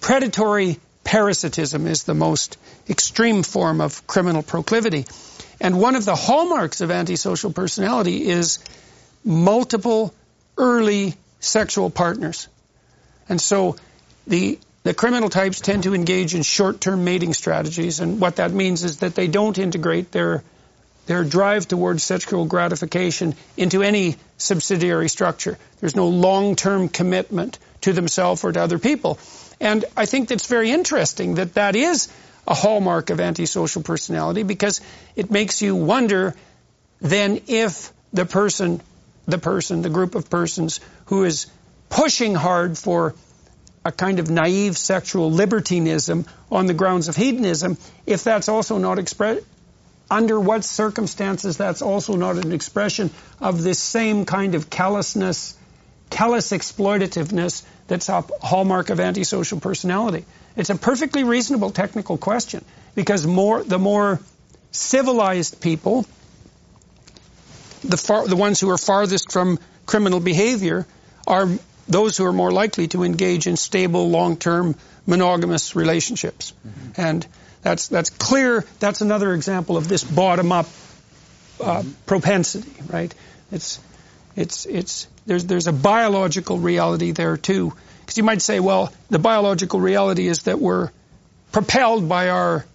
[0.00, 5.06] predatory parasitism is the most extreme form of criminal proclivity.
[5.60, 8.58] And one of the hallmarks of antisocial personality is
[9.24, 10.14] multiple
[10.58, 12.48] early sexual partners.
[13.28, 13.76] And so
[14.26, 18.82] the the criminal types tend to engage in short-term mating strategies, and what that means
[18.82, 20.42] is that they don't integrate their
[21.06, 25.58] their drive towards sexual gratification into any subsidiary structure.
[25.80, 29.18] There's no long-term commitment to themselves or to other people.
[29.60, 32.08] And I think that's very interesting that that is
[32.46, 34.80] a hallmark of antisocial personality because
[35.14, 36.34] it makes you wonder
[37.00, 38.80] then if the person,
[39.26, 41.46] the person, the group of persons who is
[41.88, 43.14] pushing hard for
[43.84, 48.98] a kind of naive sexual libertinism on the grounds of hedonism, if that's also not
[48.98, 49.44] expressed,
[50.12, 55.56] under what circumstances that's also not an expression of this same kind of callousness,
[56.10, 60.26] callous exploitativeness that's a hallmark of antisocial personality.
[60.54, 62.62] It's a perfectly reasonable technical question
[62.94, 64.20] because more the more
[64.70, 66.04] civilized people,
[67.82, 70.86] the far, the ones who are farthest from criminal behavior,
[71.26, 71.48] are
[71.88, 76.52] those who are more likely to engage in stable, long-term, monogamous relationships.
[76.66, 77.00] Mm-hmm.
[77.00, 77.26] And
[77.62, 78.64] that's that's clear.
[78.80, 80.66] That's another example of this bottom-up
[81.60, 83.14] uh, propensity, right?
[83.50, 83.80] It's
[84.36, 87.72] it's it's there's there's a biological reality there too.
[88.00, 90.90] Because you might say, well, the biological reality is that we're
[91.52, 92.66] propelled by our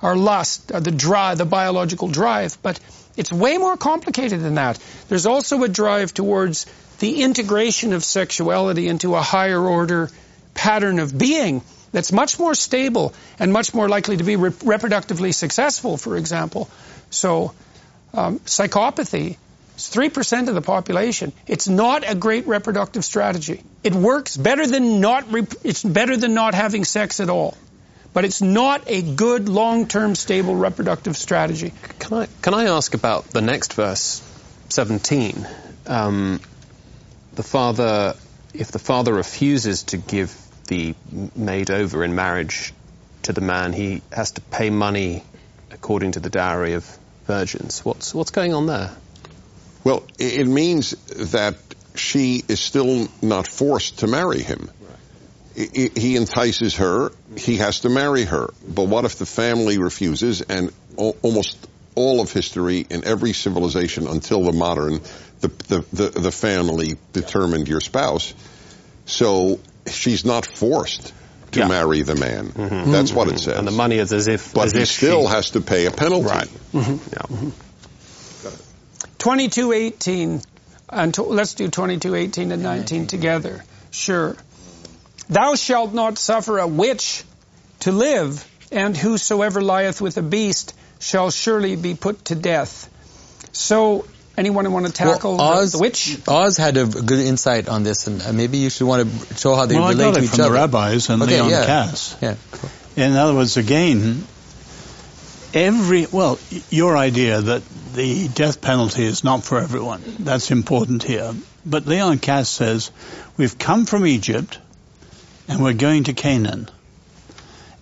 [0.00, 2.80] our lust, uh, the drive, the biological drive, but
[3.16, 4.82] it's way more complicated than that.
[5.08, 6.66] There's also a drive towards
[6.98, 10.08] the integration of sexuality into a higher order
[10.54, 15.32] pattern of being that's much more stable and much more likely to be re- reproductively
[15.32, 16.68] successful, for example.
[17.10, 17.52] So,
[18.14, 19.36] um, psychopathy
[19.76, 21.32] is 3% of the population.
[21.46, 23.62] It's not a great reproductive strategy.
[23.84, 25.26] It works better than not,
[25.62, 27.56] it's better than not having sex at all.
[28.14, 31.72] But it's not a good long-term stable reproductive strategy.
[31.98, 34.22] Can I, can I ask about the next verse,
[34.68, 35.46] 17?
[35.86, 36.40] Um,
[37.34, 38.14] the father,
[38.52, 40.94] if the father refuses to give the
[41.34, 42.72] maid over in marriage
[43.22, 45.24] to the man, he has to pay money
[45.70, 47.84] according to the dowry of virgins.
[47.84, 48.90] What's what's going on there?
[49.84, 50.90] Well, it means
[51.32, 51.56] that
[51.94, 54.70] she is still not forced to marry him.
[55.54, 58.48] He entices her, he has to marry her.
[58.66, 64.44] But what if the family refuses and almost all of history in every civilization until
[64.44, 65.00] the modern,
[65.40, 68.34] the, the, the, the family determined your spouse.
[69.04, 71.12] So she's not forced
[71.52, 71.68] to yeah.
[71.68, 72.48] marry the man.
[72.48, 72.92] Mm-hmm.
[72.92, 73.58] That's what it says.
[73.58, 75.34] And the money is as if, but as he if still she...
[75.34, 76.26] has to pay a penalty.
[76.26, 76.48] Right.
[76.72, 77.48] Mm-hmm.
[77.48, 77.50] Yeah.
[79.18, 80.40] Twenty-two eighteen.
[80.88, 83.64] And let's do twenty-two eighteen and nineteen together.
[83.90, 84.36] Sure.
[85.28, 87.24] Thou shalt not suffer a witch
[87.80, 92.88] to live, and whosoever lieth with a beast shall surely be put to death.
[93.52, 96.18] So Anyone who want to tackle well, Os, the, the, witch?
[96.26, 99.54] Os had a good insight on this, and uh, maybe you should want to show
[99.54, 100.48] how they well, relate I got to it each from other.
[100.50, 101.66] the rabbis and okay, Leon yeah.
[101.66, 102.16] Kass.
[102.22, 102.36] Yeah.
[102.96, 104.24] In other words, again,
[105.52, 106.38] every well,
[106.70, 107.62] your idea that
[107.94, 111.34] the death penalty is not for everyone that's important here.
[111.66, 112.90] But Leon Kass says
[113.36, 114.58] we've come from Egypt
[115.46, 116.70] and we're going to Canaan,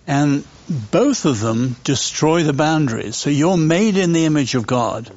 [0.05, 3.15] and both of them destroy the boundaries.
[3.15, 5.09] So you're made in the image of God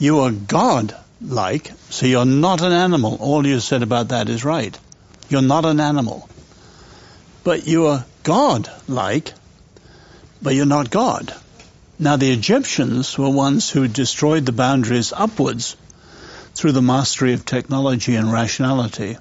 [0.00, 3.18] you are God-like, so you're not an animal.
[3.20, 4.76] All you said about that is right.
[5.28, 6.28] You're not an animal.
[7.44, 9.34] But you are God-like,
[10.42, 11.34] but you're not God.
[11.98, 15.76] Now the Egyptians were ones who destroyed the boundaries upwards
[16.54, 19.18] through the mastery of technology and rationality.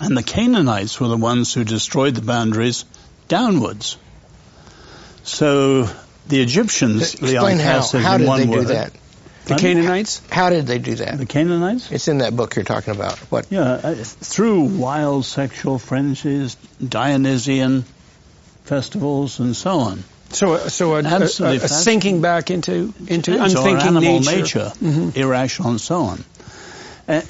[0.00, 2.84] And the Canaanites were the ones who destroyed the boundaries
[3.28, 3.96] downwards.
[5.22, 5.88] So
[6.26, 8.92] the Egyptians, Explain Leon how, how in did one they word, do that?
[9.46, 10.22] The Canaanites?
[10.30, 11.18] How did they do that?
[11.18, 11.92] The Canaanites?
[11.92, 13.16] It's in that book you're talking about.
[13.30, 13.46] What?
[13.50, 17.84] Yeah, uh, through wild sexual frenzies, Dionysian
[18.64, 20.02] festivals, and so on.
[20.30, 25.18] So, so a, a, a, a sinking back into into unthinking animal nature, nature mm-hmm.
[25.18, 26.24] irrational, and so on.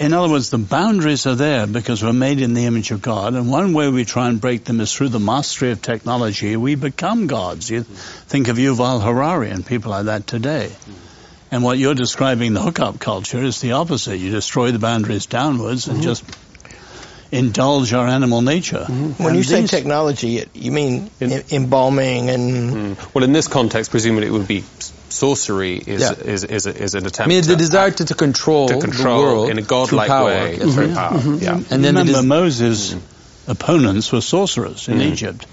[0.01, 3.35] In other words, the boundaries are there because we're made in the image of God,
[3.35, 6.57] and one way we try and break them is through the mastery of technology.
[6.57, 7.69] We become gods.
[7.69, 10.73] You think of Yuval Harari and people like that today.
[11.51, 14.19] And what you're describing, the hookup culture, is the opposite.
[14.19, 16.05] You destroy the boundaries downwards and mm-hmm.
[16.05, 16.25] just
[17.31, 18.85] indulge our animal nature.
[18.89, 19.23] Mm-hmm.
[19.23, 22.97] When you say technology, you mean in, embalming and...
[22.97, 23.15] Mm.
[23.15, 24.65] Well, in this context, presumably it would be
[25.09, 26.13] sorcery is, yeah.
[26.13, 29.25] is, is, is, an attempt I mean, the desire to, to, control, to control the
[29.25, 30.27] world in a godlike power.
[30.27, 31.19] way That's through power.
[31.19, 31.43] Mm-hmm.
[31.43, 31.55] Yeah.
[31.71, 32.97] And then Remember, Moses'
[33.47, 35.13] opponents were sorcerers in mm.
[35.13, 35.47] Egypt.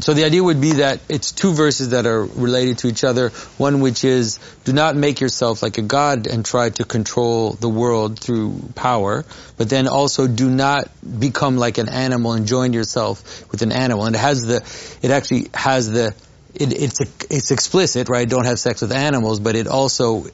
[0.00, 3.30] So the idea would be that it's two verses that are related to each other.
[3.58, 7.68] One which is, do not make yourself like a god and try to control the
[7.68, 9.24] world through power,
[9.56, 14.06] but then also do not become like an animal and join yourself with an animal.
[14.06, 14.56] And it has the,
[15.02, 16.14] it actually has the,
[16.54, 17.00] it, it's
[17.30, 18.28] it's explicit, right?
[18.28, 20.26] Don't have sex with animals, but it also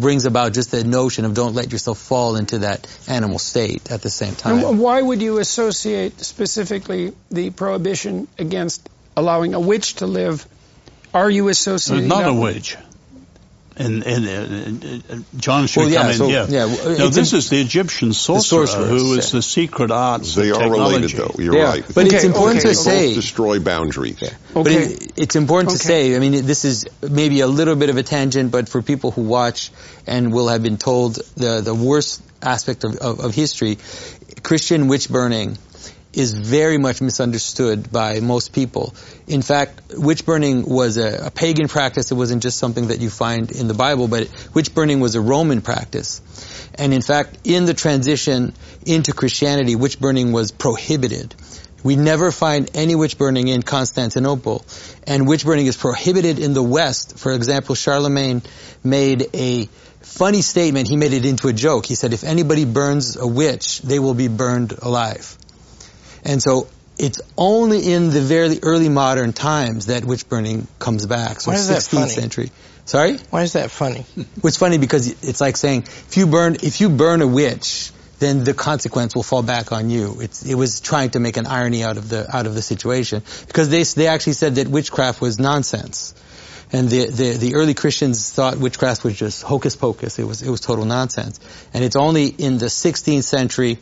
[0.00, 4.02] brings about just the notion of don't let yourself fall into that animal state at
[4.02, 4.64] the same time.
[4.64, 10.46] And why would you associate specifically the prohibition against allowing a witch to live?
[11.12, 12.76] Are you associating not a witch.
[13.78, 16.46] And, and, and, and John should Well, yeah, come in so- here.
[16.48, 19.38] yeah, well, no, this in- is the Egyptian sorcerer, sorcerers, who is yeah.
[19.38, 20.34] the secret arts.
[20.34, 20.96] They are technology.
[20.96, 21.34] related, though.
[21.38, 21.84] You're Yeah, right.
[21.94, 22.90] but it's important okay, to okay.
[22.90, 23.06] say.
[23.06, 24.18] Both destroy boundaries.
[24.18, 24.74] But Okay.
[24.82, 28.02] it, it's important to say, I mean, this is maybe a little bit of a
[28.02, 29.70] tangent, but for people who watch
[30.06, 33.78] and will have been told the, the worst aspect of, of, of history,
[34.42, 35.56] Christian witch burning
[36.18, 38.94] is very much misunderstood by most people.
[39.26, 42.10] In fact, witch burning was a, a pagan practice.
[42.10, 45.20] It wasn't just something that you find in the Bible, but witch burning was a
[45.20, 46.20] Roman practice.
[46.74, 48.52] And in fact, in the transition
[48.86, 51.34] into Christianity, witch burning was prohibited.
[51.84, 54.64] We never find any witch burning in Constantinople.
[55.06, 57.18] And witch burning is prohibited in the West.
[57.18, 58.42] For example, Charlemagne
[58.82, 59.66] made a
[60.00, 60.88] funny statement.
[60.88, 61.86] He made it into a joke.
[61.86, 65.36] He said, if anybody burns a witch, they will be burned alive.
[66.28, 71.40] And so it's only in the very early modern times that witch burning comes back.
[71.40, 72.10] So Why is that 16th funny?
[72.10, 72.50] century.
[72.84, 73.18] Sorry?
[73.30, 74.04] Why is that funny?
[74.44, 78.44] It's funny because it's like saying if you burn if you burn a witch, then
[78.44, 80.20] the consequence will fall back on you.
[80.20, 83.22] It's, it was trying to make an irony out of the out of the situation
[83.46, 86.14] because they they actually said that witchcraft was nonsense,
[86.72, 90.18] and the, the the early Christians thought witchcraft was just hocus pocus.
[90.18, 91.40] It was it was total nonsense,
[91.74, 93.78] and it's only in the 16th century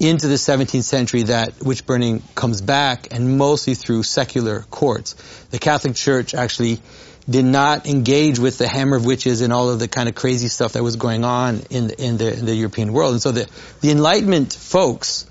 [0.00, 5.14] into the 17th century that witch burning comes back and mostly through secular courts.
[5.50, 6.80] The Catholic Church actually
[7.28, 10.48] did not engage with the hammer of witches and all of the kind of crazy
[10.48, 13.12] stuff that was going on in the, in the, in the European world.
[13.12, 13.48] And so the,
[13.80, 15.26] the Enlightenment folks,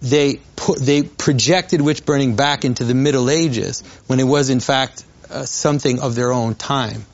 [0.00, 4.60] they put, they projected witch burning back into the Middle Ages when it was in
[4.60, 7.04] fact uh, something of their own time.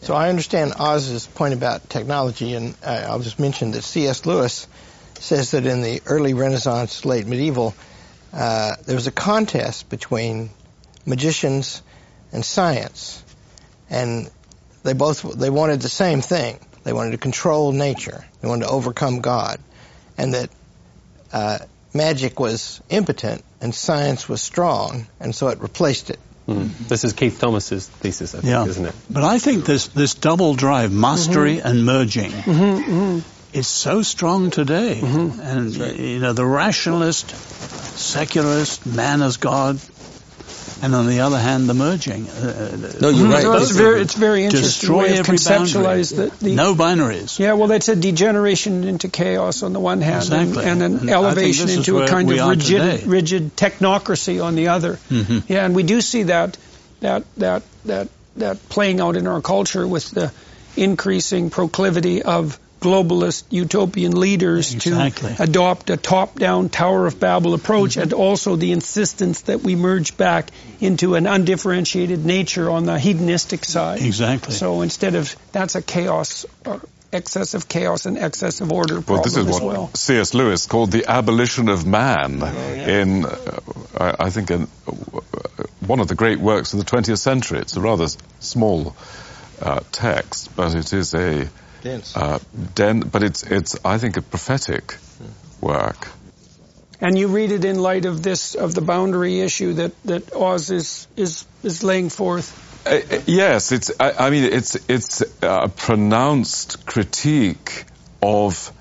[0.00, 4.26] So I understand Os's point about technology, and uh, I'll just mention that C.S.
[4.26, 4.68] Lewis
[5.20, 7.74] says that in the early Renaissance, late medieval,
[8.32, 10.50] uh, there was a contest between
[11.06, 11.82] magicians
[12.32, 13.22] and science,
[13.90, 14.30] and
[14.82, 16.58] they both they wanted the same thing.
[16.84, 18.24] They wanted to control nature.
[18.40, 19.60] They wanted to overcome God,
[20.16, 20.50] and that
[21.32, 21.58] uh,
[21.94, 26.18] magic was impotent and science was strong, and so it replaced it.
[26.46, 28.64] This is Keith Thomas's thesis, I think, Yeah.
[28.64, 28.94] isn't it?
[29.10, 31.66] But I think this, this double drive, mastery Mm-hmm.
[31.66, 32.30] and merging,
[33.52, 35.00] is so strong today.
[35.02, 35.40] Mm-hmm.
[35.40, 39.78] And, you know, the rationalist, secularist, man as God,
[40.80, 42.28] and on the other hand, the merging.
[42.28, 43.42] Uh, No, you're right.
[43.42, 45.66] No, it's Both very, it's very interesting destroy way of every boundary.
[45.66, 47.38] conceptualize the, the No binaries.
[47.40, 50.64] Yeah, well, that's a degeneration into chaos on the one hand, Exactly.
[50.64, 55.00] and, and an And elevation into a kind of rigid, rigid technocracy on the other.
[55.10, 55.52] Mm-hmm.
[55.52, 56.56] Yeah, and we do see that
[57.00, 60.32] that that that that playing out in our culture with the
[60.76, 65.34] increasing proclivity of globalist utopian leaders Exactly.
[65.34, 68.02] to adopt a top-down Tower of Babel approach, Mm-hmm.
[68.02, 73.64] and also the insistence that we merge back into an undifferentiated nature on the hedonistic
[73.64, 74.02] side.
[74.02, 74.54] Exactly.
[74.54, 76.78] So instead of that's a chaos, uh,
[77.12, 79.90] excessive chaos and excessive order problem Well, this is as what well.
[79.94, 80.34] C.S.
[80.34, 83.60] Lewis called the abolition of man in, uh,
[83.96, 84.92] I, I think, in, uh,
[85.86, 87.60] one of the great works of the 20th century.
[87.60, 88.06] It's a rather
[88.40, 88.94] small
[89.62, 91.48] uh, text, but it is a
[91.82, 92.16] Dense.
[92.16, 92.38] uh,
[92.74, 94.96] den- but it's it's I think a prophetic
[95.60, 96.08] work.
[97.00, 100.70] And you read it in light of this of the boundary issue that that Os
[100.70, 102.66] is is is laying forth.
[102.86, 103.92] Uh, uh, yes, it's.
[104.00, 107.84] I, I mean, it's it's a pronounced critique
[108.22, 108.72] of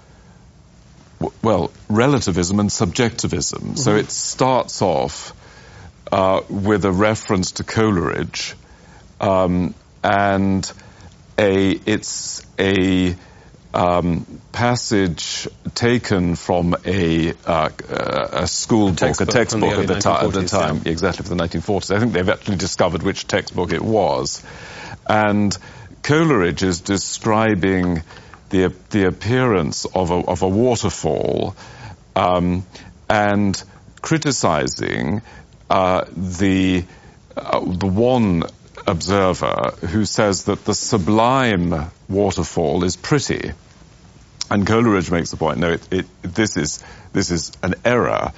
[1.43, 3.75] well relativism and subjectivism.
[3.75, 5.33] So it starts off
[6.11, 8.55] uh, with a reference to Coleridge,
[9.19, 10.71] um, and
[11.37, 13.15] a it's a
[13.73, 17.69] um, passage taken from a uh,
[18.31, 20.91] a school book, textbook a textbook the at the, at the time, yeah.
[20.91, 21.95] exactly for the 1940s.
[21.95, 24.43] I think they've actually discovered which textbook it was,
[25.07, 25.55] and
[26.01, 28.01] Coleridge is describing
[28.49, 31.55] the the appearance of a of a waterfall,
[32.15, 32.65] um,
[33.09, 33.61] and
[34.01, 35.21] criticizing
[35.69, 36.83] uh, the
[37.35, 38.43] uh, the one
[38.87, 43.51] observer who says that the sublime waterfall is pretty.
[44.49, 48.31] And Coleridge makes the point, no, it, it, this is this is an error.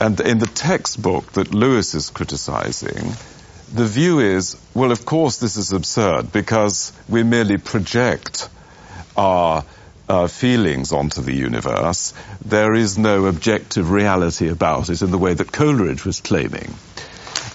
[0.00, 3.12] And in the textbook that Lewis is criticizing,
[3.72, 8.48] the view is, well, of course this is absurd because we merely project
[9.16, 9.64] our
[10.08, 12.14] uh, feelings onto the universe.
[12.44, 16.74] There is no objective reality about it in the way that Coleridge was claiming.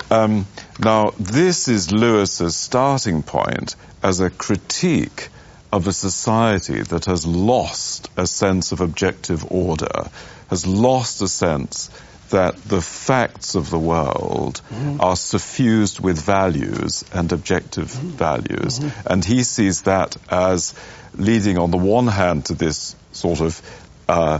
[0.09, 0.47] Um,
[0.79, 5.29] now, this is Lewis's starting point as a critique
[5.71, 10.09] of a society that has lost a sense of objective order,
[10.49, 11.89] has lost a sense
[12.29, 15.01] that the facts of the world mm-hmm.
[15.01, 18.09] are suffused with values and objective mm-hmm.
[18.09, 18.79] values.
[18.79, 19.07] Mm-hmm.
[19.07, 20.73] And he sees that as
[21.15, 23.61] leading on the one hand to this sort of
[24.07, 24.39] uh,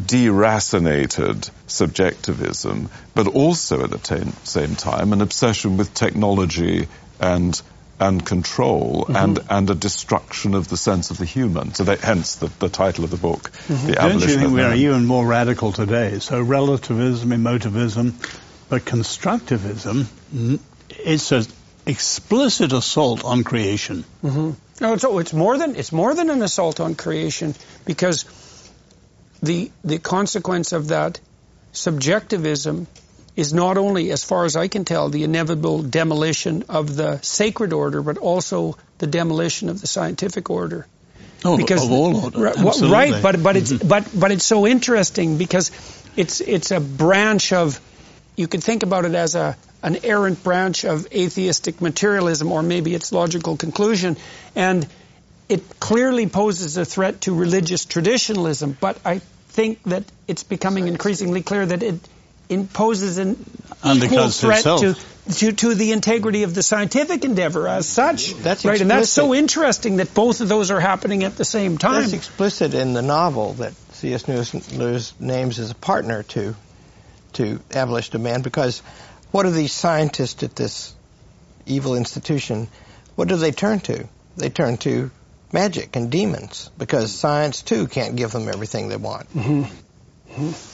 [0.00, 6.88] deracinated subjectivism, but also at the t- same time an obsession with technology
[7.20, 7.60] and
[8.00, 9.16] and control mm-hmm.
[9.16, 11.74] and and a destruction of the sense of the human.
[11.74, 13.86] So that, hence the, the title of the book, mm-hmm.
[13.86, 16.18] the Don't you think we are even more radical today?
[16.18, 18.14] So relativism, emotivism,
[18.68, 20.06] but constructivism,
[20.90, 21.44] it's an
[21.86, 24.04] explicit assault on creation.
[24.24, 24.50] Mm-hmm.
[24.80, 28.24] No, it's, it's more than it's more than an assault on creation because
[29.42, 31.20] the the consequence of that
[31.72, 32.86] subjectivism
[33.34, 37.72] is not only, as far as I can tell, the inevitable demolition of the sacred
[37.72, 40.86] order, but also the demolition of the scientific order.
[41.44, 42.46] Oh, because, of all order.
[42.48, 42.90] Absolutely.
[42.90, 43.88] Right, but but it's mm-hmm.
[43.88, 45.70] but but it's so interesting because
[46.16, 47.80] it's it's a branch of
[48.36, 52.94] you could think about it as a an errant branch of atheistic materialism, or maybe
[52.94, 54.16] its logical conclusion,
[54.54, 54.86] and
[55.48, 58.76] it clearly poses a threat to religious traditionalism.
[58.80, 59.20] But I
[59.52, 62.00] think that it's becoming increasingly clear that it
[62.48, 63.36] imposes an
[63.84, 64.96] equal threat to,
[65.34, 68.34] to, to the integrity of the scientific endeavor as such.
[68.34, 71.78] That's right, and that's so interesting that both of those are happening at the same
[71.78, 72.00] time.
[72.00, 74.26] That's explicit in the novel that C.S.
[74.72, 76.56] Lewis names as a partner to
[77.34, 78.80] to abolish demand because
[79.30, 80.94] what are these scientists at this
[81.66, 82.68] evil institution?
[83.14, 84.06] What do they turn to?
[84.36, 85.10] They turn to
[85.52, 89.28] magic and demons because science too can't give them everything they want.
[89.34, 89.62] Mm-hmm.
[90.32, 90.72] Mm-hmm.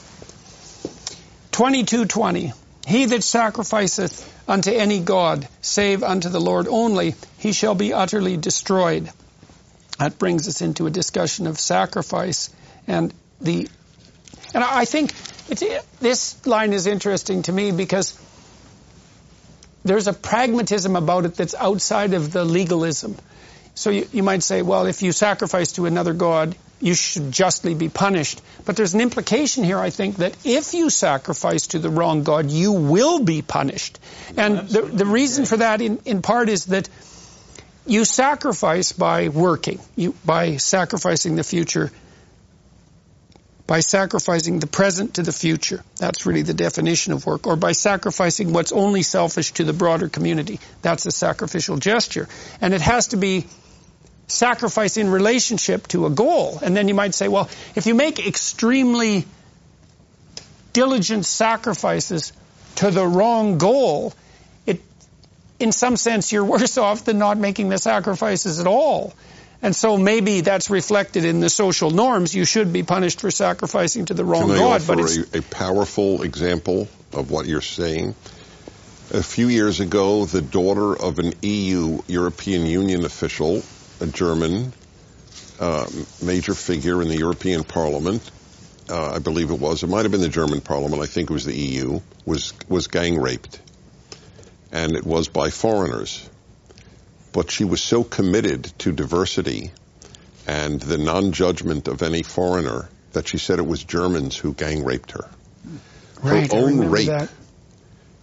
[1.52, 2.54] 22:20
[2.86, 8.36] He that sacrificeth unto any god save unto the Lord only he shall be utterly
[8.36, 9.10] destroyed.
[9.98, 12.50] That brings us into a discussion of sacrifice
[12.86, 13.68] and the
[14.54, 15.12] and I think
[16.00, 18.18] this line is interesting to me because
[19.84, 23.16] there's a pragmatism about it that's outside of the legalism.
[23.78, 27.74] So you, you might say, well, if you sacrifice to another god, you should justly
[27.74, 28.42] be punished.
[28.64, 32.50] But there's an implication here, I think, that if you sacrifice to the wrong God,
[32.50, 34.00] you will be punished.
[34.36, 36.88] And the, the reason for that, in, in part, is that
[37.86, 41.92] you sacrifice by working, you, by sacrificing the future,
[43.68, 45.84] by sacrificing the present to the future.
[45.98, 47.46] That's really the definition of work.
[47.46, 50.58] Or by sacrificing what's only selfish to the broader community.
[50.82, 52.28] That's a sacrificial gesture.
[52.60, 53.46] And it has to be
[54.28, 56.58] sacrifice in relationship to a goal.
[56.62, 59.24] And then you might say, well, if you make extremely
[60.72, 62.32] diligent sacrifices
[62.76, 64.12] to the wrong goal,
[64.66, 64.80] it,
[65.58, 69.14] in some sense, you're worse off than not making the sacrifices at all.
[69.60, 72.32] And so maybe that's reflected in the social norms.
[72.32, 74.80] You should be punished for sacrificing to the wrong Can I God.
[74.82, 78.14] Offer but it's a, a powerful example of what you're saying.
[79.10, 83.62] A few years ago, the daughter of an EU, European Union official,
[84.00, 84.72] a German
[85.60, 85.86] uh,
[86.22, 88.30] major figure in the European Parliament,
[88.88, 89.82] uh, I believe it was.
[89.82, 91.02] It might have been the German Parliament.
[91.02, 92.00] I think it was the EU.
[92.24, 93.60] Was was gang raped,
[94.72, 96.28] and it was by foreigners.
[97.32, 99.72] But she was so committed to diversity
[100.46, 105.12] and the non-judgment of any foreigner that she said it was Germans who gang raped
[105.12, 105.28] her.
[106.22, 107.08] Right, her own rape.
[107.08, 107.28] That.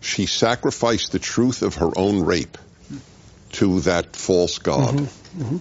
[0.02, 2.58] She sacrificed the truth of her own rape
[3.54, 4.96] to that false god.
[4.96, 5.25] Mm-hmm.
[5.36, 5.58] Mm-hmm.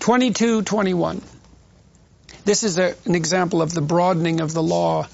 [0.00, 1.22] 2221.
[2.44, 5.06] This is a, an example of the broadening of the law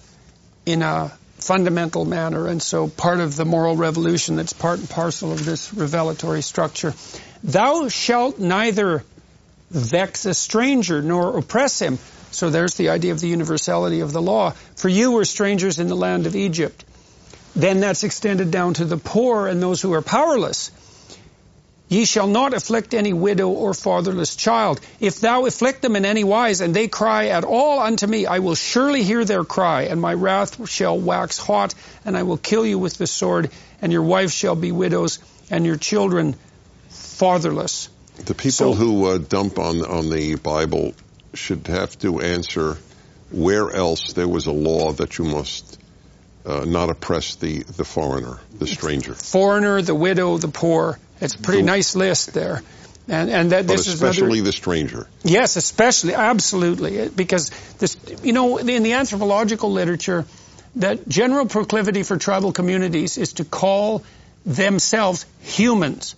[0.65, 5.33] in a fundamental manner, and so part of the moral revolution that's part and parcel
[5.33, 6.95] of this revelatory structure.
[7.43, 9.05] Thou shalt neither
[9.71, 11.99] vex a stranger nor oppress him.
[12.31, 14.51] So there's the idea of the universality of the law.
[14.77, 16.85] For you were strangers in the land of Egypt.
[17.55, 20.71] Then that's extended down to the poor and those who are powerless.
[21.89, 24.81] Ye shall not afflict any widow or fatherless child.
[24.99, 28.41] If thou afflict them in any wise, and they cry at all unto me, I
[28.41, 32.67] will surely hear their cry, and my wrath shall wax hot, and I will kill
[32.67, 36.35] you with the sword, and your wife shall be widows, and your children
[36.89, 37.89] fatherless.
[38.17, 40.95] The people so, who uh, dump on on the Bible
[41.35, 42.79] should have to answer
[43.31, 45.79] where else there was a law that you must
[46.45, 49.15] uh, not oppress the, the foreigner, the stranger.
[49.15, 50.99] Foreigner, the widow, the poor.
[51.21, 52.63] It's a pretty nice list there.
[53.09, 55.09] And, and that this is especially another, the stranger.
[55.23, 60.27] Yes, especially, absolutely, because this, you know, in the anthropological literature,
[60.77, 64.03] that general proclivity for tribal communities is to call
[64.45, 66.17] themselves humans.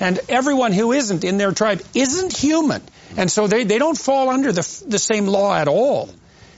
[0.00, 2.82] And everyone who isn't in their tribe isn't human.
[3.16, 6.10] And so they, they don't fall under the, the same law at all.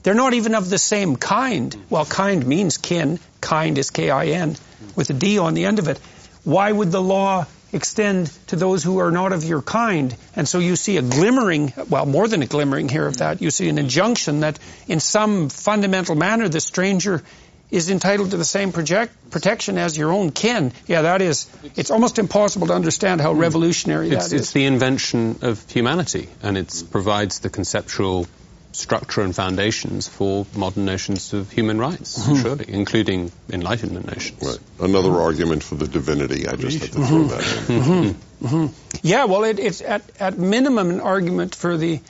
[0.02, 1.74] They're not even of the same kind.
[1.90, 3.18] Well, kind means kin.
[3.40, 4.56] Kind is K-I-N
[4.96, 5.98] with a D on the end of it.
[6.44, 10.14] Why would the law extend to those who are not of your kind?
[10.36, 13.42] And so you see a glimmering, well, more than a glimmering here of that.
[13.42, 17.22] You see an injunction that in some fundamental manner the stranger
[17.70, 20.72] is entitled to the same project, protection as your own kin.
[20.86, 24.40] Yeah, that is, it's almost impossible to understand how revolutionary It's, that is.
[24.42, 28.26] it's the invention of humanity, and it provides the conceptual
[28.72, 32.42] structure and foundations for modern notions of human rights, mm-hmm.
[32.42, 34.42] surely, including Enlightenment notions.
[34.42, 34.88] Right.
[34.88, 36.46] Another argument for the divinity.
[36.46, 37.28] I just had to throw mm-hmm.
[37.28, 38.14] that in.
[38.14, 38.98] Mm-hmm.
[39.02, 42.00] Yeah, well, it, it's at, at minimum an argument for the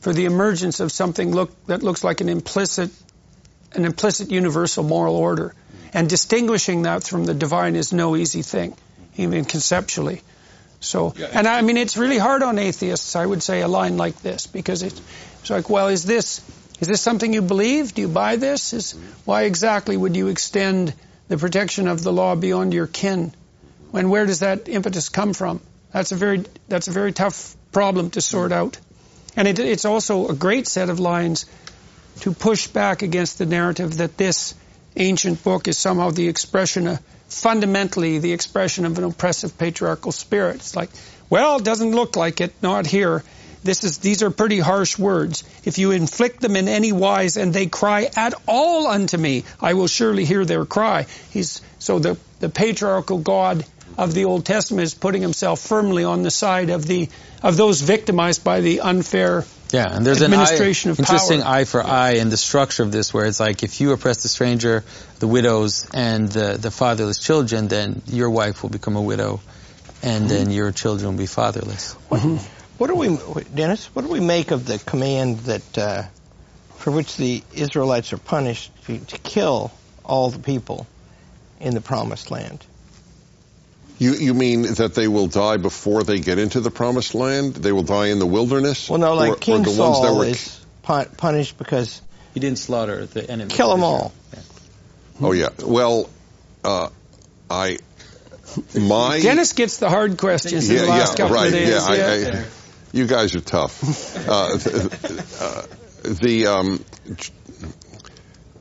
[0.00, 2.90] for the emergence of something look that looks like an implicit
[3.72, 5.54] an implicit universal moral order,
[5.92, 8.76] and distinguishing that from the divine is no easy thing,
[9.16, 10.22] even conceptually.
[10.80, 13.14] So, and I mean, it's really hard on atheists.
[13.14, 15.00] I would say a line like this because it's,
[15.40, 16.40] it's like, well, is this
[16.80, 17.94] is this something you believe?
[17.94, 18.72] Do you buy this?
[18.72, 18.92] Is
[19.24, 20.94] why exactly would you extend
[21.28, 23.32] the protection of the law beyond your kin?
[23.90, 25.60] When where does that impetus come from?
[25.92, 28.78] That's a very that's a very tough problem to sort out,
[29.36, 31.46] and it, it's also a great set of lines
[32.20, 34.54] to push back against the narrative that this
[34.96, 40.56] ancient book is somehow the expression, of, fundamentally the expression of an oppressive patriarchal spirit.
[40.56, 40.90] It's like,
[41.28, 43.22] well, it doesn't look like it, not here.
[43.62, 45.44] This is these are pretty harsh words.
[45.64, 49.74] If you inflict them in any wise and they cry at all unto me, I
[49.74, 51.06] will surely hear their cry.
[51.30, 53.66] He's so the the patriarchal God
[53.98, 57.08] of the Old Testament is putting himself firmly on the side of the
[57.42, 61.54] of those victimized by the unfair Yeah, and there's Administration an of eye, interesting power.
[61.54, 64.28] eye for eye in the structure of this, where it's like if you oppress the
[64.28, 64.84] stranger,
[65.18, 69.40] the widows, and the, the fatherless children, then your wife will become a widow,
[70.02, 70.52] and then mm-hmm.
[70.52, 71.94] your children will be fatherless.
[72.10, 72.59] Mm-hmm.
[72.80, 73.08] What do we,
[73.54, 73.94] Dennis?
[73.94, 76.02] What do we make of the command that, uh,
[76.78, 79.70] for which the Israelites are punished, to, to kill
[80.02, 80.86] all the people
[81.60, 82.64] in the Promised Land?
[83.98, 87.52] You, you mean that they will die before they get into the promised land?
[87.52, 88.88] They will die in the wilderness?
[88.88, 92.00] Well, no, like Or- or King the ones Saul that were- is pu- punished because
[92.32, 93.50] He didn't slaughter the enemy.
[93.50, 94.14] kill them all.
[95.20, 95.50] Oh yeah.
[95.62, 96.08] Well,
[96.64, 96.88] uh,
[97.50, 97.76] I
[98.74, 101.68] my Dennis gets the hard questions in yeah the last yeah couple right of days.
[101.68, 102.34] yeah.
[102.34, 102.44] I, I,
[102.92, 104.16] you guys are tough.
[104.28, 104.76] uh, th-
[105.40, 105.62] uh,
[106.04, 106.84] the um,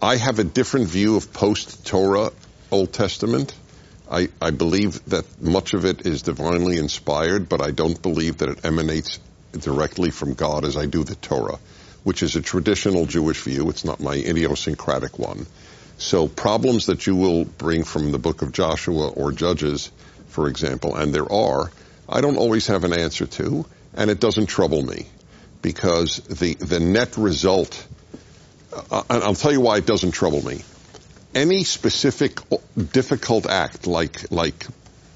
[0.02, 2.32] I have a different view of post Torah
[2.72, 3.54] Old Testament.
[4.10, 8.50] I, I believe that much of it is divinely inspired, but I don't believe that
[8.50, 9.20] it emanates
[9.52, 11.60] directly from God as I do the Torah,
[12.04, 13.70] which is a traditional Jewish view.
[13.70, 15.46] It's not my idiosyncratic one.
[15.98, 19.92] So problems that you will bring from the book of Joshua or Judges,
[20.28, 21.72] for example, and there are,
[22.08, 25.08] I don't always have an answer to, and it doesn't trouble me
[25.62, 27.86] because the, the net result,
[28.92, 30.62] uh, and I'll tell you why it doesn't trouble me.
[31.36, 32.40] Any specific
[32.92, 34.66] difficult act like, like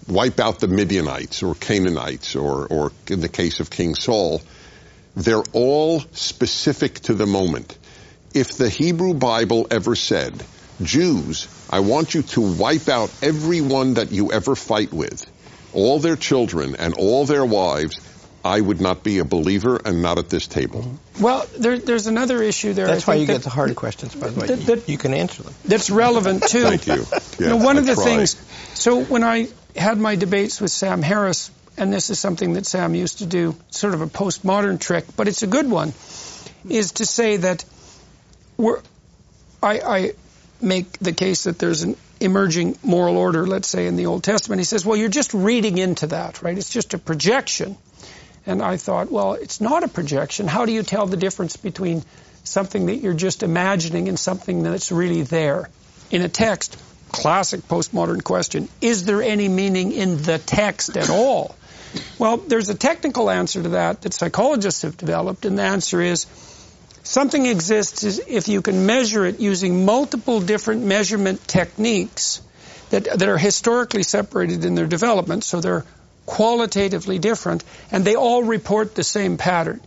[0.07, 4.41] wipe out the Midianites or Canaanites or, or in the case of King Saul,
[5.15, 7.77] they're all specific to the moment.
[8.33, 10.43] If the Hebrew Bible ever said,
[10.81, 15.29] Jews, I want you to wipe out everyone that you ever fight with,
[15.73, 17.99] all their children and all their wives,
[18.45, 20.99] I would not be a believer and not at this table.
[21.19, 22.87] Well, there, there's another issue there.
[22.87, 24.47] That's I why you that, get the hard questions, by the way.
[24.47, 25.53] that- You- that- you can answer them.
[25.63, 26.63] that's relevant too.
[26.63, 27.05] Thank you.
[27.39, 28.03] You know, Yeah, one I of the try.
[28.03, 28.35] things.
[28.73, 32.93] So when I had my debates with Sam Harris, and this is something that Sam
[32.95, 35.93] used to do, sort of a postmodern trick, but it's a good one,
[36.69, 37.63] is to say that
[38.57, 38.81] we're.
[39.61, 40.11] I, I
[40.61, 44.59] make the case that there's an emerging moral order, let's say in the Old Testament.
[44.59, 46.57] He says, well, you're just reading into that, right?
[46.57, 47.77] It's just a projection.
[48.45, 50.47] And I thought, well, it's not a projection.
[50.47, 52.03] How do you tell the difference between
[52.43, 55.69] something that you're just imagining and something that's really there?
[56.11, 56.77] In a text,
[57.11, 61.55] classic postmodern question, is there any meaning in the text at all?
[62.17, 66.25] Well, there's a technical answer to that that psychologists have developed, and the answer is
[67.03, 72.41] something exists if you can measure it using multiple different measurement techniques
[72.89, 75.85] that, that are historically separated in their development, so they're
[76.25, 79.81] qualitatively different, and they all report the same pattern.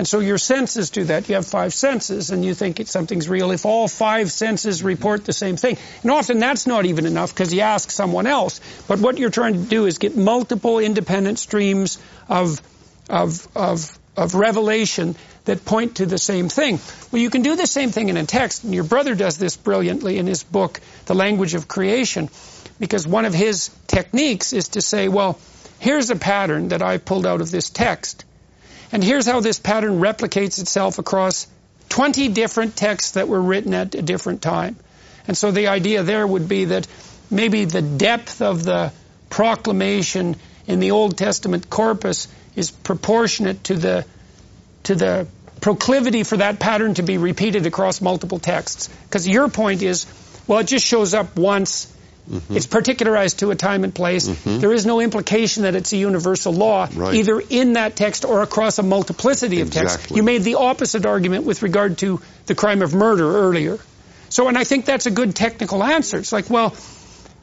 [0.00, 1.28] And so your senses do that.
[1.28, 5.26] You have five senses and you think it's something's real if all five senses report
[5.26, 5.76] the same thing.
[6.02, 8.62] And often that's not even enough because you ask someone else.
[8.88, 11.98] But what you're trying to do is get multiple independent streams
[12.30, 12.62] of,
[13.10, 16.78] of, of, of revelation that point to the same thing.
[17.12, 19.56] Well, you can do the same thing in a text, and your brother does this
[19.56, 22.30] brilliantly in his book, The Language of Creation,
[22.78, 25.38] because one of his techniques is to say, well,
[25.80, 28.24] here's a pattern that I pulled out of this text,
[28.92, 31.48] and here's how this pattern replicates itself across
[31.88, 34.76] 20 different texts that were written at a different time.
[35.26, 36.86] And so the idea there would be that
[37.30, 38.92] maybe the depth of the
[39.28, 44.06] proclamation in the Old Testament corpus is proportionate to the
[44.84, 45.26] to the
[45.60, 48.88] proclivity for that pattern to be repeated across multiple texts.
[49.04, 50.06] Because your point is,
[50.46, 51.92] well, it just shows up once.
[52.28, 52.56] Mm-hmm.
[52.56, 54.28] It's particularized to a time and place.
[54.28, 54.60] Mm-hmm.
[54.60, 57.14] There is no implication that it's a universal law, right.
[57.14, 60.10] either in that text or across a multiplicity of texts.
[60.10, 63.78] You made the opposite argument with regard to the crime of murder earlier.
[64.28, 66.18] So, and I think that's a good technical answer.
[66.18, 66.76] It's like, well,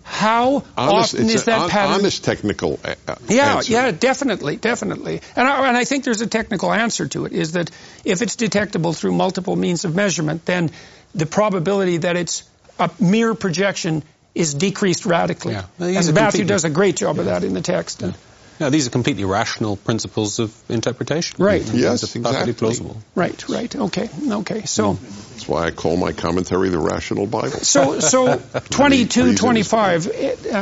[0.04, 1.96] how honest, often is that pattern?
[1.96, 3.74] Honest technical uh, uh, yeah, answer.
[3.74, 5.22] Yeah, definitely, definitely.
[5.36, 7.70] And I, and I think there's a technical answer to it, is that
[8.06, 10.72] if it's detectable through multiple means of measurement, then
[11.14, 14.02] the probability that it's a mere projection
[14.38, 15.54] is decreased radically.
[15.54, 15.66] Yeah.
[15.80, 17.22] Well, and Matthew does a great job yeah.
[17.22, 18.02] of that in the text.
[18.02, 18.12] Yeah.
[18.60, 21.44] No, these are completely rational principles of interpretation.
[21.44, 21.64] Right.
[21.74, 22.54] Yes, exactly.
[22.54, 22.98] plausible.
[23.14, 23.76] Right, right.
[23.76, 24.66] Okay, okay.
[24.66, 27.52] So that's why I call my commentary the Rational Bible.
[27.52, 28.38] So, so
[28.70, 30.10] 22, 25 uh,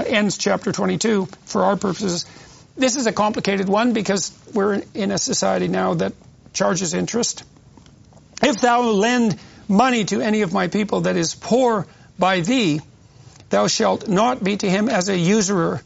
[0.08, 2.25] ends chapter 22 for our purposes.
[2.75, 6.11] This is a complicated one because we're in a society now that
[6.51, 7.45] charges interest.
[8.43, 11.88] If thou lend money to any of my people that is poor
[12.19, 12.81] by thee,
[13.49, 15.81] thou shalt not be to him as a usurer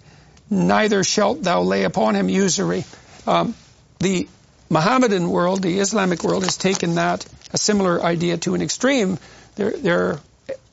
[0.50, 2.84] neither shalt thou lay upon him usury.
[3.28, 3.56] Um,
[4.00, 4.28] the
[4.70, 9.18] Mohammedan world, the Islamic world, has taken that, a similar idea to an extreme.
[9.56, 10.20] Their, their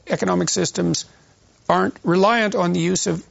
[0.07, 1.05] economic systems
[1.69, 3.25] aren't reliant on the use of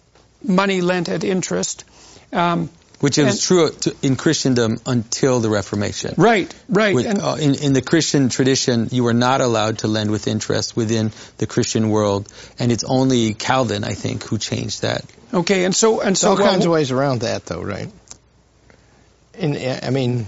[0.43, 1.85] money lent at interest.
[2.33, 6.15] Um, which is and, true in Christendom until the Reformation.
[6.17, 6.95] Right, right.
[6.95, 10.75] With, uh, in, in, the Christian tradition, you were not allowed to lend with interest
[10.75, 15.05] within the Christian world, and it's only Calvin, I think, who changed that.
[15.33, 17.91] Okay, and so and so all well, kinds of ways around that, though, right?
[19.37, 20.27] In, I mean,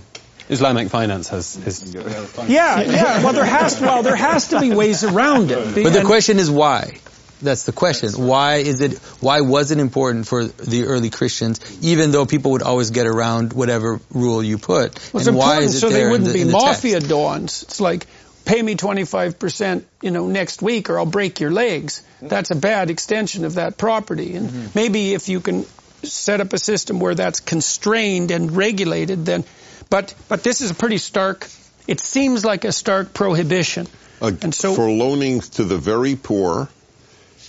[0.50, 3.24] Islamic finance has, has yeah, yeah.
[3.24, 5.84] Well, there has well, there has to be ways around it.
[5.84, 7.00] But the question is why.
[7.42, 8.10] That's the question.
[8.26, 8.98] Why is it?
[9.20, 13.54] Why was it important for the early Christians, even though people would always get around
[13.54, 15.14] whatever rule you put?
[15.14, 17.10] Well, and why is it so they wouldn't the, be mafia text?
[17.10, 17.64] dons.
[17.64, 18.08] It's like
[18.48, 22.02] pay me 25%, you know, next week or I'll break your legs.
[22.22, 24.36] That's a bad extension of that property.
[24.36, 24.68] And mm-hmm.
[24.74, 25.66] maybe if you can
[26.04, 29.44] set up a system where that's constrained and regulated, then,
[29.90, 31.48] but, but this is a pretty stark,
[31.88, 33.86] it seems like a stark prohibition.
[34.22, 36.70] Uh, and so, for loaning to the very poor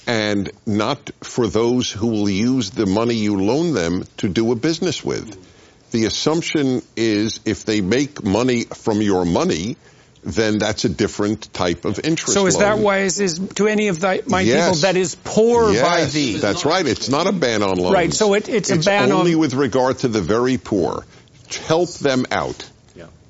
[0.08, 4.56] and not for those who will use the money you loan them to do a
[4.56, 5.36] business with.
[5.90, 9.76] The assumption is if they make money from your money,
[10.24, 12.32] then that's a different type of interest.
[12.32, 12.62] So is loan.
[12.62, 14.64] that why is, is to any of the, my yes.
[14.64, 16.38] people that is poor yes, by thee?
[16.38, 16.86] That's right.
[16.86, 17.94] It's not a ban on loans.
[17.94, 18.12] Right.
[18.12, 19.40] So it, it's, it's a ban only on...
[19.40, 21.04] with regard to the very poor.
[21.66, 22.68] Help them out.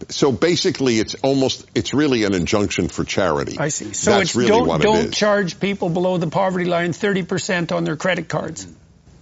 [0.08, 0.12] Yeah.
[0.12, 3.58] So basically, it's almost, it's really an injunction for charity.
[3.58, 3.92] I see.
[3.92, 7.84] So That's it's really don't, don't it charge people below the poverty line 30% on
[7.84, 8.66] their credit cards.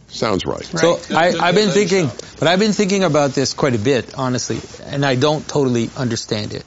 [0.09, 0.73] Sounds right.
[0.73, 0.81] right.
[0.81, 2.07] So I, I've been thinking,
[2.39, 6.55] but I've been thinking about this quite a bit, honestly, and I don't totally understand
[6.55, 6.65] it.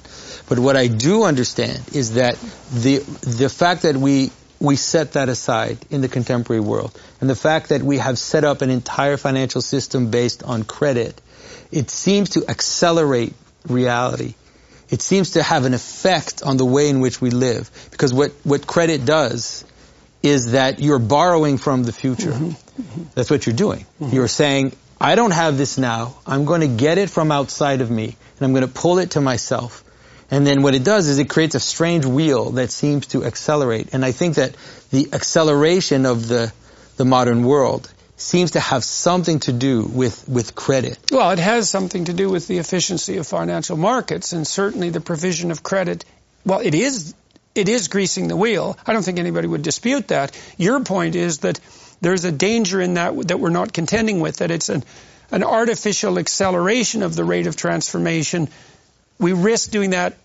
[0.49, 2.35] But what I do understand is that
[2.73, 7.35] the the fact that we we set that aside in the contemporary world, and the
[7.35, 11.21] fact that we have set up an entire financial system based on credit,
[11.71, 13.33] it seems to accelerate
[13.67, 14.35] reality.
[14.89, 17.69] It seems to have an effect on the way in which we live.
[17.91, 19.63] Because what, what credit does
[20.23, 22.31] is that you're borrowing from the future.
[22.31, 22.81] Mm-hmm.
[22.81, 23.03] Mm-hmm.
[23.13, 23.85] That's what you're doing.
[24.01, 24.15] Mm-hmm.
[24.15, 26.17] You're saying, I don't have this now.
[26.25, 29.11] I'm going to get it from outside of me, and I'm going to pull it
[29.11, 29.83] to myself.
[30.31, 33.89] And then what it does is it creates a strange wheel that seems to accelerate.
[33.93, 34.55] And I think that
[34.91, 36.51] the acceleration of the,
[36.97, 40.99] the modern world seems to have something to do with, with credit.
[41.11, 45.01] Well, it has something to do with the efficiency of financial markets and certainly the
[45.01, 46.05] provision of credit.
[46.45, 47.13] Well, it is,
[47.55, 48.77] it is greasing the wheel.
[48.85, 50.37] I don't think anybody would dispute that.
[50.57, 51.59] Your point is that
[52.01, 54.83] there's a danger in that that we're not contending with, that it's an,
[55.31, 58.49] an artificial acceleration of the rate of transformation
[59.19, 60.15] we risk doing that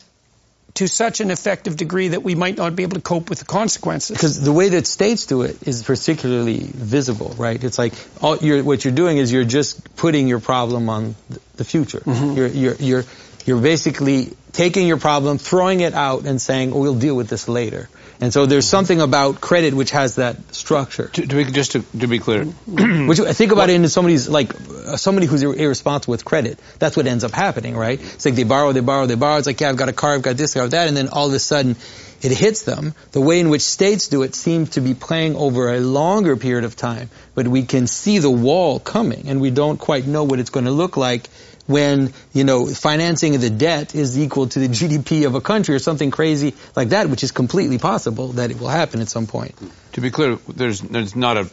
[0.75, 3.45] to such an effective degree that we might not be able to cope with the
[3.45, 4.17] consequences.
[4.17, 7.63] Because the way that states do it is particularly visible, right?
[7.63, 11.15] It's like all, you're, what you're doing is you're just putting your problem on
[11.57, 12.01] the future.
[12.01, 12.37] Mm-hmm.
[12.37, 13.05] You're, you're, you're,
[13.47, 17.47] You're basically taking your problem, throwing it out, and saying, oh, we'll deal with this
[17.47, 17.91] later.
[18.21, 21.09] And so there's something about credit which has that structure.
[21.09, 24.55] To, to be, just to, to be clear, which think about it in somebody's like
[24.55, 26.59] uh, somebody who's irresponsible with credit.
[26.79, 28.01] That's what ends up happening, right?
[28.01, 29.39] It's like they borrow, they borrow, they borrow.
[29.39, 31.09] It's like yeah, I've got a car, I've got this, I've got that, and then
[31.09, 31.77] all of a sudden
[32.23, 32.95] it hits them.
[33.13, 36.65] The way in which states do it seems to be playing over a longer period
[36.65, 40.39] of time, but we can see the wall coming, and we don't quite know what
[40.39, 41.29] it's going to look like
[41.67, 45.75] when, you know, financing of the debt is equal to the GDP of a country
[45.75, 49.27] or something crazy like that, which is completely possible that it will happen at some
[49.27, 49.55] point.
[49.93, 51.51] To be clear, there's, there's not a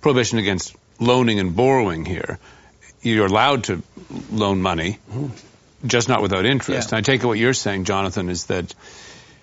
[0.00, 2.38] prohibition against loaning and borrowing here.
[3.02, 3.82] You're allowed to
[4.30, 4.98] loan money,
[5.84, 6.90] just not without interest.
[6.90, 6.98] Yeah.
[6.98, 8.74] And I take it what you're saying, Jonathan, is that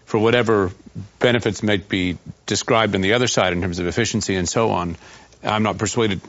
[0.05, 0.71] for whatever
[1.19, 4.97] benefits might be described on the other side in terms of efficiency and so on,
[5.43, 6.21] I'm not persuaded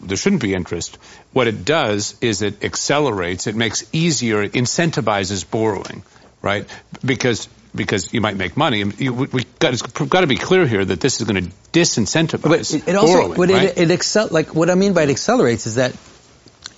[0.00, 0.98] there shouldn't be interest.
[1.32, 6.02] What it does is it accelerates, it makes easier, it incentivizes borrowing,
[6.42, 6.66] right?
[7.04, 8.82] Because because you might make money.
[8.96, 12.42] You, we got, it's got to be clear here that this is going to disincentivize
[12.42, 13.36] but it, also, borrowing.
[13.36, 13.62] But right?
[13.64, 15.94] it, it excel, like what I mean by it accelerates is that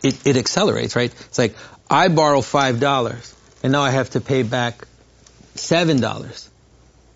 [0.02, 1.14] it, it accelerates, right?
[1.26, 1.54] It's like
[1.88, 4.86] I borrow five dollars and now I have to pay back
[5.54, 6.50] seven dollars.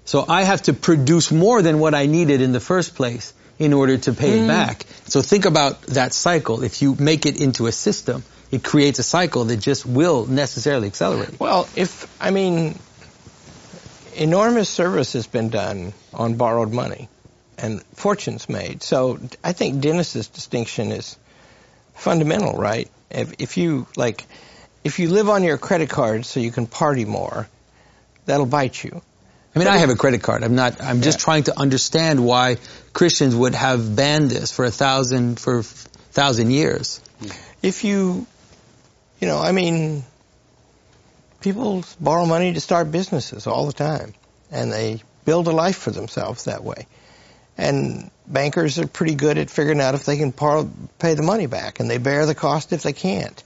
[0.05, 3.73] So I have to produce more than what I needed in the first place in
[3.73, 4.45] order to pay mm.
[4.45, 4.85] it back.
[5.07, 6.63] So think about that cycle.
[6.63, 10.89] If you make it into a system, it creates a cycle that just will necessarily
[10.89, 11.39] accelerate.
[11.41, 12.79] Well, if, I mean,
[14.15, 17.09] enormous service has been done on borrowed money
[17.59, 18.83] and fortunes made.
[18.83, 21.17] So I think Dennis's distinction is
[21.95, 22.91] fundamental, right?
[23.11, 24.25] If, if you, like,
[24.83, 27.49] if you live on your credit card so you can party more,
[28.27, 29.03] that'll bite you.
[29.55, 30.43] I mean, I have a credit card.
[30.43, 30.83] I'm not.
[30.83, 31.25] I'm just yeah.
[31.25, 32.57] trying to understand why
[32.93, 37.01] Christians would have banned this for a thousand for a thousand years.
[37.63, 38.27] If you,
[39.21, 40.05] you know, I mean,
[41.41, 44.15] people borrow money to start businesses all the time,
[44.51, 46.87] and they build a life for themselves that way.
[47.57, 50.67] And bankers are pretty good at figuring out if they can par-
[50.99, 53.43] pay the money back, and they bear the cost if they can't.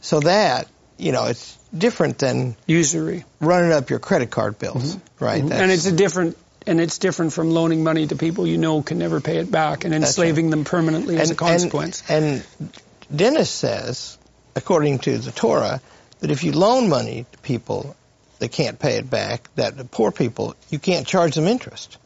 [0.00, 5.06] So that, you know, it's different than usury running up your credit card bills, mm-hmm.
[5.20, 5.42] Right?
[5.42, 6.36] And it's a different
[6.66, 9.84] and it's different from loaning money to people you know can never pay it back
[9.84, 10.50] and enslaving right.
[10.50, 12.02] them permanently and, as a consequence.
[12.08, 12.82] And, and
[13.14, 14.18] Dennis says,
[14.54, 15.80] according to the Torah,
[16.20, 17.96] that if you loan money to people
[18.38, 21.96] that can't pay it back, that the poor people, you can't charge them interest.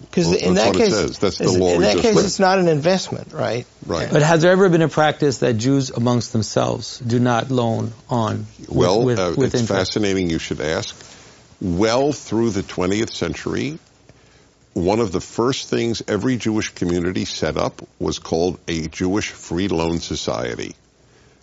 [0.00, 2.24] Because well, in that case, That's the law in that case, read.
[2.24, 3.66] it's not an investment, right?
[3.86, 4.10] Right.
[4.10, 8.46] But has there ever been a practice that Jews amongst themselves do not loan on?
[8.68, 9.92] Well, with, uh, with it's interest?
[9.92, 10.28] fascinating.
[10.28, 10.94] You should ask.
[11.60, 13.78] Well, through the 20th century,
[14.74, 19.68] one of the first things every Jewish community set up was called a Jewish Free
[19.68, 20.74] Loan Society,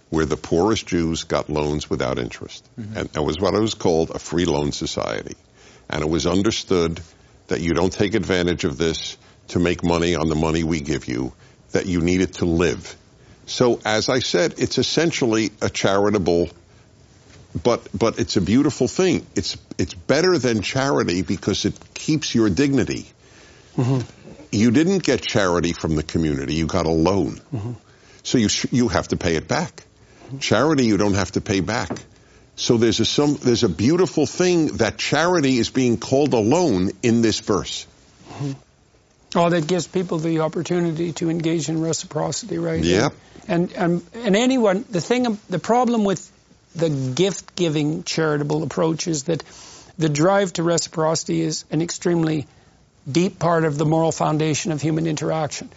[0.10, 2.68] where the poorest Jews got loans without interest.
[2.80, 2.98] Mm-hmm.
[2.98, 5.38] And that was what it was called, a free loan society.
[5.90, 7.00] And it was understood
[7.48, 9.18] that you don't take advantage of this
[9.50, 11.34] to make money on the money we give you,
[11.72, 12.96] that you need it to live.
[13.46, 16.50] So as I said, it's essentially a charitable
[17.64, 19.26] but but it's a beautiful thing.
[19.35, 23.08] It's it's better than charity because it keeps your dignity.
[23.76, 24.00] Mm-hmm.
[24.51, 27.74] You didn't get charity from the community; you got a loan, mm-hmm.
[28.24, 29.84] so you sh- you have to pay it back.
[30.26, 30.40] Mm-hmm.
[30.40, 31.90] Charity you don't have to pay back.
[32.56, 36.92] So there's a some there's a beautiful thing that charity is being called a loan
[37.01, 37.88] in this verse.
[38.30, 38.51] Mm-hmm.
[39.34, 42.84] Oh, that gives people the opportunity to engage in reciprocity, right?
[42.84, 43.10] Yeah.
[43.48, 46.30] And and and anyone, the thing, the problem with
[46.76, 49.44] the gift-giving charitable approach is that
[49.98, 52.48] the drive to reciprocity is an extremely
[53.10, 55.70] deep part of the moral foundation of human interaction.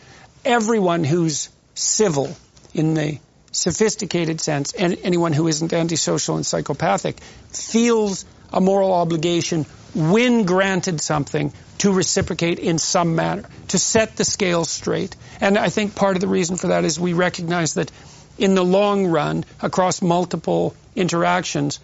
[0.44, 2.36] Everyone who's civil
[2.72, 3.18] in the
[3.50, 11.00] sophisticated sense, and anyone who isn't antisocial and psychopathic, feels a moral obligation when granted
[11.00, 15.14] something to reciprocate in some manner, to set the scale straight.
[15.40, 17.90] And I think part of the reason for that is we recognize that
[18.38, 21.80] in the long run, across multiple interactions,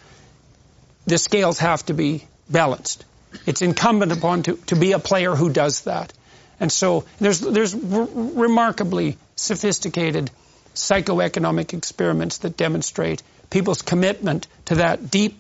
[1.06, 3.04] the scales have to be balanced.
[3.46, 6.12] It's incumbent upon to, to be a player who does that.
[6.58, 10.30] And so there's, there's remarkably sophisticated
[10.74, 15.38] psychoeconomic experiments that demonstrate people's commitment to that deep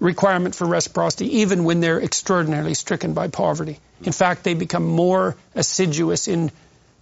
[0.00, 3.78] requirement for reciprocity, even when they're extraordinarily stricken by poverty.
[4.02, 6.50] In fact, they become more assiduous in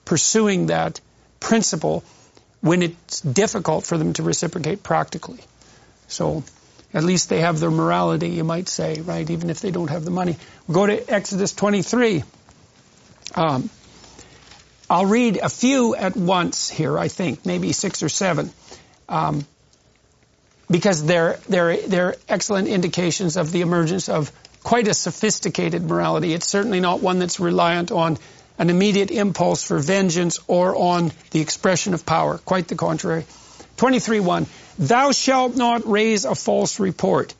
[0.04, 1.00] pursuing that
[1.40, 2.04] principle
[2.60, 5.40] when it's difficult for them to reciprocate practically.
[6.08, 6.44] So
[6.92, 9.28] at least they have their morality, you might say, right?
[9.28, 10.36] Even if they don't have the money.
[10.70, 12.22] Go to Exodus 23.
[13.34, 13.68] Um,
[14.88, 18.52] I'll read a few at once here, I think, maybe six or seven.
[19.08, 19.44] Um,
[20.70, 24.30] because they're, they're, they're excellent indications of the emergence of
[24.62, 26.32] quite a sophisticated morality.
[26.32, 28.18] It's certainly not one that's reliant on
[28.58, 32.38] an immediate impulse for vengeance or on the expression of power.
[32.38, 33.24] Quite the contrary.
[33.76, 34.46] 23.1
[34.78, 37.34] Thou shalt not raise a false report,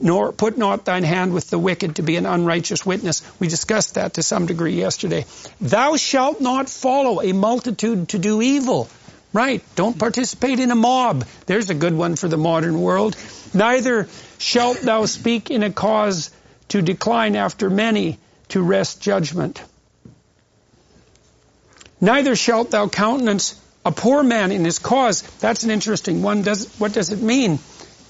[0.00, 3.22] nor put not thine hand with the wicked to be an unrighteous witness.
[3.38, 5.26] We discussed that to some degree yesterday.
[5.60, 8.88] Thou shalt not follow a multitude to do evil.
[9.32, 9.62] Right.
[9.76, 11.24] Don't participate in a mob.
[11.46, 13.16] There's a good one for the modern world.
[13.54, 16.30] Neither shalt thou speak in a cause
[16.68, 19.62] to decline after many to wrest judgment.
[21.98, 25.22] Neither shalt thou countenance a poor man in his cause.
[25.40, 26.42] That's an interesting one.
[26.42, 27.58] Does, what does it mean?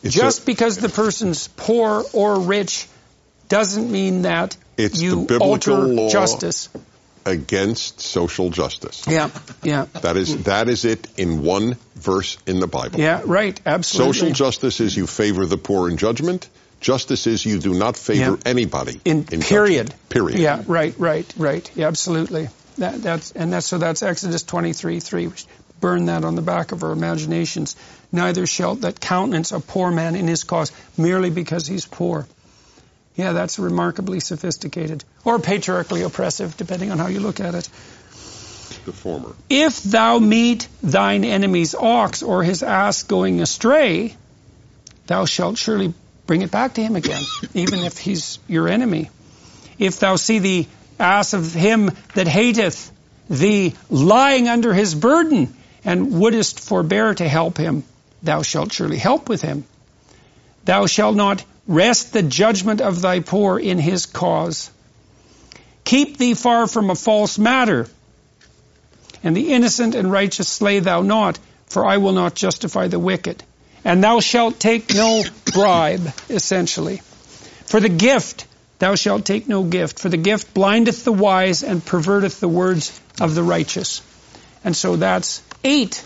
[0.02, 2.88] It's Just a- because the person's poor or rich
[3.48, 6.08] doesn't mean that It's the you biblical alter law.
[6.10, 6.68] justice.
[7.24, 9.04] against social justice.
[9.06, 9.30] Yeah,
[9.62, 12.98] yeah, That is that is it in one verse in the Bible.
[12.98, 13.22] yeah.
[13.24, 13.60] Right.
[13.64, 14.12] Absolutely.
[14.14, 16.48] Social justice is you favor the poor in judgment.
[16.80, 18.36] Justice is you do not favor Yeah.
[18.50, 19.86] anybody in, in period.
[19.90, 20.08] judgment.
[20.08, 20.38] Period.
[20.40, 21.70] Yeah, right, right, right.
[21.76, 22.48] Yeah, absolutely.
[22.78, 25.26] That, that's and that's so that's Exodus 23, 3.
[25.28, 25.46] We should
[25.82, 27.76] burn that on the back of our imaginations.
[28.10, 32.26] Neither shalt that countenance a poor man in his cause merely because he's poor.
[33.16, 37.68] Yeah, that's remarkably sophisticated or patriarchally oppressive, depending on how you look at it.
[38.86, 39.34] The former.
[39.50, 44.16] If thou meet thine enemy's ox or his ass going astray,
[45.06, 45.92] thou shalt surely
[46.26, 47.22] bring it back to him again,
[47.54, 49.10] even if he's your enemy.
[49.78, 50.66] If thou see the
[50.98, 52.90] ass of him that hateth
[53.28, 57.84] thee lying under his burden, and wouldest forbear to help him,
[58.22, 59.64] thou shalt surely help with him.
[60.64, 64.70] Thou shalt not wrest the judgment of thy poor in his cause.
[65.84, 67.88] Keep thee far from a false matter,
[69.22, 73.42] and the innocent and righteous slay thou not, for I will not justify the wicked.
[73.84, 77.00] And thou shalt take no bribe, essentially.
[77.66, 78.46] For the gift
[78.78, 83.00] thou shalt take no gift, for the gift blindeth the wise and perverteth the words
[83.20, 84.02] of the righteous.
[84.64, 86.04] And so that's eight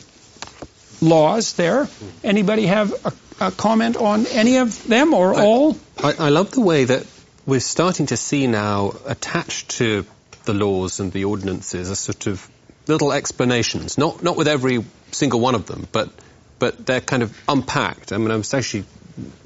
[1.01, 1.89] laws there.
[2.24, 5.76] Anybody have a, a comment on any of them or all?
[6.03, 7.06] I, I love the way that
[7.47, 10.05] we're starting to see now attached to
[10.44, 12.49] the laws and the ordinances a sort of
[12.87, 16.10] little explanations, not not with every single one of them, but
[16.58, 18.12] but they're kind of unpacked.
[18.12, 18.85] I mean, I was actually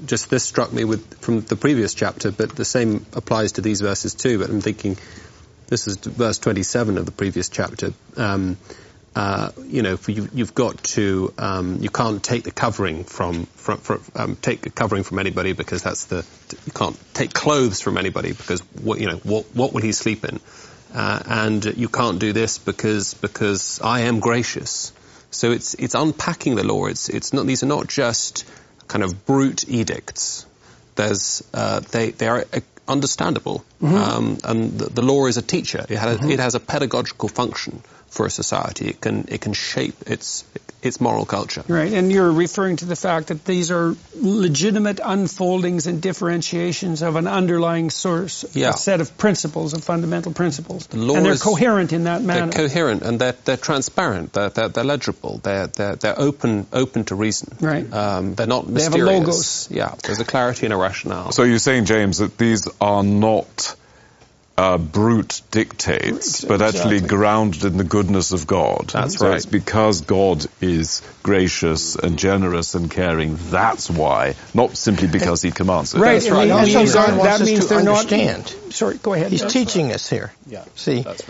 [0.04, 3.80] just this struck me with from the previous chapter, but the same applies to these
[3.80, 4.38] verses too.
[4.38, 4.96] But I'm thinking
[5.68, 7.92] this is verse 27 of the previous chapter.
[8.16, 8.56] Um,
[9.14, 13.46] uh, you know, for you, you've got to, um, you can't take the covering from,
[13.46, 16.24] from, from um, take the covering from anybody because that's the,
[16.64, 20.24] you can't take clothes from anybody because what, you know, what, what will he sleep
[20.24, 20.38] in?
[20.94, 24.92] Uh, and you can't do this because, because I am gracious.
[25.32, 26.86] So it's, it's unpacking the law.
[26.86, 28.44] It's, it's not, these are not just
[28.86, 30.46] kind of brute edicts.
[30.94, 33.64] There's, uh, they, they are uh, understandable.
[33.82, 35.84] Um, and the, the law is a teacher.
[35.88, 38.88] It has, it has a pedagogical function for a society.
[38.88, 40.44] It can, it can shape its,
[40.82, 41.62] its moral culture.
[41.68, 47.16] Right, and you're referring to the fact that these are legitimate unfoldings and differentiations of
[47.16, 48.70] an underlying source, Yeah.
[48.70, 50.92] a set of principles, of fundamental principles.
[50.92, 52.50] law and they're is- coherent in that manner.
[52.50, 54.32] They're coherent and they're, they're transparent.
[54.32, 55.38] They're, they're, they're legible.
[55.42, 57.56] They're, they're, they're open, open to reason.
[57.60, 57.90] Right.
[57.92, 58.92] Um, they're not mysterious.
[58.94, 59.68] They have a logos.
[59.70, 59.94] Yeah.
[60.02, 61.32] There's a clarity and a rationale.
[61.32, 63.76] So you're saying, James, that these are not
[64.60, 67.16] uh, brute dictates, Brute, but actually exactly.
[67.16, 68.88] grounded in the goodness of God.
[68.92, 69.36] That's so right.
[69.36, 73.36] it's because God is gracious and generous and caring.
[73.50, 76.00] That's why, not simply because He commands it.
[76.00, 76.48] right, That's right.
[76.48, 78.44] the- Also, God wants that us means to they're understand.
[78.64, 78.72] not.
[78.74, 79.30] Sorry, go ahead.
[79.30, 80.30] He's That's teaching us here.
[80.46, 81.22] Yeah, See, that's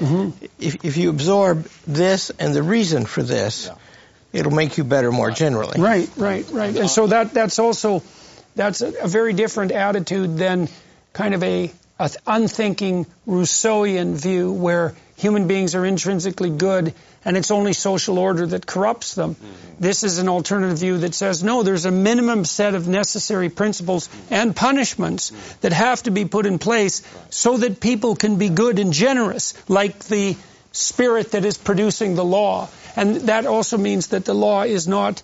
[0.58, 3.70] if, if you absorb this and the reason for this,
[4.32, 5.80] it'll make you better more generally.
[5.80, 6.76] Right, right, right.
[6.76, 8.02] And so that that's also
[8.56, 10.68] that's a, a very different attitude than
[11.12, 16.94] kind of a, a th- unthinking Rousseauian view where human beings are intrinsically good
[17.26, 19.34] and it's only social order that corrupts them.
[19.34, 19.74] Mm-hmm.
[19.80, 24.08] This is an alternative view that says no, there's a minimum set of necessary principles
[24.08, 24.34] mm-hmm.
[24.34, 25.60] and punishments mm-hmm.
[25.60, 29.52] that have to be put in place so that people can be good and generous,
[29.68, 30.36] like the
[30.72, 32.68] spirit that is producing the law.
[32.96, 35.22] And that also means that the law is not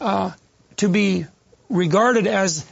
[0.00, 0.32] uh,
[0.78, 1.26] to be
[1.70, 2.66] regarded as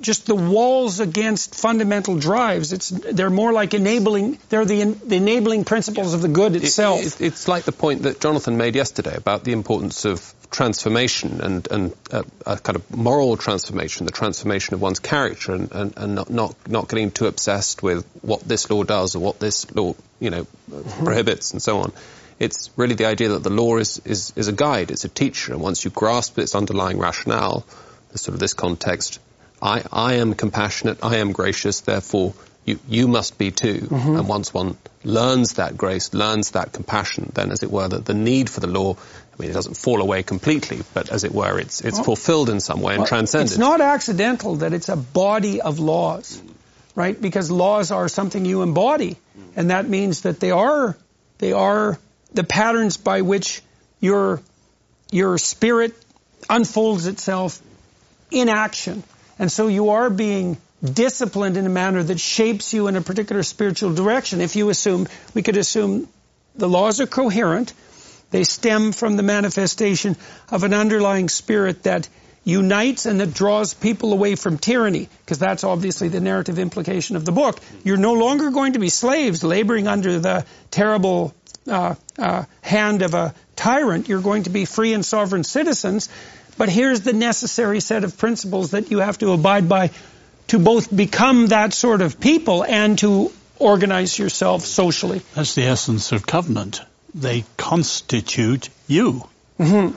[0.00, 2.72] just the walls against fundamental drives.
[2.72, 4.38] It's they're more like enabling.
[4.48, 7.00] They're the, the enabling principles of the good itself.
[7.20, 11.66] it- it's like the point that Jonathan made yesterday about the importance of transformation and,
[11.70, 16.14] and uh, a kind of moral transformation, the transformation of one's character and, and, and
[16.14, 19.94] not, not, not getting too obsessed with what this law does or what this law,
[20.20, 20.46] you know,
[21.04, 21.92] prohibits and so on.
[22.38, 25.52] It's really the idea that the law is, is, is a guide, it's a teacher,
[25.54, 27.64] and once you grasp its underlying rationale,
[28.14, 29.20] sort of this context,
[29.62, 33.78] I, I am compassionate, I am gracious, therefore you, you must be too.
[33.78, 34.16] Mm-hmm.
[34.16, 38.14] And once one learns that grace, learns that compassion, then as it were, the, the
[38.14, 41.58] need for the law, I mean, it doesn't fall away completely, but as it were,
[41.58, 43.50] it's, it's fulfilled in some way and transcended.
[43.50, 46.42] It's not accidental that it's a body of laws,
[46.94, 47.20] right?
[47.20, 49.16] Because laws are something you embody,
[49.56, 50.96] and that means that they are
[51.38, 51.98] they are
[52.32, 53.62] the patterns by which
[54.00, 54.40] your
[55.10, 55.94] your spirit
[56.48, 57.60] unfolds itself
[58.30, 59.02] in action,
[59.42, 63.42] and so you are being disciplined in a manner that shapes you in a particular
[63.42, 64.40] spiritual direction.
[64.40, 66.08] If you assume, we could assume
[66.54, 67.72] the laws are coherent,
[68.30, 70.16] they stem from the manifestation
[70.48, 72.08] of an underlying spirit that
[72.44, 77.24] unites and that draws people away from tyranny, because that's obviously the narrative implication of
[77.24, 77.58] the book.
[77.82, 81.34] You're no longer going to be slaves laboring under the terrible
[81.66, 84.08] uh, uh, hand of a tyrant.
[84.08, 86.08] You're going to be free and sovereign citizens.
[86.58, 89.90] But here's the necessary set of principles that you have to abide by
[90.48, 95.22] to both become that sort of people and to organize yourself socially.
[95.34, 96.82] That's the essence of covenant.
[97.14, 99.28] They constitute you.
[99.58, 99.96] Mm-hmm.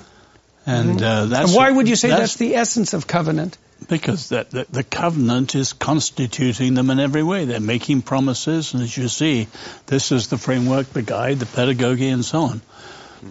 [0.68, 3.58] And uh, that's And why would you say that's, the essence of covenant?
[3.88, 7.46] because that, that the covenant is constituting them in every way.
[7.46, 9.48] They're making promises, and as you see,
[9.86, 12.62] this is the framework, the guide, the pedagogy, and so on.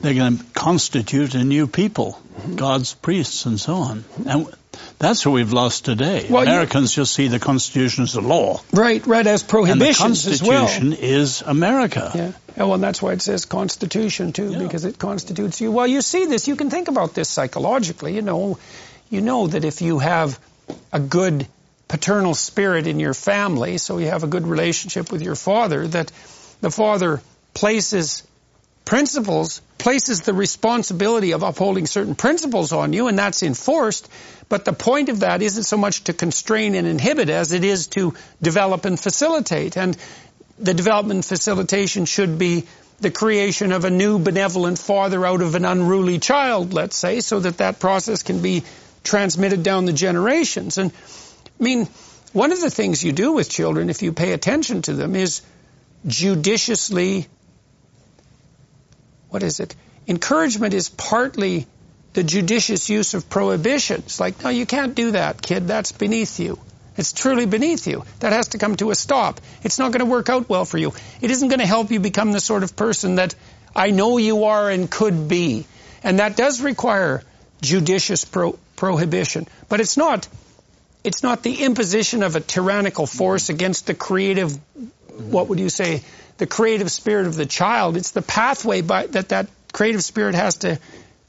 [0.00, 2.20] They're going to constitute a new people,
[2.54, 4.04] God's priests, and so on.
[4.26, 4.48] And
[4.98, 6.26] that's what we've lost today.
[6.28, 10.26] Well, you- Americans just see the Constitution as a law, Right, right, as the prohibitions
[10.26, 10.62] as well.
[10.66, 12.10] Constitution is America.
[12.14, 12.32] Yeah.
[12.56, 14.58] Oh, well, and that's why it says Constitution too, Yeah.
[14.58, 15.72] because it constitutes you.
[15.72, 16.46] Well, you see this.
[16.48, 18.14] You can think about this psychologically.
[18.14, 18.58] You know,
[19.10, 20.38] you know that if you have
[20.92, 21.46] a good
[21.88, 26.10] paternal spirit in your family, so you have a good relationship with your father, that
[26.60, 27.22] the father
[27.54, 28.22] places
[28.84, 34.08] principles, places the responsibility of upholding certain principles on you, and that's enforced.
[34.48, 37.86] But the point of that isn't so much to constrain and inhibit as it is
[37.88, 39.76] to develop and facilitate.
[39.76, 39.96] And
[40.58, 42.66] the development facilitation should be
[43.00, 47.40] the creation of a new benevolent father out of an unruly child, let's say, so
[47.40, 48.62] that that process can be
[49.02, 50.78] transmitted down the generations.
[50.78, 50.92] And
[51.60, 51.88] I mean,
[52.32, 55.42] one of the things you do with children, if you pay attention to them, is
[56.06, 57.26] judiciously,
[59.34, 59.74] what is it?
[60.06, 61.66] Encouragement is partly
[62.12, 64.20] the judicious use of prohibitions.
[64.20, 65.66] Like, no, you can't do that, kid.
[65.66, 66.60] That's beneath you.
[66.96, 68.04] It's truly beneath you.
[68.20, 69.40] That has to come to a stop.
[69.64, 70.92] It's not going to work out well for you.
[71.20, 73.34] It isn't going to help you become the sort of person that
[73.74, 75.66] I know you are and could be.
[76.04, 77.24] And that does require
[77.60, 79.48] judicious pro- prohibition.
[79.68, 80.28] But it's not
[81.02, 84.56] it's not the imposition of a tyrannical force against the creative
[85.18, 86.02] what would you say
[86.38, 87.96] the creative spirit of the child.
[87.96, 90.78] It's the pathway by, that that creative spirit has to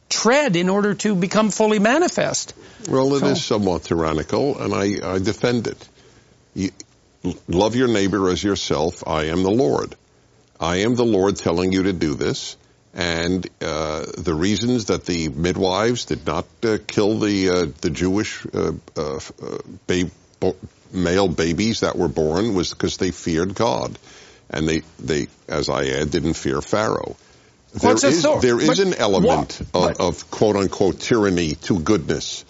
[0.10, 2.54] tread in order to become fully manifest.
[2.90, 5.90] Well, it is So- somewhat tyrannical, and I, I defend it.
[6.54, 6.72] You,
[7.48, 9.08] love your neighbor as yourself.
[9.08, 9.96] I am the Lord.
[10.60, 12.56] I am the Lord telling you to do this.
[12.94, 18.46] And uh, the reasons that the midwives did not uh, kill the uh, the Jewish
[18.54, 20.54] uh, uh, uh, ba-
[20.94, 24.00] male babies that were born was because they feared God,
[24.50, 27.16] and they they, as I add, didn't fear Pharaoh.
[27.74, 31.80] There What's is, author- there is but an element of, of quote unquote tyranny to
[31.80, 32.46] goodness.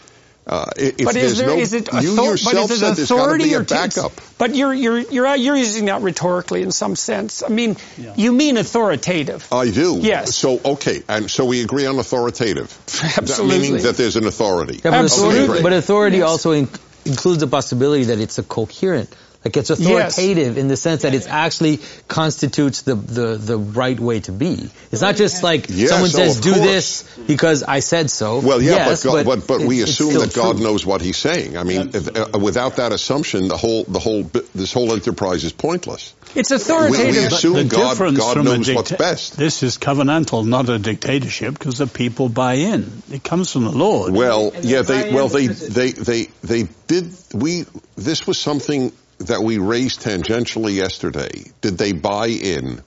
[0.47, 2.85] Uh, if but is there's there no, is it you author- yourself but is it
[2.85, 4.11] said there's got to authority be a or backup.
[4.37, 7.41] But you're you're you're you're using that rhetorically in some sense.
[7.41, 7.77] I mean,
[8.15, 9.47] you mean authoritative.
[9.51, 9.97] I do.
[9.99, 10.35] Yes.
[10.35, 12.71] So okay, and so we agree on authoritative.
[13.17, 13.57] Absolutely.
[13.59, 14.75] Meaning that there's an authority.
[14.75, 15.39] Yeah, but Absolutely.
[15.45, 16.27] authority, but authority Yes.
[16.29, 16.69] also in,
[17.05, 19.09] includes the possibility that it's a coherent,
[19.45, 24.19] like it's authoritative in the sense that it actually constitutes the, the, the right way
[24.21, 24.69] to be.
[24.91, 26.65] It's not just like Yes, someone says of do course.
[26.65, 28.39] this because I said so.
[28.39, 30.65] Well, yeah, yes, but, God, but but we it- it's assume still that God true.
[30.65, 31.57] knows what He's saying.
[31.57, 34.23] I mean, if, uh, without that assumption, the whole the whole
[34.55, 36.15] this whole enterprise is pointless.
[36.33, 37.15] It's authoritative.
[37.15, 39.37] we but- assume the God difference God from a knows what's best.
[39.37, 42.91] This is covenantal, not a dictatorship, because the people buy in.
[43.11, 44.11] It comes from the Lord.
[44.11, 49.57] Well, yeah, they well they they they they did we this was something that we
[49.57, 51.43] raised tangentially yesterday.
[51.61, 52.81] Did they buy in?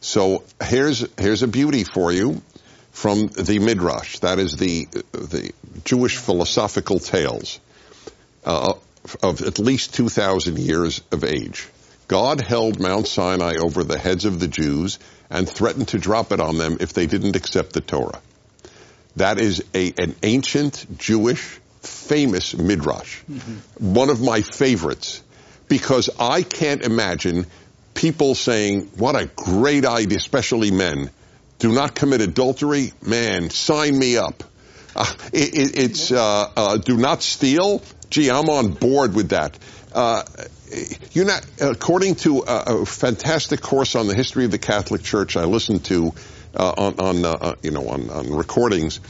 [0.00, 2.42] So here's here's a beauty for you
[2.90, 4.18] from the Midrash.
[4.18, 5.52] That is the the
[5.84, 7.60] Jewish philosophical tales
[8.44, 8.74] uh,
[9.22, 11.68] of at least two thousand years of age.
[12.08, 14.98] God held Mount Sinai over the heads of the Jews
[15.30, 18.20] and threatened to drop it on them if they didn't accept the Torah.
[19.16, 23.20] That is a, an ancient Jewish famous midrash.
[23.78, 25.21] One of my favorites
[25.72, 27.46] because I can't imagine
[27.94, 31.10] people saying, what a great idea, especially men.
[31.60, 32.92] Do not commit adultery.
[33.00, 34.44] Man, sign me up.
[34.94, 37.80] Uh, it, it, it's uh, uh, do not steal.
[38.10, 39.58] Gee, I'm on board with that.
[39.94, 40.24] Uh,
[41.12, 45.38] you know, according to a, a, fantastic course on the history of the Catholic Church,
[45.38, 46.12] I listened to
[46.54, 49.00] uh, on, on uh, you know on, on recordings.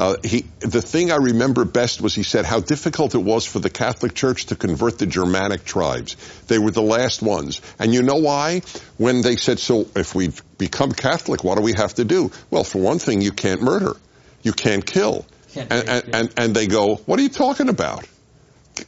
[0.00, 3.58] Uh, he, the thing I remember best was he said how difficult it was for
[3.58, 6.16] the Catholic Church to convert the Germanic tribes.
[6.46, 7.60] They were the last ones.
[7.78, 8.62] And you know why?
[8.96, 12.30] When they said, so if we become Catholic, what do we have to do?
[12.48, 13.94] Well, for one thing, you can't murder.
[14.42, 15.26] You can't kill.
[15.52, 18.08] Can't and, and, and, and they go, what are you talking about?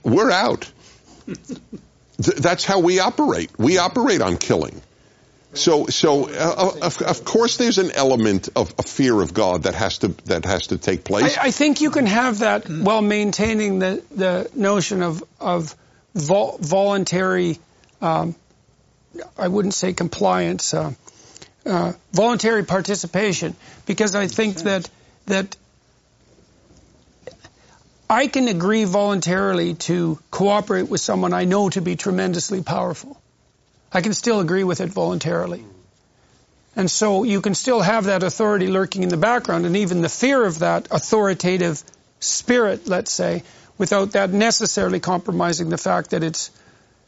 [0.02, 0.72] We're out.
[2.16, 3.50] That's how we operate.
[3.58, 4.80] We operate on killing.
[5.54, 9.74] So, so uh, of, of, course, there's an element of a fear of God that
[9.74, 11.36] has to that has to take place.
[11.36, 15.76] I, I think you can have that while maintaining the the notion of of
[16.14, 17.58] vol- voluntary.
[18.00, 18.34] Um,
[19.36, 20.94] I wouldn't say compliance, uh,
[21.66, 23.54] uh, voluntary participation,
[23.84, 24.88] because I think that
[25.26, 25.54] that
[28.08, 33.21] I can agree voluntarily to cooperate with someone I know to be tremendously powerful.
[33.92, 35.64] I can still agree with it voluntarily.
[36.74, 40.08] And so you can still have that authority lurking in the background and even the
[40.08, 41.82] fear of that authoritative
[42.20, 43.42] spirit, let's say,
[43.76, 46.50] without that necessarily compromising the fact that it's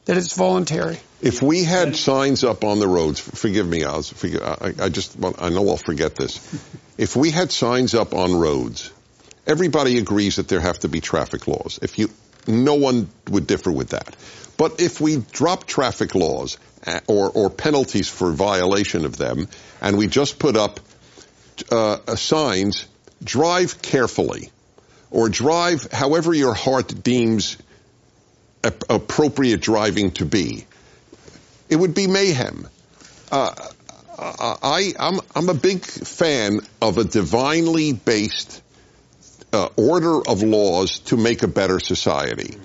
[0.05, 0.99] that it's voluntary.
[1.23, 5.67] If we had signs up on the roads, forgive me, Os, I just I know
[5.71, 6.39] I'll forget this.
[6.99, 8.93] If we had signs up on roads,
[9.47, 11.79] everybody agrees that there have to be traffic laws.
[11.81, 12.11] If you,
[12.47, 14.15] no one would differ with that.
[14.57, 16.59] But if we drop traffic laws
[17.07, 19.49] or, or penalties for violation of them,
[19.81, 20.81] and we just put up
[21.71, 22.87] uh, signs,
[23.23, 24.51] drive carefully,
[25.11, 27.57] or drive however your heart deems
[28.89, 30.67] appropriate driving to be.
[31.69, 32.69] It would be mayhem.
[33.31, 33.55] Uh,
[34.17, 38.63] I, I'm, I'm a big fan of a divinely based
[39.53, 42.57] uh, order of laws to make a better society.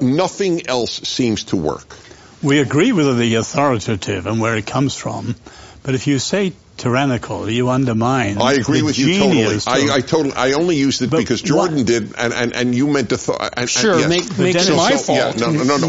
[0.00, 1.96] Nothing else seems to work.
[2.42, 5.36] We agree with the authoritative and where it comes from,
[5.82, 8.40] but if you say tyrannical, you undermine.
[8.40, 9.60] I agree with you totally.
[9.66, 10.34] I, I totally.
[10.34, 11.86] I only used it but because Jordan what?
[11.86, 13.16] did, and, and, and you meant to.
[13.16, 14.08] Th- and, sure, yes.
[14.08, 15.38] make, make it my so, fault.
[15.38, 15.76] Yeah, no, no, no.
[15.76, 15.88] no.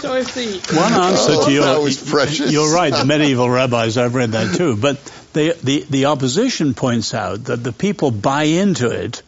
[0.00, 2.52] so if the one answer oh, to your, that was precious.
[2.52, 2.92] You're right.
[2.92, 7.64] The medieval rabbis, I've read that too, but they, the the opposition points out that
[7.64, 9.22] the people buy into it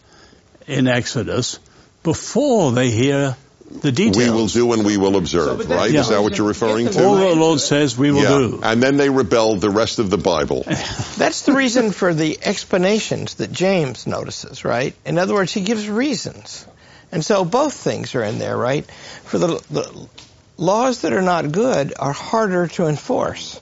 [0.67, 1.59] in Exodus
[2.03, 3.37] before they hear
[3.71, 4.17] the details.
[4.17, 5.91] We will do and we will observe, so, right?
[5.91, 6.01] Yeah.
[6.01, 7.05] Is that what you're referring to?
[7.05, 8.29] All the Lord says we will yeah.
[8.29, 8.61] do.
[8.63, 10.65] And then they rebelled the rest of the Bible.
[10.67, 14.95] That's the reason for the explanations that James notices, right?
[15.05, 16.67] In other words, he gives reasons.
[17.13, 18.85] And so both things are in there, right?
[19.25, 20.09] For the, the
[20.57, 23.61] laws that are not good are harder to enforce.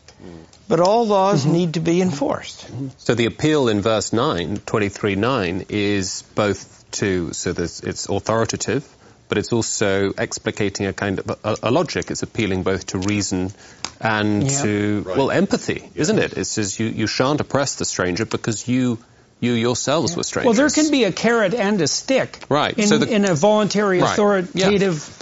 [0.69, 1.53] But all laws mm-hmm.
[1.53, 2.69] need to be enforced.
[2.99, 8.87] So the appeal in verse 9, 23.9, is both to, so it's authoritative,
[9.29, 12.11] but it's also explicating a kind of a, a logic.
[12.11, 13.53] It's appealing both to reason
[14.01, 14.63] and yeah.
[14.63, 15.17] to right.
[15.17, 16.37] well empathy, isn't it?
[16.37, 18.99] It says you, you shan't oppress the stranger because you
[19.41, 20.17] you yourselves yeah.
[20.17, 20.47] were strangers.
[20.59, 22.77] Well, there can be a carrot and a stick, right?
[22.77, 24.13] In, so the, in a voluntary, right.
[24.13, 25.18] authoritative yeah.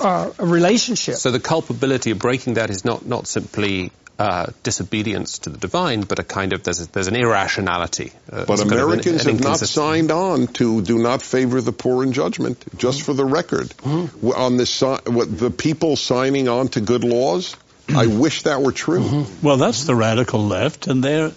[0.00, 1.16] Uh, relationship.
[1.16, 6.02] So the culpability of breaking that is not not simply uh, disobedience to the divine,
[6.02, 8.12] but a kind of there's, a, there's an irrationality.
[8.30, 12.02] Uh, but Americans an, an have not signed on to do not favor the poor
[12.02, 12.62] in judgment.
[12.76, 13.06] Just mm-hmm.
[13.06, 14.28] for the record, mm-hmm.
[14.32, 17.56] on this what, the people signing on to good laws,
[17.88, 19.00] I wish that were true.
[19.00, 19.46] Mm-hmm.
[19.46, 21.32] Well, that's the radical left, and they're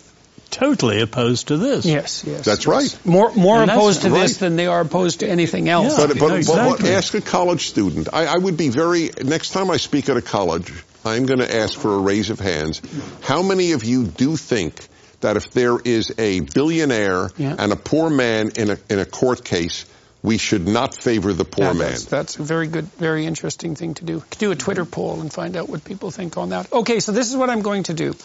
[0.54, 1.86] totally opposed to this.
[1.86, 2.46] Yes, yes.
[2.46, 2.68] That's yes.
[2.68, 3.06] right.
[3.06, 4.22] More more opposed to right.
[4.22, 5.98] this than they are opposed to anything else.
[5.98, 6.84] Yeah, but, but, exactly.
[6.84, 8.10] but, ask a college student.
[8.14, 10.72] I, I would be very, next time I speak at a college,
[11.04, 12.82] I'm going to ask for a raise of hands.
[13.22, 14.88] How many of you do think
[15.22, 17.56] that if there is a billionaire yeah.
[17.58, 19.86] and a poor man in a, in a court case,
[20.22, 21.90] we should not favor the poor yeah, man.
[21.92, 24.24] That's, that's, a very good, very interesting thing to do.
[24.38, 26.72] Do a Twitter poll and find out what people think on that.
[26.72, 28.16] Okay, so this is what I'm going to do.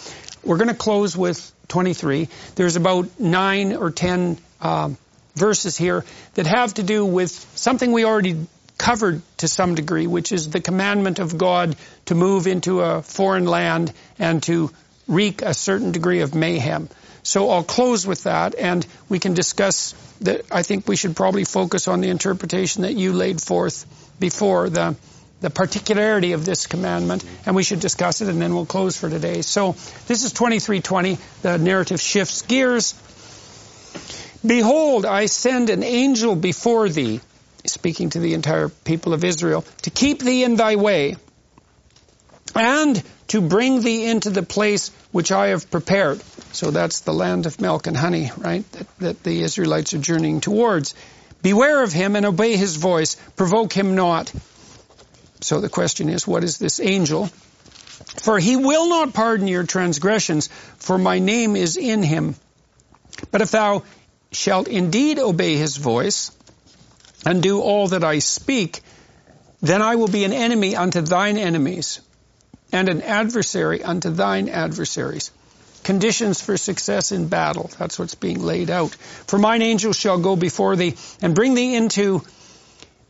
[0.45, 2.29] We're going to close with 23.
[2.55, 4.97] There's about nine or ten um,
[5.35, 6.05] verses here
[6.35, 10.61] that have to do with something we already covered to some degree, which is the
[10.61, 14.71] commandment of God to move into a foreign land and to
[15.07, 16.89] wreak a certain degree of mayhem.
[17.23, 20.47] So I'll close with that, and we can discuss that.
[20.51, 23.85] I think we should probably focus on the interpretation that you laid forth
[24.19, 24.97] before the
[25.41, 29.09] the particularity of this commandment, and we should discuss it, and then we'll close for
[29.09, 29.43] today.
[29.43, 29.73] So
[30.07, 31.19] this is 2320.
[31.43, 32.95] The narrative shifts gears.
[34.45, 37.21] Behold, I send an angel before thee
[37.69, 41.17] speaking to the entire people of Israel, to keep thee in thy way.
[42.55, 46.21] and to bring thee into the place which I have prepared.
[46.53, 48.65] So that's the land of milk and honey, right?
[48.73, 50.95] That, that the Israelites are journeying towards.
[51.43, 53.17] Beware of him and obey his voice.
[53.37, 54.33] Provoke him not.
[55.41, 57.31] So the question is, what is this angel?
[58.23, 62.35] For he will not pardon your transgressions, for my name is in him.
[63.31, 63.85] But if thou
[64.33, 66.33] shalt indeed obey his voice,
[67.25, 68.81] and do all that I speak,
[69.61, 72.01] then I will be an enemy unto thine enemies,
[72.73, 75.31] and an adversary unto thine adversaries.
[75.83, 77.71] Conditions for success in battle.
[77.79, 78.95] That's what's being laid out.
[78.95, 82.23] For mine angel shall go before thee, and bring thee into,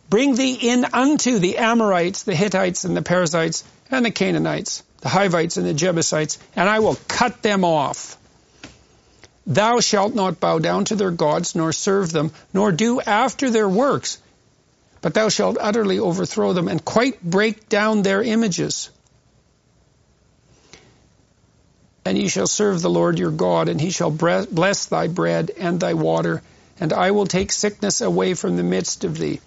[0.08, 5.08] bring thee in unto the Amorites, the Hittites, and the Perizzites, and the Canaanites, the
[5.08, 8.17] Hivites, and the Jebusites, and I will cut them off.
[9.47, 13.69] Thou shalt not bow down to their gods, nor serve them, nor do after their
[13.69, 14.19] works,
[15.01, 18.91] but thou shalt utterly overthrow them and quite break down their images.
[22.05, 25.78] And ye shall serve the Lord your God, and he shall bless thy bread and
[25.78, 26.42] thy water,
[26.81, 29.41] and I will take sickness away from the midst of thee.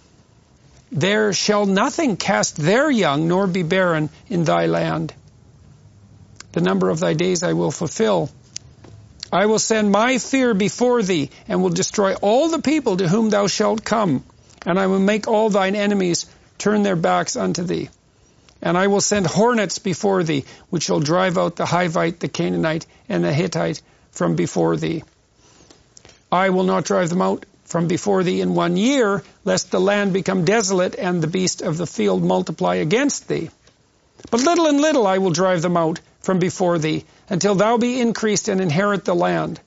[0.92, 5.14] There shall nothing cast their young, nor be barren in thy land.
[6.52, 8.30] The number of thy days I will fulfill
[9.34, 13.30] I will send my fear before thee, and will destroy all the people to whom
[13.30, 14.26] thou shalt come,
[14.66, 16.26] and I will make all thine enemies
[16.58, 17.90] turn their backs unto thee.
[18.62, 22.86] And I will send hornets before thee, which shall drive out the Hivite, the Canaanite,
[23.08, 25.04] and the Hittite from before thee.
[26.30, 30.12] I will not drive them out from before thee in one year, lest the land
[30.12, 33.50] become desolate and the beast of the field multiply against thee.
[34.30, 38.02] But little and little I will drive them out from before thee, until thou be
[38.02, 39.62] increased and inherit the land.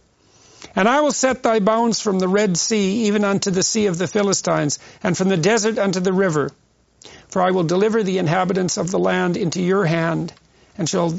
[0.77, 3.97] And I will set thy bounds from the Red Sea even unto the sea of
[3.97, 6.51] the Philistines, and from the desert unto the river.
[7.29, 10.35] For I will deliver the inhabitants of the land into your hand,
[10.77, 11.15] and shall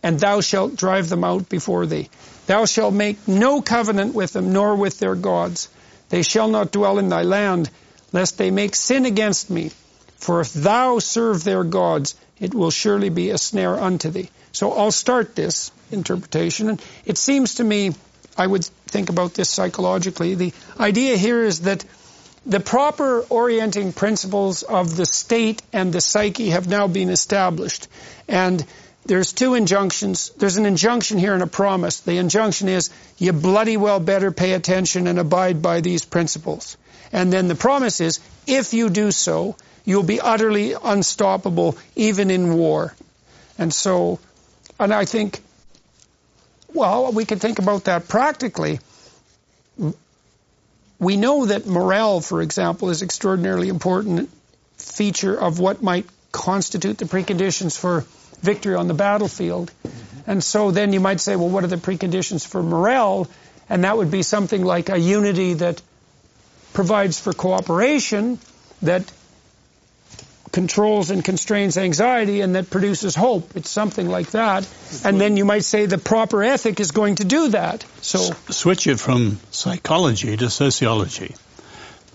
[0.00, 2.08] and thou shalt drive them out before thee.
[2.46, 5.68] Thou shalt make no covenant with them, nor with their gods.
[6.10, 7.70] They shall not dwell in thy land,
[8.12, 9.70] lest they make sin against me.
[10.18, 14.28] For if thou serve their gods, it will surely be a snare unto thee.
[14.52, 16.68] So I'll start this interpretation.
[16.68, 17.94] And it seems to me,
[18.36, 20.34] I would think about this psychologically.
[20.34, 21.84] The idea here is that
[22.46, 27.88] the proper orienting principles of the state and the psyche have now been established.
[28.26, 28.64] And
[29.04, 30.30] there's two injunctions.
[30.36, 32.00] There's an injunction here and a promise.
[32.00, 36.76] The injunction is, you bloody well better pay attention and abide by these principles.
[37.12, 42.54] And then the promise is, if you do so, you'll be utterly unstoppable even in
[42.54, 42.94] war.
[43.58, 44.20] And so
[44.80, 45.40] and I think,
[46.72, 48.80] well, we can think about that practically.
[50.98, 54.30] We know that morale, for example, is extraordinarily important
[54.78, 58.06] feature of what might constitute the preconditions for
[58.40, 59.70] victory on the battlefield.
[59.70, 60.30] Mm-hmm.
[60.30, 63.28] And so then you might say, well, what are the preconditions for morale?
[63.68, 65.80] And that would be something like a unity that
[66.72, 68.38] provides for cooperation,
[68.82, 69.10] that
[70.52, 73.56] controls and constrains anxiety and that produces hope.
[73.56, 74.68] It's something like that.
[75.04, 77.84] And then you might say the proper ethic is going to do that.
[78.00, 78.18] So
[78.50, 81.36] switch it from psychology to sociology.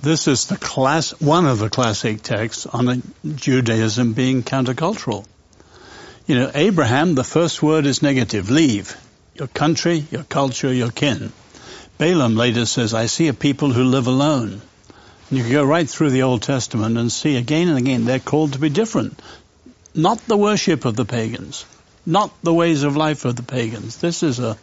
[0.01, 3.01] This is the class one of the classic texts on
[3.35, 5.25] Judaism being countercultural.
[6.27, 8.97] You know, Abraham, the first word is negative, leave.
[9.35, 11.31] Your country, your culture, your kin.
[11.99, 14.61] Balaam later says, I see a people who live alone.
[15.29, 18.19] And you can go right through the Old Testament and see again and again they're
[18.19, 19.21] called to be different.
[19.93, 21.65] Not the worship of the pagans,
[22.05, 23.97] not the ways of life of the pagans.
[23.97, 24.57] This is a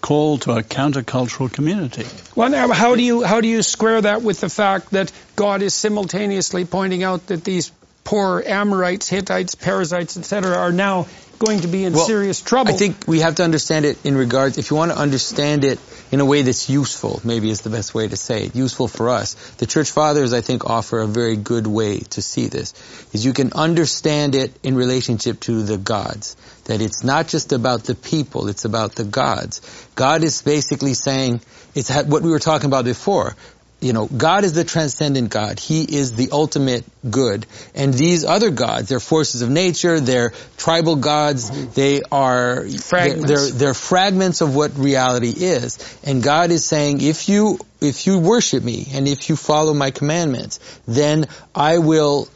[0.00, 2.06] call to a countercultural community.
[2.34, 5.62] Well, now, how do you how do you square that with the fact that God
[5.62, 7.72] is simultaneously pointing out that these
[8.04, 11.06] poor Amorites, Hittites, Perizzites, etc., are now
[11.38, 12.72] going to be in well, serious trouble.
[12.72, 15.78] I think we have to understand it in regards, if you want to understand it
[16.12, 19.08] in a way that's useful, maybe is the best way to say it, useful for
[19.08, 19.34] us.
[19.56, 22.72] The church fathers, I think, offer a very good way to see this,
[23.12, 26.36] is you can understand it in relationship to the gods.
[26.66, 29.60] That it's not just about the people, it's about the gods.
[29.94, 31.40] God is basically saying,
[31.74, 33.34] it's what we were talking about before
[33.84, 35.60] you know, God is the transcendent God.
[35.60, 37.46] He is the ultimate good.
[37.74, 43.28] And these other gods, they're forces of nature, they're tribal gods, they are fragments.
[43.28, 45.98] They're, they're, they're fragments of what reality is.
[46.02, 49.90] And God is saying, if you if you worship me and if you follow my
[49.90, 52.28] commandments, then I will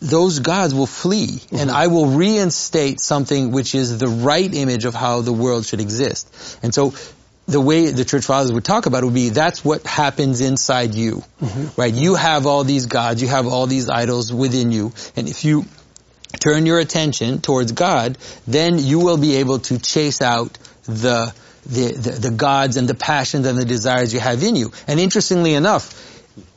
[0.00, 1.56] those gods will flee mm-hmm.
[1.56, 5.80] and I will reinstate something which is the right image of how the world should
[5.80, 6.58] exist.
[6.62, 6.94] And so
[7.52, 10.94] the way the church fathers would talk about it would be that's what happens inside
[10.94, 11.80] you, mm-hmm.
[11.80, 11.92] right?
[11.92, 15.64] You have all these gods, you have all these idols within you, and if you
[16.40, 21.32] turn your attention towards God, then you will be able to chase out the,
[21.66, 24.72] the, the, the gods and the passions and the desires you have in you.
[24.86, 26.08] And interestingly enough,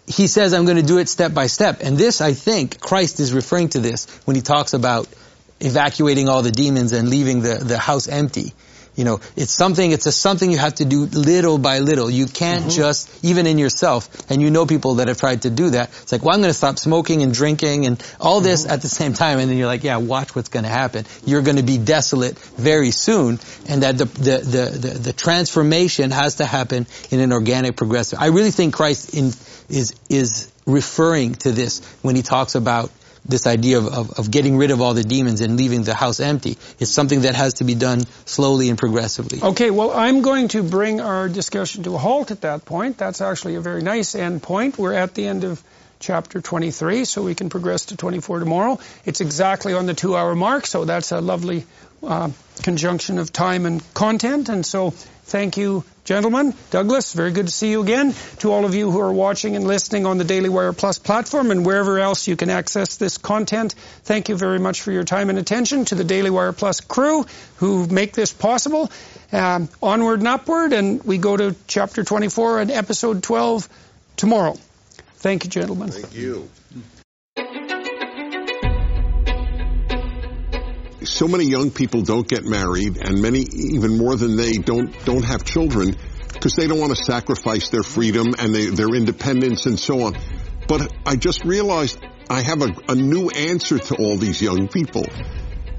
[0.08, 1.82] he says, I'm going to do it step by step.
[1.82, 5.08] And this, I think, Christ is referring to this when he talks about
[5.60, 8.54] evacuating all the demons and leaving the, the house empty.
[8.96, 12.10] You know, it's something, it's a something you have to do little by little.
[12.10, 12.70] You can't mm-hmm.
[12.70, 15.90] just, even in yourself, and you know people that have tried to do that.
[16.02, 18.74] It's like, well, I'm going to stop smoking and drinking and all this mm-hmm.
[18.74, 19.40] at the same time.
[19.40, 21.06] And then you're like, yeah, watch what's going to happen.
[21.26, 23.40] You're going to be desolate very soon.
[23.68, 28.20] And that the, the, the, the, the transformation has to happen in an organic, progressive.
[28.20, 29.26] I really think Christ in,
[29.70, 32.92] is, is referring to this when he talks about
[33.28, 36.20] this idea of, of, of, getting rid of all the demons and leaving the house
[36.20, 36.58] empty.
[36.80, 39.42] It's something that has to be done slowly and progressively.
[39.42, 42.98] Okay, well, I'm going to bring our discussion to a halt at that point.
[42.98, 44.78] That's actually a very nice end point.
[44.78, 45.64] We're at the end of
[46.00, 48.80] chapter 23, so we can progress to 24 tomorrow.
[49.06, 51.66] It's exactly on the two hour mark, so that's a lovely
[52.06, 52.32] uh,
[52.64, 54.50] conjunction of time and content.
[54.50, 58.14] And so thank you Gentlemen, Douglas, very good to see you again.
[58.38, 61.50] To all of you who are watching and listening on the Daily Wire Plus platform
[61.50, 63.74] and wherever else you can access this content,
[64.04, 65.84] thank you very much for your time and attention.
[65.86, 68.92] To the Daily Wire Plus crew who make this possible,
[69.32, 73.68] um, onward and upward, and we go to chapter 24 and episode 12
[74.16, 74.56] tomorrow.
[75.16, 75.90] Thank you, gentlemen.
[75.90, 76.48] Thank you.
[81.06, 85.24] So many young people don't get married, and many, even more than they, don't don't
[85.24, 85.96] have children
[86.34, 90.18] because they don't want to sacrifice their freedom and they, their independence and so on.
[90.68, 91.98] But I just realized
[92.30, 95.06] I have a, a new answer to all these young people,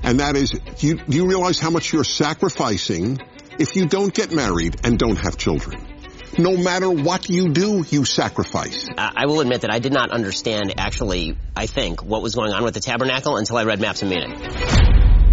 [0.02, 3.18] and that is, do you, do you realize how much you're sacrificing
[3.58, 5.95] if you don't get married and don't have children?
[6.38, 8.88] No matter what you do, you sacrifice.
[8.96, 12.64] I will admit that I did not understand actually, I think, what was going on
[12.64, 15.25] with the tabernacle until I read Maps and Meaning.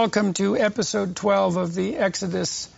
[0.00, 2.70] Welcome to episode 12 of the Exodus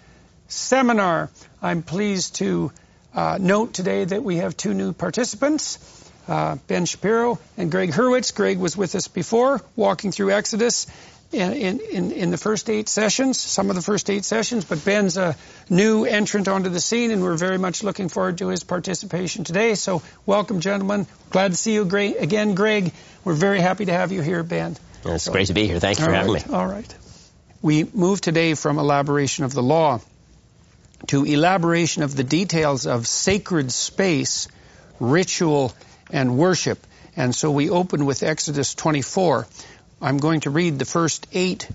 [0.48, 1.30] seminar.
[1.62, 2.72] I'm pleased to
[3.14, 5.78] uh, note today that we have two new participants,
[6.26, 8.34] uh, Ben Shapiro and Greg Hurwitz.
[8.34, 10.88] Greg was with us before, walking through Exodus
[11.30, 15.16] in, in, in the first eight sessions, some of the first eight sessions, but Ben's
[15.16, 15.36] a
[15.70, 19.76] new entrant onto the scene, and we're very much looking forward to his participation today.
[19.76, 21.06] So, welcome, gentlemen.
[21.30, 22.90] Glad to see you again, Greg.
[23.22, 24.76] We're very happy to have you here, Ben.
[25.04, 25.78] It's so, great to be here.
[25.78, 26.40] Thank you for having me.
[26.52, 26.92] All right.
[27.62, 30.00] We move today from elaboration of the law
[31.06, 34.48] to elaboration of the details of sacred space,
[34.98, 35.72] ritual,
[36.10, 36.84] and worship.
[37.14, 39.46] And so we open with Exodus 24.
[40.00, 41.68] I'm going to read the first eight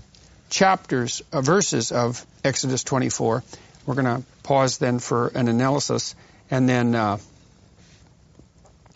[0.50, 3.42] chapters, uh, verses of Exodus 24.
[3.86, 6.14] We're going to pause then for an analysis,
[6.50, 7.16] and then uh,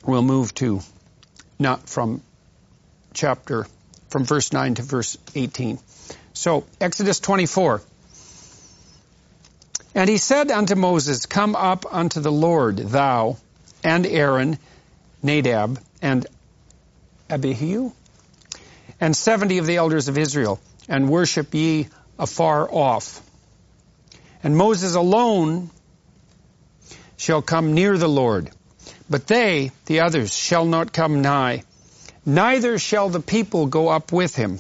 [0.05, 0.81] we'll move to
[1.59, 2.21] not from
[3.15, 3.67] chapter
[4.11, 5.79] from verse 9 to verse 18.
[6.35, 7.83] So, Exodus 24.
[9.95, 13.37] And he said unto Moses, Come up unto the Lord, thou
[13.85, 14.59] and Aaron,
[15.23, 16.27] Nadab, and
[17.29, 17.93] Abihu,
[19.01, 23.21] and seventy of the elders of Israel, and worship ye afar off.
[24.43, 25.71] And Moses alone
[27.17, 28.51] shall come near the Lord,
[29.11, 31.65] but they, the others, shall not come nigh,
[32.25, 34.59] neither shall the people go up with him.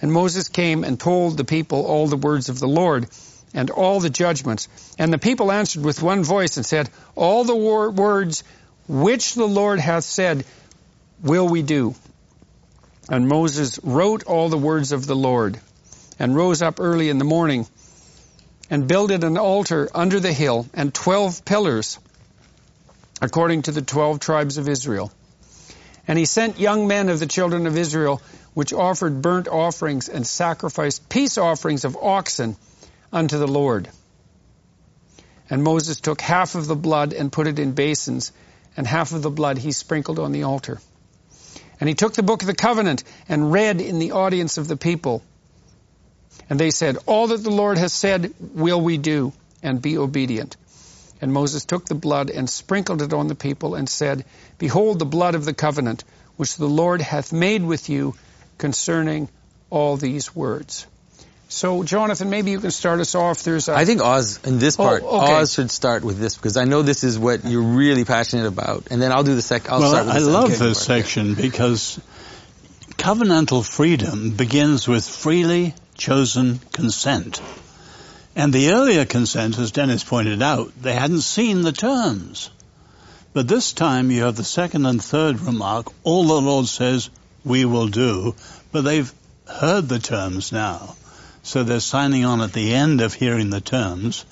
[0.00, 3.08] And Moses came and told the people all the words of the Lord
[3.54, 4.68] and all the judgments.
[4.98, 8.44] And the people answered with one voice and said, All the wor- words
[8.86, 10.44] which the Lord hath said
[11.22, 11.94] will we do.
[13.08, 15.58] And Moses wrote all the words of the Lord
[16.18, 17.66] and rose up early in the morning
[18.70, 21.98] and builded an altar under the hill and twelve pillars
[23.20, 25.10] according to the twelve tribes of Israel.
[26.06, 28.22] And he sent young men of the children of Israel
[28.54, 32.56] which offered burnt offerings and sacrificed peace offerings of oxen
[33.12, 33.88] unto the Lord.
[35.50, 38.32] And Moses took half of the blood and put it in basins,
[38.76, 40.78] and half of the blood he sprinkled on the altar.
[41.80, 44.76] And he took the book of the covenant and read in the audience of the
[44.76, 45.22] people.
[46.50, 49.32] And they said, All that the Lord has said will we do,
[49.62, 50.56] and be obedient.
[51.20, 54.24] And Moses took the blood and sprinkled it on the people, and said,
[54.58, 56.04] Behold the blood of the covenant,
[56.36, 58.14] which the Lord hath made with you
[58.58, 59.28] concerning
[59.70, 60.86] all these words.
[61.50, 63.42] So, Jonathan, maybe you can start us off.
[63.42, 63.74] There's a...
[63.74, 65.32] I think Os, in this oh, part, Oh, okay.
[65.32, 68.88] Os should start with this because I know this is what you're really passionate about.
[68.90, 69.72] And then I'll do the second.
[69.72, 70.76] I'll well, start with I love this part.
[70.76, 71.98] section because
[72.98, 77.40] covenantal freedom begins with freely chosen consent.
[78.36, 82.50] And the earlier consent, as Dennis pointed out, they hadn't seen the terms.
[83.32, 87.08] But this time you have the second and third remark, all the Lord says,
[87.48, 88.34] we will do,
[88.72, 89.12] but they've
[89.46, 90.94] heard the terms now.
[91.42, 94.24] So they're signing on at the end of hearing the terms.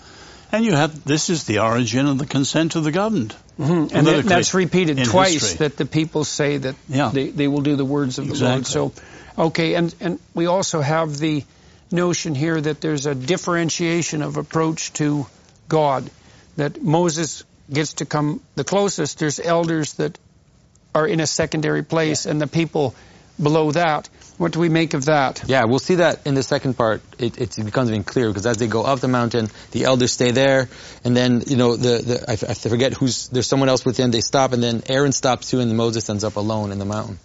[0.52, 3.34] And you have, this is the origin of the consent of the governed.
[3.58, 3.90] Mhm.
[3.92, 5.58] And that, that's repeated twice history.
[5.58, 7.10] that the people say that Yeah.
[7.12, 8.66] they, they will do the words of the Lord.
[8.66, 8.92] So,
[9.38, 11.44] okay, and, and we also have the
[11.90, 15.26] notion here that there's a differentiation of approach to
[15.68, 16.10] God,
[16.56, 19.18] that Moses gets to come the closest.
[19.18, 20.18] There's elders that
[20.96, 22.94] are in a secondary place and the people
[23.40, 24.08] below that.
[24.38, 25.44] What do we make of that?
[25.46, 27.02] Yeah, we'll see that in the second part.
[27.18, 30.30] It, it becomes even clearer because as they go up the mountain, the elders stay
[30.30, 30.68] there,
[31.04, 34.10] and then you know the, the I, I forget who's there's someone else with them.
[34.10, 37.18] They stop, and then Aaron stops too, and Moses ends up alone in the mountain,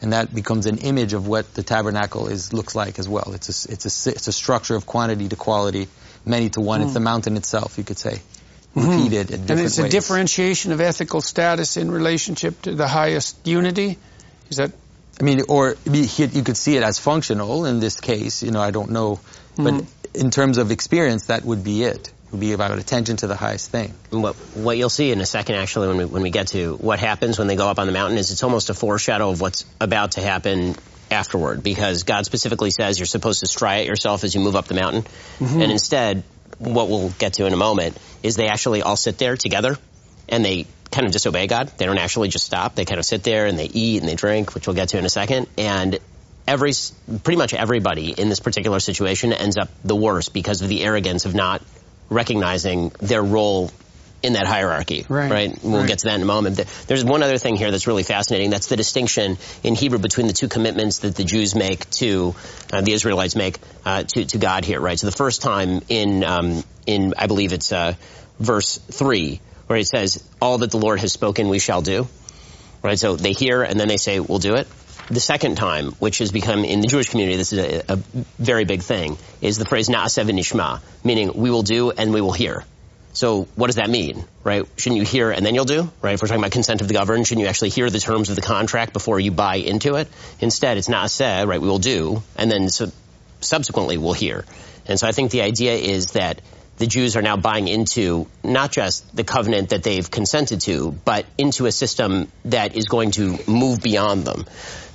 [0.00, 3.32] and that becomes an image of what the tabernacle is looks like as well.
[3.34, 5.86] It's a it's a it's a structure of quantity to quality,
[6.24, 6.80] many to one.
[6.80, 6.94] It's hmm.
[6.94, 8.20] the mountain itself, you could say,
[8.74, 13.46] repeated in different And it's a differentiation of ethical status in relationship to the highest
[13.46, 13.98] unity.
[14.50, 14.72] Is that
[15.20, 18.42] I mean, or you you could see it as functional in this case.
[18.42, 19.18] You know, I don't know,
[19.56, 19.86] but Mhm.
[20.14, 22.08] in terms of experience, that would be it.
[22.08, 23.94] It would be about attention to the highest thing.
[24.10, 27.00] What, what you'll see in a second, actually, when we, when we get to what
[27.00, 29.64] happens when they go up on the mountain, is it's almost a foreshadow of what's
[29.80, 30.76] about to happen
[31.10, 31.62] afterward.
[31.62, 35.04] Because God specifically says you're supposed to striate yourself as you move up the mountain,
[35.40, 36.22] and instead,
[36.58, 39.76] what we'll get to in a moment is they actually all sit there together,
[40.28, 41.68] and they kind of disobey God.
[41.76, 42.74] They don't actually just stop.
[42.74, 44.98] They kind of sit there and they eat and they drink, which we'll get to
[44.98, 45.98] in a second, and
[46.46, 46.72] every
[47.22, 51.26] pretty much everybody in this particular situation ends up the worst because of the arrogance
[51.26, 51.62] of not
[52.08, 53.70] recognizing their role
[54.22, 55.06] in that hierarchy.
[55.08, 55.30] Right.
[55.30, 55.58] right?
[55.62, 55.88] We'll Right.
[55.88, 56.60] get to that in a moment.
[56.86, 58.50] There's one other thing here that's really fascinating.
[58.50, 62.34] That's the distinction in Hebrew between the two commitments that the Jews make to
[62.72, 64.80] uh, the Israelites make uh, to to God here.
[64.80, 64.98] Right.
[64.98, 67.94] So the first time in um, in I believe it's uh,
[68.40, 72.08] verse three where it says, "All that the Lord has spoken, we shall do."
[72.82, 72.98] Right.
[72.98, 74.66] So they hear and then they say, "We'll do it."
[75.10, 77.96] The second time, which has become in the Jewish community, this is a, a
[78.38, 82.32] very big thing, is the phrase "Na'aseh v'nishma," meaning we will do and we will
[82.32, 82.64] hear.
[83.18, 84.64] So what does that mean, right?
[84.76, 86.14] Shouldn't you hear and then you'll do, right?
[86.14, 88.36] If we're talking about consent of the governed, shouldn't you actually hear the terms of
[88.36, 90.06] the contract before you buy into it?
[90.38, 91.60] Instead, it's not said, right?
[91.60, 92.92] We will do, and then so
[93.40, 94.44] subsequently we'll hear.
[94.86, 96.42] And so I think the idea is that
[96.76, 101.26] the Jews are now buying into not just the covenant that they've consented to, but
[101.36, 104.46] into a system that is going to move beyond them.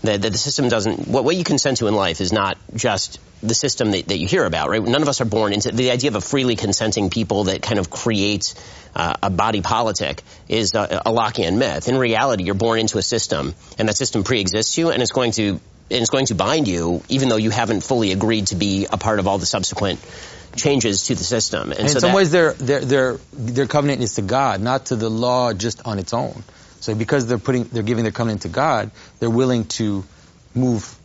[0.03, 3.21] That, that the system doesn't, what, what you consent to in life is not just
[3.41, 4.83] the system that, that you hear about, right?
[4.83, 7.79] None of us are born into the idea of a freely consenting people that kind
[7.79, 8.53] of creates
[8.95, 11.87] uh, a body politic is a, a Lockean myth.
[11.87, 15.31] In reality, you're born into a system, and that system pre-exists you, and it's going
[15.33, 15.59] to
[15.91, 18.97] and it's going to bind you, even though you haven't fully agreed to be a
[18.97, 19.99] part of all the subsequent
[20.55, 21.71] changes to the system.
[21.71, 24.61] And, And so in some that- ways, their, their their their covenant is to God,
[24.61, 26.43] not to the law just on its own.
[26.83, 30.03] So because they're putting they're giving their covenant to God, they're willing to
[30.53, 30.95] move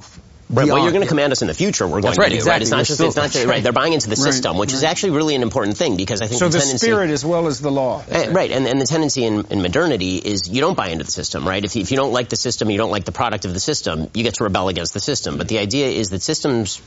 [0.50, 2.36] Right, what you're going to command us in the future, we're going right, to do.
[2.36, 2.50] exactly.
[2.52, 2.62] Right?
[2.62, 3.62] It's not We're just, still- it's not just, right.
[3.62, 6.26] They're buying into the Right, system, which is actually really an important thing because I
[6.26, 6.86] think So the the tendency.
[6.86, 8.02] spirit as well as the law.
[8.08, 11.10] Eh, Right, and, and the tendency in, in modernity is you don't buy into the
[11.12, 11.62] system, right?
[11.62, 13.60] If you, if you don't like the system, you don't like the product of the
[13.60, 15.36] system, you get to rebel against the system.
[15.36, 16.80] But the idea is that systems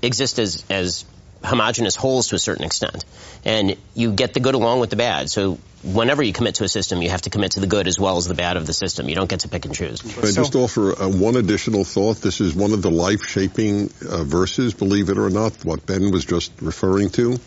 [0.00, 1.04] exist as, as
[1.44, 3.04] homogenous wholes to a certain extent.
[3.44, 5.30] And you get the good along with the bad.
[5.30, 7.98] So whenever you commit to a system, you have to commit to the good as
[7.98, 9.08] well as the bad of the system.
[9.08, 10.02] You don't get to pick and choose.
[10.02, 12.16] Can I just offer uh, one additional thought?
[12.16, 16.24] This is one of the life-shaping uh, verses, believe it or not, what Ben was
[16.24, 17.38] just referring to,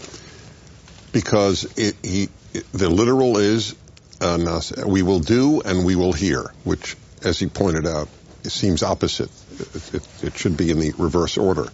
[1.11, 3.75] because it, he, it, the literal is,
[4.21, 8.07] uh, we will do and we will hear, which, as he pointed out,
[8.43, 9.29] it seems opposite.
[9.59, 11.67] It, it, it should be in the reverse order.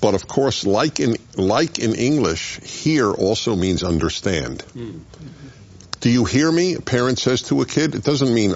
[0.00, 4.64] But of course, like in like in English, hear also means understand.
[6.00, 6.74] Do you hear me?
[6.74, 7.94] A parent says to a kid.
[7.94, 8.54] It doesn't mean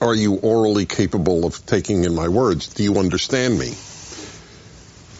[0.00, 2.68] are you orally capable of taking in my words?
[2.68, 3.74] Do you understand me?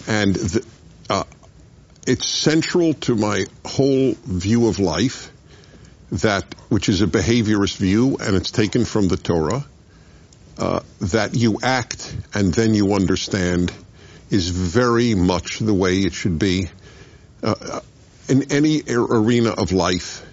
[0.06, 0.66] And the,
[1.10, 1.24] uh,
[2.06, 5.30] it's central to my whole view of life
[6.12, 9.64] that, which is a behaviorist view, and it's taken from the Torah,
[10.58, 13.70] uh, that you act and then you understand
[14.30, 16.68] is very much the way it should be
[17.42, 17.80] uh,
[18.28, 20.24] in any arena of life.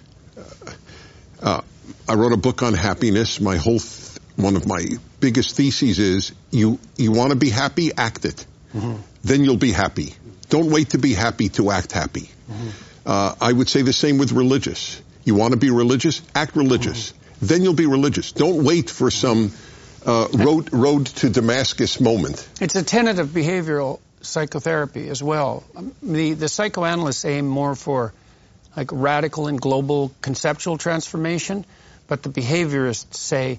[1.40, 1.60] Uh,
[2.08, 3.40] I wrote a book on happiness.
[3.40, 4.84] My whole, th- one of my
[5.20, 8.46] biggest theses is you, you want to be happy, act it.
[9.24, 10.14] Then you'll be happy.
[10.48, 12.30] Don't wait to be happy to act happy.
[13.04, 15.00] Uh, I would say the same with religious.
[15.24, 17.12] You want to be religious, act religious.
[17.42, 18.32] Then you'll be religious.
[18.32, 19.52] Don't wait for some
[20.08, 22.48] uh, road, road to Damascus moment.
[22.62, 25.64] It's a tenet of behavioral psychotherapy as well.
[26.02, 28.14] The, the psychoanalysts aim more for
[28.74, 31.66] like radical and global conceptual transformation,
[32.06, 33.58] but the behaviorists say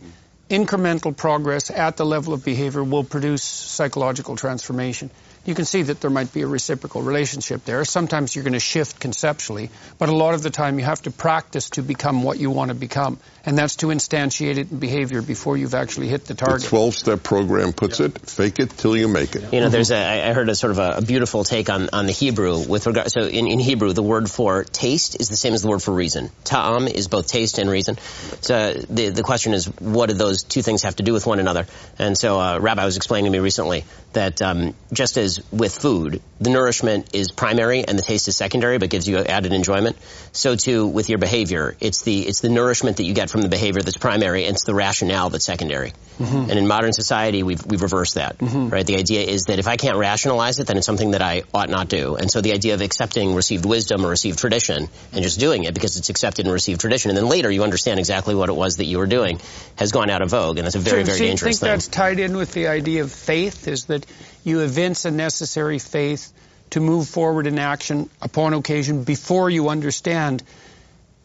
[0.50, 5.12] incremental progress at the level of behavior will produce psychological transformation.
[5.46, 7.86] You can see that there might be a reciprocal relationship there.
[7.86, 11.12] Sometimes you're going to shift conceptually, but a lot of the time you have to
[11.12, 13.20] practice to become what you want to become.
[13.46, 16.64] And that's to instantiate it in behavior before you've actually hit the target.
[16.64, 16.70] The target.
[16.70, 19.54] 12 step program puts it fake it till you make it.
[19.54, 21.90] You know, there's a, I I heard a sort of a, a beautiful take on,
[21.92, 25.36] on the Hebrew with regard, so in, in Hebrew, the word for taste is the
[25.36, 26.30] same as the word for reason.
[26.44, 27.98] Ta'am is both taste and reason.
[28.42, 31.40] So the, the question is, what do those two things have to do with one
[31.40, 31.66] another?
[31.98, 36.22] And so, uh, Rabbi was explaining to me recently that, um, just as with food,
[36.40, 39.98] the nourishment is primary and the taste is secondary, but gives you added enjoyment.
[40.32, 43.50] So too with your behavior, it's the, it's the nourishment that you get from the
[43.50, 45.94] behavior that's primary and it's the rationale that's secondary.
[46.20, 46.50] Mm-hmm.
[46.50, 48.70] And in modern society, we've, we've reversed that, mm-hmm.
[48.70, 48.86] right?
[48.86, 51.70] The idea is that if I can't rationalize it, then it's something that I ought
[51.70, 52.16] not do.
[52.16, 55.74] And so the idea of accepting received wisdom or received tradition and just doing it
[55.74, 58.78] because it's accepted and received tradition, and then later you understand exactly what it was
[58.78, 59.40] that you were doing,
[59.78, 61.70] has gone out of vogue, and that's a very, So, very see, dangerous think thing.
[61.70, 64.06] that's tied in with the idea of faith, is that
[64.44, 66.34] you evince a necessary faith
[66.72, 70.44] to move forward in action upon occasion before you understand.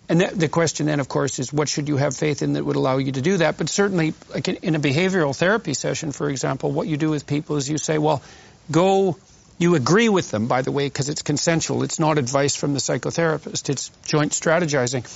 [0.08, 2.64] And the, the question then, of course, is what should you have faith in that
[2.64, 3.56] would allow you to do that?
[3.56, 7.56] But certainly, like in, a behavioral therapy session, for example, what you do with people
[7.56, 8.22] is you say, well,
[8.70, 9.16] go,
[9.58, 11.82] you agree with them, by the way, because it's consensual.
[11.84, 13.70] It's not advice from the psychotherapist.
[13.70, 15.06] It's joint strategizing.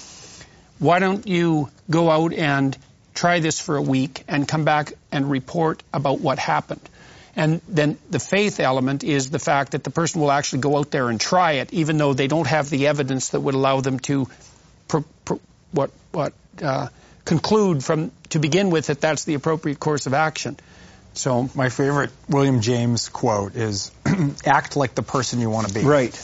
[0.79, 2.77] Why don't you go out and
[3.15, 6.89] try this for a week and come back and report about what happened?
[7.37, 10.91] And then the faith element is the fact that the person will actually go out
[10.91, 14.01] there and try it, even though they don't have the evidence that would allow them
[14.01, 14.29] to
[15.73, 16.89] what what uh,
[17.25, 20.57] conclude from to begin with that that's the appropriate course of action.
[21.15, 23.91] So My favorite William James quote is
[24.47, 25.81] act like the person you want to be.
[25.81, 26.15] right,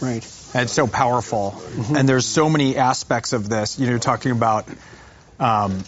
[0.00, 0.24] right.
[0.54, 1.60] And it's so powerful.
[1.94, 3.78] And there's so many aspects of this.
[3.78, 4.68] You know, you're talking about,
[5.40, 5.82] um,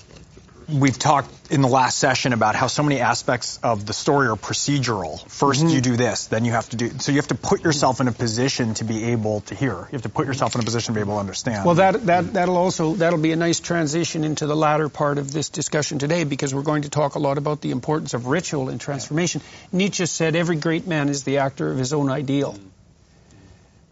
[0.68, 4.36] we've talked in the last session about how so many aspects of the story are
[4.36, 5.22] procedural.
[5.26, 5.80] 1st you mm-hmm.
[5.80, 6.90] do this, then you have to do.
[6.98, 9.72] So you have to put yourself in a position to be able to hear.
[9.72, 11.64] You have to put yourself in a position to be able to understand.
[11.64, 15.32] Well, that, that, that'll also, that'll be a nice transition into the latter part of
[15.32, 18.68] this discussion today because we're going to talk a lot about the importance of ritual
[18.68, 19.42] in transformation.
[19.72, 22.54] Nietzsche said every great man is the actor of his own ideal.
[22.54, 22.68] Mm-hmm.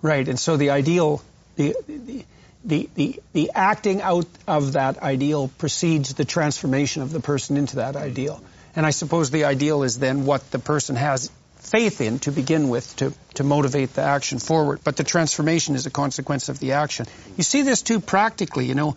[0.02, 1.22] Right, and so the ideal,
[1.56, 2.26] the, the,
[2.64, 7.76] the, the, the acting out of that ideal precedes the transformation of the person into
[7.76, 8.42] that ideal.
[8.74, 12.68] And I suppose the ideal is then what the person has faith in to begin
[12.68, 14.80] with to, to motivate the action forward.
[14.82, 17.06] But the transformation is a consequence of the action.
[17.36, 18.96] You see this too practically, you know.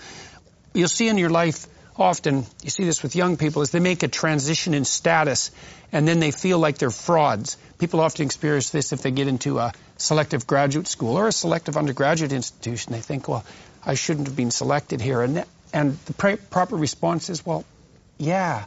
[0.73, 4.03] You'll see in your life often, you see this with young people, is they make
[4.03, 5.51] a transition in status
[5.91, 7.57] and then they feel like they're frauds.
[7.79, 11.77] People often experience this if they get into a selective graduate school or a selective
[11.77, 12.93] undergraduate institution.
[12.93, 13.45] They think, well,
[13.85, 15.21] I shouldn't have been selected here.
[15.21, 17.65] And, and the pr- proper response is, well,
[18.17, 18.65] yeah,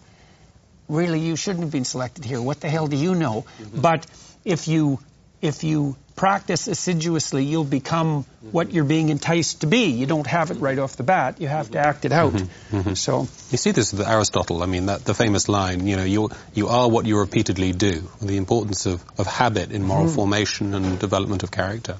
[0.89, 2.41] really you shouldn't have been selected here.
[2.41, 3.43] What the hell do you know?
[3.43, 3.81] Mm-hmm.
[3.81, 4.07] But
[4.45, 4.99] if you
[5.41, 9.85] if you practice assiduously, you'll become what you're being enticed to be.
[9.87, 11.41] You don't have it right off the bat.
[11.41, 12.35] You have to act it out.
[12.35, 12.77] Mm-hmm.
[12.77, 12.95] Mm-hmm.
[12.95, 13.21] So
[13.51, 14.63] You see this with Aristotle.
[14.63, 17.95] I mean, that the famous line, you know, you you are what you repeatedly do.
[18.21, 20.15] The importance of, of habit in moral mm-hmm.
[20.15, 21.97] formation and development of character.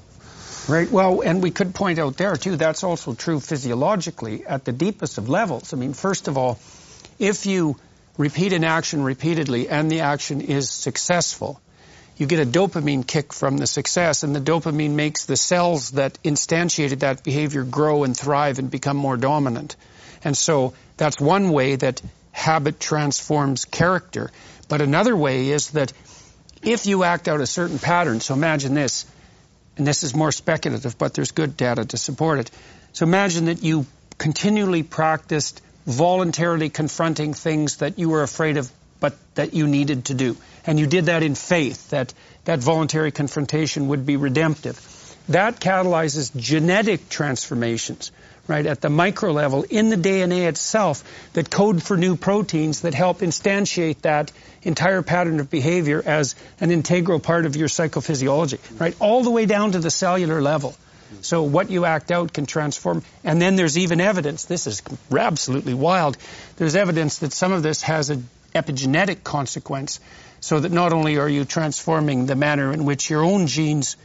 [0.69, 0.91] Right.
[0.99, 5.17] Well, and we could point out there too, that's also true physiologically at the deepest
[5.17, 5.73] of levels.
[5.73, 6.59] I mean, first of all,
[7.17, 7.75] if you
[8.19, 11.59] repeat an action repeatedly and the action is successful,
[12.21, 16.21] you get a dopamine kick from the success, and the dopamine makes the cells that
[16.21, 19.75] instantiated that behavior grow and thrive and become more dominant.
[20.23, 21.99] And so that's one way that
[22.31, 24.29] habit transforms character.
[24.69, 25.93] But another way is that
[26.61, 29.07] if you act out a certain pattern, so imagine this,
[29.75, 32.51] and this is more speculative, but there's good data to support it.
[32.93, 33.87] So imagine that you
[34.19, 38.71] continually practiced voluntarily confronting things that you were afraid of
[39.01, 40.37] but that you needed to do.
[40.65, 42.13] And you did that in faith, that
[42.45, 44.79] that voluntary confrontation would be redemptive.
[45.27, 48.11] That catalyzes genetic transformations,
[48.47, 51.03] right, at the micro level in the DNA itself
[51.33, 54.31] that code for new proteins that help instantiate that
[54.63, 59.45] entire pattern of behavior as an integral part of your psychophysiology, right, all the way
[59.45, 60.75] down to the cellular level.
[61.21, 63.03] So what you act out can transform.
[63.23, 66.17] And then there's even evidence, this is absolutely wild,
[66.57, 69.99] there's evidence that some of this has an epigenetic consequence
[70.39, 73.97] so that not only are you transforming the manner in which your own genes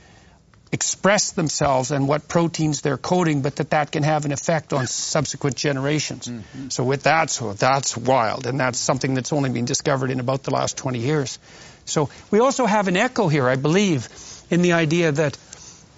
[0.73, 4.87] express themselves and what proteins they're coding, but that that can have an effect on
[4.87, 6.27] subsequent generations.
[6.27, 6.69] Mm-hmm.
[6.69, 10.43] So with that, so that's wild, and that's something that's only been discovered in about
[10.43, 11.39] the last 20 years.
[11.85, 14.09] So we also have an echo here, I believe,
[14.51, 15.39] in the idea that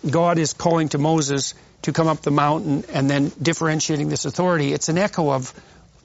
[0.09, 4.73] God is calling to Moses to come up the mountain and then differentiating this authority.
[4.73, 5.53] It's an echo of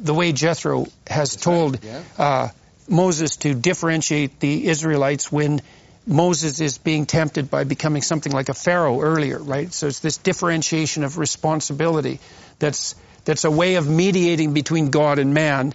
[0.03, 1.79] the way Jethro has told
[2.17, 2.49] uh,
[2.87, 5.61] Moses to differentiate the Israelites when
[6.05, 9.71] Moses is being tempted by becoming something like a pharaoh earlier, right?
[9.73, 12.19] So it's this differentiation of responsibility
[12.59, 15.73] that's that's a way of mediating between God and man,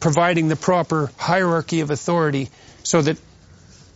[0.00, 2.48] providing the proper hierarchy of authority
[2.82, 3.18] so that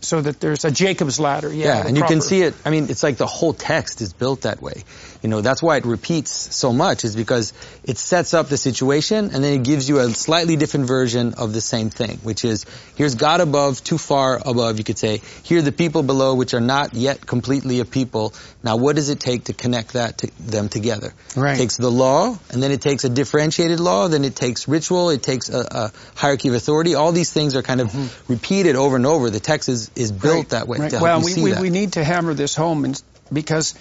[0.01, 1.51] so that there's a Jacob's ladder.
[1.51, 2.53] Yeah, Yeah, and you can see it.
[2.65, 4.83] I mean, it's like the whole text is built that way.
[5.21, 9.31] You know, that's why it repeats so much is because it sets up the situation
[9.33, 12.65] and then it gives you a slightly different version of the same thing, which is
[12.95, 15.21] here's God above, too far above, you could say.
[15.43, 18.33] Here are the people below, which are not yet completely a people.
[18.63, 21.13] Now, what does it take to connect that to them together?
[21.35, 21.55] Right.
[21.55, 25.09] It takes the law, and then it takes a differentiated law, then it takes ritual,
[25.09, 26.95] it takes a, a hierarchy of authority.
[26.95, 28.31] All these things are kind of mm-hmm.
[28.31, 29.29] repeated over and over.
[29.29, 30.93] The text is, is built Right, that way right.
[30.93, 33.75] well, we, we, we need to hammer this home and, because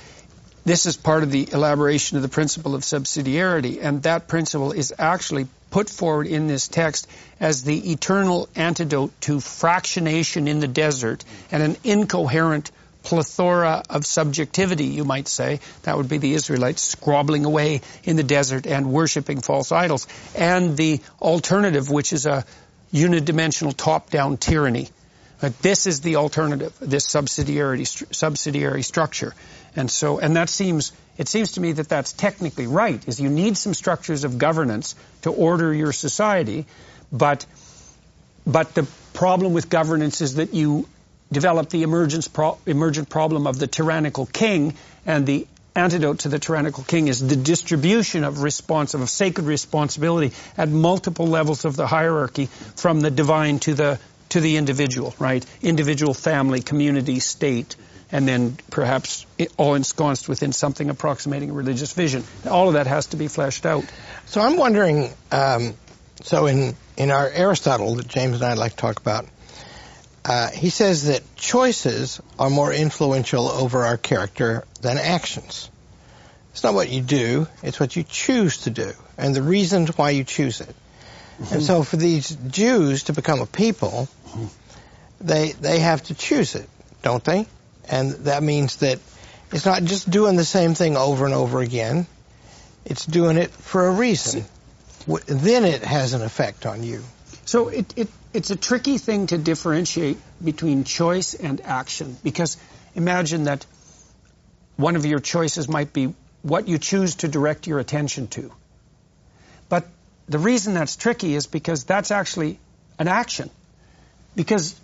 [0.64, 4.92] this is part of the elaboration of the principle of subsidiarity, and that principle is
[4.98, 7.08] actually put forward in this text
[7.38, 12.72] as the eternal antidote to fractionation in the desert and an incoherent
[13.04, 15.60] plethora of subjectivity, you might say.
[15.84, 20.08] That would be the Israelites squabbling away in the desert and worshiping false idols.
[20.34, 22.44] And the alternative, which is a
[22.92, 24.88] unidimensional top-down tyranny.
[25.40, 29.34] But this is the alternative, this subsidiarity, subsidiary structure.
[29.74, 33.28] And so, and that seems, it seems to me that that's technically right, is you
[33.28, 36.64] need some structures of governance to order your society,
[37.12, 37.44] but,
[38.46, 40.88] but the problem with governance is that you
[41.30, 46.38] develop the emergence pro- emergent problem of the tyrannical king, and the antidote to the
[46.38, 51.86] tyrannical king is the distribution of response of sacred responsibility at multiple levels of the
[51.86, 53.98] hierarchy, from the divine to the
[54.30, 55.44] to the individual, right?
[55.62, 57.76] Individual, family, community, state,
[58.12, 59.26] and then perhaps
[59.56, 62.24] all ensconced within something approximating a religious vision.
[62.48, 63.84] All of that has to be fleshed out.
[64.26, 65.74] So I'm wondering, um,
[66.22, 69.26] so in, in our Aristotle that James and I like to talk about,
[70.24, 75.70] uh, he says that choices are more influential over our character than actions.
[76.50, 80.10] It's not what you do, it's what you choose to do, and the reasons why
[80.10, 80.74] you choose it.
[81.38, 84.08] And so for these Jews to become a people,
[85.20, 86.68] they, they have to choose it,
[87.02, 87.46] don't they?
[87.88, 88.98] And that means that
[89.52, 92.06] it's not just doing the same thing over and over again.
[92.84, 94.44] It's doing it for a reason.
[95.26, 97.02] Then it has an effect on you.
[97.44, 102.56] So it, it, it's a tricky thing to differentiate between choice and action because
[102.94, 103.64] imagine that
[104.76, 108.52] one of your choices might be what you choose to direct your attention to.
[110.28, 112.58] The reason that's tricky is because that's actually
[112.98, 113.50] an action.
[114.34, 114.78] Because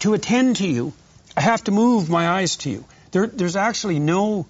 [0.00, 0.92] to attend to you,
[1.36, 2.84] I have to move my eyes to you.
[3.12, 4.46] There, there's actually no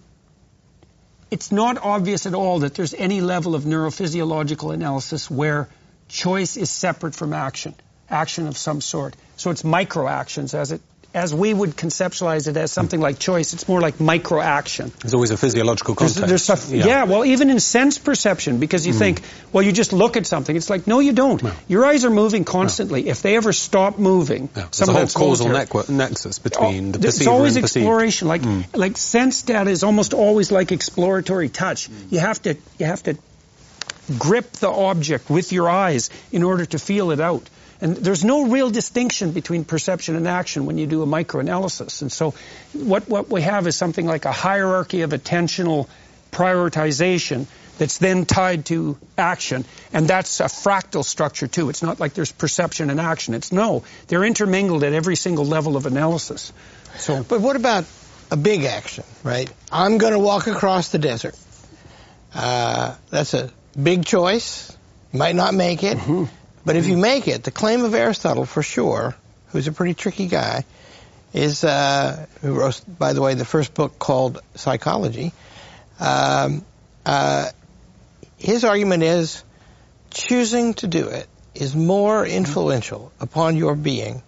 [1.31, 5.69] it's not obvious at all that there's any level of neurophysiological analysis where
[6.09, 7.75] choice is separate from action.
[8.09, 9.15] action of some sort.
[9.37, 10.81] So it's micro actions as it
[11.13, 14.93] as we would conceptualize it as something like choice, it's more like micro action.
[15.01, 16.19] There's always a physiological context.
[16.19, 16.87] There's, there's stuff, yeah.
[16.87, 17.05] yeah.
[17.05, 18.99] well, even in sense perception, because you mm.
[18.99, 20.55] think, well, you just look at something.
[20.55, 21.43] It's like, no, you don't.
[21.43, 21.53] No.
[21.67, 23.03] Your eyes are moving constantly.
[23.03, 23.11] No.
[23.11, 24.63] If they ever stop moving, no.
[24.63, 28.29] there's a whole causal nexus between oh, the perceiver It's always and exploration.
[28.29, 28.77] Like, mm.
[28.77, 31.91] like sense data is almost always like exploratory touch.
[31.91, 32.13] Mm.
[32.13, 33.19] You have to, you have to
[34.17, 37.49] grip the object with your eyes in order to feel it out.
[37.81, 42.03] And there's no real distinction between perception and action when you do a microanalysis.
[42.03, 42.35] And so
[42.73, 45.89] what, what we have is something like a hierarchy of attentional
[46.31, 47.47] prioritization
[47.79, 49.65] that's then tied to action.
[49.93, 51.71] And that's a fractal structure too.
[51.71, 53.33] It's not like there's perception and action.
[53.33, 56.53] It's no, they're intermingled at every single level of analysis.
[56.99, 57.87] So, But what about
[58.31, 59.51] a big action, right?
[59.73, 61.35] I'm going to walk across the desert.
[62.35, 63.51] Uh, that's a
[63.83, 64.77] big choice.
[65.13, 65.97] Might not make it.
[65.97, 66.25] Mm-hmm.
[66.65, 69.15] But if you make it, the claim of Aristotle, for sure,
[69.49, 70.65] who's a pretty tricky guy,
[71.33, 75.33] is uh, who wrote, by the way, the first book called Psychology.
[75.99, 76.65] Um,
[77.07, 77.49] uh,
[78.39, 79.43] his argument is
[80.11, 84.23] choosing to do it is more influential upon your being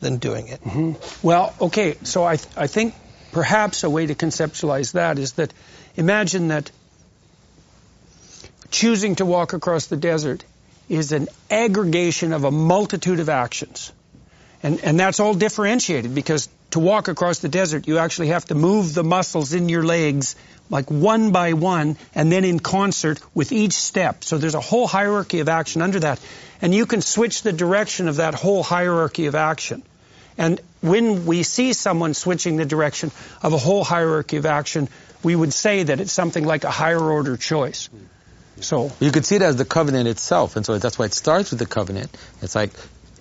[0.00, 0.62] than doing it.
[0.62, 1.26] Mm-hmm.
[1.26, 2.94] Well, okay, so I, th- I think
[3.32, 5.52] perhaps a way to conceptualize that is that
[5.96, 6.70] imagine that
[8.70, 10.44] choosing to walk across the desert
[10.88, 13.92] is an aggregation of a multitude of actions.
[14.62, 18.54] And, and that's all differentiated because to walk across the desert, you actually have to
[18.54, 20.36] move the muscles in your legs
[20.70, 24.24] like one by one and then in concert with each step.
[24.24, 26.18] So there's a whole hierarchy of action under that.
[26.62, 29.82] And you can switch the direction of that whole hierarchy of action.
[30.36, 33.10] And when we see someone switching the direction
[33.42, 34.88] of a whole hierarchy of action,
[35.22, 37.88] we would say that it's something like a higher order choice.
[38.60, 41.50] So you could see it as the covenant itself, and so that's why it starts
[41.50, 42.16] with the covenant.
[42.40, 42.70] It's like,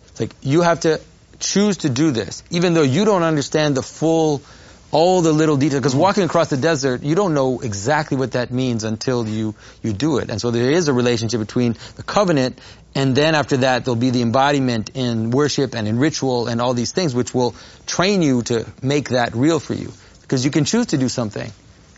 [0.09, 1.01] it's like you have to
[1.39, 4.41] choose to do this, even though you don't understand the full,
[4.91, 5.81] all the little details.
[5.81, 9.91] Because walking across the desert, you don't know exactly what that means until you you
[9.91, 10.29] do it.
[10.29, 12.59] And so there is a relationship between the covenant,
[12.93, 16.75] and then after that, there'll be the embodiment in worship and in ritual and all
[16.75, 17.55] these things, which will
[17.87, 19.91] train you to make that real for you.
[20.21, 21.51] Because you can choose to do something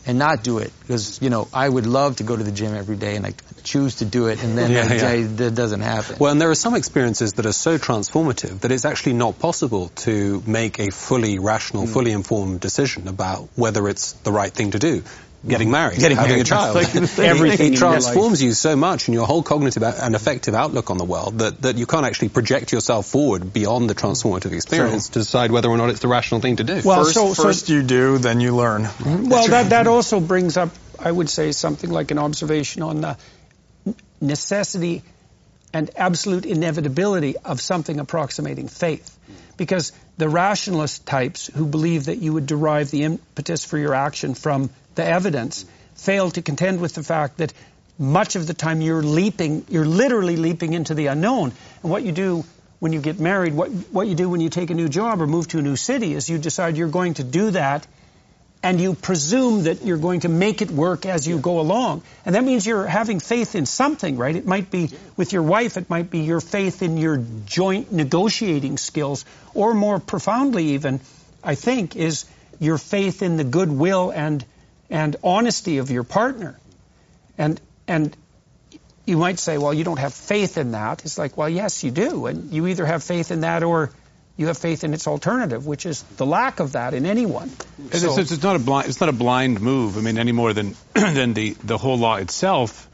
[0.06, 2.74] and not do it because you know I would love to go to the gym
[2.74, 5.26] every day and I choose to do it and then yeah, that, yeah.
[5.26, 6.16] that doesn't happen.
[6.18, 9.88] Well, and there are some experiences that are so transformative that it's actually not possible
[10.06, 11.92] to make a fully rational, mm.
[11.92, 15.02] fully informed decision about whether it's the right thing to do
[15.46, 16.46] getting married, getting having married.
[16.46, 16.76] a child.
[16.76, 20.98] Like Everything it transforms you so much in your whole cognitive and affective outlook on
[20.98, 25.20] the world that, that you can't actually project yourself forward beyond the transformative experience to
[25.20, 26.82] decide whether or not it's the rational thing to do.
[26.84, 28.82] Well, first, so, first so, you do, then you learn.
[29.04, 33.16] Well, that, that also brings up, I would say, something like an observation on the
[34.20, 35.02] necessity
[35.72, 39.12] and absolute inevitability of something approximating faith.
[39.56, 44.34] Because the rationalist types who believe that you would derive the impetus for your action
[44.34, 45.64] from the evidence,
[45.94, 47.52] fail to contend with the fact that
[47.98, 51.52] much of the time you're leaping, you're literally leaping into the unknown.
[51.82, 52.44] And what you do
[52.78, 55.26] when you get married, what, what you do when you take a new job or
[55.26, 57.86] move to a new city is you decide you're going to do that
[58.62, 62.02] and you presume that you're going to make it work as you go along.
[62.24, 64.34] And that means you're having faith in something, right?
[64.34, 68.78] It might be with your wife, it might be your faith in your joint negotiating
[68.78, 71.00] skills, or more profoundly even,
[71.44, 72.24] I think, is
[72.58, 74.44] your faith in the goodwill and
[74.90, 76.58] and honesty of your partner.
[77.38, 78.16] And and
[79.06, 81.04] you might say, well, you don't have faith in that.
[81.04, 82.26] It's like, well, yes, you do.
[82.26, 83.92] And you either have faith in that or
[84.36, 87.48] you have faith in its alternative, which is the lack of that in anyone.
[87.92, 88.88] So, it's, it's, not a blind.
[88.88, 89.96] It's not a blind move.
[89.96, 92.88] I mean, any more than than the the whole law itself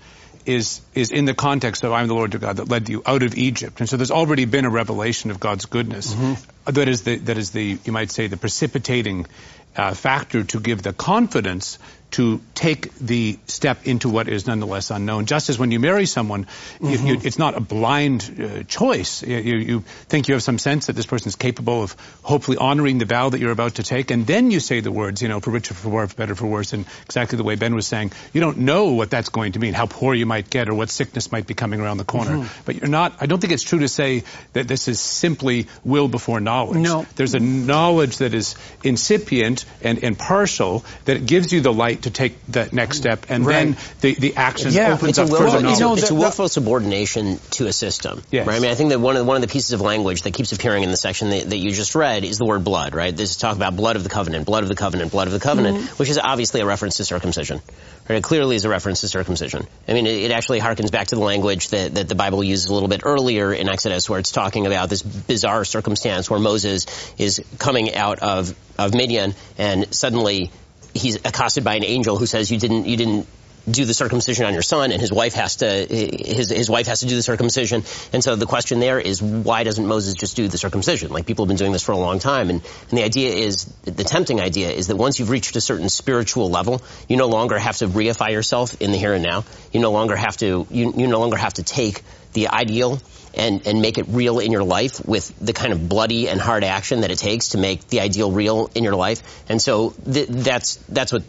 [0.45, 3.23] is is in the context of I'm the Lord your God that led you out
[3.23, 6.15] of Egypt, and so there's already been a revelation of God's goodness.
[6.15, 6.71] Mm-hmm.
[6.73, 9.27] That is the that is the you might say the precipitating
[9.75, 11.79] Uh, factor to give the confidence
[12.13, 15.27] to take the step into what is nonetheless unknown.
[15.27, 17.07] Just as when you marry someone, mm-hmm.
[17.07, 19.23] you, you, it's not a blind uh, choice.
[19.23, 22.99] You, you, think you have some sense that this person is capable of hopefully honoring
[22.99, 25.41] the vow that you're about to take, and then you say the words, you know,
[25.41, 28.13] for richer, for worse, for better, for worse, and exactly the way Ben was saying.
[28.33, 30.91] You don't know what that's going to mean, how poor you might get, or what
[30.91, 32.39] sickness might be coming around the corner.
[32.39, 32.63] Mm-hmm.
[32.65, 33.17] But you're not.
[33.21, 36.83] I don't think it's true to say that this is simply will before knowledge knowledge.
[36.83, 37.07] No.
[37.17, 42.11] There's a knowledge that is incipient and, and partial that gives you the light to
[42.11, 43.75] take that next step, and Right.
[43.75, 46.01] then the, the action Yeah, opens It's up willful, further it's, knowledge.
[46.01, 48.23] a, it's a willful subordination to a system.
[48.31, 48.47] Yes.
[48.47, 48.57] Right?
[48.57, 50.33] I mean, I think that one of the, one of the pieces of language that
[50.35, 52.95] keeps appearing in the section that, that you just read is the word blood.
[52.95, 53.15] Right?
[53.17, 55.41] This is talk about blood of the covenant, blood of the covenant, blood of the
[55.41, 55.97] covenant, Mm-hmm.
[55.97, 57.61] which is obviously a reference to circumcision.
[58.09, 58.17] Right?
[58.17, 59.67] It clearly is a reference to circumcision.
[59.89, 62.67] I mean, it, it actually harkens back to the language that, that the Bible uses
[62.67, 66.87] a little bit earlier in Exodus, where it's talking about this bizarre circumstance where Moses
[67.19, 70.51] is coming out of of Midian and suddenly
[70.95, 73.27] he's accosted by an angel who says, "You didn't, you didn't."
[73.71, 77.01] do the circumcision on your son and his wife has to his his wife has
[77.01, 77.85] to do the circumcision.
[78.13, 81.13] And so the question there is why doesn't Moses just do the circumcision?
[81.13, 82.51] Like people have been doing this for a long time.
[82.51, 82.61] And
[82.91, 86.51] and the idea is the tempting idea is that once you've reached a certain spiritual
[86.51, 89.45] level you no longer have to reify yourself in the here and now.
[89.73, 92.99] You no longer have to you, you no longer have to take the ideal
[93.35, 96.65] and, and make it real in your life with the kind of bloody and hard
[96.65, 99.23] action that it takes to make the ideal real in your life.
[99.49, 101.23] And so th- that's that's what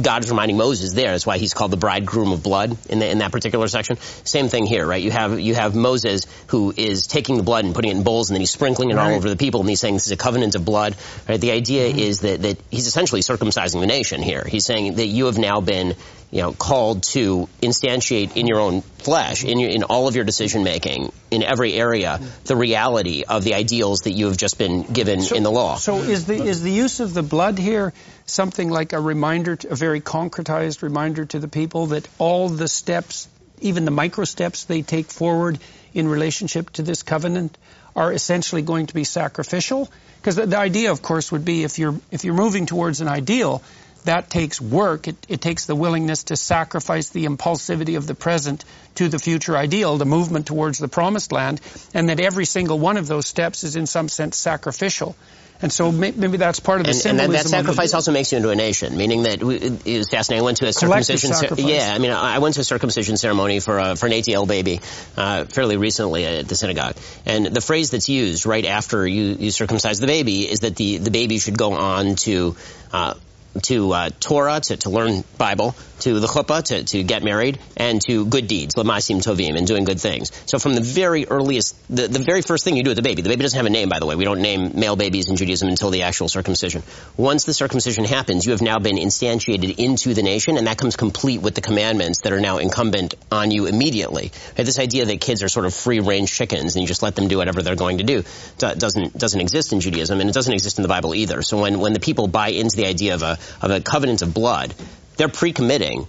[0.00, 1.10] God is reminding Moses there.
[1.10, 3.98] That's why he's called the bridegroom of blood in, the, in that particular section.
[4.24, 5.02] Same thing here, right?
[5.02, 8.30] You have you have Moses who is taking the blood and putting it in bowls,
[8.30, 10.16] and then he's sprinkling it all over the people, and he's saying this is a
[10.16, 10.96] covenant of blood.
[11.28, 11.38] Right?
[11.40, 11.98] The idea Mm-hmm.
[11.98, 14.44] is that that he's essentially circumcising the nation here.
[14.46, 15.94] He's saying that you have now been
[16.30, 20.24] you know called to instantiate in your own flesh, in your in all of your
[20.24, 24.82] decision making, in every area, the reality of the ideals that you have just been
[24.82, 25.76] given in the law.
[25.76, 27.92] So is the is the use of the blood here
[28.30, 32.68] something like a reminder, to, a very concretized reminder to the people that all the
[32.68, 33.28] steps,
[33.60, 35.58] even the micro steps they take forward
[35.92, 37.58] in relationship to this covenant,
[37.96, 39.90] are essentially going to be sacrificial?
[40.20, 43.08] Because the, the idea, of course, would be if you're if you're moving towards an
[43.08, 43.62] ideal,
[44.04, 45.08] that takes work.
[45.08, 48.64] It, it takes the willingness to sacrifice the impulsivity of the present
[48.96, 51.60] to the future ideal, the movement towards the promised land,
[51.94, 55.16] and that every single one of those steps is in some sense sacrificial.
[55.62, 58.32] And so maybe that's part of the and, and that, that the- sacrifice also makes
[58.32, 60.40] you into a nation, meaning that we- it was fascinating.
[60.40, 61.34] I went to a circumcision.
[61.34, 64.12] cer- yeah, I mean, I I went to a circumcision ceremony for a, for an
[64.12, 64.80] ATL baby
[65.18, 69.50] uh, fairly recently at the synagogue, and the phrase that's used right after you, you
[69.50, 72.56] circumcise the baby is that the the baby should go on to.
[72.90, 73.14] Uh,
[73.62, 78.00] to uh, Torah, to, to learn Bible, to the chuppah, to, to get married, and
[78.02, 80.30] to good deeds, lamasim tovim, and doing good things.
[80.46, 83.22] So from the very earliest, the, the very first thing you do with the baby,
[83.22, 84.14] the baby doesn't have a name, by the way.
[84.14, 86.82] We don't name male babies in Judaism until the actual circumcision.
[87.16, 90.96] Once the circumcision happens, you have now been instantiated into the nation, and that comes
[90.96, 94.32] complete with the commandments that are now incumbent on you immediately.
[94.56, 97.28] Right, This idea that kids are sort of free-range chickens and you just let them
[97.28, 98.24] do whatever they're going to do
[98.58, 101.42] do- doesn't doesn't exist in Judaism, and it doesn't exist in the Bible either.
[101.42, 104.34] So when when the people buy into the idea of a of a covenant of
[104.34, 104.74] blood,
[105.16, 106.06] they're pre-committing.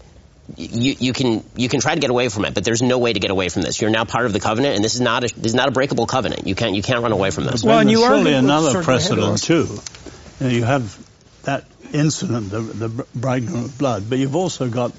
[0.57, 3.13] You, you can you can try to get away from it, but there's no way
[3.13, 3.79] to get away from this.
[3.79, 5.71] You're now part of the covenant, and this is not a this is not a
[5.71, 6.45] breakable covenant.
[6.45, 7.63] You can't you can't run away from this.
[7.63, 9.79] Well, and you are surely another sorry, go ahead, precedent too.
[10.39, 10.97] You, know, you have
[11.43, 14.91] that incident, the, the bridegroom of blood, but you've also got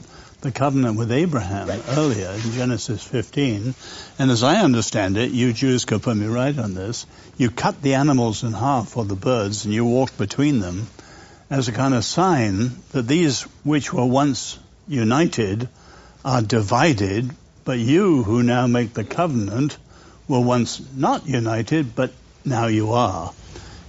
[0.43, 3.75] the covenant with Abraham earlier in Genesis 15.
[4.19, 7.07] And as I understand it, you Jews could put me right on this.
[7.37, 10.89] You cut the animals in half or the birds, and you walk between them
[11.53, 15.69] as a kind of sign that these which were once united
[16.25, 17.31] are divided,
[17.65, 19.77] but you who now make the covenant
[20.27, 22.11] were once not united, but
[22.43, 23.33] now you are.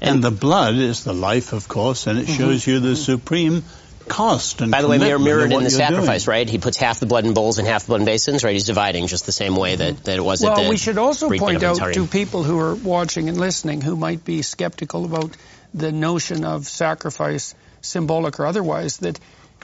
[0.01, 2.38] And, the blood is the life, of course, and it mm-hmm.
[2.38, 2.96] shows you the mm-hmm.
[2.96, 3.63] supreme
[4.10, 6.40] cost and By the way, they're mirrored in the sacrifice, doing.
[6.40, 6.49] right?
[6.49, 8.51] He puts half the blood in bowls and half the blood in basins, right?
[8.51, 9.96] He's dividing just the same way mm-hmm.
[9.96, 12.60] that, that it was at Well, we should also Greek point out to people who
[12.60, 15.31] are watching and listening who might be skeptical about
[15.73, 19.19] the notion of sacrifice, symbolic or otherwise, that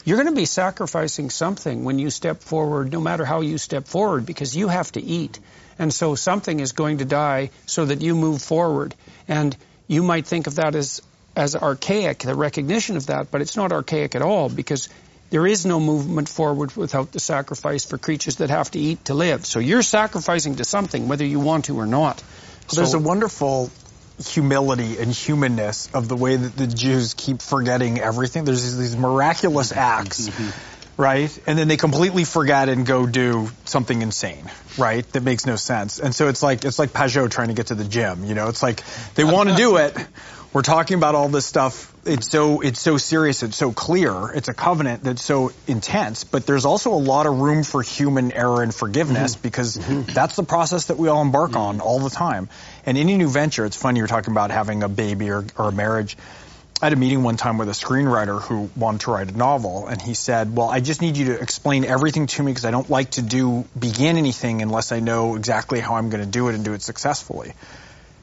[0.06, 3.88] you're going to be sacrificing something when you step forward, no matter how you step
[3.88, 5.40] forward, because you have to eat.
[5.78, 8.96] And so something is going to die so that you move forward.
[9.28, 9.56] And
[9.88, 11.02] you might think of that as,
[11.36, 14.90] as archaic, the recognition of that, but it's not archaic at all because
[15.30, 19.14] there is no movement forward without the sacrifice for creatures that have to eat to
[19.14, 19.46] live.
[19.46, 22.22] So you're sacrificing to something, whether you want to or not.
[22.68, 23.72] So- there's a wonderful
[24.28, 28.44] humility and humanness of the way that the Jews keep forgetting everything.
[28.44, 30.30] There's these, these miraculous acts,
[30.98, 31.38] right?
[31.48, 34.44] And then they completely forget and go do something insane,
[34.78, 35.10] right?
[35.14, 36.00] That makes no sense.
[36.00, 38.26] And so it's like it's like Pageau trying to get to the gym.
[38.26, 38.84] You know, it's like
[39.16, 39.96] they want to do it.
[40.52, 41.94] We're talking about all this stuff.
[42.06, 43.44] It's so it's so serious.
[43.44, 44.32] It's so clear.
[44.32, 46.24] It's a covenant that's so intense.
[46.24, 49.44] But there's also a lot of room for human error and forgiveness mm-hmm.
[49.44, 50.12] because mm-hmm.
[50.12, 52.50] that's the process that we all embark on all the time.
[52.86, 55.72] And any new venture, it's funny you're talking about having a baby or, or a
[55.72, 56.18] marriage.
[56.82, 59.88] I had a meeting one time with a screenwriter who wanted to write a novel,
[59.88, 62.72] and he said, "Well, I just need you to explain everything to me because I
[62.72, 66.48] don't like to do begin anything unless I know exactly how I'm going to do
[66.48, 67.54] it and do it successfully."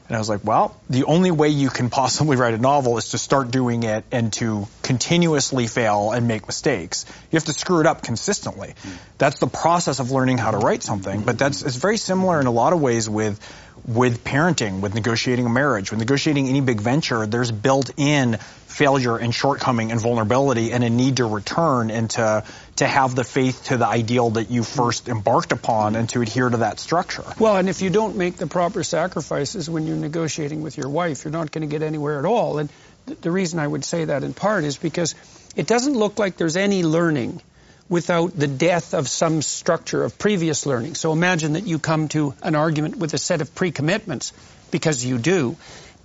[0.07, 3.09] And I was like, well, the only way you can possibly write a novel is
[3.09, 7.05] to start doing it and to continuously fail and make mistakes.
[7.29, 8.73] You have to screw it up consistently.
[9.17, 11.23] That's the process of learning how to write something.
[11.23, 13.37] But that's it's very similar in a lot of ways with
[13.87, 17.25] with parenting, with negotiating a marriage, with negotiating any big venture.
[17.25, 18.37] There's built in
[18.67, 22.43] failure and shortcoming and vulnerability and a need to return and to
[22.75, 26.47] to have the faith to the ideal that you first embarked upon and to adhere
[26.47, 27.23] to that structure.
[27.39, 31.23] Well, and if you don't make the proper sacrifices when you're negotiating with your wife,
[31.23, 32.59] you're not going to get anywhere at all.
[32.59, 32.69] And
[33.07, 35.15] th- the reason I would say that in part is because
[35.55, 37.41] it doesn't look like there's any learning
[37.89, 40.95] without the death of some structure of previous learning.
[40.95, 44.33] So imagine that you come to an argument with a set of pre-commitments
[44.71, 45.55] because you do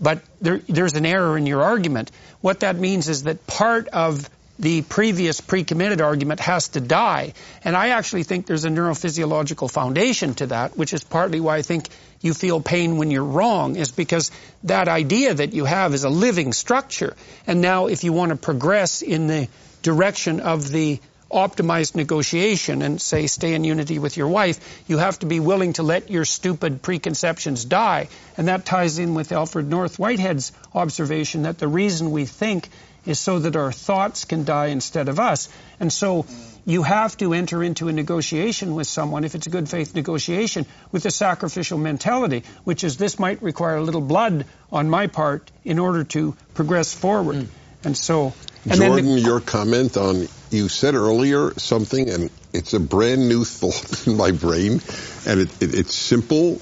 [0.02, 2.10] but there, there's an error in your argument.
[2.40, 7.32] What that means is that part of the previous pre-committed argument has to die.
[7.64, 11.62] And I actually think there's a neurophysiological foundation to that, which is partly why I
[11.62, 11.88] think
[12.20, 14.30] you feel pain when you're wrong, is because
[14.64, 17.16] that idea that you have is a living structure.
[17.46, 19.48] And now if you want to progress in the
[19.82, 21.00] direction of the
[21.32, 25.72] optimized negotiation and say stay in unity with your wife, you have to be willing
[25.74, 28.08] to let your stupid preconceptions die.
[28.36, 32.68] And that ties in with Alfred North Whitehead's observation that the reason we think
[33.04, 35.48] is so that our thoughts can die instead of us.
[35.80, 36.26] And so
[36.64, 40.66] you have to enter into a negotiation with someone, if it's a good faith negotiation,
[40.92, 45.50] with a sacrificial mentality, which is this might require a little blood on my part
[45.64, 47.36] in order to progress forward.
[47.36, 47.46] Mm.
[47.84, 48.32] And so,
[48.64, 53.44] and Jordan, the, your comment on you said earlier something, and it's a brand new
[53.60, 54.80] thought in my brain,
[55.26, 56.60] and it, it, it's simple.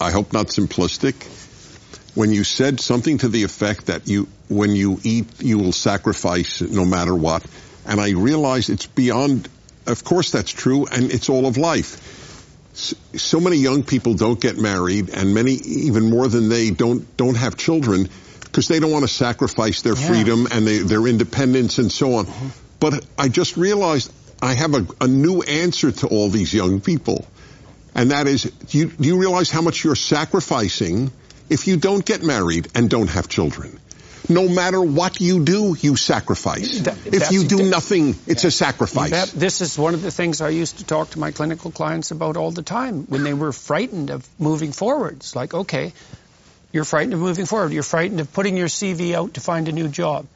[0.00, 1.14] I hope not simplistic.
[2.14, 6.62] When you said something to the effect that you, when you eat, you will sacrifice
[6.62, 7.44] no matter what,
[7.86, 9.48] and I realized it's beyond.
[9.86, 12.12] Of course, that's true, and it's all of life.
[12.74, 17.36] So many young people don't get married, and many, even more than they, don't don't
[17.36, 18.08] have children
[18.40, 20.08] because they don't want to sacrifice their yeah.
[20.08, 22.24] freedom and they, their independence and so on.
[22.24, 22.65] Mm-hmm.
[22.78, 27.26] But I just realized I have a, a new answer to all these young people.
[27.94, 31.10] And that is, do you, do you realize how much you're sacrificing
[31.48, 33.80] if you don't get married and don't have children?
[34.28, 36.80] No matter what you do, you sacrifice.
[36.80, 38.48] That, if you do nothing, it's yeah.
[38.48, 39.10] a sacrifice.
[39.10, 42.10] That, this is one of the things I used to talk to my clinical clients
[42.10, 45.18] about all the time when they were frightened of moving forward.
[45.18, 45.92] It's like, okay,
[46.72, 47.72] you're frightened of moving forward.
[47.72, 50.26] You're frightened of putting your CV out to find a new job.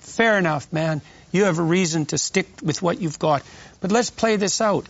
[0.00, 1.02] Fair enough, man.
[1.36, 3.42] You have a reason to stick with what you've got.
[3.80, 4.88] But let's play this out.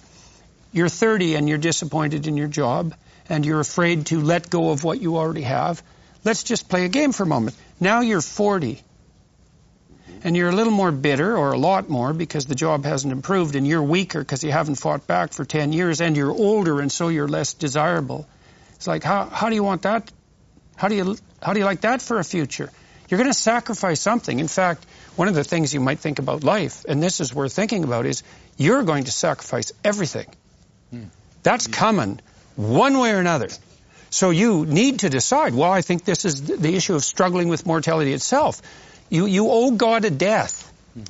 [0.72, 2.94] You're 30 and you're disappointed in your job
[3.28, 5.82] and you're afraid to let go of what you already have.
[6.22, 7.56] Let's just play a game for a moment.
[7.80, 8.80] Now you're 40
[10.22, 13.56] and you're a little more bitter or a lot more because the job hasn't improved
[13.56, 16.92] and you're weaker because you haven't fought back for 10 years and you're older and
[16.92, 18.24] so you're less desirable.
[18.76, 20.12] It's like, how, how do you want that?
[20.76, 22.70] How do you, how do you like that for a future?
[23.08, 24.38] You're going to sacrifice something.
[24.38, 27.52] In fact, one of the things you might think about life, and this is worth
[27.52, 28.22] thinking about, is
[28.56, 30.26] you're going to sacrifice everything.
[30.90, 31.04] Hmm.
[31.42, 32.20] That's coming
[32.56, 33.48] one way or another.
[34.10, 35.54] So you need to decide.
[35.54, 38.62] Well, I think this is the issue of struggling with mortality itself.
[39.10, 40.72] You, you owe God a death.
[40.94, 41.02] Hmm.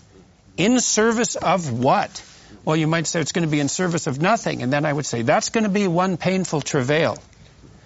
[0.57, 2.23] In service of what?
[2.65, 4.63] Well, you might say it's going to be in service of nothing.
[4.63, 7.19] And then I would say that's going to be one painful travail.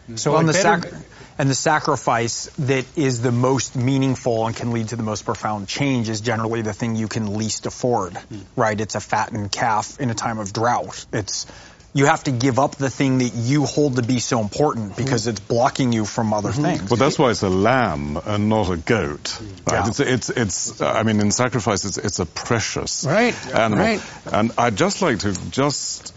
[0.07, 0.17] Hmm.
[0.17, 0.89] So well, the, better...
[0.89, 1.03] sac-
[1.41, 5.67] and the sacrifice that is the most meaningful and can lead to the most profound
[5.67, 8.43] change is generally the thing you can least afford, mm.
[8.57, 8.79] right?
[8.79, 11.07] It's a fattened calf in a time of drought.
[11.15, 11.47] It's
[11.95, 15.27] you have to give up the thing that you hold to be so important because
[15.29, 16.63] it's blocking you from other mm-hmm.
[16.63, 16.91] things.
[16.91, 19.41] Well, that's why it's a lamb and not a goat.
[19.41, 19.73] Right?
[19.73, 19.89] Yeah.
[19.89, 23.35] It's, it's, it's, I mean, in sacrifice, it's, it's a precious right.
[23.55, 23.83] animal.
[23.83, 24.03] Right.
[24.31, 26.13] And I'd just like to just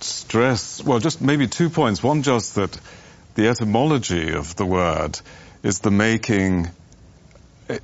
[0.00, 2.04] stress, well, just maybe two points.
[2.04, 2.78] One, just that
[3.34, 5.18] the etymology of the word
[5.62, 6.68] is the making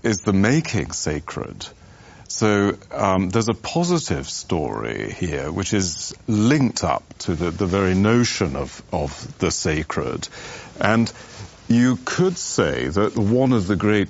[0.02, 1.66] is the making sacred.
[2.28, 7.94] So um, there's a positive story here, which is linked up to the, the very
[7.94, 10.28] notion of, of the sacred.
[10.80, 11.12] And
[11.68, 14.08] you could say that one of the great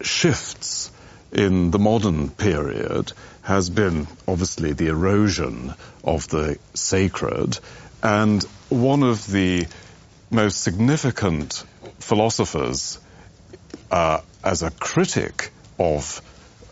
[0.00, 0.90] shifts
[1.32, 7.58] in the modern period has been obviously the erosion of the sacred.
[8.02, 9.66] And one of the
[10.30, 11.64] most significant
[11.98, 12.98] philosophers
[13.90, 16.22] uh, as a critic of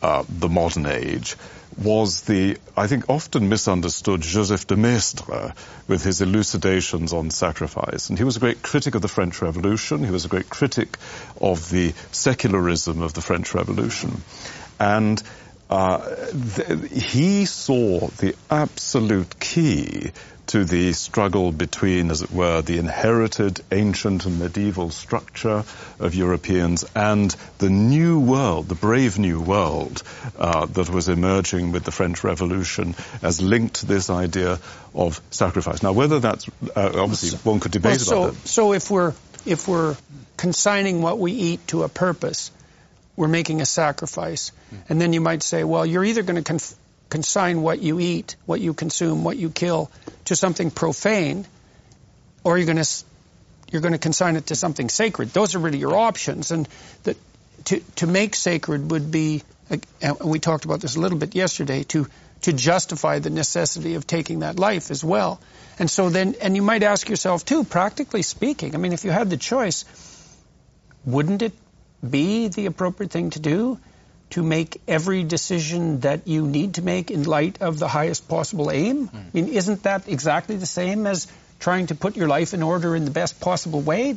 [0.03, 1.37] uh, the modern age
[1.77, 5.55] was the, I think, often misunderstood Joseph de Maistre
[5.87, 8.09] with his elucidations on sacrifice.
[8.09, 10.05] And he was a great critic of the French Revolution.
[10.05, 10.97] He was a great critic
[11.41, 14.23] of the secularism of the French Revolution.
[14.81, 15.23] And
[15.71, 16.33] uh,
[16.91, 20.11] he saw the absolute key
[20.49, 25.65] to the struggle between, as it were, the inherited ancient and medieval structure
[25.99, 30.03] of Europeans and the new world, the brave new world
[30.39, 34.59] uh, that was emerging with the French Revolution as linked to this idea
[34.95, 35.83] of sacrifice.
[35.83, 38.49] Now, whether that's uh, obviously one could debate well, so, about that.
[38.49, 39.15] So if we're
[39.47, 39.97] if we're
[40.37, 42.51] consigning what we eat to a purpose,
[43.17, 44.53] we're making a sacrifice.
[44.89, 46.75] And then you might say, well, you're either going to conf-
[47.11, 49.91] consign what you eat, what you consume, what you kill
[50.27, 51.47] to something profane,
[52.45, 53.05] or you're going to
[53.71, 55.29] you're going to consign it to something sacred.
[55.29, 56.69] Those are really your options, and
[57.05, 57.17] that
[57.67, 59.43] to to make sacred would be.
[60.01, 61.83] And we talked about this a little bit yesterday.
[61.85, 62.07] To
[62.43, 65.41] to justify the necessity of taking that life as well.
[65.79, 69.11] And so then, and you might ask yourself too, practically speaking, I mean, if you
[69.11, 69.85] had the choice,
[71.05, 71.53] wouldn't it
[72.09, 73.79] be the appropriate thing to do
[74.31, 78.71] to make every decision that you need to make in light of the highest possible
[78.71, 79.09] aim?
[79.09, 79.15] Mm.
[79.15, 81.27] I mean, isn't that exactly the same as
[81.61, 84.15] trying to put your life in order in the best possible way,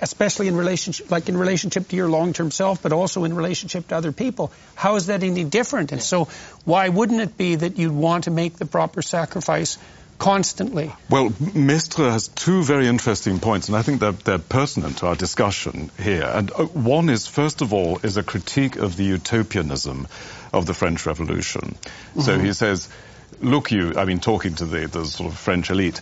[0.00, 3.96] especially in relationship, like in relationship to your long-term self, but also in relationship to
[3.96, 4.50] other people.
[4.74, 5.92] How is that any different?
[5.92, 6.28] And so,
[6.64, 9.76] why wouldn't it be that you'd want to make the proper sacrifice
[10.18, 10.92] constantly?
[11.08, 15.16] Well, Maistre has two very interesting points, and I think they're, they're pertinent to our
[15.16, 16.24] discussion here.
[16.24, 20.06] And uh, one is, first of all, is a critique of the utopianism
[20.52, 21.76] of the French Revolution.
[21.80, 22.20] Mm-hmm.
[22.20, 22.88] So he says,
[23.40, 26.00] look you, I mean, talking to the, the sort of French elite,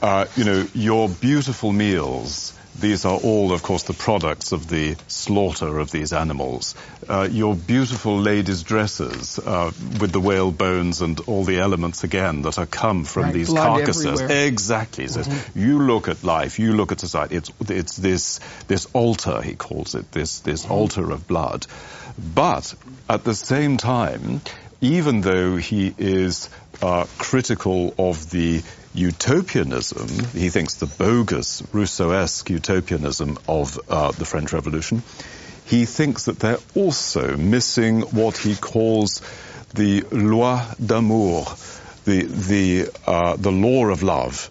[0.00, 4.96] uh, you know, your beautiful meals, these are all, of course, the products of the
[5.08, 6.74] slaughter of these animals.
[7.08, 12.42] Uh, your beautiful ladies' dresses uh, with the whale bones and all the elements again
[12.42, 14.06] that are come from right, these carcasses.
[14.06, 14.46] Everywhere.
[14.46, 15.04] Exactly.
[15.04, 15.30] Mm-hmm.
[15.30, 17.36] Says, you look at life, you look at society.
[17.36, 20.72] It's it's this this altar he calls it, this this mm-hmm.
[20.72, 21.66] altar of blood.
[22.34, 22.74] But
[23.08, 24.40] at the same time,
[24.80, 26.50] even though he is
[26.82, 28.62] uh, critical of the
[28.94, 35.02] utopianism, he thinks the bogus Rousseau-esque utopianism of uh, the French Revolution,
[35.66, 39.22] he thinks that they're also missing what he calls
[39.74, 41.44] the loi d'amour,
[42.04, 44.50] the the uh, the law of love,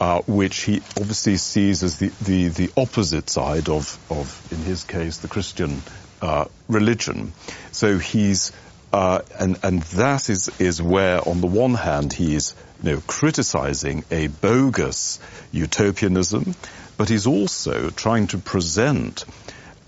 [0.00, 4.84] uh, which he obviously sees as the, the, the opposite side of, of, in his
[4.84, 5.82] case, the Christian
[6.22, 7.32] uh, religion.
[7.72, 8.52] So he's
[8.92, 14.04] uh, and and that is is where, on the one hand, he's you know, criticizing
[14.10, 15.18] a bogus
[15.52, 16.54] utopianism,
[16.98, 19.24] but he's also trying to present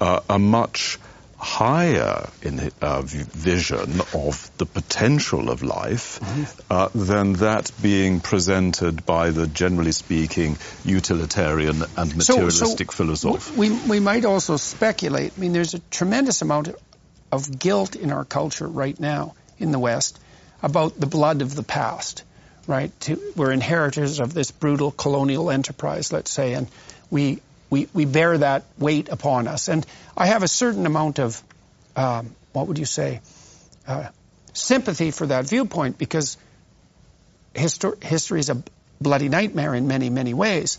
[0.00, 0.98] uh, a much
[1.38, 6.72] higher in, uh, vision of the potential of life mm-hmm.
[6.72, 13.60] uh, than that being presented by the, generally speaking, utilitarian and materialistic so, so philosopher.
[13.60, 15.34] We, we might also speculate.
[15.36, 16.74] I mean, there's a tremendous amount
[17.30, 20.18] of guilt in our culture right now in the West
[20.62, 22.22] about the blood of the past
[22.66, 22.98] right?
[23.00, 26.68] To, we're inheritors of this brutal colonial enterprise, let's say, and
[27.10, 29.68] we, we, we bear that weight upon us.
[29.68, 31.42] And I have a certain amount of,
[31.94, 33.20] um, what would you say,
[33.86, 34.08] uh,
[34.52, 36.36] sympathy for that viewpoint because
[37.54, 38.62] histor- history is a
[39.00, 40.78] bloody nightmare in many, many ways.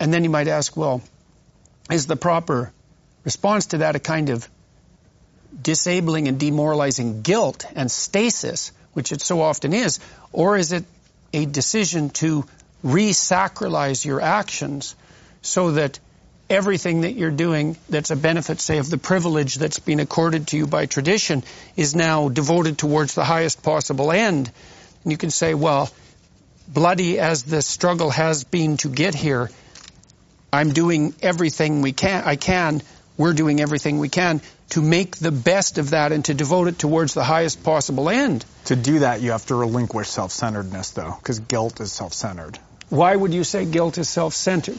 [0.00, 1.02] And then you might ask, well,
[1.90, 2.72] is the proper
[3.24, 4.48] response to that a kind of
[5.60, 10.00] disabling and demoralizing guilt and stasis, which it so often is,
[10.32, 10.84] or is it
[11.34, 12.44] a decision to
[12.82, 14.94] re-sacralize your actions
[15.42, 15.98] so that
[16.48, 20.56] everything that you're doing that's a benefit, say, of the privilege that's been accorded to
[20.56, 21.42] you by tradition
[21.76, 24.50] is now devoted towards the highest possible end.
[25.02, 25.90] And you can say, well,
[26.68, 29.50] bloody as the struggle has been to get here,
[30.52, 32.82] I'm doing everything we can, I can,
[33.16, 36.78] we're doing everything we can to make the best of that and to devote it
[36.78, 38.44] towards the highest possible end.
[38.66, 42.58] To do that, you have to relinquish self-centeredness, though, because guilt is self-centered.
[42.88, 44.78] Why would you say guilt is self-centered?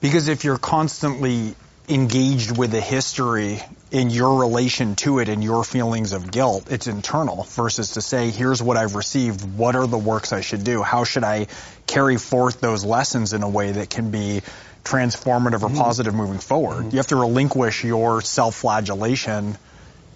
[0.00, 1.54] Because if you're constantly
[1.88, 6.86] engaged with the history in your relation to it and your feelings of guilt, it's
[6.86, 9.56] internal versus to say, here's what I've received.
[9.56, 10.82] What are the works I should do?
[10.82, 11.46] How should I
[11.86, 14.42] carry forth those lessons in a way that can be
[14.84, 15.78] transformative or mm-hmm.
[15.78, 16.76] positive moving forward.
[16.76, 16.90] Mm-hmm.
[16.90, 19.56] You have to relinquish your self-flagellation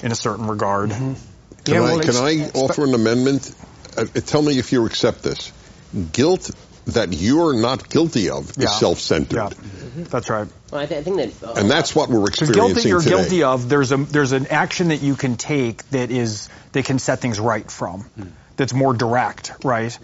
[0.00, 0.90] in a certain regard.
[0.90, 1.14] Mm-hmm.
[1.64, 3.52] Can, yeah, well, I, can I offer an amendment?
[3.96, 5.52] Uh, tell me if you accept this.
[6.12, 6.50] Guilt
[6.88, 8.64] that you're not guilty of yeah.
[8.64, 9.36] is self-centered.
[9.36, 9.50] Yeah.
[10.04, 10.48] That's right.
[10.70, 13.00] Well, I, th- I, think that, uh, and that's what we're experiencing guilt that you're
[13.00, 13.16] today.
[13.16, 16.98] guilty of, there's a there's an action that you can take that is that can
[16.98, 18.04] set things right from.
[18.18, 18.30] Mm.
[18.56, 19.96] That's more direct, right?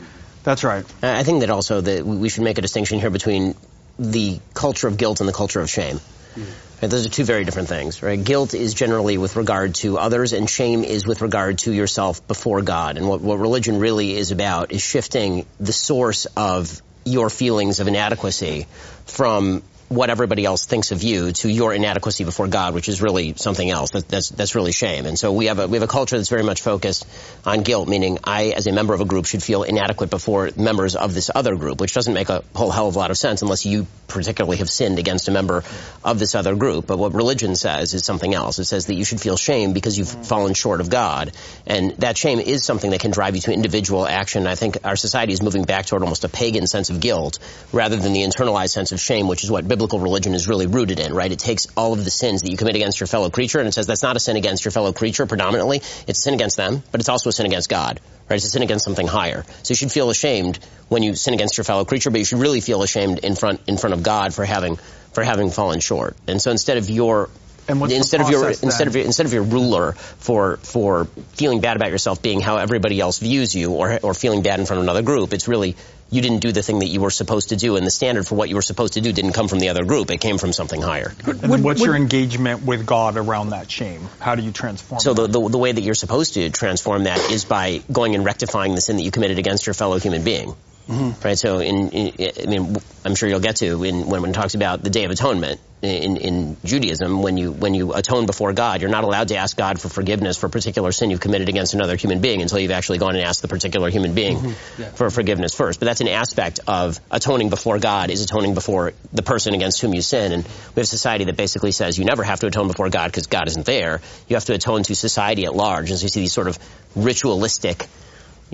[0.42, 0.84] That's right.
[1.02, 3.54] I think that also that we should make a distinction here between
[3.98, 5.98] the culture of guilt and the culture of shame.
[6.34, 6.42] Hmm.
[6.82, 6.90] Right?
[6.90, 8.22] Those are two very different things, right?
[8.22, 12.62] Guilt is generally with regard to others, and shame is with regard to yourself before
[12.62, 12.98] God.
[12.98, 17.88] And what, what religion really is about is shifting the source of your feelings of
[17.88, 18.66] inadequacy
[19.06, 23.34] from what everybody else thinks of you to your inadequacy before God, which is really
[23.34, 23.90] something else.
[23.90, 25.06] That, that's that's really shame.
[25.06, 27.06] And so we have a we have a culture that's very much focused
[27.44, 30.96] on guilt, meaning I, as a member of a group, should feel inadequate before members
[30.96, 33.42] of this other group, which doesn't make a whole hell of a lot of sense
[33.42, 35.64] unless you particularly have sinned against a member
[36.02, 36.86] of this other group.
[36.86, 38.58] But what religion says is something else.
[38.58, 41.32] It says that you should feel shame because you've fallen short of God,
[41.66, 44.46] and that shame is something that can drive you to individual action.
[44.46, 47.38] I think our society is moving back toward almost a pagan sense of guilt
[47.72, 51.00] rather than the internalized sense of shame, which is what biblical religion is really rooted
[51.00, 51.32] in, right?
[51.32, 53.72] It takes all of the sins that you commit against your fellow creature and it
[53.72, 55.78] says that's not a sin against your fellow creature predominantly.
[55.78, 57.98] It's a sin against them, but it's also a sin against God,
[58.30, 58.36] right?
[58.36, 59.44] It's a sin against something higher.
[59.64, 62.38] So you should feel ashamed when you sin against your fellow creature, but you should
[62.38, 64.76] really feel ashamed in front, in front of God for having,
[65.12, 66.16] for having fallen short.
[66.28, 67.30] And so instead of your
[67.68, 71.90] instead of your instead of your, instead of your ruler for for feeling bad about
[71.90, 75.02] yourself being how everybody else views you or or feeling bad in front of another
[75.02, 75.74] group, it's really
[76.14, 78.34] you didn't do the thing that you were supposed to do, and the standard for
[78.36, 80.10] what you were supposed to do didn't come from the other group.
[80.10, 81.12] It came from something higher.
[81.26, 84.08] And then what's your engagement with God around that shame?
[84.20, 85.32] How do you transform So that?
[85.32, 88.74] the, the, the way that you're supposed to transform that is by going and rectifying
[88.74, 90.54] the sin that you committed against your fellow human being.
[90.88, 91.26] Mm-hmm.
[91.26, 91.38] Right.
[91.38, 94.54] So, in, in, I mean, I'm sure you'll get to in, when when it talks
[94.54, 97.22] about the Day of Atonement in, in Judaism.
[97.22, 100.36] When you when you atone before God, you're not allowed to ask God for forgiveness
[100.36, 103.24] for a particular sin you've committed against another human being until you've actually gone and
[103.24, 104.94] asked the particular human being mm-hmm.
[104.94, 105.80] for forgiveness first.
[105.80, 109.94] But that's an aspect of atoning before God is atoning before the person against whom
[109.94, 110.32] you sin.
[110.32, 113.08] And we have a society that basically says you never have to atone before God
[113.08, 114.00] because God isn't there.
[114.28, 115.90] You have to atone to society at large.
[115.90, 116.58] And so you see these sort of
[116.94, 117.86] ritualistic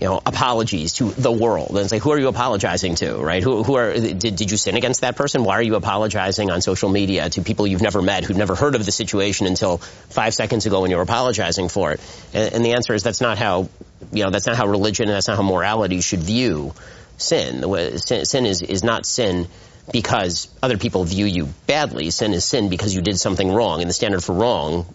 [0.00, 1.70] you know, apologies to the world.
[1.70, 3.42] And it's like, who are you apologizing to, right?
[3.42, 5.44] Who, who are, did, did you sin against that person?
[5.44, 8.74] Why are you apologizing on social media to people you've never met, who've never heard
[8.74, 12.00] of the situation until five seconds ago when you were apologizing for it?
[12.33, 13.68] And, and the answer is that's not how,
[14.10, 16.72] you know, that's not how religion and that's not how morality should view
[17.18, 17.62] sin.
[17.99, 19.49] Sin, sin is, is not sin
[19.92, 22.08] because other people view you badly.
[22.08, 24.86] Sin is sin because you did something wrong, and the standard for wrong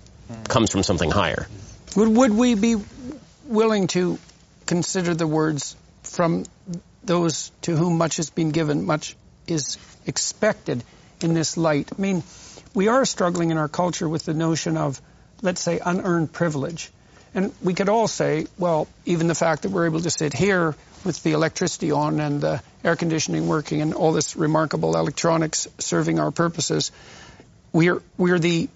[0.45, 1.47] comes from something higher.
[1.95, 2.75] Would, would we be
[3.45, 4.17] willing to
[4.65, 6.45] consider the words from
[7.03, 9.15] those to whom much has been given, much
[9.47, 10.83] is expected
[11.21, 11.89] in this light?
[11.97, 12.23] I mean,
[12.73, 15.01] we are struggling in our culture with the notion of,
[15.41, 16.91] let's say, unearned privilege.
[17.33, 20.75] And we could all say, well, even the fact that we're able to sit here
[21.03, 26.19] with the electricity on and the air conditioning working and all this remarkable electronics serving
[26.19, 26.91] our purposes,
[27.71, 28.69] we're, we're the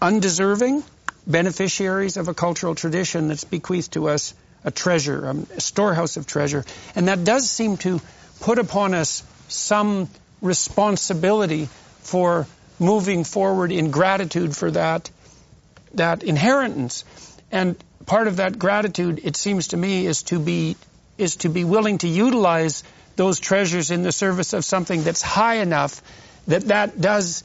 [0.00, 0.84] undeserving
[1.26, 6.26] beneficiaries of a cultural tradition that's bequeathed to us a treasure, um, a storehouse of
[6.26, 6.64] treasure.
[6.94, 8.00] And that does seem to
[8.40, 10.08] put upon us some
[10.40, 11.68] responsibility
[12.00, 12.46] for
[12.78, 15.10] moving forward in gratitude for that,
[15.94, 17.04] that inheritance.
[17.50, 20.76] And part of that gratitude, it seems to me, is to be,
[21.18, 22.82] is to be willing to utilize
[23.16, 26.02] those treasures in the service of something that's high enough
[26.46, 27.44] that that does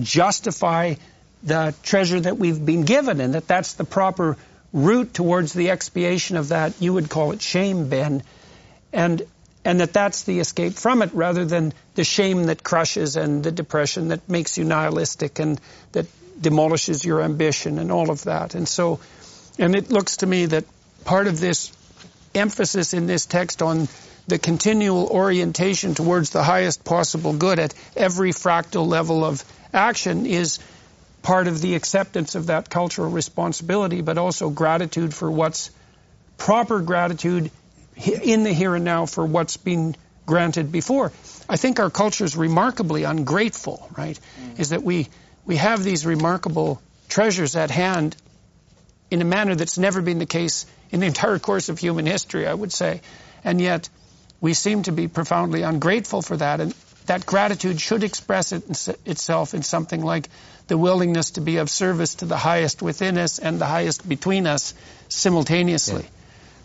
[0.00, 0.94] justify
[1.42, 4.36] the treasure that we've been given and that that's the proper
[4.76, 8.22] route towards the expiation of that, you would call it shame, Ben,
[8.92, 9.22] and
[9.64, 13.50] and that that's the escape from it rather than the shame that crushes and the
[13.50, 15.60] depression that makes you nihilistic and
[15.90, 16.06] that
[16.40, 18.54] demolishes your ambition and all of that.
[18.54, 19.00] And so,
[19.58, 20.64] and it looks to me that
[21.04, 21.72] part of this
[22.32, 23.88] emphasis in this text on
[24.28, 29.42] the continual orientation towards the highest possible good at every fractal level of
[29.72, 30.60] action is
[31.26, 35.72] part of the acceptance of that cultural responsibility, but also gratitude for what's
[36.38, 37.50] proper gratitude
[38.22, 41.10] in the here and now for what's been granted before.
[41.48, 44.16] I think our culture is remarkably ungrateful, right?
[44.40, 44.60] Mm.
[44.60, 45.08] Is that we,
[45.44, 48.16] we have these remarkable treasures at hand
[49.10, 52.46] in a manner that's never been the case in the entire course of human history,
[52.46, 53.00] I would say.
[53.42, 53.88] And yet,
[54.40, 56.60] we seem to be profoundly ungrateful for that.
[56.60, 56.72] And
[57.06, 60.28] that gratitude should express it, itself in something like
[60.68, 64.46] the willingness to be of service to the highest within us and the highest between
[64.46, 64.74] us
[65.08, 66.04] simultaneously.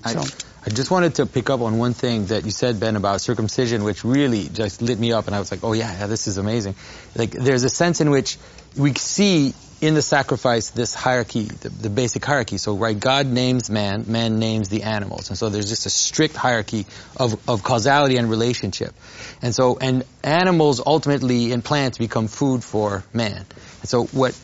[0.06, 0.08] Yeah.
[0.08, 0.19] So.
[0.19, 0.26] I,
[0.66, 3.84] I just wanted to pick up on one thing that you said, Ben, about circumcision,
[3.84, 6.38] which really just lit me up, and I was like, oh yeah, yeah this is
[6.38, 6.76] amazing.
[7.16, 8.38] Like, there's a sense in which
[8.78, 12.60] we see in the sacrifice this hierarchy, the, the, basic hierarchy.
[12.60, 15.30] So, right, God names man, man names the animals.
[15.30, 16.85] And so there's just a strict hierarchy
[17.17, 18.94] of, of causality and relationship.
[19.42, 23.44] And so, and animals ultimately and plants become food for man.
[23.81, 24.40] And so what,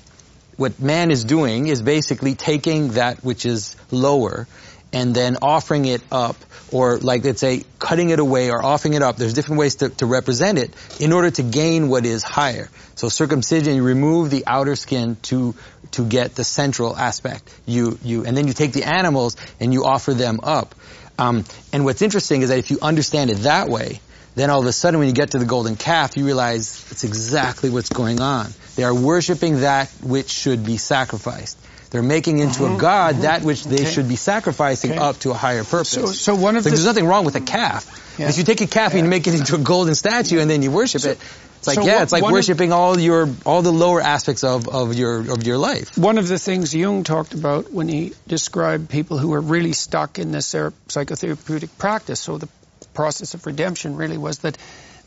[0.58, 4.48] what man is doing is basically taking that which is lower
[4.94, 6.36] and then offering it up,
[6.72, 9.18] or like let's say cutting it away or offering it up.
[9.18, 12.70] There's different ways to, to represent it in order to gain what is higher.
[12.96, 15.56] So circumcision, you remove the outer skin to
[15.92, 17.54] to get the central aspect.
[17.66, 20.74] You you and then you take the animals and you offer them up.
[21.20, 24.00] Um, and what's interesting is that if you understand it that way,
[24.38, 27.04] then all of a sudden when you get to the golden calf, you realize it's
[27.04, 28.48] exactly what's going on.
[28.76, 31.58] They are worshiping that which should be sacrificed.
[31.90, 33.22] They're making into a uh-huh, god uh-huh.
[33.24, 33.92] that which they Okay.
[33.92, 35.00] should be sacrificing Okay.
[35.00, 35.90] up to a higher purpose.
[35.90, 37.86] So- so one of Like, the- there's nothing wrong with a calf.
[38.20, 38.30] Yeah.
[38.30, 40.62] If you take a calf and you make it into a golden statue and then
[40.64, 41.18] you worship it,
[41.60, 44.02] it's like so yeah, what- it's like one of- worshiping all your all the lower
[44.02, 45.98] aspects of, of your of your life.
[45.98, 50.20] One of the things Jung talked about when he described people who were really stuck
[50.20, 52.50] in this psychotherapeutic practice, so the
[52.98, 54.58] process of redemption really was that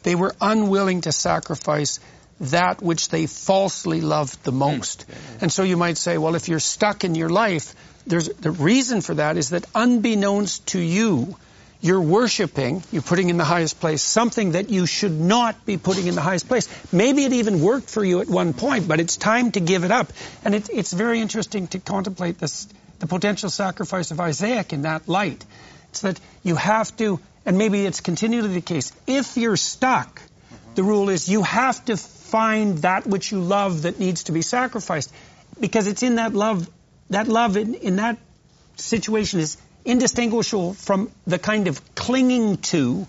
[0.02, 2.00] they were unwilling to sacrifice
[2.40, 5.06] that which they falsely loved the most.
[5.06, 5.42] Mm.
[5.42, 7.74] And so you might say, well, if you're stuck in your life,
[8.06, 11.36] there's the reason for that is that unbeknownst to you,
[11.82, 16.06] you're worshiping, you're putting in the highest place something that you should not be putting
[16.06, 16.68] in the highest place.
[16.92, 19.90] Maybe it even worked for you at one point, but it's time to give it
[19.90, 20.12] up.
[20.44, 25.08] And it, it's very interesting to contemplate this, the potential sacrifice of Isaac in that
[25.08, 25.44] light.
[25.90, 30.20] It's that you have to, and maybe it's continually the case, if you're stuck,
[30.74, 34.42] the rule is you have to find that which you love that needs to be
[34.42, 35.12] sacrificed.
[35.58, 36.68] Because it's in that love,
[37.10, 38.18] that love in, in that
[38.76, 43.06] situation is indistinguishable from the kind of clinging to,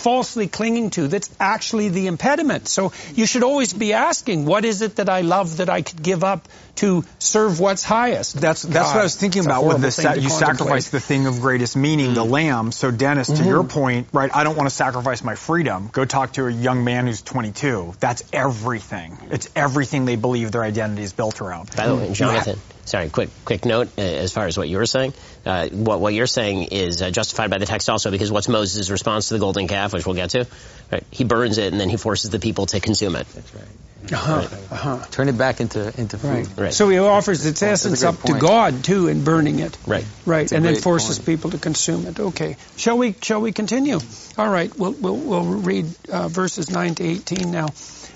[0.00, 2.68] falsely clinging to, that's actually the impediment.
[2.68, 6.02] So you should always be asking, what is it that I love that I could
[6.02, 8.40] give up to serve what's highest?
[8.40, 9.96] That's that's God, what I was thinking it's about with horrible this.
[9.96, 12.32] Sa- you sacrifice the thing of greatest meaning, the mm-hmm.
[12.32, 12.72] lamb.
[12.72, 13.68] So Dennis, to your mm-hmm.
[13.68, 14.34] point, right?
[14.34, 15.90] I don't want to sacrifice my freedom.
[15.92, 17.94] Go talk to a young man who's 22.
[18.00, 19.18] That's everything.
[19.30, 21.74] It's everything they believe their identity is built around.
[21.76, 24.86] By the way, Jonathan, sorry, quick quick note uh, as far as what you were
[24.86, 25.14] saying.
[25.44, 28.90] Uh, what what you're saying is uh, justified by the text also because what's Moses'
[28.90, 30.46] response to the golden calf, which we'll get to?
[30.92, 33.26] Right, he burns it and then he forces the people to consume it.
[33.28, 33.64] That's right.
[34.12, 35.06] Uh-huh, uh-huh.
[35.10, 36.30] Turn it back into into food.
[36.30, 36.48] Right.
[36.56, 36.72] right.
[36.72, 38.38] So he offers its essence good up to.
[38.38, 39.76] God too in burning it.
[39.86, 40.04] Right.
[40.24, 41.26] Right, a and then forces point.
[41.26, 42.18] people to consume it.
[42.18, 42.56] Okay.
[42.76, 43.14] Shall we?
[43.20, 43.98] Shall we continue?
[44.38, 44.76] All right.
[44.76, 47.68] We'll we'll, we'll read uh, verses nine to eighteen now.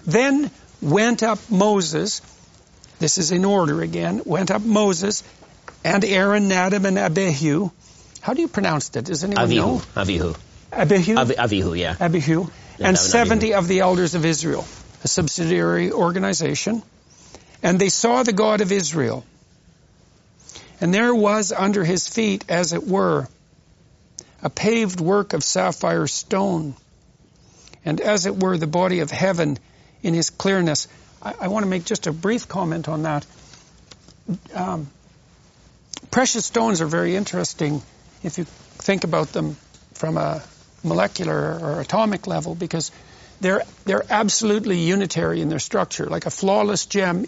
[0.07, 2.23] Then went up Moses.
[2.99, 4.23] This is in order again.
[4.25, 5.23] Went up Moses
[5.85, 7.71] and Aaron, Nadab, and Abihu.
[8.21, 9.05] How do you pronounce that?
[9.05, 9.83] Does anyone Avihu, know?
[9.95, 10.37] Avihu,
[10.73, 11.17] Abihu.
[11.17, 11.97] Avi, Avihu, yeah.
[12.01, 12.41] Abihu,
[12.79, 14.65] Yeah, and that would not 70 of the elders of Israel,
[15.03, 16.83] a subsidiary organization.
[17.63, 19.25] And they saw the God of Israel.
[20.81, 23.29] And there was under his feet, as it were,
[24.43, 26.75] a paved work of sapphire stone,
[27.85, 29.59] and as it were, the body of heaven
[30.03, 30.89] in his clearness.
[31.25, 33.27] I, I want to make just a brief comment on that.
[34.55, 34.89] Um,
[36.11, 37.83] precious stones are very interesting
[38.23, 39.57] if you think about them
[39.95, 40.43] from a
[40.83, 42.91] molecular or atomic level because
[43.41, 46.07] they're they're absolutely unitary in their structure.
[46.07, 47.27] Like a flawless gem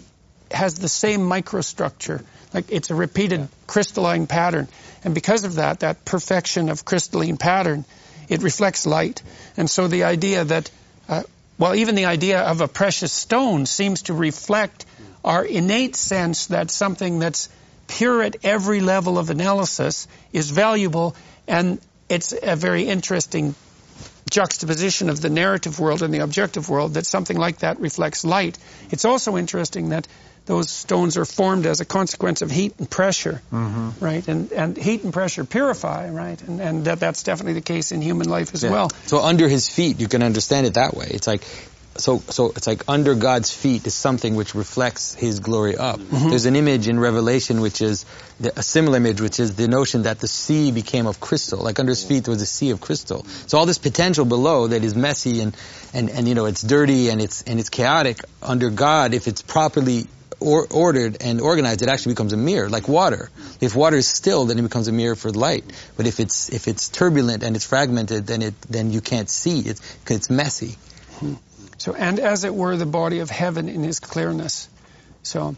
[0.51, 2.23] has the same microstructure.
[2.53, 4.67] Like it's a repeated crystalline pattern.
[5.03, 7.85] And because of that, that perfection of crystalline pattern,
[8.29, 9.21] it reflects light.
[9.55, 10.71] And so the idea that,
[11.07, 11.23] uh,
[11.57, 14.85] well, even the idea of a precious stone seems to reflect
[15.23, 17.49] our innate sense that something that's
[17.87, 21.15] pure at every level of analysis is valuable.
[21.47, 23.55] And it's a very interesting
[24.29, 28.57] juxtaposition of the narrative world and the objective world that something like that reflects light.
[28.91, 30.07] It's also interesting that
[30.47, 34.03] those stones are formed as a consequence of heat and pressure, mm-hmm.
[34.03, 34.27] right?
[34.27, 36.41] And and heat and pressure purify, right?
[36.41, 38.71] And and that that's definitely the case in human life as Yeah.
[38.71, 38.89] well.
[39.05, 41.07] So under his feet, you can understand it that way.
[41.11, 41.43] It's like,
[41.97, 45.99] so, so it's like under God's feet is something which reflects His glory up.
[45.99, 46.29] Mm-hmm.
[46.29, 48.05] There's an image in Revelation which is
[48.39, 51.59] the, a similar image, which is the notion that the sea became of crystal.
[51.59, 53.25] Like under His feet there was a sea of crystal.
[53.47, 55.57] So all this potential below that is messy and,
[55.93, 58.19] and, and you know it's dirty and it's and it's chaotic.
[58.41, 60.05] Under God, if it's properly
[60.39, 63.29] or, ordered and organized, it actually becomes a mirror, like water.
[63.59, 65.65] If water is still, then it becomes a mirror for light.
[65.95, 69.59] But if it's if it's turbulent and it's fragmented, then it then you can't see.
[69.59, 70.77] It's 'cause it's messy.
[71.77, 74.69] So and as it were, the body of heaven in His clearness.
[75.23, 75.55] So.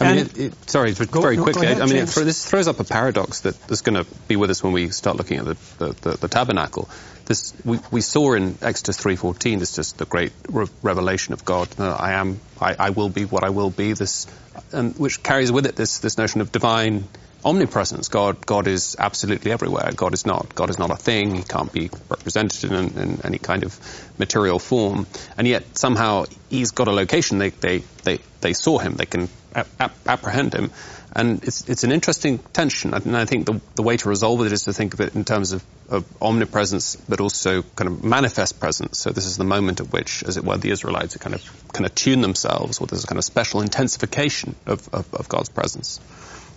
[0.00, 1.66] I mean, it, it, sorry, but Go- very no, quickly.
[1.66, 2.14] ahead, I mean, it, James.
[2.14, 5.16] this throws up a paradox that is going to be with us when we start
[5.16, 6.88] looking at the, the, the, the tabernacle.
[7.26, 9.58] This we, we saw in Exodus three fourteen.
[9.58, 11.68] This just the great re- revelation of God.
[11.78, 13.92] I am, I, I will be what I will be.
[13.92, 14.26] This,
[14.72, 17.04] and which carries with it this this notion of divine
[17.44, 18.08] omnipresence.
[18.08, 19.90] God God is absolutely everywhere.
[19.94, 21.34] God is not God is not a thing.
[21.34, 23.78] He can't be represented in, in any kind of
[24.18, 25.06] material form.
[25.36, 27.38] And yet somehow he's got a location.
[27.38, 28.94] They they they, they saw him.
[28.94, 30.70] They can ap- apprehend him.
[31.14, 32.94] And it's, it's an interesting tension.
[32.94, 35.24] And I think the, the way to resolve it is to think of it in
[35.24, 38.98] terms of, of omnipresence, but also kind of manifest presence.
[38.98, 41.72] So this is the moment at which, as it were, the Israelites are kind of
[41.72, 45.48] kind of tune themselves, or there's a kind of special intensification of, of, of God's
[45.48, 45.98] presence.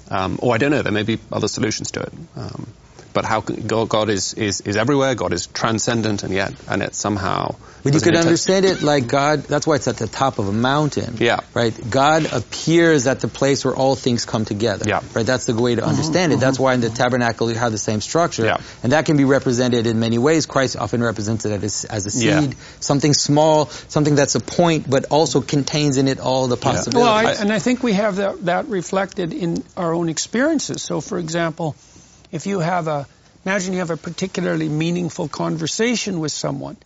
[0.10, 2.14] Um, or I don't know, there may be other solutions to it.
[2.36, 2.68] Um,
[3.14, 6.96] but how God, God is, is, is everywhere, God is transcendent, and yet, and it
[6.96, 7.56] somehow.
[7.84, 10.52] But you could understand it like God, that's why it's at the top of a
[10.52, 11.18] mountain.
[11.18, 11.40] Yeah.
[11.54, 11.74] Right?
[11.90, 14.86] God appears at the place where all things come together.
[14.88, 15.02] Yeah.
[15.16, 15.26] Right?
[15.26, 16.38] That's the way to understand mm-hmm.
[16.38, 16.42] it.
[16.42, 18.46] That's why in the tabernacle you have the same structure.
[18.46, 18.62] Yeah.
[18.84, 20.46] And that can be represented in many ways.
[20.46, 22.60] Christ often represents it as, as a seed, yeah.
[22.80, 27.04] something small, something that's a point, but also contains in it all the possibilities.
[27.04, 30.84] Well, I, and I think we have that, that reflected in our own experiences.
[30.84, 31.76] So, for example,
[32.32, 33.08] if you have a,
[33.46, 36.78] imagine you have a particularly meaningful conversation with someone.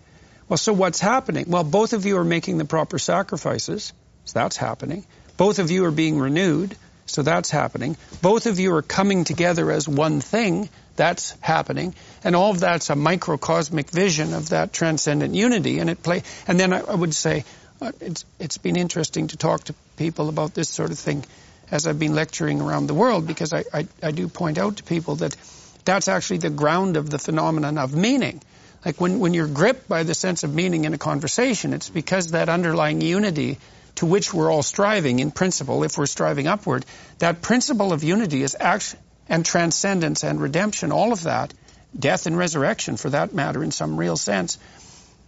[0.48, 1.46] Well, so what's happening?
[1.48, 3.94] Well, both of you are making the proper sacrifices.
[4.26, 5.06] So that's happening.
[5.38, 6.76] Both of you are being renewed.
[7.08, 7.98] So that's happening.
[8.22, 10.70] Both of you are coming together as one thing.
[10.96, 11.94] That's happening.
[12.24, 15.80] And all of that's a microcosmic vision of that transcendent unity.
[15.80, 17.44] And it play, and then I, I would say,
[17.82, 21.24] uh, it's, it's been interesting to talk to people about this sort of thing
[21.72, 24.84] as I've been lecturing around the world because I, I, I do point out to
[24.84, 25.36] people that
[25.84, 28.42] that's actually the ground of the phenomenon of meaning.
[28.84, 32.32] Like when, when you're gripped by the sense of meaning in a conversation, it's because
[32.32, 33.58] that underlying unity
[33.96, 36.86] to which we're all striving in principle, if we're striving upward,
[37.20, 41.54] that principle of unity is action and transcendence and redemption, all of that,
[41.98, 44.60] death and resurrection for that matter in some real sense,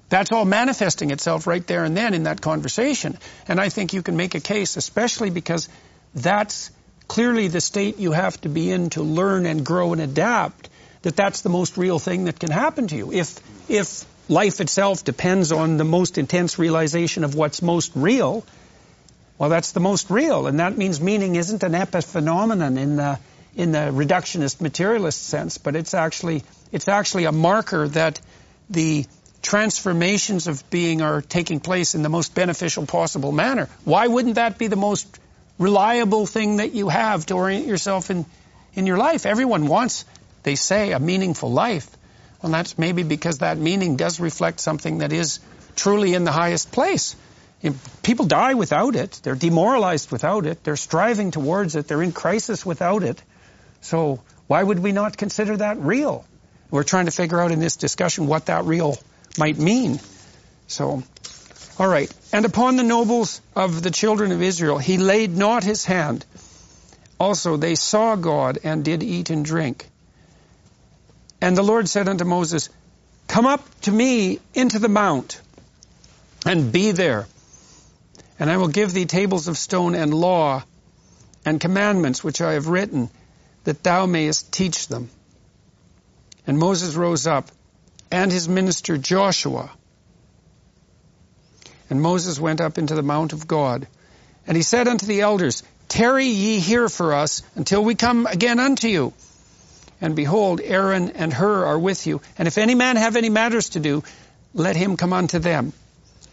[0.10, 3.18] that's all manifesting itself right there and then in that conversation.
[3.48, 5.68] And I think you can make a case, especially because
[6.18, 6.72] that's
[7.08, 10.70] clearly the state you have to be in to learn and grow and adapt,
[11.04, 13.12] that that's the most real thing that can happen to you.
[13.12, 18.46] If, if life itself depends on the most intense realization of what's most real,
[19.38, 20.48] well, that's the most real.
[20.48, 23.20] And that means meaning isn't an epiphenomenon in the,
[23.56, 28.20] in the reductionist materialist sense, but it's actually, it's actually a marker that
[28.70, 29.06] the
[29.42, 33.70] transformations of being are taking place in the most beneficial possible manner.
[33.86, 35.20] Why wouldn't that be the most
[35.58, 38.26] reliable thing that you have to orient yourself in,
[38.74, 39.26] in your life.
[39.26, 40.06] Everyone wants,
[40.44, 41.90] they say, a meaningful life.
[42.42, 45.40] Well, that's maybe because that meaning does reflect something that is
[45.76, 47.16] truly in the highest place.
[48.04, 49.20] People die without it.
[49.24, 50.64] They're demoralized without it.
[50.64, 51.88] They're striving towards it.
[51.88, 53.22] They're in crisis without it.
[53.82, 56.26] So why would we not consider that real?
[56.70, 58.98] We're trying to figure out in this discussion what that real
[59.40, 60.00] might mean.
[60.68, 61.04] So
[61.80, 62.12] all right.
[62.34, 66.26] And upon the nobles of the children of Israel he laid not his hand.
[67.20, 69.88] Also they saw God and did eat and drink.
[71.40, 72.70] And the Lord said unto Moses,
[73.28, 75.40] Come up to me into the mount
[76.46, 77.28] and be there.
[78.40, 80.64] And I will give thee tables of stone and law
[81.46, 83.10] and commandments which I have written,
[83.64, 85.10] that thou mayest teach them.
[86.46, 87.50] And Moses rose up,
[88.12, 89.72] and his minister Joshua,
[91.90, 93.88] and Moses went up into the mount of God.
[94.46, 98.60] And he said unto the elders, Tarry ye here for us until we come again
[98.60, 99.14] unto you.
[100.02, 102.22] And behold, Aaron and Hur are with you.
[102.38, 104.04] And if any man have any matters to do,
[104.54, 105.74] let him come unto them.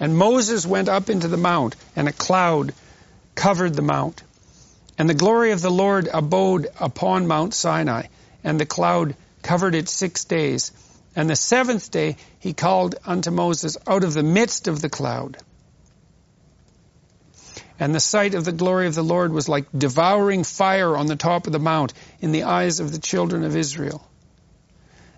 [0.01, 2.75] And Moses went up into the mount, and a cloud
[3.35, 4.23] covered the mount.
[4.99, 8.07] And the glory of the Lord abode upon Mount Sinai,
[8.43, 10.73] and the cloud covered it six days.
[11.17, 15.37] And the seventh day he called unto Moses out of the midst of the cloud.
[17.79, 21.17] And the sight of the glory of the Lord was like devouring fire on the
[21.17, 24.07] top of the mount in the eyes of the children of Israel.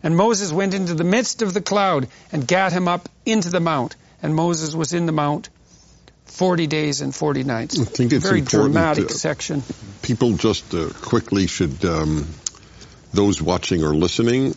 [0.03, 3.61] And Moses went into the midst of the cloud and gat him up into the
[3.61, 3.97] mount.
[4.23, 5.49] And Moses was in the mount
[6.25, 7.81] 40 days and 40 nights.
[7.81, 9.63] I think it's very dramatic section.
[10.03, 12.27] People just uh, quickly should, um,
[13.13, 14.55] those watching or listening,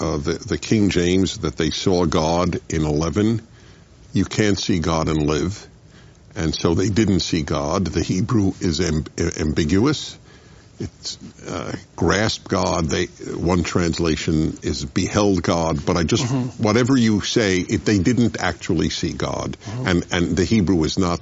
[0.00, 3.46] uh, the, the King James that they saw God in 11.
[4.12, 5.66] You can't see God and live.
[6.34, 7.86] And so they didn't see God.
[7.86, 10.18] The Hebrew is amb- ambiguous.
[10.78, 12.86] It's uh, grasp God.
[12.86, 16.62] They one translation is beheld God, but I just mm-hmm.
[16.62, 19.86] whatever you say, it, they didn't actually see God, mm-hmm.
[19.86, 21.20] and and the Hebrew is not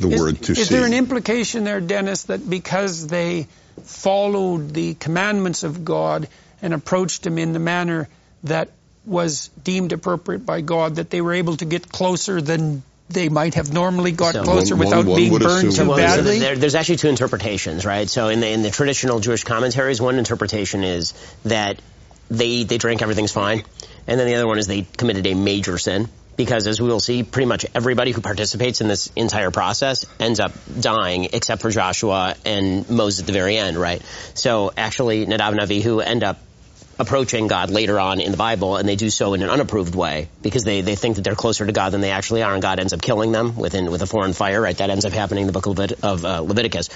[0.00, 0.62] the is, word to is see.
[0.62, 3.46] Is there an implication there, Dennis, that because they
[3.84, 6.28] followed the commandments of God
[6.62, 8.08] and approached him in the manner
[8.44, 8.70] that
[9.04, 13.54] was deemed appropriate by God, that they were able to get closer than they might
[13.54, 16.38] have normally got so closer one, without one, one being burned too badly?
[16.40, 18.08] There, there's actually two interpretations, right?
[18.08, 21.80] So in the, in the traditional Jewish commentaries, one interpretation is that
[22.30, 23.64] they they drank everything's fine,
[24.06, 27.00] and then the other one is they committed a major sin because as we will
[27.00, 31.70] see, pretty much everybody who participates in this entire process ends up dying except for
[31.70, 34.00] Joshua and Moses at the very end, right?
[34.34, 36.38] So actually Nadav and Avihu end up
[36.98, 40.28] approaching God later on in the Bible, and they do so in an unapproved way
[40.42, 42.80] because they, they think that they're closer to God than they actually are, and God
[42.80, 44.60] ends up killing them within with a foreign fire.
[44.60, 46.88] Right, that ends up happening in the book of, Levit- of uh, Leviticus.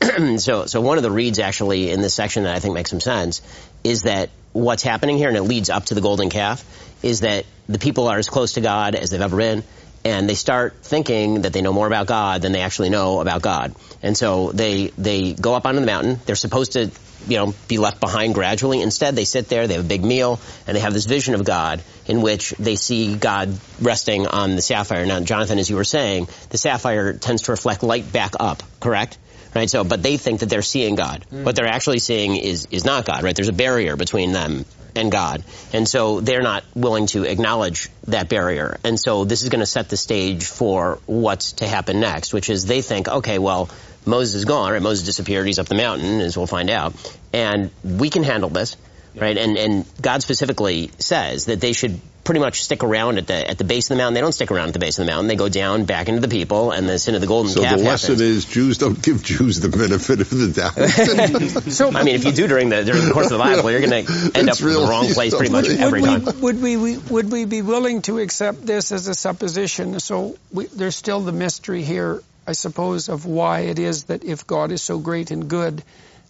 [0.38, 3.00] so, so one of the reads actually in this section that I think makes some
[3.00, 3.40] sense
[3.82, 6.64] is that what's happening here, and it leads up to the golden calf,
[7.02, 9.64] is that the people are as close to God as they've ever been
[10.06, 13.42] and they start thinking that they know more about God than they actually know about
[13.42, 13.74] God.
[14.04, 16.20] And so they they go up onto the mountain.
[16.24, 16.92] They're supposed to
[17.26, 18.82] you know be left behind gradually.
[18.82, 19.66] Instead, they sit there.
[19.66, 22.76] They have a big meal, and they have this vision of God in which they
[22.76, 25.06] see God resting on the sapphire.
[25.06, 28.62] Now, Jonathan, as you were saying, the sapphire tends to reflect light back up.
[28.80, 29.18] Correct?
[29.54, 29.70] Right.
[29.70, 31.24] So, but they think that they're seeing God.
[31.32, 31.44] Mm.
[31.44, 33.22] What they're actually seeing is is not God.
[33.22, 33.34] Right.
[33.34, 35.44] There's a barrier between them and God.
[35.72, 38.78] And so they're not willing to acknowledge that barrier.
[38.82, 42.50] And so this is going to set the stage for what's to happen next, which
[42.50, 43.68] is they think, okay, well,
[44.06, 44.82] Moses is gone, right?
[44.82, 45.46] Moses disappeared.
[45.46, 46.94] He's up the mountain, as we'll find out.
[47.32, 48.76] And we can handle this,
[49.14, 49.36] right?
[49.36, 53.56] And, and God specifically says that they should pretty much stick around at the at
[53.56, 54.14] the base of the mountain.
[54.14, 55.28] They don't stick around at the base of the mountain.
[55.28, 57.70] They go down back into the people, and the sin of the golden so calf.
[57.70, 58.20] So the lesson happens.
[58.20, 60.74] is Jews don't give Jews the benefit of the doubt.
[61.72, 63.80] so I mean, if you do during the during the course of the Bible, you're
[63.80, 66.40] going to end It's up in the wrong place pretty much would, every we, time.
[66.40, 69.98] Would we, we would we be willing to accept this as a supposition?
[70.00, 74.46] So we, there's still the mystery here, I suppose, of why it is that if
[74.46, 75.82] God is so great and good,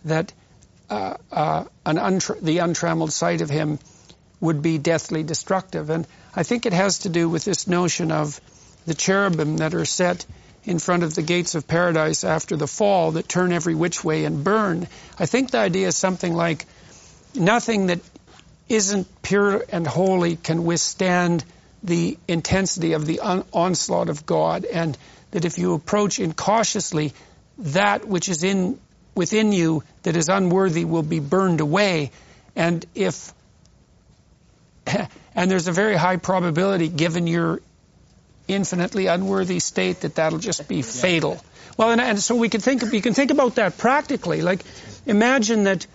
[0.05, 0.33] that
[0.89, 3.79] uh, uh, the untrammeled sight of Him
[4.41, 5.91] would be deathly destructive.
[5.91, 8.41] And I think it has to do with this notion of
[8.87, 10.25] the cherubim that are set
[10.65, 14.25] in front of the gates of paradise after the fall that turn every which way
[14.25, 14.89] and burn.
[15.19, 16.67] I think the idea is something like
[17.35, 18.01] nothing that
[18.69, 21.45] isn't pure and holy can withstand
[21.83, 24.99] the intensity of the on- onslaught of God, and
[25.37, 27.13] that if you approach incautiously,
[27.59, 28.81] that which is in
[29.15, 32.11] within you that is unworthy will be burned away,
[32.57, 33.35] and if
[35.35, 37.61] and there's a very high probability, given your
[38.49, 41.39] infinitely unworthy state, that that'll just be fatal.
[41.77, 44.41] Well, and, and so we can think you can think about that practically.
[44.41, 44.63] Like,
[45.05, 45.87] imagine that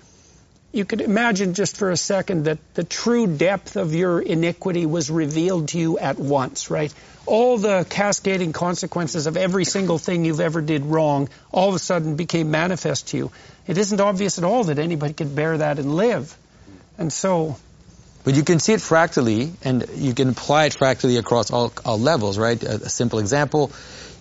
[0.72, 5.09] you could imagine just for a second that the true depth of your iniquity was
[5.09, 6.93] revealed to you at once, right?
[7.26, 11.80] All the cascading consequences of every single thing you've ever did wrong all of a
[11.80, 13.32] sudden became manifest to you.
[13.68, 16.36] It isn't obvious at all that anybody could bear that and live.
[16.98, 17.58] And so
[18.24, 22.00] But you can see it fractally, and you can apply it fractally across all, all
[22.00, 22.62] levels, right?
[22.64, 23.72] A, a simple example,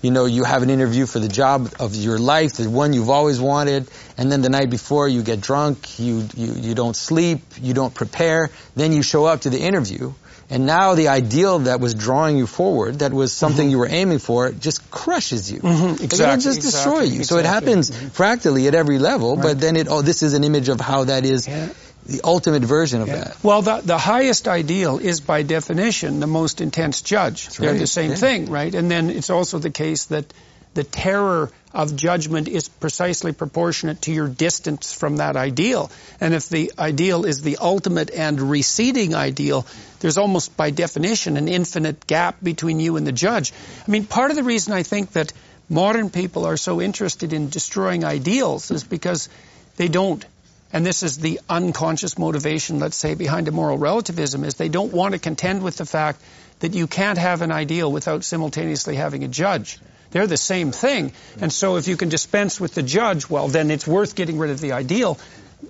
[0.03, 3.11] you know, you have an interview for the job of your life, the one you've
[3.11, 7.41] always wanted, and then the night before you get drunk, you, you, you don't sleep,
[7.61, 10.15] you don't prepare, then you show up to the interview,
[10.51, 13.71] and now the ideal that was drawing you forward, that was something Mm-hmm.
[13.71, 15.61] you were aiming for, just crushes you.
[15.61, 17.25] Mhm, Like, exactly, It'll just destroy exactly, you.
[17.25, 17.69] So it exactly.
[17.71, 19.43] happens fractally at every level, Right.
[19.43, 21.69] but then it, oh, this is an image of how that is Yeah.
[22.07, 23.17] the ultimate version of Yeah.
[23.25, 23.37] that.
[23.45, 27.49] Well, the, the highest ideal is by definition the most intense judge.
[27.57, 28.17] They're the same yeah.
[28.17, 28.75] thing, right?
[28.75, 30.25] And then it's also the case that
[30.75, 35.91] the terror of judgment is precisely proportionate to your distance from that ideal.
[36.21, 39.67] And if the ideal is the ultimate and receding ideal,
[40.01, 43.53] there's almost by definition an infinite gap between you and the judge.
[43.87, 45.33] I mean, part of the reason I think that
[45.69, 49.29] modern people are so interested in destroying ideals is because
[49.77, 50.25] they don't
[50.73, 54.93] and this is the unconscious motivation, let's say, behind a moral relativism, is they don't
[54.93, 56.23] want to contend with the fact
[56.61, 59.81] that you can't have an ideal without simultaneously having a judge.
[60.11, 61.13] They're the same thing.
[61.41, 64.51] And so if you can dispense with the judge, well, then it's worth getting rid
[64.51, 65.19] of the ideal.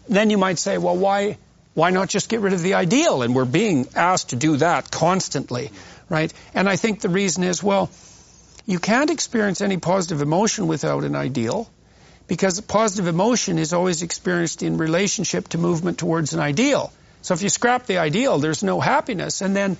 [0.09, 1.39] Then you might say, well, why,
[1.75, 3.23] why not just get rid of the ideal?
[3.23, 5.71] And we're being asked to do that constantly,
[6.09, 6.33] right?
[6.55, 7.91] And I think the reason is, well,
[8.67, 11.71] you can't experience any positive emotion without an ideal
[12.29, 16.93] because positive emotion is always experienced in relationship to movement towards an ideal.
[17.23, 19.41] So if you scrap the ideal, there's no happiness.
[19.41, 19.77] And then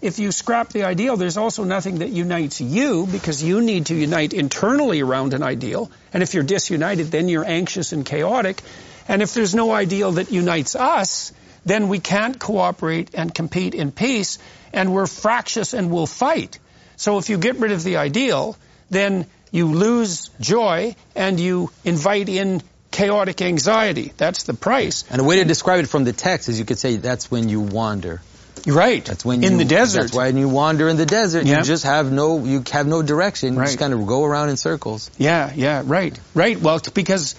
[0.00, 3.94] if you scrap the ideal, there's also nothing that unites you because you need to
[3.94, 5.90] unite internally around an ideal.
[6.12, 8.60] And if you're disunited, then you're anxious and chaotic.
[9.08, 11.32] And if there's no ideal that unites us,
[11.64, 14.38] then we can't cooperate and compete in peace,
[14.72, 16.58] and we're fractious and we'll fight.
[16.96, 18.56] So if you get rid of the ideal,
[18.90, 24.12] then you lose joy and you invite in chaotic anxiety.
[24.16, 25.04] That's the price.
[25.10, 27.48] And a way to describe it from the text is you could say that's when
[27.48, 28.20] you wander.
[28.66, 29.04] Right.
[29.04, 30.02] That's when in you, the desert.
[30.02, 31.44] That's why when you wander in the desert.
[31.44, 31.58] Yeah.
[31.58, 33.54] You just have no you have no direction.
[33.54, 35.10] You just kind of go around in circles.
[35.18, 36.18] Yeah, yeah, right.
[36.34, 36.58] Right.
[36.60, 37.34] Well, because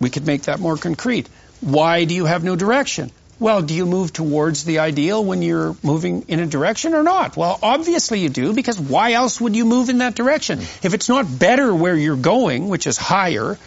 [0.00, 1.28] we could make that more concrete.
[1.60, 3.10] Why do you have no direction?
[3.40, 7.36] Well, do you move towards the ideal when you're moving in a direction or not?
[7.36, 10.60] Well, obviously you do, because why else would you move in that direction?
[10.60, 13.58] If it's not better where you're going, which is higher,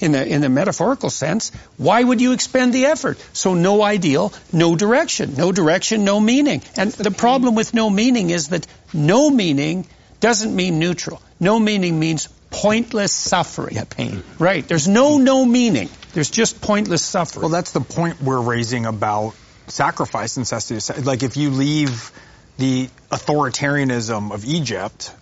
[0.00, 3.18] in the in the metaphorical sense, why would you expend the effort?
[3.32, 6.62] So no ideal, no direction, no direction, no meaning.
[6.76, 9.86] And the problem with no meaning is that no meaning
[10.20, 11.22] doesn't mean neutral.
[11.38, 13.76] No meaning means pointless suffering.
[13.76, 14.22] Yeah, pain.
[14.38, 14.66] Right.
[14.66, 15.88] There's no no meaning.
[16.12, 17.42] There's just pointless suffering.
[17.42, 19.34] Well, that's the point we're raising about
[19.68, 21.02] sacrifice and necessity.
[21.02, 22.10] Like if you leave
[22.58, 25.12] the authoritarianism of Egypt,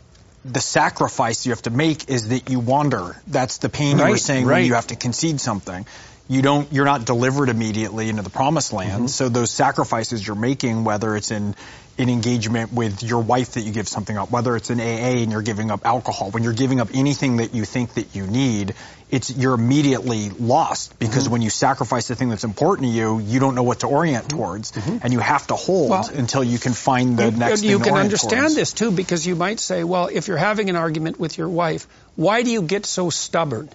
[0.45, 3.17] the sacrifice you have to make is that you wander.
[3.27, 4.57] That's the pain right, you were saying right.
[4.57, 5.87] when you have to concede something.
[6.29, 8.93] You don't, you're not delivered immediately into the promised land.
[8.93, 9.07] Mm-hmm.
[9.07, 11.57] So those sacrifices you're making, whether it's in
[11.99, 15.33] in engagement with your wife that you give something up, whether it's an AA and
[15.33, 18.75] you're giving up alcohol, when you're giving up anything that you think that you need,
[19.11, 21.33] it's you're immediately lost because mm-hmm.
[21.33, 24.29] when you sacrifice the thing that's important to you, you don't know what to orient
[24.29, 24.39] mm-hmm.
[24.39, 24.99] towards, mm-hmm.
[25.03, 27.63] and you have to hold well, until you can find the you, next.
[27.65, 28.55] You can understand towards.
[28.55, 31.89] this too because you might say, well, if you're having an argument with your wife,
[32.15, 33.71] why do you get so stubborn?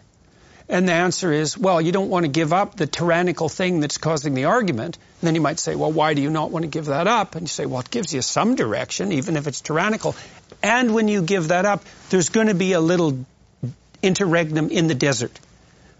[0.73, 3.99] And the answer is, well, you don't want to give up the tyrannical thing that's
[3.99, 4.97] causing the argument.
[5.21, 7.35] And then you might say, well, why do you not want to give that up?
[7.35, 10.15] And you say, well, it gives you some direction, even if it's tyrannical.
[10.63, 13.23] And when you give that up, there's going to be a little
[14.01, 15.39] interregnum in the desert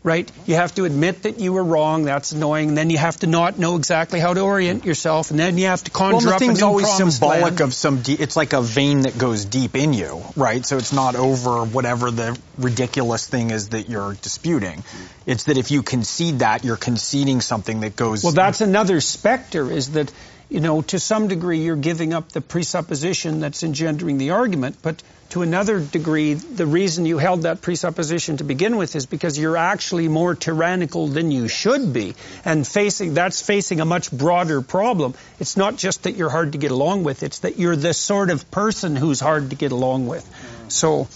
[0.04, 0.30] right?
[0.46, 2.04] You have to admit that you were wrong.
[2.04, 2.70] That's annoying.
[2.70, 5.68] And then you have to not know exactly how to orient yourself, and then you
[5.68, 7.62] have to conjure well, the up a new always symbolic land.
[7.62, 8.02] of some.
[8.02, 10.66] De- it's like a vein that goes deep in you, right?
[10.66, 14.84] So it's not over whatever the ridiculous thing is that you're disputing.
[15.26, 18.24] It's that if you concede that, you're conceding something that goes.
[18.24, 19.72] Well, that's another specter.
[19.72, 20.12] Is that
[20.50, 25.02] you know to some degree you're giving up the presupposition that's engendering the argument, but
[25.34, 29.58] to another degree, the reason you held that presupposition to begin with is because you're
[29.58, 32.14] actually more tyrannical than you should be.
[32.46, 35.16] And facing, that's facing a much broader problem.
[35.40, 38.30] It's not just that you're hard to get along with, it's that you're the sort
[38.30, 40.24] of person who's hard to get along with.
[40.68, 41.08] So.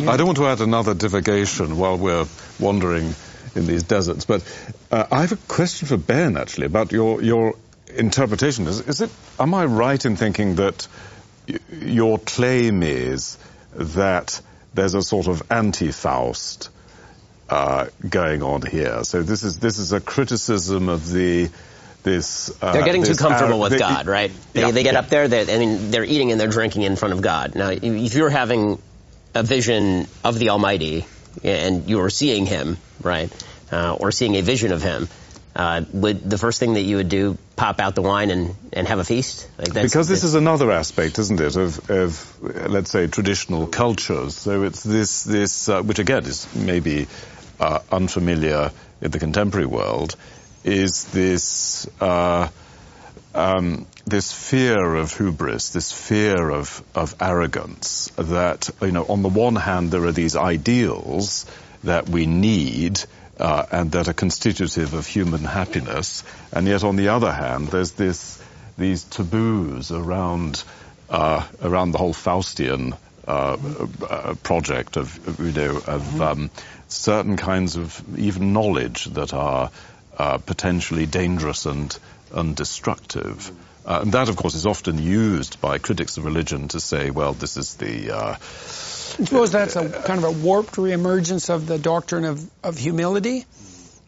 [0.00, 2.26] I don't want to add another divagation while we're
[2.58, 3.14] wandering
[3.54, 4.42] in these deserts, but
[4.90, 7.56] uh, I have a question for Ben actually about your, your
[7.94, 8.66] interpretation.
[8.66, 10.88] Is, is it, am I right in thinking that
[11.72, 13.38] your claim is
[13.74, 14.40] that
[14.74, 16.70] there's a sort of anti-Faust
[17.48, 19.02] uh, going on here.
[19.04, 21.50] So this is this is a criticism of the
[22.02, 22.52] this.
[22.62, 24.30] Uh, they're getting too comfortable with God, right?
[24.52, 25.00] They, yeah, they get yeah.
[25.00, 25.24] up there.
[25.24, 27.54] I mean, they're eating and they're drinking in front of God.
[27.54, 28.80] Now, if you're having
[29.34, 31.06] a vision of the Almighty
[31.42, 33.30] and you're seeing Him, right,
[33.72, 35.08] uh, or seeing a vision of Him,
[35.54, 38.86] uh, would the first thing that you would do pop out the wine and, and
[38.86, 39.48] have a feast?
[39.58, 44.36] Like because this is another aspect, isn't it, of, of let's say traditional cultures.
[44.36, 47.08] So it's this this uh, which again is maybe
[47.58, 50.16] uh, unfamiliar in the contemporary world,
[50.64, 51.88] is this.
[52.00, 52.48] Uh,
[53.32, 59.28] um, this fear of hubris, this fear of, of arrogance, that, you know, on the
[59.28, 61.46] one hand, there are these ideals
[61.84, 63.00] that we need,
[63.40, 66.22] uh, and that are constitutive of human happiness.
[66.52, 68.40] And yet, on the other hand, there's this
[68.76, 70.62] these taboos around
[71.08, 73.56] uh, around the whole Faustian uh,
[74.08, 76.22] uh project of you know of mm-hmm.
[76.22, 76.50] um,
[76.88, 79.70] certain kinds of even knowledge that are
[80.18, 81.98] uh, potentially dangerous and
[82.32, 83.50] and destructive.
[83.86, 87.32] Uh, and that, of course, is often used by critics of religion to say, well,
[87.32, 88.12] this is the
[89.18, 93.44] I suppose that's a kind of a warped reemergence of the doctrine of, of humility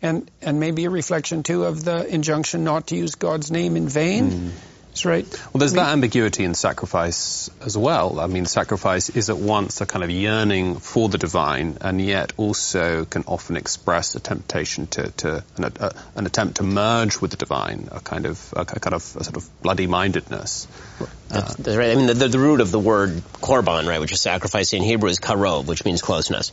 [0.03, 3.89] and, and maybe a reflection too of the injunction not to use God's name in
[3.89, 4.31] vain.
[4.31, 4.51] Mm.
[4.93, 5.27] That's right.
[5.53, 8.21] Well, there's I mean, that ambiguity in sacrifice as well.
[8.21, 12.35] I mean, sacrifice is at once a kind of yearning for the divine, and yet
[12.37, 17.31] also can often express a temptation to, to an, a, an attempt to merge with
[17.31, 20.69] the divine, a kind of, a, a kind of a sort of bloody mindedness.
[21.29, 21.91] That's, that's, right.
[21.91, 25.09] I mean, the, the, root of the word korban, right, which is sacrifice in Hebrew,
[25.09, 26.53] is karov, which means closeness.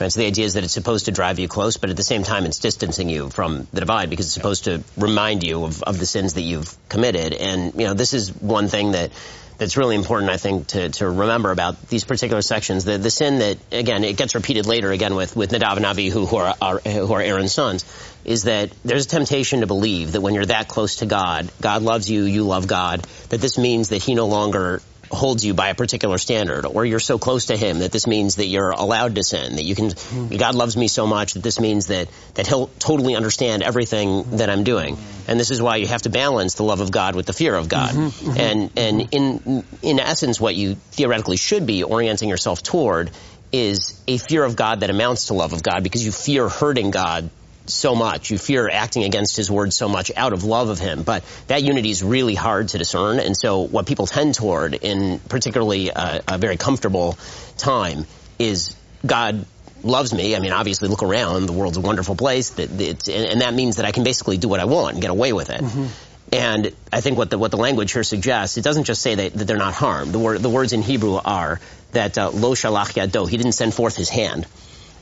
[0.00, 0.12] Right?
[0.12, 2.22] So the idea is that it's supposed to drive you close, but at the same
[2.22, 5.98] time, it's distancing you from the divide because it's supposed to remind you of, of
[5.98, 7.32] the sins that you've committed.
[7.32, 9.12] And you know, this is one thing that
[9.62, 12.84] that's really important, I think, to, to remember about these particular sections.
[12.84, 16.26] The, the sin that, again, it gets repeated later again with, with Nadav and Abihu,
[16.26, 17.84] who are, are, who are Aaron's sons,
[18.24, 21.82] is that there's a temptation to believe that when you're that close to God, God
[21.82, 25.68] loves you, you love God, that this means that he no longer holds you by
[25.68, 29.14] a particular standard, or you're so close to Him that this means that you're allowed
[29.16, 29.56] to sin.
[29.56, 30.36] That you can, mm-hmm.
[30.36, 34.48] God loves me so much that this means that that He'll totally understand everything that
[34.48, 34.96] I'm doing.
[35.28, 37.54] And this is why you have to balance the love of God with the fear
[37.54, 37.90] of God.
[37.94, 38.40] Mm-hmm, mm-hmm.
[38.40, 43.10] And and in in essence, what you theoretically should be orienting yourself toward
[43.52, 46.90] is a fear of God that amounts to love of God because you fear hurting
[46.90, 47.28] God
[47.66, 48.30] so much.
[48.30, 51.02] You fear acting against his word so much out of love of him.
[51.02, 53.20] But that unity is really hard to discern.
[53.20, 57.16] And so what people tend toward in particularly a, a very comfortable
[57.56, 58.06] time
[58.38, 59.44] is God
[59.82, 60.36] loves me.
[60.36, 61.46] I mean, obviously, look around.
[61.46, 62.50] The world's a wonderful place.
[62.50, 65.10] That and, and, that means that I can basically do what I want and get
[65.10, 65.60] away with it.
[65.60, 65.86] Mm-hmm.
[66.32, 69.34] And I think what the what the language here suggests, it doesn't just say that,
[69.34, 70.12] that they're not harmed.
[70.12, 71.60] The word the words in Hebrew are
[71.92, 74.46] that uh, lo shalach yado, he didn't send forth his hand,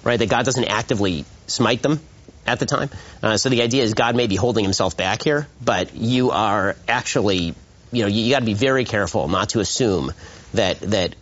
[0.03, 0.19] right?
[0.19, 2.01] That God doesn't actively smite them
[2.47, 2.91] at the time.
[3.23, 6.77] Uh, so the idea is God may be holding himself back here, but you are
[6.89, 7.55] actually,
[7.93, 10.13] you know, you, you got to be very careful not to assume
[10.55, 11.15] that that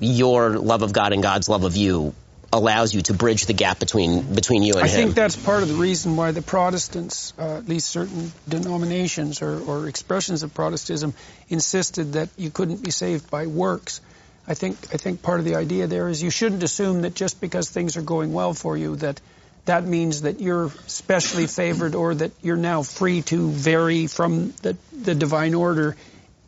[0.00, 2.14] your love of God and God's love of you
[2.52, 5.00] allows you to bridge the gap between between you and I him.
[5.00, 9.40] I think that's part of the reason why the Protestants, uh, at least certain denominations
[9.40, 11.14] or, or, expressions of Protestantism,
[11.48, 14.00] insisted that you couldn't be saved by works.
[14.46, 17.40] I think I think part of the idea there is you shouldn't assume that just
[17.40, 19.20] because things are going well for you that
[19.64, 24.76] that means that you're specially favored or that you're now free to vary from the,
[24.92, 25.96] the divine order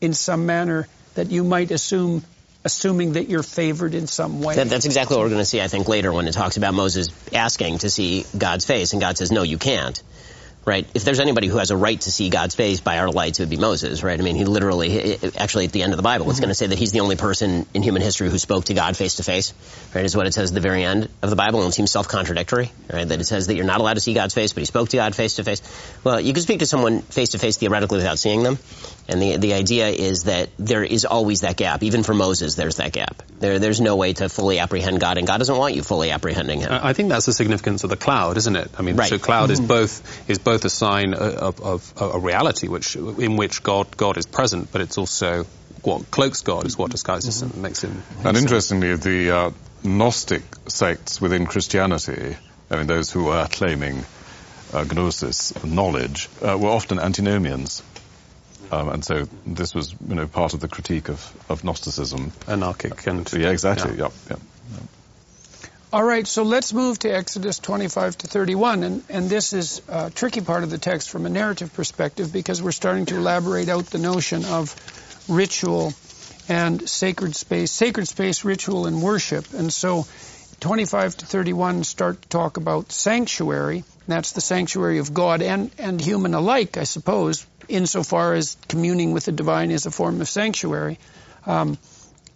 [0.00, 2.24] in some manner that you might assume
[2.64, 4.54] assuming that you're favored in some way.
[4.54, 6.72] That, that's exactly what we're going to see, I think, later when it talks about
[6.72, 10.02] Moses asking to see God's face, and God says, no, you can't
[10.64, 10.86] right?
[10.94, 13.42] If there's anybody who has a right to see God's face by our lights, it
[13.42, 14.18] would be Moses, right?
[14.18, 16.44] I mean, he literally, actually at the end of the Bible, it's mm-hmm.
[16.44, 18.96] going to say that he's the only person in human history who spoke to God
[18.96, 19.52] face to face,
[19.94, 20.04] right?
[20.04, 22.70] Is what it says at the very end of the Bible, and it seems self-contradictory,
[22.92, 23.06] right?
[23.06, 24.96] That it says that you're not allowed to see God's face, but he spoke to
[24.96, 25.62] God face to face.
[26.02, 28.58] Well, you can speak to someone face to face theoretically without seeing them,
[29.08, 31.82] and the the idea is that there is always that gap.
[31.82, 33.22] Even for Moses, there's that gap.
[33.38, 36.60] There, there's no way to fully apprehend God, and God doesn't want you fully apprehending
[36.60, 36.70] Him.
[36.72, 38.70] I think that's the significance of the cloud, isn't it?
[38.78, 39.08] I mean, right.
[39.08, 39.62] so cloud mm-hmm.
[39.62, 43.96] is both is both a sign of, of, of, a reality which in which God
[43.96, 45.44] God is present, but it's also
[45.82, 47.56] what cloaks God is what disguises mm-hmm.
[47.56, 47.94] him, makes him.
[47.94, 49.50] Makes and interestingly, the uh,
[49.82, 52.36] Gnostic sects within Christianity,
[52.70, 54.04] I mean, those who are claiming
[54.72, 57.82] uh, gnosis, knowledge, uh, were often antinomians.
[58.70, 62.32] Um, and so this was, you know, part of the critique of, of Gnosticism.
[62.48, 63.30] Anarchic and...
[63.32, 64.04] Yeah, exactly, yeah.
[64.04, 64.40] Yep, yep.
[65.92, 70.10] All right, so let's move to Exodus 25 to 31, and, and this is a
[70.10, 73.86] tricky part of the text from a narrative perspective because we're starting to elaborate out
[73.86, 74.74] the notion of
[75.28, 75.92] ritual
[76.48, 79.52] and sacred space, sacred space, ritual, and worship.
[79.54, 80.04] And so
[80.58, 83.84] 25 to 31 start to talk about sanctuary.
[84.08, 89.24] That's the sanctuary of God and, and human alike, I suppose, insofar as communing with
[89.26, 90.98] the divine is a form of sanctuary.
[91.46, 91.78] Um,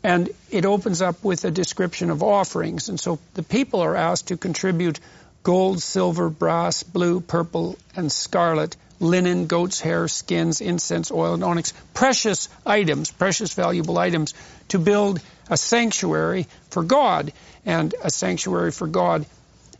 [0.02, 2.88] and it opens up with a description of offerings.
[2.88, 5.00] And so the people are asked to contribute
[5.42, 11.72] gold, silver, brass, blue, purple, and scarlet, linen, goat's hair, skins, incense, oil, and onyx,
[11.94, 14.34] precious items, precious valuable items,
[14.68, 17.32] to build a sanctuary for God.
[17.66, 19.26] And a sanctuary for God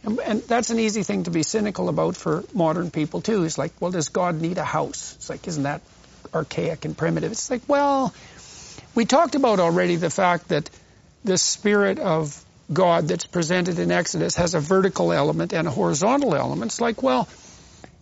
[0.04, 3.44] and that's an easy thing to be cynical about for modern people too.
[3.44, 5.14] It's like, well, does God need a house?
[5.16, 5.82] It's like, isn't that
[6.32, 7.32] archaic and primitive?
[7.32, 8.14] It's like, well,
[8.94, 10.70] we talked about already the fact that
[11.24, 16.34] the spirit of God that's presented in Exodus has a vertical element and a horizontal
[16.34, 16.72] element.
[16.72, 17.28] It's like, well,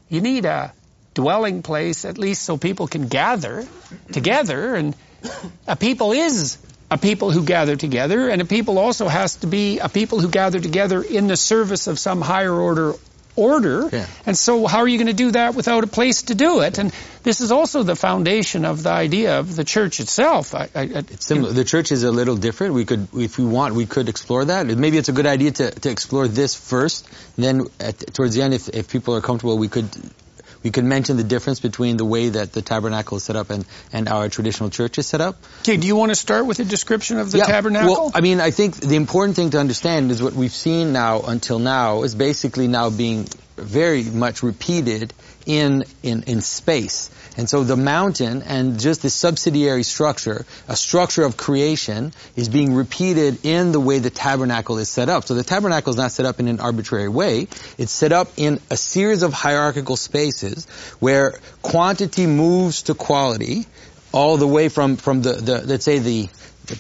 [0.08, 0.72] you need a
[1.14, 3.66] dwelling place at least so people can gather
[4.12, 4.94] together and
[5.66, 6.58] a people is
[6.90, 10.28] a people who gather together, and a people also has to be a people who
[10.28, 12.94] gather together in the service of some higher order
[13.36, 13.88] order.
[13.92, 14.06] Yeah.
[14.24, 16.78] And so how are you going to do that without a place to do it?
[16.78, 20.54] And this is also the foundation of the idea of the church itself.
[20.54, 21.52] I, I, it's similar.
[21.52, 22.74] The church is a little different.
[22.74, 24.66] We could, if we want, we could explore that.
[24.66, 27.06] Maybe it's a good idea to, to explore this first.
[27.36, 29.88] And then at, towards the end, if, if people are comfortable, we could
[30.62, 33.64] we could mention the difference between the way that the tabernacle is set up and,
[33.92, 35.36] and our traditional church is set up.
[35.60, 37.92] Okay, do you want to start with a description of the yeah, tabernacle?
[37.92, 41.22] Well, I mean, I think the important thing to understand is what we've seen now
[41.22, 45.12] until now is basically now being very much repeated
[45.46, 47.10] in, in, in space.
[47.36, 52.74] And so the mountain and just the subsidiary structure, a structure of creation, is being
[52.74, 55.24] repeated in the way the tabernacle is set up.
[55.24, 57.48] So the tabernacle is not set up in an arbitrary way.
[57.76, 60.66] It's set up in a series of hierarchical spaces
[60.98, 63.66] where quantity moves to quality
[64.12, 66.28] all the way from, from the, the let's say the,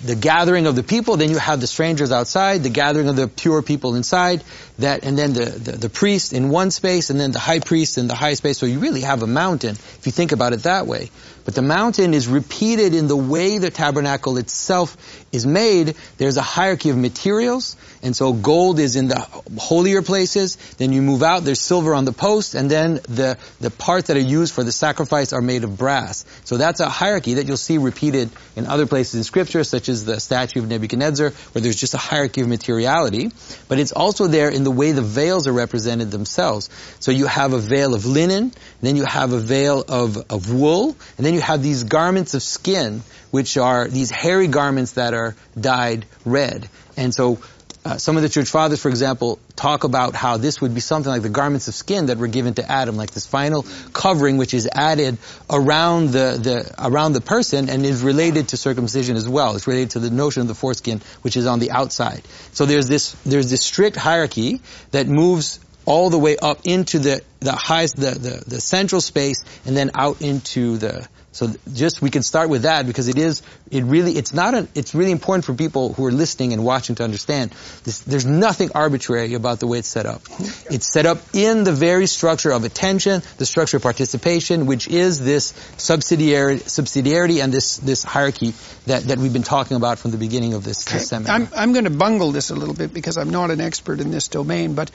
[0.04, 3.28] the gathering of the people, then you have the strangers outside, the gathering of the
[3.28, 4.42] pure people inside,
[4.78, 7.96] that, and then the, the, the, priest in one space, and then the high priest
[7.96, 8.58] in the high space.
[8.58, 11.10] So you really have a mountain, if you think about it that way.
[11.46, 14.96] But the mountain is repeated in the way the tabernacle itself
[15.32, 15.94] is made.
[16.18, 19.20] There's a hierarchy of materials, and so gold is in the
[19.56, 20.56] holier places.
[20.76, 24.16] Then you move out, there's silver on the post, and then the, the parts that
[24.16, 26.26] are used for the sacrifice are made of brass.
[26.44, 30.04] So that's a hierarchy that you'll see repeated in other places in scripture, such as
[30.04, 33.30] the statue of Nebuchadnezzar, where there's just a hierarchy of materiality,
[33.68, 36.68] but it's also there in the way the veils are represented themselves.
[36.98, 40.96] So you have a veil of linen, then you have a veil of, of wool,
[41.16, 45.36] and then you have these garments of skin, which are these hairy garments that are
[45.58, 46.68] dyed red.
[46.96, 47.38] And so
[47.86, 51.10] uh, some of the church fathers, for example, talk about how this would be something
[51.10, 54.54] like the garments of skin that were given to Adam, like this final covering which
[54.54, 59.54] is added around the, the around the person and is related to circumcision as well.
[59.54, 62.22] It's related to the notion of the foreskin, which is on the outside.
[62.52, 67.22] So there's this there's this strict hierarchy that moves all the way up into the
[67.38, 72.08] the highest the, the, the central space and then out into the so just we
[72.08, 75.44] can start with that because it is it really it's not a it's really important
[75.44, 77.50] for people who are listening and watching to understand
[77.84, 80.22] this, there's nothing arbitrary about the way it's set up.
[80.70, 85.22] It's set up in the very structure of attention, the structure of participation, which is
[85.22, 88.54] this subsidiarity, subsidiarity and this this hierarchy
[88.86, 91.34] that, that we've been talking about from the beginning of this, this seminar.
[91.34, 94.10] I'm I'm going to bungle this a little bit because I'm not an expert in
[94.10, 94.90] this domain, but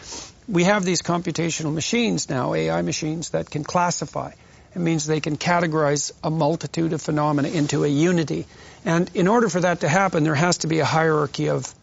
[0.48, 4.32] we have these computational machines now, AI machines that can classify.
[4.74, 8.46] It means they can categorize a multitude of phenomena into a unity.
[8.86, 11.74] And in order for that to happen, there has to be a hierarchy of,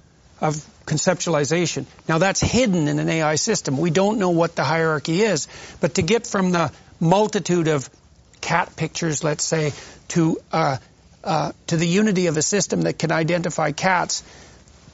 [0.41, 0.55] of
[0.87, 1.85] conceptualization.
[2.09, 3.77] Now that's hidden in an AI system.
[3.77, 5.49] We don't know what the hierarchy is.
[5.81, 7.91] But to get from the multitude of
[8.41, 9.73] cat pictures, let's say,
[10.09, 10.79] to, uh,
[11.23, 14.23] uh, to the unity of a system that can identify cats,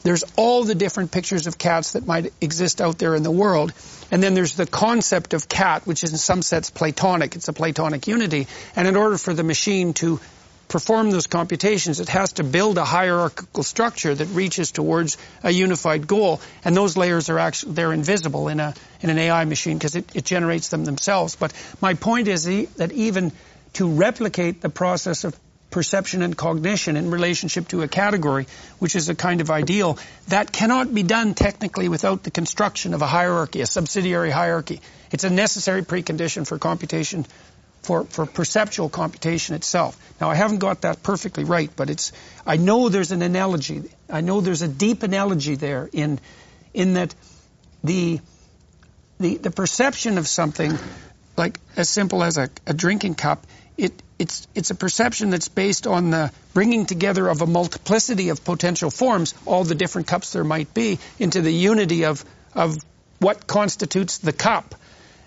[0.05, 3.73] there's all the different pictures of cats that might exist out there in the world.
[4.11, 7.35] And then there's the concept of cat, which is in some sense Platonic.
[7.35, 8.47] It's a Platonic unity.
[8.77, 10.21] And in order for the machine to
[10.69, 16.07] perform those computations, it has to build a hierarchical structure that reaches towards a unified
[16.07, 16.43] goal.
[16.67, 20.15] And those layers are actually, they're invisible in a, in an AI machine because it,
[20.15, 21.35] it generates them themselves.
[21.35, 23.33] But my point is that even
[23.75, 25.35] to replicate the process of
[25.75, 28.47] perception and cognition in relationship to a category,
[28.79, 33.03] which is a kind of ideal, that cannot be done technically without the construction of
[33.03, 34.81] a hierarchy, a subsidiary hierarchy.
[35.11, 37.27] It's a necessary precondition for computation,
[37.83, 39.99] for, for perceptual computation itself.
[40.21, 42.13] Now, I haven't got that perfectly right, but it's,
[42.47, 43.83] I know there's an analogy.
[44.09, 46.21] I know there's a deep analogy there in,
[46.73, 47.17] in that
[47.83, 48.21] the,
[49.19, 50.79] the, the perception of something,
[51.37, 53.45] like as simple as a, a drinking cup,
[53.77, 58.45] it, it's, it's a perception that's based on the bringing together of a multiplicity of
[58.45, 62.77] potential forms, all the different cups there might be, into the unity of, of
[63.19, 64.75] what constitutes the cup.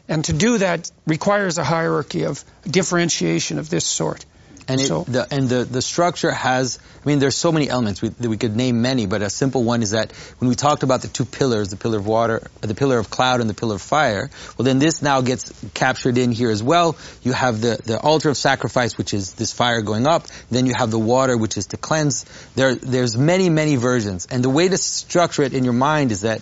[0.07, 4.25] And to do that requires a hierarchy of differentiation of this sort.
[4.67, 8.01] And, so, it, the, and the, the structure has, I mean, there's so many elements.
[8.01, 11.01] We, we could name many, but a simple one is that when we talked about
[11.01, 13.81] the two pillars, the pillar of water, the pillar of cloud and the pillar of
[13.81, 16.97] fire, well then this now gets captured in here as well.
[17.23, 20.27] You have the, the altar of sacrifice, which is this fire going up.
[20.51, 22.25] Then you have the water, which is to cleanse.
[22.55, 24.27] There, there's many, many versions.
[24.29, 26.41] And the way to structure it in your mind is that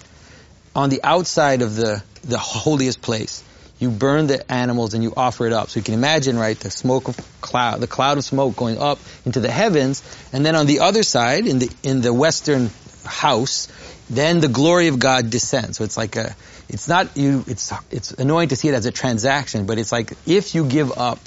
[0.75, 3.43] on the outside of the, the holiest place,
[3.79, 5.69] you burn the animals and you offer it up.
[5.69, 8.99] So you can imagine, right, the smoke of cloud, the cloud of smoke going up
[9.25, 12.69] into the heavens, and then on the other side, in the in the western
[13.05, 13.67] house,
[14.09, 15.77] then the glory of God descends.
[15.77, 16.35] So it's like a,
[16.69, 20.13] it's not you, it's it's annoying to see it as a transaction, but it's like
[20.25, 21.19] if you give up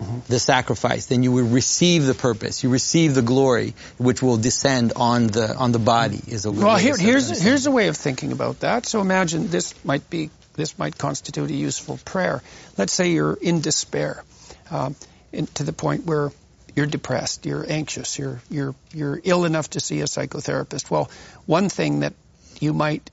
[0.00, 0.18] mm-hmm.
[0.26, 2.64] the sacrifice, then you will receive the purpose.
[2.64, 6.20] You receive the glory, which will descend on the on the body.
[6.26, 6.76] Is a well.
[6.76, 8.86] Here, here's here's a way of thinking about that.
[8.86, 12.42] So imagine this might be this might constitute a useful prayer.
[12.76, 14.24] Let's say you're in despair,
[14.70, 14.96] um,
[15.54, 16.30] to the point where
[16.74, 20.90] you're depressed, you're anxious, you're you're you're ill enough to see a psychotherapist.
[20.90, 21.10] Well,
[21.46, 22.14] one thing that
[22.60, 23.10] you might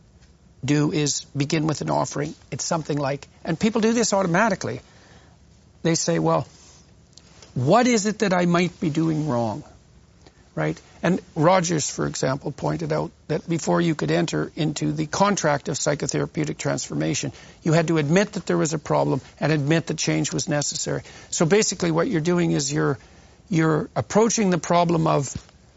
[0.63, 2.35] do is begin with an offering.
[2.51, 4.81] It's something like, and people do this automatically.
[5.83, 6.45] They say, well,
[7.53, 9.63] what is it that I might be doing wrong?
[10.59, 10.79] right?
[11.01, 15.75] And Rogers, for example, pointed out that before you could enter into the contract of
[15.75, 17.31] psychotherapeutic transformation,
[17.63, 21.03] you had to admit that there was a problem and admit that change was necessary.
[21.29, 22.97] So basically what you're doing is you're
[23.49, 25.35] you're approaching the problem of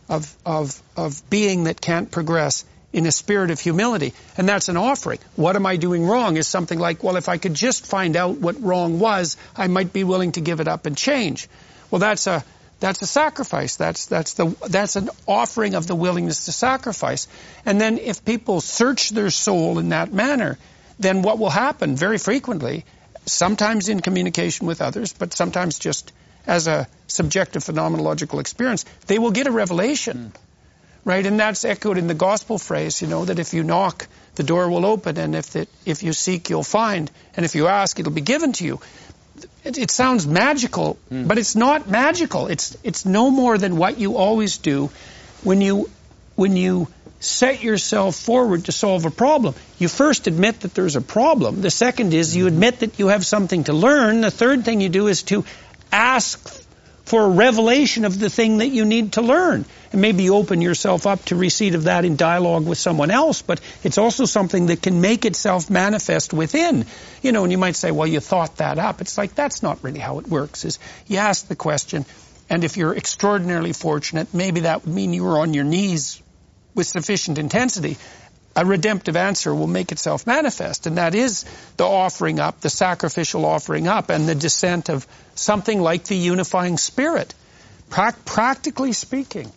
[0.08, 4.12] of of of being that can't progress in a spirit of humility.
[4.36, 5.18] And that's an offering.
[5.36, 8.36] What am I doing wrong is something like, well, if I could just find out
[8.36, 11.48] what wrong was, I might be willing to give it up and change.
[11.90, 12.44] Well, that's a
[12.82, 13.76] that's a sacrifice.
[13.76, 17.28] That's, that's, the, that's an offering of the willingness to sacrifice.
[17.64, 20.58] And then if people search their soul in that manner,
[20.98, 22.84] then what will happen very frequently,
[23.24, 26.12] sometimes in communication with others, but sometimes just
[26.44, 30.32] as a subjective phenomenological experience, they will get a revelation.
[30.34, 30.40] Mm.
[31.04, 31.24] Right?
[31.24, 34.68] And that's echoed in the gospel phrase, you know, that if you knock, the door
[34.68, 38.12] will open, and if, it, if you seek, you'll find, and if you ask, it'll
[38.12, 38.80] be given to you
[39.64, 41.26] it, it sounds magical, mm.
[41.26, 42.48] but it's not magical.
[42.48, 44.90] It's it's no more than what you always do
[45.42, 45.90] when you
[46.34, 46.88] when you
[47.20, 49.54] set yourself forward to solve a problem.
[49.78, 51.60] You first admit that there's a problem.
[51.60, 54.20] The second is you admit that you have something to learn.
[54.20, 55.44] The third thing you do is to
[55.92, 56.61] ask
[57.04, 59.64] for a revelation of the thing that you need to learn.
[59.92, 63.42] And maybe you open yourself up to receipt of that in dialogue with someone else,
[63.42, 66.86] but it's also something that can make itself manifest within.
[67.22, 69.00] You know, and you might say, well, you thought that up.
[69.00, 72.06] It's like, that's not really how it works, is you ask the question,
[72.48, 76.22] and if you're extraordinarily fortunate, maybe that would mean you were on your knees
[76.74, 77.98] with sufficient intensity,
[78.54, 81.44] a redemptive answer will make itself manifest, and that is
[81.76, 86.78] the offering up, the sacrificial offering up, and the descent of something like the unifying
[86.78, 87.34] spirit,
[87.90, 89.50] pra- practically speaking.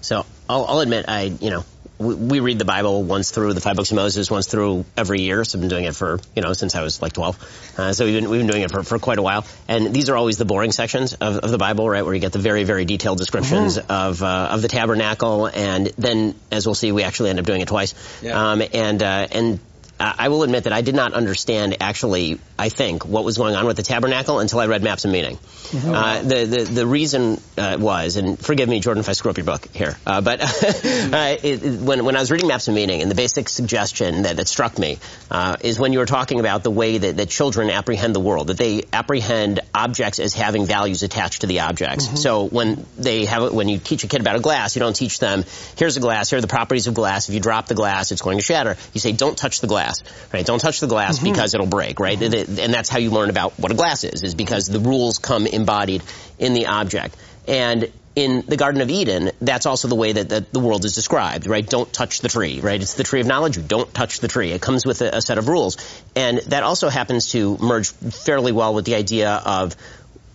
[0.00, 1.64] So I'll, I'll admit, I you know
[1.98, 5.22] we, we, read the Bible once through the five books of Moses, once through every
[5.22, 5.44] year.
[5.44, 7.74] So I've been doing it for, you know, since I was like 12.
[7.78, 9.46] Uh, so we've been, we've been doing it for, for quite a while.
[9.68, 12.32] And these are always the boring sections of, of the Bible, right, where you get
[12.32, 13.90] the very, very detailed descriptions mm-hmm.
[13.90, 15.46] of, uh, of the tabernacle.
[15.46, 17.94] And then, as we'll see, we actually end up doing it twice.
[18.22, 18.52] Yeah.
[18.52, 19.60] Um, and, uh, and
[19.98, 23.64] I will admit that I did not understand actually, I think, what was going on
[23.64, 25.36] with the tabernacle until I read Maps of Meaning.
[25.36, 25.90] Mm-hmm.
[25.90, 29.38] Uh, the, the, the reason uh, was, and forgive me, Jordan, if I screw up
[29.38, 33.00] your book here, uh, but uh, it, when, when I was reading Maps of Meaning,
[33.00, 34.98] and the basic suggestion that, that struck me
[35.30, 38.48] uh, is when you were talking about the way that, that children apprehend the world,
[38.48, 42.06] that they apprehend objects as having values attached to the objects.
[42.06, 42.16] Mm-hmm.
[42.16, 45.20] So when they have, when you teach a kid about a glass, you don't teach
[45.20, 45.44] them,
[45.76, 47.30] here's a glass, here are the properties of glass.
[47.30, 48.76] If you drop the glass, it's going to shatter.
[48.92, 50.02] You say, don't touch the glass glass,
[50.32, 50.44] right?
[50.44, 51.32] Don't touch the glass mm-hmm.
[51.32, 52.18] because it'll break, right?
[52.18, 52.58] Mm-hmm.
[52.60, 55.46] And that's how you learn about what a glass is, is because the rules come
[55.46, 56.02] embodied
[56.38, 57.16] in the object.
[57.48, 60.94] And in the Garden of Eden, that's also the way that, that, the world is
[60.94, 61.68] described, right?
[61.68, 62.80] Don't touch the tree, right?
[62.80, 63.58] It's the tree of knowledge.
[63.58, 64.52] You don't touch the tree.
[64.52, 65.76] It comes with a, a set of rules.
[66.16, 69.76] And that also happens to merge fairly well with the idea of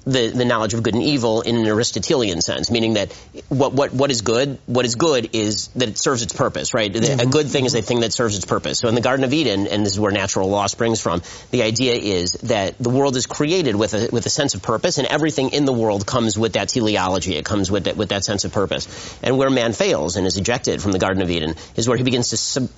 [0.06, 3.14] the, the knowledge of good and evil in an Aristotelian sense, meaning that
[3.50, 6.92] what, what, what is good, what is good is that it serves its purpose, right?
[6.92, 7.20] Mm-hmm.
[7.20, 8.80] A good thing is a thing that serves its purpose.
[8.80, 11.64] So in the Garden of Eden, and this is where natural law springs from, the
[11.64, 15.08] idea is that the world is created with a, with a sense of purpose, and
[15.08, 17.36] everything in the world comes with that teleology.
[17.36, 19.20] It comes with that, with that sense of purpose.
[19.22, 22.04] And where man fails and is ejected from the Garden of Eden is where he
[22.04, 22.70] begins to sub,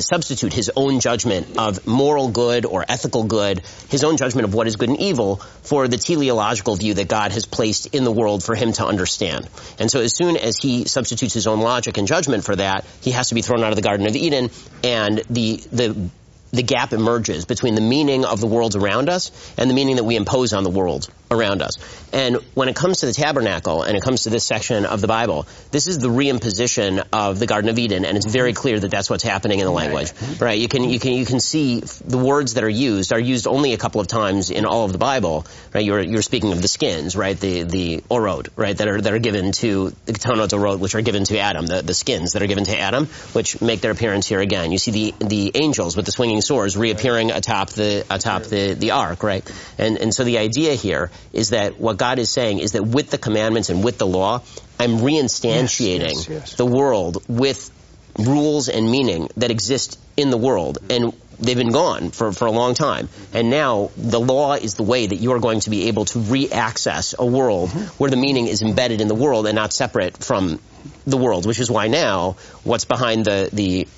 [0.00, 4.66] substitute his own judgment of moral good or ethical good, his own judgment of what
[4.66, 8.44] is good and evil, for the teleological view that God has placed in the world
[8.44, 9.48] for him to understand.
[9.78, 13.12] And so as soon as he substitutes his own logic and judgment for that, he
[13.12, 14.50] has to be thrown out of the Garden of Eden,
[14.82, 16.10] and the, the
[16.50, 20.04] the gap emerges between the meaning of the world around us and the meaning that
[20.04, 21.76] we impose on the world around us.
[22.12, 25.06] And when it comes to the tabernacle and it comes to this section of the
[25.06, 28.90] Bible, this is the reimposition of the Garden of Eden, and it's very clear that
[28.90, 30.12] that's what's happening in the language.
[30.40, 30.58] Right?
[30.58, 33.74] You can you can you can see the words that are used are used only
[33.74, 35.46] a couple of times in all of the Bible.
[35.74, 35.84] Right?
[35.84, 37.38] You're you're speaking of the skins, right?
[37.38, 38.76] The the orod, right?
[38.76, 41.66] That are that are given to the ketonot orod, which are given to Adam.
[41.66, 44.72] The the skins that are given to Adam, which make their appearance here again.
[44.72, 48.92] You see the the angels with the swinging swords reappearing atop the atop the the
[48.92, 49.48] ark, right?
[49.78, 53.10] And and so the idea here is that what God is saying is that with
[53.10, 54.42] the commandments and with the law,
[54.78, 56.54] I'm reinstantiating yes, yes, yes.
[56.54, 57.70] the world with
[58.18, 60.78] rules and meaning that exist in the world.
[60.90, 63.08] And they've been gone for, for a long time.
[63.32, 66.18] And now the law is the way that you are going to be able to
[66.18, 67.84] re-access a world mm-hmm.
[68.02, 70.58] where the meaning is embedded in the world and not separate from
[71.06, 73.88] the world, which is why now what's behind the, the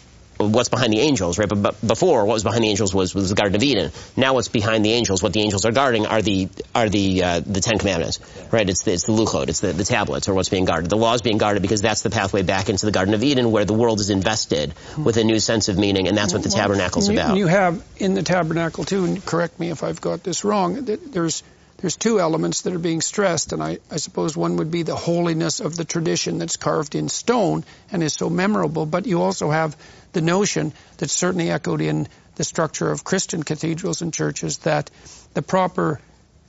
[0.49, 1.49] what's behind the angels, right?
[1.49, 3.91] But, before, what was behind the angels was, was the Garden of Eden.
[4.17, 7.41] Now, what's behind the angels, what the angels are guarding, are the are the uh,
[7.41, 8.69] the Ten Commandments, right?
[8.69, 10.91] It's the, it's the luchot, it's the, the tablets, or what's being guarded.
[10.91, 13.51] The law is being guarded because that's the pathway back into the Garden of Eden,
[13.51, 16.51] where the world is invested with a new sense of meaning, and that's what the
[16.51, 17.37] well, tabernacle's you, about.
[17.37, 20.85] You have in the tabernacle too, and correct me if I've got this wrong.
[20.85, 21.43] There's
[21.81, 24.97] there's two elements that are being stressed, and I, I, suppose one would be the
[24.97, 29.51] holiness of the tradition that's carved in stone and is so memorable, but you also
[29.51, 29.77] have
[30.13, 34.91] the notion that's certainly echoed in the structure of Christian cathedrals and churches that
[35.35, 36.01] the proper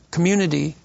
[0.09, 0.75] community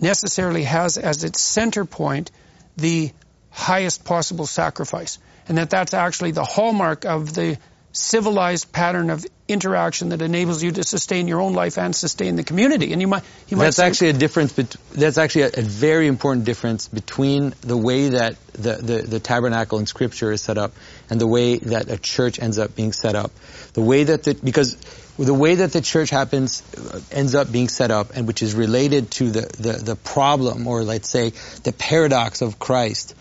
[0.00, 2.30] necessarily has as its center point
[2.76, 3.10] the
[3.50, 7.58] highest possible sacrifice, and that that's actually the hallmark of the
[7.96, 12.42] civilized pattern of interaction that enables you to sustain your own life and sustain the
[12.42, 12.92] community.
[12.92, 14.52] And you might, you might that's actually a difference.
[14.52, 19.20] Bet- that's actually a, a, very important difference between the way that the, the, the,
[19.20, 20.72] tabernacle in Scripture is set up
[21.08, 23.30] and the way that a church ends up being set up.
[23.72, 24.76] The way that the because
[25.16, 28.54] the way that the church happens uh, ends up being set up, and which is
[28.54, 31.30] related to the, the, the problem or let's say
[31.62, 33.14] the paradox of Christ,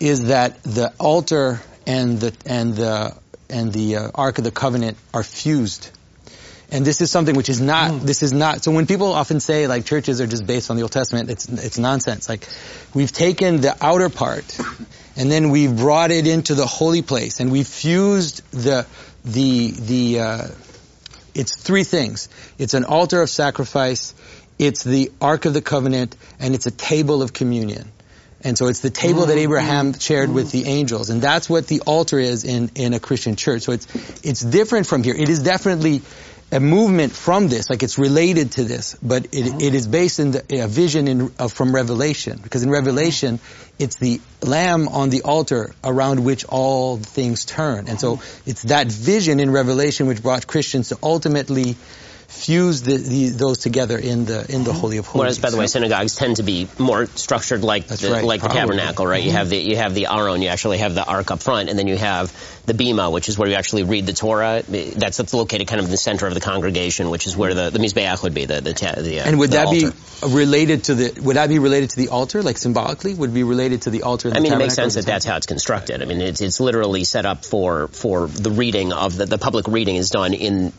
[0.00, 3.21] is that the altar and the and the
[3.52, 5.90] and the uh, Ark of the Covenant are fused.
[6.70, 8.00] And this is something which is not, mm.
[8.00, 10.82] this is not, so when people often say like churches are just based on the
[10.82, 12.28] Old Testament, it's, it's nonsense.
[12.28, 12.48] Like
[12.94, 14.58] we've taken the outer part
[15.16, 18.86] and then we've brought it into the holy place, and we've fused the
[19.24, 20.20] the the.
[20.20, 20.48] Uh,
[21.34, 22.28] it's three things.
[22.58, 24.14] It's an altar of sacrifice,
[24.58, 27.90] it's the Ark of the Covenant, and it's a table of communion.
[28.44, 29.38] And so it's the table that mm-hmm.
[29.38, 29.98] Abraham mm-hmm.
[29.98, 30.70] shared with the mm-hmm.
[30.70, 33.62] angels, and that's what the altar is in in a Christian church.
[33.62, 33.86] So it's
[34.24, 35.14] it's different from here.
[35.14, 36.02] It is definitely
[36.52, 40.32] a movement from this, like it's related to this, but it, it is based in
[40.32, 42.38] the, a vision in, uh, from Revelation.
[42.42, 43.40] Because in Revelation,
[43.78, 47.88] it's the lamb on the altar around which all things turn.
[47.88, 51.76] And so it's that vision in Revelation which brought Christians to ultimately
[52.32, 55.20] fuse the, the, those together in the in the holy of holies.
[55.20, 58.54] Whereas, by the way, synagogues tend to be more structured like the, right, like probably.
[58.54, 59.20] the tabernacle, right?
[59.20, 59.28] Mm-hmm.
[59.28, 61.78] You have the you have the aron, you actually have the ark up front, and
[61.78, 62.32] then you have
[62.66, 64.62] the bema, which is where you actually read the Torah.
[64.66, 67.70] That's, that's located kind of in the center of the congregation, which is where the
[67.70, 69.90] the mizbeach would be, the the, ta- the uh, and would the that altar.
[69.90, 71.20] be related to the?
[71.20, 73.14] Would that be related to the altar, like symbolically?
[73.14, 74.32] Would be related to the altar?
[74.34, 76.02] I mean, it makes sense that that's how it's constructed.
[76.02, 79.68] I mean, it's, it's literally set up for for the reading of the, the public
[79.68, 80.72] reading is done in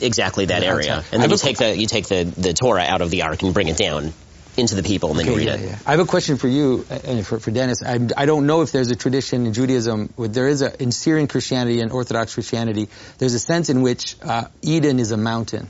[0.00, 3.00] exactly that Yeah, area, and then you take the you take the, the Torah out
[3.00, 4.12] of the ark and bring it down
[4.56, 5.60] into the people, and then you read yeah, it.
[5.60, 5.78] yeah.
[5.86, 7.80] I have a question for you uh, and for, for Dennis.
[7.82, 11.28] I, I don't know if there's a tradition in Judaism, there is a, in Syrian
[11.28, 15.68] Christianity and Orthodox Christianity, there's a sense in which uh, Eden is a mountain.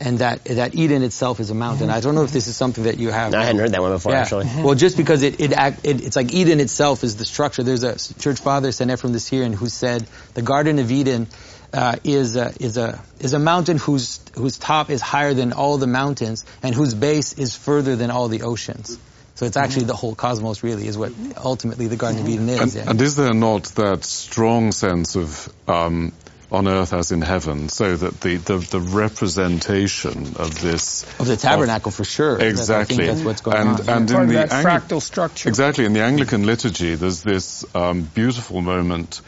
[0.00, 1.88] And that, that Eden itself is a mountain.
[1.88, 3.32] I don't know if this is something that you have.
[3.32, 4.22] No, I hadn't heard that one before, Yeah.
[4.22, 4.46] actually.
[4.62, 7.62] Well, just because it, it, act, it it's like Eden itself is the structure.
[7.62, 8.90] There's a church father, St.
[8.90, 11.28] Ephraim the Syrian, who said the Garden of Eden
[11.74, 15.76] uh, is a, is a is a mountain whose whose top is higher than all
[15.76, 18.98] the mountains and whose base is further than all the oceans.
[19.34, 22.60] So it's actually the whole cosmos, really, is what ultimately the Garden of Eden is.
[22.60, 22.90] And, yeah.
[22.90, 26.12] and is there not that strong sense of um,
[26.52, 31.36] on earth as in heaven, so that the, the, the representation of this of the
[31.36, 32.40] tabernacle, for sure.
[32.40, 33.88] Exactly, I think that's what's going and, on.
[33.88, 35.48] and Part in of the that fractal structure.
[35.48, 39.20] Exactly, in the Anglican liturgy, there's this um, beautiful moment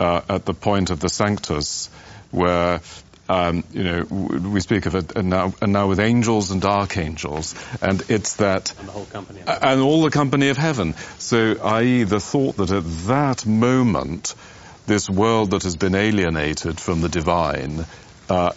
[0.00, 1.88] uh, at the point of the Sanctus
[2.30, 2.80] where.
[3.28, 7.54] Um, you know, we speak of it and now, and now with angels and archangels,
[7.80, 9.42] and it's that, and, the whole company
[9.80, 10.96] all the company of heaven.
[11.18, 14.34] So, i.e., the thought that at that moment,
[14.88, 17.86] this world that has been alienated from the divine,
[18.28, 18.50] uh,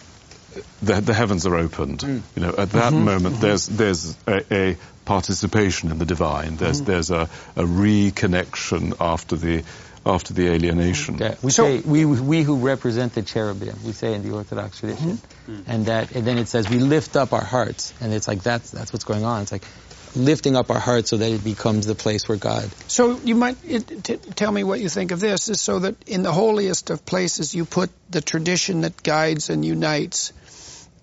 [0.81, 2.01] the, the heavens are opened.
[2.01, 6.57] You know, at that moment, there's there's a, a participation in the divine.
[6.57, 9.63] There's there's a, a reconnection after the
[10.05, 11.17] after the alienation.
[11.17, 13.75] Yeah, we say we we who represent the cherubim.
[13.85, 15.61] We say in the Orthodox tradition, mm-hmm.
[15.67, 18.71] and that and then it says we lift up our hearts, and it's like that's
[18.71, 19.43] that's what's going on.
[19.43, 19.63] It's like
[20.15, 22.69] lifting up our hearts so that it becomes the place where God.
[22.87, 25.49] So you might it, t- tell me what you think of this.
[25.49, 29.63] Is so that in the holiest of places you put the tradition that guides and
[29.65, 30.33] unites,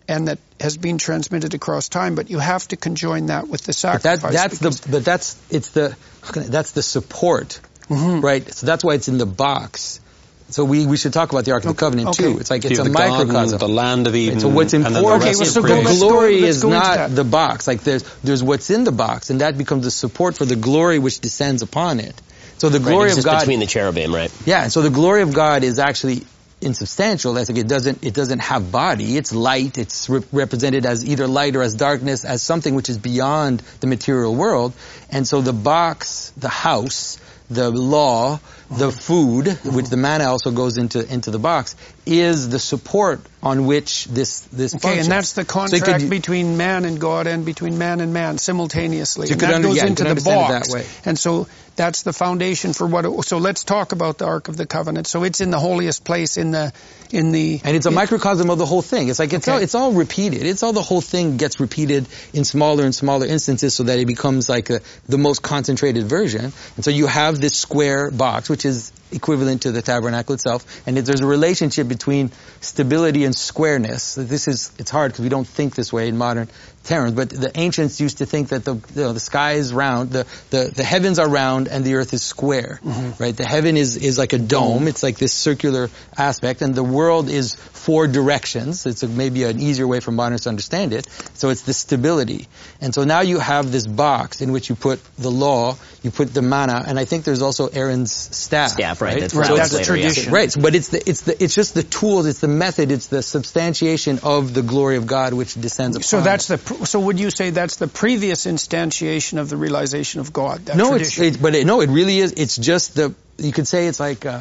[0.08, 2.14] and that has been transmitted across time.
[2.14, 4.32] But you have to conjoin that with the But that, sacrifice.
[4.32, 8.46] that's the but that's it's the how can I- that's the support, right?
[8.52, 10.00] So that's why it's in the box.
[10.48, 12.24] So we, we should talk about the Ark of the Covenant okay.
[12.24, 12.38] too.
[12.40, 13.58] It's like it's You a have the garden, microcosm.
[13.60, 15.22] the land of Eden, Right, so what's and the important?
[15.22, 17.68] Okay, of so go- the go- glory is not the box.
[17.68, 20.98] Like there's there's what's in the box, and that becomes the support for the glory
[20.98, 22.20] which descends upon it.
[22.58, 24.32] So the glory it's of just God between the cherubim, right?
[24.44, 26.22] Yeah, so the glory of God is actually
[26.60, 27.32] insubstantial.
[27.34, 29.16] That's like it doesn't it doesn't have body.
[29.16, 29.78] It's light.
[29.78, 33.86] It's re- represented as either light or as darkness, as something which is beyond the
[33.86, 34.72] material world.
[35.10, 37.18] And so the box, the house,
[37.50, 38.38] the law,
[38.70, 41.74] the food, which the manna also goes into into the box,
[42.06, 45.06] is the support on which this this Okay, functions.
[45.06, 49.26] and that's the So could- between man and God and between man and man simultaneously.
[49.26, 50.68] So you and that under- goes yeah, into the box.
[50.68, 50.84] that way.
[51.04, 54.56] And so that's the foundation for what it, so let's talk about the Ark of
[54.56, 55.06] the Covenant.
[55.06, 56.72] So it's in the holiest place in the
[57.10, 59.08] in the And it's a microcosm of the whole thing.
[59.08, 59.56] It's like it's Okay.
[59.56, 60.44] all it's all repeated.
[60.44, 64.06] It's all the whole thing gets repeated in smaller and smaller instances so that it
[64.06, 66.52] becomes like a, the most concentrated version.
[66.76, 70.98] And so you have this square box, which is equivalent to the tabernacle itself, and
[70.98, 74.14] it, there's a relationship between stability and squareness.
[74.14, 76.48] This is it's hard because we don't think this way in modern
[76.84, 80.10] terms, but the ancients used to think that the you know, the sky is round,
[80.10, 82.80] the, the the heavens are round, and the earth is square.
[82.82, 83.22] Mm-hmm.
[83.22, 83.36] Right?
[83.36, 84.88] The heaven is is like a dome.
[84.88, 88.86] It's like this circular aspect, and the world is four directions.
[88.86, 91.06] It's a, maybe an easier way for moderns to understand it.
[91.34, 92.48] So it's the stability,
[92.80, 96.32] and so now you have this box in which you put the law, you put
[96.32, 98.70] the manna, and I think there's also Aaron's staff.
[98.70, 100.08] Staff, right, that So follows it's- later, yeah.
[100.08, 100.32] tradition.
[100.32, 103.22] Right, but it's the it's the it's just the tools, it's the method, it's the
[103.22, 106.04] substantiation of the glory of God which descends upon.
[106.04, 106.58] so that's it.
[106.64, 110.66] the pr- so would you say that's the previous instantiation of the realization of God?
[110.66, 111.24] That no, it's, tradition?
[111.24, 112.32] it's but it, no, it really is.
[112.32, 114.40] It's just the you could say it's like uh,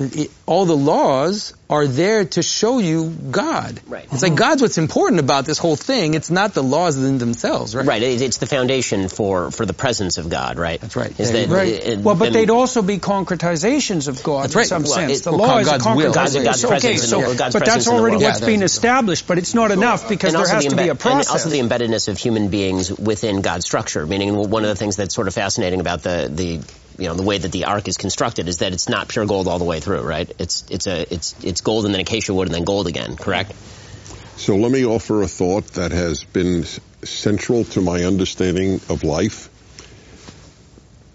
[0.00, 3.80] it, all the laws are there to show you God.
[3.86, 4.06] Right.
[4.12, 6.14] It's like God's what's important about this whole thing.
[6.14, 7.84] It's not the laws in themselves, right?
[7.86, 8.02] Right.
[8.02, 10.80] It's the foundation for, for the presence of God, right?
[10.80, 11.18] That's right.
[11.18, 11.68] Is Yeah, that, Right.
[11.68, 15.18] it- well, but and- they'd also be concretizations of God That's in some Well, sense.
[15.20, 16.12] it- the or law is a God's will.
[16.12, 16.34] God's-.
[16.36, 17.36] God's okay, presence in so, world.
[17.38, 20.46] God's but that's in already what's Yeah, been established, but it's not enough because there
[20.46, 21.28] has the to be a process.
[21.28, 24.06] And also the embeddedness of human beings within God's structure.
[24.06, 26.60] Meaning, one of the things that's sort of fascinating about the the
[26.98, 29.46] you know the way that the ark is constructed is that it's not pure gold
[29.46, 30.30] all the way through, right?
[30.38, 33.52] It's it's a it's it's gold and then acacia wood and then gold again, correct?
[34.36, 36.64] So let me offer a thought that has been
[37.04, 39.48] central to my understanding of life.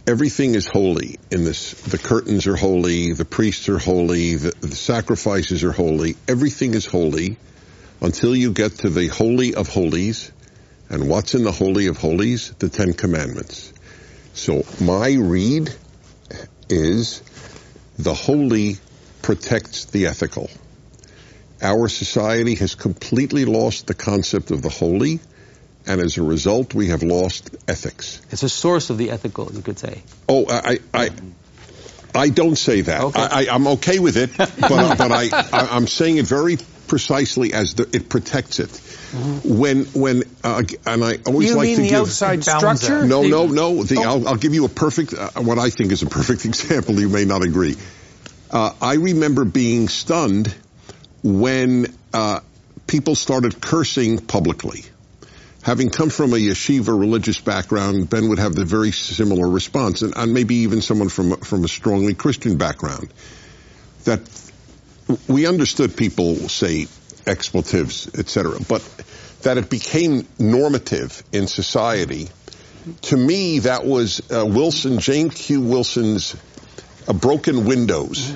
[0.06, 1.72] Everything is holy in this.
[1.74, 6.16] The curtains are holy, the priests are holy, the, the sacrifices are holy.
[6.28, 7.38] Everything is holy
[8.02, 10.32] until you get to the Holy of Holies.
[10.90, 12.52] And what's in the Holy of Holies?
[12.60, 13.73] The Ten Commandments.
[14.34, 15.74] So my read
[16.70, 17.22] is
[17.98, 18.78] the holy
[19.22, 20.50] protects the ethical.
[21.62, 25.20] Our society has completely lost the concept of the holy,
[25.86, 28.22] and as a result, we have lost ethics.
[28.32, 30.02] It's a source of the ethical, you could say.
[30.28, 31.10] Oh, I, I,
[32.16, 33.02] I don't say that.
[33.02, 33.22] Okay.
[33.22, 37.54] I, I, I'm okay with it, but, but I, I, I'm saying it very precisely
[37.54, 38.70] as the, it protects it.
[39.46, 42.00] When, when, uh, and I always you like mean to the give.
[42.02, 43.06] outside structure?
[43.06, 43.84] No, no, no.
[43.84, 44.04] The, Oh.
[44.04, 47.00] I'll, I'll give you a perfect, uh, what I think is a perfect example.
[47.00, 47.76] You may not agree.
[48.50, 50.54] Uh, I remember being stunned
[51.24, 52.40] when uh,
[52.88, 54.84] people started cursing publicly.
[55.64, 60.14] Having come from a yeshiva religious background, Ben would have the very similar response, and,
[60.18, 63.14] and maybe even someone from from a strongly Christian background.
[64.04, 64.28] That
[65.28, 66.88] we understood people say
[67.26, 68.82] expletives, etc., but
[69.42, 72.30] that it became normative in society.
[73.04, 75.62] To me, that was uh, Wilson, James Q.
[75.62, 76.36] Wilson's
[77.08, 78.34] uh, broken windows.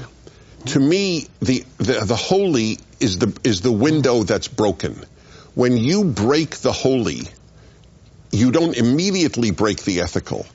[0.67, 5.01] To me, the, the the holy is the is the window that's broken.
[5.55, 7.21] When you break the holy,
[8.31, 10.45] you don't immediately break the ethical.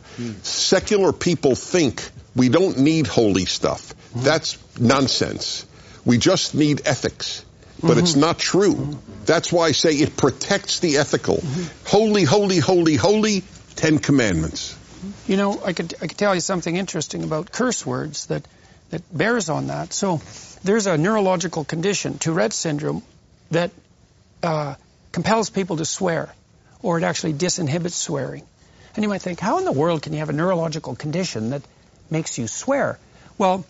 [0.43, 3.95] Secular people think we don't need holy stuff.
[4.15, 5.67] That's nonsense.
[6.05, 7.45] We just need ethics.
[7.83, 8.97] But it's not true.
[9.27, 11.43] That's why I say it protects the ethical.
[11.85, 13.43] Holy, holy, holy, holy,
[13.75, 14.77] Ten Commandments.
[15.27, 18.47] You know, I could I could tell you something interesting about curse words that
[18.91, 19.93] that bears on that.
[19.93, 20.21] So
[20.63, 23.03] there's a neurological condition, Tourette syndrome,
[23.51, 23.73] that
[24.43, 24.75] uh,
[25.11, 26.33] compels people to swear,
[26.83, 28.45] or it actually disinhibits swearing.
[28.95, 31.63] And you might think, how in the world can you have a neurological condition that
[32.11, 32.99] makes you swear?
[33.39, 33.65] Well,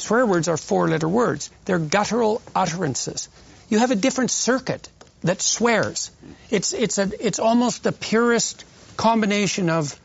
[0.00, 1.50] swear words are four-letter words.
[1.64, 3.28] They're guttural utterances.
[3.68, 4.88] You have a different circuit
[5.22, 6.10] that swears.
[6.50, 8.64] It's it's a it's almost the purest
[8.96, 9.98] combination of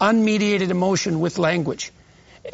[0.00, 1.92] unmediated emotion with language.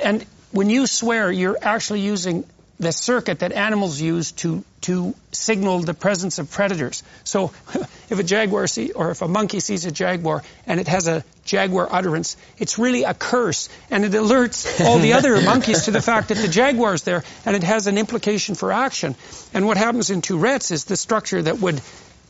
[0.02, 2.44] And when you swear, you're actually using
[2.78, 7.02] the circuit that animals use to to signal the presence of predators.
[7.24, 7.52] So
[8.10, 11.24] if a jaguar see, or if a monkey sees a jaguar and it has a
[11.44, 16.02] jaguar utterance, it's really a curse and it alerts all the other monkeys to the
[16.02, 19.16] fact that the jaguar's there and it has an implication for action.
[19.52, 21.80] And what happens in Tourette's is the structure that would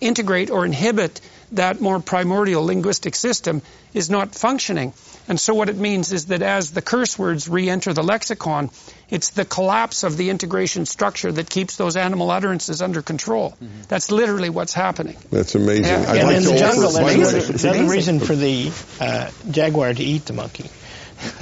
[0.00, 1.20] integrate or inhibit
[1.52, 3.62] that more primordial linguistic system
[3.94, 4.92] is not functioning.
[5.28, 8.70] And so what it means is that as the curse words re-enter the lexicon,
[9.10, 13.54] it's the collapse of the integration structure that keeps those animal utterances under control.
[13.88, 15.16] That's literally what's happening.
[15.30, 15.84] That's amazing.
[15.84, 17.88] Yeah, I'd and like in the jungle, by that's the another, It's another amazing.
[17.90, 20.70] reason for the uh, jaguar to eat the monkey.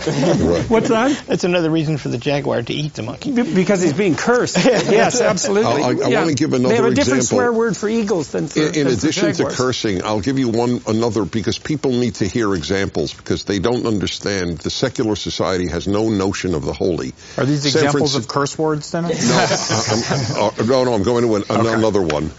[0.07, 0.65] Right.
[0.71, 1.25] What's that?
[1.27, 3.33] That's another reason for the jaguar to eat the monkey.
[3.33, 4.57] Because he's being cursed.
[4.65, 5.83] yes, absolutely.
[5.83, 6.21] I- I Yeah.
[6.21, 6.69] wanna give another example.
[6.69, 7.37] They have another a different example.
[7.39, 10.39] swear word for eagles than for In, in than for addition to cursing, I'll give
[10.39, 14.59] you one another because people need to hear examples because they don't understand.
[14.59, 17.13] The secular society has no notion of the holy.
[17.37, 19.05] Are these San examples Franci- of curse words, then?
[19.05, 22.31] No, I- I'm, uh, no, no, I'm going to an, another one.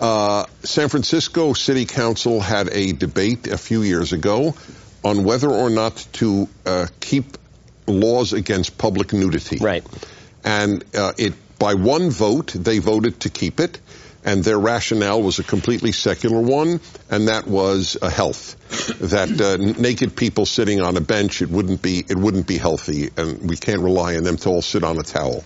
[0.00, 4.54] Uh, San Francisco City Council had a debate a few years ago
[5.04, 7.36] on whether or not to uh, keep
[7.86, 9.58] laws against public nudity.
[9.58, 9.84] Right.
[10.44, 13.78] And uh, it by one vote they voted to keep it,
[14.24, 18.56] and their rationale was a completely secular one, and that was uh, health.
[19.00, 22.58] That uh, n- naked people sitting on a bench it wouldn't be it wouldn't be
[22.58, 25.44] healthy, and we can't rely on them to all sit on a towel.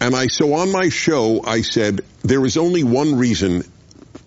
[0.00, 3.64] And I so on my show I said there is only one reason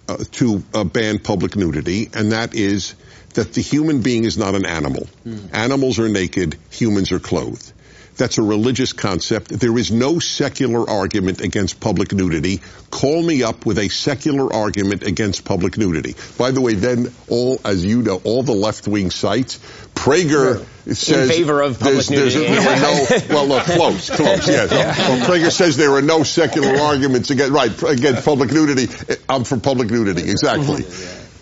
[0.07, 2.95] uh, to uh, ban public nudity, and that is
[3.33, 5.07] that the human being is not an animal.
[5.23, 5.47] Hmm.
[5.53, 7.73] Animals are naked, humans are clothed.
[8.17, 9.49] That's a religious concept.
[9.49, 12.61] There is no secular argument against public nudity.
[12.89, 16.15] Call me up with a secular argument against public nudity.
[16.37, 19.59] By the way, then all, as you know, all the left-wing sites,
[19.95, 22.53] Prager says in favor of public there's, there's nudity.
[22.53, 24.69] there are no, well, look, close, close, yes.
[25.09, 28.87] Well, Prager says there are no secular arguments against, right, against public nudity.
[29.29, 30.83] I'm for public nudity, exactly.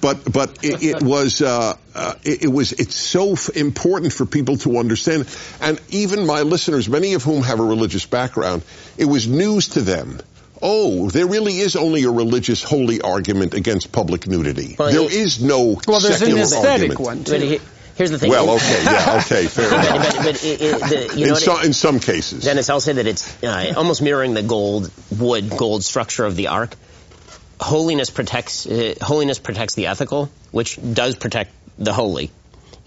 [0.01, 4.25] But but it, it was uh, uh, it, it was it's so f- important for
[4.25, 5.27] people to understand,
[5.61, 8.63] and even my listeners, many of whom have a religious background,
[8.97, 10.19] it was news to them.
[10.61, 14.75] Oh, there really is only a religious holy argument against public nudity.
[14.77, 16.99] Well, there it- is no Well, there's an secular aesthetic argument.
[16.99, 17.59] one too.
[17.95, 18.29] here's the thing.
[18.29, 20.15] Well, okay, yeah, okay, fair but, enough.
[20.15, 22.69] but, but it, it, the, you know In what it- some in some cases, Dennis,
[22.69, 26.75] I'll say that it's uh, almost mirroring the gold, wood, gold structure of the ark.
[27.59, 32.31] Holiness protects uh, holiness protects the ethical, which does protect the holy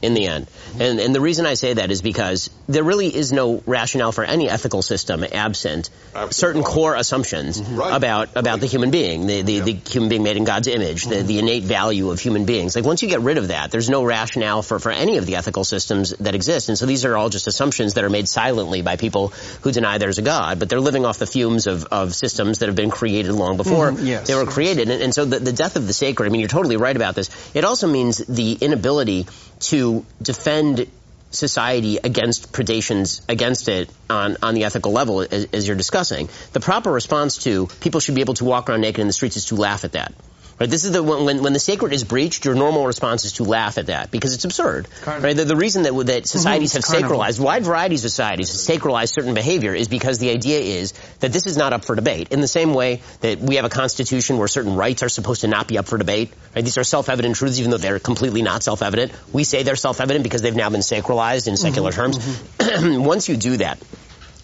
[0.02, 0.46] in the end.
[0.46, 0.82] Mm-hmm.
[0.82, 4.24] And, and the reason I say that is because there really is no rationale for
[4.24, 5.90] any ethical system absent
[6.30, 7.80] certain core assumptions mm-hmm.
[7.80, 11.16] about about the human being, the, the, the human being made in God's image, the,
[11.16, 11.38] the mm-hmm.
[11.38, 12.74] innate value of human beings.
[12.76, 15.36] Like once you get rid of that, there's no rationale for, for any of the
[15.36, 16.68] ethical systems that exist.
[16.68, 19.28] And so these are all just assumptions that are made silently by people
[19.62, 22.66] who deny there's a God, but they're living off the fumes of, of systems that
[22.66, 24.26] have been created long before Mhm, yes.
[24.26, 24.90] they were created.
[24.90, 27.14] And, and so the, the death of the sacred, I mean, you're totally right about
[27.14, 27.30] this.
[27.54, 29.26] It also means the inability
[29.60, 30.86] to defend
[31.32, 36.28] society against predations against it on, on the ethical level as, as you're discussing.
[36.52, 39.36] The proper response to people should be able to walk around naked in the streets
[39.36, 40.12] is to laugh at that.
[40.62, 40.70] Right?
[40.70, 43.78] This is the when, when the sacred is breached, your normal response is to laugh
[43.78, 44.86] at that because it's absurd.
[45.04, 45.36] Right?
[45.36, 46.24] The, the reason that that mm-hmm.
[46.24, 47.18] societies have Carnival.
[47.18, 51.32] sacralized wide varieties of societies have sacralized certain behavior is because the idea is that
[51.32, 52.28] this is not up for debate.
[52.30, 55.48] In the same way that we have a constitution where certain rights are supposed to
[55.48, 56.32] not be up for debate.
[56.54, 56.64] Right?
[56.64, 59.10] These are self-evident truths, even though they're completely not self-evident.
[59.32, 62.12] We say they're self-evident because they've now been sacralized in secular mm-hmm.
[62.12, 62.18] terms.
[62.18, 63.02] Mm-hmm.
[63.12, 63.82] Once you do that,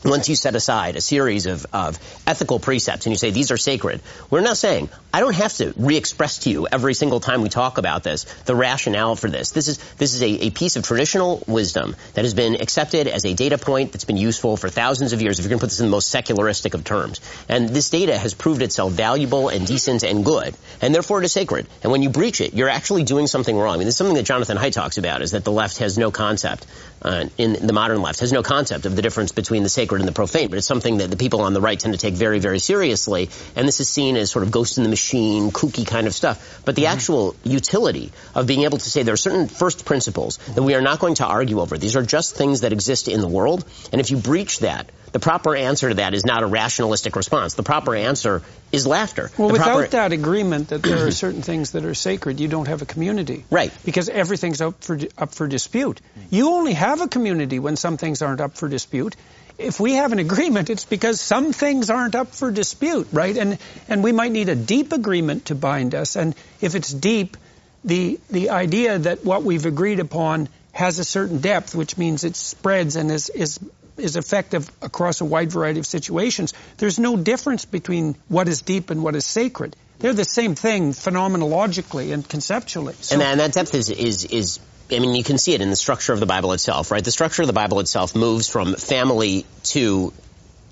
[0.05, 3.57] once you set aside a series of, of ethical precepts and you say these are
[3.57, 4.01] sacred,
[4.31, 7.79] we're now saying I don't have to re-express to you every single time we talk
[7.79, 9.51] about this the rationale for this.
[9.51, 13.25] This is this is a, a piece of traditional wisdom that has been accepted as
[13.25, 15.39] a data point that's been useful for thousands of years.
[15.39, 18.17] If you're going to put this in the most secularistic of terms, and this data
[18.17, 21.67] has proved itself valuable and decent and good, and therefore it is sacred.
[21.83, 23.75] And when you breach it, you're actually doing something wrong.
[23.75, 25.99] I mean, this is something that Jonathan Haidt talks about: is that the left has
[25.99, 26.67] no concept
[27.03, 30.09] uh, in the modern left has no concept of the difference between the sacred and
[30.09, 32.39] the profane, but it's something that the people on the right tend to take very,
[32.39, 33.31] very seriously.
[33.57, 36.63] And this is seen as sort of ghost in the machine, kooky kind of stuff.
[36.65, 40.63] But the actual utility of being able to say there are certain first principles that
[40.63, 41.79] we are not going to argue over.
[41.79, 43.65] These are just things that exist in the world.
[43.93, 47.55] And if you breach that, the proper answer to that is not a rationalistic response.
[47.55, 48.43] The proper answer
[48.73, 49.31] is laughter.
[49.39, 52.49] Well, The without proper- that agreement that there are certain things that are sacred, you
[52.49, 53.45] don't have a community.
[53.51, 53.73] Right.
[53.85, 56.01] Because everything's up for up for dispute.
[56.31, 59.17] You only have a community when some things aren't up for dispute.
[59.57, 63.37] If we have an agreement, it's because some things aren't up for dispute, right?
[63.37, 63.59] And
[63.89, 66.15] and we might need a deep agreement to bind us.
[66.17, 67.37] And if it's deep,
[67.85, 72.37] the the idea that what we've agreed upon has a certain depth, which means it
[72.37, 73.59] spreads and is is
[73.99, 76.55] is effective across a wide variety of situations.
[76.77, 79.77] There's no difference between what is deep and what is sacred.
[79.99, 82.95] They're the same thing phenomenologically and conceptually.
[83.01, 85.61] So, and, that, and that depth is, is, is, I mean, you can see it
[85.61, 87.05] in the structure of the Bible itself, right?
[87.05, 90.13] The structure of the Bible itself moves from family to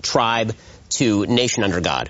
[0.01, 0.55] tribe
[0.89, 2.09] to nation under God.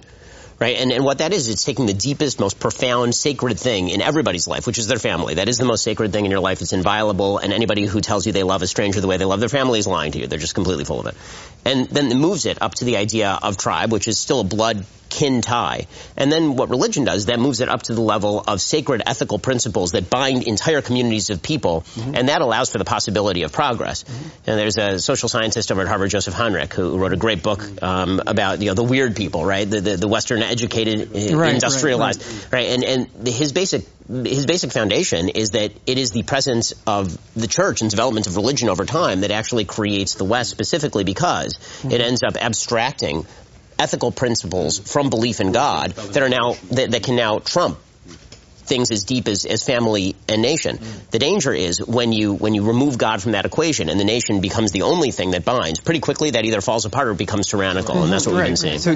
[0.60, 0.78] Right?
[0.78, 4.48] And, and what that is, it's taking the deepest, most profound, sacred thing in everybody's
[4.48, 5.36] life, which is their family.
[5.36, 6.62] That is the most sacred thing in your life.
[6.62, 9.40] It's inviolable, and anybody who tells you they love a stranger the way they love
[9.40, 10.26] their family is lying to you.
[10.26, 11.16] They're just completely full of it.
[11.64, 14.44] And then it moves it up to the idea of tribe, which is still a
[14.44, 15.88] blood kin tie.
[16.16, 19.40] And then what religion does, that moves it up to the level of sacred ethical
[19.40, 24.04] principles that bind entire communities of people, and that allows for the possibility of progress.
[24.46, 27.64] And there's a social scientist over at Harvard, Joseph Henrich, who wrote a great book
[27.82, 29.70] um, about you know the weird people, right?
[29.70, 32.54] The the, the Western educated, uh, right, industrialized, right.
[32.54, 32.68] right?
[32.70, 37.48] And and his basic his basic foundation is that it is the presence of the
[37.48, 42.00] church and development of religion over time that actually creates the West specifically because it
[42.00, 43.26] ends up abstracting
[43.80, 47.78] ethical principles from belief in God that are now that, that can now trump
[48.68, 50.80] things as deep as, as family and nation.
[51.12, 54.42] The danger is when you when you remove God from that equation and the nation
[54.42, 55.80] becomes the only thing that binds.
[55.80, 58.80] Pretty quickly that either falls apart or becomes tyrannical, and that's what we've been seeing.
[58.80, 58.96] So,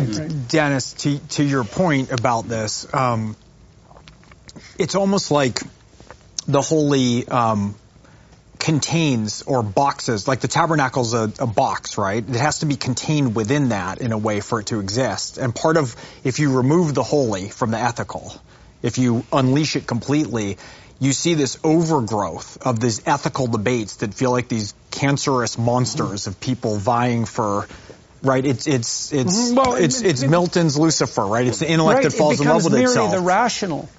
[0.49, 3.35] Dennis, to, to your point about this, um,
[4.77, 5.61] it's almost like
[6.47, 7.75] the holy um,
[8.59, 12.23] contains or boxes, like the tabernacle's a, a box, right?
[12.27, 15.37] It has to be contained within that in a way for it to exist.
[15.37, 18.33] And part of, if you remove the holy from the ethical,
[18.81, 20.57] if you unleash it completely,
[20.99, 26.39] you see this overgrowth of these ethical debates that feel like these cancerous monsters of
[26.39, 27.67] people vying for
[28.23, 28.45] right?
[28.45, 29.51] It's it's it's.
[29.51, 31.47] Well, it's it- it's it- Milton's Lucifer, right?
[31.47, 33.11] It's the intellect right, that falls in love becomes with merely itself.
[33.11, 33.89] the rational,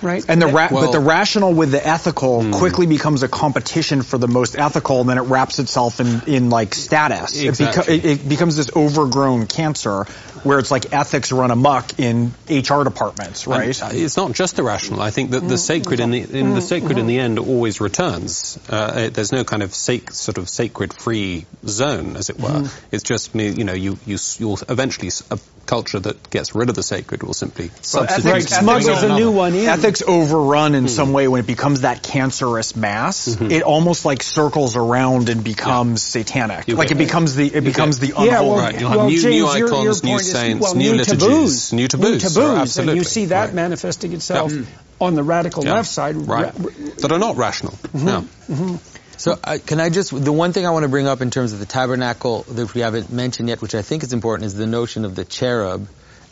[0.00, 0.24] right?
[0.28, 2.52] and the ra- Well- but the rational with the ethical hmm.
[2.52, 6.50] quickly becomes a competition for the most ethical, and then it wraps itself in, in
[6.50, 7.36] like status.
[7.36, 7.96] It, Exactly.
[7.96, 10.06] it, it becomes this overgrown cancer
[10.42, 13.80] where it's like ethics run amok in HR departments, right?
[13.80, 15.00] And it's not just the rational.
[15.00, 15.56] I think that the mm-hmm.
[15.56, 16.60] sacred in the in the mm-hmm.
[16.60, 17.24] sacred in the mm-hmm.
[17.24, 18.58] end always returns.
[18.68, 22.68] Uh, it- there's no kind of sac- sort of sacred free zone, as it were.
[22.90, 26.68] It's just me- you know you you you'll eventually s- a culture that gets rid
[26.68, 28.32] of the sacred will simply substitute.
[28.32, 29.66] Right, smuggles a new one in.
[29.82, 31.14] Ethics overrun in some hmm.
[31.14, 33.28] way when it becomes that cancerous mass.
[33.28, 33.50] Mm-hmm.
[33.50, 36.68] It almost like circles around and becomes satanic.
[36.68, 39.08] You like get- it becomes the it becomes the Yeah, well, Right, you'll have well,
[39.08, 42.22] new- James, new your, your icons, new saints, well, new new liturgies, taboos, new taboos,
[42.22, 43.54] taboos, sure, and you see that Right.
[43.54, 44.62] manifesting itself Yeah.
[45.00, 45.74] on the radical Yeah.
[45.74, 46.16] left side.
[46.16, 47.72] right Ra- that are not rational.
[47.72, 48.06] Mm-hmm.
[48.06, 48.20] No.
[48.20, 48.76] Mm-hmm.
[49.18, 51.52] So uh, can I just, the one thing I want to bring up in terms
[51.52, 54.66] of the tabernacle that we haven't mentioned yet, which I think is important, is the
[54.66, 55.86] notion of the cherub.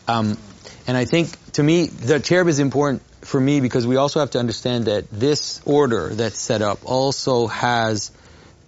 [0.09, 0.39] Um,
[0.89, 4.31] and I think, to me, the cherub is important for me because we also have
[4.31, 8.11] to understand that this order that's set up also has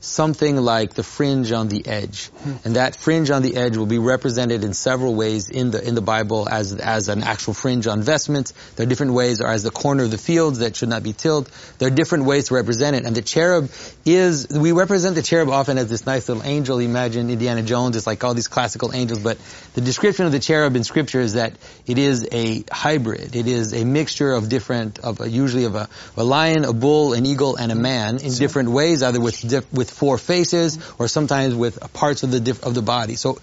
[0.02, 2.26] something like the fringe on the edge.
[2.26, 2.52] Hmm.
[2.65, 5.94] And that fringe on the edge will be represented in several ways in the in
[5.94, 8.52] the Bible as as an actual fringe on vestments.
[8.76, 11.12] There are different ways, or as the corner of the fields that should not be
[11.12, 11.49] tilled.
[11.78, 13.04] There are different ways to represent it.
[13.04, 13.70] And the cherub
[14.04, 16.81] is we represent the cherub often as this nice little angel.
[16.81, 19.38] Imagine Indiana Jones is like all these classical angels, but
[19.74, 21.52] the description of the cherub in Scripture is that
[21.86, 23.36] it is a hybrid.
[23.36, 27.12] It is a mixture of different of a, usually of a, a lion, a bull,
[27.12, 31.54] an eagle, and a man in different ways, either with with four faces or sometimes
[31.54, 33.16] with parts of the diff, of the body.
[33.16, 33.38] So.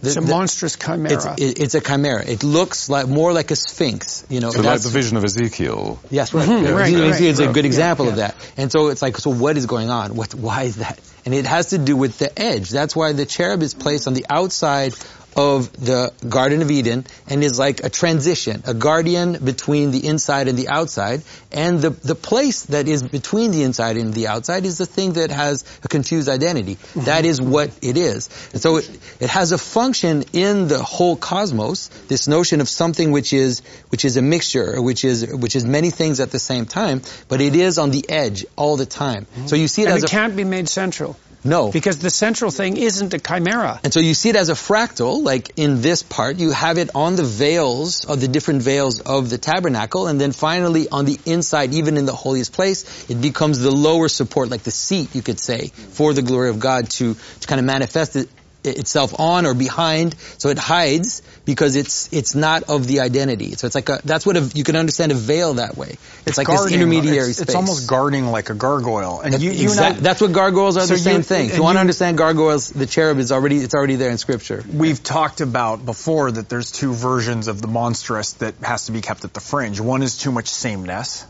[0.00, 1.12] The, It's a the- monstrous chimera.
[1.12, 2.24] it's, it, it's a chimera.
[2.24, 4.50] It looks like more like a sphinx, you know.
[4.52, 5.98] So like the vision of Ezekiel.
[6.08, 6.48] Yes, right.
[6.48, 7.54] Mhm, Yeah, right, Ezekiel right, is a right.
[7.54, 8.10] good Yeah, example yeah.
[8.12, 8.36] of that.
[8.56, 10.14] And so it's like, so what is going on?
[10.14, 11.00] What, why is that?
[11.24, 12.70] And it has to do with the edge.
[12.70, 14.94] That's why the cherub is placed on the outside
[15.38, 20.48] of the Garden of Eden and is like a transition, a guardian between the inside
[20.48, 21.22] and the outside.
[21.52, 25.12] And the, the place that is between the inside and the outside is the thing
[25.12, 26.74] that has a confused identity.
[26.74, 27.04] Mm-hmm.
[27.04, 28.28] That is what it is.
[28.52, 28.90] And so it,
[29.20, 34.04] it has a function in the whole cosmos, this notion of something which is, which
[34.04, 37.54] is a mixture, which is, which is many things at the same time, but it
[37.54, 39.28] is on the edge all the time.
[39.46, 41.70] So you see it and as it a, can't be made central no.
[41.70, 43.80] because the central thing isn't a chimera.
[43.84, 46.90] And so you see it as a fractal, like in this part, you have it
[46.94, 51.18] on the veils of the different veils of the tabernacle, and then finally on the
[51.26, 55.22] inside, even in the holiest place, it becomes the lower support, like the seat, you
[55.22, 58.28] could say, for the glory of God to, to kind of manifest it,
[58.64, 63.52] itself on or behind, so it hides because it's it's not of the identity.
[63.52, 65.96] So it's like a that's what a, you can understand a veil that way.
[66.26, 67.48] It's, like this intermediary it's, space.
[67.48, 69.20] it's almost guarding like a gargoyle.
[69.20, 71.50] And you, you I- that's what gargoyles are So the same thing.
[71.50, 74.64] If you want to understand gargoyles, the cherub is already it's already there in scripture.
[74.72, 79.00] We've talked about before that there's two versions of the monstrous that has to be
[79.00, 79.80] kept at the fringe.
[79.80, 81.24] One is too much sameness,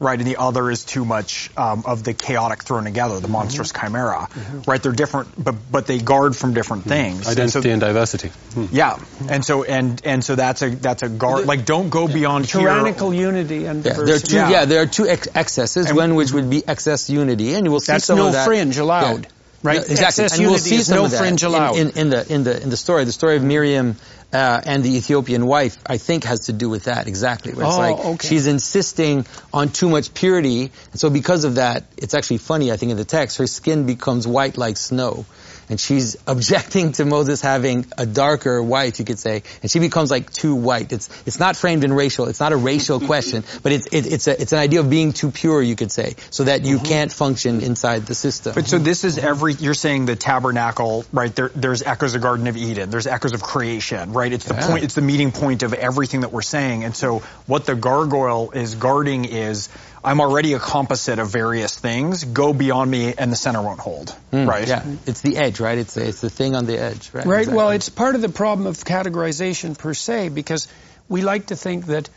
[0.00, 3.72] right, and the other is too much um, of the chaotic thrown together, the monstrous
[3.72, 4.28] chimera,
[4.66, 4.82] right?
[4.82, 7.18] They're different, but but they guard from different things.
[7.18, 8.28] And so- Identity and diversity.
[8.54, 8.66] Hmm.
[8.72, 11.46] yeah, and so and and so that's a that's a guard.
[11.46, 12.62] Like, don't go beyond here.
[12.62, 14.30] Tyrannical unity and Yeah, there are diversity.
[14.30, 14.36] two.
[14.36, 14.64] Yeah, Yeah.
[14.64, 15.86] there are two ex- excesses.
[15.86, 18.32] And- one which would be excess unity, and you will see That's some no of
[18.32, 18.44] that.
[18.46, 19.30] fringe allowed, Yeah.
[19.62, 19.76] Right?
[19.76, 20.24] Yeah, exactly.
[20.24, 22.62] Excess and we'll see some no of that fringe in- In, in the in the
[22.62, 23.04] in the story.
[23.04, 23.96] The story of Miriam
[24.32, 27.52] uh, and the Ethiopian wife, I think, has to do with that exactly.
[27.52, 28.28] Where it's Oh, like okay.
[28.28, 32.72] she's insisting on too much purity, and so because of that, it's actually funny.
[32.72, 35.26] I think in the text, her skin becomes white like snow.
[35.72, 40.10] And she's objecting to Moses having a darker wife, you could say, and she becomes
[40.10, 40.92] like too white.
[40.92, 42.26] It's it's not framed in racial.
[42.26, 45.14] It's not a racial question, but it's it, it's a it's an idea of being
[45.14, 46.84] too pure, you could say, so that you mm-hmm.
[46.84, 48.52] can't function inside the system.
[48.54, 49.54] But so this is every.
[49.54, 51.34] You're saying the tabernacle, right?
[51.34, 52.90] There, there's echoes of Garden of Eden.
[52.90, 54.30] There's echoes of creation, right?
[54.30, 54.68] It's the Yeah.
[54.68, 54.84] point.
[54.84, 56.84] It's the meeting point of everything that we're saying.
[56.84, 59.70] And so what the gargoyle is guarding is,
[60.04, 62.24] I'm already a composite of various things.
[62.24, 64.66] Go beyond me, and the center won't hold, Mm, right?
[64.66, 65.78] Yeah, it's the edge, right?
[65.78, 67.24] It's it's the thing on the edge, right?
[67.24, 67.48] Right.
[67.48, 70.66] Well, it's part of the problem of categorization per se, because
[71.08, 72.08] we like to think that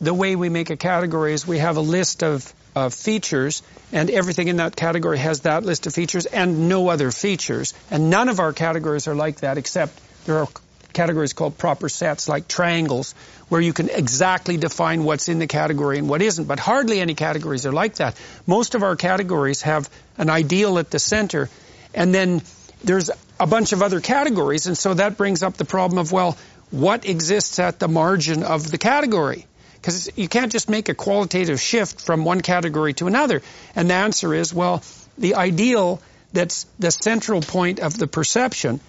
[0.00, 3.62] the way we make a category is we have a list of, of features,
[3.92, 7.74] and everything in that category has that list of features and no other features.
[7.90, 10.48] And none of our categories are like that, except there are
[10.92, 13.14] categories called proper sets, like triangles,
[13.48, 16.46] where you can exactly define what's in the category and what isn't.
[16.46, 18.20] But hardly any categories are like that.
[18.46, 21.48] Most of our categories have an ideal at the center,
[21.94, 22.42] and then
[22.82, 26.36] there's a bunch of other categories, and so that brings up the problem of, well,
[26.70, 29.46] what exists at the margin of the category?
[29.74, 33.42] Because you can't just make a qualitative shift from one category to another.
[33.76, 34.82] And the answer is, well,
[35.16, 38.80] the ideal that's the central point of the perception,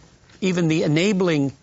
[0.42, 1.54] even the enabling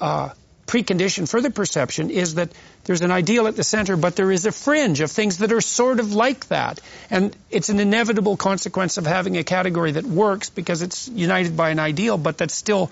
[0.00, 0.30] uh,
[0.70, 2.50] precondition for the perception is that
[2.84, 5.60] there's an ideal at the center, but there is a fringe of things that are
[5.60, 6.80] sort of like that.
[7.10, 11.70] And it's an inevitable consequence of having a category that works because it's united by
[11.70, 12.90] an ideal, but that's still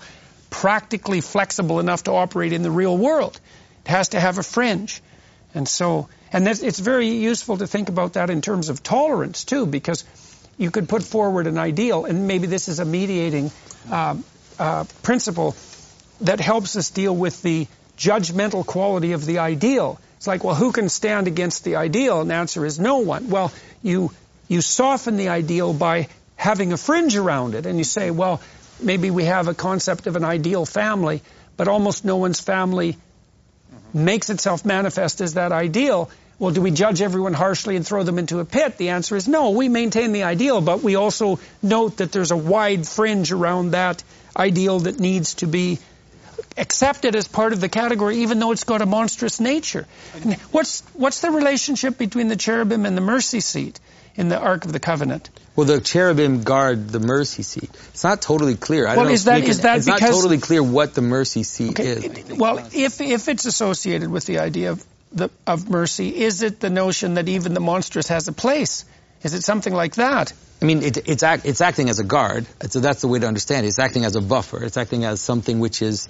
[0.49, 3.39] practically flexible enough to operate in the real world.
[3.85, 5.01] It has to have a fringe.
[5.55, 9.65] And so, and it's very useful to think about that in terms of tolerance too,
[9.65, 10.03] because
[10.57, 13.51] you could put forward an ideal, and maybe this is a mediating
[13.89, 14.17] uh,
[14.59, 15.55] uh, principle
[16.21, 19.99] that helps us deal with the judgmental quality of the ideal.
[20.17, 22.21] It's like, well, who can stand against the ideal?
[22.21, 23.29] And the answer is no one.
[23.29, 24.11] Well, you,
[24.47, 27.65] you soften the ideal by having a fringe around it.
[27.65, 28.41] And you say, well,
[28.81, 31.21] maybe we have a concept of an ideal family,
[31.57, 32.97] but almost no one's family
[33.93, 36.09] makes itself manifest as that ideal.
[36.37, 38.77] Well, do we judge everyone harshly and throw them into a pit?
[38.77, 39.49] The answer is no.
[39.49, 44.01] We maintain the ideal, but we also note that there's a wide fringe around that
[44.37, 45.79] ideal that needs to be
[46.59, 49.87] accepted as part of the category, even though it's got a monstrous nature.
[50.15, 53.79] And what's what's the relationship between the cherubim and the mercy seat
[54.15, 55.29] in the Ark of the Covenant?
[55.55, 57.69] Well, the cherubim guard the mercy seat.
[57.89, 58.87] It's not totally clear.
[58.87, 61.01] I well, don't is know that is that it's because not totally clear what the
[61.01, 62.37] mercy seat okay, is.
[62.37, 66.69] Well, if if it's associated with the idea of the, of mercy, is it the
[66.69, 68.85] notion that even the monstrous has a place?
[69.23, 70.31] Is it something like that?
[70.61, 72.45] I mean, it, it's, act, it's acting as a guard.
[72.69, 73.69] So that's the way to understand it.
[73.69, 74.63] It's acting as a buffer.
[74.63, 76.07] It's acting as something which is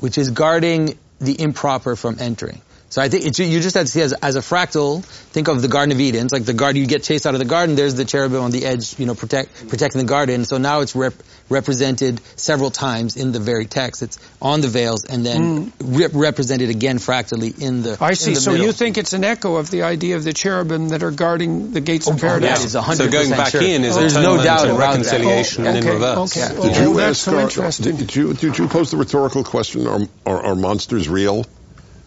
[0.00, 2.60] which is guarding the improper from entering.
[2.94, 5.04] So I think you just have to see as, as a fractal.
[5.04, 6.26] Think of the Garden of Eden.
[6.26, 6.80] It's like the garden.
[6.80, 7.74] You get chased out of the garden.
[7.74, 10.44] There's the cherubim on the edge, you know, protect, protecting the garden.
[10.44, 11.12] So now it's rep,
[11.48, 14.04] represented several times in the very text.
[14.04, 16.10] It's on the veils and then mm.
[16.14, 17.98] represented again fractally in the.
[18.00, 18.34] I see.
[18.34, 18.66] The so middle.
[18.66, 21.80] you think it's an echo of the idea of the cherubim that are guarding the
[21.80, 22.72] gates of oh, paradise?
[22.74, 23.60] Yeah, so going back sure.
[23.60, 26.36] in is oh, a there's no doubt about reconciliation oh, okay, in reverse.
[26.36, 26.62] Okay.
[26.62, 27.96] Did oh, you that's ask so our- interesting.
[27.96, 29.88] Did you did you pose the rhetorical question?
[29.88, 31.44] Are are, are monsters real?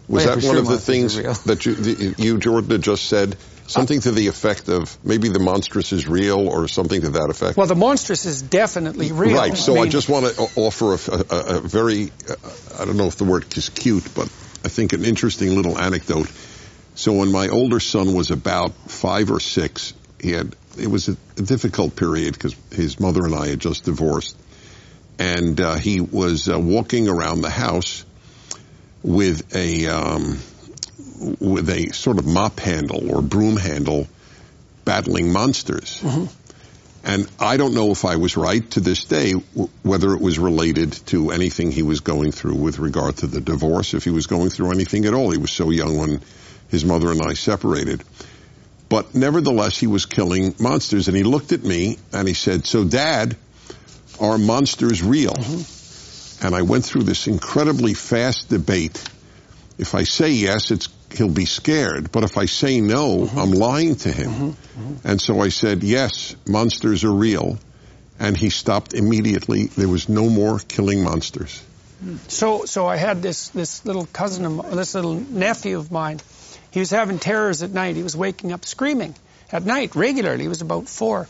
[0.08, 2.82] Was Oh, yeah, that one sure of the things that you the, you Jordan had
[2.82, 3.36] just said?
[3.66, 7.58] Something to the effect of maybe the monstrous is real, or something to that effect.
[7.58, 9.36] Well, the monstrous is definitely real.
[9.36, 9.54] Right.
[9.58, 12.34] So I, mean, just want to offer a, a, a very, uh,
[12.80, 14.24] I don't know if the word is cute, but
[14.64, 16.32] I think an interesting little anecdote.
[16.94, 21.16] So when my older son was about five or six, he had, it was a,
[21.36, 24.34] a difficult period because his mother and I had just divorced.
[25.18, 28.04] And uh, he was uh, walking around the house
[29.02, 30.38] with a, um,
[31.40, 34.06] with a sort of mop handle or broom handle
[34.84, 36.00] battling monsters.
[37.04, 40.38] And I don't know if I was right to this day, w- whether it was
[40.38, 44.26] related to anything he was going through with regard to the divorce, if he was
[44.26, 45.30] going through anything at all.
[45.30, 46.20] He was so young when
[46.68, 48.02] his mother and I separated.
[48.88, 51.08] But nevertheless, he was killing monsters.
[51.08, 53.36] And he looked at me and he said, So, Dad,
[54.20, 55.34] are monsters real?
[56.42, 59.02] And I went through this incredibly fast debate.
[59.78, 62.12] If I say yes, it's he'll be scared.
[62.12, 63.38] But if I say no, mm-hmm.
[63.38, 64.30] I'm lying to him.
[64.30, 64.48] Mm-hmm.
[64.48, 65.08] Mm-hmm.
[65.08, 67.58] And so I said, yes, monsters are real.
[68.20, 69.66] And he stopped immediately.
[69.66, 71.62] There was no more killing monsters.
[72.28, 76.20] So, so I had this this little cousin, of, this little nephew of mine.
[76.70, 77.96] He was having terrors at night.
[77.96, 79.14] He was waking up screaming
[79.50, 80.42] at night regularly.
[80.42, 81.26] He was about four,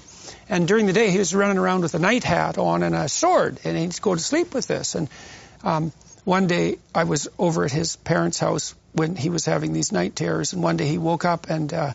[0.48, 3.08] and during the day he was running around with a knight hat on and a
[3.08, 4.94] sword, and he'd go to sleep with this.
[4.94, 5.08] And
[5.62, 5.92] um,
[6.24, 10.16] one day I was over at his parents' house when he was having these night
[10.16, 11.92] terrors, and one day he woke up and uh,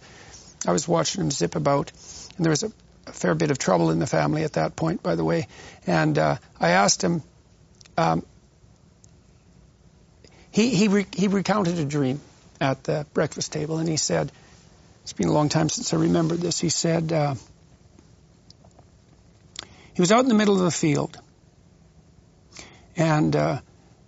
[0.65, 1.91] I was watching him zip about,
[2.37, 2.71] and there was a,
[3.07, 5.47] a fair bit of trouble in the family at that point, by the way.
[5.85, 7.21] And uh, I asked him.
[7.97, 8.25] Um,
[10.51, 12.21] he he, re- he recounted a dream
[12.61, 14.31] at the breakfast table, and he said,
[15.01, 17.35] "It's been a long time since I remembered this." He said uh,
[19.93, 21.19] he was out in the middle of the field,
[22.95, 23.59] and uh,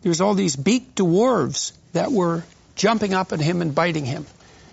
[0.02, 2.44] there was all these beaked dwarves that were
[2.76, 4.26] jumping up at him and biting him.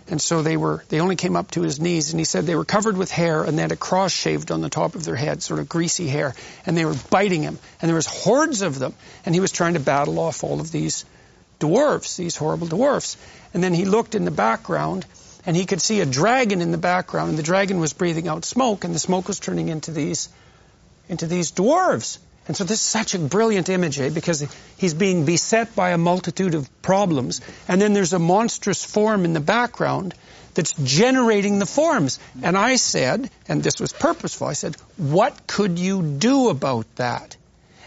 [0.09, 2.57] And so they were, they only came up to his knees, and he said they
[2.57, 5.17] were covered with hair and they had a cross shaved on the top of their
[5.17, 6.35] head, sort of greasy hair,
[6.67, 9.75] and they were biting him, and there was hordes of them, and he was trying
[9.75, 11.05] to battle off all of these
[11.61, 13.17] dwarfs, these horrible dwarfs.
[13.55, 15.07] And then he looked in the background,
[15.47, 18.45] and he could see a dragon in the background, and the dragon was breathing out
[18.45, 20.29] smoke, and the smoke was turning into these,
[21.09, 22.19] into these dwarves.
[22.49, 24.11] And so this is such a brilliant image, eh?
[24.11, 24.45] Because
[24.77, 29.33] he's being beset by a multitude of problems, and then there's a monstrous form in
[29.33, 30.15] the background
[30.55, 32.19] that's generating the forms.
[32.43, 37.37] And I said, and this was purposeful, I said, what could you do about that?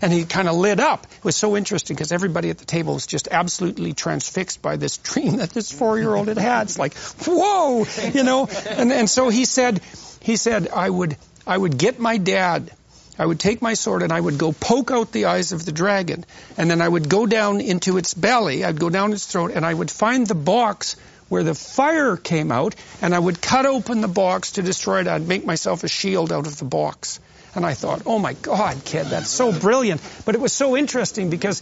[0.01, 1.05] And he kind of lit up.
[1.05, 4.97] It was so interesting because everybody at the table was just absolutely transfixed by this
[4.97, 6.63] dream that this four-year-old had had.
[6.63, 8.47] It's like, whoa, you know.
[8.69, 9.81] And and so he said,
[10.21, 11.17] he said, I would
[11.47, 12.71] I would get my dad.
[13.17, 15.71] I would take my sword and I would go poke out the eyes of the
[15.71, 16.25] dragon,
[16.57, 18.63] and then I would go down into its belly.
[18.63, 20.95] I'd go down its throat, and I would find the box
[21.29, 25.07] where the fire came out, and I would cut open the box to destroy it.
[25.07, 27.19] I'd make myself a shield out of the box.
[27.55, 30.01] And I thought, oh my God, kid, that's so brilliant.
[30.25, 31.61] But it was so interesting because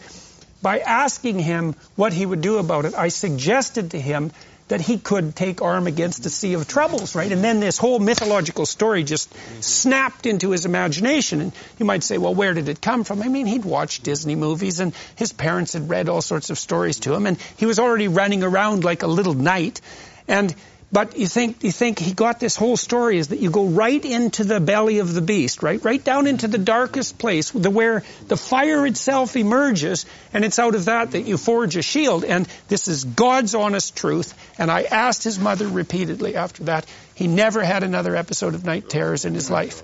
[0.62, 4.32] by asking him what he would do about it, I suggested to him
[4.68, 7.32] that he could take arm against a sea of troubles, right?
[7.32, 11.42] And then this whole mythological story just snapped into his imagination.
[11.42, 13.22] And you might say, well, where did it come from?
[13.22, 17.00] I mean, he'd watched Disney movies and his parents had read all sorts of stories
[17.02, 19.82] to him and he was already running around like a little knight.
[20.28, 20.56] And
[20.94, 24.06] but you think you think he got this whole story is that you go right
[24.06, 25.84] into the belly of the beast, right?
[25.84, 30.76] Right down into the darkest place, the, where the fire itself emerges, and it's out
[30.76, 32.24] of that that you forge a shield.
[32.24, 34.36] And this is God's honest truth.
[34.58, 36.86] And I asked his mother repeatedly after that.
[37.16, 39.82] He never had another episode of night terrors in his life.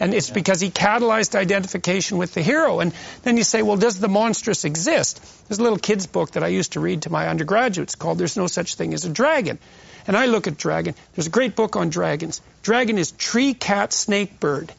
[0.00, 2.80] And it's because he catalyzed identification with the hero.
[2.80, 5.20] And then you say, well, does the monstrous exist?
[5.48, 8.36] There's a little kid's book that I used to read to my undergraduates called There's
[8.36, 9.58] No Such Thing as a Dragon.
[10.06, 10.94] And I look at dragon.
[11.14, 12.40] There's a great book on dragons.
[12.62, 14.72] Dragon is tree, cat, snake, bird.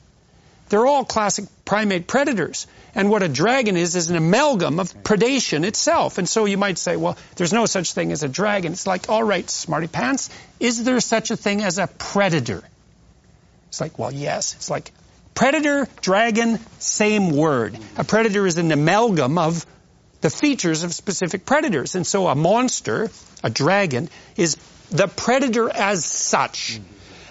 [0.69, 2.65] They're all classic primate predators.
[2.95, 6.17] And what a dragon is, is an amalgam of predation itself.
[6.17, 8.73] And so you might say, well, there's no such thing as a dragon.
[8.73, 12.63] It's like, all right, smarty pants, is there such a thing as a predator?
[13.67, 14.55] It's like, well, yes.
[14.55, 14.91] It's like
[15.35, 17.77] predator, dragon, same word.
[17.97, 19.65] A predator is an amalgam of
[20.21, 21.95] the features of specific predators.
[21.95, 23.09] And so a monster,
[23.43, 24.57] a dragon, is
[24.89, 26.81] the predator as such.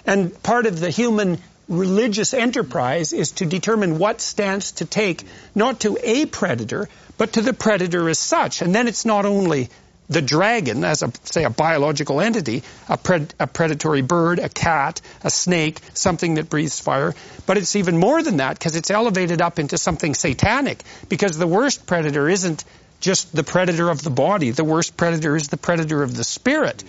[0.05, 5.23] And part of the human religious enterprise is to determine what stance to take,
[5.55, 8.61] not to a predator, but to the predator as such.
[8.61, 9.69] And then it's not only
[10.09, 15.01] the dragon as a say a biological entity, a, pred, a, predatory bird, a cat,
[15.23, 17.13] a snake, something that breathes fire,
[17.45, 21.45] but it's even more than that because it's elevated up into something satanic because the
[21.45, 22.65] worst predator isn't
[22.99, 26.83] just the predator of the body, the worst predator is the predator of the spirit.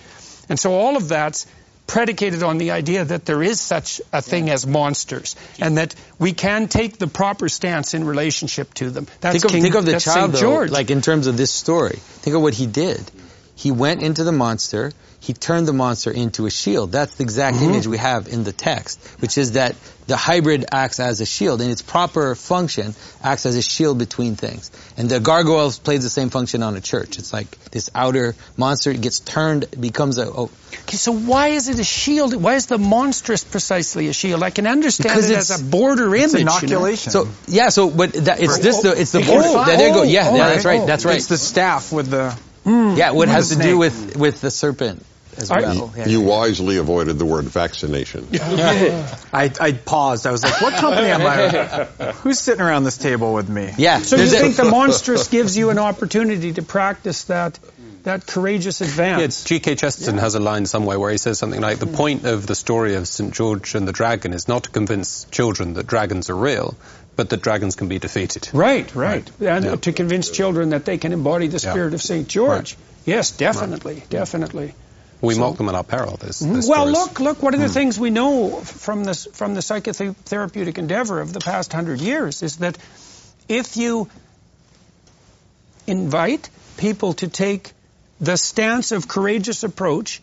[0.49, 1.45] And so all of that's
[1.91, 6.31] predicated on the idea that there is such a thing as monsters and that we
[6.31, 9.07] can take the proper stance in relationship to them.
[9.19, 10.71] That's think of, King, think of the child, though, George.
[10.71, 11.97] like in terms of this story.
[11.97, 13.11] Think of what he did.
[13.55, 14.93] He went into the monster.
[15.21, 16.91] He turned the monster into a shield.
[16.91, 17.65] That's the exact Mm-hmm.
[17.69, 19.75] image we have in the text, which is that
[20.07, 21.61] the hybrid acts as a shield.
[21.61, 24.71] In its proper function, acts as a shield between things.
[24.97, 27.19] And the gargoyle plays the same function on a church.
[27.19, 31.77] It's like this outer monster gets turned, becomes a, a Okay, so why is it
[31.77, 32.33] a shield?
[32.35, 34.41] Why is the monstrous precisely a shield?
[34.41, 36.39] I can understand Because it it's- as a border It's image.
[36.41, 36.57] you know.
[36.57, 37.11] inoculation.
[37.11, 39.47] So yeah, so but that, it's Oh, this the it's the oh, border.
[39.49, 40.01] oh, there you go.
[40.03, 40.53] Yeah, oh, yeah, right.
[40.53, 40.87] that's right.
[40.87, 41.17] That's right.
[41.17, 42.35] It's the staff with the.
[42.65, 45.05] yeah, what has to do with with the serpent
[45.41, 45.93] as I- well.
[45.95, 46.07] Yeah.
[46.07, 48.27] You wisely avoided the word vaccination.
[48.33, 50.25] I, I paused.
[50.27, 52.11] I was like, what company am I?
[52.13, 53.73] Who's sitting around this table with me?
[53.77, 53.99] Yeah.
[53.99, 57.59] So you there's think the monstrous gives you an opportunity to practice that
[58.03, 59.43] that courageous Yeah, advance?
[59.43, 59.75] G.K.
[59.75, 61.95] Chesterton has a line somewhere where he says something like, the hmm.
[61.95, 63.33] point of the story of St.
[63.33, 66.75] George and the dragon is not to convince children that dragons are real,
[67.15, 68.49] but that dragons can be defeated.
[68.53, 69.29] Right, right.
[69.39, 69.75] And Yeah.
[69.75, 71.71] to convince children that they can embody the Yeah.
[71.71, 72.27] spirit of St.
[72.27, 72.77] George.
[73.05, 74.73] Yes, definitely, definitely.
[75.21, 76.17] We mock them at our peril.
[76.17, 76.93] There's Well, stories.
[76.93, 77.43] look, look.
[77.43, 77.73] One of the hmm.
[77.73, 82.57] things we know from this from the psychotherapeutic endeavor of the past hundred years is
[82.57, 82.77] that
[83.47, 84.09] if you
[85.85, 87.71] invite people to take
[88.19, 90.21] the stance of courageous approach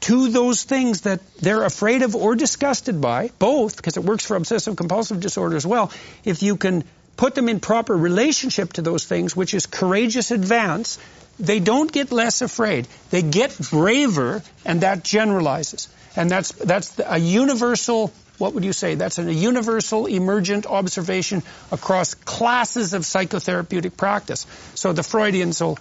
[0.00, 4.36] to those things that they're afraid of or disgusted by, both, because it works for
[4.36, 5.90] obsessive compulsive disorder as well,
[6.24, 6.84] if you can
[7.16, 10.98] put them in proper relationship to those things, which is courageous advance,
[11.38, 12.88] they don't get less afraid.
[13.10, 15.88] They get braver, and that generalizes.
[16.16, 18.94] And that's, that's a universal, what would you say?
[18.94, 24.46] That's a universal emergent observation across classes of psychotherapeutic practice.
[24.74, 25.78] So the Freudians will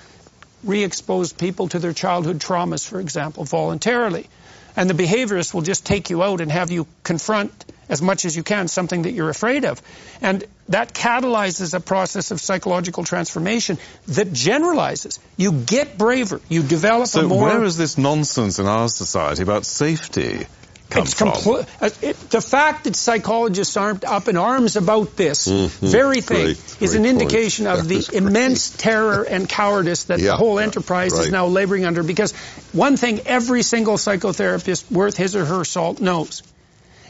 [0.63, 4.27] re-expose people to their childhood traumas, for example, voluntarily.
[4.75, 7.51] And the behaviorists will just take you out and have you confront
[7.89, 9.81] as much as you can something that you're afraid of.
[10.21, 15.19] And that catalyzes a process of psychological transformation that generalizes.
[15.37, 16.41] You get braver.
[16.49, 17.43] You develop a So more...
[17.43, 20.47] where is this nonsense in our society about safety
[20.89, 21.29] come It's from?
[21.29, 26.43] compl- uh, it, the fact that psychologists aren't up in arms about this very thing
[26.45, 27.05] Great, is great an point.
[27.07, 28.13] indication of That the great.
[28.13, 32.03] immense terror and cowardice that Yeah, the whole enterprise is now laboring under.
[32.03, 32.33] Because
[32.71, 36.43] one thing every single psychotherapist worth his or her salt knows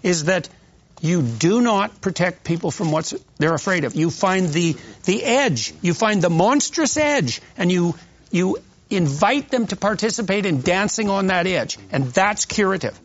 [0.03, 0.47] is that
[1.05, 3.95] you do not protect people from what they're afraid of.
[3.95, 7.95] You find the the edge, you find the monstrous edge, and you
[8.31, 8.57] you
[8.89, 12.99] invite them to participate in dancing on that edge, and that's curative.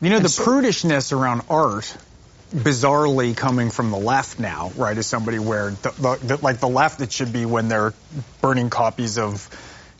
[0.00, 1.96] You know, And the so- prudishness around art,
[2.54, 6.68] bizarrely coming from the left now, right, is somebody where, the, the, the, like the
[6.68, 7.94] left, it should be when they're
[8.40, 9.48] burning copies of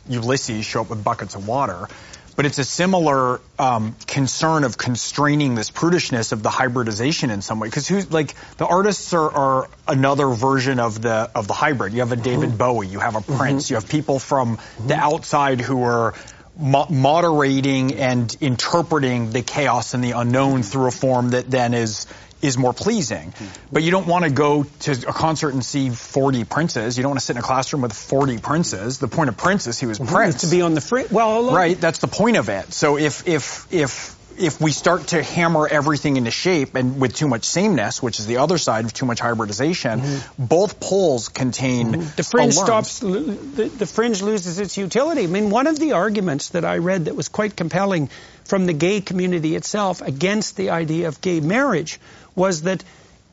[0.09, 1.87] Ulysses show up with buckets of water.
[2.35, 7.59] But it's a similar um, concern of constraining this prudishness of the hybridization in some
[7.59, 7.67] way.
[7.67, 11.93] Because who's like the artists are, are another version of the of the hybrid.
[11.93, 12.57] You have a David mm-hmm.
[12.57, 13.73] Bowie, you have a Prince, mm-hmm.
[13.73, 14.87] you have people from mm-hmm.
[14.87, 16.15] the outside who are
[16.57, 22.07] mo- moderating and interpreting the chaos and the unknown through a form that then is
[22.43, 23.33] is more pleasing.
[23.71, 26.97] But you don't want to go to a concert and see 40 princes.
[26.97, 28.99] You don't want to sit in a classroom with 40 princes.
[28.99, 30.41] The point of Prince is he was Prince.
[30.41, 31.09] To be on the fringe.
[31.11, 32.73] Well, Right, that's the point of it.
[32.73, 37.27] So if if if if we start to hammer everything into shape and with too
[37.27, 40.01] much sameness, which is the other side of too much hybridization,
[40.39, 42.15] both poles contain Mm-hmm.
[42.15, 42.89] The fringe alarms.
[42.89, 42.99] stops.
[42.99, 45.23] The, the fringe loses its utility.
[45.23, 48.09] I mean, one of the arguments that I read that was quite compelling
[48.45, 51.99] from the gay community itself against the idea of gay marriage
[52.35, 52.83] was that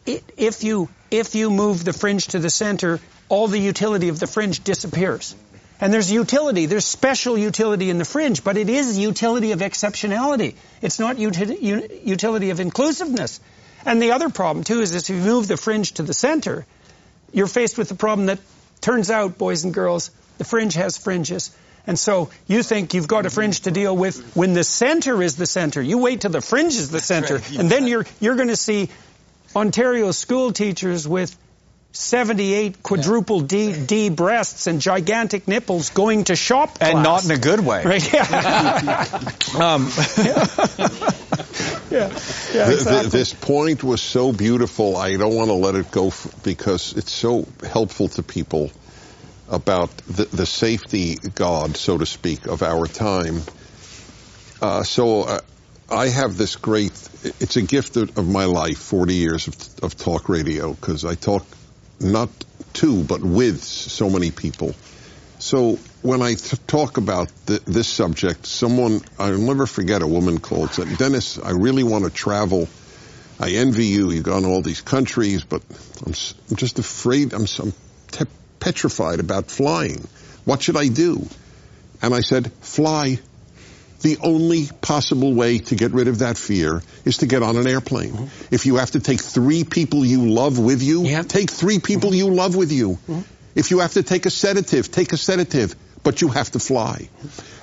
[0.07, 4.21] i if you if you move the fringe to the center, all the utility of
[4.21, 5.35] the fringe disappears.
[5.81, 10.55] And there's utility, there's special utility in the fringe, but it is utility of exceptionality.
[10.83, 13.41] It's not uti- utility of inclusiveness.
[13.87, 16.67] And the other problem too is if you move the fringe to the center,
[17.33, 18.41] you're faced with the problem that
[18.81, 21.51] turns out, boys and girls, the fringe has fringes.
[21.91, 25.35] And so you think you've got a fringe to deal with when the center is
[25.35, 25.83] the center.
[25.83, 28.91] You wait till the fringe is the center, and then you're you're going to see
[29.57, 31.37] Ontario school teachers with
[31.91, 36.93] 78 quadruple D, D breasts and gigantic nipples going to shop class.
[36.95, 37.83] and not in a good way.
[37.85, 38.13] Right?
[38.13, 39.05] Yeah.
[39.59, 39.91] Um,
[40.21, 40.47] yeah.
[41.91, 42.19] Yeah, Th-
[42.55, 43.11] th- exactly.
[43.11, 44.97] this point was so beautiful.
[44.97, 48.71] I don't want to let it go f- because it's so helpful to people
[49.51, 53.43] about the, the safety God, so to speak, of our time.
[54.63, 55.41] Uh, so uh,
[55.91, 56.93] I have this great.
[57.41, 58.79] It's a gift of, my life.
[58.79, 61.45] Forty years of, of talk radio because I talk
[61.99, 62.31] not
[62.75, 64.75] to but with so many people.
[65.39, 70.39] So when I t- talk about th- this subject, someone I'll never forget a woman
[70.39, 72.69] called said, "Dennis, I really want to travel.
[73.41, 74.11] I envy you.
[74.11, 75.63] You've gone to all these countries, but
[76.07, 76.13] I'm,
[76.51, 77.33] I'm just afraid.
[77.33, 77.73] I'm, I'm
[78.61, 80.07] petrified about flying.
[80.45, 81.27] What should I do?"
[82.03, 83.19] And I said, "Fly."
[84.03, 87.67] The only possible way to get rid of that fear is to get on an
[87.67, 88.13] airplane.
[88.13, 88.55] Mm-hmm.
[88.55, 92.31] If you have to take three people you love with you, take three people you
[92.31, 92.93] love with you.
[92.93, 93.21] Mm-hmm.
[93.55, 97.11] If you have to take a sedative, take a sedative, but you have to fly.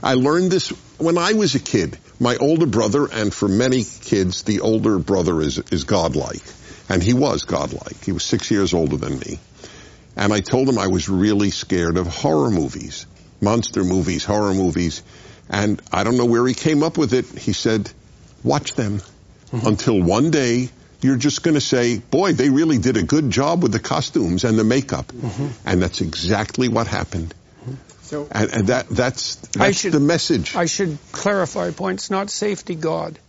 [0.03, 1.97] I learned this when I was a kid.
[2.19, 6.43] My older brother, and for many kids, the older brother is, is godlike.
[6.89, 8.03] And he was godlike.
[8.03, 9.39] He was six years older than me.
[10.17, 13.05] And I told him I was really scared of horror movies,
[13.39, 15.03] monster movies, horror movies.
[15.47, 17.25] And I don't know where he came up with it.
[17.25, 17.89] He said,
[18.43, 18.99] watch them
[19.51, 19.65] mm-hmm.
[19.65, 20.69] until one day
[21.01, 24.43] you're just going to say, boy, they really did a good job with the costumes
[24.43, 25.05] and the makeup.
[25.07, 25.69] Mm-hmm.
[25.69, 27.35] And that's exactly what happened.
[27.61, 27.73] Mm-hmm.
[28.01, 30.55] So And, and that, that's, that's should- the message.
[30.55, 31.99] I should clarify a point.
[31.99, 33.19] It's not safety God.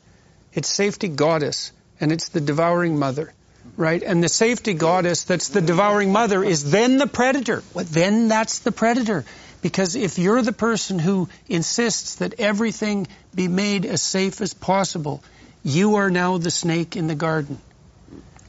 [0.54, 3.34] It's safety goddess, and it's the devouring mother,
[3.78, 4.02] right?
[4.02, 7.62] And the safety goddess that's the devouring mother is then the predator.
[7.72, 9.24] Well, then that's the predator.
[9.62, 15.22] Because if you're the person who insists that everything be made as safe as possible,
[15.64, 17.58] you are now the snake in the garden.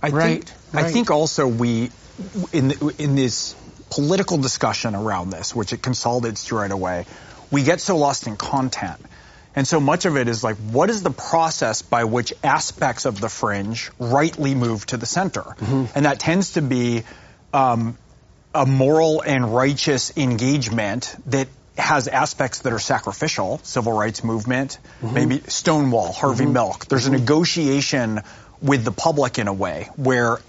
[0.01, 1.91] I Right, think I think also we
[2.53, 3.55] in in this
[3.89, 7.05] political discussion around this, which it consolidates to right away,
[7.51, 8.99] we get so lost in content.
[9.55, 13.19] And so much of it is like, what is the process by which aspects of
[13.19, 15.41] the fringe rightly move to the center?
[15.41, 15.85] Mm-hmm.
[15.95, 17.03] And that tends to be
[17.53, 17.97] um,
[18.53, 25.13] a moral and righteous engagement that has aspects that are sacrificial, civil rights movement, mm-hmm.
[25.13, 26.53] maybe Stonewall, Harvey mm-hmm.
[26.53, 26.85] Milk.
[26.85, 28.21] There's a negotiation
[28.61, 30.39] with the public in a way where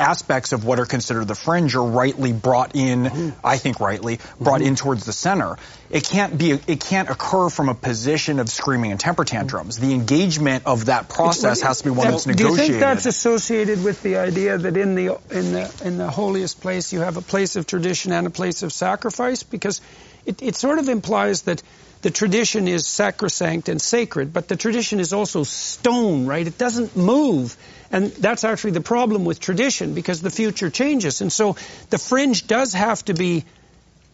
[0.00, 4.62] aspects of what are considered the fringe are rightly brought in, I think rightly, brought
[4.62, 5.56] in towards the center.
[5.90, 9.78] It can't be, it can't occur from a position of screaming and temper tantrums.
[9.78, 13.06] The engagement of that process has to be one Now, that's Do you think that's
[13.06, 17.16] associated with the idea that in the in the in the holiest place you have
[17.16, 19.42] a place of tradition and a place of sacrifice?
[19.42, 19.80] Because
[20.24, 21.62] it, it sort of implies that
[22.02, 26.46] the tradition is sacrosanct and sacred, but the tradition is also stone, right?
[26.46, 27.56] It doesn't move.
[27.90, 31.20] And that's actually the problem with tradition because the future changes.
[31.20, 31.56] And so
[31.90, 33.44] the fringe does have to be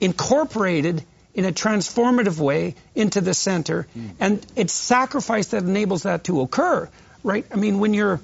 [0.00, 3.86] incorporated in a transformative way into the center.
[3.92, 4.08] Hmm.
[4.18, 6.88] And it's sacrifice that enables that to occur,
[7.22, 7.44] right?
[7.52, 8.20] I mean, when you're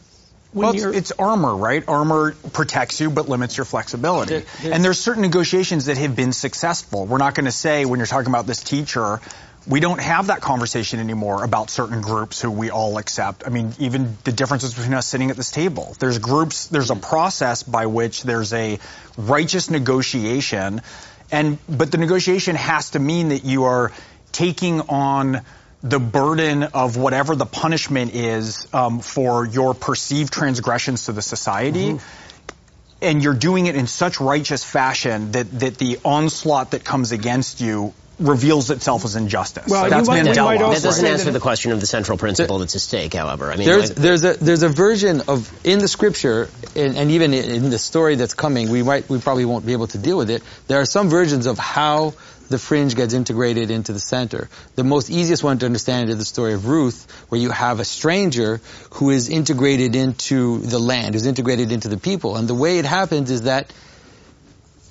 [0.53, 1.83] when well, it's, it's armor, right?
[1.89, 4.45] Armor protects you but limits your flexibility.
[4.63, 7.07] There- and there's certain negotiations that have been successful.
[7.07, 9.21] We're not going to say when you're talking about this teacher,
[9.67, 13.45] we don't have that conversation anymore about certain groups who we all accept.
[13.47, 15.95] I mean, even the differences between us sitting at this table.
[15.99, 18.79] There's groups, there's a process by which there's a
[19.17, 20.83] righteous negotiation
[21.33, 23.91] and but the negotiation has to mean that you are
[24.31, 25.41] taking on
[25.83, 31.99] the burden of whatever the punishment is um, for your perceived transgressions to the society.
[33.01, 37.61] And you're doing it in such righteous fashion that, that the onslaught that comes against
[37.61, 39.69] you reveals itself as injustice.
[39.69, 40.45] Well, That's might- Mandela.
[40.45, 43.53] might That doesn't answer that- the question of the central principle that's at stake, however.
[43.53, 47.11] I mean, There's like- there's a there's a version of in the scripture and, and
[47.11, 49.99] even in, in the story that's coming, we might we probably won't be able to
[49.99, 50.43] deal with it.
[50.69, 52.15] There are some versions of how
[52.49, 54.49] the fringe gets integrated into the center.
[54.77, 57.85] The most easiest one to understand is the story of Ruth, where you have a
[57.85, 62.37] stranger who is integrated into the land, who's integrated into the people.
[62.37, 63.73] And the way it happens is that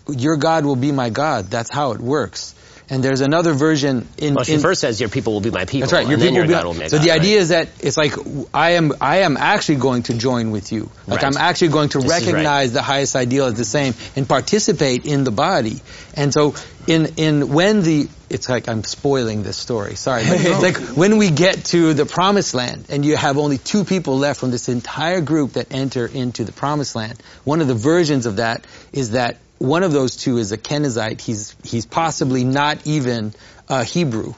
[0.10, 1.51] your God will be my God.
[1.51, 2.56] That's how it works.
[2.91, 5.63] And there's another version in, well, she in first says your people will be my
[5.63, 5.79] people.
[5.88, 6.03] that's right.
[6.06, 7.22] Your and then people your will be- will make so God, the right?
[7.22, 8.13] idea is that it's like
[8.53, 10.91] I am I am actually going to join with you.
[11.07, 11.25] Like Right.
[11.33, 12.27] I'm actually going to This is right.
[12.27, 15.79] recognize the highest ideal as the same and participate in the body.
[16.15, 16.53] And so
[16.85, 19.95] in in when the it's like I'm spoiling this story.
[19.95, 20.24] Sorry.
[20.27, 23.85] But it's like when we get to the promised land and you have only two
[23.85, 27.24] people left from this entire group that enter into the promised land.
[27.45, 31.22] One of the versions of that is that one of those two is a Kenizzite.
[31.22, 33.33] He's he's possibly not even
[33.69, 34.33] uh, Hebrew,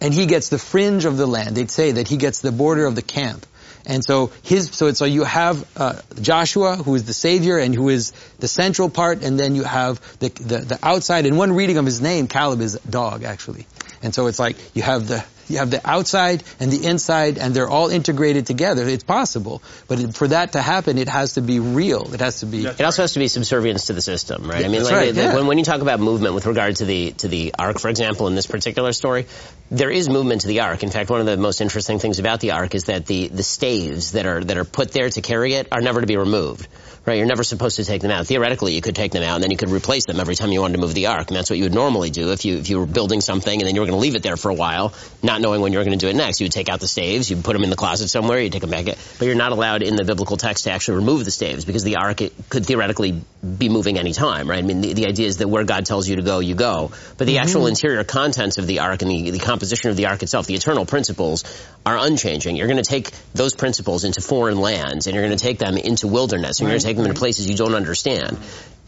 [0.00, 1.56] and he gets the fringe of the land.
[1.56, 3.46] They'd say that he gets the border of the camp.
[3.84, 7.74] And so his, so it's, so you have uh, Joshua, who is the savior and
[7.74, 11.26] who is the central part, and then you have the, the the outside.
[11.26, 13.66] And one reading of his name, Caleb, is dog actually.
[14.02, 17.54] And so it's like you have the you have the outside and the inside, and
[17.54, 18.86] they're all integrated together.
[18.86, 22.12] It's possible, but for that to happen, it has to be real.
[22.12, 22.66] It has to be.
[22.66, 24.64] It also has to be subservience to the system, right?
[24.64, 25.34] I mean, like, right, the- yeah.
[25.34, 28.26] when, when you talk about movement with regard to the to the ark, for example,
[28.28, 29.26] in this particular story,
[29.70, 30.82] there is movement to the ark.
[30.82, 33.42] In fact, one of the most interesting things about the ark is that the the
[33.42, 36.66] staves that are that are put there to carry it are never to be removed.
[37.04, 38.28] Right, you're never supposed to take them out.
[38.28, 40.60] Theoretically, you could take them out and then you could replace them every time you
[40.60, 42.70] wanted to move the ark, and that's what you would normally do if you if
[42.70, 44.54] you were building something and then you were going to leave it there for a
[44.54, 46.40] while, not knowing when you were going to do it next.
[46.40, 48.44] You would take out the staves, you would put them in the closet somewhere, you
[48.44, 51.24] would take them back, but you're not allowed in the biblical text to actually remove
[51.24, 53.20] the staves because the ark it could theoretically
[53.58, 54.60] be moving any time, right?
[54.60, 56.92] I mean, the, the idea is that where God tells you to go, you go.
[57.18, 57.70] But the actual mm-hmm.
[57.70, 60.86] interior contents of the ark and the, the composition of the ark itself, the eternal
[60.86, 61.42] principles,
[61.84, 62.54] are unchanging.
[62.54, 65.76] You're going to take those principles into foreign lands and you're going to take them
[65.76, 68.38] into wilderness and you're going to take them into places you don't understand.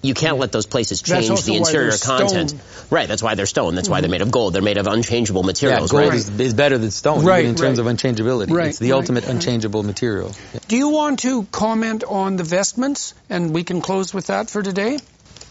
[0.03, 2.51] You can't let those places change the interior content.
[2.51, 2.61] stone.
[2.91, 3.75] Right, that's why they're stone.
[3.75, 4.53] That's why they're made of gold.
[4.53, 6.15] They're made of unchangeable Yeah, materials, gold right?
[6.15, 7.91] is, is better than stone, Right, in terms right.
[7.91, 8.51] of unchangeability.
[8.51, 9.35] Right, it's the right, ultimate right.
[9.35, 10.33] unchangeable material.
[10.53, 10.61] Yeah.
[10.69, 13.15] Do you want to comment on the vestments?
[13.31, 14.99] And we can close with that for today.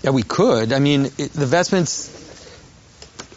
[0.03, 0.71] Yeah, we could.
[0.71, 2.22] I mean, it, the vestments.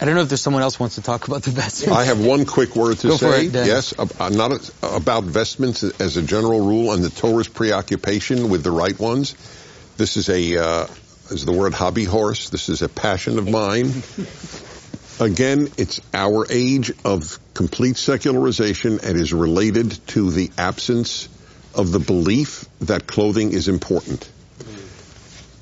[0.01, 1.97] I don't know if there's someone else who wants to talk about the vestments.
[1.97, 3.47] I have one quick word to Go say.
[3.47, 8.63] it, yes, uh, not about vestments as a general rule and the Torah's preoccupation with
[8.63, 9.35] the right ones.
[9.97, 10.87] This is a uh,
[11.31, 12.51] is the word hobby horse.
[12.51, 13.93] This is a passion of mine.
[15.19, 21.29] Again, it's our age of complete secularization and is related to the absence
[21.75, 24.29] of the belief that clothing is important.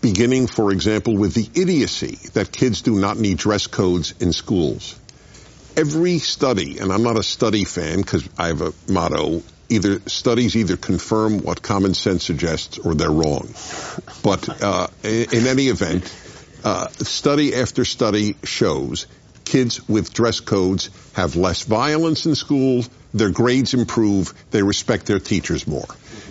[0.05, 4.99] Beginning, for example, with the idiocy that kids do not need dress codes in schools
[5.77, 10.57] every study, and I'm not a study fan because I have a motto, either studies
[10.57, 13.49] either confirm what common sense suggests or they're wrong.
[14.23, 16.05] But uh, in, any event,
[16.65, 19.07] uh, study after study shows
[19.45, 25.19] kids with dress codes have less violence in school, their grades improve, they respect their
[25.19, 25.87] teachers more.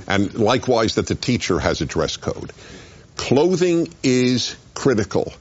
[0.07, 2.51] And likewise that the teacher has a dress code.
[3.15, 5.33] Clothing is critical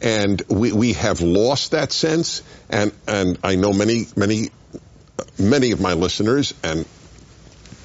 [0.00, 2.42] and we, we have lost that sense.
[2.70, 4.50] And and I know many many
[5.38, 6.86] many of my listeners, and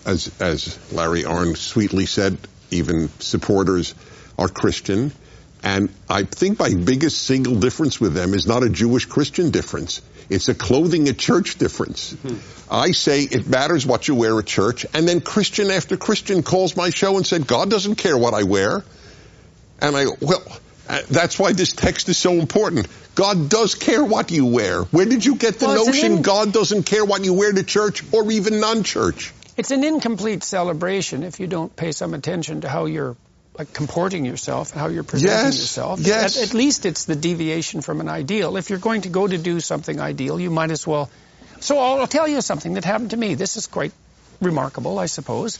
[0.05, 2.37] as as Larry Arnn sweetly said,
[2.71, 3.95] even supporters
[4.37, 5.11] are Christian.
[5.65, 10.01] And I think my biggest single difference with them is not a Jewish Christian difference.
[10.29, 12.11] It's a clothing at church difference.
[12.11, 12.35] Hmm.
[12.69, 16.75] I say it matters what you wear at church, and then Christian after Christian calls
[16.75, 18.83] my show and said, God doesn't care what I wear.
[19.79, 20.43] And I, go, well,
[20.89, 22.87] uh, that's why this text is so important.
[23.15, 24.83] God does care what you wear.
[24.83, 27.63] Where did you get the Well, notion in- God doesn't care what you wear to
[27.63, 29.33] church or even non-church?
[29.55, 33.15] It's an incomplete celebration if you don't pay some attention to how you're
[33.57, 35.99] like comporting yourself, how you're presenting Yes, yourself.
[35.99, 36.37] yes.
[36.41, 38.57] At, at least it's the deviation from an ideal.
[38.57, 41.07] If you're going to go to do something ideal, you might as well.
[41.59, 43.35] So I'll, I'll tell you something that happened to me.
[43.35, 43.91] This is quite
[44.41, 45.59] remarkable, I suppose.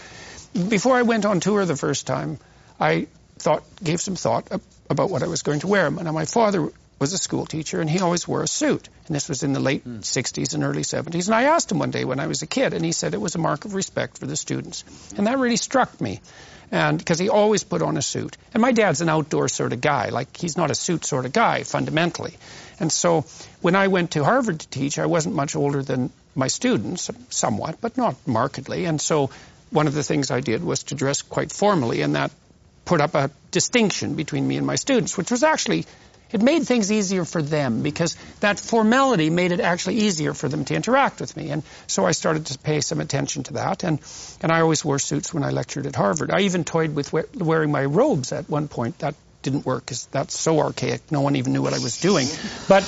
[0.70, 2.40] before I went on tour the first time,
[2.80, 3.06] I
[3.44, 4.48] thought, gave some thought
[4.90, 5.90] about what I was going to wear.
[5.92, 8.88] Now, my father was a school teacher, and he always wore a suit.
[9.08, 10.00] And this was in the late mm.
[10.00, 11.26] 60s and early 70s.
[11.26, 13.22] And I asked him one day when I was a kid, and he said it
[13.22, 14.86] was a mark of respect for the students.
[15.18, 16.22] And that really struck me.
[16.72, 18.38] And because he always put on a suit.
[18.54, 20.10] And my dad's an outdoor sort of guy.
[20.10, 22.36] Like, he's not a suit sort of guy, fundamentally.
[22.80, 23.26] And so
[23.62, 27.82] when I went to Harvard to teach, I wasn't much older than my students, somewhat,
[27.82, 28.86] but not markedly.
[28.86, 29.30] And so
[29.70, 32.32] one of the things I did was to dress quite formally, and that
[32.86, 35.86] put up a distinction between me and my students, which was actually
[36.34, 40.66] it made things easier for them because that formality made it actually easier for them
[40.66, 41.52] to interact with me.
[41.52, 43.84] And so I started to pay some attention to that.
[43.84, 44.00] And,
[44.42, 46.32] and I always wore suits when I lectured at Harvard.
[46.32, 48.98] I even toyed with wearing my robes at one point.
[49.00, 51.12] That didn't work because that's so archaic.
[51.12, 52.28] No one even knew what I was doing.
[52.68, 52.84] But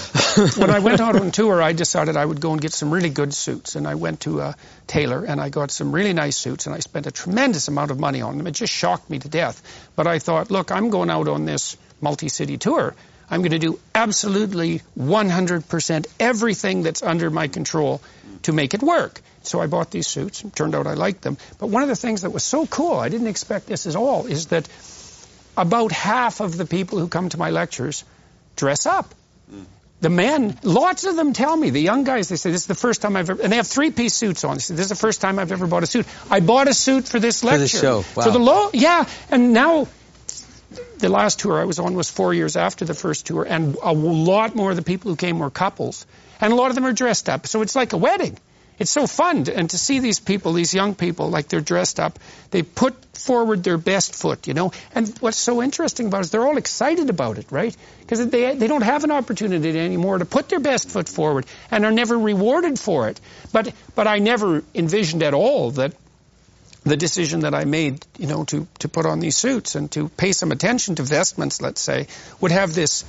[0.57, 3.09] when I went out on tour, I decided I would go and get some really
[3.09, 3.75] good suits.
[3.75, 4.55] And I went to uh, a
[4.87, 7.99] tailor and I got some really nice suits and I spent a tremendous amount of
[7.99, 8.47] money on them.
[8.47, 9.61] It just shocked me to death.
[9.95, 12.95] But I thought, look, I'm going out on this multi-city tour.
[13.29, 18.01] I'm going to do absolutely 100% everything that's under my control
[18.43, 19.21] to make it work.
[19.41, 20.43] So I bought these suits.
[20.43, 21.37] It turned out I liked them.
[21.59, 24.27] But one of the things that was so cool, I didn't expect this at all,
[24.27, 24.67] is that
[25.57, 28.03] about half of the people who come to my lectures
[28.55, 29.13] dress up.
[30.01, 32.75] The men, lots of them tell me, the young guys, they say, this is the
[32.75, 34.55] first time I've ever, and they have three-piece suits on.
[34.55, 36.05] They say, this is the first time I've ever bought a suit.
[36.29, 37.67] I bought a suit for this lecture.
[37.67, 38.23] For the show, wow.
[38.23, 39.87] So the low, yeah, and now
[40.99, 43.93] the last tour I was on was four years after the first tour, and a
[43.93, 46.05] lot more of the people who came were couples,
[46.41, 47.47] and a lot of them are dressed up.
[47.47, 48.37] So it's like a wedding.
[48.77, 51.99] It's so fun, to, and to see these people, these young people, like they're dressed
[51.99, 52.19] up,
[52.51, 54.71] they put forward their best foot, you know.
[54.93, 57.75] And what's so interesting about it is they're all excited about it, right?
[57.99, 61.85] Because they they don't have an opportunity anymore to put their best foot forward, and
[61.85, 63.19] are never rewarded for it.
[63.51, 65.93] But but I never envisioned at all that
[66.85, 70.07] the decision that I made, you know, to, to put on these suits and to
[70.07, 72.07] pay some attention to vestments, let's say,
[72.39, 73.03] would have this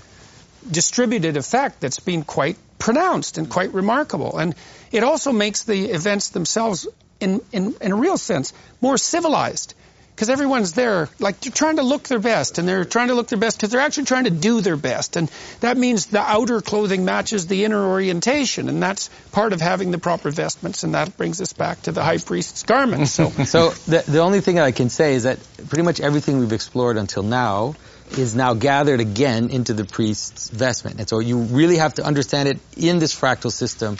[0.70, 4.38] distributed effect that's been quite pronounced and quite remarkable.
[4.38, 4.54] And
[4.92, 6.86] it also makes the events themselves,
[7.20, 9.74] in, in, in a real sense, more civilized
[10.16, 13.28] because everyone's there, like they're trying to look their best, and they're trying to look
[13.28, 16.62] their best because they're actually trying to do their best, and that means the outer
[16.62, 21.18] clothing matches the inner orientation, and that's part of having the proper vestments, and that
[21.18, 23.20] brings us back to the high priest's garments.
[23.26, 26.52] So, so the, the only thing I can say is that pretty much everything we've
[26.52, 27.74] explored until now
[28.12, 32.48] is now gathered again into the priest's vestment, and so you really have to understand
[32.48, 33.96] it in this fractal system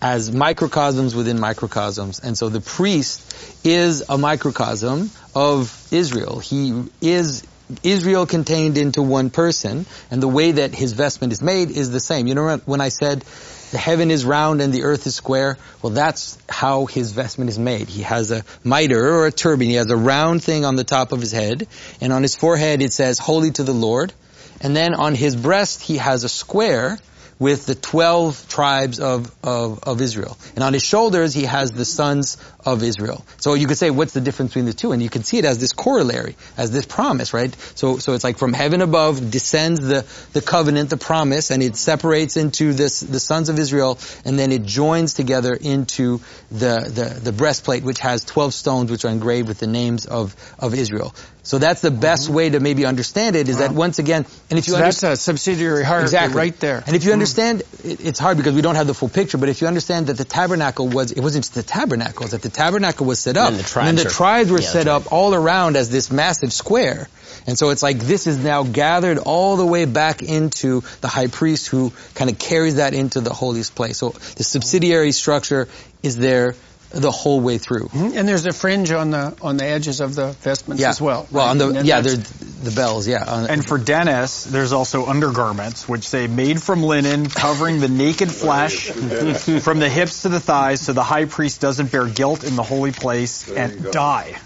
[0.00, 2.20] as microcosms within microcosms.
[2.20, 6.38] And so the priest is a microcosm of Israel.
[6.38, 7.44] He is
[7.82, 12.00] Israel contained into one person, and the way that his vestment is made is the
[12.00, 12.26] same.
[12.26, 13.24] You know when I said
[13.70, 15.58] the heaven is round and the earth is square?
[15.82, 17.88] Well, that's how his vestment is made.
[17.88, 19.66] He has a mitre or a turban.
[19.68, 21.66] He has a round thing on the top of his head,
[22.00, 24.12] and on his forehead it says, Holy to the Lord.
[24.60, 26.98] And then on his breast he has a square,
[27.38, 30.38] with the 12 tribes of, of, of, Israel.
[30.54, 33.26] And on his shoulders, he has the sons of Israel.
[33.38, 34.92] So you could say, what's the difference between the two?
[34.92, 37.54] And you can see it as this corollary, as this promise, right?
[37.74, 41.76] So, so it's like from heaven above descends the, the covenant, the promise, and it
[41.76, 46.20] separates into this, the sons of Israel, and then it joins together into
[46.50, 50.34] the, the, the breastplate, which has 12 stones which are engraved with the names of,
[50.58, 51.14] of Israel.
[51.46, 52.34] So that's the best mm-hmm.
[52.34, 55.16] way to maybe understand it is that once again, and if you so that's a
[55.16, 56.36] subsidiary hierarchy exactly.
[56.36, 56.82] right there.
[56.84, 57.12] And if you mm-hmm.
[57.12, 60.18] understand, it's hard because we don't have the full picture, but if you understand that
[60.18, 63.60] the tabernacle was, it wasn't just the tabernacle, that the tabernacle was set up, and,
[63.60, 67.08] the tribes, and the tribes were yeah, set up all around as this massive square.
[67.46, 71.28] And so it's like this is now gathered all the way back into the high
[71.28, 73.98] priest who kind of carries that into the holiest place.
[73.98, 75.68] So the subsidiary structure
[76.02, 76.56] is there
[76.90, 77.86] the whole way through.
[77.86, 78.16] Mm-hmm.
[78.18, 80.90] And there's a fringe on the on the edges of the vestments yeah.
[80.90, 81.26] as well.
[81.30, 83.46] Well, on the yeah, there's the bells, yeah.
[83.48, 88.86] And for Dennis, there's also undergarments which say made from linen, covering the naked flesh
[88.88, 92.62] from the hips to the thighs, so the high priest doesn't bear guilt in the
[92.62, 94.36] holy place and die.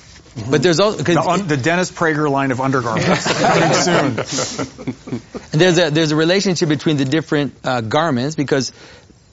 [0.48, 5.20] But there's also the, un, the, Dennis Prager line of undergarments coming soon.
[5.52, 8.72] And there's a there's a relationship between the different uh, garments because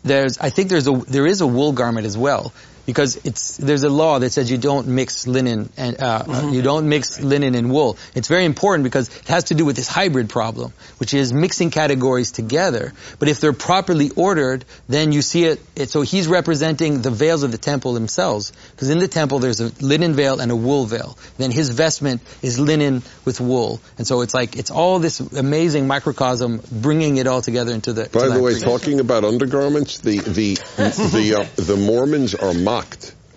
[0.04, 2.52] there's I think there's a there is a wool garment as well
[2.88, 6.54] because it's there's a law that says you don't mix linen and uh, mm-hmm.
[6.54, 7.98] you don't mix linen and wool.
[8.16, 11.70] It's very important because it has to do with this hybrid problem, which is mixing
[11.70, 12.94] categories together.
[13.20, 15.62] But if they're properly ordered, then you see it.
[15.76, 19.60] it so he's representing the veils of the temple themselves, because in the temple there's
[19.60, 21.18] a linen veil and a wool veil.
[21.38, 25.88] Then his vestment is linen with wool, and so it's like it's all this amazing
[25.88, 28.08] microcosm bringing it all together into the.
[28.08, 32.77] By the way, talking about undergarments, the the the uh, the Mormons are mocked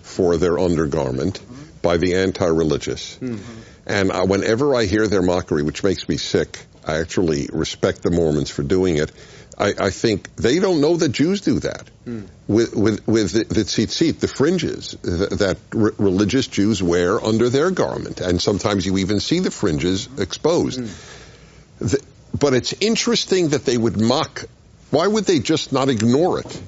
[0.03, 1.39] for their undergarment
[1.81, 3.17] by the anti-religious.
[3.17, 3.61] Mm-hmm.
[3.85, 8.11] And uh, whenever I hear their mockery, which makes me sick, I actually respect the
[8.11, 9.11] Mormons for doing it.
[9.57, 11.89] I, I think they don't know that Jews do that.
[12.03, 12.21] Hmm.
[12.47, 17.49] With, with, with the, the tzitzit, the fringes th- that r- religious Jews wear under
[17.49, 18.21] their garment.
[18.21, 20.21] And sometimes you even see the fringes mm-hmm.
[20.21, 20.79] exposed.
[20.79, 21.85] Hmm.
[21.85, 22.03] The-
[22.37, 24.45] but it's interesting that they would mock.
[24.89, 26.61] Why would they just not ignore it?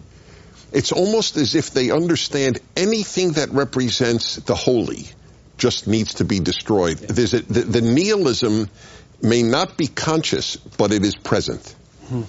[0.74, 5.08] It's almost as if they understand anything that represents the holy
[5.58, 6.98] just needs to be destroyed.
[6.98, 8.70] There's a, the, the nihilism
[9.22, 11.76] may not be conscious, but it is present.
[12.08, 12.24] Hmm.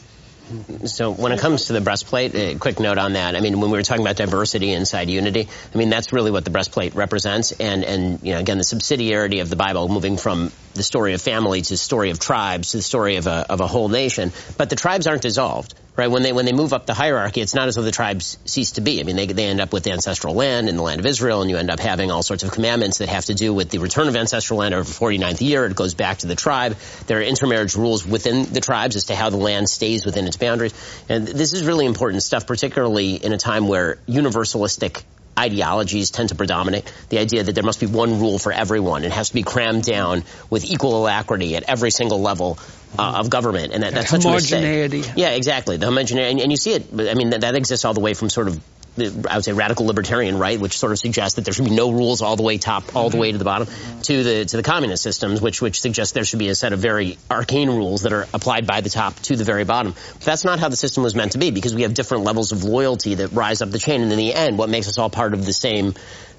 [0.85, 3.35] So when it comes to the breastplate, a quick note on that.
[3.35, 6.45] I mean, when we were talking about diversity inside unity, I mean that's really what
[6.45, 7.53] the breastplate represents.
[7.53, 11.23] And and you know again the subsidiarity of the Bible, moving from the story of
[11.23, 14.33] family to the story of tribes to the story of a of a whole nation.
[14.59, 16.11] But the tribes aren't dissolved, right?
[16.11, 18.73] When they when they move up the hierarchy, it's not as though the tribes cease
[18.73, 19.01] to be.
[19.01, 21.41] I mean, they they end up with the ancestral land in the land of Israel,
[21.41, 23.79] and you end up having all sorts of commandments that have to do with the
[23.79, 25.67] return of ancestral land over 49th year.
[25.67, 26.77] It goes back to the tribe.
[27.07, 30.37] There are intermarriage rules within the tribes as to how the land stays within its
[30.37, 30.75] boundaries.
[31.09, 35.03] And this is really important stuff, particularly in a time where universalistic
[35.39, 36.93] ideologies tend to predominate.
[37.09, 39.05] The idea that there must be one rule for everyone.
[39.05, 42.59] It has to be crammed down with equal alacrity at every single level
[42.99, 43.73] uh, of government.
[43.73, 44.65] And that, that's such a mistake.
[44.65, 45.05] Homogeneity.
[45.17, 45.77] Yeah, exactly.
[45.77, 46.31] The homogeneity.
[46.31, 48.49] And, and you see it, I mean, that, that exists all the way from sort
[48.49, 48.61] of
[48.97, 51.75] the, I would say radical libertarian right, which sort of suggests that there should be
[51.75, 54.01] no rules all the way top, all the way to the bottom, mm-hmm.
[54.03, 56.79] to the to the communist systems, which which suggests there should be a set of
[56.79, 59.93] very arcane rules that are applied by the top to the very bottom.
[59.93, 62.53] But that's not how the system was meant to be, because we have different levels
[62.53, 65.11] of loyalty that rise up the chain, and in the end, what makes us all
[65.11, 65.95] part of the same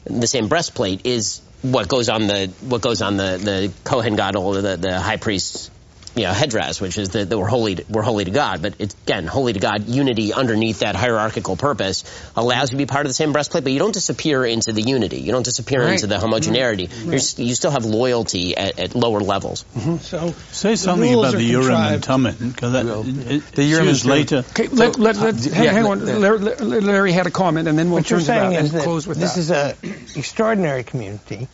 [0.06, 4.54] the same breastplate is what goes on the what goes on the the Kohen Gadol,
[4.54, 5.72] the the high priest's
[6.16, 8.62] you know, headdress, which is that, that we're holy, to, we're holy to God.
[8.62, 12.04] But it's, again, holy to God, unity underneath that hierarchical purpose
[12.38, 14.82] allows you to be part of the same breastplate, but you don't disappear into the
[14.82, 15.18] unity.
[15.20, 15.94] You don't disappear Right.
[15.94, 16.90] into the homogeneity.
[17.04, 19.66] You're, s- you still have loyalty at, at lower levels.
[20.02, 22.06] So Say something rules about are the Urim and contrived.
[22.06, 24.38] Thummim, because that it, The it's Urim used and later.
[24.52, 26.06] Okay, let, let, let, uh, hang, yeah, hang on.
[26.06, 28.56] let- Larry, Larry had a comment, and then we'll what you're turn to that saying
[28.56, 29.40] and is that close with this that.
[29.42, 31.48] is a extraordinary community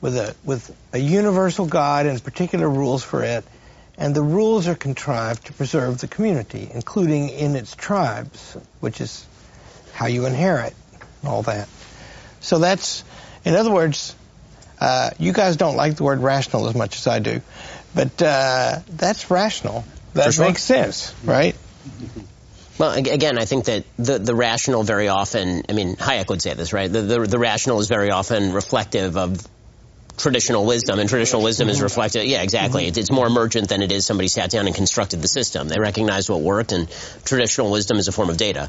[0.00, 3.44] with a with a universal God and particular rules for it,
[3.98, 9.26] and the rules are contrived to preserve the community, including in its tribes, which is
[9.92, 10.74] how you inherit
[11.24, 11.68] all that.
[12.40, 13.02] So that's,
[13.44, 14.14] in other words,
[14.80, 17.40] uh, you guys don't like the word rational as much as I do,
[17.94, 19.84] but uh, that's rational.
[20.14, 20.46] That sure.
[20.46, 21.56] makes sense, right?
[22.78, 26.54] Well, again, I think that the, the rational very often, I mean, Hayek would say
[26.54, 26.90] this, right?
[26.90, 29.44] The, the, the rational is very often reflective of
[30.18, 32.24] traditional wisdom, and traditional wisdom is reflected.
[32.26, 32.86] Yeah, exactly.
[32.86, 35.68] It's, it's more emergent than it is somebody sat down and constructed the system.
[35.68, 36.88] They recognized what worked, and
[37.24, 38.68] traditional wisdom is a form of data.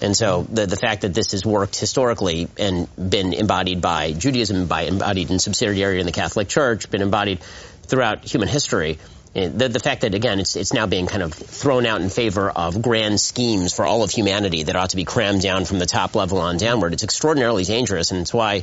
[0.00, 4.66] And so the the fact that this has worked historically and been embodied by Judaism,
[4.66, 7.40] by embodied in subsidiary in the Catholic Church, been embodied
[7.86, 8.98] throughout human history.
[9.36, 12.08] eh, The, the fact that again it's it's now being kind of thrown out in
[12.10, 15.78] favor of grand schemes for all of humanity that ought to be crammed down from
[15.78, 16.92] the top level on downward.
[16.92, 18.62] It's extraordinarily dangerous, and it's why you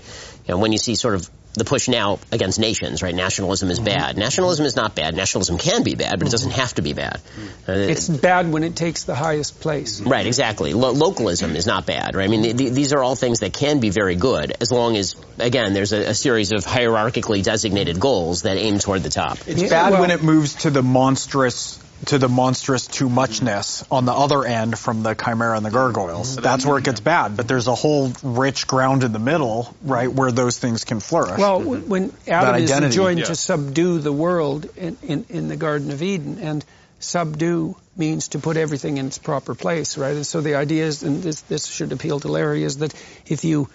[0.49, 3.13] know, when you see sort of the push now against nations, right?
[3.13, 3.85] Nationalism is mm-hmm.
[3.85, 4.17] bad.
[4.17, 5.15] Nationalism is not bad.
[5.15, 6.31] Nationalism can be bad, but it mm-hmm.
[6.31, 7.19] doesn't have to be bad.
[7.67, 9.99] Uh, it's bad when it takes the highest place.
[9.99, 10.09] Mm-hmm.
[10.09, 10.73] Right, exactly.
[10.73, 12.23] Lo- localism is not bad, right?
[12.23, 14.95] I mean, th- th- these are all things that can be very good as long
[14.95, 19.37] as, again, there's a, a series of hierarchically designated goals that aim toward the top.
[19.45, 23.83] It's Yeah, bad well- when it moves to the monstrous to the monstrous too muchness
[23.83, 23.93] mm-hmm.
[23.93, 26.33] on the other end from the chimera and the gargoyles.
[26.33, 26.41] Mm-hmm.
[26.41, 27.37] That's where it gets bad.
[27.37, 31.39] But there's a whole rich ground in the middle, right, where those things can flourish.
[31.39, 31.89] Well, w- mm-hmm.
[31.89, 33.25] when Adam is identity, enjoined yeah.
[33.25, 36.65] to subdue the world in, in, in the Garden of Eden, and
[36.99, 40.15] subdue means to put everything in its proper place, right?
[40.15, 42.93] And so the idea is, and this, this should appeal to Larry, is that
[43.27, 43.69] if you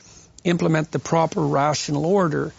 [0.44, 2.53] implement the proper rational order,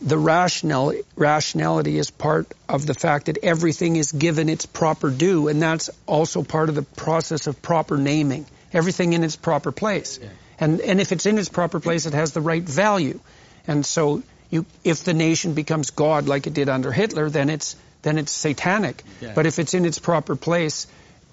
[0.00, 5.48] the rational, rationality is part of the fact that everything is given its proper due,
[5.48, 8.46] and that's also part of the process of proper naming.
[8.72, 10.18] Everything in its proper place.
[10.58, 13.20] And, and if it's in its proper place, it has the right value.
[13.66, 17.76] And so you, if the nation becomes God like it did under Hitler, then it's,
[18.02, 19.02] then it's satanic.
[19.34, 20.86] But if it's in its proper place,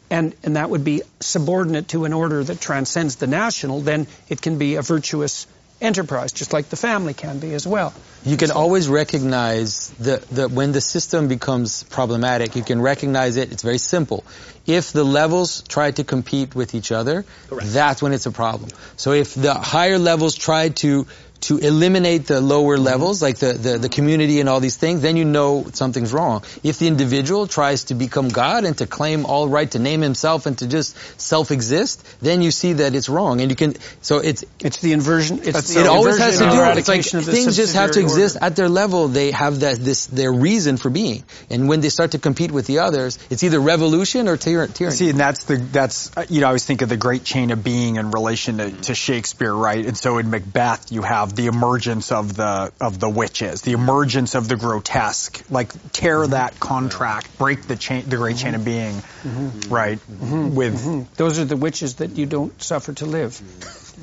[0.09, 4.41] and, and that would be subordinate to an order that transcends the national, then it
[4.41, 5.47] can be a virtuous
[5.81, 7.93] enterprise, just like the family can be as well.
[8.23, 12.55] You can always recognize that the when the system becomes problematic.
[12.55, 13.51] You can recognize it.
[13.51, 14.23] It's very simple.
[14.67, 18.69] If the levels try to compete with each other, that's when it's a problem.
[18.95, 21.07] So if the higher levels try to
[21.41, 22.85] to eliminate the lower mm-hmm.
[22.85, 26.43] levels, like the, the, the community and all these things, then you know something's wrong.
[26.63, 30.45] If the individual tries to become God and to claim all right to name himself
[30.45, 33.41] and to just self-exist, then you see that it's wrong.
[33.41, 35.39] And you can, so it's, It's the inversion.
[35.43, 36.49] It's it the always has to do.
[36.49, 39.07] It's like eradication of the things just have to exist at their level.
[39.07, 42.67] They have that this their reason for being, and when they start to compete with
[42.67, 44.95] the others, it's either revolution or tyr- tyranny.
[44.95, 47.63] See, and that's the that's you know I always think of the great chain of
[47.63, 49.85] being in relation to, to Shakespeare, right?
[49.85, 54.35] And so in Macbeth, you have the emergence of the of the witches, the emergence
[54.35, 56.31] of the grotesque, like tear Mm-hmm.
[56.31, 59.73] that contract, break the chain, the great chain of being, Mm-hmm.
[59.73, 59.99] right?
[60.09, 63.39] With Those are the witches that you don't suffer to live.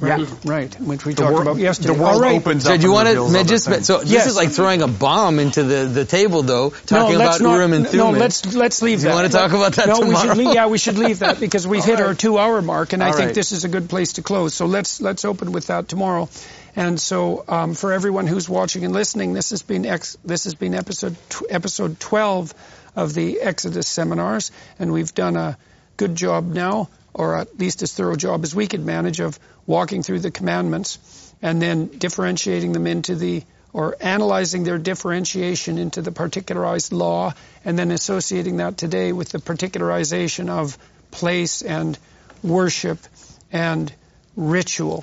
[0.00, 0.26] Right, Yeah.
[0.44, 0.80] right.
[0.80, 1.94] Which we The talked wor- about yesterday.
[1.94, 2.36] the world All right.
[2.36, 4.08] opens So up do you want to just so Yes.
[4.10, 7.48] this is like throwing a bomb into the, the table though, No, talking let's about
[7.50, 9.10] not, Urim and no, let's let's leave You that.
[9.10, 11.66] You wanna talk about that no, we should leave, yeah, we should leave that because
[11.66, 13.34] we've hit our two-hour mark, and I think right.
[13.34, 14.54] this is a good place to close.
[14.54, 16.28] So let's let's open with that tomorrow.
[16.78, 20.54] And so, um, for everyone who's watching and listening, this has been ex- this has
[20.54, 21.16] been episode
[21.50, 22.54] episode 12
[22.94, 25.58] of the Exodus seminars, and we've done a
[25.96, 30.04] good job now, or at least as thorough job as we could manage, of walking
[30.04, 31.00] through the commandments
[31.42, 37.76] and then differentiating them into the or analyzing their differentiation into the particularized law and
[37.76, 40.78] then associating that today with the particularization of
[41.10, 41.98] place and
[42.44, 43.00] worship
[43.50, 43.92] and
[44.36, 45.02] ritual.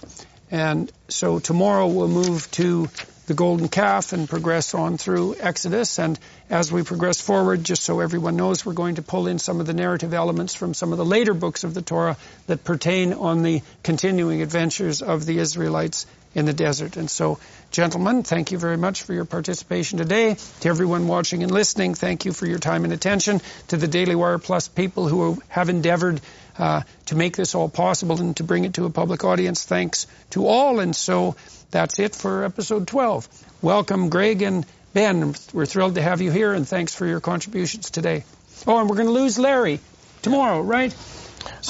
[0.55, 2.87] And so tomorrow we'll move to
[3.27, 5.99] the golden calf and progress on through Exodus.
[5.99, 6.17] And
[6.49, 9.67] as we progress forward, just so everyone knows, we're going to pull in some of
[9.67, 12.15] the narrative elements from some of the later books of the Torah
[12.47, 16.97] that pertain on the continuing adventures of the Israelites in the desert.
[16.97, 17.39] And so,
[17.71, 20.35] gentlemen, thank you very much for your participation today.
[20.59, 23.41] To everyone watching and listening, thank you for your time and attention.
[23.69, 26.21] To the Daily Wire Plus people who have endeavored
[26.59, 30.07] uh, to make this all possible and to bring it to a public audience, thanks
[30.31, 30.79] to all.
[30.79, 31.35] And so
[31.71, 33.27] that's it for episode 12.
[33.61, 35.33] Welcome, Greg and Ben.
[35.53, 38.25] We're thrilled to have you here, and thanks for your contributions today.
[38.67, 39.79] Oh, and we're going to lose Larry
[40.21, 40.95] tomorrow, right?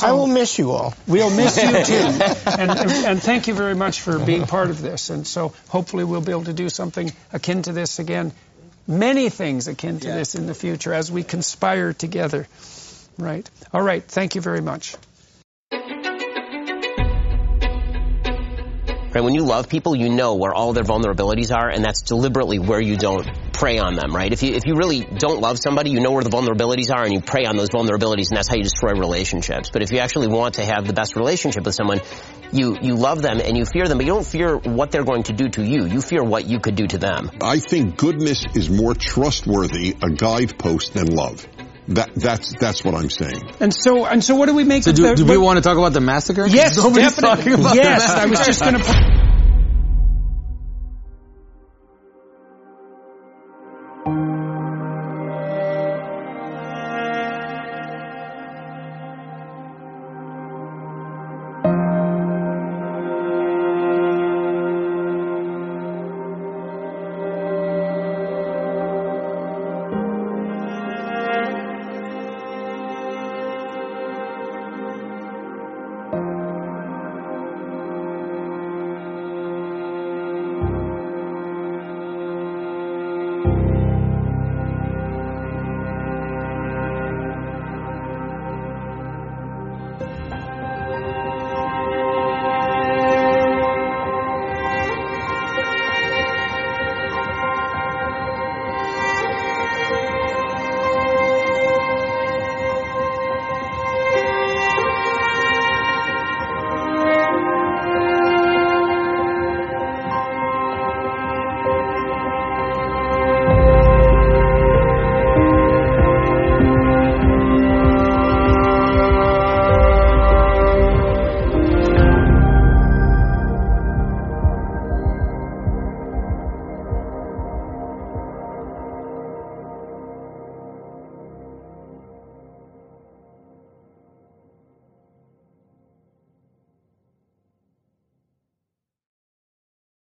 [0.01, 0.93] I will miss you all.
[1.07, 1.93] We'll miss you too.
[1.93, 5.09] and, and, and thank you very much for being part of this.
[5.09, 8.31] And so hopefully we'll be able to do something akin to this again.
[8.87, 12.47] Many things akin to this in the future as we conspire together.
[13.17, 13.49] Right.
[13.73, 14.03] All right.
[14.03, 14.95] Thank you very much.
[19.15, 19.23] Right?
[19.23, 22.81] When you love people, you know where all their vulnerabilities are, and that's deliberately where
[22.81, 24.33] you don't prey on them, right?
[24.33, 27.13] If you if you really don't love somebody, you know where the vulnerabilities are, and
[27.13, 29.69] you prey on those vulnerabilities, and that's how you destroy relationships.
[29.71, 32.01] But if you actually want to have the best relationship with someone,
[32.51, 35.23] you you love them and you fear them, but you don't fear what they're going
[35.23, 35.85] to do to you.
[35.85, 37.31] You fear what you could do to them.
[37.41, 41.47] I think goodness is more trustworthy a guidepost than love.
[41.89, 43.41] That that's that's what I'm saying.
[43.59, 45.45] And so and so what do we make So of do, the, do we what-
[45.45, 46.47] want to talk about the massacre?
[46.47, 47.53] Yes, Nobody's definitely.
[47.53, 49.34] about yes, the I was just going to